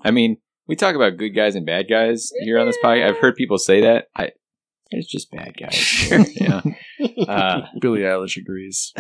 I 0.02 0.10
mean 0.10 0.38
we 0.66 0.76
talk 0.76 0.94
about 0.94 1.18
good 1.18 1.30
guys 1.30 1.56
and 1.56 1.66
bad 1.66 1.86
guys 1.88 2.30
here 2.42 2.58
on 2.58 2.66
this 2.66 2.78
podcast. 2.82 3.08
I've 3.08 3.18
heard 3.18 3.36
people 3.36 3.58
say 3.58 3.82
that. 3.82 4.08
I 4.16 4.30
it's 4.90 5.10
just 5.10 5.30
bad 5.30 5.56
guys. 5.58 6.10
yeah. 6.40 6.62
Uh, 7.28 7.62
Billie 7.80 8.00
Eilish 8.00 8.36
agrees. 8.36 8.92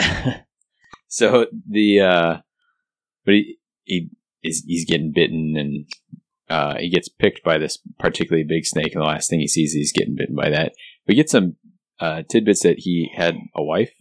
So 1.14 1.46
the 1.68 2.00
uh 2.00 2.36
but 3.24 3.34
he 3.34 3.58
he 3.84 4.10
is 4.42 4.64
he's 4.66 4.84
getting 4.84 5.12
bitten 5.14 5.54
and 5.56 5.86
uh 6.48 6.76
he 6.78 6.90
gets 6.90 7.08
picked 7.08 7.44
by 7.44 7.56
this 7.56 7.78
particularly 8.00 8.44
big 8.44 8.66
snake 8.66 8.94
and 8.94 9.00
the 9.00 9.06
last 9.06 9.30
thing 9.30 9.38
he 9.38 9.46
sees 9.46 9.70
is 9.70 9.74
he's 9.74 9.92
getting 9.92 10.16
bitten 10.16 10.34
by 10.34 10.50
that 10.50 10.72
we 11.06 11.14
get 11.14 11.30
some 11.30 11.54
uh 12.00 12.22
tidbits 12.28 12.64
that 12.64 12.80
he 12.80 13.12
had 13.16 13.36
a 13.54 13.62
wife 13.62 13.92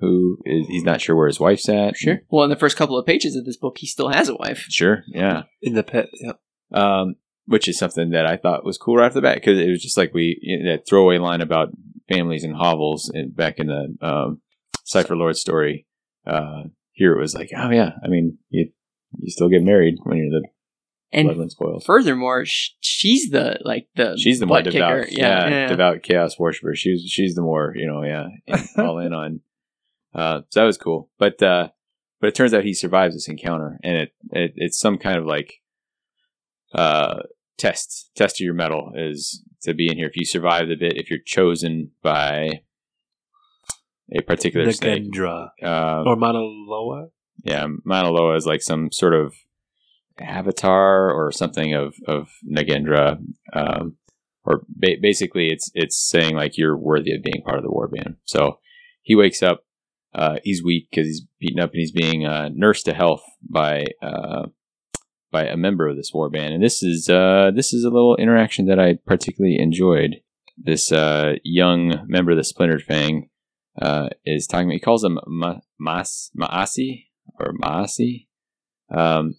who 0.00 0.38
is 0.46 0.66
he's 0.68 0.82
not 0.82 1.02
sure 1.02 1.14
where 1.14 1.26
his 1.26 1.38
wife's 1.38 1.68
at 1.68 1.96
Sure. 1.96 2.22
Well, 2.30 2.44
in 2.44 2.50
the 2.50 2.56
first 2.56 2.78
couple 2.78 2.98
of 2.98 3.06
pages 3.06 3.36
of 3.36 3.44
this 3.44 3.58
book, 3.58 3.76
he 3.78 3.86
still 3.86 4.08
has 4.08 4.30
a 4.30 4.34
wife. 4.34 4.64
sure 4.70 5.04
yeah 5.08 5.42
in 5.60 5.74
the 5.74 5.82
pit. 5.82 6.08
Yep. 6.14 6.40
um 6.72 7.16
which 7.44 7.68
is 7.68 7.76
something 7.76 8.10
that 8.10 8.24
I 8.24 8.38
thought 8.38 8.64
was 8.64 8.78
cool 8.78 8.96
right 8.96 9.06
off 9.06 9.14
the 9.14 9.20
bat 9.20 9.34
because 9.34 9.58
it 9.58 9.68
was 9.68 9.82
just 9.82 9.98
like 9.98 10.14
we 10.14 10.38
you 10.40 10.62
know, 10.62 10.70
that 10.72 10.88
throwaway 10.88 11.18
line 11.18 11.42
about 11.42 11.68
families 12.08 12.44
and 12.44 12.56
hovels 12.56 13.10
and 13.12 13.36
back 13.36 13.58
in 13.58 13.66
the 13.66 13.94
um, 14.00 14.40
Cypher 14.84 15.16
Lord 15.16 15.36
story. 15.36 15.86
Uh, 16.26 16.64
here 16.92 17.12
it 17.16 17.20
was 17.20 17.34
like, 17.34 17.50
oh 17.56 17.70
yeah, 17.70 17.92
I 18.04 18.08
mean, 18.08 18.38
you 18.50 18.70
you 19.18 19.30
still 19.30 19.48
get 19.48 19.62
married 19.62 19.96
when 20.04 20.16
you're 20.18 20.30
the 20.30 20.46
And 21.12 21.26
Bloodwind 21.26 21.52
Spoils. 21.52 21.84
furthermore, 21.84 22.44
sh- 22.46 22.70
she's 22.80 23.30
the 23.30 23.58
like 23.64 23.88
the 23.96 24.16
She's 24.18 24.40
the 24.40 24.46
more 24.46 24.62
devout, 24.62 25.04
kicker. 25.06 25.20
yeah, 25.20 25.48
yeah, 25.48 25.66
devout 25.68 26.02
chaos 26.02 26.38
worshiper. 26.38 26.74
She's 26.74 27.02
she's 27.08 27.34
the 27.34 27.42
more 27.42 27.72
you 27.76 27.86
know, 27.86 28.02
yeah, 28.04 28.26
in- 28.46 28.68
all 28.84 28.98
in 28.98 29.12
on. 29.12 29.40
Uh, 30.14 30.42
so 30.50 30.60
that 30.60 30.66
was 30.66 30.78
cool, 30.78 31.10
but 31.18 31.42
uh, 31.42 31.68
but 32.20 32.28
it 32.28 32.34
turns 32.34 32.52
out 32.54 32.64
he 32.64 32.74
survives 32.74 33.14
this 33.14 33.28
encounter, 33.28 33.78
and 33.82 33.96
it, 33.96 34.14
it 34.30 34.52
it's 34.56 34.78
some 34.78 34.98
kind 34.98 35.16
of 35.18 35.24
like 35.26 35.54
uh 36.74 37.20
test 37.58 38.10
test 38.16 38.36
of 38.40 38.44
your 38.44 38.54
metal 38.54 38.92
is 38.94 39.42
to 39.62 39.74
be 39.74 39.88
in 39.90 39.96
here. 39.96 40.06
If 40.08 40.16
you 40.16 40.24
survive 40.24 40.68
the 40.68 40.76
bit, 40.76 40.96
if 40.96 41.10
you're 41.10 41.18
chosen 41.24 41.90
by 42.02 42.62
a 44.16 44.22
particular 44.22 44.70
snake, 44.72 45.04
Nagendra. 45.12 45.48
uh, 45.62 46.02
Or 46.06 46.16
Mauna 46.16 46.40
Loa? 46.40 47.08
yeah, 47.44 47.66
Mauna 47.84 48.10
Loa 48.10 48.36
is 48.36 48.46
like 48.46 48.62
some 48.62 48.90
sort 48.92 49.14
of 49.14 49.34
avatar 50.18 51.10
or 51.10 51.32
something 51.32 51.74
of 51.74 51.94
of 52.06 52.28
Nagendra, 52.48 53.18
um, 53.52 53.96
or 54.44 54.62
ba- 54.68 54.96
basically 55.00 55.48
it's 55.48 55.70
it's 55.74 55.96
saying 55.98 56.34
like 56.34 56.56
you're 56.58 56.76
worthy 56.76 57.12
of 57.14 57.22
being 57.22 57.42
part 57.44 57.58
of 57.58 57.64
the 57.64 57.70
war 57.70 57.88
band. 57.88 58.16
So 58.24 58.58
he 59.02 59.14
wakes 59.16 59.42
up, 59.42 59.64
uh, 60.14 60.36
he's 60.44 60.62
weak 60.62 60.88
because 60.90 61.06
he's 61.06 61.26
beaten 61.40 61.60
up 61.60 61.70
and 61.72 61.80
he's 61.80 61.92
being 61.92 62.26
uh, 62.26 62.50
nursed 62.54 62.84
to 62.86 62.94
health 62.94 63.24
by 63.48 63.86
uh, 64.02 64.46
by 65.30 65.44
a 65.46 65.56
member 65.56 65.88
of 65.88 65.96
this 65.96 66.10
war 66.12 66.28
band. 66.28 66.54
And 66.54 66.62
this 66.62 66.82
is 66.82 67.08
uh, 67.08 67.50
this 67.54 67.72
is 67.72 67.84
a 67.84 67.90
little 67.90 68.16
interaction 68.16 68.66
that 68.66 68.78
I 68.78 68.98
particularly 69.06 69.58
enjoyed. 69.58 70.16
This 70.58 70.92
uh, 70.92 71.36
young 71.42 72.04
member 72.06 72.32
of 72.32 72.36
the 72.36 72.44
Splintered 72.44 72.82
Fang 72.82 73.30
uh, 73.80 74.08
is 74.24 74.46
talking. 74.46 74.70
He 74.70 74.80
calls 74.80 75.04
him 75.04 75.18
Ma- 75.26 75.60
Mas 75.78 76.30
Maasi 76.38 77.06
or 77.38 77.54
Maasi. 77.62 78.26
Um, 78.94 79.36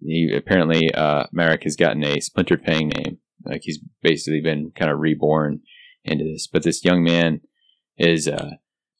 he 0.00 0.32
apparently 0.34 0.92
uh, 0.94 1.24
Marek 1.32 1.64
has 1.64 1.76
gotten 1.76 2.04
a 2.04 2.20
Splintered 2.20 2.64
Fang 2.64 2.88
name. 2.88 3.18
Like 3.44 3.62
he's 3.64 3.80
basically 4.02 4.40
been 4.40 4.72
kind 4.76 4.90
of 4.90 5.00
reborn 5.00 5.60
into 6.04 6.24
this. 6.24 6.46
But 6.46 6.62
this 6.62 6.84
young 6.84 7.02
man 7.02 7.40
is 7.96 8.28
uh, 8.28 8.52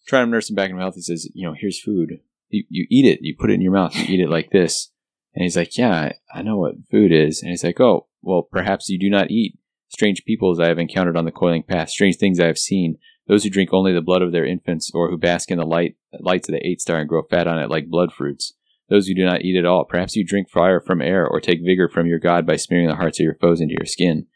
trying 0.06 0.26
to 0.26 0.30
nurse 0.30 0.50
him 0.50 0.56
back 0.56 0.70
in 0.70 0.78
health. 0.78 0.94
He 0.94 1.02
says, 1.02 1.28
"You 1.34 1.48
know, 1.48 1.54
here's 1.58 1.80
food. 1.80 2.20
You, 2.48 2.64
you 2.68 2.86
eat 2.90 3.06
it. 3.06 3.20
You 3.22 3.34
put 3.38 3.50
it 3.50 3.54
in 3.54 3.60
your 3.60 3.72
mouth. 3.72 3.94
You 3.94 4.04
eat 4.04 4.20
it 4.20 4.30
like 4.30 4.50
this." 4.50 4.90
And 5.34 5.42
he's 5.42 5.56
like, 5.56 5.76
"Yeah, 5.76 6.12
I 6.34 6.42
know 6.42 6.58
what 6.58 6.74
food 6.90 7.12
is." 7.12 7.42
And 7.42 7.50
he's 7.50 7.64
like, 7.64 7.80
"Oh, 7.80 8.08
well, 8.20 8.42
perhaps 8.42 8.88
you 8.88 8.98
do 8.98 9.10
not 9.10 9.30
eat 9.30 9.58
strange 9.88 10.24
peoples 10.24 10.58
I 10.58 10.68
have 10.68 10.78
encountered 10.78 11.16
on 11.16 11.24
the 11.24 11.32
coiling 11.32 11.62
path, 11.62 11.90
strange 11.90 12.16
things 12.16 12.40
I 12.40 12.46
have 12.46 12.58
seen." 12.58 12.98
Those 13.28 13.44
who 13.44 13.50
drink 13.50 13.70
only 13.72 13.92
the 13.92 14.00
blood 14.00 14.22
of 14.22 14.32
their 14.32 14.44
infants, 14.44 14.90
or 14.92 15.08
who 15.08 15.16
bask 15.16 15.50
in 15.50 15.58
the 15.58 15.64
light 15.64 15.96
lights 16.20 16.48
of 16.48 16.54
the 16.54 16.66
eight 16.66 16.80
star 16.80 16.98
and 16.98 17.08
grow 17.08 17.22
fat 17.22 17.46
on 17.46 17.58
it 17.58 17.70
like 17.70 17.88
blood 17.88 18.12
fruits. 18.12 18.54
Those 18.88 19.06
who 19.06 19.14
do 19.14 19.24
not 19.24 19.42
eat 19.42 19.56
at 19.56 19.64
all. 19.64 19.84
Perhaps 19.84 20.16
you 20.16 20.24
drink 20.24 20.50
fire 20.50 20.80
from 20.80 21.00
air, 21.00 21.26
or 21.26 21.40
take 21.40 21.60
vigor 21.64 21.88
from 21.88 22.06
your 22.06 22.18
god 22.18 22.46
by 22.46 22.56
smearing 22.56 22.88
the 22.88 22.96
hearts 22.96 23.20
of 23.20 23.24
your 23.24 23.36
foes 23.36 23.60
into 23.60 23.74
your 23.78 23.86
skin. 23.86 24.26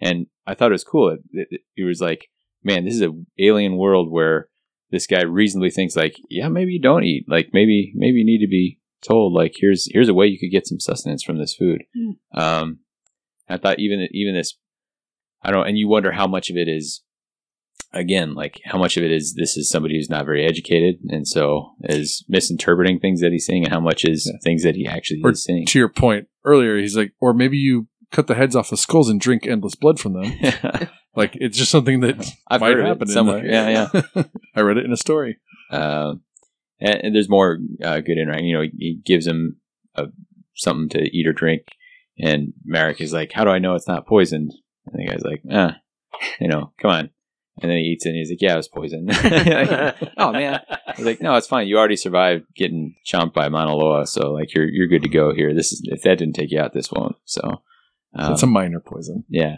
And 0.00 0.26
I 0.46 0.54
thought 0.54 0.70
it 0.70 0.72
was 0.72 0.84
cool. 0.84 1.10
It, 1.10 1.48
it, 1.50 1.60
it 1.76 1.84
was 1.84 2.00
like, 2.00 2.28
man, 2.64 2.84
this 2.84 2.94
is 2.94 3.00
an 3.00 3.26
alien 3.38 3.76
world 3.76 4.10
where 4.10 4.48
this 4.90 5.06
guy 5.06 5.22
reasonably 5.22 5.70
thinks 5.70 5.96
like, 5.96 6.16
yeah, 6.28 6.48
maybe 6.48 6.72
you 6.72 6.80
don't 6.80 7.04
eat. 7.04 7.24
Like 7.28 7.50
maybe 7.52 7.92
maybe 7.94 8.18
you 8.18 8.26
need 8.26 8.44
to 8.44 8.50
be 8.50 8.80
told 9.00 9.32
like, 9.32 9.54
here's 9.56 9.88
here's 9.92 10.08
a 10.08 10.14
way 10.14 10.26
you 10.26 10.38
could 10.38 10.50
get 10.50 10.66
some 10.66 10.80
sustenance 10.80 11.22
from 11.22 11.38
this 11.38 11.54
food. 11.54 11.84
Um, 12.34 12.80
I 13.48 13.56
thought 13.56 13.78
even 13.78 14.06
even 14.10 14.34
this, 14.34 14.58
I 15.42 15.50
don't, 15.50 15.60
know, 15.60 15.66
and 15.66 15.78
you 15.78 15.88
wonder 15.88 16.12
how 16.12 16.26
much 16.26 16.50
of 16.50 16.56
it 16.56 16.68
is 16.68 17.02
again, 17.92 18.34
like 18.34 18.60
how 18.64 18.78
much 18.78 18.96
of 18.96 19.02
it 19.04 19.12
is 19.12 19.34
this 19.34 19.56
is 19.56 19.68
somebody 19.68 19.96
who's 19.96 20.10
not 20.10 20.24
very 20.24 20.44
educated 20.44 20.96
and 21.08 21.26
so 21.28 21.72
is 21.84 22.24
misinterpreting 22.28 22.98
things 23.00 23.20
that 23.20 23.32
he's 23.32 23.46
saying, 23.46 23.64
and 23.64 23.72
how 23.72 23.80
much 23.80 24.04
is 24.04 24.26
Yeah. 24.26 24.38
things 24.42 24.62
that 24.62 24.74
he 24.76 24.86
actually 24.86 25.20
Or 25.24 25.30
is 25.30 25.44
saying. 25.44 25.66
To 25.66 25.78
your 25.78 25.88
point 25.88 26.28
earlier, 26.44 26.78
he's 26.78 26.96
like, 26.96 27.12
or 27.20 27.34
maybe 27.34 27.56
you 27.58 27.88
cut 28.10 28.26
the 28.26 28.34
heads 28.34 28.54
off 28.56 28.70
the 28.70 28.76
skulls 28.76 29.08
and 29.08 29.20
drink 29.20 29.46
endless 29.46 29.74
blood 29.74 29.98
from 30.00 30.14
them. 30.14 30.88
Like 31.14 31.32
it's 31.34 31.58
just 31.58 31.70
something 31.70 32.00
that 32.00 32.26
I've 32.48 32.62
might 32.62 32.78
happen 32.78 33.06
somewhere. 33.06 33.44
yeah, 33.44 33.90
yeah. 34.14 34.22
I 34.56 34.62
read 34.62 34.78
it 34.78 34.86
in 34.86 34.92
a 34.92 34.96
story. 34.96 35.36
Um, 35.70 36.22
and, 36.80 36.94
and 37.04 37.14
there's 37.14 37.28
more 37.28 37.58
uh, 37.84 38.00
good 38.00 38.16
interaction. 38.16 38.46
You 38.46 38.54
know, 38.56 38.62
he, 38.62 38.70
he 38.78 39.00
gives 39.04 39.26
him 39.26 39.56
a, 39.94 40.06
something 40.54 40.88
to 40.98 41.00
eat 41.14 41.26
or 41.26 41.34
drink, 41.34 41.64
and 42.18 42.54
Merrick 42.64 43.02
is 43.02 43.12
like, 43.12 43.32
"How 43.32 43.44
do 43.44 43.50
I 43.50 43.58
know 43.58 43.74
it's 43.74 43.86
not 43.86 44.06
poisoned?" 44.06 44.52
And 44.86 45.06
the 45.06 45.06
guy's 45.12 45.22
like, 45.22 45.42
"Ah, 45.52 45.76
you 46.40 46.48
know, 46.48 46.72
come 46.80 46.90
on." 46.90 47.10
And 47.60 47.70
then 47.70 47.76
he 47.78 47.84
eats 47.84 48.06
it, 48.06 48.10
and 48.10 48.18
he's 48.18 48.30
like, 48.30 48.40
"Yeah, 48.40 48.54
it 48.54 48.56
was 48.56 48.68
poisoned." 48.68 49.10
oh 50.16 50.32
man, 50.32 50.60
he's 50.96 51.04
like, 51.04 51.20
"No, 51.20 51.34
it's 51.36 51.46
fine. 51.46 51.68
You 51.68 51.76
already 51.78 51.96
survived 51.96 52.44
getting 52.56 52.94
chomped 53.06 53.34
by 53.34 53.48
Mauna 53.50 53.74
Loa, 53.76 54.06
so 54.06 54.32
like 54.32 54.54
you're 54.54 54.68
you're 54.68 54.88
good 54.88 55.02
to 55.02 55.08
go 55.10 55.34
here. 55.34 55.52
This 55.54 55.70
is 55.72 55.82
if 55.84 56.02
that 56.02 56.18
didn't 56.18 56.34
take 56.34 56.50
you 56.50 56.58
out, 56.60 56.72
this 56.72 56.90
won't." 56.90 57.16
So, 57.24 57.62
um, 58.14 58.32
It's 58.32 58.42
a 58.42 58.46
minor 58.46 58.80
poison. 58.80 59.24
yeah. 59.28 59.56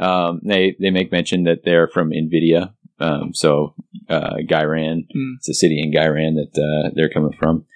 Um, 0.00 0.40
they 0.44 0.74
they 0.80 0.90
make 0.90 1.12
mention 1.12 1.44
that 1.44 1.64
they're 1.64 1.88
from 1.88 2.10
Nvidia. 2.10 2.72
Um, 3.00 3.30
so 3.32 3.74
uh, 4.08 4.34
Gyran, 4.44 5.06
Mm. 5.16 5.34
it's 5.38 5.48
a 5.48 5.54
city 5.54 5.80
in 5.80 5.92
Gyran 5.92 6.34
that 6.34 6.60
uh, 6.60 6.90
they're 6.94 7.08
coming 7.08 7.32
from, 7.38 7.66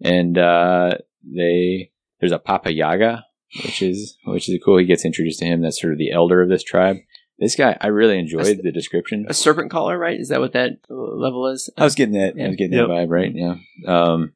and 0.00 0.38
uh, 0.38 0.92
they 1.24 1.90
there's 2.20 2.32
a 2.32 2.38
Baba 2.38 2.72
Yaga, 2.72 3.24
which 3.64 3.82
is 3.82 4.16
which 4.24 4.48
is 4.48 4.60
cool. 4.64 4.78
He 4.78 4.84
gets 4.86 5.04
introduced 5.04 5.40
to 5.40 5.46
him. 5.46 5.62
That's 5.62 5.80
sort 5.80 5.92
of 5.92 5.98
the 5.98 6.12
elder 6.12 6.42
of 6.42 6.48
this 6.48 6.62
tribe. 6.62 6.96
This 7.40 7.56
guy, 7.56 7.76
I 7.80 7.86
really 7.88 8.18
enjoyed 8.18 8.44
That's- 8.44 8.62
the 8.62 8.70
description. 8.70 9.24
A 9.28 9.34
serpent 9.34 9.70
caller, 9.70 9.98
right? 9.98 10.20
Is 10.20 10.28
that 10.28 10.40
what 10.40 10.52
that 10.52 10.72
level 10.90 11.46
is? 11.48 11.70
I 11.78 11.84
was 11.84 11.94
getting 11.94 12.14
that. 12.14 12.34
I 12.38 12.48
was 12.48 12.56
getting 12.56 12.74
Yep. 12.76 12.86
that 12.88 12.92
vibe, 12.92 13.08
right? 13.08 13.32
Yeah. 13.34 13.54
Um, 13.86 14.32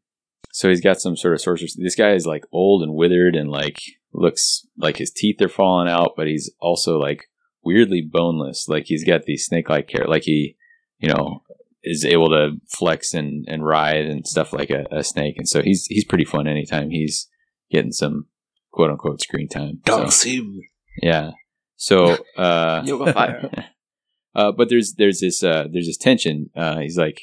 so 0.53 0.69
he's 0.71 0.81
got 0.81 1.01
some 1.01 1.17
sort 1.17 1.35
of 1.35 1.41
sorcerer. 1.41 1.69
This 1.77 1.95
guy 1.97 2.13
is 2.15 2.27
like 2.27 2.45
old 2.51 2.83
and 2.83 2.95
withered 2.95 3.37
and 3.37 3.51
like 3.51 3.79
looks 4.13 4.67
like 4.79 4.97
his 4.97 5.11
teeth 5.11 5.43
are 5.43 5.49
falling 5.49 5.89
out, 5.89 6.15
but 6.17 6.27
he's 6.29 6.51
also 6.61 6.99
like 6.99 7.25
weirdly 7.63 8.01
boneless. 8.01 8.69
Like 8.69 8.85
he's 8.87 9.05
got 9.05 9.25
these 9.25 9.45
snake-like 9.45 9.91
hair. 9.91 10.07
Like 10.07 10.23
he, 10.23 10.57
you 10.99 11.09
know, 11.09 11.43
is 11.83 12.05
able 12.07 12.29
to 12.31 12.53
flex 12.69 13.13
and, 13.13 13.45
and 13.49 13.67
ride 13.67 14.07
and 14.07 14.27
stuff 14.27 14.53
like 14.53 14.71
a, 14.71 14.87
a 14.91 15.05
snake. 15.05 15.35
And 15.37 15.47
so 15.49 15.61
he's 15.63 15.85
he's 15.87 16.05
pretty 16.05 16.25
fun 16.25 16.47
anytime 16.47 16.89
he's 16.91 17.29
getting 17.71 17.93
some 17.93 18.27
quote 18.73 18.91
unquote 18.91 19.21
screen 19.21 19.49
time. 19.49 19.81
So, 19.87 20.07
him. 20.31 20.61
yeah. 21.03 21.33
So 21.77 22.17
uh 22.37 22.83
Yoga 22.85 23.13
fire. 23.13 23.51
uh, 24.35 24.53
but 24.53 24.69
there's 24.69 24.95
there's 24.95 25.21
this 25.21 25.43
uh, 25.43 25.67
there's 25.71 25.87
this 25.87 25.97
tension. 25.97 26.51
Uh, 26.57 26.79
he's 26.81 26.99
like, 26.99 27.23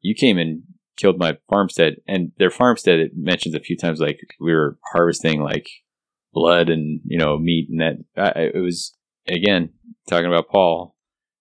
you 0.00 0.14
came 0.14 0.38
and 0.38 0.62
killed 0.96 1.18
my 1.18 1.36
farmstead, 1.50 1.96
and 2.06 2.32
their 2.38 2.50
farmstead 2.50 3.00
it 3.00 3.12
mentions 3.16 3.54
a 3.54 3.60
few 3.60 3.76
times 3.76 4.00
like 4.00 4.20
we 4.40 4.52
were 4.54 4.78
harvesting 4.92 5.40
like 5.40 5.68
blood 6.32 6.68
and 6.68 7.00
you 7.04 7.18
know 7.18 7.38
meat, 7.38 7.68
and 7.70 7.80
that 7.80 7.96
I, 8.16 8.40
I- 8.40 8.50
it 8.54 8.60
was 8.62 8.96
again 9.28 9.70
talking 10.08 10.26
about 10.26 10.48
Paul. 10.48 10.94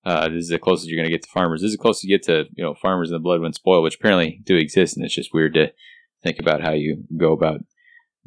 Uh, 0.06 0.28
this 0.28 0.44
is 0.44 0.50
the 0.50 0.60
closest 0.60 0.90
you're 0.90 0.98
going 0.98 1.10
to 1.10 1.16
get 1.16 1.24
to 1.24 1.30
farmers. 1.30 1.62
This 1.62 1.70
is 1.70 1.78
the 1.78 1.82
closest 1.82 2.04
you 2.04 2.10
get 2.18 2.24
to 2.24 2.46
you 2.56 2.64
know 2.64 2.74
farmers 2.74 3.10
and 3.10 3.16
the 3.16 3.24
Bloodwind 3.24 3.56
Spoils, 3.56 3.84
which 3.84 3.96
apparently 3.96 4.42
do 4.44 4.58
exist, 4.58 4.98
and 4.98 5.06
it's 5.06 5.16
just 5.16 5.34
weird 5.34 5.54
to 5.54 5.72
think 6.22 6.40
about 6.40 6.62
how 6.62 6.72
you 6.74 7.04
go 7.18 7.32
about 7.32 7.62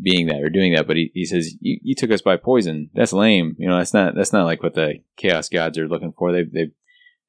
being 0.01 0.27
that 0.27 0.43
or 0.43 0.51
doing 0.51 0.75
that. 0.75 0.87
But 0.87 0.97
he, 0.97 1.11
he 1.15 1.25
says 1.25 1.55
you, 1.61 1.79
you 1.83 1.95
took 1.95 2.11
us 2.11 2.23
by 2.23 2.37
poison. 2.37 2.91
That's 2.95 3.13
lame. 3.13 3.55
You 3.59 3.69
know 3.69 3.79
that's 3.79 3.95
not 3.95 4.15
that's 4.15 4.33
not 4.33 4.45
like 4.45 4.63
what 4.63 4.75
the 4.75 5.01
chaos 5.17 5.49
gods 5.49 5.79
are 5.79 5.89
looking 5.89 6.13
for. 6.17 6.33
They 6.33 6.45
they 6.45 6.71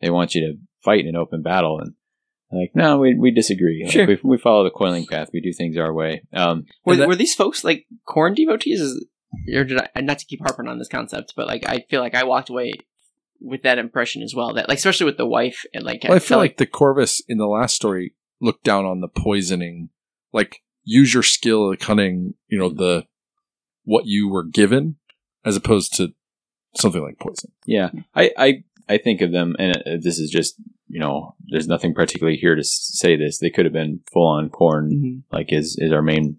they 0.02 0.10
want 0.10 0.36
you 0.36 0.42
to 0.42 0.54
fight 0.84 1.02
in 1.02 1.08
an 1.10 1.16
open 1.16 1.42
battle 1.42 1.80
and. 1.80 1.94
Like 2.50 2.72
no, 2.74 2.98
we, 3.00 3.14
we 3.14 3.32
disagree. 3.32 3.82
Like, 3.84 3.92
Sure. 3.92 4.08
we, 4.08 4.20
we 4.24 4.38
follow 4.38 4.64
the 4.64 4.70
coiling 4.70 5.06
path. 5.06 5.32
We 5.34 5.42
do 5.42 5.52
things 5.52 5.76
our 5.76 5.92
way. 5.94 6.22
Um, 6.32 6.64
Were, 6.86 6.96
that- 6.96 7.10
were 7.10 7.16
these 7.18 7.36
folks 7.36 7.62
like 7.66 7.86
Khorne 8.08 8.38
devotees? 8.38 8.80
Is- 8.80 9.06
Or 9.54 9.66
did 9.66 9.82
I, 9.94 10.00
not 10.00 10.20
to 10.20 10.26
keep 10.26 10.40
harping 10.40 10.70
on 10.70 10.80
this 10.80 10.88
concept, 10.88 11.34
but 11.36 11.46
like 11.46 11.68
I 11.68 11.84
feel 11.90 12.00
like 12.00 12.16
I 12.16 12.24
walked 12.24 12.48
away 12.50 12.72
with 13.42 13.64
that 13.64 13.80
impression 13.80 14.22
as 14.24 14.34
well. 14.34 14.54
That 14.54 14.70
like 14.70 14.78
especially 14.78 15.08
with 15.08 15.18
the 15.18 15.26
wife 15.26 15.66
and 15.74 15.84
like 15.84 16.06
Well, 16.06 16.16
I 16.16 16.20
feel 16.20 16.28
felt 16.38 16.40
like 16.40 16.56
the 16.56 16.66
Corvus 16.68 17.22
in 17.28 17.38
the 17.38 17.48
last 17.48 17.76
story 17.76 18.14
looked 18.40 18.64
down 18.64 18.86
on 18.86 19.02
the 19.02 19.10
poisoning. 19.10 19.90
Like 20.32 20.62
use 20.90 21.14
your 21.14 21.24
skill, 21.24 21.70
the 21.70 21.78
cunning, 21.78 22.34
you 22.48 22.58
know, 22.58 22.70
the 22.70 23.06
what 23.84 24.06
you 24.06 24.30
were 24.30 24.44
given, 24.44 24.96
as 25.46 25.56
opposed 25.56 25.94
to 25.96 26.14
something 26.76 27.02
like 27.02 27.20
poison. 27.20 27.52
Yeah, 27.66 27.90
I, 28.16 28.32
I, 28.38 28.64
I 28.90 28.98
think 28.98 29.22
of 29.22 29.32
them, 29.32 29.56
and 29.60 29.76
uh, 29.78 29.98
this 30.02 30.18
is 30.20 30.30
just 30.32 30.56
you 30.90 31.02
know, 31.02 31.36
there's 31.50 31.68
nothing 31.68 31.94
particularly 31.94 32.38
here 32.38 32.56
to 32.56 32.64
say 32.64 33.18
this. 33.18 33.40
They 33.40 33.50
could 33.50 33.66
have 33.66 33.74
been 33.74 34.00
full 34.12 34.26
on 34.26 34.50
Khorne, 34.50 34.92
Mhm. 34.94 35.24
like 35.32 35.52
is 35.52 35.76
is 35.78 35.92
our 35.92 36.02
main 36.02 36.38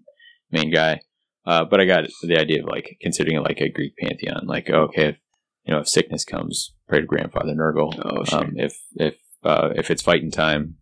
main 0.51 0.71
guy. 0.73 1.01
Uh, 1.45 1.65
but 1.65 1.79
I 1.79 1.85
got 1.85 2.05
the 2.23 2.37
idea 2.37 2.61
of 2.63 2.69
like 2.69 2.97
considering 3.01 3.37
it 3.37 3.41
like 3.41 3.61
a 3.61 3.69
Greek 3.69 3.95
pantheon. 3.97 4.45
Like, 4.47 4.69
okay, 4.69 5.09
if, 5.09 5.17
you 5.65 5.73
know, 5.73 5.79
if 5.81 5.87
sickness 5.87 6.25
comes, 6.25 6.73
pray 6.87 6.99
to 7.01 7.05
grandfather 7.07 7.53
Nurgle. 7.53 7.93
Oh, 8.03 8.23
sure. 8.23 8.39
Um, 8.39 8.53
if 8.57 8.75
if 8.95 9.15
uh, 9.43 9.69
if 9.75 9.89
it's 9.91 10.01
fighting 10.01 10.31
time, 10.31 10.75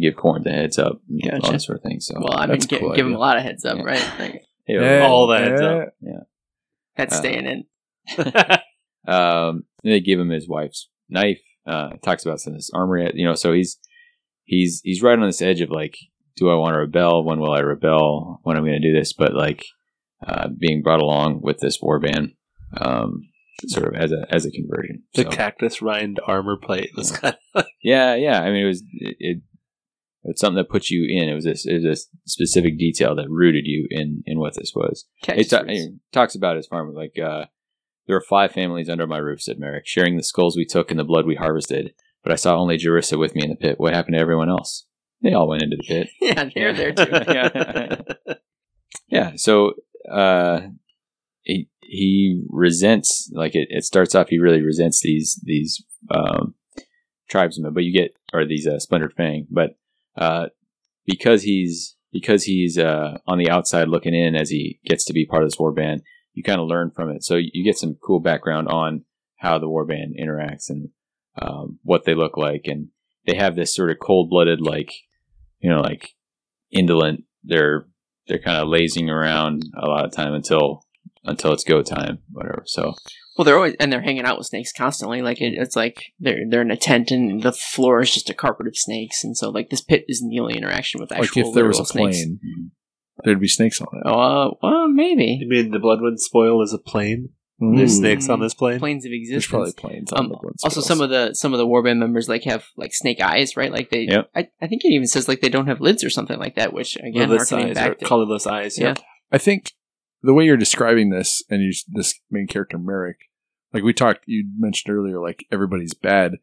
give 0.00 0.14
Khorne 0.14 0.44
the 0.44 0.50
heads 0.50 0.78
up, 0.78 1.00
and 1.08 1.42
all 1.44 1.52
that 1.52 1.62
sort 1.62 1.78
of 1.78 1.82
thing. 1.82 2.00
So 2.00 2.14
well, 2.18 2.34
I 2.36 2.42
mean, 2.42 2.50
That's 2.50 2.64
a 2.66 2.68
gi- 2.68 2.78
cool 2.78 2.90
give 2.90 3.04
them 3.06 3.14
idea. 3.14 3.16
a 3.16 3.20
lot 3.20 3.36
of 3.38 3.42
heads 3.42 3.64
up, 3.64 3.78
Yeah. 3.78 3.84
right? 3.84 4.12
Like, 4.18 4.42
hey, 4.66 5.00
All 5.00 5.26
the 5.26 5.38
heads 5.38 5.60
up. 5.60 5.88
Yeah, 6.00 6.20
that's 6.96 7.14
Uh, 7.14 7.18
staying 7.18 7.46
in. 7.46 7.64
Um, 9.08 9.64
and 9.82 9.92
they 9.94 10.00
give 10.00 10.20
him 10.20 10.28
his 10.28 10.46
wife's 10.48 10.88
knife. 11.08 11.40
Uh, 11.66 11.90
talks 12.04 12.24
about 12.24 12.38
some 12.40 12.52
of 12.52 12.58
this 12.58 12.70
armor, 12.74 13.10
You 13.14 13.24
know, 13.24 13.34
so 13.34 13.52
he's 13.52 13.78
he's 14.44 14.80
he's 14.84 15.02
right 15.02 15.18
on 15.18 15.26
this 15.26 15.40
edge 15.42 15.60
of 15.62 15.70
like, 15.70 15.96
do 16.36 16.50
I 16.50 16.54
want 16.54 16.74
to 16.74 16.78
rebel? 16.80 17.24
When 17.24 17.40
will 17.40 17.52
I 17.52 17.60
rebel? 17.60 18.40
When 18.42 18.56
I'm 18.56 18.62
going 18.64 18.80
to 18.80 18.86
do 18.88 18.96
this? 18.96 19.12
But 19.14 19.34
like 19.34 19.64
uh, 20.26 20.48
being 20.56 20.82
brought 20.82 21.00
along 21.00 21.40
with 21.42 21.58
this 21.60 21.80
warband, 21.80 22.34
um, 22.78 23.22
sort 23.68 23.94
of 23.94 24.00
as 24.00 24.12
a 24.12 24.26
as 24.30 24.44
a 24.44 24.50
conversion. 24.50 25.02
The 25.14 25.22
So- 25.24 25.30
cactus 25.30 25.80
rind 25.82 26.20
armor 26.26 26.56
plate 26.58 26.90
was 26.94 27.10
kind 27.12 27.36
of 27.54 27.64
yeah, 27.82 28.14
yeah. 28.16 28.40
I 28.40 28.50
mean, 28.50 28.64
it 28.64 28.68
was 28.68 28.82
it. 28.92 29.16
it 29.18 29.42
it's 30.24 30.40
something 30.40 30.56
that 30.56 30.68
puts 30.68 30.90
you 30.90 31.06
in. 31.08 31.28
It 31.28 31.34
was 31.34 31.44
this, 31.44 31.66
it 31.66 31.82
was 31.82 31.84
a 31.84 32.28
specific 32.28 32.78
detail 32.78 33.14
that 33.16 33.30
rooted 33.30 33.64
you 33.66 33.86
in 33.90 34.22
in 34.26 34.38
what 34.38 34.54
this 34.54 34.72
was. 34.74 35.06
It, 35.28 35.48
ta- 35.50 35.64
it 35.66 35.94
talks 36.12 36.34
about 36.34 36.56
his 36.56 36.66
farm 36.66 36.94
like 36.94 37.18
uh, 37.18 37.46
there 38.06 38.16
were 38.16 38.24
five 38.28 38.52
families 38.52 38.88
under 38.88 39.06
my 39.06 39.18
roof, 39.18 39.40
said 39.40 39.58
Merrick, 39.58 39.86
sharing 39.86 40.16
the 40.16 40.22
skulls 40.22 40.56
we 40.56 40.64
took 40.64 40.90
and 40.90 40.98
the 40.98 41.04
blood 41.04 41.26
we 41.26 41.36
harvested. 41.36 41.94
But 42.22 42.32
I 42.32 42.36
saw 42.36 42.56
only 42.56 42.76
Jerissa 42.76 43.18
with 43.18 43.34
me 43.34 43.42
in 43.44 43.50
the 43.50 43.56
pit. 43.56 43.76
What 43.78 43.94
happened 43.94 44.14
to 44.14 44.20
everyone 44.20 44.50
else? 44.50 44.86
They 45.22 45.32
all 45.32 45.48
went 45.48 45.62
into 45.62 45.76
the 45.76 45.86
pit. 45.86 46.08
yeah, 46.20 46.50
they're 46.54 46.74
there 46.74 46.92
too. 46.92 47.10
yeah. 47.10 48.34
yeah. 49.08 49.32
So 49.36 49.72
uh, 50.10 50.60
he 51.42 51.68
he 51.80 52.42
resents 52.48 53.30
like 53.34 53.54
it, 53.54 53.68
it 53.70 53.84
starts 53.84 54.14
off. 54.14 54.28
He 54.28 54.38
really 54.38 54.62
resents 54.62 55.00
these 55.00 55.40
these 55.42 55.82
um, 56.10 56.54
tribesmen, 57.28 57.72
but 57.72 57.84
you 57.84 57.92
get 57.92 58.12
or 58.32 58.44
these 58.44 58.66
uh, 58.66 58.78
splintered 58.78 59.14
fang. 59.16 59.46
But 59.50 59.76
uh, 60.16 60.46
because 61.06 61.42
he's 61.42 61.96
because 62.12 62.44
he's 62.44 62.78
uh, 62.78 63.18
on 63.26 63.38
the 63.38 63.50
outside 63.50 63.88
looking 63.88 64.14
in 64.14 64.34
as 64.34 64.50
he 64.50 64.80
gets 64.84 65.04
to 65.04 65.12
be 65.12 65.26
part 65.26 65.42
of 65.42 65.48
this 65.48 65.58
warband, 65.58 66.00
you 66.32 66.42
kind 66.42 66.60
of 66.60 66.66
learn 66.66 66.90
from 66.90 67.10
it. 67.10 67.24
So 67.24 67.36
you 67.36 67.64
get 67.64 67.78
some 67.78 67.96
cool 68.04 68.20
background 68.20 68.68
on 68.68 69.04
how 69.36 69.58
the 69.58 69.68
warband 69.68 70.20
interacts 70.20 70.68
and 70.68 70.90
um, 71.40 71.78
what 71.82 72.04
they 72.04 72.14
look 72.14 72.36
like, 72.36 72.62
and 72.66 72.88
they 73.26 73.36
have 73.36 73.56
this 73.56 73.74
sort 73.74 73.90
of 73.90 73.98
cold 74.00 74.30
blooded 74.30 74.60
like 74.60 74.92
you 75.60 75.70
know 75.70 75.80
like 75.80 76.14
indolent. 76.70 77.24
They're 77.44 77.86
they're 78.26 78.38
kind 78.38 78.58
of 78.58 78.68
lazing 78.68 79.08
around 79.08 79.64
a 79.76 79.86
lot 79.86 80.04
of 80.04 80.12
time 80.12 80.34
until 80.34 80.84
until 81.24 81.52
it's 81.52 81.64
go 81.64 81.82
time, 81.82 82.18
whatever. 82.30 82.62
So 82.66 82.94
Well, 83.36 83.44
they're 83.44 83.56
always 83.56 83.74
and 83.80 83.92
they're 83.92 84.02
hanging 84.02 84.24
out 84.24 84.38
with 84.38 84.46
snakes 84.46 84.72
constantly. 84.72 85.22
Like 85.22 85.40
it, 85.40 85.54
it's 85.54 85.76
like 85.76 86.12
they're 86.18 86.40
they're 86.48 86.62
in 86.62 86.70
a 86.70 86.76
tent 86.76 87.10
and 87.10 87.42
the 87.42 87.52
floor 87.52 88.00
is 88.00 88.12
just 88.12 88.30
a 88.30 88.34
carpet 88.34 88.66
of 88.66 88.76
snakes, 88.76 89.24
and 89.24 89.36
so 89.36 89.50
like 89.50 89.70
this 89.70 89.82
pit 89.82 90.04
isn't 90.08 90.28
the 90.28 90.40
only 90.40 90.56
interaction 90.56 91.00
with 91.00 91.12
actual 91.12 91.42
like 91.42 91.48
if 91.48 91.54
there 91.54 91.66
was 91.66 91.78
a 91.78 91.82
literal 91.82 92.10
snakes. 92.12 92.16
plane, 92.24 92.70
there'd 93.24 93.40
be 93.40 93.48
snakes 93.48 93.80
on 93.80 93.88
it. 93.92 94.02
Oh, 94.06 94.12
uh, 94.20 94.50
well, 94.62 94.88
maybe 94.88 95.38
You 95.40 95.48
mean 95.48 95.70
the 95.70 95.78
Bloodwind 95.78 96.20
Spoil 96.20 96.62
is 96.62 96.72
a 96.72 96.78
plane? 96.78 97.30
Mm. 97.60 97.76
There's 97.76 97.96
snakes 97.98 98.30
on 98.30 98.40
this 98.40 98.54
plane. 98.54 98.78
planes 98.78 99.04
of 99.04 99.12
There's 99.28 99.46
probably 99.46 99.72
planes. 99.72 100.10
On 100.12 100.20
Um, 100.20 100.28
the 100.30 100.38
blood 100.38 100.54
also, 100.64 100.80
some 100.80 101.02
of 101.02 101.10
the 101.10 101.34
some 101.34 101.52
of 101.52 101.58
the 101.58 101.66
warband 101.66 101.98
members 101.98 102.26
like 102.26 102.44
have 102.44 102.64
like 102.76 102.94
snake 102.94 103.20
eyes, 103.20 103.54
right? 103.54 103.70
Like 103.70 103.90
they, 103.90 104.06
Yep. 104.10 104.30
I, 104.34 104.48
I 104.62 104.66
think 104.66 104.82
it 104.84 104.88
even 104.94 105.06
says 105.06 105.28
like 105.28 105.42
they 105.42 105.50
don't 105.50 105.66
have 105.66 105.80
lids 105.80 106.02
or 106.02 106.08
something 106.08 106.38
like 106.38 106.54
that, 106.54 106.72
which 106.72 106.96
again, 106.96 107.12
Colorless 107.28 107.50
harkening 107.50 107.70
eyes, 107.70 107.74
back 107.74 107.98
to 107.98 108.04
colorless 108.06 108.46
eyes. 108.46 108.78
Yeah. 108.78 108.94
Yeah. 108.96 109.02
I 109.30 109.36
think 109.36 109.72
the 110.22 110.34
way 110.34 110.44
you're 110.44 110.56
describing 110.56 111.10
this, 111.10 111.42
and 111.48 111.62
you, 111.62 111.72
this 111.88 112.18
main 112.30 112.46
character 112.46 112.78
Merrick, 112.78 113.30
like 113.72 113.82
we 113.82 113.92
talked, 113.92 114.24
you 114.26 114.48
mentioned 114.58 114.94
earlier, 114.94 115.20
like 115.20 115.46
everybody's 115.50 115.94
bad. 115.94 116.36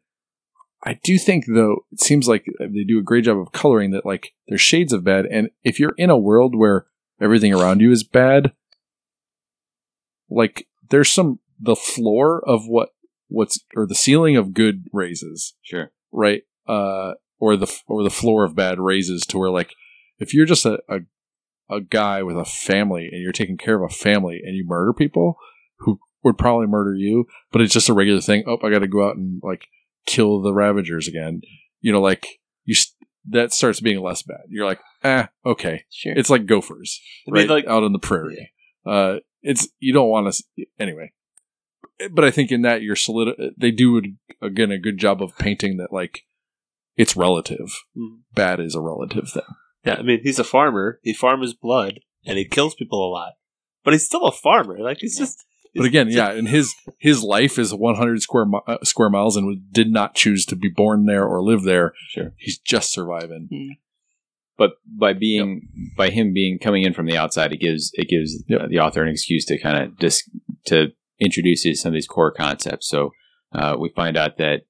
I 0.84 0.94
do 1.02 1.18
think 1.18 1.44
though, 1.46 1.84
it 1.92 2.00
seems 2.00 2.28
like 2.28 2.46
they 2.60 2.84
do 2.84 2.98
a 2.98 3.04
great 3.04 3.24
job 3.24 3.38
of 3.38 3.52
coloring 3.52 3.90
that. 3.90 4.06
Like 4.06 4.32
there's 4.46 4.60
shades 4.60 4.92
of 4.92 5.04
bad, 5.04 5.26
and 5.26 5.50
if 5.64 5.80
you're 5.80 5.94
in 5.98 6.10
a 6.10 6.18
world 6.18 6.54
where 6.54 6.86
everything 7.20 7.52
around 7.52 7.80
you 7.80 7.90
is 7.90 8.04
bad, 8.04 8.52
like 10.30 10.68
there's 10.90 11.10
some 11.10 11.40
the 11.60 11.76
floor 11.76 12.42
of 12.46 12.66
what 12.66 12.90
what's 13.28 13.60
or 13.76 13.86
the 13.86 13.94
ceiling 13.94 14.36
of 14.36 14.54
good 14.54 14.84
raises 14.92 15.54
sure, 15.62 15.90
right? 16.12 16.42
Uh, 16.66 17.14
or 17.40 17.56
the 17.56 17.72
or 17.86 18.02
the 18.02 18.10
floor 18.10 18.44
of 18.44 18.54
bad 18.54 18.78
raises 18.78 19.26
to 19.26 19.38
where 19.38 19.50
like 19.50 19.74
if 20.18 20.34
you're 20.34 20.46
just 20.46 20.64
a, 20.64 20.80
a 20.88 21.00
a 21.70 21.80
guy 21.80 22.22
with 22.22 22.36
a 22.38 22.44
family 22.44 23.08
and 23.12 23.20
you're 23.22 23.32
taking 23.32 23.56
care 23.58 23.82
of 23.82 23.90
a 23.90 23.94
family 23.94 24.40
and 24.44 24.56
you 24.56 24.64
murder 24.66 24.92
people 24.92 25.36
who 25.80 25.98
would 26.24 26.38
probably 26.38 26.66
murder 26.66 26.94
you, 26.94 27.26
but 27.52 27.60
it's 27.60 27.72
just 27.74 27.88
a 27.88 27.94
regular 27.94 28.20
thing. 28.20 28.44
Oh, 28.46 28.58
I 28.62 28.70
got 28.70 28.80
to 28.80 28.88
go 28.88 29.06
out 29.08 29.16
and 29.16 29.40
like 29.44 29.66
kill 30.06 30.40
the 30.42 30.52
Ravagers 30.52 31.06
again. 31.08 31.42
You 31.80 31.92
know, 31.92 32.00
like 32.00 32.40
you 32.64 32.72
s- 32.74 32.94
that 33.30 33.52
starts 33.52 33.80
being 33.80 34.00
less 34.00 34.22
bad. 34.22 34.40
You're 34.48 34.66
like, 34.66 34.80
ah, 35.04 35.28
okay. 35.46 35.84
sure. 35.90 36.14
It's 36.16 36.30
like 36.30 36.46
gophers, 36.46 37.00
I 37.26 37.30
mean, 37.30 37.42
right, 37.48 37.50
like- 37.56 37.66
out 37.66 37.84
on 37.84 37.92
the 37.92 37.98
prairie. 37.98 38.50
Uh, 38.86 39.16
it's 39.42 39.68
you 39.78 39.92
don't 39.92 40.08
want 40.08 40.32
to 40.32 40.64
anyway. 40.80 41.12
But 42.10 42.24
I 42.24 42.30
think 42.30 42.50
in 42.50 42.62
that 42.62 42.82
you're 42.82 42.96
solid. 42.96 43.36
They 43.56 43.70
do 43.70 44.00
again 44.40 44.70
a 44.72 44.78
good 44.78 44.98
job 44.98 45.22
of 45.22 45.36
painting 45.38 45.76
that 45.78 45.92
like 45.92 46.24
it's 46.96 47.16
relative. 47.16 47.70
Mhm. 47.96 48.20
Bad 48.34 48.58
is 48.60 48.74
a 48.74 48.80
relative 48.80 49.28
thing. 49.30 49.42
Yeah, 49.84 49.96
I 49.98 50.02
mean, 50.02 50.20
he's 50.22 50.38
a 50.38 50.44
farmer. 50.44 50.98
He 51.02 51.14
farms 51.14 51.54
blood, 51.54 52.00
and 52.26 52.36
he 52.38 52.44
kills 52.44 52.74
people 52.74 53.06
a 53.06 53.10
lot. 53.10 53.34
But 53.84 53.92
he's 53.94 54.04
still 54.06 54.24
a 54.26 54.32
farmer. 54.32 54.78
Like 54.78 54.98
he's 55.00 55.16
just. 55.18 55.44
But 55.74 55.84
again, 55.86 56.08
yeah, 56.10 56.30
and 56.32 56.48
his 56.48 56.74
his 56.98 57.22
life 57.22 57.58
is 57.58 57.74
100 57.74 58.20
square 58.22 58.46
mi- 58.46 58.60
uh, 58.66 58.78
square 58.82 59.10
miles, 59.10 59.36
and 59.36 59.62
did 59.72 59.90
not 59.92 60.14
choose 60.14 60.44
to 60.46 60.56
be 60.56 60.68
born 60.68 61.04
there 61.06 61.24
or 61.24 61.42
live 61.42 61.62
there. 61.62 61.92
sure. 62.08 62.32
He's 62.38 62.58
just 62.58 62.90
surviving. 62.92 63.76
But 64.56 64.72
by 64.86 65.12
being 65.12 65.68
by 65.96 66.10
him 66.10 66.32
being 66.32 66.58
coming 66.58 66.82
in 66.82 66.94
from 66.94 67.06
the 67.06 67.16
outside, 67.16 67.52
it 67.52 67.60
gives 67.60 67.90
it 67.94 68.08
gives 68.08 68.42
Yep. 68.48 68.60
uh, 68.60 68.66
the 68.68 68.80
author 68.80 69.02
an 69.04 69.08
excuse 69.10 69.44
to 69.46 69.58
kind 69.58 69.78
of 69.84 69.98
just 70.00 70.28
to 70.66 70.88
introduce 71.20 71.62
these- 71.62 71.80
some 71.80 71.90
of 71.90 71.94
these 71.94 72.08
core 72.08 72.32
concepts. 72.32 72.88
So 72.88 73.12
uh, 73.52 73.76
we 73.78 73.90
find 73.90 74.16
out 74.16 74.38
that 74.38 74.62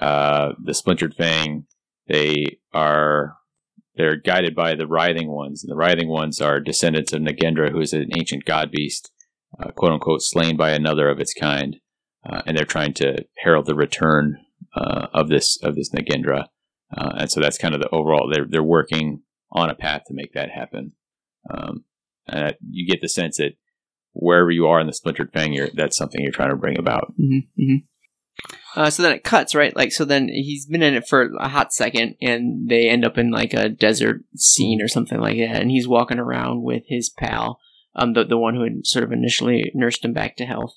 uh, 0.00 0.52
the 0.62 0.74
splintered 0.74 1.14
fang 1.14 1.66
they 2.06 2.58
are 2.72 3.36
they're 3.96 4.16
guided 4.16 4.54
by 4.54 4.74
the 4.74 4.86
writhing 4.86 5.30
ones, 5.30 5.62
and 5.62 5.70
the 5.70 5.76
writhing 5.76 6.08
ones 6.08 6.40
are 6.40 6.60
descendants 6.60 7.12
of 7.12 7.22
Nagendra, 7.22 7.70
who 7.70 7.80
is 7.80 7.92
an 7.92 8.10
ancient 8.18 8.44
god 8.44 8.70
beast, 8.70 9.10
uh, 9.58 9.70
quote 9.70 9.92
unquote, 9.92 10.22
slain 10.22 10.56
by 10.56 10.70
another 10.70 11.08
of 11.08 11.20
its 11.20 11.32
kind, 11.32 11.76
uh, 12.28 12.42
and 12.46 12.56
they're 12.56 12.64
trying 12.64 12.92
to 12.94 13.24
herald 13.38 13.66
the 13.66 13.74
return 13.74 14.38
uh, 14.74 15.06
of 15.12 15.28
this 15.28 15.58
of 15.62 15.76
this 15.76 15.90
Nagendra. 15.90 16.46
Uh, 16.96 17.12
and 17.18 17.30
so 17.30 17.40
that's 17.40 17.58
kind 17.58 17.74
of 17.74 17.80
the 17.80 17.88
overall. 17.90 18.30
They're 18.32 18.46
they're 18.48 18.62
working 18.62 19.22
on 19.52 19.70
a 19.70 19.74
path 19.74 20.02
to 20.06 20.14
make 20.14 20.32
that 20.32 20.50
happen. 20.50 20.92
Um, 21.48 21.84
and 22.26 22.54
you 22.68 22.90
get 22.90 23.00
the 23.00 23.08
sense 23.08 23.36
that 23.36 23.52
wherever 24.12 24.50
you 24.50 24.66
are 24.66 24.80
in 24.80 24.86
the 24.86 24.92
splintered 24.92 25.32
fang, 25.32 25.56
that's 25.74 25.96
something 25.96 26.20
you're 26.20 26.32
trying 26.32 26.50
to 26.50 26.56
bring 26.56 26.78
about. 26.78 27.12
Mm-hmm, 27.20 27.76
Uh, 28.76 28.90
so 28.90 29.02
then 29.02 29.12
it 29.12 29.24
cuts, 29.24 29.54
right? 29.54 29.74
Like, 29.76 29.92
so 29.92 30.04
then 30.04 30.28
he's 30.28 30.66
been 30.66 30.82
in 30.82 30.94
it 30.94 31.08
for 31.08 31.32
a 31.38 31.48
hot 31.48 31.72
second, 31.72 32.16
and 32.20 32.68
they 32.68 32.88
end 32.88 33.04
up 33.04 33.16
in 33.16 33.30
like 33.30 33.54
a 33.54 33.68
desert 33.68 34.22
scene 34.36 34.82
or 34.82 34.88
something 34.88 35.20
like 35.20 35.38
that, 35.38 35.60
and 35.60 35.70
he's 35.70 35.86
walking 35.86 36.18
around 36.18 36.62
with 36.62 36.82
his 36.88 37.08
pal, 37.08 37.60
um, 37.96 38.14
the 38.14 38.24
the 38.24 38.38
one 38.38 38.54
who 38.54 38.64
had 38.64 38.86
sort 38.86 39.04
of 39.04 39.12
initially 39.12 39.70
nursed 39.74 40.04
him 40.04 40.12
back 40.12 40.36
to 40.36 40.46
health, 40.46 40.74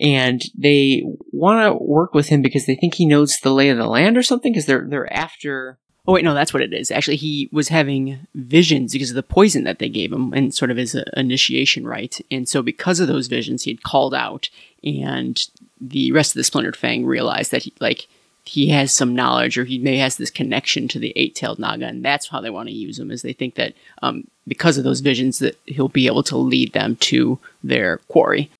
and 0.00 0.42
they 0.56 1.02
want 1.32 1.66
to 1.66 1.84
work 1.84 2.14
with 2.14 2.28
him 2.28 2.42
because 2.42 2.66
they 2.66 2.76
think 2.76 2.94
he 2.94 3.06
knows 3.06 3.38
the 3.38 3.52
lay 3.52 3.68
of 3.68 3.78
the 3.78 3.86
land 3.86 4.16
or 4.16 4.22
something, 4.22 4.52
because 4.52 4.66
they're 4.66 4.86
they're 4.88 5.12
after. 5.12 5.78
Oh 6.06 6.12
wait, 6.12 6.24
no, 6.24 6.34
that's 6.34 6.52
what 6.52 6.62
it 6.62 6.74
is. 6.74 6.90
Actually, 6.90 7.16
he 7.16 7.48
was 7.50 7.68
having 7.68 8.26
visions 8.34 8.92
because 8.92 9.08
of 9.08 9.16
the 9.16 9.22
poison 9.22 9.64
that 9.64 9.78
they 9.78 9.88
gave 9.88 10.12
him, 10.12 10.32
and 10.34 10.54
sort 10.54 10.70
of 10.70 10.76
his 10.76 10.94
an 10.94 11.04
initiation 11.16 11.86
rite. 11.86 12.20
And 12.30 12.48
so, 12.48 12.62
because 12.62 13.00
of 13.00 13.08
those 13.08 13.26
visions, 13.26 13.62
he 13.62 13.70
had 13.70 13.82
called 13.82 14.14
out, 14.14 14.50
and 14.84 15.42
the 15.80 16.12
rest 16.12 16.32
of 16.32 16.36
the 16.36 16.44
Splintered 16.44 16.76
Fang 16.76 17.04
realized 17.04 17.50
that 17.50 17.62
he 17.64 17.72
like 17.80 18.06
he 18.44 18.68
has 18.68 18.92
some 18.92 19.14
knowledge, 19.14 19.56
or 19.56 19.64
he 19.64 19.78
may 19.78 19.96
has 19.98 20.16
this 20.16 20.30
connection 20.30 20.86
to 20.88 20.98
the 20.98 21.12
eight-tailed 21.16 21.58
Naga, 21.58 21.86
and 21.86 22.04
that's 22.04 22.28
how 22.28 22.40
they 22.40 22.50
want 22.50 22.68
to 22.68 22.74
use 22.74 22.98
him. 22.98 23.10
Is 23.10 23.22
they 23.22 23.32
think 23.32 23.54
that 23.54 23.74
um, 24.02 24.24
because 24.46 24.76
of 24.76 24.84
those 24.84 25.00
visions, 25.00 25.38
that 25.38 25.58
he'll 25.64 25.88
be 25.88 26.06
able 26.06 26.22
to 26.24 26.36
lead 26.36 26.72
them 26.72 26.96
to 26.96 27.38
their 27.62 27.98
quarry. 28.08 28.50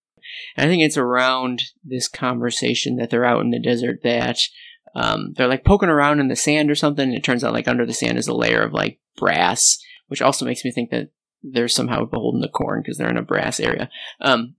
I 0.57 0.67
think 0.67 0.83
it's 0.83 0.97
around 0.97 1.63
this 1.85 2.09
conversation 2.09 2.97
that 2.97 3.11
they're 3.11 3.25
out 3.25 3.43
in 3.43 3.51
the 3.51 3.61
desert 3.61 4.03
that 4.03 4.39
um, 4.95 5.33
they're 5.37 5.49
like 5.49 5.65
poking 5.65 5.89
around 5.89 6.21
in 6.21 6.29
the 6.29 6.37
sand 6.37 6.71
or 6.71 6.75
something. 6.75 7.09
And 7.09 7.15
it 7.15 7.25
turns 7.25 7.45
out 7.45 7.53
like 7.53 7.69
under 7.69 7.87
the 7.87 7.93
sand 7.93 8.19
is 8.19 8.29
a 8.29 8.35
layer 8.35 8.63
of 8.63 8.73
like 8.73 8.99
brass, 9.17 9.79
which 10.09 10.23
also 10.23 10.45
makes 10.45 10.65
me 10.65 10.71
think 10.71 10.91
that 10.91 11.11
they're 11.43 11.69
somehow 11.69 12.05
beholden 12.05 12.41
to 12.43 12.49
Khorne 12.49 12.83
because 12.83 12.97
they're 12.97 13.11
in 13.11 13.17
a 13.17 13.23
brass 13.23 13.61
area. 13.61 13.91
Um, 14.21 14.55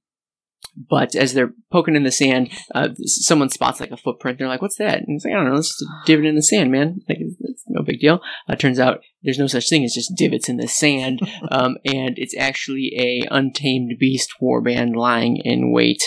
but 0.75 1.15
as 1.15 1.33
they're 1.33 1.53
poking 1.71 1.95
in 1.95 2.03
the 2.03 2.11
sand, 2.11 2.51
uh, 2.73 2.89
someone 2.97 3.49
spots 3.49 3.79
like 3.79 3.91
a 3.91 3.97
footprint. 3.97 4.39
They're 4.39 4.47
like, 4.47 4.61
"What's 4.61 4.77
that?" 4.77 4.99
And 4.99 5.15
it's 5.15 5.25
like, 5.25 5.33
"I 5.33 5.37
don't 5.37 5.51
know. 5.51 5.57
It's 5.57 5.69
just 5.69 5.81
a 5.81 6.05
divot 6.05 6.25
in 6.25 6.35
the 6.35 6.43
sand, 6.43 6.71
man. 6.71 7.01
Like, 7.07 7.19
it's, 7.21 7.35
it's 7.39 7.63
no 7.67 7.83
big 7.83 7.99
deal." 7.99 8.21
Uh, 8.47 8.55
turns 8.55 8.79
out 8.79 9.01
there's 9.23 9.39
no 9.39 9.47
such 9.47 9.69
thing 9.69 9.83
as 9.83 9.93
just 9.93 10.15
divots 10.15 10.49
in 10.49 10.57
the 10.57 10.67
sand, 10.67 11.19
um, 11.51 11.77
and 11.85 12.17
it's 12.17 12.35
actually 12.37 12.93
a 12.97 13.27
untamed 13.31 13.95
beast 13.99 14.33
warband 14.41 14.95
lying 14.95 15.37
in 15.37 15.71
wait, 15.71 16.01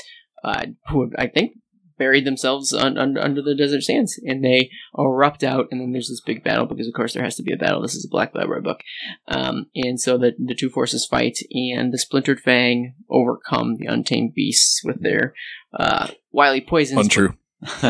uh, 0.44 0.66
who 0.88 1.10
I 1.16 1.26
think 1.26 1.52
buried 1.98 2.24
themselves 2.24 2.72
un- 2.72 2.96
un- 2.96 3.18
under 3.18 3.42
the 3.42 3.54
desert 3.54 3.82
sands, 3.82 4.18
and 4.24 4.44
they 4.44 4.70
erupt 4.96 5.42
out. 5.44 5.66
And 5.70 5.80
then 5.80 5.92
there's 5.92 6.08
this 6.08 6.22
big 6.24 6.42
battle 6.44 6.66
because, 6.66 6.86
of 6.88 6.94
course, 6.94 7.14
there 7.14 7.24
has 7.24 7.36
to 7.36 7.42
be 7.42 7.52
a 7.52 7.56
battle. 7.56 7.82
This 7.82 7.94
is 7.94 8.04
a 8.04 8.10
Black 8.10 8.34
Library 8.34 8.62
book, 8.62 8.80
um, 9.26 9.66
and 9.74 10.00
so 10.00 10.16
the 10.16 10.32
the 10.38 10.54
two 10.54 10.70
forces 10.70 11.06
fight, 11.06 11.38
and 11.50 11.92
the 11.92 11.98
Splintered 11.98 12.40
Fang 12.40 12.94
overcome 13.10 13.76
the 13.76 13.86
untamed 13.86 14.34
beasts 14.34 14.82
with 14.84 15.02
their 15.02 15.34
uh, 15.78 16.08
wily 16.32 16.60
poisons. 16.60 17.00
Untrue. 17.00 17.34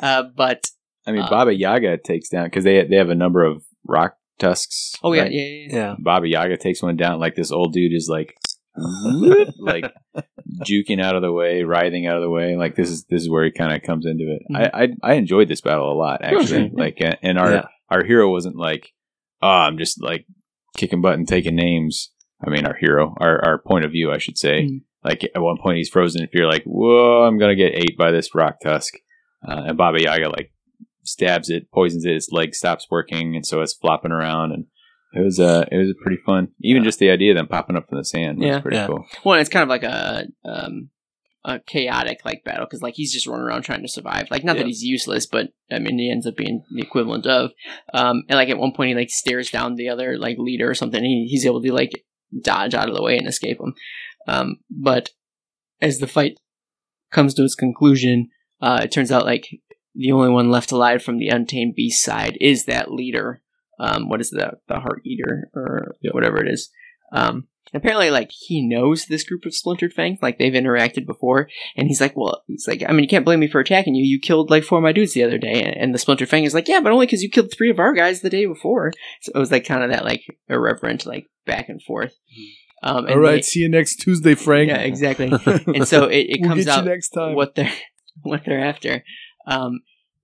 Uh, 0.00 0.22
but 0.36 0.70
I 1.06 1.12
mean, 1.12 1.22
Uh, 1.22 1.30
Baba 1.30 1.52
Yaga 1.54 1.98
takes 1.98 2.28
down 2.28 2.44
because 2.44 2.64
they 2.64 2.84
they 2.86 2.96
have 2.96 3.10
a 3.10 3.14
number 3.14 3.44
of 3.44 3.64
rock 3.84 4.16
tusks. 4.38 4.94
Oh 5.02 5.12
yeah, 5.12 5.22
right? 5.22 5.32
yeah, 5.32 5.42
yeah. 5.42 5.66
yeah. 5.68 5.74
Yeah. 5.76 5.94
Baba 5.98 6.28
Yaga 6.28 6.56
takes 6.56 6.82
one 6.82 6.96
down. 6.96 7.18
Like 7.18 7.34
this 7.34 7.50
old 7.50 7.72
dude 7.72 7.92
is 7.92 8.08
like, 8.08 8.36
like 9.58 9.92
juking 10.64 11.02
out 11.02 11.14
of 11.16 11.22
the 11.22 11.32
way, 11.32 11.62
writhing 11.62 12.06
out 12.06 12.16
of 12.16 12.22
the 12.22 12.30
way. 12.30 12.56
Like 12.56 12.74
this 12.76 12.90
is 12.90 13.04
this 13.04 13.22
is 13.22 13.30
where 13.30 13.44
he 13.44 13.50
kind 13.50 13.72
of 13.74 13.82
comes 13.82 14.06
into 14.06 14.24
it. 14.24 14.42
I, 14.54 14.84
I 14.84 14.88
I 15.02 15.14
enjoyed 15.14 15.48
this 15.48 15.60
battle 15.60 15.92
a 15.92 15.94
lot 15.94 16.20
actually. 16.22 16.70
Like, 16.74 16.98
and 17.22 17.38
our 17.38 17.50
Yeah. 17.52 17.64
our 17.90 18.04
hero 18.04 18.30
wasn't 18.30 18.56
like, 18.56 18.92
oh, 19.42 19.48
I'm 19.48 19.78
just 19.78 20.02
like 20.02 20.26
kicking 20.76 21.00
butt 21.00 21.14
and 21.14 21.26
taking 21.28 21.54
names. 21.56 22.12
I 22.44 22.50
mean, 22.50 22.66
our 22.66 22.76
hero, 22.76 23.14
our 23.20 23.44
our 23.44 23.58
point 23.58 23.84
of 23.84 23.90
view, 23.92 24.12
I 24.12 24.18
should 24.18 24.38
say. 24.38 24.62
Mm. 24.64 24.80
Like 25.04 25.24
at 25.34 25.42
one 25.42 25.58
point, 25.58 25.78
he's 25.78 25.88
frozen 25.88 26.22
if 26.22 26.30
you're 26.34 26.48
Like, 26.50 26.64
whoa, 26.64 27.22
I'm 27.24 27.38
gonna 27.38 27.54
get 27.56 27.74
ate 27.74 27.96
by 27.96 28.10
this 28.10 28.34
rock 28.34 28.56
tusk. 28.62 28.94
Uh, 29.46 29.62
and 29.68 29.78
Baba 29.78 30.02
Yaga 30.02 30.28
like 30.30 30.52
stabs 31.04 31.48
it, 31.48 31.70
poisons 31.72 32.04
it. 32.04 32.14
Its 32.16 32.30
leg 32.32 32.54
stops 32.54 32.86
working, 32.90 33.36
and 33.36 33.46
so 33.46 33.60
it's 33.60 33.74
flopping 33.74 34.12
around. 34.12 34.52
And 34.52 34.66
it 35.14 35.20
was 35.24 35.38
uh, 35.40 35.64
it 35.70 35.76
was 35.76 35.94
pretty 36.02 36.20
fun. 36.24 36.48
Even 36.60 36.84
just 36.84 36.98
the 36.98 37.10
idea 37.10 37.32
of 37.32 37.36
them 37.36 37.46
popping 37.48 37.76
up 37.76 37.88
from 37.88 37.98
the 37.98 38.04
sand 38.04 38.38
was 38.38 38.46
Yeah. 38.46 38.60
pretty 38.60 38.76
Yeah. 38.76 38.86
cool. 38.86 39.06
Well, 39.24 39.34
and 39.34 39.40
it's 39.40 39.50
kind 39.50 39.62
of 39.62 39.68
like 39.68 39.82
a 39.82 40.24
um 40.44 40.90
a 41.44 41.60
chaotic 41.60 42.18
like 42.24 42.42
battle 42.44 42.66
because 42.66 42.82
like 42.82 42.94
he's 42.94 43.12
just 43.12 43.26
running 43.26 43.44
around 43.46 43.62
trying 43.62 43.80
to 43.82 43.88
survive. 43.88 44.30
Like 44.30 44.44
not 44.44 44.56
Yeah. 44.56 44.62
that 44.62 44.68
he's 44.68 44.82
useless, 44.82 45.24
but 45.26 45.48
I 45.70 45.78
mean 45.78 45.98
he 45.98 46.10
ends 46.10 46.26
up 46.26 46.36
being 46.36 46.62
the 46.74 46.82
equivalent 46.82 47.26
of. 47.26 47.52
Um, 47.94 48.24
and 48.28 48.36
like 48.36 48.48
at 48.50 48.58
one 48.58 48.72
point 48.72 48.88
he 48.90 48.94
like 48.94 49.10
stares 49.10 49.50
down 49.50 49.76
the 49.76 49.88
other 49.88 50.18
like 50.18 50.36
leader 50.38 50.68
or 50.68 50.74
something. 50.74 50.98
And 50.98 51.06
he, 51.06 51.26
he's 51.30 51.46
able 51.46 51.62
to 51.62 51.72
like 51.72 52.04
dodge 52.42 52.74
out 52.74 52.88
of 52.88 52.94
the 52.94 53.02
way 53.02 53.16
and 53.16 53.26
escape 53.26 53.58
him. 53.60 53.74
Um, 54.26 54.56
but 54.70 55.10
as 55.80 55.98
the 55.98 56.06
fight 56.06 56.38
comes 57.10 57.32
to 57.34 57.44
its 57.44 57.54
conclusion, 57.54 58.28
uh, 58.60 58.80
it 58.82 58.92
turns 58.92 59.10
out 59.12 59.24
like 59.24 59.46
the 59.94 60.12
only 60.12 60.28
one 60.30 60.50
left 60.50 60.70
alive 60.72 61.02
from 61.02 61.18
the 61.18 61.28
untamed 61.28 61.74
beast 61.76 62.04
side 62.04 62.36
is 62.40 62.64
that 62.66 62.90
leader. 62.92 63.42
Um, 63.78 64.08
what 64.08 64.20
is 64.20 64.30
the 64.30 64.52
the 64.68 64.80
heart 64.80 65.02
eater 65.04 65.50
or 65.54 65.94
whatever 66.12 66.42
it 66.44 66.48
is. 66.52 66.70
Um, 67.12 67.48
apparently, 67.72 68.10
like 68.10 68.30
he 68.32 68.66
knows 68.66 69.06
this 69.06 69.24
group 69.24 69.44
of 69.46 69.54
splintered 69.54 69.92
fangs, 69.92 70.18
like 70.20 70.38
they've 70.38 70.52
interacted 70.52 71.06
before, 71.06 71.48
and 71.76 71.88
he's 71.88 72.00
like, 72.00 72.16
well, 72.16 72.42
he's 72.46 72.66
like, 72.68 72.82
I 72.86 72.92
mean, 72.92 73.02
you 73.02 73.08
can't 73.08 73.24
blame 73.24 73.40
me 73.40 73.48
for 73.48 73.60
attacking 73.60 73.94
you. 73.94 74.04
You 74.04 74.20
killed 74.20 74.50
like 74.50 74.64
four 74.64 74.78
of 74.78 74.82
my 74.84 74.92
dudes 74.92 75.14
the 75.14 75.24
other 75.24 75.38
day, 75.38 75.62
and, 75.62 75.76
and 75.76 75.94
the 75.94 75.98
splintered 75.98 76.28
fang 76.28 76.44
is 76.44 76.54
like, 76.54 76.68
yeah, 76.68 76.80
but 76.80 76.92
only 76.92 77.06
because 77.06 77.22
you 77.22 77.30
killed 77.30 77.50
three 77.52 77.70
of 77.70 77.78
our 77.78 77.94
guys 77.94 78.20
the 78.20 78.30
day 78.30 78.46
before. 78.46 78.92
So 79.22 79.32
it 79.34 79.38
was 79.38 79.50
like 79.52 79.64
kind 79.64 79.82
of 79.82 79.90
that 79.90 80.04
like 80.04 80.22
irreverent 80.48 81.06
like 81.06 81.26
back 81.46 81.68
and 81.68 81.82
forth. 81.82 82.14
Um, 82.82 83.06
and 83.06 83.14
All 83.14 83.20
right, 83.20 83.36
they- 83.36 83.42
see 83.42 83.60
you 83.60 83.68
next 83.70 83.96
Tuesday, 83.96 84.34
Frank. 84.34 84.68
yeah, 84.68 84.78
exactly. 84.78 85.26
and 85.74 85.88
so 85.88 86.04
it, 86.04 86.26
it 86.28 86.40
we'll 86.40 86.50
comes 86.50 86.68
out 86.68 86.84
next 86.84 87.10
time. 87.10 87.34
what 87.34 87.54
they're 87.54 87.72
what 88.22 88.42
they're 88.44 88.64
after. 88.64 89.02
Um, 89.46 89.80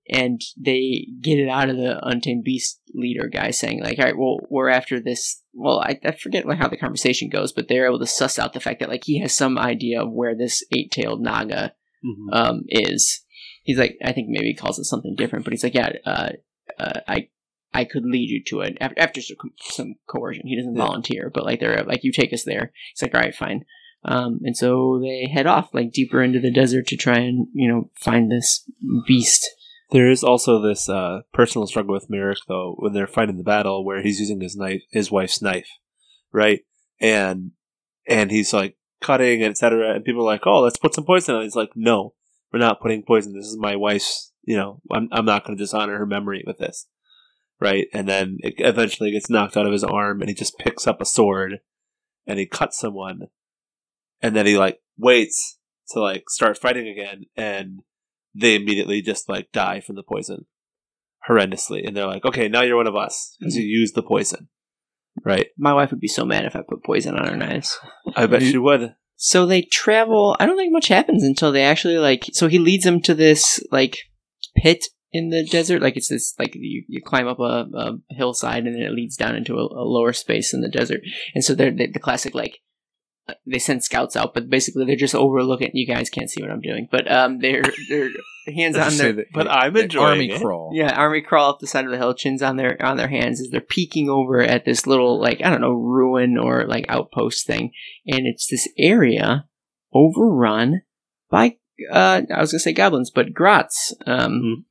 and 0.08 0.40
they 0.56 1.06
get 1.20 1.38
it 1.38 1.48
out 1.48 1.68
of 1.70 1.76
the 1.76 1.98
untamed 2.06 2.44
beast 2.44 2.80
leader 2.94 3.28
guy 3.28 3.50
saying 3.50 3.82
like, 3.82 3.98
all 3.98 4.04
right, 4.04 4.18
well, 4.18 4.38
we're 4.50 4.68
after 4.68 5.00
this. 5.00 5.40
Well, 5.52 5.80
I, 5.80 5.98
I 6.04 6.12
forget 6.12 6.46
like 6.46 6.58
how 6.58 6.68
the 6.68 6.76
conversation 6.76 7.28
goes, 7.28 7.52
but 7.52 7.68
they're 7.68 7.86
able 7.86 8.00
to 8.00 8.06
suss 8.06 8.38
out 8.38 8.52
the 8.52 8.60
fact 8.60 8.80
that 8.80 8.88
like 8.88 9.04
he 9.04 9.20
has 9.20 9.32
some 9.34 9.56
idea 9.58 10.02
of 10.02 10.12
where 10.12 10.34
this 10.36 10.62
eight-tailed 10.76 11.20
naga 11.20 11.72
Mhm. 12.04 12.34
um, 12.36 12.64
is. 12.68 13.22
He's 13.62 13.78
like, 13.78 13.96
I 14.04 14.12
think 14.12 14.28
maybe 14.28 14.48
he 14.48 14.54
calls 14.54 14.78
it 14.78 14.84
something 14.84 15.14
different, 15.16 15.44
but 15.46 15.52
he's 15.54 15.64
like, 15.64 15.74
yeah, 15.74 15.92
uh, 16.04 16.30
uh, 16.78 17.00
I. 17.08 17.28
I 17.76 17.84
could 17.84 18.04
lead 18.04 18.30
you 18.30 18.40
to 18.50 18.60
it 18.60 18.78
after, 18.80 19.00
after 19.00 19.20
some, 19.20 19.36
some 19.60 19.94
coercion. 20.06 20.46
He 20.46 20.54
doesn't 20.56 20.76
Yeah. 20.76 20.84
volunteer, 20.86 21.28
but 21.34 21.44
like 21.44 21.58
they're 21.58 21.82
like, 21.82 22.04
you 22.04 22.12
take 22.12 22.32
us 22.32 22.44
there. 22.44 22.70
He's 22.94 23.02
like, 23.02 23.12
all 23.12 23.20
right, 23.20 23.34
fine. 23.34 23.64
Um, 24.04 24.38
and 24.44 24.56
so 24.56 25.00
they 25.02 25.26
head 25.28 25.48
off 25.48 25.74
like 25.74 25.90
deeper 25.90 26.22
into 26.22 26.38
the 26.38 26.52
desert 26.52 26.86
to 26.86 26.96
try 26.96 27.16
and 27.18 27.48
you 27.52 27.66
know 27.66 27.90
find 27.96 28.30
this 28.30 28.64
beast. 29.08 29.50
There 29.94 30.10
is 30.10 30.24
also 30.24 30.60
this 30.60 30.88
uh, 30.88 31.20
personal 31.32 31.68
struggle 31.68 31.94
with 31.94 32.10
Merrick, 32.10 32.40
though, 32.48 32.74
when 32.80 32.94
they're 32.94 33.06
fighting 33.06 33.36
the 33.36 33.44
battle, 33.44 33.84
where 33.84 34.02
he's 34.02 34.18
using 34.18 34.40
his 34.40 34.56
knife, 34.56 34.82
his 34.90 35.08
wife's 35.08 35.40
knife, 35.40 35.68
right? 36.32 36.62
And 37.00 37.52
and 38.04 38.32
he's 38.32 38.52
like 38.52 38.76
cutting, 39.00 39.44
etc. 39.44 39.94
And 39.94 40.04
people 40.04 40.22
are 40.22 40.32
like, 40.32 40.48
"Oh, 40.48 40.62
let's 40.62 40.78
put 40.78 40.94
some 40.94 41.04
poison 41.04 41.36
on." 41.36 41.42
He's 41.42 41.54
like, 41.54 41.70
"No, 41.76 42.14
we're 42.52 42.58
not 42.58 42.80
putting 42.80 43.04
poison. 43.04 43.34
This 43.34 43.46
is 43.46 43.56
my 43.56 43.76
wife's. 43.76 44.32
You 44.42 44.56
know, 44.56 44.80
I'm 44.90 45.08
I'm 45.12 45.26
not 45.26 45.44
going 45.44 45.56
to 45.56 45.62
dishonor 45.62 45.96
her 45.96 46.06
memory 46.06 46.42
with 46.44 46.58
this." 46.58 46.88
Right? 47.60 47.86
And 47.92 48.08
then 48.08 48.38
it 48.40 48.54
eventually 48.58 49.12
gets 49.12 49.30
knocked 49.30 49.56
out 49.56 49.66
of 49.66 49.72
his 49.72 49.84
arm, 49.84 50.22
and 50.22 50.28
he 50.28 50.34
just 50.34 50.58
picks 50.58 50.88
up 50.88 51.00
a 51.00 51.06
sword, 51.06 51.60
and 52.26 52.40
he 52.40 52.46
cuts 52.46 52.80
someone, 52.80 53.28
and 54.20 54.34
then 54.34 54.44
he 54.44 54.58
like 54.58 54.80
waits 54.98 55.60
to 55.90 56.00
like 56.00 56.24
start 56.30 56.58
fighting 56.58 56.88
again, 56.88 57.26
and 57.36 57.82
they 58.34 58.54
immediately 58.56 59.02
just 59.02 59.28
like 59.28 59.52
die 59.52 59.80
from 59.80 59.96
the 59.96 60.02
poison 60.02 60.46
horrendously 61.28 61.86
and 61.86 61.96
they're 61.96 62.06
like 62.06 62.24
okay 62.24 62.48
now 62.48 62.62
you're 62.62 62.76
one 62.76 62.86
of 62.86 62.96
us 62.96 63.36
because 63.38 63.56
you 63.56 63.64
used 63.64 63.94
the 63.94 64.02
poison 64.02 64.48
right 65.24 65.46
My 65.56 65.72
wife 65.72 65.90
would 65.90 66.00
be 66.00 66.08
so 66.08 66.24
mad 66.24 66.44
if 66.44 66.56
I 66.56 66.62
put 66.68 66.84
poison 66.84 67.16
on 67.16 67.26
her 67.26 67.36
knives. 67.36 67.78
i 68.16 68.26
bet 68.26 68.42
she 68.42 68.58
would 68.58 68.94
So 69.16 69.46
they 69.46 69.62
travel. 69.62 70.36
I 70.38 70.46
don't 70.46 70.56
think 70.56 70.72
much 70.72 70.88
happens 70.88 71.22
until 71.22 71.52
they 71.52 71.62
actually 71.62 71.98
like. 71.98 72.24
So 72.32 72.48
he 72.48 72.58
leads 72.58 72.84
them 72.84 73.00
to 73.02 73.14
this 73.14 73.60
like 73.70 73.96
pit 74.56 74.84
in 75.12 75.30
the 75.30 75.46
desert. 75.46 75.82
Like 75.82 75.96
it's 75.96 76.08
this 76.08 76.34
like 76.38 76.54
you, 76.54 76.84
you 76.88 77.00
climb 77.02 77.28
up 77.28 77.38
a, 77.38 77.66
a 77.74 77.92
hillside 78.10 78.66
and 78.66 78.74
then 78.74 78.82
it 78.82 78.92
leads 78.92 79.16
down 79.16 79.36
into 79.36 79.54
a, 79.54 79.62
a 79.62 79.84
lower 79.86 80.12
space 80.12 80.52
in 80.52 80.60
the 80.60 80.68
desert. 80.68 81.00
And 81.34 81.44
so 81.44 81.54
they're 81.54 81.70
they, 81.70 81.86
the 81.86 82.00
classic 82.00 82.34
like 82.34 82.58
they 83.46 83.58
send 83.58 83.82
scouts 83.82 84.16
out, 84.16 84.34
but 84.34 84.50
basically 84.50 84.84
they're 84.84 84.96
just 84.96 85.14
overlooking. 85.14 85.70
You 85.72 85.86
guys 85.86 86.10
can't 86.10 86.30
see 86.30 86.42
what 86.42 86.50
I'm 86.50 86.60
doing, 86.60 86.88
but 86.90 87.10
um, 87.10 87.38
they're 87.38 87.62
they're 87.88 88.10
hands 88.54 88.76
on 88.76 88.84
Just 88.84 88.98
their 88.98 89.12
that- 89.14 89.26
but 89.32 89.50
I'm 89.50 89.72
the 89.72 89.84
enjoying 89.84 90.06
army 90.06 90.30
it. 90.32 90.40
crawl. 90.42 90.70
yeah, 90.74 90.92
army 90.94 91.22
crawl 91.22 91.50
up 91.50 91.58
the 91.60 91.66
side 91.66 91.86
of 91.86 91.90
the 91.90 91.96
hill, 91.96 92.12
chins 92.14 92.42
on 92.42 92.56
their 92.56 92.76
on 92.84 92.96
their 92.98 93.08
hands 93.08 93.40
as 93.40 93.48
they're 93.50 93.60
peeking 93.62 94.10
over 94.10 94.40
at 94.42 94.64
this 94.66 94.86
little 94.86 95.18
like 95.20 95.40
I 95.42 95.48
don't 95.50 95.62
know 95.62 95.72
ruin 95.72 96.36
or 96.36 96.66
like 96.66 96.84
outpost 96.88 97.46
thing, 97.46 97.72
and 98.06 98.26
it's 98.26 98.46
this 98.50 98.68
area 98.78 99.46
overrun 99.92 100.82
by 101.30 101.56
uh 101.90 102.22
I 102.34 102.40
was 102.40 102.52
gonna 102.52 102.60
say 102.60 102.72
goblins, 102.72 103.10
but 103.10 103.32
grots. 103.32 103.94
Um, 104.06 104.32
Mhm. 104.42 104.64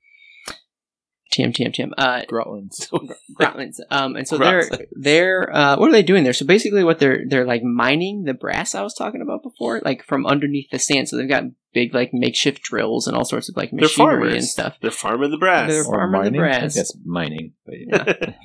TM 1.33 1.53
TM 1.55 1.73
TM. 1.75 1.91
Uh, 1.97 2.21
Grotlands. 2.29 2.89
Grotlins. 3.39 3.79
Um, 3.91 4.15
and 4.15 4.27
so 4.27 4.37
Grots. 4.37 4.69
they're 4.69 4.85
they're 4.91 5.55
uh, 5.55 5.77
what 5.77 5.89
are 5.89 5.93
they 5.93 6.03
doing 6.03 6.23
there? 6.23 6.33
So 6.33 6.45
basically, 6.45 6.83
what 6.83 6.99
they're 6.99 7.23
they're 7.27 7.45
like 7.45 7.63
mining 7.63 8.23
the 8.23 8.33
brass 8.33 8.75
I 8.75 8.81
was 8.83 8.93
talking 8.93 9.21
about 9.21 9.43
before, 9.43 9.81
like 9.83 10.03
from 10.05 10.25
underneath 10.25 10.69
the 10.71 10.79
sand. 10.79 11.09
So 11.09 11.17
they've 11.17 11.27
got 11.27 11.43
big 11.73 11.93
like 11.93 12.11
makeshift 12.13 12.61
drills 12.61 13.07
and 13.07 13.17
all 13.17 13.25
sorts 13.25 13.49
of 13.49 13.57
like 13.57 13.71
they're 13.71 13.81
machinery 13.81 14.13
farmers 14.15 14.33
and 14.33 14.43
stuff. 14.45 14.77
they're 14.81 14.91
farming 14.91 15.31
the 15.31 15.37
brass 15.37 15.69
They're 15.71 15.81
Or 15.85 15.95
farming 16.11 16.33
the 16.33 16.37
mining? 16.37 16.41
I 16.41 16.59
brass. 16.59 16.75
guess 16.75 16.91
mining. 17.03 17.53
But 17.65 17.75
yeah. 17.87 18.33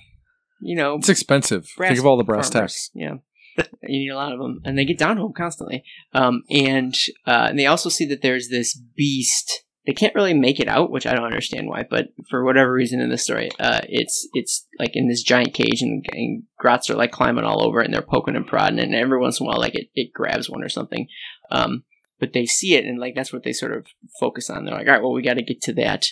You 0.61 0.75
know, 0.77 0.97
It's 0.97 1.09
expensive. 1.09 1.69
Think 1.79 2.01
of 2.01 2.07
all 2.07 2.17
the 2.17 2.25
brass 2.25 2.51
farmers. 2.51 2.73
tacks. 2.73 2.91
Yeah. 2.93 3.15
you 3.83 4.01
need 4.01 4.09
a 4.09 4.17
lot 4.17 4.33
of 4.33 4.41
them, 4.41 4.61
and 4.65 4.77
they 4.77 4.85
get 4.85 4.99
down 4.99 5.15
to 5.17 5.23
them 5.23 5.33
constantly. 5.33 5.85
Um, 6.13 6.43
and 6.51 6.97
uh, 7.27 7.47
and 7.51 7.59
they 7.59 7.67
also 7.67 7.89
see 7.89 8.07
that 8.07 8.23
there's 8.23 8.49
this 8.49 8.77
beast. 8.97 9.63
They 9.89 9.95
can't 9.95 10.15
really 10.15 10.35
make 10.35 10.61
it 10.61 10.69
out, 10.69 10.91
which 10.91 11.07
I 11.07 11.15
don't 11.15 11.25
understand 11.25 11.67
why, 11.67 11.83
but 11.89 12.09
for 12.29 12.45
whatever 12.45 12.71
reason 12.71 13.01
in 13.01 13.09
the 13.09 13.17
story, 13.17 13.49
uh, 13.59 13.81
it's 13.89 14.29
it's 14.35 14.67
like 14.79 14.91
in 14.93 15.09
this 15.09 15.23
giant 15.23 15.55
cage, 15.55 15.81
and, 15.81 16.05
and 16.13 16.43
grots 16.59 16.91
are 16.91 16.95
like 16.95 17.11
climbing 17.11 17.45
all 17.45 17.63
over 17.63 17.81
and 17.81 17.95
they're 17.95 18.03
poking 18.03 18.37
and 18.37 18.47
prodding, 18.47 18.81
and 18.81 18.95
every 18.95 19.19
once 19.19 19.41
in 19.41 19.47
a 19.47 19.49
while, 19.49 19.59
like 19.59 19.75
it, 19.75 19.89
it 19.95 20.13
grabs 20.13 20.51
one 20.51 20.63
or 20.63 20.69
something. 20.69 21.09
Um, 21.51 21.85
but 22.21 22.35
they 22.35 22.45
see 22.45 22.75
it, 22.75 22.85
and 22.85 22.99
like 22.99 23.15
that's 23.15 23.33
what 23.33 23.45
they 23.45 23.55
sort 23.55 23.75
of 23.75 23.87
focus 24.21 24.51
on. 24.51 24.67
They're 24.67 24.75
like, 24.75 24.87
all 24.87 24.93
right, 24.93 25.03
well, 25.03 25.15
we 25.15 25.23
got 25.23 25.39
to 25.39 25.43
get 25.43 25.63
to 25.63 25.73
that 25.77 26.05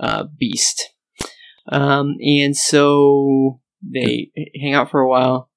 uh, 0.00 0.24
beast. 0.36 0.90
Um, 1.68 2.16
and 2.20 2.56
so 2.56 3.60
they 3.88 4.32
hang 4.60 4.74
out 4.74 4.90
for 4.90 4.98
a 4.98 5.08
while. 5.08 5.48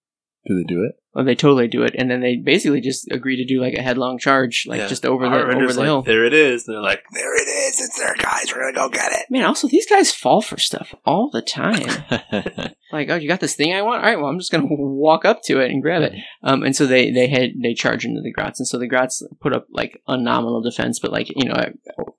Do 0.48 0.56
they 0.56 0.72
do 0.72 0.84
it? 0.84 1.02
Well, 1.16 1.24
they 1.24 1.34
totally 1.34 1.70
do 1.70 1.84
it, 1.84 1.96
and 1.98 2.12
then 2.12 2.20
they 2.20 2.36
basically 2.36 2.82
just 2.82 3.10
agree 3.10 3.38
to 3.38 3.46
do 3.46 3.62
like 3.62 3.74
a 3.74 3.82
headlong 3.82 4.20
charge, 4.20 4.66
like 4.68 4.80
Yeah. 4.82 4.88
just 4.88 5.06
over 5.06 5.30
the 5.30 5.36
over 5.36 5.72
the 5.72 5.80
like, 5.80 5.86
hill. 5.86 6.02
there 6.02 6.26
it 6.26 6.34
is 6.34 6.68
and 6.68 6.76
they're 6.76 6.82
like 6.84 7.04
there 7.14 7.34
it 7.36 7.48
is 7.48 7.80
it's 7.80 7.98
there 7.98 8.14
guys 8.20 8.52
we're 8.54 8.72
gonna 8.72 8.88
go 8.88 8.90
get 8.90 9.12
it 9.14 9.26
Man, 9.30 9.46
also 9.46 9.68
these 9.70 9.88
guys 9.90 10.12
fall 10.12 10.42
for 10.42 10.58
stuff 10.58 10.94
all 11.06 11.30
the 11.32 11.42
time. 11.42 11.88
like, 12.92 13.10
oh, 13.10 13.16
you 13.16 13.28
got 13.28 13.40
this 13.40 13.56
thing 13.56 13.74
I 13.74 13.82
want? 13.82 14.04
All 14.04 14.10
right, 14.10 14.20
well, 14.20 14.28
I'm 14.30 14.40
just 14.40 14.52
gonna 14.52 14.68
walk 14.70 15.24
up 15.26 15.42
to 15.44 15.60
it 15.62 15.72
and 15.72 15.82
grab 15.82 16.02
it. 16.02 16.14
Um, 16.44 16.64
and 16.64 16.76
so 16.76 16.86
they 16.86 17.12
they 17.12 17.28
had 17.28 17.52
they 17.62 17.74
charge 17.74 18.06
into 18.06 18.22
the 18.22 18.32
grots, 18.32 18.60
and 18.60 18.68
so 18.68 18.78
the 18.78 18.88
grots 18.88 19.24
put 19.40 19.54
up 19.54 19.68
like 19.72 20.02
a 20.08 20.18
nominal 20.18 20.62
defense, 20.62 21.00
but 21.00 21.12
like 21.12 21.30
you 21.30 21.46
know, 21.46 21.56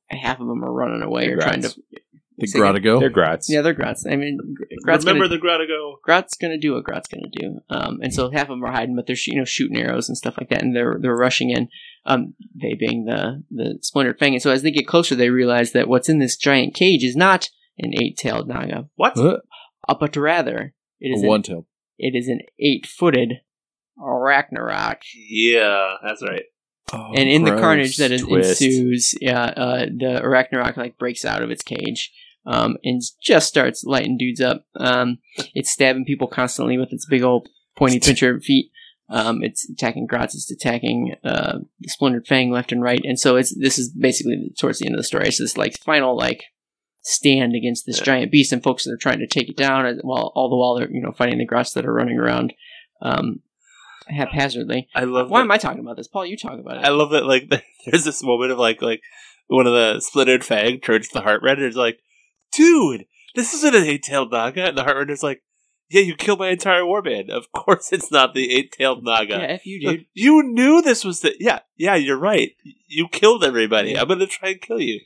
half 0.08 0.40
of 0.40 0.46
them 0.46 0.64
are 0.64 0.72
running 0.72 1.02
away 1.02 1.28
or 1.28 1.36
trying 1.36 1.62
to. 1.62 1.74
Grots. 2.38 2.52
The 2.52 2.58
Say. 2.58 2.58
Grottigo? 2.58 3.00
They're 3.00 3.10
grots. 3.10 3.50
Yeah, 3.50 3.62
they're 3.62 3.72
grots. 3.72 4.04
I 4.06 4.16
mean, 4.16 4.38
grots 4.82 5.04
remember 5.04 5.26
gonna, 5.28 5.40
the 5.40 5.46
Gratigo 5.46 6.00
Grot's 6.02 6.36
gonna 6.36 6.58
do 6.58 6.74
what 6.74 6.84
Grot's 6.84 7.08
gonna 7.08 7.28
do. 7.32 7.60
Um, 7.70 8.00
and 8.02 8.12
so 8.12 8.30
half 8.30 8.42
of 8.44 8.48
them 8.48 8.64
are 8.64 8.72
hiding, 8.72 8.94
but 8.96 9.06
they're 9.06 9.16
you 9.26 9.38
know 9.38 9.44
shooting 9.44 9.78
arrows 9.78 10.08
and 10.08 10.18
stuff 10.18 10.36
like 10.38 10.50
that, 10.50 10.62
and 10.62 10.74
they're 10.74 10.98
they're 11.00 11.16
rushing 11.16 11.50
in. 11.50 11.68
Um, 12.04 12.34
they 12.54 12.74
being 12.74 13.04
the 13.06 13.42
the 13.50 13.78
splintered 13.82 14.18
fang, 14.18 14.34
and 14.34 14.42
so 14.42 14.50
as 14.50 14.62
they 14.62 14.70
get 14.70 14.86
closer, 14.86 15.14
they 15.14 15.30
realize 15.30 15.72
that 15.72 15.88
what's 15.88 16.08
in 16.08 16.18
this 16.18 16.36
giant 16.36 16.74
cage 16.74 17.02
is 17.02 17.16
not 17.16 17.48
an 17.78 17.92
eight-tailed 18.00 18.48
naga, 18.48 18.88
what 18.94 19.16
Uh, 19.18 19.38
but 19.98 20.16
rather 20.16 20.74
it 21.00 21.08
is 21.08 21.22
a 21.22 21.24
an, 21.24 21.28
one 21.28 21.42
tailed. 21.42 21.66
it 21.98 22.14
is 22.14 22.28
an 22.28 22.40
eight-footed 22.58 23.34
Arachnarok. 23.98 24.98
yeah 25.14 25.96
that's 26.02 26.22
right 26.22 26.44
and 26.92 27.28
in 27.28 27.44
the 27.44 27.56
carnage 27.56 27.96
that 27.96 28.12
is, 28.12 28.22
Twist. 28.22 28.62
ensues, 28.62 29.14
yeah, 29.20 29.42
uh, 29.44 29.86
the 29.86 30.20
Arachnarok 30.24 30.76
like 30.76 30.98
breaks 30.98 31.24
out 31.24 31.42
of 31.42 31.50
its 31.50 31.62
cage, 31.62 32.12
um, 32.46 32.76
and 32.84 33.02
just 33.20 33.48
starts 33.48 33.84
lighting 33.84 34.16
dudes 34.16 34.40
up. 34.40 34.64
Um, 34.76 35.18
it's 35.54 35.72
stabbing 35.72 36.04
people 36.04 36.28
constantly 36.28 36.78
with 36.78 36.92
its 36.92 37.06
big 37.06 37.22
old 37.22 37.48
pointy 37.76 38.00
pincher 38.00 38.40
feet. 38.40 38.70
Um, 39.08 39.42
it's 39.44 39.68
attacking 39.70 40.06
grots, 40.06 40.34
it's 40.34 40.50
attacking 40.50 41.14
uh, 41.22 41.58
the 41.80 41.88
Splintered 41.88 42.26
Fang 42.26 42.50
left 42.50 42.72
and 42.72 42.82
right, 42.82 43.00
and 43.04 43.18
so 43.18 43.36
it's 43.36 43.56
this 43.56 43.78
is 43.78 43.90
basically 43.90 44.52
towards 44.58 44.80
the 44.80 44.86
end 44.86 44.96
of 44.96 44.98
the 44.98 45.04
story. 45.04 45.28
It's 45.28 45.38
this 45.38 45.56
like 45.56 45.78
final 45.78 46.16
like 46.16 46.44
stand 47.02 47.54
against 47.54 47.86
this 47.86 48.00
giant 48.00 48.32
beast, 48.32 48.52
and 48.52 48.62
folks 48.62 48.84
that 48.84 48.92
are 48.92 48.96
trying 48.96 49.20
to 49.20 49.28
take 49.28 49.48
it 49.48 49.56
down, 49.56 50.00
while 50.02 50.32
all 50.34 50.50
the 50.50 50.56
while 50.56 50.76
they're 50.76 50.90
you 50.90 51.00
know 51.00 51.12
fighting 51.12 51.38
the 51.38 51.46
grots 51.46 51.72
that 51.74 51.86
are 51.86 51.92
running 51.92 52.18
around 52.18 52.52
um, 53.00 53.42
haphazardly. 54.08 54.88
I 54.94 55.04
love. 55.04 55.30
Why 55.30 55.40
that- 55.40 55.44
am 55.44 55.50
I 55.50 55.58
talking 55.58 55.80
about 55.80 55.96
this, 55.96 56.08
Paul? 56.08 56.26
You 56.26 56.36
talk 56.36 56.58
about 56.58 56.78
it. 56.78 56.84
I 56.84 56.90
love 56.90 57.10
that. 57.10 57.26
Like, 57.26 57.48
there's 57.86 58.04
this 58.04 58.22
moment 58.22 58.52
of 58.52 58.58
like, 58.58 58.82
like 58.82 59.02
one 59.46 59.66
of 59.66 59.72
the 59.72 60.00
splintered 60.00 60.44
fang 60.44 60.80
turns 60.80 61.08
to 61.08 61.14
the 61.14 61.22
heart 61.22 61.42
render's 61.42 61.76
like, 61.76 62.00
"Dude, 62.52 63.06
this 63.34 63.54
isn't 63.54 63.74
an 63.74 63.84
eight-tailed 63.84 64.30
naga." 64.30 64.66
And 64.68 64.78
the 64.78 64.84
heart 64.84 64.96
render's 64.96 65.22
like, 65.22 65.42
"Yeah, 65.88 66.02
you 66.02 66.14
killed 66.14 66.38
my 66.38 66.48
entire 66.48 66.82
warband. 66.82 67.30
Of 67.30 67.52
course, 67.52 67.92
it's 67.92 68.10
not 68.10 68.34
the 68.34 68.52
eight-tailed 68.52 69.04
naga." 69.04 69.34
yeah, 69.38 69.46
f 69.52 69.66
you, 69.66 69.88
Like, 69.88 70.06
you 70.14 70.42
knew 70.42 70.82
this 70.82 71.04
was 71.04 71.20
the. 71.20 71.34
Yeah, 71.38 71.60
yeah, 71.76 71.94
you're 71.96 72.18
right. 72.18 72.52
You 72.88 73.08
killed 73.08 73.44
everybody. 73.44 73.98
I'm 73.98 74.08
gonna 74.08 74.26
try 74.26 74.50
and 74.50 74.60
kill 74.60 74.80
you. 74.80 75.00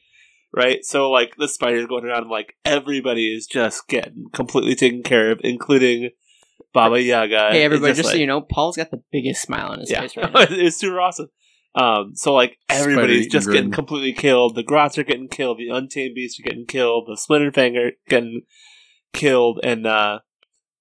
Right. 0.52 0.84
So 0.84 1.10
like 1.10 1.36
the 1.36 1.46
spider's 1.46 1.86
going 1.86 2.04
around, 2.04 2.28
like 2.28 2.54
everybody 2.64 3.32
is 3.32 3.46
just 3.46 3.86
getting 3.86 4.26
completely 4.32 4.74
taken 4.74 5.04
care 5.04 5.30
of, 5.30 5.40
including 5.44 6.10
Baba 6.72 7.00
Yaga. 7.00 7.50
Hey, 7.52 7.62
everybody, 7.62 7.92
It's 7.92 8.00
just, 8.00 8.10
so 8.10 8.16
you 8.16 8.26
know, 8.26 8.40
Paul's 8.40 8.76
got 8.76 8.90
the 8.90 9.02
biggest 9.12 9.42
smile 9.42 9.68
on 9.68 9.78
his 9.80 9.90
yeah, 9.90 10.00
face 10.00 10.16
right 10.16 10.32
now. 10.34 10.46
it's 10.48 10.76
super 10.76 11.00
awesome. 11.00 11.28
Um, 11.74 12.12
so 12.14 12.34
like 12.34 12.58
everybody's 12.68 13.28
just 13.28 13.50
getting 13.50 13.70
completely 13.70 14.12
killed. 14.12 14.56
The 14.56 14.62
Grots 14.62 14.98
are 14.98 15.04
getting 15.04 15.28
killed. 15.28 15.58
The 15.58 15.68
Untamed 15.68 16.14
Beasts 16.14 16.40
are 16.40 16.42
getting 16.42 16.66
killed. 16.66 17.06
The 17.06 17.16
Splintered 17.16 17.54
Fang 17.54 17.76
are 17.76 17.92
getting 18.08 18.42
killed, 19.12 19.60
and 19.62 19.86
uh, 19.86 20.20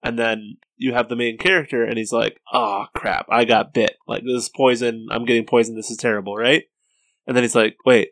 and 0.02 0.18
then 0.18 0.58
you 0.78 0.94
have 0.94 1.10
the 1.10 1.16
main 1.16 1.38
character, 1.38 1.84
and 1.84 1.98
he's 1.98 2.12
like, 2.12 2.42
"Oh 2.52 2.86
crap, 2.96 3.28
I 3.30 3.46
got 3.46 3.74
bit. 3.74 3.98
Like 4.08 4.24
this 4.24 4.44
is 4.44 4.50
poison. 4.50 5.08
I'm 5.12 5.26
getting 5.26 5.46
poisoned. 5.46 5.78
This 5.78 5.92
is 5.92 5.98
terrible, 5.98 6.36
right?" 6.36 6.64
And 7.28 7.36
then 7.36 7.44
he's 7.44 7.56
like, 7.56 7.78
"Wait, 7.86 8.10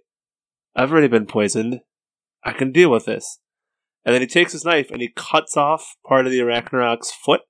I've 0.75 0.91
already 0.91 1.07
been 1.07 1.25
poisoned. 1.25 1.81
I 2.43 2.51
can 2.53 2.71
deal 2.71 2.91
with 2.91 3.05
this." 3.05 3.39
And 4.05 4.13
then 4.13 4.21
he 4.21 4.27
takes 4.27 4.53
his 4.53 4.63
knife 4.63 4.89
and 4.91 5.01
he 5.01 5.11
cuts 5.15 5.57
off 5.57 5.97
part 6.07 6.25
of 6.25 6.31
the 6.31 6.39
Arachnarok's 6.39 7.11
foot, 7.11 7.41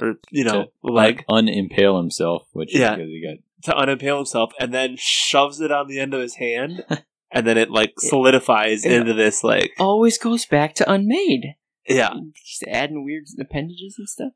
or 0.00 0.14
you 0.30 0.44
know, 0.44 0.66
leg 0.82 1.24
unimpale 1.28 1.98
himself, 1.98 2.46
which 2.52 2.74
Yeah. 2.74 2.94
because 2.94 3.08
he 3.10 3.20
got 3.22 3.38
to 3.64 3.72
unimpale 3.72 4.16
himself 4.18 4.52
and 4.60 4.72
then 4.72 4.96
shoves 4.98 5.60
it 5.60 5.70
on 5.72 5.86
the 5.88 5.98
end 5.98 6.14
of 6.14 6.20
his 6.20 6.36
hand 6.36 6.84
and 7.32 7.46
then 7.46 7.58
it 7.58 7.70
like 7.70 7.94
solidifies 7.98 8.84
Yeah. 8.84 8.92
into 9.00 9.14
this 9.14 9.42
like 9.44 9.72
Always 9.78 10.18
goes 10.18 10.46
back 10.46 10.74
to 10.76 10.90
unmade. 10.90 11.54
yeah 11.88 12.14
Just 12.46 12.64
adding 12.68 13.04
weird 13.04 13.24
appendages 13.40 13.96
and 13.98 14.08
stuff. 14.08 14.32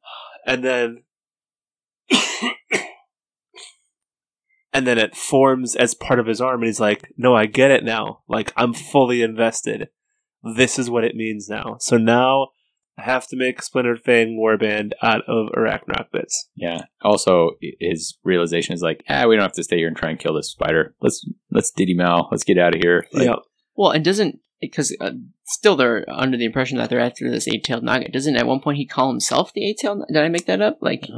and 0.47 0.65
then 0.65 1.03
and 4.73 4.87
then 4.87 4.99
it 4.99 5.15
forms 5.17 5.77
as 5.77 5.95
part 5.95 6.19
of 6.19 6.27
his 6.27 6.41
arm 6.41 6.61
and 6.61 6.67
he's 6.67 6.81
like 6.81 7.13
no 7.17 7.35
i 7.35 7.47
get 7.47 7.71
it 7.71 7.85
now 7.85 8.21
like 8.29 8.53
i'm 8.57 8.73
fully 8.75 9.23
invested 9.23 9.89
this 10.57 10.79
is 10.79 10.91
what 10.91 11.05
it 11.05 11.15
means 11.15 11.49
now 11.49 11.77
so 11.79 11.97
now 11.97 12.49
have 12.99 13.27
to 13.27 13.37
make 13.37 13.63
splintered 13.63 14.01
fang 14.01 14.39
warband 14.39 14.93
out 15.03 15.23
of 15.27 15.49
arachnarok 15.57 16.11
bits 16.13 16.49
yeah. 16.63 16.83
Also, 17.03 17.53
his 17.81 18.19
realization 18.23 18.75
is 18.75 18.83
like, 18.83 19.03
ah, 19.09 19.27
we 19.27 19.35
don't 19.35 19.43
have 19.43 19.53
to 19.53 19.65
stay 19.65 19.79
here 19.79 19.89
and 19.89 19.97
try 19.97 20.11
and 20.11 20.19
kill 20.19 20.35
this 20.35 20.51
spider. 20.51 20.95
Let's 21.01 21.27
let's 21.51 21.71
diddy 21.71 21.95
mal. 21.95 22.29
Let's 22.31 22.45
get 22.45 22.59
out 22.59 22.75
of 22.75 22.81
here. 22.81 23.07
Like, 23.13 23.27
yeah 23.27 23.37
Well, 23.75 23.91
and 23.91 24.05
doesn't 24.05 24.39
because 24.61 24.97
uh, 25.01 25.11
still 25.45 25.75
they're 25.75 26.05
under 26.09 26.37
the 26.37 26.45
impression 26.45 26.79
that 26.79 26.89
they're 26.89 27.01
after 27.01 27.29
this 27.29 27.49
eight-tailed 27.49 27.83
naga. 27.83 28.11
Doesn't 28.11 28.37
at 28.37 28.47
one 28.47 28.61
point 28.61 28.77
he 28.79 28.87
call 28.87 29.09
himself 29.11 29.53
the 29.53 29.69
eight-tailed? 29.69 30.05
Did 30.07 30.23
I 30.23 30.29
make 30.29 30.47
that 30.47 30.61
up? 30.61 30.79
Like, 30.81 31.09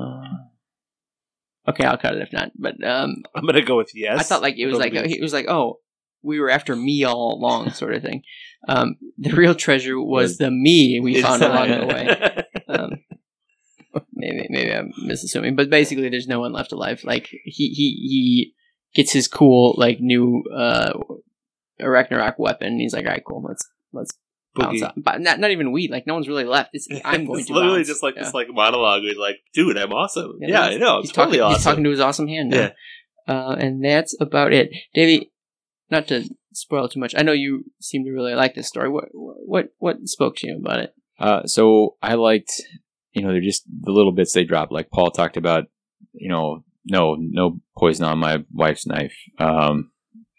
okay, 1.69 1.85
I'll 1.85 1.99
cut 1.99 2.15
it 2.15 2.23
if 2.23 2.33
not. 2.33 2.53
But 2.57 2.83
um, 2.83 3.17
i'm 3.35 3.45
gonna 3.45 3.63
go 3.63 3.77
with 3.77 3.91
yes 3.95 4.21
I 4.21 4.23
thought 4.23 4.43
like 4.43 4.57
it 4.57 4.67
was 4.67 4.79
It'll 4.79 4.81
like 4.81 4.93
be- 4.93 5.19
it 5.19 5.21
was 5.21 5.35
like 5.35 5.47
oh 5.49 5.81
we 6.25 6.41
were 6.41 6.51
after 6.51 6.75
me 6.75 7.05
all 7.05 7.39
along 7.39 7.71
sort 7.71 7.95
of 7.95 8.03
thing. 8.03 8.23
Um, 8.67 8.97
the 9.19 9.35
real 9.35 9.55
treasure 9.55 10.01
was 10.01 10.39
the 10.39 10.51
me 10.51 10.99
we 11.01 11.21
found 11.21 11.43
along 11.43 11.69
the 11.69 11.87
way. 11.87 12.45
Um, 12.69 12.91
maybe 14.13 14.47
maybe 14.49 14.73
I'm 14.73 14.93
misassuming, 15.05 15.55
but 15.57 15.71
basically 15.71 16.09
there's 16.09 16.27
no 16.27 16.41
one 16.41 16.53
left 16.53 16.73
alive. 16.73 17.03
Like 17.05 17.27
he 17.29 17.69
he 17.69 18.09
he 18.09 18.55
gets 18.95 19.13
his 19.13 19.29
cool 19.29 19.75
like 19.77 20.01
new 20.01 20.43
uh 20.55 20.95
Arachnarok 21.81 22.39
weapon. 22.39 22.69
And 22.69 22.81
he's 22.81 22.95
like, 22.95 23.05
all 23.05 23.13
right, 23.13 23.25
cool, 23.25 23.43
let's 23.47 23.69
let's 23.93 24.11
bounce 24.55 24.83
out. 24.83 24.95
But 24.97 25.21
not 25.21 25.41
not 25.41 25.51
even 25.51 25.73
we. 25.73 25.89
Like 25.89 26.07
no 26.07 26.15
one's 26.15 26.29
really 26.29 26.45
left. 26.45 26.71
It's 26.73 26.89
I'm 27.05 27.27
going 27.27 27.41
it's 27.41 27.49
to 27.49 27.55
literally 27.55 27.79
bounce. 27.81 27.89
just 27.89 28.03
like 28.03 28.15
Yeah. 28.17 28.23
this 28.25 28.35
like 28.35 28.49
monologue 28.51 29.03
he's 29.03 29.17
like, 29.19 29.37
dude, 29.53 29.77
I'm 29.77 29.93
awesome. 29.93 30.39
Yeah, 30.41 30.49
Yeah, 30.49 30.61
I 30.63 30.77
know. 30.77 30.97
I'm 30.97 31.03
he's 31.03 31.13
totally 31.13 31.39
talking, 31.39 31.43
awesome. 31.43 31.57
He's 31.59 31.65
talking 31.65 31.85
to 31.85 31.91
his 31.91 32.01
awesome 32.01 32.29
hand. 32.29 32.51
Now. 32.51 32.57
Yeah. 32.57 32.71
Uh, 33.27 33.57
and 33.59 33.85
that's 33.85 34.15
about 34.21 34.53
it. 34.53 34.71
Davey, 34.95 35.33
not 35.95 36.09
to 36.09 36.29
spoil 36.53 36.89
too 36.89 37.01
much. 37.01 37.15
I 37.17 37.23
know 37.23 37.33
you 37.33 37.65
seem 37.81 38.05
to 38.05 38.13
really 38.13 38.35
like 38.35 38.55
this 38.55 38.69
story. 38.69 38.89
What 38.89 39.07
what 39.13 39.69
what 39.79 39.97
spoke 40.09 40.37
to 40.37 40.47
you 40.47 40.59
about 40.59 40.81
it? 40.81 40.95
Uh, 41.19 41.45
so 41.45 41.97
I 42.03 42.15
liked, 42.15 42.61
you 43.13 43.23
know, 43.23 43.33
they're 43.33 43.41
just 43.41 43.65
the 43.67 43.93
little 43.93 44.13
bits 44.13 44.33
they 44.33 44.45
dropped. 44.45 44.73
Like 44.73 44.91
Paul 44.91 45.11
talked 45.11 45.37
about, 45.37 45.65
you 46.13 46.29
know, 46.29 46.65
no, 46.85 47.17
no 47.19 47.61
poison 47.79 48.05
on 48.05 48.19
my 48.19 48.45
wife's 48.53 48.87
knife. 48.87 49.15
Um, 49.39 49.93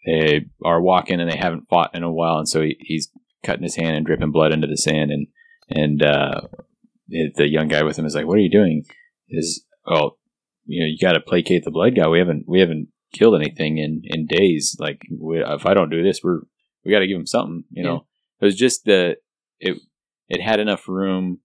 they 0.06 0.46
are 0.64 0.82
walking 0.82 1.20
and 1.20 1.32
they 1.32 1.38
haven't 1.38 1.70
fought 1.70 1.96
in 1.96 2.04
a 2.04 2.12
while, 2.12 2.38
and 2.38 2.48
so 2.48 2.62
he, 2.62 2.78
he's 2.80 3.10
cutting 3.44 3.64
his 3.64 3.76
hand 3.76 3.96
and 3.96 4.06
dripping 4.06 4.32
blood 4.32 4.52
into 4.52 4.68
the 4.68 4.78
sand. 4.78 5.12
And 5.12 5.28
and 5.70 6.04
uh, 6.04 6.42
the 7.08 7.50
young 7.50 7.68
guy 7.68 7.84
with 7.84 7.98
him 7.98 8.06
is 8.06 8.14
like, 8.14 8.28
"What 8.28 8.38
are 8.38 8.42
you 8.42 8.52
doing?" 8.52 8.86
Is 9.30 9.66
oh, 9.88 10.18
you 10.66 10.82
know, 10.82 10.88
you 10.88 10.98
got 11.02 11.14
to 11.14 11.20
placate 11.20 11.64
the 11.64 11.72
blood 11.72 11.96
guy. 11.96 12.08
We 12.08 12.20
haven't 12.20 12.44
we 12.48 12.60
haven't 12.60 12.90
killed 13.14 13.36
anything 13.36 13.78
in 13.78 14.02
in 14.04 14.26
days. 14.28 14.76
Like 14.80 15.02
we, 15.12 15.44
if 15.44 15.66
I 15.66 15.74
don't 15.74 15.90
do 15.90 16.04
this, 16.04 16.22
we're 16.24 16.42
we 16.84 16.92
got 16.92 17.00
to 17.00 17.08
give 17.08 17.18
him 17.18 17.26
something. 17.26 17.64
You 17.72 17.84
know, 17.84 18.06
it 18.42 18.46
was 18.46 18.56
just 18.56 18.86
the 18.86 19.18
it 19.60 19.78
it 20.28 20.42
had 20.42 20.60
enough 20.60 20.88
room 20.88 21.40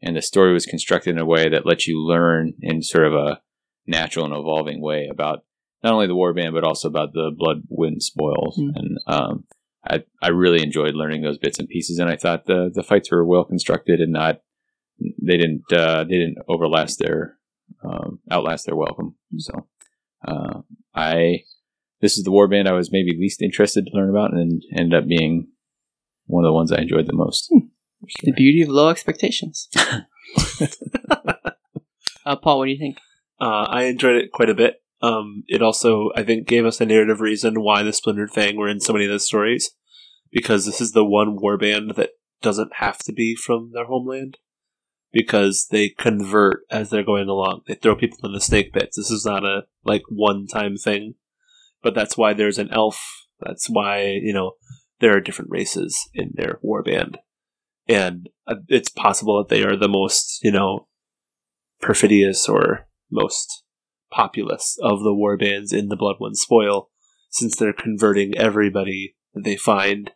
and 0.00 0.16
the 0.16 0.22
story 0.22 0.52
was 0.52 0.66
constructed 0.66 1.10
in 1.10 1.18
a 1.18 1.24
way 1.26 1.48
that 1.48 1.66
lets 1.66 1.86
you 1.88 2.00
learn 2.00 2.54
in 2.60 2.82
sort 2.82 3.06
of 3.06 3.14
a 3.14 3.40
natural 3.86 4.24
and 4.26 4.34
evolving 4.34 4.80
way 4.80 5.08
about 5.10 5.44
not 5.82 5.92
only 5.92 6.06
the 6.06 6.14
warband 6.14 6.52
but 6.52 6.64
also 6.64 6.88
about 6.88 7.12
the 7.12 7.30
Bloodwind 7.36 8.02
Spoils 8.02 8.56
Hmm. 8.56 8.70
and 8.74 8.98
um, 9.06 9.44
I, 9.84 10.04
I 10.22 10.28
really 10.28 10.62
enjoyed 10.62 10.94
learning 10.94 11.22
those 11.22 11.38
bits 11.38 11.58
and 11.58 11.68
pieces 11.68 11.98
and 11.98 12.10
I 12.10 12.16
thought 12.16 12.46
the 12.46 12.70
the 12.72 12.82
fights 12.82 13.10
were 13.10 13.24
well 13.24 13.44
constructed 13.44 14.00
and 14.00 14.12
not 14.12 14.40
they 15.00 15.36
didn't 15.36 15.72
uh, 15.72 16.04
they 16.04 16.16
didn't 16.18 16.38
overlast 16.48 16.98
their 16.98 17.38
um, 17.82 18.20
outlast 18.30 18.66
their 18.66 18.76
welcome 18.76 19.16
so 19.38 19.66
uh, 20.26 20.60
I 20.94 21.44
this 22.00 22.16
is 22.16 22.24
the 22.24 22.30
war 22.30 22.48
band 22.48 22.68
I 22.68 22.72
was 22.72 22.92
maybe 22.92 23.16
least 23.18 23.42
interested 23.42 23.86
to 23.86 23.96
learn 23.96 24.10
about 24.10 24.32
and 24.32 24.62
ended 24.76 25.02
up 25.02 25.08
being 25.08 25.48
one 26.26 26.44
of 26.44 26.48
the 26.48 26.54
ones 26.54 26.70
I 26.70 26.80
enjoyed 26.80 27.06
the 27.06 27.12
most. 27.12 27.52
The 28.22 28.32
beauty 28.32 28.62
of 28.62 28.68
low 28.68 28.90
expectations. 28.90 29.68
uh, 32.24 32.36
Paul, 32.36 32.58
what 32.58 32.66
do 32.66 32.70
you 32.70 32.78
think? 32.78 32.98
Uh, 33.40 33.64
I 33.68 33.84
enjoyed 33.84 34.16
it 34.16 34.32
quite 34.32 34.50
a 34.50 34.54
bit. 34.54 34.76
Um, 35.00 35.44
it 35.46 35.62
also, 35.62 36.10
I 36.14 36.22
think, 36.22 36.46
gave 36.46 36.64
us 36.64 36.80
a 36.80 36.86
narrative 36.86 37.20
reason 37.20 37.60
why 37.62 37.82
the 37.82 37.92
Splintered 37.92 38.30
Fang 38.30 38.56
were 38.56 38.68
in 38.68 38.80
so 38.80 38.92
many 38.92 39.04
of 39.06 39.10
the 39.10 39.20
stories, 39.20 39.70
because 40.30 40.66
this 40.66 40.80
is 40.80 40.92
the 40.92 41.04
one 41.04 41.36
war 41.40 41.56
band 41.56 41.94
that 41.96 42.10
doesn't 42.42 42.72
have 42.76 42.98
to 42.98 43.12
be 43.12 43.34
from 43.34 43.72
their 43.72 43.86
homeland, 43.86 44.38
because 45.12 45.68
they 45.70 45.90
convert 45.90 46.60
as 46.70 46.90
they're 46.90 47.02
going 47.02 47.28
along. 47.28 47.62
They 47.66 47.74
throw 47.74 47.96
people 47.96 48.18
in 48.24 48.32
the 48.32 48.40
snake 48.40 48.72
pits. 48.72 48.96
This 48.96 49.10
is 49.10 49.24
not 49.24 49.44
a 49.44 49.62
like 49.84 50.02
one 50.08 50.46
time 50.46 50.76
thing, 50.76 51.14
but 51.82 51.94
that's 51.94 52.16
why 52.16 52.34
there's 52.34 52.58
an 52.58 52.70
elf. 52.70 53.00
That's 53.40 53.68
why 53.68 54.18
you 54.22 54.32
know 54.32 54.52
there 55.00 55.16
are 55.16 55.20
different 55.20 55.50
races 55.50 56.08
in 56.14 56.32
their 56.34 56.58
warband, 56.64 57.16
and 57.86 58.28
uh, 58.46 58.56
it's 58.68 58.90
possible 58.90 59.38
that 59.38 59.54
they 59.54 59.62
are 59.62 59.76
the 59.76 59.88
most 59.88 60.40
you 60.42 60.52
know 60.52 60.88
perfidious 61.80 62.48
or 62.48 62.88
most 63.10 63.62
populous 64.10 64.76
of 64.82 65.02
the 65.02 65.14
war 65.14 65.36
bands 65.36 65.72
in 65.72 65.88
the 65.88 65.96
Bloodwind 65.96 66.36
Spoil, 66.36 66.90
since 67.30 67.56
they're 67.56 67.72
converting 67.72 68.36
everybody 68.36 69.14
that 69.34 69.44
they 69.44 69.56
find 69.56 70.12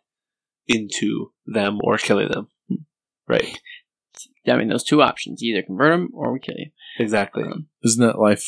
into 0.67 1.31
them 1.45 1.79
or 1.83 1.97
killing 1.97 2.29
them. 2.29 2.47
Right. 3.27 3.59
I 4.47 4.55
mean, 4.57 4.69
those 4.69 4.83
two 4.83 5.01
options: 5.01 5.41
you 5.41 5.55
either 5.55 5.65
convert 5.65 5.93
them 5.93 6.09
or 6.13 6.33
we 6.33 6.39
kill 6.39 6.55
you. 6.57 6.71
Exactly. 6.99 7.43
Um, 7.43 7.67
Isn't 7.83 8.05
that 8.05 8.19
life 8.19 8.45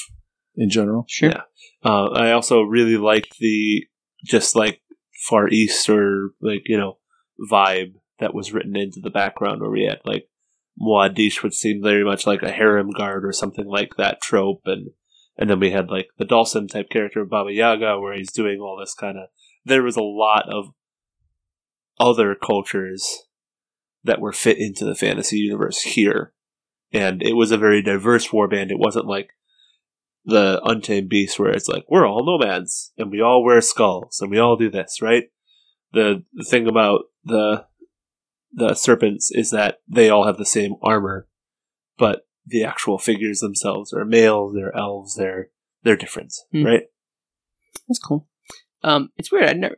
in 0.56 0.70
general? 0.70 1.06
Sure. 1.08 1.30
Yeah. 1.30 1.42
Uh, 1.84 2.08
I 2.08 2.32
also 2.32 2.62
really 2.62 2.98
like 2.98 3.36
the 3.40 3.86
just 4.24 4.56
like 4.56 4.82
Far 5.28 5.48
East 5.50 5.90
or 5.90 6.32
like 6.42 6.64
you 6.66 6.78
know 6.78 6.98
vibe 7.52 7.96
that 8.20 8.34
was 8.34 8.54
written 8.54 8.76
into 8.76 9.00
the 9.02 9.10
background, 9.10 9.62
where 9.62 9.70
we 9.70 9.84
had 9.84 10.00
like 10.06 10.28
Muadish, 10.80 11.44
which 11.44 11.56
seemed 11.56 11.84
very 11.84 12.04
much 12.04 12.28
like 12.28 12.44
a 12.44 12.52
harem 12.52 12.92
guard 12.92 13.26
or 13.26 13.32
something 13.32 13.66
like 13.66 13.96
that 13.98 14.22
trope, 14.22 14.62
and 14.66 14.90
and 15.38 15.50
then 15.50 15.60
we 15.60 15.72
had 15.72 15.90
like 15.90 16.08
the 16.18 16.26
Dhalsim 16.26 16.70
type 16.70 16.90
character 16.90 17.22
of 17.22 17.30
Baba 17.30 17.52
Yaga, 17.52 18.00
where 18.00 18.16
he's 18.16 18.32
doing 18.32 18.60
all 18.60 18.78
this 18.78 18.94
kind 18.94 19.18
of. 19.18 19.30
There 19.64 19.84
was 19.84 19.98
a 19.98 20.04
lot 20.04 20.48
of 20.50 20.74
other 22.00 22.36
cultures 22.36 23.24
that 24.06 24.22
were 24.22 24.32
fit 24.32 24.58
into 24.58 24.86
the 24.86 24.96
fantasy 24.96 25.38
universe 25.38 25.82
here. 25.82 26.34
And 26.94 27.22
it 27.22 27.34
was 27.34 27.52
a 27.52 27.58
very 27.58 27.82
diverse 27.82 28.30
warband. 28.30 28.72
It 28.72 28.80
wasn't 28.80 29.08
like 29.08 29.32
the 30.24 30.62
Untamed 30.64 31.10
Beast 31.10 31.38
where 31.38 31.52
it's 31.52 31.68
like, 31.68 31.86
we're 31.90 32.08
all 32.08 32.26
nomads 32.26 32.94
and 32.98 33.12
we 33.12 33.22
all 33.22 33.44
wear 33.44 33.62
skulls 33.62 34.20
and 34.22 34.32
we 34.32 34.40
all 34.40 34.56
do 34.56 34.70
this, 34.70 35.02
right? 35.02 35.26
The, 35.92 36.24
the 36.34 36.46
thing 36.46 36.68
about 36.68 37.02
the 37.24 37.66
the 38.58 38.74
serpents 38.74 39.32
is 39.32 39.52
that 39.52 39.80
they 39.86 40.10
all 40.10 40.26
have 40.26 40.38
the 40.38 40.46
same 40.46 40.76
armor, 40.82 41.28
but 41.98 42.26
the 42.46 42.64
actual 42.64 42.98
figures 42.98 43.40
themselves 43.40 43.92
are 43.92 44.06
males, 44.06 44.54
they're 44.56 44.76
elves, 44.76 45.16
they're 45.16 45.50
they're 45.84 45.98
different, 45.98 46.34
Hmm. 46.52 46.64
right? 46.66 46.84
That's 47.88 48.00
cool. 48.00 48.30
Um, 48.82 49.10
it's 49.18 49.30
weird. 49.32 49.50
I 49.50 49.54
never 49.54 49.78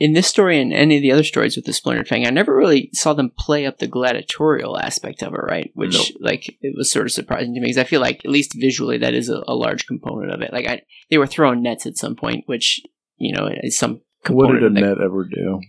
in 0.00 0.14
this 0.14 0.26
story 0.26 0.58
and 0.58 0.72
any 0.72 0.96
of 0.96 1.02
the 1.02 1.12
other 1.12 1.22
stories 1.22 1.56
with 1.56 1.66
the 1.66 1.74
Splintered 1.74 2.08
Fang, 2.08 2.26
I 2.26 2.30
never 2.30 2.56
really 2.56 2.88
saw 2.94 3.12
them 3.12 3.30
play 3.38 3.66
up 3.66 3.78
the 3.78 3.86
gladiatorial 3.86 4.78
aspect 4.78 5.22
of 5.22 5.34
it, 5.34 5.40
right? 5.42 5.70
Which, 5.74 5.92
Nope. 5.92 6.16
like, 6.20 6.56
it 6.62 6.74
was 6.74 6.90
sort 6.90 7.04
of 7.04 7.12
surprising 7.12 7.54
to 7.54 7.60
me 7.60 7.66
because 7.66 7.76
I 7.76 7.84
feel 7.84 8.00
like, 8.00 8.24
at 8.24 8.30
least 8.30 8.56
visually, 8.58 8.96
that 8.96 9.12
is 9.12 9.28
a, 9.28 9.42
a 9.46 9.54
large 9.54 9.86
component 9.86 10.32
of 10.32 10.40
it. 10.40 10.54
Like, 10.54 10.66
I, 10.66 10.82
they 11.10 11.18
were 11.18 11.26
throwing 11.26 11.62
nets 11.62 11.84
at 11.84 11.98
some 11.98 12.16
point, 12.16 12.44
which 12.46 12.80
you 13.18 13.34
know 13.36 13.50
is 13.62 13.78
some 13.78 14.00
What 14.28 14.52
did 14.52 14.62
a 14.62 14.70
net 14.70 14.96
ever 15.04 15.28
do 15.30 15.60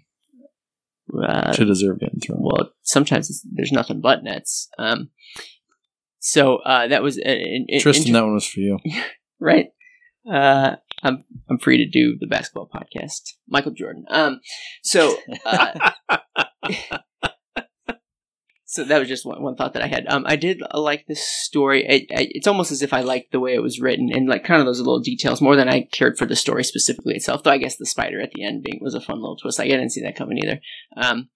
uh, 1.22 1.52
to 1.52 1.66
deserve 1.66 2.00
getting 2.00 2.22
thrown? 2.22 2.40
well, 2.42 2.72
sometimes 2.84 3.30
it's, 3.30 3.46
there's 3.52 3.74
nothing 3.74 4.00
but 4.00 4.24
nets. 4.24 4.70
Um, 4.80 5.10
so 6.20 6.58
uh, 6.58 6.88
that 6.88 7.04
was 7.04 7.18
an, 7.18 7.68
Tristan, 7.80 8.14
that 8.14 8.24
one 8.24 8.36
was 8.36 8.48
for 8.48 8.62
you. 8.62 8.80
right? 9.42 9.74
Uh, 10.26 10.78
I'm 11.04 11.24
I'm 11.50 11.60
free 11.60 11.78
to 11.78 11.90
do 11.90 12.18
the 12.20 12.28
basketball 12.28 12.70
podcast, 12.74 13.34
Michael 13.48 13.72
Jordan. 13.72 14.06
Um, 14.10 14.40
so 14.84 15.16
uh, 15.46 15.92
so 18.66 18.86
that 18.86 19.00
was 19.00 19.10
just 19.10 19.26
one, 19.26 19.44
one 19.44 19.56
thought 19.56 19.74
that 19.74 19.84
I 19.84 19.88
had. 19.88 20.06
Um, 20.08 20.24
I 20.26 20.38
did 20.38 20.62
like 20.74 21.06
this 21.06 21.22
story. 21.22 21.86
It, 21.86 22.04
it, 22.10 22.30
it's 22.32 22.48
almost 22.48 22.72
as 22.72 22.82
if 22.82 22.94
I 22.94 23.02
liked 23.02 23.34
the 23.34 23.40
way 23.40 23.54
it 23.54 23.62
was 23.62 23.82
written 23.82 24.10
and 24.14 24.30
like 24.30 24.46
kind 24.46 24.62
of 24.62 24.66
those 24.66 24.80
little 24.80 25.02
details 25.02 25.42
more 25.42 25.56
than 25.56 25.68
I 25.68 25.90
cared 25.92 26.18
for 26.18 26.26
the 26.26 26.38
story 26.38 26.64
specifically 26.64 27.16
itself. 27.16 27.44
Though 27.44 27.52
I 27.52 27.58
guess 27.58 27.76
the 27.76 27.86
spider 27.86 28.22
at 28.22 28.32
the 28.34 28.46
end 28.46 28.64
being 28.64 28.80
was 28.82 28.94
a 28.94 29.02
fun 29.02 29.18
little 29.18 29.36
twist. 29.36 29.60
I 29.60 29.68
didn't 29.68 29.90
see 29.90 30.02
that 30.04 30.16
coming 30.16 30.38
either. 30.38 30.62
Um, 30.96 31.30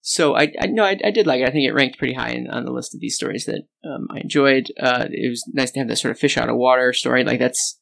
so 0.00 0.36
I, 0.36 0.52
I 0.60 0.66
no, 0.66 0.84
I, 0.84 0.98
I 1.04 1.10
did 1.10 1.26
like 1.26 1.40
it. 1.40 1.48
I 1.48 1.52
think 1.52 1.68
it 1.68 1.74
ranked 1.74 1.98
pretty 1.98 2.14
high 2.14 2.30
in, 2.30 2.48
on 2.48 2.64
the 2.64 2.72
list 2.72 2.94
of 2.94 3.00
these 3.00 3.14
stories 3.14 3.44
that 3.46 3.62
um, 3.84 4.08
I 4.10 4.18
enjoyed. 4.18 4.72
Uh, 4.80 5.06
it 5.10 5.30
was 5.30 5.44
nice 5.52 5.70
to 5.72 5.80
have 5.80 5.88
this 5.88 6.00
sort 6.00 6.12
of 6.12 6.18
fish 6.18 6.36
out 6.36 6.48
of 6.48 6.56
water 6.56 6.92
story. 6.92 7.22
Like 7.22 7.38
that's 7.38 7.80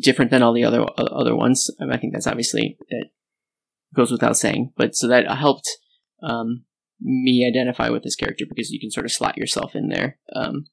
different 0.00 0.30
than 0.30 0.42
all 0.42 0.52
the 0.52 0.64
other 0.64 0.84
other 0.96 1.34
ones. 1.34 1.70
Um, 1.80 1.90
I 1.90 1.96
think 1.96 2.12
that's 2.12 2.26
obviously 2.26 2.76
that 2.90 3.06
goes 3.94 4.10
without 4.10 4.36
saying. 4.36 4.72
But 4.76 4.94
so 4.94 5.08
that 5.08 5.30
helped 5.30 5.68
um, 6.22 6.64
me 7.00 7.46
identify 7.46 7.90
with 7.90 8.02
this 8.02 8.16
character 8.16 8.44
because 8.48 8.70
you 8.70 8.80
can 8.80 8.90
sort 8.90 9.06
of 9.06 9.12
slot 9.12 9.36
yourself 9.36 9.74
in 9.74 9.88
there 9.88 10.18
um, 10.34 10.66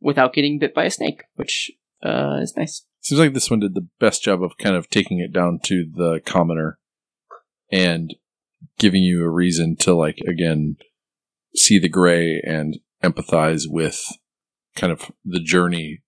without 0.00 0.32
getting 0.32 0.58
bit 0.58 0.74
by 0.74 0.84
a 0.84 0.90
snake, 0.90 1.24
which 1.34 1.70
uh, 2.02 2.38
is 2.40 2.54
nice. 2.56 2.84
Seems 3.00 3.20
like 3.20 3.32
this 3.32 3.50
one 3.50 3.60
did 3.60 3.74
the 3.74 3.88
best 4.00 4.22
job 4.22 4.42
of 4.42 4.58
kind 4.58 4.76
of 4.76 4.90
taking 4.90 5.20
it 5.20 5.32
down 5.32 5.60
to 5.64 5.86
the 5.92 6.20
commoner 6.24 6.78
and 7.70 8.14
giving 8.78 9.02
you 9.02 9.24
a 9.24 9.30
reason 9.30 9.76
to 9.76 9.94
like 9.94 10.18
again 10.26 10.76
see 11.54 11.78
the 11.78 11.88
gray 11.88 12.40
and 12.44 12.78
empathize 13.02 13.64
with 13.66 14.04
kind 14.74 14.92
of 14.92 15.10
the 15.24 15.40
journey 15.40 16.02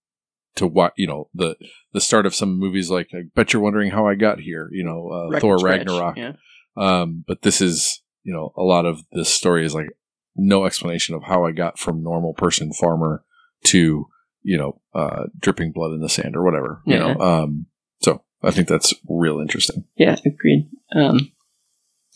to 0.57 0.67
what 0.67 0.93
you 0.97 1.07
know 1.07 1.29
the 1.35 1.57
the 1.93 2.01
start 2.01 2.27
of 2.27 2.35
some 2.35 2.59
movies 2.59 2.91
like 2.91 3.09
I 3.15 3.23
bet 3.35 3.53
you're 3.53 3.62
wondering 3.62 3.91
how 3.91 4.07
I 4.07 4.15
got 4.15 4.41
here 4.41 4.69
you 4.73 4.85
know 4.85 5.09
uh, 5.35 5.41
Thor 5.41 5.59
Ragnarok 5.59 6.17
Yeah. 6.17 6.33
um, 6.77 7.25
but 7.27 7.43
this 7.43 7.61
is 7.61 8.03
you 8.25 8.33
know 8.33 8.53
a 8.57 8.62
lot 8.62 8.87
of 8.87 9.01
this 9.12 9.33
story 9.33 9.65
is 9.65 9.75
like 9.75 9.89
no 10.37 10.65
explanation 10.67 11.15
of 11.15 11.23
how 11.25 11.45
I 11.45 11.53
got 11.53 11.79
from 11.79 12.03
normal 12.03 12.35
person 12.35 12.73
farmer 12.73 13.25
to 13.65 14.07
you 14.43 14.59
know 14.59 14.81
uh, 14.95 15.25
dripping 15.39 15.73
blood 15.73 15.93
in 15.93 16.01
the 16.01 16.09
sand 16.09 16.35
or 16.37 16.43
whatever 16.45 16.83
you 16.87 16.99
know 16.99 17.15
um, 17.20 17.67
so 18.01 18.23
I 18.43 18.51
think 18.51 18.69
that's 18.69 18.95
real 19.09 19.39
interesting 19.41 19.85
Yeah, 19.97 20.17
agreed. 20.25 20.69
Um, 20.95 21.33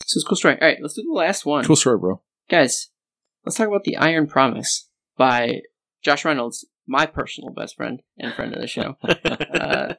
so 0.01 0.17
it's 0.17 0.23
a 0.25 0.27
cool 0.27 0.35
story. 0.35 0.57
All 0.61 0.67
right, 0.67 0.77
let's 0.81 0.95
do 0.95 1.03
the 1.03 1.13
last 1.13 1.45
one. 1.45 1.63
cool 1.63 1.75
story 1.75 1.97
bro 1.99 2.21
Guys, 2.49 2.89
let's 3.45 3.55
talk 3.57 3.67
about 3.67 3.83
The 3.85 3.95
Iron 3.97 4.27
Promise 4.27 4.89
by 5.17 5.61
Josh 6.03 6.25
Reynolds, 6.25 6.65
my 6.87 7.05
personal 7.05 7.51
best 7.51 7.75
friend 7.75 8.01
and 8.17 8.33
friend 8.33 8.53
of 8.53 8.61
the 8.61 8.67
show. 8.67 8.95
uh, 9.03 9.93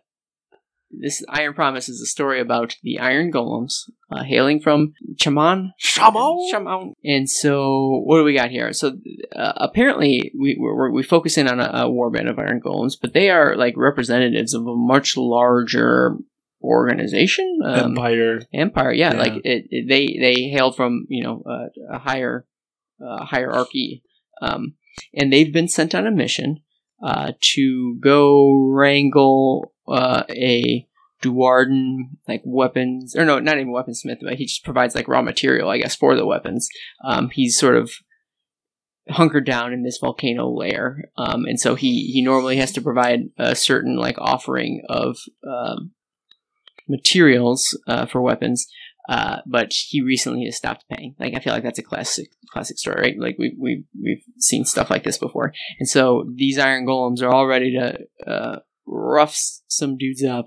this 0.91 1.23
Iron 1.29 1.53
Promise 1.55 1.89
is 1.89 2.01
a 2.01 2.07
story 2.07 2.41
about 2.41 2.77
the 2.83 2.99
Iron 3.01 3.33
Golems 3.33 3.91
uh, 4.11 4.23
hailing 4.23 4.61
from 4.61 4.95
Chamon. 5.19 5.73
Shaman? 5.79 6.49
Chamon. 6.51 6.95
And 7.05 7.29
so, 7.29 8.01
what 8.05 8.19
do 8.19 8.25
we 8.25 8.35
got 8.35 8.51
here? 8.51 8.73
So, 8.73 8.93
uh, 9.35 9.53
apparently, 9.57 10.33
we 10.39 10.57
we're, 10.59 10.91
we 10.93 11.03
focus 11.03 11.37
in 11.37 11.49
on 11.49 11.61
a, 11.61 11.65
a 11.65 11.91
warband 11.91 12.31
of 12.31 12.39
Iron 12.39 12.61
Golems, 12.65 12.95
but 13.01 13.13
they 13.15 13.31
are 13.31 13.57
like 13.57 13.75
representatives 13.77 14.55
of 14.55 14.63
a 14.67 14.77
much 14.77 15.17
larger 15.17 16.17
organization. 16.63 17.59
Um, 17.65 17.91
Empire. 17.91 18.41
Empire, 18.55 18.93
yeah, 18.93 19.13
Yeah. 19.13 19.19
like 19.21 19.33
it, 19.45 19.67
it- 19.71 19.89
they 19.89 20.07
they 20.21 20.49
hailed 20.49 20.77
from 20.77 21.07
you 21.09 21.25
know 21.25 21.43
uh, 21.45 21.67
a 21.95 21.99
higher 21.99 22.47
uh, 23.05 23.25
hierarchy, 23.25 24.03
um, 24.41 24.75
and 25.15 25.33
they've 25.33 25.53
been 25.53 25.69
sent 25.69 25.95
on 25.95 26.07
a 26.07 26.11
mission 26.13 26.61
uh, 27.03 27.33
to 27.41 27.97
go 28.01 28.55
wrangle 28.55 29.73
uh, 29.89 30.25
a 30.31 30.87
Duardin 31.23 32.11
like 32.29 32.43
weapons 32.45 33.17
or 33.17 33.25
no, 33.25 33.39
not 33.39 33.59
even 33.59 33.73
weaponsmith, 33.73 34.19
but 34.23 34.35
he 34.35 34.47
just 34.47 34.65
provides 34.65 34.95
like 34.95 35.09
raw 35.09 35.23
material, 35.23 35.69
I 35.69 35.79
guess, 35.79 35.97
for 35.97 36.15
the 36.15 36.27
weapons. 36.27 36.69
Um, 37.05 37.31
he's 37.31 37.59
sort 37.59 37.77
of 37.77 37.91
hunkered 39.09 39.47
down 39.47 39.73
in 39.73 39.83
this 39.83 39.99
volcano 39.99 40.49
lair, 40.49 41.11
um, 41.17 41.45
and 41.47 41.59
so 41.59 41.75
he 41.75 42.11
he 42.13 42.23
normally 42.23 42.57
has 42.57 42.73
to 42.73 42.81
provide 42.81 43.31
a 43.39 43.57
certain 43.57 43.97
like 43.97 44.19
offering 44.19 44.83
of 44.89 45.17
um, 45.47 45.93
materials 46.89 47.79
uh, 47.87 48.07
for 48.07 48.21
weapons. 48.21 48.67
Uh, 49.09 49.39
but 49.47 49.73
he 49.73 50.03
recently 50.03 50.45
has 50.45 50.57
stopped 50.57 50.85
paying. 50.91 51.15
Like 51.19 51.35
I 51.35 51.41
feel 51.41 51.53
like 51.53 51.63
that's 51.63 51.79
a 51.79 51.83
classic 51.83 52.29
classic 52.51 52.79
story, 52.79 53.01
right? 53.01 53.15
Like 53.19 53.37
we 53.39 53.55
we 53.59 53.85
we've 54.01 54.23
seen 54.39 54.65
stuff 54.65 54.91
like 54.91 55.05
this 55.05 55.19
before, 55.19 55.53
and 55.79 55.89
so 55.89 56.25
these 56.35 56.59
iron 56.59 56.87
golems 56.87 57.23
are 57.23 57.29
all 57.29 57.47
ready 57.47 57.73
to 57.73 57.99
uh, 58.31 58.59
rough 58.87 59.37
some 59.69 59.97
dudes 59.97 60.25
up 60.25 60.47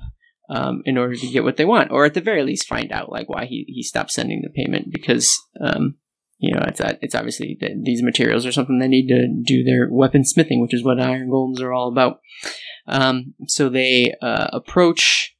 um, 0.49 0.81
in 0.85 0.97
order 0.97 1.15
to 1.15 1.27
get 1.27 1.43
what 1.43 1.57
they 1.57 1.65
want, 1.65 1.91
or 1.91 2.05
at 2.05 2.15
the 2.15 2.21
very 2.21 2.43
least 2.43 2.67
find 2.67 2.91
out 2.91 3.11
like 3.11 3.29
why 3.29 3.45
he 3.45 3.65
he 3.67 3.83
stopped 3.83 4.11
sending 4.11 4.41
the 4.41 4.49
payment 4.49 4.91
because 4.91 5.38
um, 5.61 5.95
you 6.38 6.53
know 6.53 6.63
it's 6.67 6.81
it's 7.01 7.15
obviously 7.15 7.57
that 7.61 7.81
these 7.83 8.03
materials 8.03 8.45
are 8.45 8.51
something 8.51 8.79
they 8.79 8.88
need 8.88 9.07
to 9.07 9.27
do 9.45 9.63
their 9.63 9.88
weapon 9.89 10.25
smithing, 10.25 10.61
which 10.61 10.73
is 10.73 10.83
what 10.83 10.99
iron 10.99 11.29
golems 11.29 11.61
are 11.61 11.71
all 11.71 11.88
about. 11.88 12.19
Um, 12.88 13.35
so 13.47 13.69
they 13.69 14.15
uh, 14.21 14.47
approach 14.51 15.35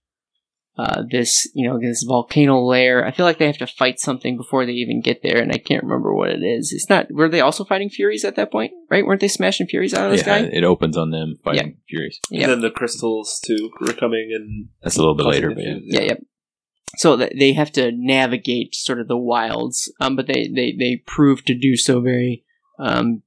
uh, 0.80 1.04
this 1.12 1.46
you 1.54 1.68
know 1.68 1.78
this 1.78 2.06
volcano 2.08 2.62
lair. 2.62 3.06
I 3.06 3.12
feel 3.12 3.26
like 3.26 3.38
they 3.38 3.48
have 3.48 3.58
to 3.58 3.68
fight 3.68 4.00
something 4.00 4.38
before 4.38 4.66
they 4.66 4.72
even 4.72 5.02
get 5.02 5.22
there, 5.22 5.42
and 5.42 5.52
I 5.52 5.58
can't 5.58 5.84
remember 5.84 6.16
what 6.16 6.30
it 6.30 6.42
is. 6.42 6.72
It's 6.74 6.90
not. 6.90 7.08
Were 7.12 7.28
they 7.28 7.42
also 7.42 7.66
fighting 7.66 7.90
Furies 7.90 8.24
at 8.24 8.38
that 8.38 8.50
point? 8.50 8.72
Right? 8.90 9.06
Weren't 9.06 9.20
they 9.20 9.28
smashing 9.28 9.68
Furies 9.68 9.94
out 9.94 10.06
of 10.06 10.12
this 10.14 10.26
yeah, 10.26 10.40
guy? 10.40 10.46
it 10.48 10.64
opens 10.64 10.96
on 10.96 11.12
them 11.12 11.36
fighting 11.44 11.80
Furies. 11.90 12.22
Yep. 12.32 12.44
And 12.44 12.52
then 12.52 12.62
the 12.62 12.72
crystals 12.72 13.42
too 13.46 13.72
were 13.82 13.92
coming 13.92 14.32
and 14.34 14.70
That's 14.82 14.96
a 14.96 15.00
little 15.00 15.16
bit 15.16 15.26
later, 15.26 15.50
but 15.50 15.64
yeah. 15.64 15.76
yeah, 15.82 16.02
yeah. 16.02 16.16
So 16.96 17.18
th- 17.18 17.34
they 17.38 17.52
have 17.54 17.74
to 17.74 17.92
navigate 17.94 18.74
sort 18.74 19.02
of 19.02 19.10
the 19.10 19.18
wilds, 19.18 19.92
um, 20.00 20.16
but 20.16 20.28
they, 20.28 20.48
they, 20.48 20.74
they 20.80 21.04
prove 21.06 21.44
to 21.46 21.60
do 21.60 21.76
so 21.76 22.00
very 22.00 22.46
um, 22.80 23.22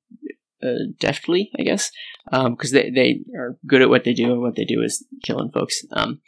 uh, 0.63 0.89
deftly, 0.99 1.51
I 1.59 1.65
guess, 1.65 1.91
because 2.31 2.71
they, 2.71 2.91
they 2.91 3.21
are 3.37 3.59
good 3.67 3.83
at 3.83 3.91
what 3.91 4.05
they 4.05 4.15
do, 4.15 4.33
and 4.33 4.41
what 4.41 4.57
they 4.57 4.65
do 4.65 4.83
is 4.83 5.07
killing 5.23 5.51
folks. 5.51 5.85
Um, 5.93 6.21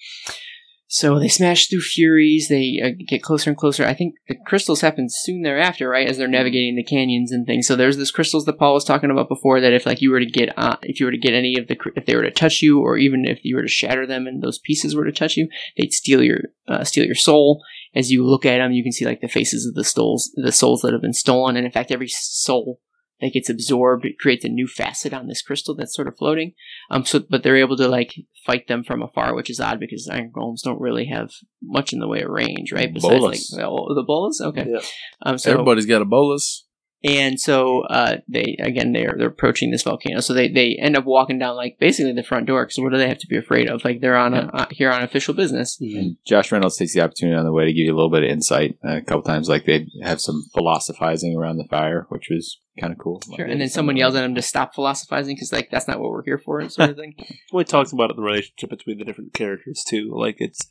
so 0.87 1.19
they 1.19 1.29
smash 1.29 1.69
through 1.69 1.81
Furies. 1.81 2.49
They 2.49 2.81
uh, 2.83 2.91
get 3.09 3.23
closer 3.23 3.51
and 3.51 3.57
closer. 3.57 3.85
I 3.85 3.95
think 3.95 4.15
the 4.29 4.37
crystals 4.47 4.83
happen 4.83 5.07
soon 5.09 5.43
thereafter, 5.43 5.89
right? 5.89 6.09
As 6.09 6.19
they're 6.19 6.29
navigating 6.29 6.77
the 6.77 6.85
canyons 6.85 7.33
and 7.33 7.47
things. 7.47 7.67
So 7.67 7.75
there's 7.75 7.97
this 7.97 8.11
crystals 8.11 8.45
that 8.45 8.59
Paul 8.59 8.75
was 8.75 8.85
talking 8.85 9.11
about 9.11 9.29
before. 9.29 9.61
That 9.61 9.73
if 9.73 9.87
like 9.87 10.03
you 10.03 10.11
were 10.11 10.21
to 10.21 10.27
get, 10.27 10.57
uh, 10.59 10.77
if 10.83 11.01
you 11.01 11.07
were 11.07 11.13
to 11.13 11.19
get 11.19 11.33
any 11.33 11.59
of 11.59 11.69
the, 11.69 11.77
if 11.97 12.07
they 12.07 12.15
were 12.15 12.23
to 12.23 12.31
touch 12.31 12.61
you, 12.61 12.81
or 12.81 12.99
even 12.99 13.25
if 13.25 13.41
you 13.45 13.57
were 13.57 13.63
to 13.63 13.69
shatter 13.69 14.07
them 14.07 14.27
and 14.27 14.43
those 14.43 14.59
pieces 14.59 14.95
were 14.95 15.05
to 15.05 15.13
touch 15.13 15.37
you, 15.37 15.49
they'd 15.79 15.93
steal 15.93 16.23
your 16.23 16.41
uh, 16.69 16.85
steal 16.85 17.07
your 17.07 17.15
soul. 17.15 17.63
As 17.95 18.11
you 18.11 18.25
look 18.25 18.45
at 18.45 18.59
them, 18.59 18.73
you 18.73 18.83
can 18.83 18.93
see 18.93 19.07
like 19.07 19.21
the 19.21 19.29
faces 19.29 19.67
of 19.67 19.75
the 19.75 19.85
souls, 19.85 20.33
the 20.37 20.53
souls 20.53 20.83
that 20.83 20.93
have 20.93 21.03
been 21.03 21.13
stolen, 21.13 21.57
and 21.57 21.65
in 21.65 21.73
fact, 21.73 21.93
every 21.93 22.09
soul 22.09 22.81
that 23.25 23.33
gets 23.33 23.49
absorbed 23.49 24.05
it 24.05 24.19
creates 24.19 24.45
a 24.45 24.49
new 24.49 24.67
facet 24.67 25.15
on 25.15 25.27
this 25.27 25.43
crystal 25.43 25.75
that's 25.75 25.95
sort 25.95 26.09
of 26.09 26.17
floating. 26.17 26.53
Um, 26.91 27.05
so 27.05 27.21
but 27.29 27.43
they're 27.43 27.57
able 27.57 27.77
to 27.79 27.89
like 27.89 28.15
fight 28.45 28.69
them 28.69 28.85
from 28.85 29.03
afar, 29.03 29.35
which 29.35 29.51
is 29.51 29.61
odd 29.61 29.81
because 29.81 30.09
iron 30.13 30.31
golems 30.31 30.63
don't 30.63 30.81
really 30.81 31.07
have 31.07 31.31
much 31.63 31.93
in 31.93 32.01
the 32.01 32.09
way 32.09 32.23
of 32.23 32.31
range, 32.31 32.71
right? 32.73 32.93
Besides 32.93 33.21
Bolas. 33.21 33.53
like 33.53 33.65
oh, 33.65 33.95
the 33.95 34.03
bolas, 34.03 34.41
okay. 34.41 34.67
Yeah. 34.69 34.81
Um, 35.23 35.39
so 35.39 35.53
Everybody's 35.53 35.87
got 35.87 36.03
a 36.03 36.05
bolus. 36.05 36.67
And 37.05 37.39
so 37.39 37.83
uh, 37.83 38.17
they 38.29 38.57
again 38.59 38.93
they're 38.93 39.15
they're 39.19 39.29
approaching 39.29 39.71
this 39.71 39.83
volcano. 39.83 40.21
So 40.21 40.33
they, 40.33 40.49
they 40.49 40.79
end 40.81 40.97
up 40.97 41.05
walking 41.05 41.39
down 41.39 41.55
like 41.55 41.77
basically 41.79 42.13
the 42.13 42.23
front 42.23 42.47
door. 42.47 42.65
Because 42.65 42.79
what 42.79 42.93
do 42.93 42.99
they 42.99 43.09
have 43.09 43.19
to 43.19 43.27
be 43.27 43.37
afraid 43.37 43.69
of? 43.69 43.85
Like 43.85 44.01
they're 44.01 44.17
on 44.17 44.33
a, 44.33 44.51
uh, 44.55 44.67
here 44.71 44.91
on 44.91 45.03
official 45.03 45.35
business. 45.35 45.79
And 45.81 46.17
Josh 46.27 46.51
Reynolds 46.51 46.79
takes 46.79 46.95
the 46.95 47.03
opportunity 47.03 47.37
on 47.37 47.45
the 47.45 47.53
way 47.53 47.67
to 47.67 47.75
give 47.75 47.85
you 47.85 47.93
a 47.93 47.95
little 47.95 48.11
bit 48.11 48.25
of 48.25 48.31
insight. 48.31 48.79
Uh, 48.83 48.97
a 48.97 49.03
couple 49.03 49.23
times, 49.23 49.51
like 49.51 49.67
they 49.67 49.87
have 50.03 50.19
some 50.19 50.47
philosophizing 50.55 51.37
around 51.37 51.59
the 51.59 51.69
fire, 51.69 52.07
which 52.09 52.29
was 52.31 52.59
kind 52.81 52.93
of 52.93 52.99
cool. 52.99 53.23
Sure. 53.37 53.47
And 53.47 53.61
then 53.61 53.69
someone 53.69 53.97
yells 53.97 54.15
at 54.15 54.25
him 54.25 54.35
to 54.35 54.43
stop 54.43 54.75
philosophizing 54.75 55.37
because 55.37 55.53
like 55.53 55.71
that's 55.71 55.89
not 55.89 56.01
what 56.01 56.11
we're 56.11 56.25
here 56.25 56.39
for, 56.39 56.67
sort 56.69 56.91
of 56.91 56.97
thing. 56.97 57.15
Well, 57.53 57.61
it 57.61 57.69
talks 57.69 57.93
about 57.93 58.15
the 58.17 58.23
relationship 58.23 58.71
between 58.71 58.99
the 58.99 59.05
different 59.05 59.33
characters 59.33 59.85
too. 59.87 60.13
Like 60.13 60.37
it's, 60.39 60.69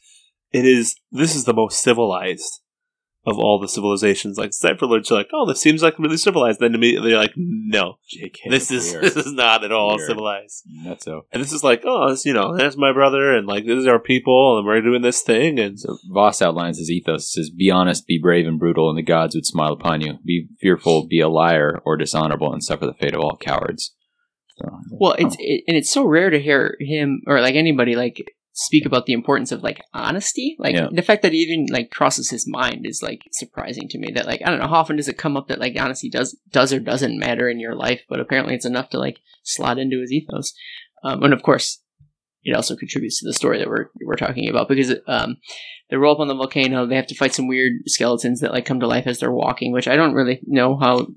it 0.52 0.66
is. 0.66 0.96
This 1.12 1.34
is 1.34 1.46
the 1.46 1.54
most 1.54 1.82
civilized 1.82 2.60
of 3.26 3.40
all 3.40 3.58
the 3.60 3.70
civilizations. 3.70 4.38
Like 4.38 4.52
Cypher 4.54 4.86
Lords 4.86 5.10
are 5.12 5.16
like, 5.16 5.30
oh, 5.34 5.46
this 5.48 5.62
seems 5.62 5.82
like 5.82 5.98
really 5.98 6.18
civilized. 6.18 6.60
Then 6.60 6.76
immediately 6.76 7.12
they're 7.12 7.20
like, 7.20 7.34
no, 7.38 7.96
JK, 8.14 8.50
this 8.50 8.70
is 8.70 8.94
we 8.94 9.00
this 9.00 9.16
is 9.16 9.32
not 9.34 9.64
at 9.64 9.72
all 9.72 9.96
Weird. 9.96 10.08
civilized. 10.08 10.64
nutso. 10.86 11.22
And 11.32 11.42
this 11.42 11.54
is 11.54 11.64
like, 11.64 11.84
oh, 11.86 12.10
this, 12.10 12.26
you 12.26 12.34
know, 12.34 12.58
that's 12.58 12.76
my 12.78 12.92
brother, 12.92 13.34
and 13.34 13.48
like 13.48 13.66
this 13.66 13.78
is 13.78 13.88
our 13.88 14.00
people, 14.00 14.58
and 14.58 14.68
we're 14.68 14.82
doing 14.82 15.02
this 15.02 15.22
thing, 15.22 15.60
and 15.60 15.80
So 15.80 15.98
Voss 16.12 16.42
outlines 16.42 16.80
his 16.80 16.92
ethos. 16.92 17.32
He 17.34 17.42
says, 17.42 17.50
"Be 17.50 17.72
honest, 17.72 18.08
be 18.08 18.20
brave 18.20 18.46
and 18.46 18.60
brutal, 18.60 18.90
and 18.90 18.98
the 18.98 19.04
gods 19.04 19.36
would 19.36 19.46
smile 19.46 19.72
upon 19.74 20.02
you. 20.02 20.16
Be 20.26 20.48
fearful, 20.60 21.08
be 21.08 21.20
a 21.22 21.30
liar 21.30 21.82
or 21.86 21.96
dishonorable, 21.98 22.52
and 22.52 22.64
suffer 22.64 22.86
the 22.86 22.94
fate 22.94 23.14
of 23.16 23.22
all 23.22 23.38
cowards." 23.38 23.96
So, 24.58 24.70
Well, 24.92 25.16
it's 25.18 25.36
it, 25.40 25.64
and 25.68 25.78
it's 25.78 25.92
so 25.92 26.04
rare 26.06 26.30
to 26.30 26.40
hear 26.40 26.76
him 26.80 27.22
or 27.26 27.42
like 27.42 27.56
anybody 27.56 27.96
like 27.96 28.24
speak 28.54 28.86
about 28.86 29.08
the 29.08 29.14
importance 29.14 29.52
of 29.52 29.64
like 29.64 29.82
honesty. 29.94 30.56
Like 30.60 30.76
Yeah. 30.76 30.88
the 30.92 31.02
fact 31.02 31.24
that 31.24 31.34
it 31.34 31.38
even 31.38 31.66
like 31.72 31.90
crosses 31.90 32.30
his 32.30 32.48
mind 32.48 32.86
is 32.86 33.02
like 33.02 33.22
surprising 33.32 33.88
to 33.90 33.98
me. 33.98 34.12
That 34.14 34.28
like 34.28 34.42
I 34.46 34.50
don't 34.50 34.60
know 34.60 34.68
how 34.68 34.76
often 34.76 34.96
does 34.96 35.08
it 35.08 35.18
come 35.18 35.36
up 35.36 35.48
that 35.48 35.60
like 35.60 35.76
honesty 35.80 36.10
does 36.10 36.38
does 36.52 36.72
or 36.72 36.80
doesn't 36.80 37.20
matter 37.20 37.50
in 37.50 37.60
your 37.60 37.76
life, 37.76 38.02
but 38.08 38.20
apparently 38.20 38.54
it's 38.54 38.66
enough 38.66 38.90
to 38.92 39.00
like 39.00 39.18
slot 39.44 39.80
into 39.80 40.00
his 40.00 40.12
ethos. 40.12 40.54
Um, 41.04 41.24
and 41.24 41.34
of 41.34 41.42
course, 41.42 41.82
it 42.44 42.56
also 42.56 42.76
contributes 42.76 43.20
to 43.20 43.28
the 43.28 43.34
story 43.34 43.58
that 43.58 43.68
we're 43.68 43.88
we're 44.06 44.16
talking 44.16 44.48
about 44.48 44.68
because 44.68 44.94
um, 45.08 45.38
they 45.90 45.98
roll 45.98 46.14
up 46.14 46.20
on 46.20 46.28
the 46.28 46.36
volcano. 46.36 46.86
They 46.86 46.96
have 46.96 47.08
to 47.08 47.16
fight 47.16 47.34
some 47.34 47.48
weird 47.48 47.74
skeletons 47.88 48.42
that 48.42 48.52
like 48.52 48.66
come 48.66 48.80
to 48.82 48.88
life 48.88 49.08
as 49.08 49.20
they're 49.20 49.32
walking, 49.32 49.72
which 49.72 49.88
I 49.88 49.96
don't 49.96 50.14
really 50.14 50.42
know 50.46 50.78
how. 50.78 51.08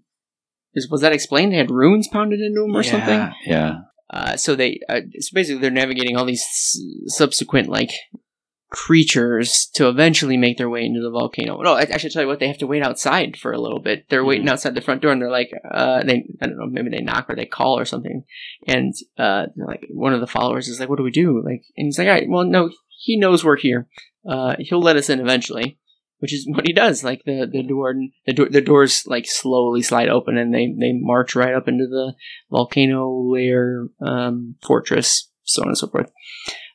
Is, 0.75 0.91
was 0.91 1.01
that 1.01 1.13
explained? 1.13 1.53
They 1.53 1.57
had 1.57 1.71
runes 1.71 2.09
pounded 2.09 2.41
into 2.41 2.61
them 2.61 2.77
or 2.77 2.83
yeah, 2.83 2.91
something. 2.91 3.35
Yeah, 3.47 3.75
Uh, 4.11 4.37
so 4.37 4.55
they 4.55 4.81
uh, 4.89 5.01
so 5.19 5.31
basically 5.35 5.61
they're 5.61 5.71
navigating 5.71 6.17
all 6.17 6.25
these 6.25 6.43
s- 6.43 6.79
subsequent 7.07 7.69
like 7.69 7.93
creatures 8.71 9.71
to 9.75 9.89
eventually 9.89 10.37
make 10.37 10.59
their 10.59 10.69
way 10.69 10.85
into 10.85 11.01
the 11.01 11.11
volcano. 11.11 11.61
No, 11.61 11.75
I, 11.75 11.87
I 11.93 11.97
should 11.97 12.13
tell 12.13 12.23
you 12.23 12.29
what 12.29 12.41
they 12.41 12.49
have 12.49 12.59
to 12.59 12.67
wait 12.67 12.83
outside 12.83 13.37
for 13.37 13.53
a 13.53 13.61
little 13.61 13.79
bit. 13.79 14.09
They're 14.09 14.25
waiting 14.25 14.49
outside 14.49 14.75
the 14.75 14.81
front 14.81 15.03
door, 15.03 15.13
and 15.13 15.21
they're 15.21 15.31
like, 15.31 15.51
uh, 15.71 16.03
they 16.03 16.25
I 16.41 16.47
don't 16.47 16.59
know, 16.59 16.67
maybe 16.67 16.91
they 16.91 17.03
knock 17.03 17.29
or 17.29 17.37
they 17.37 17.47
call 17.47 17.79
or 17.79 17.85
something, 17.85 18.25
and 18.67 18.95
uh, 19.19 19.47
like 19.57 19.87
one 19.91 20.13
of 20.13 20.21
the 20.21 20.27
followers 20.27 20.69
is 20.69 20.81
like, 20.81 20.89
"What 20.89 20.99
do 20.99 21.05
we 21.05 21.11
do?" 21.11 21.43
Like, 21.45 21.65
and 21.77 21.87
he's 21.87 21.99
like, 21.99 22.09
"All 22.09 22.15
right, 22.15 22.29
well, 22.29 22.45
no, 22.45 22.71
he 22.99 23.17
knows 23.17 23.45
we're 23.45 23.57
here. 23.57 23.89
Uh, 24.29 24.57
he'll 24.59 24.81
let 24.81 24.97
us 24.97 25.11
in 25.11 25.21
eventually." 25.21 25.79
Which 26.19 26.33
is 26.33 26.47
what 26.51 26.67
he 26.67 26.73
does. 26.73 27.05
Like 27.05 27.25
the 27.25 27.47
the 27.51 27.63
door, 27.63 27.95
the, 28.27 28.33
door, 28.33 28.49
the 28.49 28.63
doors 28.63 29.03
like 29.07 29.27
slowly 29.27 29.83
slide 29.83 30.09
open, 30.09 30.39
and 30.39 30.53
they 30.53 30.75
they 30.79 30.93
march 30.93 31.35
right 31.37 31.55
up 31.55 31.69
into 31.69 31.87
the 31.87 32.15
volcano 32.51 33.11
lair 33.11 33.89
um, 34.01 34.57
fortress, 34.67 35.31
so 35.45 35.63
on 35.63 35.69
and 35.69 35.79
so 35.79 35.89
forth. 35.89 36.11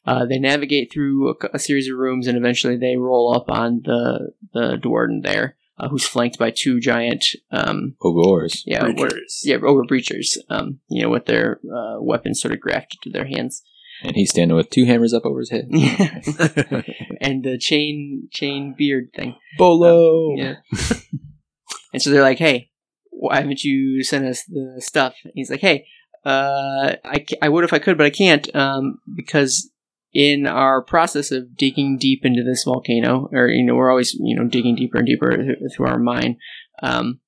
Uh, 0.05 0.25
they 0.25 0.39
navigate 0.39 0.91
through 0.91 1.29
a, 1.29 1.35
a 1.53 1.59
series 1.59 1.89
of 1.89 1.97
rooms, 1.97 2.27
and 2.27 2.37
eventually 2.37 2.77
they 2.77 2.97
roll 2.97 3.33
up 3.35 3.49
on 3.49 3.81
the 3.83 4.31
the 4.53 4.77
Duardin 4.77 5.23
there, 5.23 5.57
uh, 5.79 5.89
who's 5.89 6.05
flanked 6.07 6.37
by 6.37 6.51
two 6.51 6.79
giant, 6.79 7.25
um, 7.51 7.95
Ogors. 8.01 8.63
yeah, 8.67 8.83
what- 8.85 8.97
creatures. 8.97 9.41
yeah, 9.43 9.57
Ogor 9.57 9.87
Breachers, 9.87 10.37
um, 10.49 10.79
you 10.87 11.01
know, 11.01 11.09
with 11.09 11.25
their 11.25 11.59
uh, 11.65 11.97
weapons 11.99 12.41
sort 12.41 12.53
of 12.53 12.59
grafted 12.59 13.01
to 13.01 13.09
their 13.09 13.25
hands, 13.25 13.63
And 14.03 14.15
he's 14.15 14.31
standing 14.31 14.57
with 14.57 14.69
two 14.69 14.85
hammers 14.85 15.13
up 15.13 15.25
over 15.25 15.39
his 15.39 15.51
head. 15.51 15.69
and 17.21 17.43
the 17.43 17.57
chain 17.59 18.30
chain 18.31 18.73
beard 18.77 19.09
thing. 19.15 19.35
Bolo. 19.57 20.35
Yeah. 20.35 20.55
and 21.93 22.01
so 22.01 22.09
they're 22.09 22.21
like, 22.21 22.39
"Hey, 22.39 22.71
why 23.11 23.38
haven't 23.38 23.63
you 23.63 24.03
sent 24.03 24.25
us 24.25 24.43
the 24.45 24.81
stuff?" 24.81 25.15
And 25.23 25.33
he's 25.35 25.51
like, 25.51 25.59
"Hey, 25.61 25.85
uh, 26.25 26.95
I, 27.03 27.25
I 27.41 27.49
would 27.49 27.63
if 27.63 27.73
I 27.73 27.80
could, 27.80 27.97
but 27.97 28.05
I 28.05 28.11
can't 28.11 28.53
um, 28.55 28.99
because 29.15 29.71
in 30.13 30.45
our 30.45 30.81
process 30.81 31.31
of 31.31 31.55
digging 31.55 31.97
deep 31.97 32.25
into 32.25 32.43
this 32.43 32.63
volcano, 32.63 33.30
or 33.31 33.47
you 33.47 33.63
know, 33.63 33.75
we're 33.75 33.89
always 33.89 34.13
you 34.19 34.35
know 34.35 34.47
digging 34.47 34.75
deeper 34.75 34.97
and 34.97 35.07
deeper 35.07 35.35
th- 35.35 35.57
through 35.75 35.88
our 35.88 35.99
mine. 35.99 36.38
Um, 36.83 37.19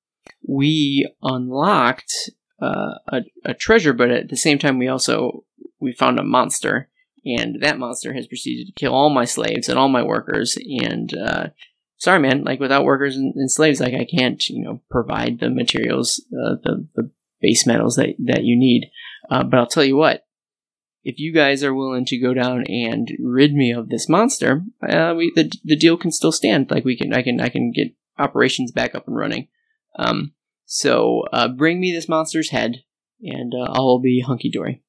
we 0.46 1.10
unlocked 1.22 2.12
uh, 2.60 2.94
a, 3.08 3.20
a 3.44 3.54
treasure, 3.54 3.92
but 3.92 4.10
at 4.10 4.28
the 4.28 4.36
same 4.36 4.58
time, 4.58 4.78
we 4.78 4.88
also 4.88 5.44
we 5.84 5.92
found 5.92 6.18
a 6.18 6.24
monster." 6.24 6.88
And 7.26 7.62
that 7.62 7.78
monster 7.78 8.12
has 8.12 8.26
proceeded 8.26 8.66
to 8.66 8.78
kill 8.78 8.92
all 8.92 9.08
my 9.08 9.24
slaves 9.24 9.68
and 9.68 9.78
all 9.78 9.88
my 9.88 10.02
workers, 10.02 10.58
and 10.58 11.16
uh, 11.16 11.46
sorry, 12.04 12.18
man, 12.18 12.44
like 12.44 12.60
without 12.60 12.84
workers 12.84 13.16
and, 13.16 13.34
and 13.34 13.50
slaves, 13.50 13.80
like 13.80 13.94
I 13.94 14.04
can't, 14.04 14.46
you 14.48 14.62
know, 14.62 14.82
provide 14.90 15.40
the 15.40 15.50
materials, 15.50 16.22
uh, 16.28 16.56
the, 16.62 16.86
the 16.94 17.10
base 17.40 17.66
metals 17.66 17.96
that, 17.96 18.14
that 18.18 18.44
you 18.44 18.58
need. 18.58 18.90
Uh, 19.30 19.42
but 19.42 19.58
I'll 19.58 19.66
tell 19.66 19.84
you 19.84 19.96
what, 19.96 20.26
if 21.02 21.18
you 21.18 21.32
guys 21.32 21.64
are 21.64 21.74
willing 21.74 22.04
to 22.06 22.18
go 22.18 22.34
down 22.34 22.64
and 22.68 23.10
rid 23.18 23.54
me 23.54 23.72
of 23.72 23.88
this 23.88 24.08
monster, 24.08 24.62
uh, 24.86 25.14
we, 25.16 25.32
the, 25.34 25.50
the 25.64 25.76
deal 25.76 25.96
can 25.96 26.12
still 26.12 26.32
stand. 26.32 26.70
Like 26.70 26.84
we 26.84 26.96
can, 26.96 27.14
I 27.14 27.22
can, 27.22 27.40
I 27.40 27.48
can 27.48 27.72
get 27.72 27.94
operations 28.18 28.70
back 28.70 28.94
up 28.94 29.08
and 29.08 29.16
running. 29.16 29.48
Um, 29.98 30.34
so, 30.66 31.24
uh, 31.32 31.48
bring 31.48 31.80
me 31.80 31.90
this 31.90 32.08
monster's 32.08 32.50
head 32.50 32.84
and, 33.22 33.54
uh, 33.54 33.72
I'll 33.72 33.98
be 33.98 34.20
hunky 34.20 34.50
dory. 34.50 34.82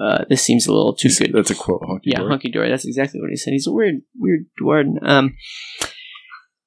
Uh, 0.00 0.24
this 0.28 0.42
seems 0.42 0.66
a 0.66 0.72
little 0.72 0.94
too 0.94 1.10
good. 1.18 1.32
That's 1.32 1.50
a 1.50 1.54
quote. 1.54 1.82
Hunky 1.86 2.10
Yeah, 2.10 2.18
dory. 2.20 2.30
hunky 2.30 2.50
dory. 2.50 2.68
That's 2.70 2.86
exactly 2.86 3.20
what 3.20 3.30
he 3.30 3.36
said. 3.36 3.52
He's 3.52 3.66
a 3.66 3.72
weird, 3.72 4.02
weird 4.16 4.46
dwarven. 4.60 4.96
Um, 5.02 5.36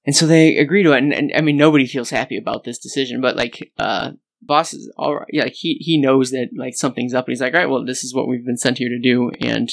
and 0.06 0.16
so 0.16 0.28
they 0.28 0.58
agree 0.58 0.84
to 0.84 0.92
it, 0.92 1.00
and, 1.00 1.14
and 1.14 1.32
I 1.36 1.42
mean, 1.42 1.58
nobody 1.58 1.88
feels 1.88 2.12
happy 2.12 2.38
about 2.38 2.64
this 2.64 2.78
decision, 2.78 3.22
but 3.22 3.36
like, 3.36 3.72
uh, 3.80 4.12
boss 4.42 4.74
is 4.74 4.92
all 4.98 5.16
right. 5.16 5.28
Yeah, 5.32 5.44
like 5.46 5.54
he 5.56 5.78
he 5.80 6.00
knows 6.00 6.30
that 6.30 6.50
like 6.56 6.76
something's 6.76 7.16
up, 7.16 7.26
and 7.26 7.32
he's 7.32 7.42
like, 7.42 7.56
all 7.56 7.60
right, 7.60 7.70
well, 7.70 7.84
this 7.84 8.04
is 8.04 8.14
what 8.14 8.28
we've 8.28 8.46
been 8.46 8.58
sent 8.58 8.78
here 8.78 8.90
to 8.90 9.00
do, 9.00 9.32
and 9.42 9.68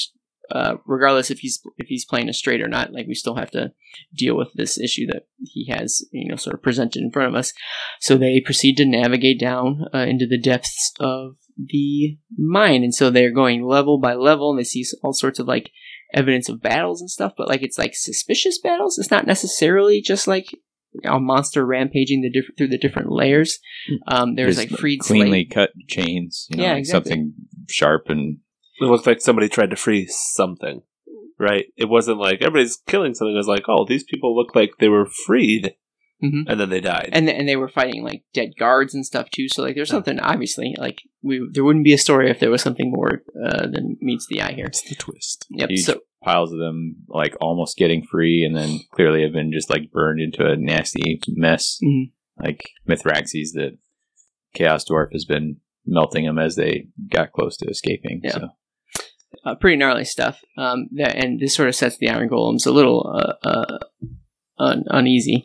uh, 0.51 0.77
regardless 0.87 1.29
if 1.29 1.39
he's 1.39 1.61
if 1.77 1.87
he's 1.87 2.05
playing 2.05 2.29
us 2.29 2.37
straight 2.37 2.61
or 2.61 2.67
not, 2.67 2.91
like 2.91 3.05
we 3.07 3.13
still 3.13 3.35
have 3.35 3.51
to 3.51 3.71
deal 4.17 4.35
with 4.35 4.51
this 4.55 4.79
issue 4.79 5.05
that 5.07 5.27
he 5.43 5.67
has, 5.69 6.01
you 6.11 6.27
know, 6.27 6.35
sort 6.35 6.55
of 6.55 6.63
presented 6.63 7.03
in 7.03 7.11
front 7.11 7.29
of 7.29 7.35
us. 7.35 7.53
So 7.99 8.17
they 8.17 8.41
proceed 8.41 8.77
to 8.77 8.85
navigate 8.85 9.39
down 9.39 9.85
uh, 9.93 9.99
into 9.99 10.25
the 10.25 10.39
depths 10.39 10.93
of 10.99 11.35
the 11.57 12.17
mine, 12.37 12.83
and 12.83 12.93
so 12.93 13.09
they're 13.09 13.31
going 13.33 13.65
level 13.65 13.97
by 13.99 14.13
level, 14.13 14.49
and 14.51 14.59
they 14.59 14.63
see 14.63 14.85
all 15.03 15.13
sorts 15.13 15.39
of 15.39 15.47
like 15.47 15.71
evidence 16.13 16.47
of 16.49 16.61
battles 16.61 17.01
and 17.01 17.09
stuff, 17.09 17.33
but 17.37 17.47
like 17.47 17.61
it's 17.63 17.77
like 17.77 17.95
suspicious 17.95 18.59
battles. 18.59 18.97
It's 18.99 19.11
not 19.11 19.25
necessarily 19.27 20.01
just 20.01 20.27
like 20.27 20.55
a 21.03 21.19
monster 21.19 21.65
rampaging 21.65 22.21
the 22.21 22.29
diff- 22.29 22.55
through 22.57 22.67
the 22.67 22.77
different 22.77 23.11
layers. 23.11 23.59
Um, 24.07 24.35
there's 24.35 24.57
Just 24.57 24.71
like 24.71 24.79
freed 24.79 24.99
cleanly 24.99 25.45
slave. 25.45 25.49
cut 25.51 25.71
chains. 25.87 26.45
You 26.51 26.57
know, 26.57 26.63
Yeah, 26.63 26.69
like 26.73 26.79
exactly. 26.79 27.09
something 27.11 27.33
sharp 27.67 28.09
and 28.09 28.37
It 28.79 28.85
looked 28.85 29.07
like 29.07 29.19
somebody 29.21 29.49
tried 29.49 29.71
to 29.71 29.75
free 29.75 30.05
something, 30.07 30.83
right? 31.39 31.65
It 31.77 31.89
wasn't 31.89 32.19
like 32.19 32.41
everybody's 32.41 32.77
killing 32.87 33.15
something. 33.15 33.33
It 33.33 33.37
was 33.37 33.47
like, 33.47 33.65
oh, 33.67 33.85
these 33.87 34.03
people 34.03 34.35
look 34.35 34.55
like 34.55 34.73
they 34.79 34.87
were 34.89 35.07
freed, 35.25 35.73
Mhm. 36.23 36.45
and 36.47 36.59
then 36.59 36.69
they 36.69 36.79
died. 36.81 37.09
and 37.11 37.29
and 37.29 37.47
they 37.47 37.55
were 37.57 37.67
fighting 37.67 38.03
like 38.03 38.23
dead 38.33 38.51
guards 38.57 38.93
and 38.95 39.05
stuff 39.05 39.29
too. 39.29 39.47
So 39.49 39.61
like 39.61 39.75
there's 39.75 39.89
something 39.89 40.19
obviously 40.19 40.73
like 40.77 41.01
we 41.21 41.45
there 41.51 41.63
wouldn't 41.63 41.83
be 41.85 41.93
a 41.93 41.97
story 41.97 42.29
if 42.29 42.39
there 42.39 42.49
was 42.51 42.61
something 42.61 42.91
more 42.91 43.23
uh, 43.45 43.67
than 43.67 43.97
meets 44.01 44.27
the 44.27 44.41
eye 44.41 44.53
here. 44.53 44.65
It's 44.67 44.81
the 44.87 44.95
twist. 44.95 45.45
Yep. 45.49 45.69
huge 45.69 45.83
So 45.85 45.99
piles 46.23 46.53
of 46.53 46.59
them, 46.59 46.95
like 47.09 47.35
almost 47.41 47.77
getting 47.77 48.01
free, 48.05 48.43
and 48.45 48.55
then 48.55 48.79
clearly 48.91 49.23
have 49.23 49.33
been 49.33 49.51
just 49.51 49.69
like 49.69 49.91
burned 49.91 50.21
into 50.21 50.45
a 50.45 50.55
nasty 50.55 51.19
mess. 51.27 51.77
Mhm. 51.83 52.11
Like 52.39 52.69
Mithraxes, 52.89 53.51
the 53.53 53.77
Chaos 54.53 54.85
Dwarf 54.85 55.11
has 55.11 55.25
been 55.25 55.57
melting 55.85 56.25
them 56.25 56.39
as 56.39 56.55
they 56.55 56.87
got 57.09 57.31
close 57.33 57.57
to 57.57 57.67
escaping. 57.69 58.21
Yeah. 58.23 58.31
So 58.31 58.47
uh, 59.45 59.55
pretty 59.55 59.75
gnarly 59.77 60.05
stuff. 60.05 60.39
Um, 60.57 60.87
that 60.93 61.15
and 61.15 61.39
this 61.39 61.55
sort 61.55 61.67
of 61.67 61.75
sets 61.75 61.97
the 61.97 62.09
Iron 62.09 62.29
Golems 62.29 62.65
a 62.65 62.71
little 62.71 63.05
uh, 63.13 63.47
uh, 63.47 63.77
un- 64.59 64.85
uneasy. 64.87 65.43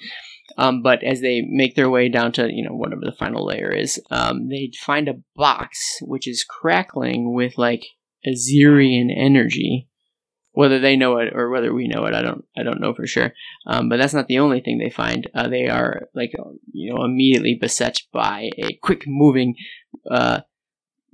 Um, 0.58 0.82
but 0.82 1.04
as 1.04 1.20
they 1.20 1.42
make 1.48 1.76
their 1.76 1.88
way 1.88 2.08
down 2.08 2.32
to 2.32 2.52
you 2.52 2.64
know 2.64 2.74
whatever 2.74 3.02
the 3.04 3.16
final 3.16 3.46
layer 3.46 3.70
is, 3.70 4.02
um, 4.10 4.48
they 4.48 4.72
find 4.76 5.08
a 5.08 5.20
box 5.36 5.98
which 6.02 6.26
is 6.26 6.44
crackling 6.44 7.32
with 7.32 7.56
like 7.56 7.86
Azyrian 8.26 9.08
energy. 9.16 9.88
Whether 10.52 10.80
they 10.80 10.96
know 10.96 11.18
it 11.18 11.32
or 11.32 11.50
whether 11.50 11.72
we 11.72 11.86
know 11.86 12.06
it, 12.06 12.14
I 12.14 12.22
don't. 12.22 12.44
I 12.56 12.64
don't 12.64 12.80
know 12.80 12.92
for 12.92 13.06
sure. 13.06 13.32
Um, 13.68 13.88
but 13.88 13.98
that's 13.98 14.14
not 14.14 14.26
the 14.26 14.40
only 14.40 14.60
thing 14.60 14.78
they 14.78 14.90
find. 14.90 15.30
Uh, 15.32 15.48
they 15.48 15.68
are 15.68 16.08
like 16.14 16.32
you 16.72 16.92
know 16.92 17.04
immediately 17.04 17.54
beset 17.54 18.00
by 18.12 18.50
a 18.58 18.76
quick 18.82 19.04
moving 19.06 19.54
uh, 20.10 20.40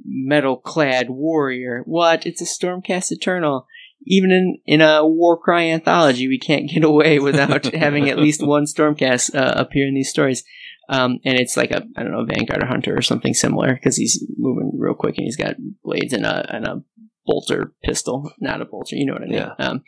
metal 0.03 0.57
clad 0.57 1.11
warrior. 1.11 1.83
What? 1.85 2.25
It's 2.25 2.41
a 2.41 2.47
Stormcast 2.47 3.13
Eternal. 3.13 3.67
Even 4.07 4.31
in, 4.31 4.58
in 4.66 4.81
a 4.81 5.07
Warcry 5.07 5.70
anthology, 5.70 6.28
we 6.28 6.39
can't 6.39 6.68
get 6.68 6.84
away 6.92 7.18
without 7.18 7.65
having 7.74 8.08
at 8.08 8.18
least 8.18 8.44
one 8.44 8.65
Stormcast 8.65 9.34
uh, 9.34 9.55
appear 9.57 9.86
in 9.86 9.94
these 9.94 10.10
stories. 10.10 10.44
Um, 10.89 11.18
and 11.24 11.39
it's 11.39 11.57
like 11.57 11.70
a 11.70 11.83
I 11.97 12.02
don't 12.02 12.12
know 12.12 12.26
Vanguard 12.26 12.62
or 12.62 12.66
Hunter 12.66 12.94
or 12.94 13.00
something 13.00 13.33
similar 13.33 13.73
because 13.74 13.97
he's 13.97 14.23
moving 14.36 14.73
real 14.78 14.94
quick 14.94 15.16
and 15.16 15.24
he's 15.24 15.36
got 15.36 15.57
blades 15.83 16.12
and 16.12 16.26
a 16.26 16.55
and 16.55 16.66
a 16.66 16.83
bolter 17.26 17.73
pistol, 17.83 18.31
not 18.39 18.60
a 18.60 18.66
bolter. 18.66 18.97
You 18.97 19.07
know 19.07 19.15
what 19.15 19.23
I 19.23 19.26
mean? 19.26 19.34
Yeah. 19.34 19.55
Um, 19.58 19.83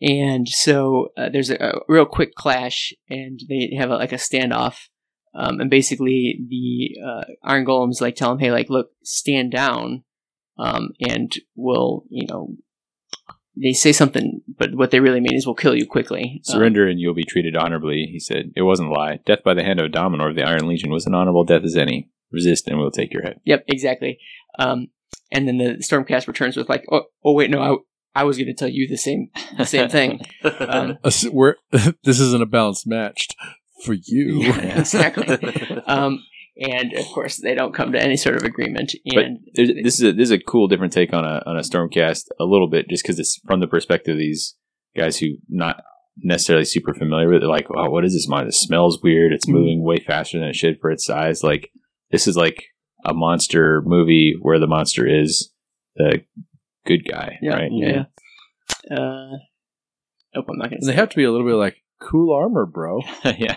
and 0.00 0.48
so 0.48 1.08
uh, 1.16 1.28
there's 1.30 1.50
a, 1.50 1.56
a 1.56 1.72
real 1.88 2.04
quick 2.04 2.34
clash, 2.34 2.92
and 3.08 3.40
they 3.48 3.74
have 3.78 3.90
a, 3.90 3.96
like 3.96 4.12
a 4.12 4.16
standoff. 4.16 4.88
Um, 5.34 5.60
and 5.60 5.70
basically, 5.70 6.38
the 6.48 7.00
uh, 7.02 7.24
Iron 7.42 7.66
Golems 7.66 8.00
like 8.00 8.16
tell 8.16 8.32
him, 8.32 8.38
"Hey, 8.38 8.50
like, 8.50 8.70
look, 8.70 8.90
stand 9.02 9.52
down, 9.52 10.04
um, 10.58 10.90
and 11.00 11.32
we'll, 11.54 12.04
you 12.10 12.26
know." 12.26 12.56
They 13.60 13.72
say 13.72 13.92
something, 13.92 14.42
but 14.58 14.74
what 14.74 14.90
they 14.90 15.00
really 15.00 15.20
mean 15.20 15.34
is, 15.34 15.46
"We'll 15.46 15.54
kill 15.54 15.74
you 15.74 15.86
quickly." 15.86 16.42
Um, 16.48 16.54
Surrender 16.58 16.86
and 16.86 17.00
you'll 17.00 17.14
be 17.14 17.24
treated 17.24 17.56
honorably, 17.56 18.06
he 18.12 18.20
said. 18.20 18.52
It 18.54 18.62
wasn't 18.62 18.90
a 18.90 18.92
lie. 18.92 19.20
Death 19.24 19.42
by 19.44 19.54
the 19.54 19.64
hand 19.64 19.80
of 19.80 19.86
a 19.86 19.88
Dominar 19.88 20.28
of 20.30 20.36
the 20.36 20.42
Iron 20.42 20.68
Legion 20.68 20.90
was 20.90 21.06
an 21.06 21.14
honorable 21.14 21.44
death 21.44 21.62
as 21.64 21.76
any. 21.76 22.10
Resist 22.32 22.66
and 22.68 22.78
we'll 22.78 22.90
take 22.90 23.12
your 23.14 23.22
head. 23.22 23.40
Yep, 23.44 23.64
exactly. 23.68 24.18
Um, 24.58 24.88
and 25.32 25.46
then 25.48 25.58
the 25.58 25.76
Stormcast 25.76 26.26
returns 26.26 26.56
with 26.56 26.68
like, 26.68 26.84
"Oh, 26.90 27.04
oh 27.24 27.32
wait, 27.32 27.50
no, 27.50 27.60
I, 28.14 28.20
I 28.20 28.24
was 28.24 28.36
going 28.36 28.48
to 28.48 28.54
tell 28.54 28.68
you 28.68 28.86
the 28.88 28.96
same, 28.98 29.28
the 29.56 29.64
same 29.64 29.88
thing." 29.88 30.20
Um, 30.60 30.98
A 31.04 31.06
s- 31.06 31.26
We're, 31.30 31.54
this 31.70 32.20
isn't 32.20 32.42
a 32.42 32.46
balanced 32.46 32.86
match 32.86 33.28
for 33.84 33.92
you. 33.94 34.42
Yeah, 34.42 34.80
exactly. 34.80 35.28
um, 35.86 36.22
and 36.58 36.92
of 36.94 37.06
course, 37.06 37.36
they 37.36 37.54
don't 37.54 37.74
come 37.74 37.92
to 37.92 38.02
any 38.02 38.16
sort 38.16 38.36
of 38.36 38.42
agreement. 38.42 38.92
But 39.14 39.24
And 39.24 39.38
there's, 39.54 39.70
this 39.82 39.94
is 40.00 40.02
a, 40.04 40.12
this 40.12 40.24
is 40.28 40.32
a 40.32 40.38
cool 40.38 40.68
different 40.68 40.92
take 40.92 41.12
on 41.12 41.24
a 41.24 41.42
on 41.46 41.56
a 41.56 41.60
Stormcast 41.60 42.24
a 42.40 42.44
little 42.44 42.68
bit, 42.68 42.88
just 42.88 43.02
because 43.02 43.18
it's 43.18 43.40
from 43.46 43.60
the 43.60 43.66
perspective 43.66 44.12
of 44.12 44.18
these 44.18 44.56
guys 44.96 45.18
who 45.18 45.36
not 45.48 45.82
necessarily 46.18 46.64
super 46.64 46.94
familiar 46.94 47.26
with 47.28 47.36
it. 47.36 47.40
They're 47.40 47.48
Like, 47.48 47.68
oh, 47.76 47.90
what 47.90 48.04
is 48.04 48.14
this 48.14 48.26
monster? 48.28 48.48
It 48.48 48.54
smells 48.54 49.02
weird. 49.02 49.32
It's 49.32 49.46
Mhm. 49.46 49.52
moving 49.52 49.84
way 49.84 49.98
faster 49.98 50.38
than 50.38 50.48
it 50.48 50.56
should 50.56 50.78
for 50.80 50.90
its 50.90 51.04
size. 51.04 51.42
Like, 51.44 51.70
this 52.10 52.26
is 52.26 52.36
like 52.36 52.64
a 53.04 53.12
monster 53.12 53.82
movie 53.84 54.34
where 54.40 54.58
the 54.58 54.66
monster 54.66 55.06
is 55.06 55.52
the 55.96 56.22
good 56.86 57.04
guy, 57.06 57.38
yeah, 57.42 57.54
right? 57.54 57.70
yeah. 57.72 58.04
yeah. 58.90 58.96
Uh, 58.96 59.30
nope, 60.34 60.46
I'm 60.48 60.56
not 60.58 60.70
going 60.70 60.80
to 60.80 60.86
And 60.86 60.88
they 60.88 60.94
have 60.94 61.10
to 61.10 61.16
be 61.16 61.24
a 61.24 61.30
little 61.30 61.46
bit 61.46 61.54
like 61.56 61.76
cool 62.00 62.34
armor, 62.34 62.64
bro. 62.66 63.00
yeah. 63.24 63.56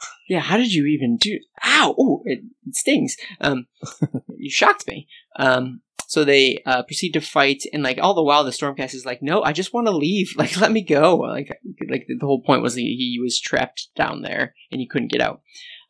Yeah, 0.28 0.38
how 0.38 0.56
did 0.56 0.72
you 0.72 0.86
even 0.86 1.16
do? 1.16 1.40
Ow! 1.64 1.92
Oh, 1.98 2.22
it, 2.24 2.44
it 2.64 2.76
stings. 2.76 3.16
Um, 3.40 3.66
you 4.36 4.48
shocked 4.48 4.86
me. 4.86 5.08
Um, 5.34 5.80
so 6.06 6.24
they 6.24 6.62
uh, 6.66 6.82
proceed 6.84 7.12
to 7.12 7.20
fight, 7.20 7.62
and 7.72 7.82
like 7.82 7.98
all 8.00 8.14
the 8.14 8.22
while, 8.22 8.44
the 8.44 8.50
Stormcast 8.50 8.94
is 8.94 9.04
like, 9.04 9.22
"No, 9.22 9.42
I 9.42 9.52
just 9.52 9.72
want 9.72 9.86
to 9.86 9.92
leave. 9.92 10.32
Like, 10.36 10.56
let 10.56 10.72
me 10.72 10.82
go." 10.82 11.16
Like, 11.16 11.56
like 11.88 12.06
the 12.08 12.26
whole 12.26 12.42
point 12.42 12.62
was 12.62 12.74
he, 12.74 12.96
he 12.96 13.18
was 13.20 13.40
trapped 13.40 13.88
down 13.96 14.22
there 14.22 14.54
and 14.70 14.80
he 14.80 14.86
couldn't 14.86 15.10
get 15.10 15.20
out. 15.20 15.42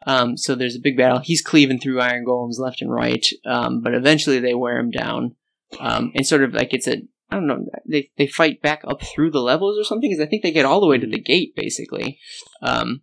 Um, 0.06 0.36
so 0.36 0.54
there's 0.54 0.76
a 0.76 0.80
big 0.82 0.96
battle. 0.96 1.20
He's 1.22 1.42
cleaving 1.42 1.78
through 1.78 2.00
Iron 2.00 2.24
Golems 2.26 2.58
left 2.58 2.80
and 2.82 2.92
right, 2.92 3.26
um, 3.46 3.82
but 3.82 3.94
eventually 3.94 4.40
they 4.40 4.54
wear 4.54 4.78
him 4.78 4.90
down, 4.90 5.36
um, 5.78 6.12
and 6.14 6.26
sort 6.26 6.42
of 6.42 6.54
like 6.54 6.72
it's 6.72 6.86
a 6.86 7.02
I 7.30 7.36
don't 7.36 7.46
know. 7.46 7.64
They 7.88 8.10
they 8.16 8.26
fight 8.26 8.60
back 8.60 8.82
up 8.86 9.02
through 9.02 9.30
the 9.30 9.40
levels 9.40 9.78
or 9.78 9.84
something 9.84 10.10
because 10.10 10.22
I 10.22 10.28
think 10.28 10.42
they 10.42 10.52
get 10.52 10.64
all 10.64 10.80
the 10.80 10.86
way 10.86 10.98
to 10.98 11.06
the 11.06 11.20
gate 11.20 11.54
basically. 11.54 12.18
Um, 12.62 13.02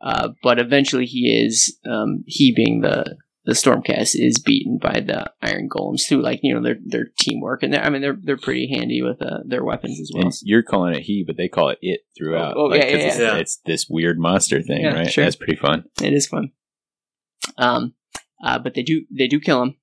uh, 0.00 0.28
but 0.42 0.58
eventually 0.58 1.06
he 1.06 1.42
is 1.44 1.78
um, 1.88 2.24
he 2.26 2.52
being 2.54 2.80
the 2.80 3.16
the 3.44 3.52
Stormcast 3.52 4.10
is 4.14 4.40
beaten 4.40 4.76
by 4.82 4.98
the 5.00 5.30
Iron 5.40 5.68
Golems 5.68 6.08
through 6.08 6.20
like 6.22 6.40
you 6.42 6.52
know 6.52 6.62
their 6.62 6.76
their 6.84 7.06
teamwork 7.20 7.62
and 7.62 7.72
they're, 7.72 7.82
I 7.84 7.90
mean 7.90 8.02
they're 8.02 8.18
they're 8.20 8.36
pretty 8.36 8.68
handy 8.68 9.02
with 9.02 9.22
uh, 9.22 9.38
their 9.46 9.64
weapons 9.64 10.00
as 10.00 10.10
well. 10.12 10.24
And 10.24 10.32
you're 10.42 10.64
calling 10.64 10.94
it 10.94 11.02
he, 11.02 11.22
but 11.24 11.36
they 11.36 11.48
call 11.48 11.68
it 11.68 11.78
it 11.80 12.00
throughout. 12.18 12.56
Oh, 12.56 12.70
oh, 12.72 12.74
yeah, 12.74 12.82
'cause 12.82 12.90
yeah, 12.92 13.06
it's, 13.06 13.18
yeah. 13.18 13.36
it's 13.36 13.60
this 13.64 13.86
weird 13.88 14.18
monster 14.18 14.60
thing, 14.62 14.82
Yeah, 14.82 14.94
right? 14.94 15.10
sure. 15.10 15.22
That's 15.24 15.36
pretty 15.36 15.54
fun. 15.56 15.84
It 16.02 16.12
is 16.12 16.26
fun. 16.26 16.50
Um, 17.56 17.94
uh, 18.44 18.58
but 18.58 18.74
they 18.74 18.82
do 18.82 19.04
they 19.16 19.28
do 19.28 19.38
kill 19.38 19.62
him, 19.62 19.76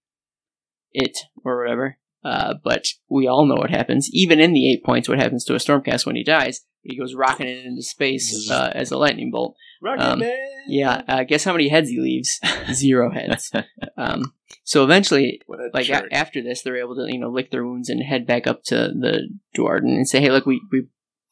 it 0.92 1.18
or 1.46 1.58
whatever. 1.62 1.98
Uh, 2.24 2.54
but 2.64 2.86
we 3.10 3.28
all 3.28 3.46
know 3.46 3.56
what 3.56 3.70
happens. 3.70 4.10
Even 4.14 4.40
in 4.40 4.54
the 4.54 4.80
Eightpoints, 4.86 5.10
what 5.10 5.20
happens 5.20 5.44
to 5.46 5.54
a 5.56 5.58
Stormcast 5.58 6.06
when 6.06 6.16
he 6.16 6.24
dies? 6.24 6.62
He 6.82 6.98
goes 6.98 7.16
rocking 7.16 7.48
it 7.48 7.66
into 7.66 7.82
space 7.82 8.50
uh, 8.52 8.72
as 8.74 8.92
a 8.92 8.98
lightning 8.98 9.32
bolt. 9.32 9.56
Rocket 9.82 10.02
Um, 10.04 10.20
Man. 10.20 10.38
Yeah, 10.68 11.02
uh, 11.08 11.24
guess 11.24 11.44
how 11.44 11.52
many 11.54 11.68
heads 11.70 11.90
he 11.90 12.00
leaves? 12.00 12.40
Zero 12.74 13.12
heads. 13.12 13.52
Um, 13.96 14.34
so 14.64 14.84
eventually, 14.84 15.40
like 15.74 15.88
a- 15.90 16.12
after 16.12 16.42
this, 16.42 16.62
they're 16.64 16.78
able 16.78 16.96
to 16.96 17.06
you 17.08 17.20
know 17.20 17.30
lick 17.30 17.52
their 17.52 17.64
wounds 17.66 17.90
and 17.90 18.02
head 18.02 18.26
back 18.26 18.48
up 18.48 18.64
to 18.66 18.76
the 18.76 19.30
Duardin 19.56 19.96
and 19.96 20.08
say, 20.10 20.20
"Hey, 20.20 20.32
look, 20.32 20.46
we 20.48 20.62
we 20.72 20.88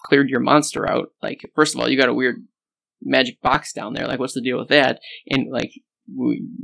cleared 0.05 0.29
your 0.29 0.41
monster 0.41 0.87
out. 0.87 1.09
Like, 1.23 1.49
first 1.55 1.73
of 1.73 1.81
all, 1.81 1.89
you 1.89 1.97
got 1.97 2.09
a 2.09 2.13
weird 2.13 2.35
magic 3.01 3.41
box 3.41 3.73
down 3.73 3.93
there. 3.93 4.05
Like, 4.07 4.19
what's 4.19 4.33
the 4.35 4.41
deal 4.41 4.59
with 4.59 4.67
that? 4.69 4.99
And 5.27 5.51
like, 5.51 5.71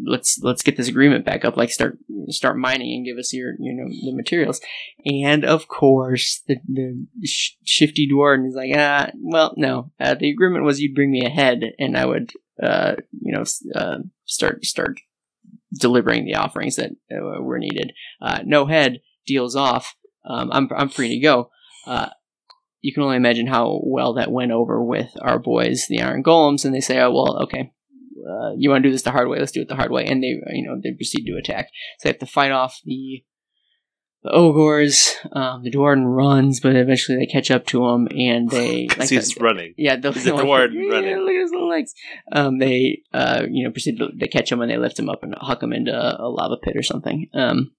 let's 0.05 0.39
let's 0.41 0.61
get 0.61 0.77
this 0.77 0.87
agreement 0.87 1.25
back 1.25 1.45
up. 1.45 1.57
Like, 1.57 1.69
start 1.69 1.97
start 2.29 2.57
mining 2.57 2.93
and 2.93 3.05
give 3.05 3.17
us 3.17 3.33
your 3.33 3.53
you 3.59 3.73
know 3.73 3.87
the 3.89 4.15
materials. 4.15 4.61
And 5.05 5.45
of 5.45 5.67
course, 5.67 6.41
the 6.47 6.57
the 6.67 7.05
sh- 7.25 7.53
shifty 7.63 8.07
Duardin 8.11 8.47
is 8.47 8.55
like, 8.55 8.71
ah, 8.75 9.09
well, 9.21 9.53
no. 9.57 9.91
Uh, 9.99 10.15
the 10.15 10.29
agreement 10.29 10.65
was 10.65 10.79
you'd 10.79 10.95
bring 10.95 11.11
me 11.11 11.25
a 11.25 11.29
head, 11.29 11.61
and 11.79 11.97
I 11.97 12.05
would 12.05 12.33
uh 12.61 12.95
you 13.21 13.33
know 13.33 13.43
uh, 13.75 13.99
start 14.25 14.65
start 14.65 14.99
delivering 15.73 16.25
the 16.25 16.35
offerings 16.35 16.75
that 16.77 16.91
uh, 17.11 17.41
were 17.41 17.59
needed. 17.59 17.93
Uh, 18.21 18.39
no 18.45 18.65
head 18.65 19.01
deals 19.25 19.55
off. 19.55 19.95
Um, 20.25 20.49
I'm 20.51 20.69
I'm 20.75 20.89
free 20.89 21.09
to 21.09 21.19
go. 21.19 21.51
Uh, 21.85 22.09
you 22.81 22.93
can 22.93 23.03
only 23.03 23.17
imagine 23.17 23.47
how 23.47 23.81
well 23.83 24.13
that 24.13 24.31
went 24.31 24.51
over 24.51 24.83
with 24.83 25.11
our 25.21 25.39
boys, 25.39 25.85
the 25.89 26.01
Iron 26.01 26.23
Golems, 26.23 26.65
and 26.65 26.73
they 26.73 26.81
say, 26.81 26.99
"Oh 26.99 27.11
well, 27.11 27.43
okay, 27.43 27.71
uh, 28.29 28.51
you 28.57 28.69
want 28.69 28.83
to 28.83 28.89
do 28.89 28.93
this 28.93 29.03
the 29.03 29.11
hard 29.11 29.27
way? 29.27 29.39
Let's 29.39 29.51
do 29.51 29.61
it 29.61 29.67
the 29.67 29.75
hard 29.75 29.91
way." 29.91 30.05
And 30.05 30.23
they, 30.23 30.27
you 30.51 30.63
know, 30.67 30.79
they 30.81 30.91
proceed 30.93 31.25
to 31.25 31.37
attack. 31.37 31.69
So 31.99 32.03
they 32.03 32.09
have 32.09 32.19
to 32.19 32.25
fight 32.25 32.51
off 32.51 32.79
the 32.85 33.23
the 34.23 34.31
ogres. 34.31 35.15
Um, 35.31 35.63
the 35.63 35.71
Duardin 35.71 36.05
runs, 36.05 36.59
but 36.59 36.75
eventually 36.75 37.17
they 37.17 37.27
catch 37.27 37.51
up 37.51 37.65
to 37.67 37.85
him, 37.87 38.07
and 38.11 38.49
they 38.49 38.87
like 38.97 39.09
he's 39.09 39.35
the- 39.35 39.43
running. 39.43 39.73
yeah, 39.77 39.95
the, 39.95 40.11
He's 40.13 40.25
a 40.27 40.31
Duardin 40.31 40.73
yeah, 40.89 40.93
running. 40.95 41.17
Look 41.19 41.33
at 41.33 41.41
his 41.41 41.51
little 41.51 41.69
legs. 41.69 41.93
Um, 42.31 42.57
they, 42.59 43.03
uh, 43.13 43.43
you 43.49 43.63
know, 43.63 43.71
proceed 43.71 43.97
to 43.99 44.09
they 44.15 44.27
catch 44.27 44.51
him 44.51 44.61
and 44.61 44.71
they 44.71 44.77
lift 44.77 44.99
him 44.99 45.09
up 45.09 45.23
and 45.23 45.35
huck 45.37 45.61
him 45.61 45.73
into 45.73 45.91
a 45.91 46.27
lava 46.27 46.57
pit 46.61 46.75
or 46.75 46.83
something. 46.83 47.29
Um, 47.33 47.71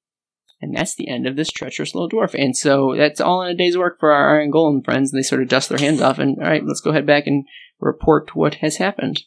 and 0.61 0.77
that's 0.77 0.97
the 0.97 1.09
end 1.09 1.27
of 1.27 1.37
this 1.37 1.51
treacherous 1.51 1.95
little 1.95 2.09
dwarf. 2.09 2.35
And 2.35 2.57
so 2.57 2.95
that's 2.97 3.21
all 3.21 3.43
in 3.43 3.51
a 3.51 3.55
day's 3.55 3.79
work 3.79 4.01
for 4.01 4.11
our 4.11 4.41
Iron 4.41 4.51
Golem 4.51 4.85
friends. 4.85 5.13
And 5.13 5.19
they 5.19 5.23
sort 5.25 5.41
of 5.43 5.49
dust 5.49 5.69
their 5.69 5.79
hands 5.79 6.01
off 6.01 6.19
and 6.19 6.37
all 6.39 6.49
right, 6.49 6.65
let's 6.65 6.81
go 6.81 6.93
head 6.93 7.07
back 7.07 7.29
and 7.29 7.45
report 7.79 8.35
what 8.35 8.57
has 8.57 8.79
happened. 8.79 9.23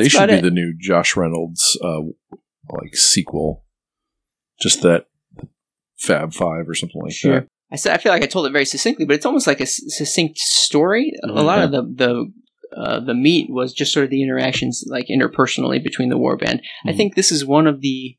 That's 0.00 0.12
they 0.12 0.18
should 0.18 0.28
be 0.28 0.34
it. 0.34 0.42
the 0.42 0.50
new 0.50 0.74
Josh 0.80 1.16
Reynolds 1.16 1.78
uh, 1.82 2.00
like 2.70 2.94
sequel. 2.96 3.64
Just 4.60 4.82
that 4.82 5.06
Fab 5.98 6.32
Five 6.32 6.68
or 6.68 6.74
something 6.74 7.00
like 7.02 7.12
Sure. 7.12 7.40
that. 7.40 7.48
I 7.72 7.76
said 7.76 7.94
I 7.94 7.98
feel 7.98 8.12
like 8.12 8.22
I 8.22 8.26
told 8.26 8.46
it 8.46 8.52
very 8.52 8.64
succinctly, 8.64 9.04
but 9.06 9.14
it's 9.16 9.26
almost 9.26 9.46
like 9.46 9.60
a 9.60 9.64
s- 9.64 9.80
succinct 9.88 10.38
story. 10.38 11.12
A 11.24 11.28
lot 11.28 11.60
of 11.62 11.70
the 11.72 11.82
the 11.82 12.32
uh, 12.76 13.00
the 13.00 13.14
meat 13.14 13.48
was 13.50 13.72
just 13.72 13.92
sort 13.92 14.04
of 14.04 14.10
the 14.10 14.22
interactions, 14.22 14.84
like 14.88 15.06
interpersonally 15.08 15.82
between 15.82 16.08
the 16.08 16.18
warband. 16.18 16.60
I 16.84 16.92
Mhm. 16.92 16.96
think 16.96 17.14
this 17.14 17.32
is 17.32 17.44
one 17.44 17.66
of 17.66 17.80
the 17.80 18.16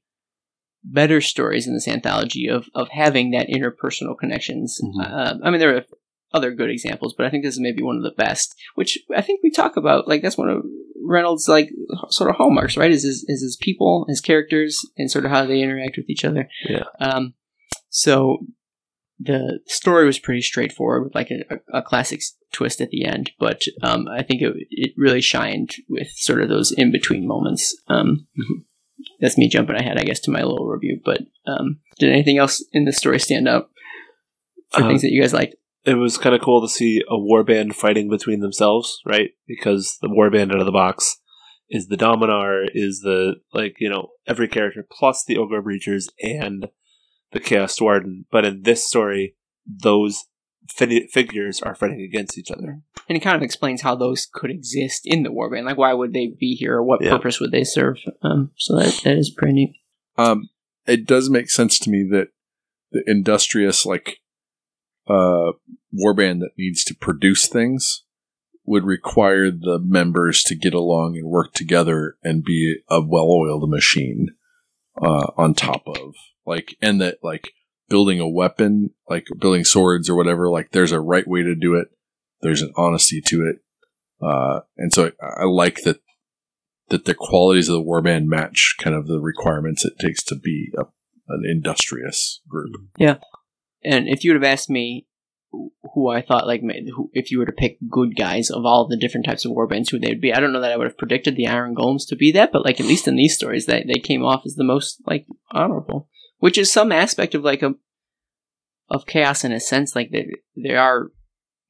better 0.84 1.22
stories 1.22 1.68
in 1.68 1.74
this 1.74 1.88
anthology 1.88 2.48
of 2.48 2.68
of 2.76 2.88
having 2.90 3.32
that 3.32 3.48
interpersonal 3.50 4.18
connections. 4.18 4.80
Mhm. 4.84 5.02
Uh, 5.06 5.36
I 5.44 5.50
mean, 5.50 5.60
there 5.60 5.76
are 5.76 5.86
other 6.34 6.52
good 6.52 6.70
examples, 6.70 7.14
but 7.16 7.26
I 7.26 7.30
think 7.30 7.44
this 7.44 7.56
is 7.56 7.60
maybe 7.60 7.84
one 7.84 7.98
of 7.98 8.04
the 8.04 8.12
best. 8.12 8.56
Which 8.76 8.98
I 9.16 9.22
think 9.22 9.42
we 9.44 9.52
talk 9.52 9.78
about. 9.78 10.08
Like 10.08 10.22
that's 10.22 10.38
one 10.38 10.50
of 10.50 10.64
Reynolds' 11.04 11.48
like 11.48 11.70
sort 12.10 12.30
of 12.30 12.36
hallmarks, 12.36 12.78
right? 12.78 12.92
Is 12.92 13.04
his 13.04 13.26
is 13.28 13.42
his 13.42 13.58
people, 13.60 14.06
his 14.08 14.22
characters, 14.22 14.86
and 14.98 15.10
sort 15.10 15.26
of 15.26 15.32
how 15.32 15.46
they 15.46 15.62
interact 15.62 15.98
with 15.98 16.10
each 16.10 16.26
other. 16.26 16.50
Yeah. 16.68 16.84
Um. 17.00 17.34
So 17.90 18.40
the 19.20 19.60
story 19.66 20.06
was 20.06 20.20
pretty 20.20 20.42
straightforward 20.42 21.04
with 21.04 21.16
like 21.16 21.32
a, 21.32 21.60
a, 21.74 21.82
classic 21.82 22.22
twist 22.54 22.82
at 22.82 22.92
the 22.92 23.04
end, 23.04 23.32
but 23.40 23.64
um, 23.82 24.08
I 24.08 24.22
think 24.22 24.44
it, 24.44 24.54
it 24.70 24.94
really 24.96 25.22
shined 25.22 25.74
with 25.90 26.10
sort 26.12 26.42
of 26.42 26.50
those 26.50 26.72
in 26.72 26.92
between 26.92 27.28
moments. 27.28 27.76
Um, 27.88 28.28
that's 29.20 29.38
me 29.38 29.50
jumping 29.50 29.76
ahead, 29.76 29.98
I 29.98 30.04
guess, 30.04 30.20
to 30.22 30.32
my 30.32 30.44
little 30.44 30.68
review. 30.68 31.00
But 31.04 31.22
um, 31.48 31.80
did 31.98 32.12
anything 32.12 32.38
else 32.38 32.64
in 32.74 32.86
the 32.86 32.94
story 32.94 33.20
stand 33.20 33.48
out 33.48 33.70
for 34.72 34.84
Uh, 34.84 34.88
things 34.88 35.02
that 35.02 35.12
you 35.12 35.22
guys 35.22 35.34
liked? 35.34 35.56
It 35.88 35.96
was 35.96 36.18
kind 36.18 36.36
of 36.36 36.42
cool 36.42 36.62
to 36.62 36.68
see 36.72 37.02
a 37.10 37.16
warband 37.16 37.74
fighting 37.74 38.10
between 38.10 38.42
themselves, 38.42 39.00
right? 39.06 39.32
Because 39.48 39.98
the 40.02 40.10
warband 40.10 40.52
out 40.54 40.60
of 40.60 40.66
the 40.66 40.72
box 40.72 41.18
is 41.70 41.88
the 41.88 41.98
Dominar, 41.98 42.66
is 42.74 43.00
the 43.02 43.36
like 43.54 43.76
you 43.80 43.90
know 43.90 44.10
every 44.28 44.48
character 44.48 44.86
plus 44.90 45.24
the 45.26 45.36
Ogor 45.38 45.62
Breachers 45.64 46.10
and 46.22 46.68
the 47.32 47.40
Chaos 47.40 47.80
Warden. 47.80 48.26
But 48.32 48.46
in 48.46 48.64
this 48.64 48.86
story, 48.86 49.36
those 49.66 50.26
fi- 50.70 51.08
figures 51.08 51.62
are 51.62 51.74
fighting 51.76 52.02
against 52.02 52.38
each 52.38 52.52
other. 52.52 52.82
And 53.10 53.18
it 53.18 53.22
kind 53.22 53.36
of 53.38 53.42
explains 53.42 53.82
how 53.82 53.96
those 53.96 54.28
could 54.32 54.52
exist 54.52 55.02
in 55.06 55.24
the 55.24 55.30
warband. 55.30 55.64
Like, 55.66 55.78
why 55.78 55.94
would 55.94 56.12
they 56.14 56.28
be 56.38 56.56
here? 56.56 56.76
Or 56.76 56.84
what 56.84 57.02
Yeah. 57.02 57.12
purpose 57.12 57.40
would 57.40 57.52
they 57.52 57.64
serve? 57.64 57.98
Um, 58.22 58.52
so 58.58 58.78
that 58.78 59.00
that 59.06 59.18
is 59.18 59.30
pretty 59.30 59.54
neat. 59.54 59.76
Um, 60.18 60.50
it 60.86 61.06
does 61.06 61.30
make 61.30 61.50
sense 61.50 61.80
to 61.80 61.90
me 61.90 62.06
that 62.12 62.28
the 62.92 63.04
industrious 63.08 63.86
like 63.86 64.18
uh 65.10 65.52
warband 65.94 66.40
that 66.40 66.52
needs 66.58 66.84
to 66.86 66.96
produce 66.96 67.48
things 67.48 68.04
would 68.66 68.84
require 68.84 69.50
the 69.50 69.80
members 69.82 70.44
to 70.44 70.56
get 70.56 70.74
along 70.74 71.16
and 71.16 71.30
work 71.30 71.54
together 71.54 72.18
and 72.22 72.44
be 72.44 72.78
a 72.90 73.02
well-oiled 73.02 73.70
machine 73.70 74.28
uh, 75.02 75.28
on 75.38 75.54
top 75.54 75.84
of 75.88 76.14
like 76.46 76.76
and 76.82 77.00
that 77.00 77.18
like 77.24 77.52
building 77.88 78.20
a 78.20 78.28
weapon 78.28 78.90
like 79.10 79.26
building 79.40 79.64
swords 79.64 80.10
or 80.10 80.16
whatever 80.16 80.50
like 80.50 80.72
there's 80.72 80.92
a 80.92 81.00
right 81.00 81.28
way 81.28 81.42
to 81.42 81.56
do 81.56 81.76
it. 81.76 81.88
There's 82.42 82.62
an 82.62 82.74
honesty 82.76 83.22
to 83.28 83.50
it. 83.50 83.58
Uh, 84.22 84.62
and 84.78 84.92
so 84.92 85.12
I, 85.22 85.42
I 85.42 85.44
like 85.46 85.84
that 85.84 86.02
that 86.90 87.06
the 87.06 87.14
qualities 87.14 87.70
of 87.70 87.74
the 87.74 87.84
warband 87.84 88.26
match 88.26 88.76
kind 88.80 88.96
of 88.96 89.08
the 89.08 89.20
requirements 89.20 89.86
it 89.86 89.94
takes 90.00 90.24
to 90.24 90.36
be 90.36 90.72
a, 90.78 90.84
an 91.30 91.44
industrious 91.50 92.42
group. 92.48 92.72
Yeah. 92.98 93.18
And 93.84 94.08
if 94.08 94.24
you 94.24 94.32
would 94.32 94.42
have 94.42 94.52
asked 94.52 94.70
me 94.70 95.08
who 95.52 96.10
I 96.10 96.22
thought 96.22 96.48
like 96.48 96.62
who, 96.62 97.10
if 97.14 97.32
you 97.32 97.40
were 97.40 97.46
to 97.46 97.52
pick 97.52 97.78
good 97.90 98.16
guys 98.16 98.50
of 98.50 98.66
all 98.66 98.88
the 98.88 98.98
different 98.98 99.26
types 99.26 99.46
of 99.46 99.52
warbands, 99.52 99.90
who 99.90 100.00
they'd 100.00 100.22
be, 100.22 100.34
I 100.34 100.40
don't 100.40 100.54
know 100.54 100.62
that 100.62 100.72
I 100.72 100.78
would 100.78 100.88
have 100.88 100.98
predicted 100.98 101.36
the 101.36 101.48
Iron 101.48 101.76
Golems 101.76 102.08
to 102.10 102.16
be 102.16 102.32
that, 102.34 102.52
but 102.52 102.66
like 102.66 102.80
at 102.80 102.86
least 102.86 103.08
in 103.08 103.16
these 103.16 103.36
stories, 103.36 103.66
they 103.66 103.84
they 103.84 104.00
came 104.00 104.24
off 104.24 104.44
as 104.46 104.56
the 104.56 104.64
most 104.64 105.02
like 105.06 105.26
honorable, 105.52 106.10
which 106.40 106.58
is 106.58 106.72
some 106.72 106.92
aspect 106.92 107.36
of 107.36 107.44
like 107.44 107.62
a 107.62 107.76
of 108.90 109.06
chaos 109.06 109.44
in 109.44 109.52
a 109.52 109.60
sense. 109.60 109.96
Like 109.96 110.12
they 110.12 110.28
they 110.56 110.76
are 110.76 111.12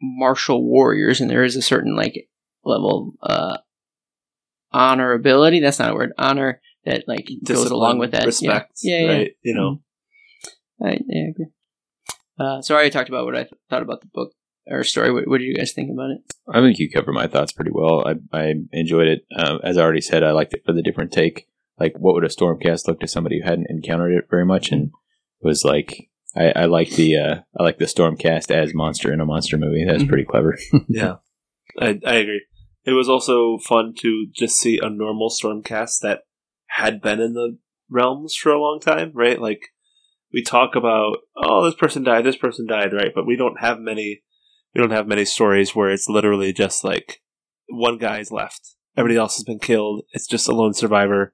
martial 0.02 0.64
warriors, 0.64 1.22
and 1.22 1.30
there 1.30 1.44
is 1.44 1.56
a 1.56 1.62
certain 1.62 1.96
like 1.96 2.30
level 2.64 3.14
of 3.22 3.32
uh, 3.32 3.58
honorability. 4.74 5.62
That's 5.62 5.80
not 5.80 5.92
a 5.92 5.96
word. 5.96 6.14
Honor 6.18 6.62
that 6.86 7.04
like 7.08 7.30
goes 7.44 7.70
along 7.70 8.00
with 8.00 8.12
that. 8.12 8.22
Yeah. 8.22 8.26
respect, 8.26 8.80
Yeah, 8.82 9.00
yeah. 9.00 9.12
right? 9.12 9.32
You 9.44 9.56
know, 9.56 9.82
I, 10.82 11.00
yeah, 11.08 11.26
I 11.26 11.30
agree. 11.30 11.48
Uh, 12.40 12.62
so 12.62 12.74
I 12.74 12.78
already 12.78 12.92
talked 12.92 13.10
about 13.10 13.26
what 13.26 13.36
I 13.36 13.44
th- 13.44 13.54
thought 13.70 13.82
about 13.82 14.02
the 14.02 14.08
book 14.14 14.32
or 14.68 14.84
story. 14.84 15.12
What, 15.12 15.28
what 15.28 15.40
did 15.40 15.46
you 15.46 15.56
guys 15.56 15.72
think 15.74 15.92
about 15.92 16.12
it? 16.12 16.20
I 16.54 16.62
think 16.62 16.78
you 16.80 16.90
covered 16.90 17.14
my 17.14 17.28
thoughts 17.28 17.52
pretty 17.52 17.72
well. 17.74 18.06
I, 18.08 18.16
I 18.38 18.54
enjoyed 18.72 19.08
it. 19.08 19.26
Um, 19.36 19.60
as 19.64 19.78
I 19.78 19.82
already 19.82 20.02
said, 20.02 20.24
I 20.24 20.32
liked 20.32 20.54
it 20.54 20.64
for 20.66 20.74
the 20.74 20.82
different 20.84 21.12
take. 21.12 21.48
Like, 21.80 21.96
what 21.98 22.14
would 22.16 22.24
a 22.24 22.28
Stormcast 22.30 22.88
look 22.88 23.00
to 23.02 23.08
somebody 23.08 23.40
who 23.40 23.46
hadn't 23.48 23.70
encountered 23.70 24.14
it 24.14 24.26
very 24.30 24.46
much? 24.46 24.72
And 24.72 24.92
it 25.42 25.48
was 25.48 25.64
like, 25.64 26.10
I, 26.36 26.52
I 26.56 26.66
like 26.66 26.90
the 26.92 27.18
uh, 27.18 27.36
I 27.60 27.64
like 27.64 27.78
the 27.78 27.86
Stormcast 27.86 28.52
as 28.52 28.74
monster 28.74 29.12
in 29.14 29.22
a 29.22 29.26
monster 29.26 29.58
movie. 29.58 29.86
That 29.86 29.94
was 29.96 30.04
Mhm. 30.04 30.10
pretty 30.10 30.26
clever. 30.26 30.58
yeah, 30.88 31.16
I, 31.80 32.00
I 32.06 32.16
agree. 32.16 32.46
It 32.86 32.92
was 32.94 33.10
also 33.10 33.58
fun 33.58 33.94
to 34.00 34.28
just 34.34 34.58
see 34.58 34.80
a 34.82 34.90
normal 34.90 35.30
Stormcast 35.30 36.00
that 36.02 36.22
had 36.68 37.02
been 37.02 37.20
in 37.20 37.34
the 37.34 37.58
realms 37.90 38.36
for 38.36 38.52
a 38.52 38.60
long 38.62 38.80
time, 38.80 39.12
right? 39.14 39.40
Like 39.42 39.62
we 40.34 40.44
talk 40.44 40.76
about, 40.76 41.18
oh, 41.36 41.66
this 41.66 41.76
person 41.76 42.04
died, 42.04 42.26
this 42.26 42.36
person 42.36 42.68
died, 42.68 42.94
right? 42.94 43.12
But 43.14 43.26
we 43.26 43.36
don't 43.36 43.60
have 43.60 43.80
many. 43.80 44.24
We 44.76 44.82
don't 44.82 44.92
have 44.92 45.08
many 45.08 45.26
stories 45.26 45.76
where 45.76 45.90
it's 45.90 46.08
literally 46.08 46.54
just 46.54 46.84
like 46.84 47.22
one 47.70 47.98
guy's 47.98 48.32
left, 48.32 48.76
everybody 48.96 49.18
else 49.18 49.38
has 49.38 49.44
been 49.44 49.60
killed. 49.60 50.04
It's 50.12 50.28
just 50.28 50.48
a 50.48 50.54
lone 50.54 50.74
survivor 50.74 51.34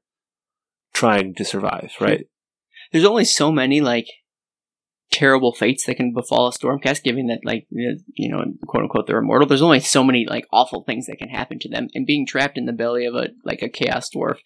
trying 0.94 1.34
to 1.36 1.46
survive, 1.46 1.92
hmm. 1.98 2.04
right? 2.04 2.28
There's 2.92 3.06
only 3.06 3.26
so 3.26 3.52
many 3.52 3.82
like 3.82 4.08
terrible 5.12 5.54
fates 5.54 5.86
that 5.86 5.96
can 5.96 6.14
befall 6.14 6.48
a 6.48 6.52
stormcast, 6.52 7.04
given 7.04 7.28
that 7.28 7.40
like 7.44 7.68
you 7.72 8.30
know 8.30 8.44
quote 8.68 8.84
unquote 8.84 9.08
they're 9.08 9.18
immortal. 9.18 9.48
There's 9.48 9.62
only 9.62 9.80
so 9.80 10.04
many 10.04 10.26
like 10.28 10.46
awful 10.52 10.84
things 10.84 11.08
that 11.08 11.18
can 11.18 11.30
happen 11.30 11.60
to 11.60 11.70
them, 11.70 11.88
and 11.94 12.06
being 12.06 12.26
trapped 12.26 12.58
in 12.58 12.66
the 12.66 12.74
belly 12.74 13.06
of 13.06 13.16
a 13.16 13.30
like 13.44 13.62
a 13.62 13.70
chaos 13.70 14.10
dwarf 14.16 14.38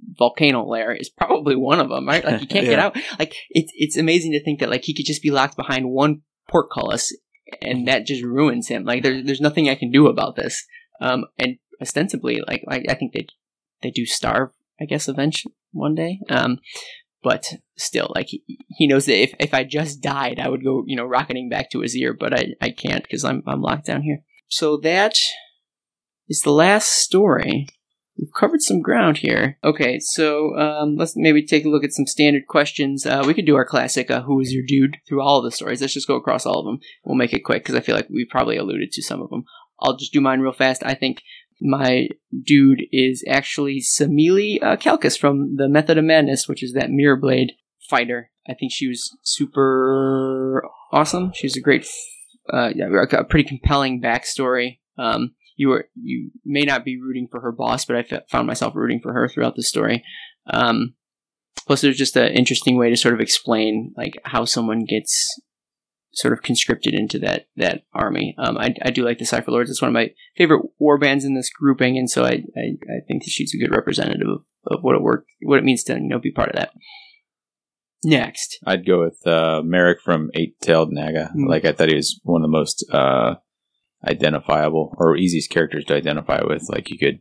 volcano 0.00 0.64
lair 0.64 0.92
is 0.92 1.08
probably 1.08 1.56
one 1.56 1.80
of 1.80 1.88
them, 1.88 2.06
right? 2.06 2.24
Like 2.24 2.40
you 2.40 2.46
can't 2.46 2.66
get 2.66 2.78
out. 2.78 2.96
Like 3.18 3.34
it's 3.50 3.72
it's 3.74 3.96
amazing 3.96 4.32
to 4.32 4.42
think 4.42 4.60
that 4.60 4.70
like 4.70 4.84
he 4.84 4.94
could 4.94 5.06
just 5.06 5.22
be 5.22 5.30
locked 5.30 5.56
behind 5.56 5.90
one 5.90 6.22
portcullis, 6.48 7.16
and 7.62 7.88
that 7.88 8.06
just 8.06 8.22
ruins 8.22 8.68
him. 8.68 8.84
Like 8.84 9.02
there's 9.02 9.24
there's 9.24 9.40
nothing 9.40 9.68
I 9.68 9.74
can 9.74 9.90
do 9.90 10.06
about 10.06 10.36
this. 10.36 10.64
Um, 11.00 11.24
and 11.38 11.58
ostensibly, 11.80 12.40
like 12.46 12.62
I, 12.68 12.82
I 12.88 12.94
think 12.94 13.12
they 13.12 13.26
they 13.82 13.90
do 13.90 14.06
starve. 14.06 14.50
I 14.80 14.84
guess 14.84 15.08
eventually 15.08 15.54
one 15.72 15.94
day. 15.94 16.20
Um, 16.28 16.58
but 17.22 17.46
still, 17.76 18.12
like 18.14 18.28
he, 18.28 18.42
he 18.68 18.86
knows 18.86 19.06
that 19.06 19.20
if, 19.20 19.34
if 19.40 19.52
I 19.52 19.64
just 19.64 20.00
died, 20.00 20.38
I 20.38 20.48
would 20.48 20.62
go, 20.62 20.84
you 20.86 20.94
know, 20.94 21.04
rocketing 21.04 21.48
back 21.48 21.70
to 21.70 21.78
Azyr, 21.78 22.16
but 22.16 22.32
I, 22.32 22.54
I 22.60 22.70
can't 22.70 23.02
because 23.02 23.24
I'm 23.24 23.42
I'm 23.46 23.62
locked 23.62 23.86
down 23.86 24.02
here. 24.02 24.20
So 24.48 24.76
that 24.78 25.14
is 26.28 26.42
the 26.42 26.52
last 26.52 26.90
story. 26.90 27.66
We've 28.18 28.32
covered 28.32 28.62
some 28.62 28.80
ground 28.80 29.18
here. 29.18 29.58
Okay, 29.62 29.98
so 30.00 30.56
um, 30.56 30.96
let's 30.96 31.14
maybe 31.16 31.44
take 31.44 31.66
a 31.66 31.68
look 31.68 31.84
at 31.84 31.92
some 31.92 32.06
standard 32.06 32.46
questions. 32.46 33.04
Uh, 33.04 33.22
we 33.26 33.34
could 33.34 33.44
do 33.44 33.56
our 33.56 33.64
classic 33.66 34.10
uh, 34.10 34.22
"Who 34.22 34.40
is 34.40 34.52
your 34.52 34.64
dude?" 34.66 34.96
through 35.06 35.20
all 35.22 35.38
of 35.38 35.44
the 35.44 35.50
stories. 35.50 35.80
Let's 35.80 35.92
just 35.92 36.08
go 36.08 36.16
across 36.16 36.46
all 36.46 36.58
of 36.58 36.64
them. 36.64 36.78
We'll 37.04 37.16
make 37.16 37.34
it 37.34 37.44
quick 37.44 37.62
because 37.62 37.74
I 37.74 37.80
feel 37.80 37.94
like 37.94 38.08
we 38.08 38.24
probably 38.24 38.56
alluded 38.56 38.92
to 38.92 39.02
some 39.02 39.20
of 39.20 39.28
them. 39.28 39.44
I'll 39.80 39.96
just 39.96 40.12
do 40.12 40.20
mine 40.20 40.40
real 40.40 40.52
fast. 40.52 40.82
I 40.84 40.94
think 40.94 41.22
my 41.60 42.08
dude 42.44 42.82
is 42.92 43.24
actually 43.28 43.80
Samili 43.80 44.62
uh, 44.62 45.10
from 45.10 45.56
the 45.56 45.68
Method 45.68 45.98
of 45.98 46.04
Madness, 46.04 46.48
which 46.48 46.62
is 46.62 46.72
that 46.72 46.90
Mirror 46.90 47.16
Blade 47.16 47.52
fighter. 47.88 48.30
I 48.48 48.54
think 48.54 48.72
she 48.72 48.88
was 48.88 49.16
super 49.22 50.64
awesome. 50.92 51.32
She's 51.34 51.56
a 51.56 51.60
great, 51.60 51.86
uh, 52.52 52.70
yeah, 52.74 52.88
a 53.12 53.24
pretty 53.24 53.48
compelling 53.48 54.00
backstory. 54.00 54.78
Um, 54.98 55.34
you 55.56 55.68
were 55.68 55.88
you 55.94 56.30
may 56.44 56.62
not 56.62 56.84
be 56.84 57.00
rooting 57.00 57.28
for 57.30 57.40
her 57.40 57.52
boss, 57.52 57.84
but 57.84 57.96
I 57.96 58.00
f- 58.00 58.28
found 58.30 58.46
myself 58.46 58.74
rooting 58.74 59.00
for 59.02 59.12
her 59.12 59.28
throughout 59.28 59.56
the 59.56 59.62
story. 59.62 60.04
Um, 60.46 60.94
plus, 61.66 61.80
there's 61.80 61.96
just 61.96 62.16
an 62.16 62.32
interesting 62.32 62.76
way 62.76 62.90
to 62.90 62.96
sort 62.96 63.14
of 63.14 63.20
explain 63.20 63.92
like 63.96 64.18
how 64.24 64.44
someone 64.44 64.84
gets 64.84 65.40
sort 66.16 66.32
of 66.32 66.42
conscripted 66.42 66.94
into 66.94 67.18
that 67.20 67.46
that 67.56 67.82
army. 67.92 68.34
Um, 68.38 68.56
I, 68.58 68.74
I 68.82 68.90
do 68.90 69.04
like 69.04 69.18
the 69.18 69.26
Cypher 69.26 69.50
Lords. 69.50 69.70
It's 69.70 69.82
one 69.82 69.88
of 69.88 69.94
my 69.94 70.10
favorite 70.36 70.62
war 70.78 70.98
bands 70.98 71.24
in 71.24 71.34
this 71.34 71.50
grouping, 71.50 71.96
and 71.98 72.10
so 72.10 72.24
I, 72.24 72.42
I, 72.56 72.76
I 72.88 73.00
think 73.06 73.24
that 73.24 73.30
she's 73.30 73.54
a 73.54 73.58
good 73.58 73.74
representative 73.74 74.28
of, 74.28 74.44
of 74.66 74.82
what 74.82 74.94
it 74.94 75.02
work 75.02 75.26
what 75.42 75.58
it 75.58 75.64
means 75.64 75.82
to 75.84 75.94
you 75.94 76.08
know 76.08 76.18
be 76.18 76.32
part 76.32 76.50
of 76.50 76.56
that. 76.56 76.72
Next, 78.04 78.58
I'd 78.66 78.86
go 78.86 79.00
with 79.00 79.26
uh, 79.26 79.62
Merrick 79.64 80.00
from 80.00 80.30
Eight 80.34 80.60
Tailed 80.60 80.92
Naga. 80.92 81.32
Mm. 81.36 81.48
Like 81.48 81.64
I 81.64 81.72
thought 81.72 81.88
he 81.88 81.96
was 81.96 82.20
one 82.22 82.42
of 82.42 82.44
the 82.44 82.56
most 82.56 82.84
uh, 82.92 83.36
identifiable 84.06 84.94
or 84.98 85.16
easiest 85.16 85.50
characters 85.50 85.84
to 85.86 85.94
identify 85.94 86.40
with. 86.44 86.68
Like 86.68 86.90
you 86.90 86.98
could, 86.98 87.20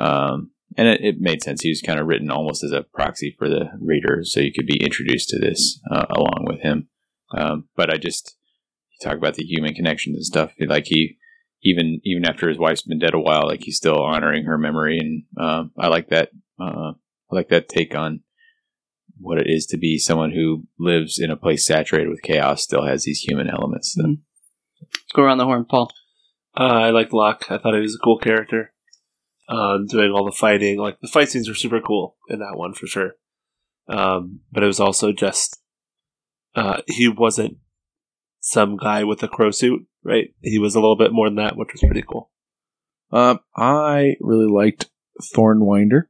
um, 0.00 0.50
and 0.76 0.88
it, 0.88 1.00
it 1.02 1.14
made 1.20 1.42
sense. 1.42 1.62
He 1.62 1.70
was 1.70 1.80
kind 1.82 1.98
of 1.98 2.06
written 2.06 2.30
almost 2.30 2.62
as 2.62 2.72
a 2.72 2.82
proxy 2.82 3.34
for 3.38 3.48
the 3.48 3.70
reader, 3.80 4.20
so 4.22 4.40
you 4.40 4.52
could 4.52 4.66
be 4.66 4.82
introduced 4.84 5.28
to 5.30 5.38
this 5.38 5.80
uh, 5.90 6.06
along 6.10 6.44
with 6.46 6.60
him. 6.60 6.88
Um, 7.36 7.68
but 7.76 7.92
I 7.92 7.96
just 7.96 8.36
talk 9.02 9.16
about 9.16 9.34
the 9.34 9.44
human 9.44 9.74
connections 9.74 10.16
and 10.16 10.24
stuff. 10.24 10.52
Like 10.60 10.86
he, 10.86 11.16
even 11.62 12.00
even 12.04 12.24
after 12.26 12.48
his 12.48 12.58
wife's 12.58 12.82
been 12.82 12.98
dead 12.98 13.14
a 13.14 13.18
while, 13.18 13.46
like 13.46 13.62
he's 13.62 13.76
still 13.76 13.98
honoring 13.98 14.44
her 14.44 14.58
memory, 14.58 14.98
and 14.98 15.22
um, 15.38 15.72
I 15.78 15.88
like 15.88 16.08
that. 16.08 16.30
Uh, 16.60 16.92
I 17.30 17.34
like 17.34 17.48
that 17.48 17.68
take 17.68 17.94
on 17.94 18.20
what 19.20 19.38
it 19.38 19.46
is 19.48 19.66
to 19.66 19.76
be 19.76 19.98
someone 19.98 20.32
who 20.32 20.64
lives 20.78 21.18
in 21.18 21.30
a 21.30 21.36
place 21.36 21.66
saturated 21.66 22.08
with 22.08 22.22
chaos 22.22 22.62
still 22.62 22.86
has 22.86 23.04
these 23.04 23.20
human 23.20 23.48
elements. 23.48 23.94
that- 23.94 24.16
let's 24.80 25.12
go 25.14 25.22
around 25.22 25.38
the 25.38 25.44
horn, 25.44 25.64
Paul. 25.64 25.90
Uh, 26.58 26.64
I 26.64 26.90
liked 26.90 27.12
Locke. 27.12 27.44
I 27.50 27.58
thought 27.58 27.74
he 27.74 27.80
was 27.80 27.94
a 27.94 28.04
cool 28.04 28.18
character. 28.18 28.72
Um, 29.48 29.86
doing 29.86 30.10
all 30.10 30.26
the 30.26 30.32
fighting, 30.32 30.78
like 30.78 31.00
the 31.00 31.08
fight 31.08 31.30
scenes 31.30 31.48
were 31.48 31.54
super 31.54 31.80
cool 31.80 32.16
in 32.28 32.40
that 32.40 32.56
one 32.56 32.74
for 32.74 32.86
sure. 32.86 33.12
Um, 33.88 34.40
but 34.52 34.62
it 34.62 34.66
was 34.66 34.80
also 34.80 35.12
just 35.12 35.58
uh, 36.54 36.82
he 36.86 37.08
wasn't 37.08 37.56
some 38.40 38.76
guy 38.76 39.04
with 39.04 39.22
a 39.22 39.28
crow 39.28 39.50
suit, 39.50 39.86
right? 40.02 40.34
He 40.42 40.58
was 40.58 40.74
a 40.74 40.80
little 40.80 40.96
bit 40.96 41.12
more 41.12 41.28
than 41.28 41.36
that, 41.36 41.56
which 41.56 41.72
was 41.72 41.80
pretty 41.80 42.02
cool. 42.02 42.30
Um, 43.10 43.40
I 43.56 44.16
really 44.20 44.50
liked 44.50 44.90
Thornwinder 45.34 46.04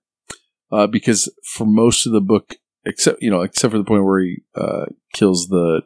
uh, 0.73 0.89
because 0.89 1.33
for 1.45 1.67
most 1.67 2.07
of 2.07 2.13
the 2.13 2.21
book, 2.21 2.57
except 2.85 3.23
you 3.23 3.31
know, 3.31 3.43
except 3.43 3.71
for 3.71 3.79
the 3.79 3.85
point 3.85 4.05
where 4.05 4.21
he 4.21 4.43
uh, 4.57 4.87
kills 5.13 5.47
the 5.49 5.83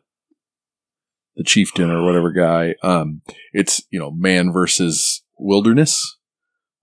the 1.36 1.44
chieftain 1.44 1.90
or 1.90 2.04
whatever 2.04 2.32
guy, 2.32 2.74
um, 2.82 3.22
it's 3.52 3.82
you 3.90 3.98
know 3.98 4.10
man 4.10 4.52
versus 4.52 5.22
wilderness, 5.38 6.18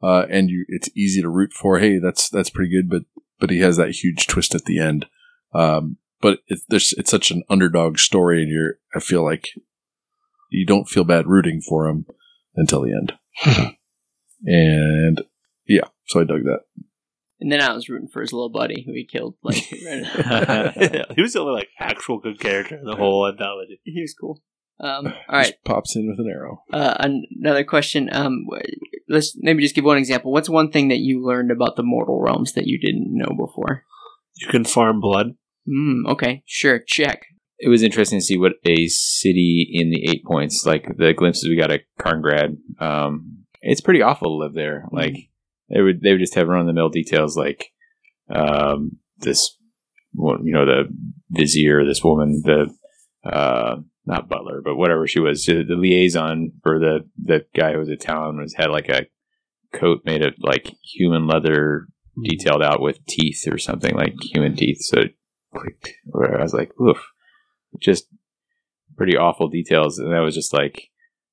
uh, 0.01 0.25
and 0.29 0.49
you 0.49 0.65
it's 0.67 0.89
easy 0.95 1.21
to 1.21 1.29
root 1.29 1.53
for. 1.53 1.79
Hey, 1.79 1.99
that's 1.99 2.29
that's 2.29 2.49
pretty 2.49 2.71
good, 2.71 2.89
but 2.89 3.03
but 3.39 3.49
he 3.49 3.59
has 3.59 3.77
that 3.77 3.91
huge 3.91 4.27
twist 4.27 4.55
at 4.55 4.65
the 4.65 4.79
end. 4.79 5.07
Um, 5.53 5.97
but 6.21 6.39
it, 6.47 6.59
there's 6.69 6.93
it's 6.97 7.11
such 7.11 7.31
an 7.31 7.43
underdog 7.49 7.97
story, 7.97 8.41
and 8.41 8.51
you're 8.51 8.75
I 8.95 8.99
feel 8.99 9.23
like 9.23 9.49
you 10.51 10.65
don't 10.65 10.89
feel 10.89 11.03
bad 11.03 11.27
rooting 11.27 11.61
for 11.61 11.87
him 11.87 12.05
until 12.55 12.81
the 12.81 12.93
end. 12.93 13.13
And 14.45 15.21
yeah, 15.67 15.87
so 16.07 16.21
I 16.21 16.23
dug 16.23 16.43
that. 16.43 16.61
And 17.41 17.51
then 17.51 17.61
I 17.61 17.73
was 17.73 17.87
rooting 17.89 18.09
for 18.09 18.21
his 18.21 18.33
little 18.33 18.49
buddy 18.49 18.83
who 18.85 18.93
he 18.93 19.05
killed. 19.05 19.35
Like, 19.43 19.55
right 19.85 21.05
he 21.15 21.21
was 21.21 21.33
the 21.33 21.39
only 21.39 21.53
like 21.53 21.69
actual 21.79 22.19
good 22.19 22.39
character 22.39 22.75
in 22.77 22.83
the 22.85 22.95
whole 22.95 23.27
anthology. 23.27 23.79
he 23.83 24.01
was 24.01 24.13
cool. 24.19 24.41
Um, 24.81 25.07
all 25.07 25.13
right, 25.29 25.47
Just 25.47 25.63
pops 25.65 25.95
in 25.97 26.07
with 26.09 26.19
an 26.19 26.31
arrow. 26.33 26.63
uh, 26.71 26.95
an- 26.99 27.25
another 27.41 27.65
question. 27.65 28.09
Um, 28.13 28.45
wh- 28.49 28.61
let's 29.09 29.35
maybe 29.37 29.61
just 29.61 29.75
give 29.75 29.83
one 29.83 29.97
example. 29.97 30.31
What's 30.31 30.47
one 30.49 30.71
thing 30.71 30.87
that 30.87 30.99
you 30.99 31.21
learned 31.21 31.51
about 31.51 31.75
the 31.75 31.83
mortal 31.83 32.21
realms 32.21 32.53
that 32.53 32.65
you 32.65 32.79
didn't 32.79 33.07
know 33.09 33.35
before? 33.35 33.83
You 34.35 34.47
can 34.47 34.63
farm 34.63 35.01
blood. 35.01 35.35
Hmm. 35.67 36.05
Okay. 36.07 36.43
Sure. 36.45 36.79
Check. 36.79 37.25
It 37.57 37.67
was 37.67 37.83
interesting 37.83 38.19
to 38.19 38.25
see 38.25 38.37
what 38.37 38.53
a 38.65 38.87
city 38.87 39.67
in 39.69 39.89
the 39.89 40.07
Eightpoints, 40.07 40.65
like 40.65 40.85
the 40.97 41.13
glimpses 41.13 41.49
we 41.49 41.57
got 41.57 41.71
at 41.71 41.81
Carngrad, 41.99 42.55
um, 42.79 43.39
it's 43.61 43.81
pretty 43.81 44.01
awful 44.01 44.29
to 44.29 44.43
live 44.45 44.53
there. 44.53 44.85
Like 44.93 45.15
they 45.69 45.81
would 45.81 46.01
they 46.01 46.11
would 46.11 46.21
just 46.21 46.35
have 46.35 46.47
run 46.47 46.65
the 46.65 46.73
mill 46.73 46.89
details 46.89 47.37
like 47.37 47.71
um, 48.29 48.97
this 49.19 49.57
you 50.13 50.53
know, 50.53 50.65
the 50.65 50.83
vizier, 51.29 51.85
this 51.85 52.03
woman, 52.03 52.41
the 52.43 52.73
uh, 53.29 53.77
not 54.05 54.29
butler, 54.29 54.61
but 54.63 54.75
whatever 54.75 55.07
she 55.07 55.19
was, 55.19 55.45
the 55.45 55.65
liaison 55.69 56.51
for 56.63 56.79
the 56.79 57.07
the 57.23 57.45
guy 57.55 57.73
who 57.73 57.79
was 57.79 57.89
a 57.89 57.95
town 57.95 58.37
was 58.37 58.53
had 58.55 58.71
like 58.71 58.89
a 58.89 59.05
coat 59.73 60.01
made 60.05 60.23
of 60.23 60.33
like 60.39 60.73
human 60.83 61.27
leather 61.27 61.87
detailed 62.23 62.63
out 62.63 62.81
with 62.81 63.05
teeth 63.05 63.47
or 63.49 63.57
something 63.57 63.95
like 63.95 64.15
human 64.21 64.55
teeth. 64.55 64.79
So 64.81 64.99
it 65.01 65.15
clicked. 65.55 65.91
Where 66.05 66.39
I 66.39 66.43
was 66.43 66.53
like, 66.53 66.71
oof, 66.79 67.01
just 67.79 68.07
pretty 68.97 69.15
awful 69.15 69.47
details, 69.47 69.99
and 69.99 70.11
that 70.11 70.19
was 70.19 70.35
just 70.35 70.53
like, 70.53 70.89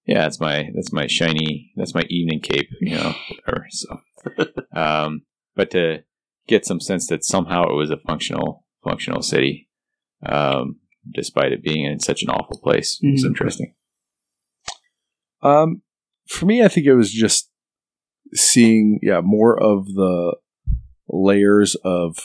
yeah, 0.07 0.23
that's 0.23 0.41
my 0.41 0.71
that's 0.75 0.93
my 0.93 1.07
shiny 1.07 1.73
that's 1.77 1.95
my 1.95 2.05
evening 2.09 2.41
cape, 2.41 2.69
you 2.81 2.97
know. 2.97 3.15
Or 3.49 3.67
so, 3.71 4.01
um, 4.77 5.23
but 5.55 5.71
to 5.73 6.05
get 6.49 6.65
some 6.65 6.81
sense 6.81 7.07
that 7.09 7.25
somehow 7.25 7.65
it 7.69 7.75
was 7.75 7.91
a 7.91 7.97
functional 7.97 8.65
functional 8.85 9.23
city, 9.23 9.69
um, 10.25 10.77
despite 11.15 11.53
it 11.53 11.63
being 11.63 11.85
in 11.85 11.99
such 12.01 12.23
an 12.23 12.31
awful 12.31 12.59
place, 12.63 13.01
was 13.03 13.23
Mhm. 13.25 13.27
interesting. 13.29 13.75
Um, 15.43 15.83
for 16.29 16.47
me, 16.47 16.63
I 16.63 16.69
think 16.69 16.87
it 16.87 16.95
was 16.95 17.13
just 17.13 17.51
seeing, 18.35 18.99
yeah, 19.03 19.21
more 19.23 19.61
of 19.61 19.87
the 19.95 20.37
layers 21.09 21.77
of 21.85 22.17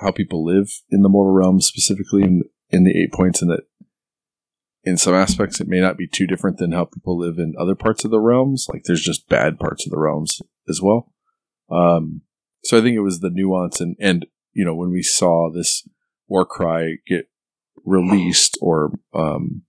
how 0.00 0.10
people 0.10 0.44
live 0.44 0.70
in 0.90 1.02
the 1.02 1.08
mortal 1.08 1.32
realm, 1.34 1.60
specifically 1.60 2.22
in 2.22 2.42
in 2.70 2.84
the 2.84 2.94
Eightpoints, 2.94 3.42
and 3.42 3.50
that 3.50 3.64
in 4.84 4.96
some 4.96 5.14
aspects 5.14 5.60
it 5.60 5.68
may 5.68 5.80
not 5.80 5.96
be 5.96 6.06
too 6.06 6.26
different 6.26 6.58
than 6.58 6.72
how 6.72 6.84
people 6.84 7.18
live 7.18 7.38
in 7.38 7.54
other 7.58 7.74
parts 7.74 8.04
of 8.04 8.10
the 8.10 8.20
realms. 8.20 8.66
Like 8.72 8.84
there's 8.84 9.04
just 9.04 9.28
bad 9.28 9.58
parts 9.58 9.86
of 9.86 9.90
the 9.90 9.98
realms 9.98 10.40
as 10.68 10.80
well. 10.82 11.12
Um, 11.70 12.22
so 12.64 12.78
I 12.78 12.80
think 12.80 12.96
it 12.96 13.00
was 13.00 13.20
the 13.20 13.30
nuance 13.30 13.80
and 13.80 13.96
and 14.00 14.26
you 14.52 14.64
know 14.64 14.74
when 14.74 14.90
we 14.90 15.02
saw 15.02 15.50
this 15.50 15.86
Warcry 16.28 17.00
get 17.06 17.28
released 17.84 18.58
or 18.60 18.92
um, 19.14 19.62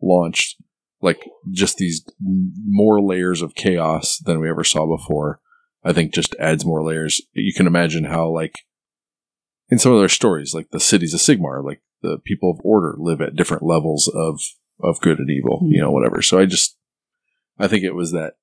launched 0.00 0.56
like 1.00 1.28
just 1.50 1.76
these 1.76 2.04
more 2.20 3.00
layers 3.00 3.42
of 3.42 3.54
chaos 3.54 4.18
than 4.18 4.40
we 4.40 4.48
ever 4.48 4.64
saw 4.64 4.86
before. 4.86 5.40
I 5.84 5.92
think 5.92 6.12
just 6.12 6.34
adds 6.40 6.64
more 6.64 6.82
layers. 6.82 7.20
You 7.32 7.54
can 7.54 7.66
imagine 7.66 8.04
how 8.04 8.28
like 8.28 8.56
in 9.68 9.78
some 9.78 9.92
of 9.92 10.00
their 10.00 10.08
stories, 10.08 10.54
like 10.54 10.70
the 10.70 10.80
cities 10.80 11.14
of 11.14 11.20
Sigmar, 11.20 11.64
like 11.64 11.82
the 12.02 12.18
people 12.24 12.50
of 12.50 12.60
order 12.64 12.94
live 12.98 13.20
at 13.20 13.36
different 13.36 13.62
levels 13.62 14.10
of 14.14 14.40
of 14.80 15.00
good 15.00 15.18
and 15.18 15.30
evil, 15.30 15.62
you 15.64 15.80
know, 15.80 15.90
whatever. 15.90 16.22
So 16.22 16.38
I 16.38 16.46
just 16.46 16.76
I 17.58 17.68
think 17.68 17.84
it 17.84 17.94
was 17.94 18.12
that 18.12 18.34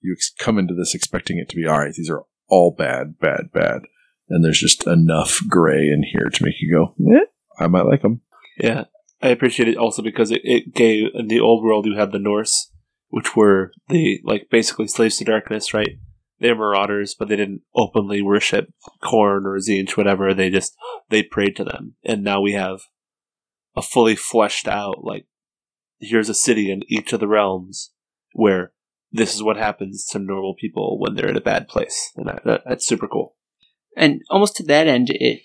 you 0.00 0.12
ex- 0.12 0.32
come 0.38 0.58
into 0.58 0.74
this 0.74 0.94
expecting 0.94 1.38
it 1.38 1.48
to 1.48 1.56
be 1.56 1.66
all 1.66 1.78
right. 1.78 1.94
These 1.94 2.10
are 2.10 2.24
all 2.48 2.74
bad, 2.76 3.18
bad, 3.18 3.50
bad, 3.52 3.82
and 4.28 4.44
there's 4.44 4.60
just 4.60 4.86
enough 4.86 5.40
gray 5.48 5.88
in 5.88 6.04
here 6.12 6.28
to 6.30 6.44
make 6.44 6.60
you 6.60 6.72
go, 6.72 7.14
eh, 7.14 7.24
I 7.58 7.66
might 7.68 7.86
like 7.86 8.02
them. 8.02 8.20
Yeah, 8.58 8.84
I 9.22 9.28
appreciate 9.28 9.68
it 9.68 9.78
also 9.78 10.02
because 10.02 10.30
it, 10.30 10.42
it 10.44 10.74
gave 10.74 11.06
in 11.14 11.28
the 11.28 11.40
old 11.40 11.64
world 11.64 11.86
you 11.86 11.96
had 11.96 12.12
the 12.12 12.18
Norse, 12.18 12.70
which 13.08 13.34
were 13.34 13.72
the 13.88 14.20
like 14.24 14.48
basically 14.50 14.88
slaves 14.88 15.16
to 15.18 15.24
darkness, 15.24 15.72
right? 15.72 15.96
They're 16.44 16.54
marauders, 16.54 17.14
but 17.18 17.28
they 17.28 17.36
didn't 17.36 17.62
openly 17.74 18.20
worship 18.20 18.68
Khorne 19.02 19.46
or 19.46 19.56
Tzeentch, 19.56 19.96
whatever. 19.96 20.34
They 20.34 20.50
just 20.50 20.74
they 21.08 21.22
prayed 21.22 21.56
to 21.56 21.64
them, 21.64 21.94
and 22.04 22.22
now 22.22 22.42
we 22.42 22.52
have 22.52 22.80
a 23.74 23.80
fully 23.80 24.14
fleshed 24.14 24.68
out 24.68 25.02
like 25.02 25.24
here's 26.00 26.28
a 26.28 26.34
city 26.34 26.70
in 26.70 26.82
each 26.86 27.14
of 27.14 27.20
the 27.20 27.28
realms 27.28 27.92
where 28.34 28.72
this 29.10 29.34
is 29.34 29.42
what 29.42 29.56
happens 29.56 30.04
to 30.08 30.18
normal 30.18 30.54
people 30.54 30.98
when 31.00 31.14
they're 31.14 31.30
in 31.30 31.36
a 31.38 31.40
bad 31.40 31.66
place, 31.66 32.12
and 32.14 32.26
that, 32.28 32.42
that, 32.44 32.62
that's 32.66 32.86
super 32.86 33.08
cool. 33.08 33.36
and 33.96 34.20
almost 34.28 34.54
to 34.56 34.64
that 34.64 34.86
end, 34.86 35.08
it, 35.08 35.40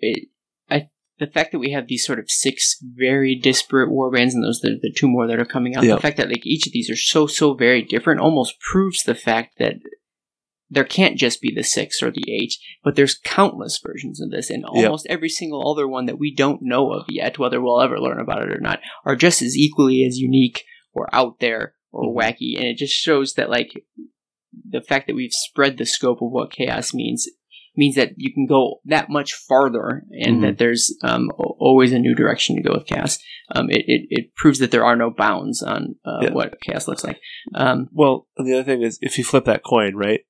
it, 0.00 0.30
I, 0.68 0.88
the 1.20 1.28
fact 1.28 1.52
that 1.52 1.60
we 1.60 1.70
have 1.70 1.86
these 1.86 2.04
sort 2.04 2.18
of 2.18 2.28
six 2.28 2.76
very 2.82 3.36
disparate 3.36 3.92
war 3.92 4.10
bands, 4.10 4.34
and 4.34 4.42
those 4.42 4.64
are 4.64 4.70
the 4.70 4.92
two 4.92 5.06
more 5.06 5.28
that 5.28 5.38
are 5.38 5.44
coming 5.44 5.76
out. 5.76 5.84
Yeah. 5.84 5.94
The 5.94 6.00
fact 6.00 6.16
that 6.16 6.28
like 6.28 6.44
each 6.44 6.66
of 6.66 6.72
these 6.72 6.90
are 6.90 6.96
so 6.96 7.28
so 7.28 7.54
very 7.54 7.82
different 7.82 8.20
almost 8.20 8.58
proves 8.58 9.04
the 9.04 9.14
fact 9.14 9.58
that 9.58 9.74
there 10.72 10.84
can't 10.84 11.18
just 11.18 11.40
be 11.40 11.52
the 11.54 11.64
six 11.64 12.00
or 12.02 12.10
the 12.12 12.24
eight, 12.32 12.54
but 12.84 12.94
there's 12.94 13.18
countless 13.18 13.80
versions 13.84 14.20
of 14.20 14.30
this, 14.30 14.50
and 14.50 14.64
almost 14.64 15.06
every 15.10 15.28
single 15.28 15.68
other 15.70 15.88
one 15.88 16.06
that 16.06 16.18
we 16.18 16.32
don't 16.34 16.62
know 16.62 16.92
of 16.92 17.06
yet, 17.08 17.38
whether 17.38 17.60
we'll 17.60 17.80
ever 17.82 17.98
learn 17.98 18.20
about 18.20 18.42
it 18.42 18.52
or 18.52 18.60
not, 18.60 18.78
are 19.04 19.16
just 19.16 19.42
as 19.42 19.56
equally 19.56 20.04
as 20.04 20.18
unique 20.18 20.64
or 20.92 21.08
out 21.12 21.40
there 21.40 21.74
or 21.92 22.04
Mhm. 22.04 22.16
wacky, 22.16 22.54
and 22.56 22.64
it 22.66 22.76
just 22.76 22.94
shows 22.94 23.34
that 23.34 23.50
like 23.50 23.72
the 24.68 24.80
fact 24.80 25.06
that 25.08 25.16
we've 25.16 25.32
spread 25.32 25.76
the 25.76 25.86
scope 25.86 26.22
of 26.22 26.30
what 26.30 26.52
chaos 26.52 26.94
means 26.94 27.28
means 27.76 27.94
that 27.94 28.12
you 28.16 28.32
can 28.34 28.46
go 28.46 28.80
that 28.84 29.08
much 29.08 29.32
farther 29.32 30.02
and 30.24 30.38
Mhm. 30.38 30.42
that 30.42 30.58
there's 30.58 30.92
um, 31.04 31.30
always 31.38 31.92
a 31.92 31.98
new 32.00 32.14
direction 32.16 32.56
to 32.56 32.62
go 32.62 32.74
with 32.74 32.86
chaos. 32.86 33.18
Um, 33.54 33.70
it, 33.70 33.84
it, 33.86 34.06
it 34.10 34.34
proves 34.34 34.58
that 34.58 34.70
there 34.72 34.84
are 34.84 34.96
no 34.96 35.10
bounds 35.10 35.62
on 35.62 35.94
uh, 36.04 36.18
Yeah. 36.22 36.32
what 36.32 36.60
chaos 36.60 36.88
looks 36.88 37.04
like. 37.04 37.20
Um, 37.54 37.88
Well, 37.92 38.26
the 38.36 38.54
other 38.54 38.64
thing 38.64 38.82
is, 38.82 38.98
if 39.00 39.16
you 39.18 39.24
flip 39.24 39.44
that 39.44 39.62
coin, 39.62 39.94
right, 39.94 40.20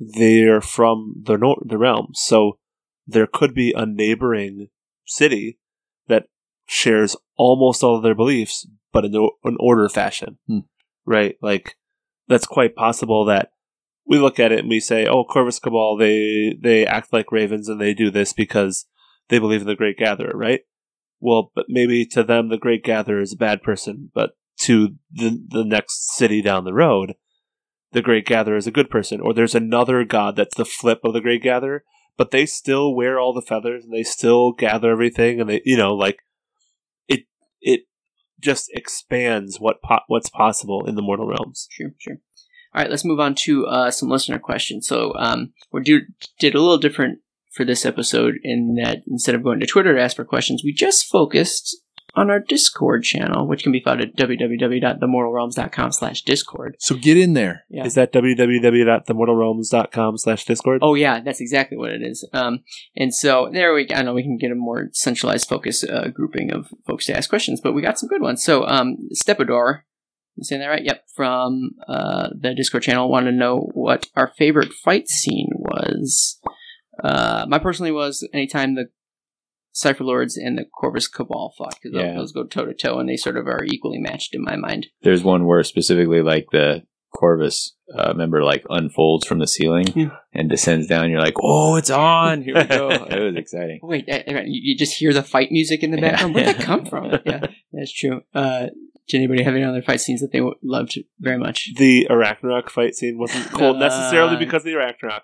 they're 0.00 0.60
from 0.62 1.14
the 1.22 1.36
nor- 1.36 1.62
the 1.64 1.78
realm, 1.78 2.08
so 2.14 2.58
there 3.06 3.26
could 3.26 3.54
be 3.54 3.72
a 3.76 3.84
neighboring 3.86 4.68
city 5.06 5.58
that 6.08 6.26
shares 6.66 7.16
almost 7.36 7.82
all 7.84 7.96
of 7.96 8.02
their 8.02 8.14
beliefs, 8.14 8.66
but 8.92 9.04
in 9.04 9.14
o- 9.14 9.36
an 9.44 9.56
order 9.60 9.88
fashion, 9.88 10.38
Hmm. 10.46 10.60
right? 11.04 11.36
Like 11.42 11.76
that's 12.28 12.46
quite 12.46 12.74
possible 12.74 13.24
that 13.26 13.50
we 14.06 14.18
look 14.18 14.40
at 14.40 14.52
it 14.52 14.60
and 14.60 14.68
we 14.68 14.80
say, 14.80 15.06
"Oh, 15.06 15.24
Corvus 15.24 15.58
Cabal, 15.60 15.96
they 15.96 16.56
they 16.60 16.86
act 16.86 17.12
like 17.12 17.30
ravens 17.30 17.68
and 17.68 17.80
they 17.80 17.92
do 17.94 18.10
this 18.10 18.32
because 18.32 18.86
they 19.28 19.38
believe 19.38 19.60
in 19.60 19.66
the 19.66 19.76
Great 19.76 19.98
Gatherer, 19.98 20.36
right?" 20.36 20.60
Well, 21.20 21.52
but 21.54 21.66
maybe 21.68 22.06
to 22.06 22.22
them 22.22 22.48
the 22.48 22.56
Great 22.58 22.82
Gatherer 22.82 23.20
is 23.20 23.34
a 23.34 23.36
bad 23.36 23.62
person, 23.62 24.10
but 24.14 24.30
to 24.60 24.96
the 25.12 25.38
the 25.48 25.64
next 25.64 26.14
city 26.16 26.40
down 26.40 26.64
the 26.64 26.72
road, 26.72 27.14
the 27.92 28.02
Great 28.02 28.26
Gatherer 28.26 28.56
is 28.56 28.66
a 28.66 28.72
good 28.72 28.90
person, 28.90 29.20
or 29.20 29.34
there's 29.34 29.54
another 29.54 30.04
god 30.04 30.36
that's 30.36 30.56
the 30.56 30.64
flip 30.64 31.00
of 31.04 31.12
the 31.12 31.20
Great 31.20 31.42
Gatherer, 31.42 31.84
but 32.16 32.30
they 32.30 32.46
still 32.46 32.94
wear 32.94 33.18
all 33.18 33.32
the 33.32 33.42
feathers 33.42 33.84
and 33.84 33.92
they 33.92 34.02
still 34.02 34.52
gather 34.52 34.90
everything, 34.92 35.40
and 35.40 35.50
they, 35.50 35.62
you 35.64 35.76
know, 35.76 35.94
like 35.94 36.18
it, 37.08 37.24
it 37.60 37.82
just 38.40 38.70
expands 38.74 39.58
what 39.58 39.82
po- 39.82 40.00
what's 40.06 40.30
possible 40.30 40.86
in 40.86 40.94
the 40.94 41.02
mortal 41.02 41.26
realms. 41.26 41.66
Sure, 41.70 41.90
sure. 41.98 42.16
All 42.72 42.82
right, 42.82 42.90
let's 42.90 43.04
move 43.04 43.18
on 43.18 43.34
to 43.46 43.66
uh, 43.66 43.90
some 43.90 44.08
listener 44.08 44.38
questions. 44.38 44.86
So 44.86 45.12
um, 45.18 45.52
we 45.72 45.82
do, 45.82 46.02
did 46.38 46.54
a 46.54 46.60
little 46.60 46.78
different 46.78 47.18
for 47.52 47.64
this 47.64 47.84
episode 47.84 48.34
in 48.44 48.76
that 48.76 48.98
instead 49.08 49.34
of 49.34 49.42
going 49.42 49.58
to 49.58 49.66
Twitter 49.66 49.94
to 49.94 50.00
ask 50.00 50.14
for 50.14 50.24
questions, 50.24 50.62
we 50.64 50.72
just 50.72 51.10
focused 51.10 51.82
on 52.14 52.30
our 52.30 52.40
Discord 52.40 53.04
channel, 53.04 53.46
which 53.46 53.62
can 53.62 53.72
be 53.72 53.80
found 53.80 54.00
at 54.00 54.16
www.themortalrealms.com 54.16 55.92
slash 55.92 56.22
discord. 56.22 56.76
So 56.78 56.94
get 56.94 57.16
in 57.16 57.34
there. 57.34 57.64
Yeah. 57.68 57.84
Is 57.84 57.94
that 57.94 58.12
www.themortalrealms.com 58.12 60.18
slash 60.18 60.44
discord? 60.44 60.80
Oh 60.82 60.94
yeah, 60.94 61.20
that's 61.20 61.40
exactly 61.40 61.76
what 61.76 61.90
it 61.90 62.02
is. 62.02 62.28
Um, 62.32 62.60
and 62.96 63.14
so 63.14 63.50
there 63.52 63.74
we, 63.74 63.86
go. 63.86 63.94
I 63.94 64.02
know 64.02 64.14
we 64.14 64.22
can 64.22 64.38
get 64.38 64.50
a 64.50 64.56
more 64.56 64.88
centralized 64.92 65.48
focus 65.48 65.84
uh, 65.84 66.08
grouping 66.12 66.52
of 66.52 66.68
folks 66.86 67.06
to 67.06 67.16
ask 67.16 67.30
questions, 67.30 67.60
but 67.60 67.72
we 67.72 67.82
got 67.82 67.98
some 67.98 68.08
good 68.08 68.22
ones. 68.22 68.42
So 68.42 68.66
um, 68.66 69.08
Stepador, 69.14 69.82
I 70.40 70.42
saying 70.42 70.60
that 70.60 70.68
right? 70.68 70.84
Yep, 70.84 71.04
from 71.14 71.72
uh, 71.86 72.30
the 72.38 72.54
Discord 72.54 72.82
channel, 72.82 73.10
wanted 73.10 73.32
to 73.32 73.36
know 73.36 73.68
what 73.74 74.08
our 74.16 74.32
favorite 74.38 74.72
fight 74.72 75.08
scene 75.08 75.50
was. 75.52 76.40
Uh, 77.02 77.46
my 77.48 77.58
personally 77.58 77.92
was 77.92 78.26
anytime 78.32 78.74
the 78.74 78.86
Cypher 79.72 80.04
Lords 80.04 80.36
and 80.36 80.58
the 80.58 80.64
Corvus 80.64 81.06
Cabal 81.08 81.54
fought 81.56 81.76
because 81.82 81.96
Yeah. 81.96 82.14
those 82.14 82.32
go 82.32 82.44
toe 82.44 82.64
to 82.66 82.74
toe 82.74 82.98
and 82.98 83.08
they 83.08 83.16
sort 83.16 83.36
of 83.36 83.46
are 83.46 83.64
equally 83.64 83.98
matched 83.98 84.34
in 84.34 84.42
my 84.42 84.56
mind. 84.56 84.88
There's 85.02 85.22
one 85.22 85.46
where 85.46 85.62
specifically 85.62 86.22
like 86.22 86.46
the 86.52 86.82
Corvus 87.14 87.76
uh, 87.94 88.12
member 88.14 88.42
like 88.44 88.64
unfolds 88.70 89.26
from 89.26 89.40
the 89.40 89.46
ceiling 89.46 89.86
Yeah. 89.96 90.10
and 90.32 90.48
descends 90.48 90.86
down. 90.86 91.10
You're 91.10 91.20
like, 91.20 91.34
oh, 91.42 91.74
it's 91.76 91.90
on. 91.90 92.42
Here 92.42 92.54
we 92.54 92.64
go. 92.64 92.90
it 93.10 93.20
was 93.20 93.36
exciting. 93.36 93.80
Wait, 93.82 94.08
uh, 94.08 94.22
uh, 94.28 94.40
you 94.46 94.60
you 94.62 94.76
just 94.78 94.96
hear 94.96 95.12
the 95.12 95.22
fight 95.22 95.50
music 95.50 95.82
in 95.82 95.90
the 95.90 95.98
Yeah. 95.98 96.10
background. 96.12 96.34
Where'd 96.34 96.46
that 96.56 96.60
come 96.64 96.84
from? 96.86 97.10
Yeah, 97.26 97.46
that's 97.72 97.92
true. 97.92 98.22
Uh, 98.34 98.66
did 99.08 99.16
anybody 99.18 99.42
have 99.42 99.54
any 99.56 99.64
other 99.64 99.82
fight 99.82 100.00
scenes 100.00 100.20
that 100.20 100.30
they 100.32 100.40
loved 100.62 100.98
very 101.18 101.36
much? 101.38 101.70
the 101.76 102.06
Arachnarok 102.08 102.70
fight 102.70 102.94
scene 102.94 103.18
wasn't 103.18 103.50
cool 103.52 103.74
necessarily 103.74 104.36
Uh, 104.36 104.38
because 104.38 104.62
of 104.62 104.66
the 104.66 104.74
Arachnarok, 104.74 105.22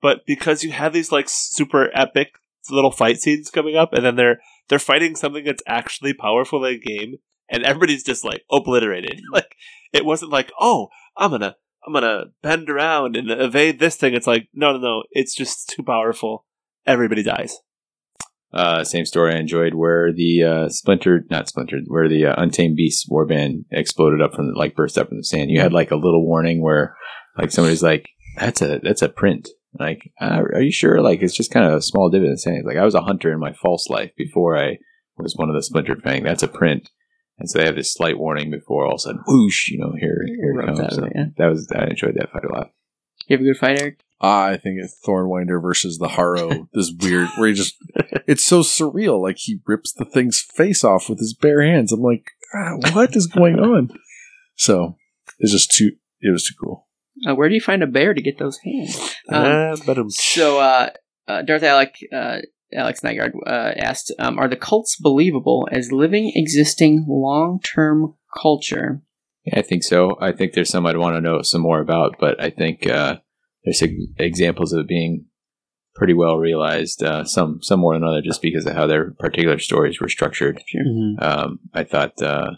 but 0.00 0.24
because 0.26 0.64
you 0.64 0.72
have 0.72 0.94
these 0.94 1.12
like 1.12 1.28
super 1.28 1.90
epic 1.94 2.32
little 2.70 2.90
fight 2.90 3.20
scenes 3.20 3.50
coming 3.50 3.76
up, 3.76 3.92
and 3.92 4.04
then 4.04 4.16
they're 4.16 4.40
they're 4.68 4.78
fighting 4.78 5.16
something 5.16 5.44
that's 5.44 5.62
actually 5.66 6.14
powerful 6.14 6.64
in 6.64 6.74
the 6.74 6.80
game, 6.80 7.16
and 7.48 7.64
everybody's 7.64 8.02
just 8.02 8.24
like 8.24 8.42
obliterated. 8.50 9.20
like 9.32 9.56
it 9.92 10.04
wasn't 10.04 10.32
like, 10.32 10.52
oh, 10.60 10.88
I'm 11.16 11.30
gonna 11.30 11.56
I'm 11.86 11.92
gonna 11.92 12.24
bend 12.42 12.68
around 12.68 13.16
and 13.16 13.30
evade 13.30 13.78
this 13.78 13.96
thing. 13.96 14.14
It's 14.14 14.26
like, 14.26 14.48
no, 14.52 14.72
no, 14.72 14.78
no, 14.78 15.02
it's 15.10 15.34
just 15.34 15.68
too 15.68 15.82
powerful. 15.82 16.44
Everybody 16.86 17.22
dies. 17.22 17.56
Uh, 18.52 18.82
same 18.82 19.06
story 19.06 19.34
I 19.34 19.38
enjoyed 19.38 19.74
where 19.74 20.12
the 20.12 20.42
uh, 20.42 20.68
splintered, 20.70 21.30
not 21.30 21.48
splintered, 21.48 21.84
where 21.86 22.08
the 22.08 22.26
uh, 22.26 22.34
Untamed 22.36 22.76
Beast 22.76 23.08
warband 23.08 23.64
exploded 23.70 24.20
up 24.20 24.34
from 24.34 24.48
the, 24.48 24.58
like 24.58 24.74
burst 24.74 24.98
up 24.98 25.08
from 25.08 25.18
the 25.18 25.24
sand. 25.24 25.50
You 25.50 25.60
had 25.60 25.72
like 25.72 25.92
a 25.92 25.96
little 25.96 26.26
warning 26.26 26.60
where 26.60 26.96
like 27.38 27.52
somebody's 27.52 27.82
like, 27.82 28.08
"That's 28.36 28.60
a 28.60 28.80
that's 28.82 29.02
a 29.02 29.08
print." 29.08 29.48
Like, 29.78 30.12
uh, 30.20 30.42
are 30.54 30.62
you 30.62 30.72
sure? 30.72 31.00
Like, 31.00 31.22
it's 31.22 31.36
just 31.36 31.52
kind 31.52 31.66
of 31.66 31.74
a 31.74 31.82
small 31.82 32.10
dip 32.10 32.22
in 32.22 32.30
the 32.30 32.38
sand. 32.38 32.64
Like, 32.66 32.76
I 32.76 32.84
was 32.84 32.94
a 32.94 33.02
hunter 33.02 33.32
in 33.32 33.38
my 33.38 33.52
false 33.52 33.88
life 33.88 34.10
before 34.16 34.58
I 34.58 34.78
was 35.16 35.36
one 35.36 35.48
of 35.48 35.54
the 35.54 35.62
splintered 35.62 36.02
fang. 36.02 36.24
That's 36.24 36.42
a 36.42 36.48
print. 36.48 36.90
And 37.38 37.48
so 37.48 37.58
they 37.58 37.64
have 37.64 37.76
this 37.76 37.94
slight 37.94 38.18
warning 38.18 38.50
before 38.50 38.84
all 38.84 38.94
of 38.94 38.96
a 38.96 39.00
sudden, 39.00 39.22
whoosh, 39.26 39.68
you 39.68 39.78
know, 39.78 39.92
here, 39.98 40.24
here 40.26 40.60
it 40.60 40.66
comes. 40.66 40.80
out 40.80 40.92
So 40.92 41.08
yeah. 41.14 41.26
That 41.38 41.46
was 41.46 41.70
I 41.74 41.84
enjoyed 41.84 42.16
that 42.16 42.30
fight 42.30 42.44
a 42.44 42.52
lot. 42.52 42.70
You 43.26 43.36
have 43.36 43.40
a 43.40 43.48
good 43.48 43.56
fight, 43.56 43.80
Eric? 43.80 44.00
I 44.20 44.58
think 44.58 44.78
it's 44.78 44.98
Thornwinder 45.06 45.62
versus 45.62 45.98
the 45.98 46.08
Harrow. 46.08 46.68
this 46.74 46.92
weird, 47.00 47.28
where 47.36 47.48
he 47.48 47.54
just, 47.54 47.76
it's 48.26 48.44
so 48.44 48.60
surreal. 48.60 49.22
Like 49.22 49.38
he 49.38 49.60
rips 49.66 49.92
the 49.92 50.04
thing's 50.04 50.40
face 50.40 50.84
off 50.84 51.08
with 51.08 51.18
his 51.18 51.32
bare 51.32 51.62
hands. 51.62 51.92
I'm 51.92 52.02
like, 52.02 52.32
ah, 52.54 52.74
what 52.92 53.16
is 53.16 53.26
going 53.26 53.58
on? 53.58 53.90
So 54.56 54.96
it's 55.38 55.52
just 55.52 55.70
too, 55.70 55.92
it 56.20 56.32
was 56.32 56.44
too 56.44 56.54
cool. 56.62 56.88
Uh, 57.28 57.34
where 57.34 57.48
do 57.48 57.54
you 57.54 57.60
find 57.60 57.82
a 57.82 57.86
bear 57.86 58.14
to 58.14 58.22
get 58.22 58.38
those 58.38 58.58
hands? 58.64 59.14
Um, 59.28 59.76
but 59.86 59.98
um, 59.98 60.10
So, 60.10 60.58
uh, 60.58 60.90
uh, 61.28 61.42
Darth 61.42 61.62
Alec, 61.62 61.94
uh, 62.12 62.38
Alex 62.74 63.00
Nygaard 63.00 63.32
uh, 63.46 63.72
asked, 63.76 64.12
um, 64.18 64.38
"Are 64.38 64.48
the 64.48 64.56
cults 64.56 64.96
believable 64.96 65.68
as 65.70 65.92
living, 65.92 66.32
existing, 66.34 67.06
long-term 67.08 68.14
culture?" 68.40 69.02
Yeah, 69.44 69.58
I 69.58 69.62
think 69.62 69.82
so. 69.82 70.16
I 70.20 70.32
think 70.32 70.52
there's 70.52 70.70
some 70.70 70.86
I'd 70.86 70.96
want 70.96 71.16
to 71.16 71.20
know 71.20 71.42
some 71.42 71.62
more 71.62 71.80
about, 71.80 72.16
but 72.18 72.40
I 72.42 72.50
think 72.50 72.86
uh, 72.86 73.16
there's 73.64 73.82
ex- 73.82 73.92
examples 74.18 74.72
of 74.72 74.80
it 74.80 74.88
being 74.88 75.26
pretty 75.94 76.14
well 76.14 76.36
realized. 76.36 77.02
Uh, 77.02 77.24
some 77.24 77.58
some 77.62 77.80
more 77.80 77.94
than 77.94 78.04
other, 78.04 78.22
just 78.22 78.42
because 78.42 78.66
of 78.66 78.74
how 78.74 78.86
their 78.86 79.12
particular 79.18 79.58
stories 79.58 80.00
were 80.00 80.08
structured. 80.08 80.62
Um, 81.22 81.58
I 81.74 81.84
thought 81.84 82.20
uh, 82.22 82.52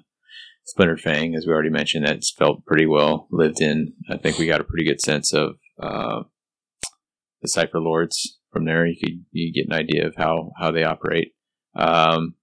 Splinter 0.65 0.97
Fang, 0.97 1.35
as 1.35 1.47
we 1.47 1.53
already 1.53 1.71
mentioned, 1.71 2.07
that's 2.07 2.31
felt 2.33 2.65
pretty 2.65 2.87
well 2.87 3.27
lived 3.31 3.61
in. 3.61 3.95
I 4.11 4.17
think 4.17 4.39
we 4.39 4.47
got 4.47 4.61
a 4.61 4.65
pretty 4.65 4.85
good 4.85 5.01
sense 5.01 5.33
of 5.33 5.57
uh, 5.83 6.23
the 7.43 7.49
Cypher 7.49 7.81
Lords 7.81 8.39
from 8.53 8.65
there. 8.65 8.87
You 8.87 8.97
could 9.03 9.25
you 9.33 9.53
get 9.53 9.67
an 9.67 9.73
idea 9.79 10.07
of 10.07 10.15
how 10.17 10.53
how 10.59 10.71
they 10.71 10.85
operate. 10.85 11.33
Um, 11.75 12.35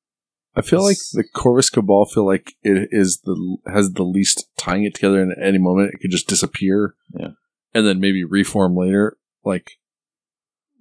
I 0.55 0.61
feel 0.61 0.83
like 0.83 0.97
the 1.13 1.23
Corvus 1.23 1.69
Cabal 1.69 2.05
feel 2.05 2.25
like 2.25 2.53
it 2.63 2.89
is 2.91 3.21
the 3.23 3.57
has 3.71 3.93
the 3.93 4.03
least 4.03 4.49
tying 4.57 4.83
it 4.83 4.95
together, 4.95 5.21
and 5.21 5.31
at 5.31 5.47
any 5.47 5.57
moment 5.59 5.91
it 5.93 5.99
could 6.01 6.11
just 6.11 6.27
disappear. 6.27 6.95
Yeah. 7.17 7.29
and 7.73 7.85
then 7.87 7.99
maybe 7.99 8.23
reform 8.23 8.75
later. 8.75 9.17
Like, 9.45 9.71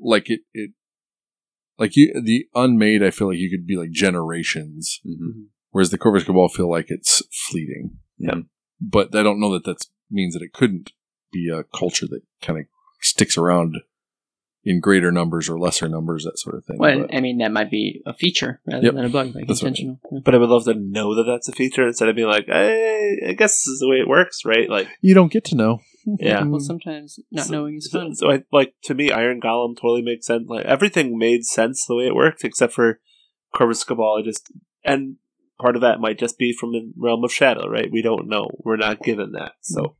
like 0.01 0.29
it, 0.31 0.41
it, 0.53 0.71
like 1.79 1.95
you, 1.97 2.13
the 2.21 2.47
unmade. 2.55 3.03
I 3.05 3.11
feel 3.11 3.29
like 3.29 3.39
you 3.39 3.51
could 3.51 3.67
be 3.67 3.77
like 3.77 3.91
generations, 3.91 5.01
mhm. 5.07 5.47
Whereas 5.71 5.91
the 5.91 5.99
Corvus 5.99 6.25
Cabal 6.25 6.49
feel 6.49 6.71
like 6.71 6.87
it's 6.89 7.23
fleeting. 7.51 7.99
Yeah. 8.19 8.31
Mm-hmm. 8.33 8.41
but 8.81 9.15
I 9.15 9.23
don't 9.23 9.39
know 9.41 9.53
that 9.53 9.65
that 9.65 9.85
means 10.11 10.35
that 10.35 10.43
it 10.43 10.53
couldn't 10.53 10.93
be 11.33 11.49
a 11.51 11.63
culture 11.77 12.07
that 12.09 12.23
kind 12.43 12.59
of 12.59 12.65
sticks 13.01 13.37
around 13.37 13.77
in 14.65 14.81
greater 14.81 15.13
numbers 15.13 15.49
or 15.49 15.59
lesser 15.59 15.89
numbers, 15.89 16.25
that 16.25 16.39
sort 16.39 16.57
of 16.57 16.65
thing. 16.65 16.77
Well, 16.79 17.01
But- 17.03 17.15
I 17.15 17.21
mean, 17.21 17.39
that 17.39 17.53
might 17.53 17.71
be 17.71 18.03
a 18.07 18.13
feature 18.13 18.61
rather 18.67 18.85
Yep. 18.85 18.95
than 18.95 19.05
a 19.05 19.09
bug, 19.09 19.35
like 19.35 19.47
That's 19.47 19.63
what 19.63 19.69
I 19.69 19.71
intentional. 19.71 20.01
Yeah. 20.13 20.19
but 20.25 20.35
I 20.35 20.39
would 20.39 20.49
love 20.49 20.65
to 20.65 20.75
know 20.75 21.15
that 21.15 21.25
that's 21.25 21.49
a 21.49 21.53
feature 21.53 21.87
instead 21.87 22.09
of 22.09 22.17
being 22.17 22.29
like, 22.29 22.47
hey, 22.47 23.19
I 23.29 23.33
guess 23.35 23.53
this 23.53 23.67
is 23.69 23.79
the 23.81 23.89
way 23.89 23.97
it 23.97 24.09
works, 24.09 24.45
right? 24.45 24.69
Like, 24.69 24.89
you 25.01 25.15
don't 25.15 25.33
get 25.33 25.45
to 25.47 25.55
know. 25.57 25.81
yeah. 26.19 26.43
Well, 26.45 26.61
sometimes 26.61 27.21
not 27.31 27.47
So- 27.47 27.53
knowing 27.53 27.77
is 27.77 27.91
So, 27.91 28.01
fun. 28.01 28.15
so 28.17 28.31
I 28.33 28.43
like 28.53 28.75
to 28.85 28.95
me, 28.95 29.11
Iron 29.13 29.41
Golem 29.41 29.77
totally 29.77 30.03
makes 30.03 30.27
sense. 30.27 30.49
Like 30.49 30.67
everything 30.67 31.17
made 31.19 31.45
sense 31.45 31.87
the 31.87 31.95
way 31.97 32.07
it 32.07 32.15
worked, 32.15 32.43
except 32.45 32.73
for 32.73 33.01
Corvus 33.55 33.85
Cabal. 33.85 34.19
I 34.19 34.23
just 34.23 34.51
and 34.85 35.17
part 35.61 35.77
of 35.77 35.83
that 35.83 36.01
might 36.01 36.19
just 36.19 36.39
be 36.39 36.53
from 36.53 36.73
the 36.73 36.91
realm 36.97 37.25
of 37.25 37.33
shadow, 37.33 37.69
right? 37.69 37.91
We 37.91 38.03
don't 38.03 38.29
know. 38.29 38.49
We're 38.65 38.77
not 38.77 39.03
given 39.03 39.33
that. 39.33 39.53
So 39.63 39.97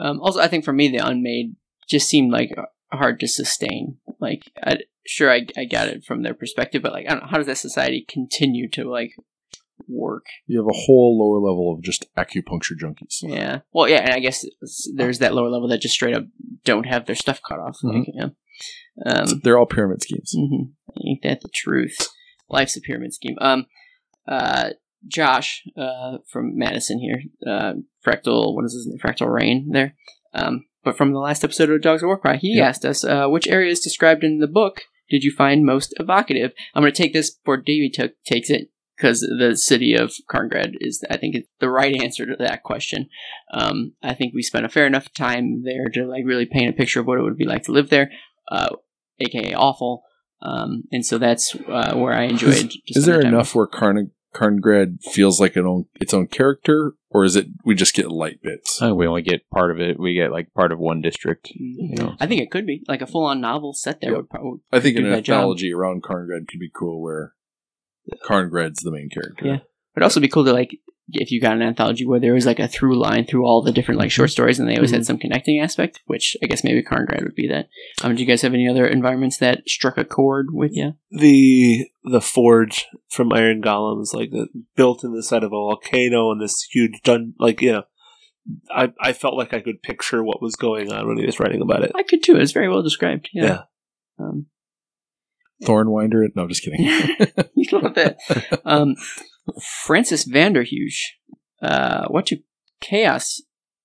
Um, 0.00 0.20
also, 0.20 0.40
I 0.40 0.48
think 0.48 0.64
for 0.64 0.72
me, 0.72 0.88
the 0.88 0.98
unmade 1.06 1.54
just 1.88 2.08
seemed 2.08 2.32
like 2.32 2.50
hard 2.92 3.20
to 3.20 3.28
sustain. 3.28 3.98
Like, 4.20 4.42
I, 4.62 4.78
sure, 5.06 5.30
I, 5.32 5.46
I 5.56 5.64
got 5.64 5.88
it 5.88 6.04
from 6.04 6.22
their 6.22 6.34
perspective, 6.34 6.82
but 6.82 6.92
like, 6.92 7.06
I 7.06 7.10
don't 7.12 7.22
know, 7.24 7.28
how 7.28 7.36
does 7.38 7.46
that 7.46 7.58
society 7.58 8.04
continue 8.08 8.68
to 8.70 8.84
like 8.84 9.12
work? 9.88 10.24
You 10.46 10.58
have 10.58 10.66
a 10.68 10.84
whole 10.86 11.18
lower 11.18 11.40
level 11.46 11.74
of 11.74 11.82
just 11.82 12.06
acupuncture 12.16 12.76
junkies. 12.80 13.18
Yeah. 13.22 13.60
Well, 13.72 13.88
yeah, 13.88 14.00
and 14.02 14.14
I 14.14 14.20
guess 14.20 14.44
there's 14.94 15.18
that 15.18 15.34
lower 15.34 15.48
level 15.50 15.68
that 15.68 15.80
just 15.80 15.94
straight 15.94 16.14
up 16.16 16.24
don't 16.64 16.86
have 16.86 17.06
their 17.06 17.16
stuff 17.16 17.40
cut 17.46 17.58
off. 17.58 17.78
Like, 17.82 18.06
yeah. 18.14 18.28
Um, 19.04 19.40
they're 19.42 19.58
all 19.58 19.66
pyramid 19.66 20.02
schemes. 20.02 20.32
hmm 20.36 20.70
Ain't 21.06 21.22
that 21.22 21.40
the 21.40 21.48
truth? 21.54 22.08
Life's 22.48 22.76
a 22.76 22.80
pyramid 22.80 23.12
scheme. 23.14 23.36
Um, 23.40 23.66
uh, 24.26 24.70
Josh, 25.06 25.62
uh, 25.76 26.18
from 26.30 26.56
Madison 26.56 26.98
here, 27.00 27.22
uh, 27.46 27.74
Fractal, 28.06 28.54
what 28.54 28.64
is 28.64 28.74
his 28.74 28.86
name? 28.86 28.98
Fractal 28.98 29.32
Rain 29.32 29.70
there. 29.72 29.94
Um, 30.32 30.66
but 30.84 30.96
from 30.96 31.12
the 31.12 31.18
last 31.18 31.44
episode 31.44 31.70
of 31.70 31.82
Dogs 31.82 32.02
of 32.02 32.06
Warcry, 32.06 32.38
he 32.38 32.56
Yep. 32.56 32.66
asked 32.68 32.84
us, 32.84 33.04
uh, 33.04 33.26
which 33.28 33.48
areas 33.48 33.80
described 33.80 34.24
in 34.24 34.38
the 34.38 34.46
book 34.46 34.82
did 35.10 35.22
you 35.24 35.32
find 35.32 35.64
most 35.64 35.94
evocative? 36.00 36.52
I'm 36.74 36.82
going 36.82 36.92
to 36.92 37.02
take 37.02 37.12
this 37.12 37.30
before 37.30 37.58
Davey 37.58 37.90
took 37.90 38.12
takes 38.24 38.48
it 38.48 38.70
because 38.96 39.20
the 39.20 39.56
city 39.56 39.94
of 39.94 40.12
Carngrad 40.30 40.74
is, 40.80 41.04
I 41.10 41.16
think, 41.16 41.36
the 41.60 41.68
right 41.68 42.00
answer 42.00 42.24
to 42.24 42.36
that 42.38 42.62
question. 42.62 43.08
Um, 43.52 43.94
I 44.02 44.14
think 44.14 44.32
we 44.32 44.42
spent 44.42 44.64
a 44.64 44.68
fair 44.68 44.86
enough 44.86 45.12
time 45.12 45.62
there 45.64 45.88
to 45.94 46.06
like 46.06 46.22
really 46.24 46.46
paint 46.46 46.70
a 46.70 46.72
picture 46.72 47.00
of 47.00 47.06
what 47.06 47.18
it 47.18 47.22
would 47.22 47.36
be 47.36 47.44
like 47.44 47.64
to 47.64 47.72
live 47.72 47.90
there, 47.90 48.10
uh, 48.50 48.76
aka 49.20 49.54
awful. 49.54 50.04
Um, 50.42 50.84
and 50.90 51.06
so 51.06 51.18
that's 51.18 51.54
uh, 51.68 51.94
where 51.94 52.12
I 52.14 52.24
enjoyed. 52.24 52.54
Is, 52.54 52.78
is 52.96 53.06
there 53.06 53.14
spending 53.20 53.32
enough 53.34 53.54
where 53.54 53.66
Karn- 53.68 54.10
Carngrad 54.34 55.02
feels 55.12 55.40
like 55.40 55.54
an 55.56 55.66
own, 55.66 55.84
its 56.00 56.12
own 56.12 56.26
character, 56.26 56.94
or 57.10 57.24
is 57.24 57.36
it 57.36 57.46
we 57.64 57.74
just 57.76 57.94
get 57.94 58.10
light 58.10 58.40
bits? 58.42 58.82
I 58.82 58.90
we 58.92 59.06
only 59.06 59.22
get 59.22 59.48
part 59.50 59.70
of 59.70 59.78
it. 59.80 60.00
We 60.00 60.14
get 60.14 60.32
like 60.32 60.52
part 60.54 60.72
of 60.72 60.78
one 60.80 61.00
district. 61.00 61.46
Mhm. 61.48 61.76
You 61.90 61.94
know, 61.96 62.14
I 62.18 62.26
think 62.26 62.40
it 62.40 62.50
could 62.50 62.66
be 62.66 62.82
like 62.88 63.02
a 63.02 63.06
full-on 63.06 63.40
novel 63.40 63.72
set 63.72 64.00
there 64.00 64.10
Yep. 64.10 64.16
would 64.16 64.30
probably. 64.30 64.60
I 64.72 64.80
think 64.80 64.96
an 64.96 65.10
that 65.10 65.22
job. 65.24 65.56
around 65.74 66.02
Carngrad 66.02 66.48
could 66.48 66.58
be 66.60 66.70
cool, 66.74 67.00
where 67.00 67.34
Carngrad's 68.26 68.82
the 68.82 68.90
main 68.90 69.08
character. 69.10 69.46
Yeah. 69.46 69.58
It'd 69.94 70.02
also 70.02 70.20
be 70.20 70.28
cool 70.28 70.44
to 70.44 70.52
like 70.52 70.78
if 71.12 71.30
you 71.30 71.40
got 71.40 71.54
an 71.56 71.62
anthology 71.62 72.06
where 72.06 72.20
there 72.20 72.34
was 72.34 72.46
like 72.46 72.58
a 72.58 72.68
through 72.68 72.98
line 72.98 73.24
through 73.26 73.46
all 73.46 73.62
the 73.62 73.72
different 73.72 74.00
like 74.00 74.10
short 74.10 74.30
stories 74.30 74.58
and 74.58 74.68
they 74.68 74.76
always 74.76 74.90
Mm-hmm. 74.90 74.98
had 74.98 75.06
some 75.06 75.18
connecting 75.18 75.60
aspect, 75.60 76.00
which 76.06 76.36
I 76.42 76.46
guess 76.46 76.64
maybe 76.64 76.82
Carngrad 76.82 77.22
would 77.22 77.34
be 77.34 77.48
that. 77.48 77.68
Um, 78.02 78.14
do 78.14 78.22
you 78.22 78.26
guys 78.26 78.42
have 78.42 78.54
any 78.54 78.68
other 78.68 78.86
environments 78.86 79.38
that 79.38 79.68
struck 79.68 79.98
a 79.98 80.04
chord 80.04 80.48
with 80.52 80.72
you? 80.74 80.94
the 81.10 81.86
the 82.04 82.20
forge 82.20 82.86
from 83.08 83.32
Iron 83.32 83.62
Golems, 83.62 84.12
like 84.14 84.30
the, 84.30 84.48
built 84.76 85.04
in 85.04 85.12
the 85.12 85.22
side 85.22 85.44
of 85.44 85.52
a 85.52 85.56
volcano 85.56 86.30
and 86.32 86.40
this 86.40 86.62
huge 86.70 87.00
dun 87.02 87.34
like 87.38 87.62
you 87.62 87.72
know. 87.72 87.82
I, 88.74 88.92
I 89.00 89.12
felt 89.12 89.36
like 89.36 89.54
I 89.54 89.60
could 89.60 89.82
picture 89.82 90.24
what 90.24 90.42
was 90.42 90.56
going 90.56 90.92
on 90.92 91.06
when 91.06 91.16
he 91.16 91.24
was 91.24 91.38
writing 91.38 91.62
about 91.62 91.84
it. 91.84 91.92
I 91.94 92.02
could 92.02 92.24
too. 92.24 92.34
It's 92.36 92.50
very 92.50 92.68
well 92.68 92.82
described. 92.82 93.28
Yeah. 93.32 93.44
Yeah. 93.44 93.62
Um, 94.18 94.46
Thornwinder 95.62 96.24
it? 96.24 96.32
No, 96.34 96.48
just 96.48 96.64
kidding. 96.64 96.80
you 97.54 97.68
love 97.78 97.94
that. 97.94 98.18
Um, 98.64 98.96
Francis 99.84 100.28
Vanderhuge. 100.28 100.98
Uh, 101.60 102.06
what 102.08 102.26
do 102.26 102.38
chaos 102.80 103.40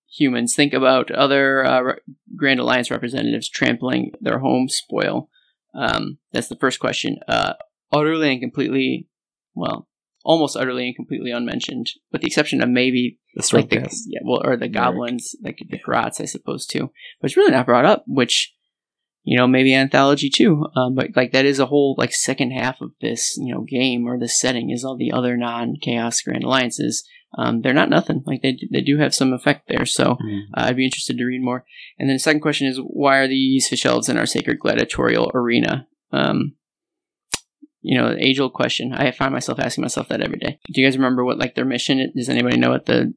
humans 0.10 0.56
think 0.56 0.74
about 0.74 1.12
other 1.12 1.66
uh, 1.66 1.82
re- 1.82 2.00
Grand 2.36 2.60
Alliance 2.60 2.90
representatives 2.90 3.50
trampling 3.50 4.12
their 4.20 4.40
home 4.40 4.68
spoil? 4.70 5.30
Um, 5.76 6.18
that's 6.32 6.48
the 6.48 6.56
first 6.56 6.80
question. 6.80 7.20
Uh, 7.28 7.54
utterly 7.92 8.32
and 8.32 8.42
completely, 8.42 9.08
well, 9.54 9.88
almost 10.24 10.58
utterly 10.58 10.88
and 10.88 10.96
completely 10.96 11.32
unmentioned, 11.32 11.92
with 12.12 12.22
the 12.22 12.28
exception 12.28 12.62
of 12.62 12.70
maybe 12.70 13.20
The 13.36 13.50
like 13.54 13.70
the 13.70 13.88
yeah, 14.08 14.20
well, 14.24 14.42
or 14.44 14.58
the 14.58 14.68
goblins, 14.68 15.36
like 15.44 15.60
the 15.70 15.78
Grots, 15.78 16.20
I 16.20 16.26
suppose 16.26 16.66
too. 16.66 16.92
But 17.22 17.30
it's 17.30 17.38
really 17.38 17.52
not 17.52 17.66
brought 17.68 17.86
up, 17.86 18.04
which 18.08 18.54
you 19.30 19.38
know 19.38 19.46
maybe 19.48 19.74
anthology 19.76 20.30
too. 20.30 20.66
Um, 20.76 20.96
but 20.96 21.10
like 21.16 21.34
that 21.34 21.46
is 21.46 21.60
a 21.60 21.66
whole 21.66 21.96
like 21.98 22.14
second 22.14 22.52
half 22.52 22.80
of 22.82 22.92
this 23.02 23.36
you 23.38 23.54
know 23.54 23.62
game 23.62 24.08
or 24.08 24.18
this 24.18 24.40
setting 24.40 24.70
is 24.72 24.84
all 24.86 24.96
the 24.98 25.12
other 25.12 25.36
non 25.36 25.76
Chaos 25.82 26.22
Grand 26.22 26.44
Alliances. 26.46 27.04
Um, 27.38 27.62
they're 27.62 27.74
not 27.74 27.90
nothing. 27.90 28.24
Like 28.26 28.42
they 28.42 28.58
they 28.72 28.82
do 28.82 28.98
have 29.00 29.14
some 29.14 29.34
effect 29.34 29.68
there. 29.68 29.86
So 29.86 30.16
Mhm. 30.16 30.42
uh, 30.56 30.62
I'd 30.68 30.78
be 30.78 30.86
interested 30.86 31.18
to 31.18 31.26
read 31.26 31.42
more. 31.44 31.66
And 32.00 32.08
then 32.10 32.16
the 32.16 32.20
second 32.20 32.40
question 32.42 32.68
is 32.68 32.80
why 32.82 33.18
are 33.18 33.28
these 33.28 33.68
fish 33.68 33.86
elves 33.86 34.08
in 34.10 34.18
our 34.18 34.26
sacred 34.26 34.60
gladiatorial 34.60 35.30
arena? 35.36 35.88
Um, 36.14 36.56
you 37.82 37.98
know, 37.98 38.16
age 38.18 38.40
old 38.40 38.54
question. 38.54 38.94
I 38.94 39.12
find 39.12 39.34
myself 39.34 39.60
asking 39.60 39.82
myself 39.84 40.08
that 40.10 40.22
every 40.22 40.40
day. 40.40 40.60
Do 40.74 40.82
you 40.82 40.88
guys 40.88 40.98
remember 40.98 41.24
what 41.26 41.38
like 41.38 41.56
their 41.56 41.66
mission? 41.66 42.00
is? 42.00 42.12
Does 42.16 42.30
anybody 42.30 42.58
know 42.58 42.70
what 42.72 42.86
the 42.86 43.14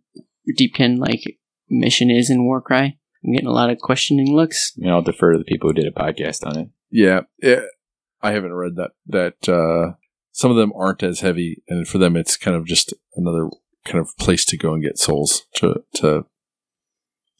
Deepkin 0.58 0.98
like 0.98 1.38
mission 1.68 2.10
is 2.10 2.30
in 2.30 2.44
Warcry? 2.44 2.98
I'm 3.24 3.32
getting 3.32 3.48
a 3.48 3.52
lot 3.52 3.70
of 3.70 3.78
questioning 3.78 4.34
looks. 4.34 4.72
you 4.76 4.86
know, 4.86 4.94
I'll 4.96 5.02
defer 5.02 5.32
to 5.32 5.38
the 5.38 5.44
people 5.44 5.68
who 5.70 5.74
did 5.74 5.86
a 5.86 5.90
podcast 5.90 6.46
on 6.46 6.56
it. 6.58 6.68
yeah, 6.90 7.20
it, 7.38 7.64
I 8.22 8.32
haven't 8.32 8.52
read 8.54 8.76
that. 8.76 8.90
That 9.06 9.48
uh, 9.48 9.96
some 10.32 10.50
of 10.50 10.56
them 10.56 10.72
aren't 10.74 11.02
as 11.02 11.20
heavy, 11.20 11.62
and 11.68 11.86
for 11.86 11.98
them, 11.98 12.16
it's 12.16 12.36
kind 12.36 12.56
of 12.56 12.66
just 12.66 12.94
another 13.16 13.48
kind 13.84 13.98
of 13.98 14.16
place 14.18 14.44
to 14.46 14.56
go 14.56 14.72
and 14.74 14.82
get 14.82 14.98
souls 14.98 15.46
to 15.56 15.82
to. 15.94 16.24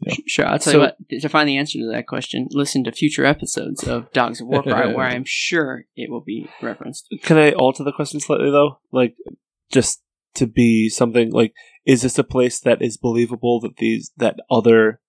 Yeah. 0.01 0.15
Sure, 0.27 0.47
I'll 0.47 0.59
tell 0.59 0.73
So- 0.73 0.79
you 0.79 0.85
what. 0.85 0.97
To 1.21 1.29
find 1.29 1.47
the 1.49 1.59
answer 1.59 1.79
to 1.79 1.91
that 1.93 2.07
question, 2.07 2.49
listen 2.53 2.85
to 2.85 2.93
future 2.93 3.27
episodes 3.27 3.87
of 3.87 4.11
Dogs 4.13 4.41
of 4.41 4.47
Warcry, 4.49 4.95
where 4.95 5.07
I'm 5.07 5.25
sure 5.27 5.85
it 5.95 6.11
will 6.11 6.23
be 6.23 6.49
referenced. 6.63 7.15
Can 7.23 7.37
I 7.37 7.53
alter 7.53 7.85
the 7.85 7.93
question 7.93 8.19
slightly 8.21 8.51
though? 8.51 8.79
Like, 8.93 9.17
just 9.71 10.03
to 10.37 10.47
be 10.47 10.89
something 10.89 11.31
like, 11.33 11.53
is 11.85 12.01
this 12.03 12.19
a 12.19 12.25
place 12.25 12.61
that 12.61 12.81
is 12.81 12.97
believable 12.97 13.61
that 13.61 13.77
these 13.77 14.11
that 14.17 14.37
other 14.51 15.01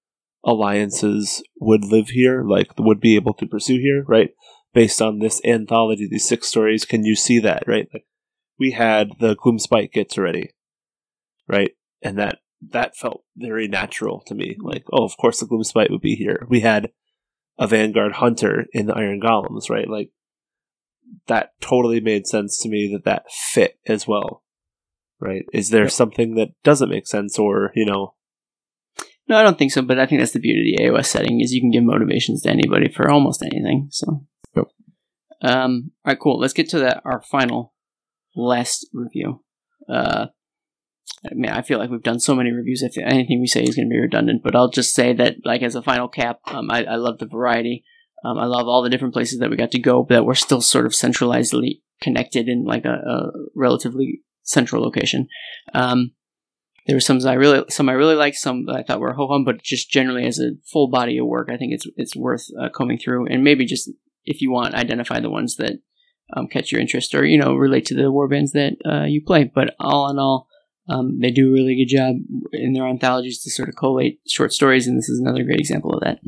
alliances 0.44 1.44
would 1.60 1.86
live 1.86 2.10
here, 2.10 2.44
like 2.44 2.72
would 2.78 3.00
be 3.00 3.16
able 3.16 3.34
to 3.36 3.46
pursue 3.46 3.80
here, 3.80 4.04
right? 4.08 4.32
Based 4.74 5.02
on 5.02 5.20
this 5.20 5.42
anthology, 5.46 6.08
these 6.10 6.28
six 6.28 6.48
stories, 6.48 6.86
can 6.86 7.06
you 7.06 7.16
see 7.16 7.40
that, 7.40 7.64
right? 7.68 7.88
Like 7.94 8.06
we 8.58 8.72
had 8.72 9.12
the 9.20 9.36
Gloomspite 9.36 9.92
Gits 9.92 10.18
already, 10.18 10.52
right? 11.48 11.72
And 12.02 12.18
that 12.18 12.40
that 12.72 12.96
felt 12.96 13.24
very 13.36 13.68
natural 13.68 14.22
to 14.28 14.36
me. 14.36 14.56
Like, 14.62 14.86
oh, 14.92 15.04
of 15.04 15.18
course 15.18 15.40
the 15.40 15.48
Gloomspite 15.48 15.90
would 15.90 16.02
be 16.02 16.16
here. 16.16 16.46
We 16.50 16.62
had 16.62 16.92
a 17.58 17.68
Vanguard 17.68 18.14
Hunter 18.14 18.66
in 18.72 18.86
the 18.88 18.96
Iron 18.96 19.20
Golems, 19.20 19.70
right? 19.70 19.90
Like 19.90 20.12
that 21.28 21.52
totally 21.60 22.00
made 22.00 22.28
sense 22.28 22.58
to 22.60 22.70
me 22.70 22.90
that 22.94 23.04
that 23.04 23.32
fit 23.32 23.78
as 23.88 24.08
well, 24.08 24.44
right? 25.20 25.44
Is 25.54 25.70
there 25.70 25.84
Yep. 25.84 25.92
something 25.92 26.36
that 26.36 26.50
doesn't 26.64 26.90
make 26.90 27.08
sense, 27.08 27.38
or 27.38 27.72
you 27.76 27.86
know, 27.86 28.16
No, 29.28 29.38
I 29.38 29.44
don't 29.44 29.58
think 29.58 29.72
so. 29.72 29.82
But 29.82 30.00
I 30.00 30.06
think 30.06 30.22
that's 30.22 30.34
the 30.34 30.40
beauty 30.40 30.74
of 30.74 30.78
the 30.78 30.84
AOS 31.00 31.06
setting 31.06 31.40
is 31.42 31.54
you 31.54 31.62
can 31.62 31.72
give 31.72 31.84
motivations 31.84 32.42
to 32.42 32.50
anybody 32.50 32.92
for 32.92 33.10
almost 33.10 33.44
anything. 33.44 33.88
So, 33.92 34.26
Yep. 34.56 34.66
um, 35.42 35.92
all 36.06 36.12
right, 36.12 36.20
cool. 36.20 36.40
Let's 36.40 36.54
get 36.54 36.70
to 36.70 36.80
that. 36.80 37.02
Our 37.06 37.22
final, 37.22 37.74
last 38.36 38.88
review. 38.94 39.44
Uh, 39.90 40.28
I 41.26 41.34
mean, 41.34 41.52
I 41.52 41.62
feel 41.62 41.78
like 41.78 41.90
we've 41.90 42.02
done 42.02 42.20
so 42.20 42.36
many 42.36 42.52
reviews. 42.52 42.82
If 42.82 42.98
anything 42.98 43.40
we 43.40 43.48
say 43.48 43.64
is 43.64 43.76
going 43.76 43.88
to 43.88 43.94
be 43.94 44.00
redundant, 44.00 44.42
but 44.44 44.56
I'll 44.56 44.70
just 44.70 44.94
say 44.94 45.14
that, 45.14 45.36
like 45.46 45.62
as 45.62 45.76
a 45.76 45.82
final 45.82 46.08
cap, 46.08 46.40
um, 46.46 46.72
I, 46.72 46.84
I 46.84 46.96
love 46.96 47.20
the 47.20 47.28
variety. 47.28 47.84
Um, 48.24 48.38
I 48.38 48.46
love 48.46 48.68
all 48.68 48.82
the 48.82 48.90
different 48.90 49.14
places 49.14 49.40
that 49.40 49.50
we 49.50 49.56
got 49.58 49.72
to 49.72 49.80
go, 49.80 50.04
but 50.04 50.16
that 50.16 50.26
we're 50.26 50.36
still 50.36 50.62
sort 50.62 50.86
of 50.86 50.94
centralizedly 50.94 51.82
connected 52.02 52.48
in 52.48 52.66
like 52.66 52.86
a, 52.86 52.90
a 52.94 53.32
relatively 53.56 54.22
central 54.44 54.84
location. 54.84 55.28
Um, 55.74 56.12
there 56.88 56.96
were 56.96 57.02
some 57.02 57.26
I 57.26 57.34
really, 57.34 57.64
some 57.70 57.90
I 57.90 57.94
really 57.94 58.16
liked, 58.16 58.38
some 58.38 58.66
that 58.66 58.76
I 58.76 58.84
thought 58.84 59.00
were 59.00 59.14
ho 59.14 59.28
hum, 59.28 59.46
but 59.46 59.62
just 59.62 59.90
generally 59.90 60.26
as 60.26 60.40
a 60.40 60.52
full 60.66 60.90
body 60.90 61.18
of 61.18 61.28
work, 61.28 61.50
I 61.52 61.58
think 61.58 61.74
it's 61.74 61.86
it's 61.96 62.16
worth 62.16 62.46
uh, 62.60 62.70
combing 62.70 62.98
through, 62.98 63.28
and 63.28 63.44
maybe 63.44 63.66
just 63.66 63.90
if 64.26 64.42
you 64.42 64.52
want, 64.52 64.76
identify 64.76 65.20
the 65.20 65.30
ones 65.30 65.56
that 65.58 65.80
um, 66.36 66.48
catch 66.48 66.72
your 66.72 66.82
interest 66.82 67.14
or 67.14 67.26
you 67.26 67.38
know 67.38 67.56
relate 67.56 67.86
to 67.86 67.96
the 67.96 68.12
war 68.12 68.28
bands 68.28 68.52
that 68.54 68.74
uh, 68.86 69.06
you 69.06 69.22
play. 69.24 69.44
But 69.44 69.76
all 69.80 70.10
in 70.10 70.18
all, 70.18 70.48
um, 70.90 71.20
they 71.20 71.32
do 71.32 71.50
a 71.50 71.54
really 71.54 71.76
good 71.76 71.96
job 71.96 72.16
in 72.52 72.74
their 72.74 72.88
anthologies 72.88 73.42
to 73.44 73.52
sort 73.52 73.70
of 73.70 73.76
collate 73.76 74.20
short 74.28 74.52
stories, 74.52 74.88
and 74.88 74.98
this 74.98 75.10
is 75.10 75.20
another 75.20 75.44
great 75.44 75.60
example 75.60 75.94
of 75.94 76.02
that. 76.02 76.20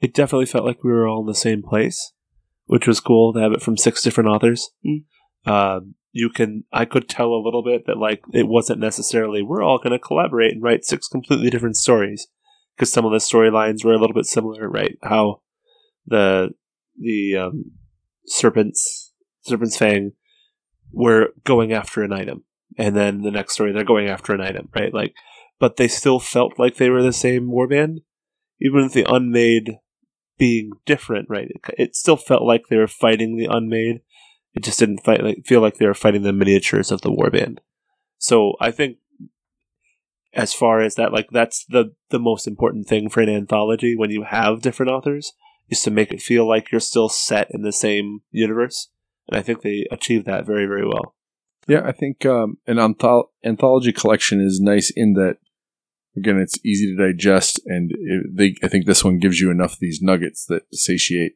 it 0.00 0.12
definitely 0.12 0.46
felt 0.46 0.66
like 0.66 0.84
we 0.84 0.90
were 0.90 1.08
all 1.08 1.20
in 1.20 1.26
the 1.26 1.34
same 1.34 1.62
place, 1.62 2.12
which 2.66 2.86
was 2.86 3.00
cool 3.00 3.32
to 3.32 3.40
have 3.40 3.52
it 3.52 3.62
from 3.62 3.76
six 3.76 4.02
different 4.02 4.28
authors. 4.28 4.70
Mm. 4.84 5.04
Um, 5.46 5.94
you 6.16 6.30
can, 6.30 6.64
I 6.72 6.86
could 6.86 7.10
tell 7.10 7.34
a 7.34 7.44
little 7.44 7.62
bit 7.62 7.84
that 7.86 7.98
like 7.98 8.22
it 8.32 8.48
wasn't 8.48 8.80
necessarily 8.80 9.42
we're 9.42 9.62
all 9.62 9.76
going 9.76 9.92
to 9.92 9.98
collaborate 9.98 10.52
and 10.52 10.62
write 10.62 10.86
six 10.86 11.08
completely 11.08 11.50
different 11.50 11.76
stories 11.76 12.26
because 12.74 12.90
some 12.90 13.04
of 13.04 13.12
the 13.12 13.18
storylines 13.18 13.84
were 13.84 13.92
a 13.92 13.98
little 13.98 14.14
bit 14.14 14.24
similar, 14.24 14.66
right? 14.66 14.96
How 15.02 15.42
the 16.06 16.54
the 16.98 17.36
um, 17.36 17.72
serpents 18.24 19.12
serpent's 19.42 19.76
fang 19.76 20.12
were 20.90 21.34
going 21.44 21.74
after 21.74 22.02
an 22.02 22.14
item, 22.14 22.44
and 22.78 22.96
then 22.96 23.20
the 23.20 23.30
next 23.30 23.52
story 23.52 23.72
they're 23.72 23.84
going 23.84 24.08
after 24.08 24.32
an 24.32 24.40
item, 24.40 24.70
right? 24.74 24.94
Like, 24.94 25.14
but 25.60 25.76
they 25.76 25.88
still 25.88 26.18
felt 26.18 26.58
like 26.58 26.76
they 26.76 26.88
were 26.88 27.02
the 27.02 27.12
same 27.12 27.50
warband, 27.50 27.98
even 28.58 28.84
with 28.84 28.94
the 28.94 29.04
unmade 29.04 29.76
being 30.38 30.70
different, 30.86 31.28
right? 31.28 31.48
It, 31.50 31.74
it 31.78 31.94
still 31.94 32.16
felt 32.16 32.42
like 32.42 32.68
they 32.70 32.78
were 32.78 32.88
fighting 32.88 33.36
the 33.36 33.48
unmade. 33.50 34.00
It 34.56 34.64
just 34.64 34.80
didn't 34.80 35.04
fight 35.04 35.22
like 35.22 35.44
feel 35.44 35.60
like 35.60 35.76
they 35.76 35.86
were 35.86 35.94
fighting 35.94 36.22
the 36.22 36.32
miniatures 36.32 36.90
of 36.90 37.02
the 37.02 37.10
warband. 37.10 37.58
So 38.18 38.54
I 38.58 38.70
think, 38.70 38.96
as 40.34 40.52
far 40.52 40.80
as 40.80 40.96
that, 40.96 41.12
like 41.12 41.28
that's 41.30 41.64
the 41.66 41.94
the 42.10 42.18
most 42.18 42.48
important 42.48 42.88
thing 42.88 43.08
for 43.08 43.20
an 43.20 43.28
anthology 43.28 43.94
when 43.94 44.10
you 44.10 44.24
have 44.24 44.62
different 44.62 44.90
authors 44.90 45.32
is 45.68 45.82
to 45.82 45.90
make 45.90 46.12
it 46.12 46.22
feel 46.22 46.48
like 46.48 46.72
you're 46.72 46.80
still 46.80 47.08
set 47.08 47.48
in 47.50 47.62
the 47.62 47.72
same 47.72 48.22
universe. 48.30 48.90
And 49.28 49.38
I 49.38 49.42
think 49.42 49.62
they 49.62 49.86
achieved 49.92 50.26
that 50.26 50.46
very 50.46 50.66
very 50.66 50.86
well. 50.86 51.14
Yeah, 51.68 51.82
I 51.84 51.92
think 51.92 52.24
um, 52.24 52.58
an 52.66 52.76
anthol- 52.76 53.30
anthology 53.44 53.92
collection 53.92 54.40
is 54.40 54.60
nice 54.60 54.90
in 54.94 55.14
that, 55.14 55.38
again, 56.16 56.38
it's 56.38 56.64
easy 56.64 56.94
to 56.94 57.06
digest, 57.08 57.60
and 57.66 57.90
it, 57.92 58.36
they, 58.36 58.54
I 58.62 58.68
think 58.68 58.86
this 58.86 59.02
one 59.02 59.18
gives 59.18 59.40
you 59.40 59.50
enough 59.50 59.72
of 59.72 59.80
these 59.80 60.00
nuggets 60.00 60.46
that 60.46 60.62
satiate. 60.72 61.32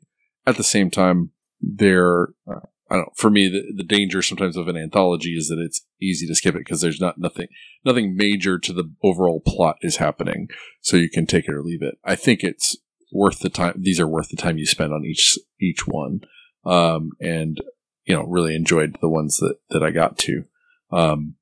At 0.47 0.57
the 0.57 0.62
same 0.62 0.89
time, 0.89 1.32
they're, 1.60 2.28
uh, 2.49 2.60
I 2.90 2.96
don't 2.96 3.16
for 3.16 3.30
me, 3.30 3.48
the, 3.48 3.72
the 3.76 3.84
danger 3.84 4.20
sometimes 4.20 4.56
of 4.56 4.66
an 4.66 4.76
anthology 4.76 5.36
is 5.36 5.48
that 5.48 5.62
it's 5.64 5.82
easy 6.02 6.26
to 6.26 6.34
skip 6.34 6.56
it 6.56 6.64
because 6.64 6.80
there's 6.80 7.00
not 7.00 7.18
nothing, 7.18 7.46
nothing 7.84 8.16
major 8.16 8.58
to 8.58 8.72
the 8.72 8.92
overall 9.04 9.40
plot 9.46 9.76
is 9.82 9.96
happening, 9.96 10.48
so 10.80 10.96
you 10.96 11.08
can 11.08 11.26
take 11.26 11.46
it 11.46 11.54
or 11.54 11.62
leave 11.62 11.82
it. 11.82 11.98
I 12.04 12.16
think 12.16 12.42
it's 12.42 12.76
worth 13.12 13.38
the 13.38 13.48
time. 13.48 13.74
These 13.78 14.00
are 14.00 14.08
worth 14.08 14.28
the 14.28 14.36
time 14.36 14.58
you 14.58 14.66
spend 14.66 14.92
on 14.92 15.04
each 15.04 15.38
each 15.60 15.86
one, 15.86 16.22
um, 16.64 17.12
and 17.20 17.58
you 18.04 18.16
know 18.16 18.24
really 18.24 18.56
enjoyed 18.56 18.96
the 19.00 19.08
ones 19.08 19.36
that 19.36 19.56
that 19.70 19.84
I 19.84 19.90
got 19.90 20.18
to. 20.18 20.44
Um, 20.90 21.36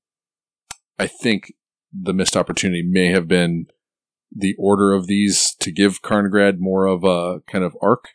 I 0.99 1.07
think 1.07 1.55
the 1.93 2.13
missed 2.13 2.37
opportunity 2.37 2.83
may 2.83 3.07
have 3.07 3.27
been 3.29 3.67
the 4.31 4.55
order 4.59 4.93
of 4.93 5.07
these 5.07 5.55
to 5.61 5.71
give 5.71 6.03
Carngrad 6.03 6.59
more 6.59 6.87
of 6.87 7.05
a 7.05 7.41
kind 7.51 7.65
of 7.65 7.77
arc. 7.81 8.11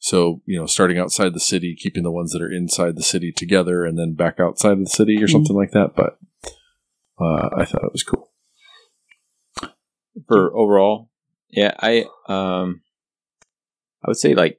So 0.00 0.40
you 0.46 0.58
know, 0.58 0.66
starting 0.66 0.98
outside 0.98 1.34
the 1.34 1.40
city, 1.40 1.76
keeping 1.78 2.02
the 2.02 2.10
ones 2.10 2.32
that 2.32 2.42
are 2.42 2.50
inside 2.50 2.96
the 2.96 3.02
city 3.02 3.32
together, 3.32 3.84
and 3.84 3.98
then 3.98 4.14
back 4.14 4.40
outside 4.40 4.72
of 4.72 4.80
the 4.80 4.86
city 4.86 5.22
or 5.22 5.28
something 5.28 5.54
like 5.54 5.72
that. 5.72 5.94
But 5.94 6.18
uh, 7.20 7.50
I 7.54 7.66
thought 7.66 7.84
it 7.84 7.92
was 7.92 8.02
cool. 8.02 8.32
for 10.26 10.56
overall. 10.56 11.10
Yeah, 11.50 11.74
I 11.78 12.06
um, 12.28 12.80
I 14.02 14.08
would 14.08 14.16
say 14.16 14.34
like 14.34 14.58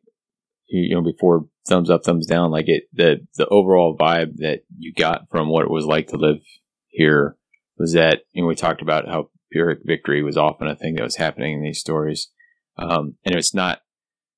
you 0.70 0.90
you 0.90 0.96
know 0.96 1.02
before 1.02 1.48
thumbs 1.68 1.90
up, 1.90 2.04
thumbs 2.04 2.28
down. 2.28 2.52
Like 2.52 2.68
it, 2.68 2.84
the 2.94 3.26
the 3.36 3.48
overall 3.48 3.98
vibe 3.98 4.36
that 4.38 4.62
you 4.78 4.94
got 4.94 5.28
from 5.32 5.50
what 5.50 5.66
it 5.66 5.72
was 5.72 5.86
like 5.86 6.10
to 6.10 6.18
live 6.18 6.42
here 6.90 7.36
was 7.80 7.94
that 7.94 8.20
you 8.32 8.44
know 8.44 8.48
we 8.48 8.54
talked 8.54 8.84
about 8.84 9.08
how 9.08 9.32
Pyrrhic 9.52 9.80
victory 9.84 10.22
was 10.22 10.38
often 10.38 10.68
a 10.68 10.76
thing 10.76 10.96
that 10.96 11.04
was 11.04 11.16
happening 11.16 11.54
in 11.54 11.64
these 11.64 11.80
stories, 11.80 12.30
um, 12.78 13.16
and 13.26 13.34
it's 13.34 13.56
not 13.56 13.82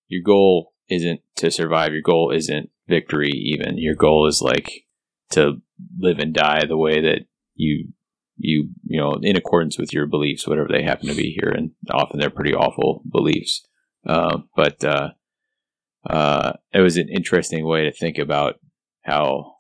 your 0.08 0.22
goal 0.24 0.73
isn't 0.94 1.22
to 1.38 1.52
survive. 1.52 1.94
Your 1.94 2.02
goal 2.02 2.32
isn't 2.32 2.70
victory. 2.88 3.30
Even 3.30 3.78
your 3.78 3.96
goal 3.96 4.28
is 4.28 4.42
like 4.42 4.86
to 5.32 5.62
live 6.00 6.20
and 6.20 6.34
die 6.34 6.66
the 6.66 6.78
way 6.78 7.02
that 7.02 7.26
you 7.56 7.90
you 8.38 8.70
you 8.84 9.00
know 9.00 9.14
in 9.22 9.36
accordance 9.36 9.78
with 9.78 9.94
your 9.94 10.08
beliefs 10.08 10.48
whatever 10.48 10.68
they 10.72 10.84
happen 10.84 11.08
to 11.08 11.16
be 11.16 11.38
here 11.40 11.50
and 11.50 11.72
often 11.92 12.20
they're 12.20 12.30
pretty 12.30 12.54
awful 12.54 13.04
beliefs 13.10 13.66
uh, 14.08 14.40
but 14.56 14.84
uh, 14.84 15.10
uh, 16.10 16.54
it 16.74 16.82
was 16.82 16.98
an 16.98 17.10
interesting 17.10 17.66
way 17.66 17.84
to 17.84 17.92
think 17.92 18.18
about 18.18 18.56
how 19.04 19.54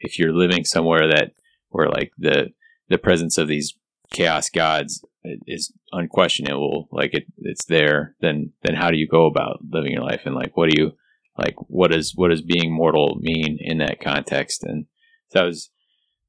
if 0.00 0.18
you're 0.18 0.32
living 0.32 0.64
somewhere 0.64 1.08
that 1.08 1.32
where 1.68 1.88
like 1.88 2.12
the 2.18 2.48
the 2.88 2.98
presence 2.98 3.36
of 3.38 3.48
these 3.48 3.74
chaos 4.10 4.48
gods 4.48 5.04
is 5.46 5.72
unquestionable 5.92 6.88
like 6.92 7.14
it 7.14 7.24
it's 7.38 7.64
there 7.66 8.14
then 8.20 8.52
then 8.62 8.74
how 8.74 8.90
do 8.90 8.96
you 8.96 9.08
go 9.08 9.26
about 9.26 9.60
living 9.70 9.92
your 9.92 10.02
life 10.02 10.22
and 10.24 10.34
like 10.34 10.56
what 10.56 10.70
do 10.70 10.80
you 10.80 10.92
like 11.36 11.54
what 11.68 11.90
does 11.90 12.12
what 12.14 12.28
does 12.28 12.42
being 12.42 12.72
mortal 12.72 13.18
mean 13.20 13.58
in 13.60 13.78
that 13.78 14.00
context 14.00 14.64
and 14.64 14.86
so 15.30 15.40
that 15.40 15.46
was 15.46 15.70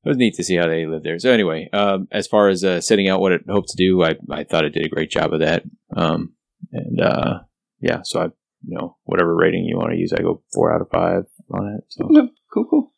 it 0.04 0.08
was 0.08 0.18
neat 0.18 0.36
to 0.36 0.44
see 0.44 0.56
how 0.56 0.68
they 0.68 0.86
lived 0.86 1.04
there. 1.04 1.20
So 1.20 1.32
anyway, 1.32 1.70
um, 1.74 2.08
as 2.12 2.26
far 2.26 2.48
as 2.48 2.64
uh, 2.64 2.80
setting 2.80 3.10
out 3.10 3.20
what 3.20 3.34
it 3.34 3.42
hoped 3.50 3.70
to 3.70 3.78
do, 3.78 4.02
I, 4.04 4.16
I 4.32 4.46
thought 4.46 4.64
it 4.64 4.74
did 4.74 4.86
a 4.86 4.90
great 4.90 5.12
job 5.12 5.34
of 5.34 5.42
that. 5.42 5.64
Um, 5.96 6.36
and 6.72 7.02
uh, 7.02 7.40
yeah, 7.82 8.02
so 8.04 8.22
I 8.22 8.26
you 8.64 8.78
know 8.78 8.98
whatever 9.04 9.36
rating 9.36 9.66
you 9.66 9.78
want 9.78 9.92
to 9.92 9.98
use, 9.98 10.14
I 10.14 10.22
go 10.22 10.42
four 10.54 10.74
out 10.74 10.82
of 10.82 10.90
five 10.90 11.24
on 11.52 11.76
it. 11.78 11.84
So 11.90 12.08
Cool, 12.54 12.66
cool. 12.70 12.92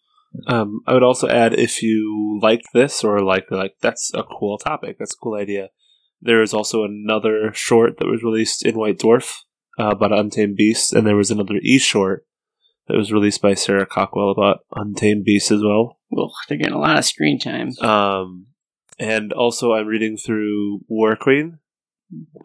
Um, 0.47 0.81
I 0.87 0.93
would 0.93 1.03
also 1.03 1.27
add 1.27 1.53
if 1.53 1.83
you 1.83 2.39
like 2.41 2.61
this 2.73 3.03
or 3.03 3.19
like 3.19 3.49
like 3.49 3.73
that's 3.81 4.11
a 4.13 4.23
cool 4.23 4.57
topic, 4.57 4.97
that's 4.99 5.13
a 5.13 5.21
cool 5.21 5.35
idea. 5.35 5.69
There 6.21 6.41
is 6.41 6.53
also 6.53 6.83
another 6.83 7.51
short 7.53 7.97
that 7.97 8.07
was 8.07 8.23
released 8.23 8.65
in 8.65 8.77
White 8.77 8.99
Dwarf 8.99 9.37
uh, 9.79 9.89
about 9.89 10.11
untamed 10.11 10.55
beasts, 10.55 10.93
and 10.93 11.05
there 11.05 11.15
was 11.15 11.31
another 11.31 11.55
e 11.61 11.79
short 11.79 12.25
that 12.87 12.97
was 12.97 13.11
released 13.11 13.41
by 13.41 13.53
Sarah 13.53 13.87
Cawkwell 13.87 14.31
about 14.31 14.59
untamed 14.75 15.23
beasts 15.23 15.51
as 15.51 15.63
well. 15.63 15.99
Well, 16.09 16.31
they're 16.47 16.57
getting 16.57 16.73
a 16.73 16.79
lot 16.79 16.97
of 16.97 17.05
screen 17.05 17.39
time. 17.39 17.71
Um, 17.79 18.47
and 18.99 19.33
also, 19.33 19.73
I'm 19.73 19.87
reading 19.87 20.17
through 20.17 20.81
War 20.87 21.15
Queen 21.15 21.59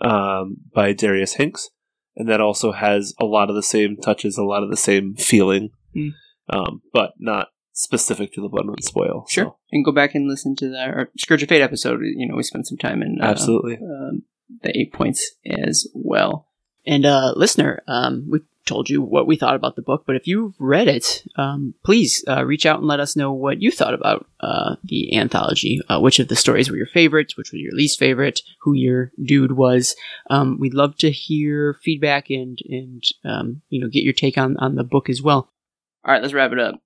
um, 0.00 0.58
by 0.74 0.92
Darius 0.92 1.34
Hinks, 1.34 1.68
and 2.16 2.28
that 2.28 2.40
also 2.40 2.72
has 2.72 3.12
a 3.20 3.24
lot 3.24 3.50
of 3.50 3.56
the 3.56 3.62
same 3.62 3.96
touches, 3.96 4.38
a 4.38 4.44
lot 4.44 4.62
of 4.62 4.70
the 4.70 4.76
same 4.76 5.16
feeling, 5.16 5.70
Hmm. 5.94 6.08
um, 6.48 6.82
but 6.92 7.12
not 7.18 7.48
specific 7.76 8.32
to 8.34 8.40
the 8.40 8.48
Bloodwind 8.48 8.82
Spoil. 8.84 9.26
Sure. 9.28 9.44
so- 9.44 9.56
And 9.70 9.84
go 9.84 9.92
back 9.92 10.14
and 10.14 10.28
listen 10.28 10.56
to 10.56 10.68
the 10.68 10.78
our 10.78 11.10
Scourge 11.18 11.42
of 11.42 11.48
Fate 11.48 11.62
episode. 11.62 12.00
You 12.02 12.26
know, 12.28 12.34
we 12.36 12.42
spent 12.42 12.66
some 12.66 12.78
time 12.78 13.02
in 13.02 13.18
uh, 13.20 13.26
absolutely. 13.26 13.76
um, 13.76 14.22
the 14.62 14.72
Eightpoints 14.72 15.18
as 15.46 15.86
well. 15.94 16.48
And 16.86 17.04
uh, 17.04 17.32
listener, 17.36 17.82
um, 17.88 18.26
we 18.30 18.40
told 18.64 18.88
you 18.88 19.00
what 19.02 19.26
we 19.26 19.36
thought 19.36 19.56
about 19.56 19.74
the 19.76 19.82
book. 19.82 20.04
But 20.06 20.14
if 20.16 20.26
you've 20.28 20.54
read 20.60 20.86
it, 20.88 21.24
um, 21.36 21.74
please 21.84 22.24
uh, 22.28 22.44
reach 22.44 22.64
out 22.64 22.78
and 22.78 22.86
let 22.86 23.00
us 23.00 23.16
know 23.16 23.32
what 23.32 23.60
you 23.60 23.70
thought 23.72 23.92
about 23.94 24.26
uh, 24.40 24.76
the 24.84 25.16
anthology. 25.16 25.80
Uh, 25.88 25.98
which 26.00 26.18
of 26.20 26.28
the 26.28 26.36
stories 26.36 26.70
were 26.70 26.76
your 26.76 26.86
favorites? 26.86 27.36
Which 27.36 27.50
were 27.52 27.58
your 27.58 27.72
least 27.74 27.98
favorite? 27.98 28.40
Who 28.60 28.74
your 28.74 29.10
dude 29.20 29.52
was? 29.52 29.96
Um, 30.30 30.58
we'd 30.60 30.74
love 30.74 30.96
to 30.98 31.10
hear 31.10 31.76
feedback 31.82 32.30
and 32.30 32.58
and 32.68 33.02
um, 33.24 33.62
you 33.68 33.80
know 33.80 33.88
get 33.88 34.04
your 34.04 34.12
take 34.12 34.38
on 34.38 34.56
on 34.58 34.76
the 34.76 34.84
book 34.84 35.10
as 35.10 35.20
well. 35.20 35.50
All 36.04 36.12
right, 36.14 36.22
let's 36.22 36.34
wrap 36.34 36.52
it 36.52 36.60
up. 36.60 36.80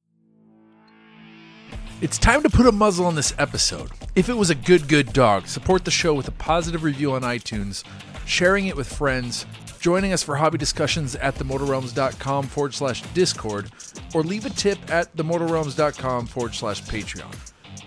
It's 2.02 2.16
time 2.16 2.42
to 2.44 2.48
put 2.48 2.66
a 2.66 2.72
muzzle 2.72 3.04
on 3.04 3.14
this 3.14 3.34
episode. 3.36 3.90
If 4.16 4.30
it 4.30 4.34
was 4.34 4.48
a 4.48 4.54
good, 4.54 4.88
good 4.88 5.12
dog, 5.12 5.46
support 5.46 5.84
the 5.84 5.90
show 5.90 6.14
with 6.14 6.28
a 6.28 6.32
positive 6.32 6.82
review 6.82 7.12
on 7.12 7.20
iTunes, 7.20 7.84
sharing 8.24 8.68
it 8.68 8.76
with 8.76 8.90
friends, 8.90 9.44
joining 9.80 10.14
us 10.14 10.22
for 10.22 10.36
hobby 10.36 10.56
discussions 10.56 11.14
at 11.16 11.34
themortalrealms.com 11.34 12.46
forward 12.46 12.72
slash 12.72 13.02
discord, 13.12 13.70
or 14.14 14.22
leave 14.22 14.46
a 14.46 14.50
tip 14.50 14.78
at 14.90 15.14
themortalrealms.com 15.14 16.26
forward 16.26 16.54
slash 16.54 16.82
patreon. 16.84 17.36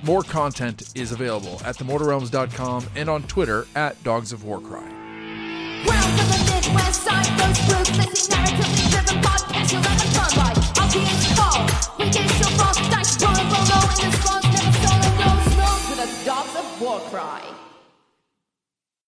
More 0.04 0.22
content 0.22 0.92
is 0.94 1.12
available 1.12 1.60
at 1.66 1.78
themortalrealms.com 1.78 2.86
and 2.96 3.10
on 3.10 3.24
Twitter 3.24 3.66
at 3.76 4.02
Dogs 4.04 4.32
of 4.32 4.44
Warcry. 4.44 4.84
Welcome 5.88 6.34
the 13.66 14.10
never 14.52 15.12
no 15.20 15.32
smoke 15.52 16.26
dogs 16.26 16.56
of 16.56 16.82
war 16.82 17.00
cry. 17.10 17.63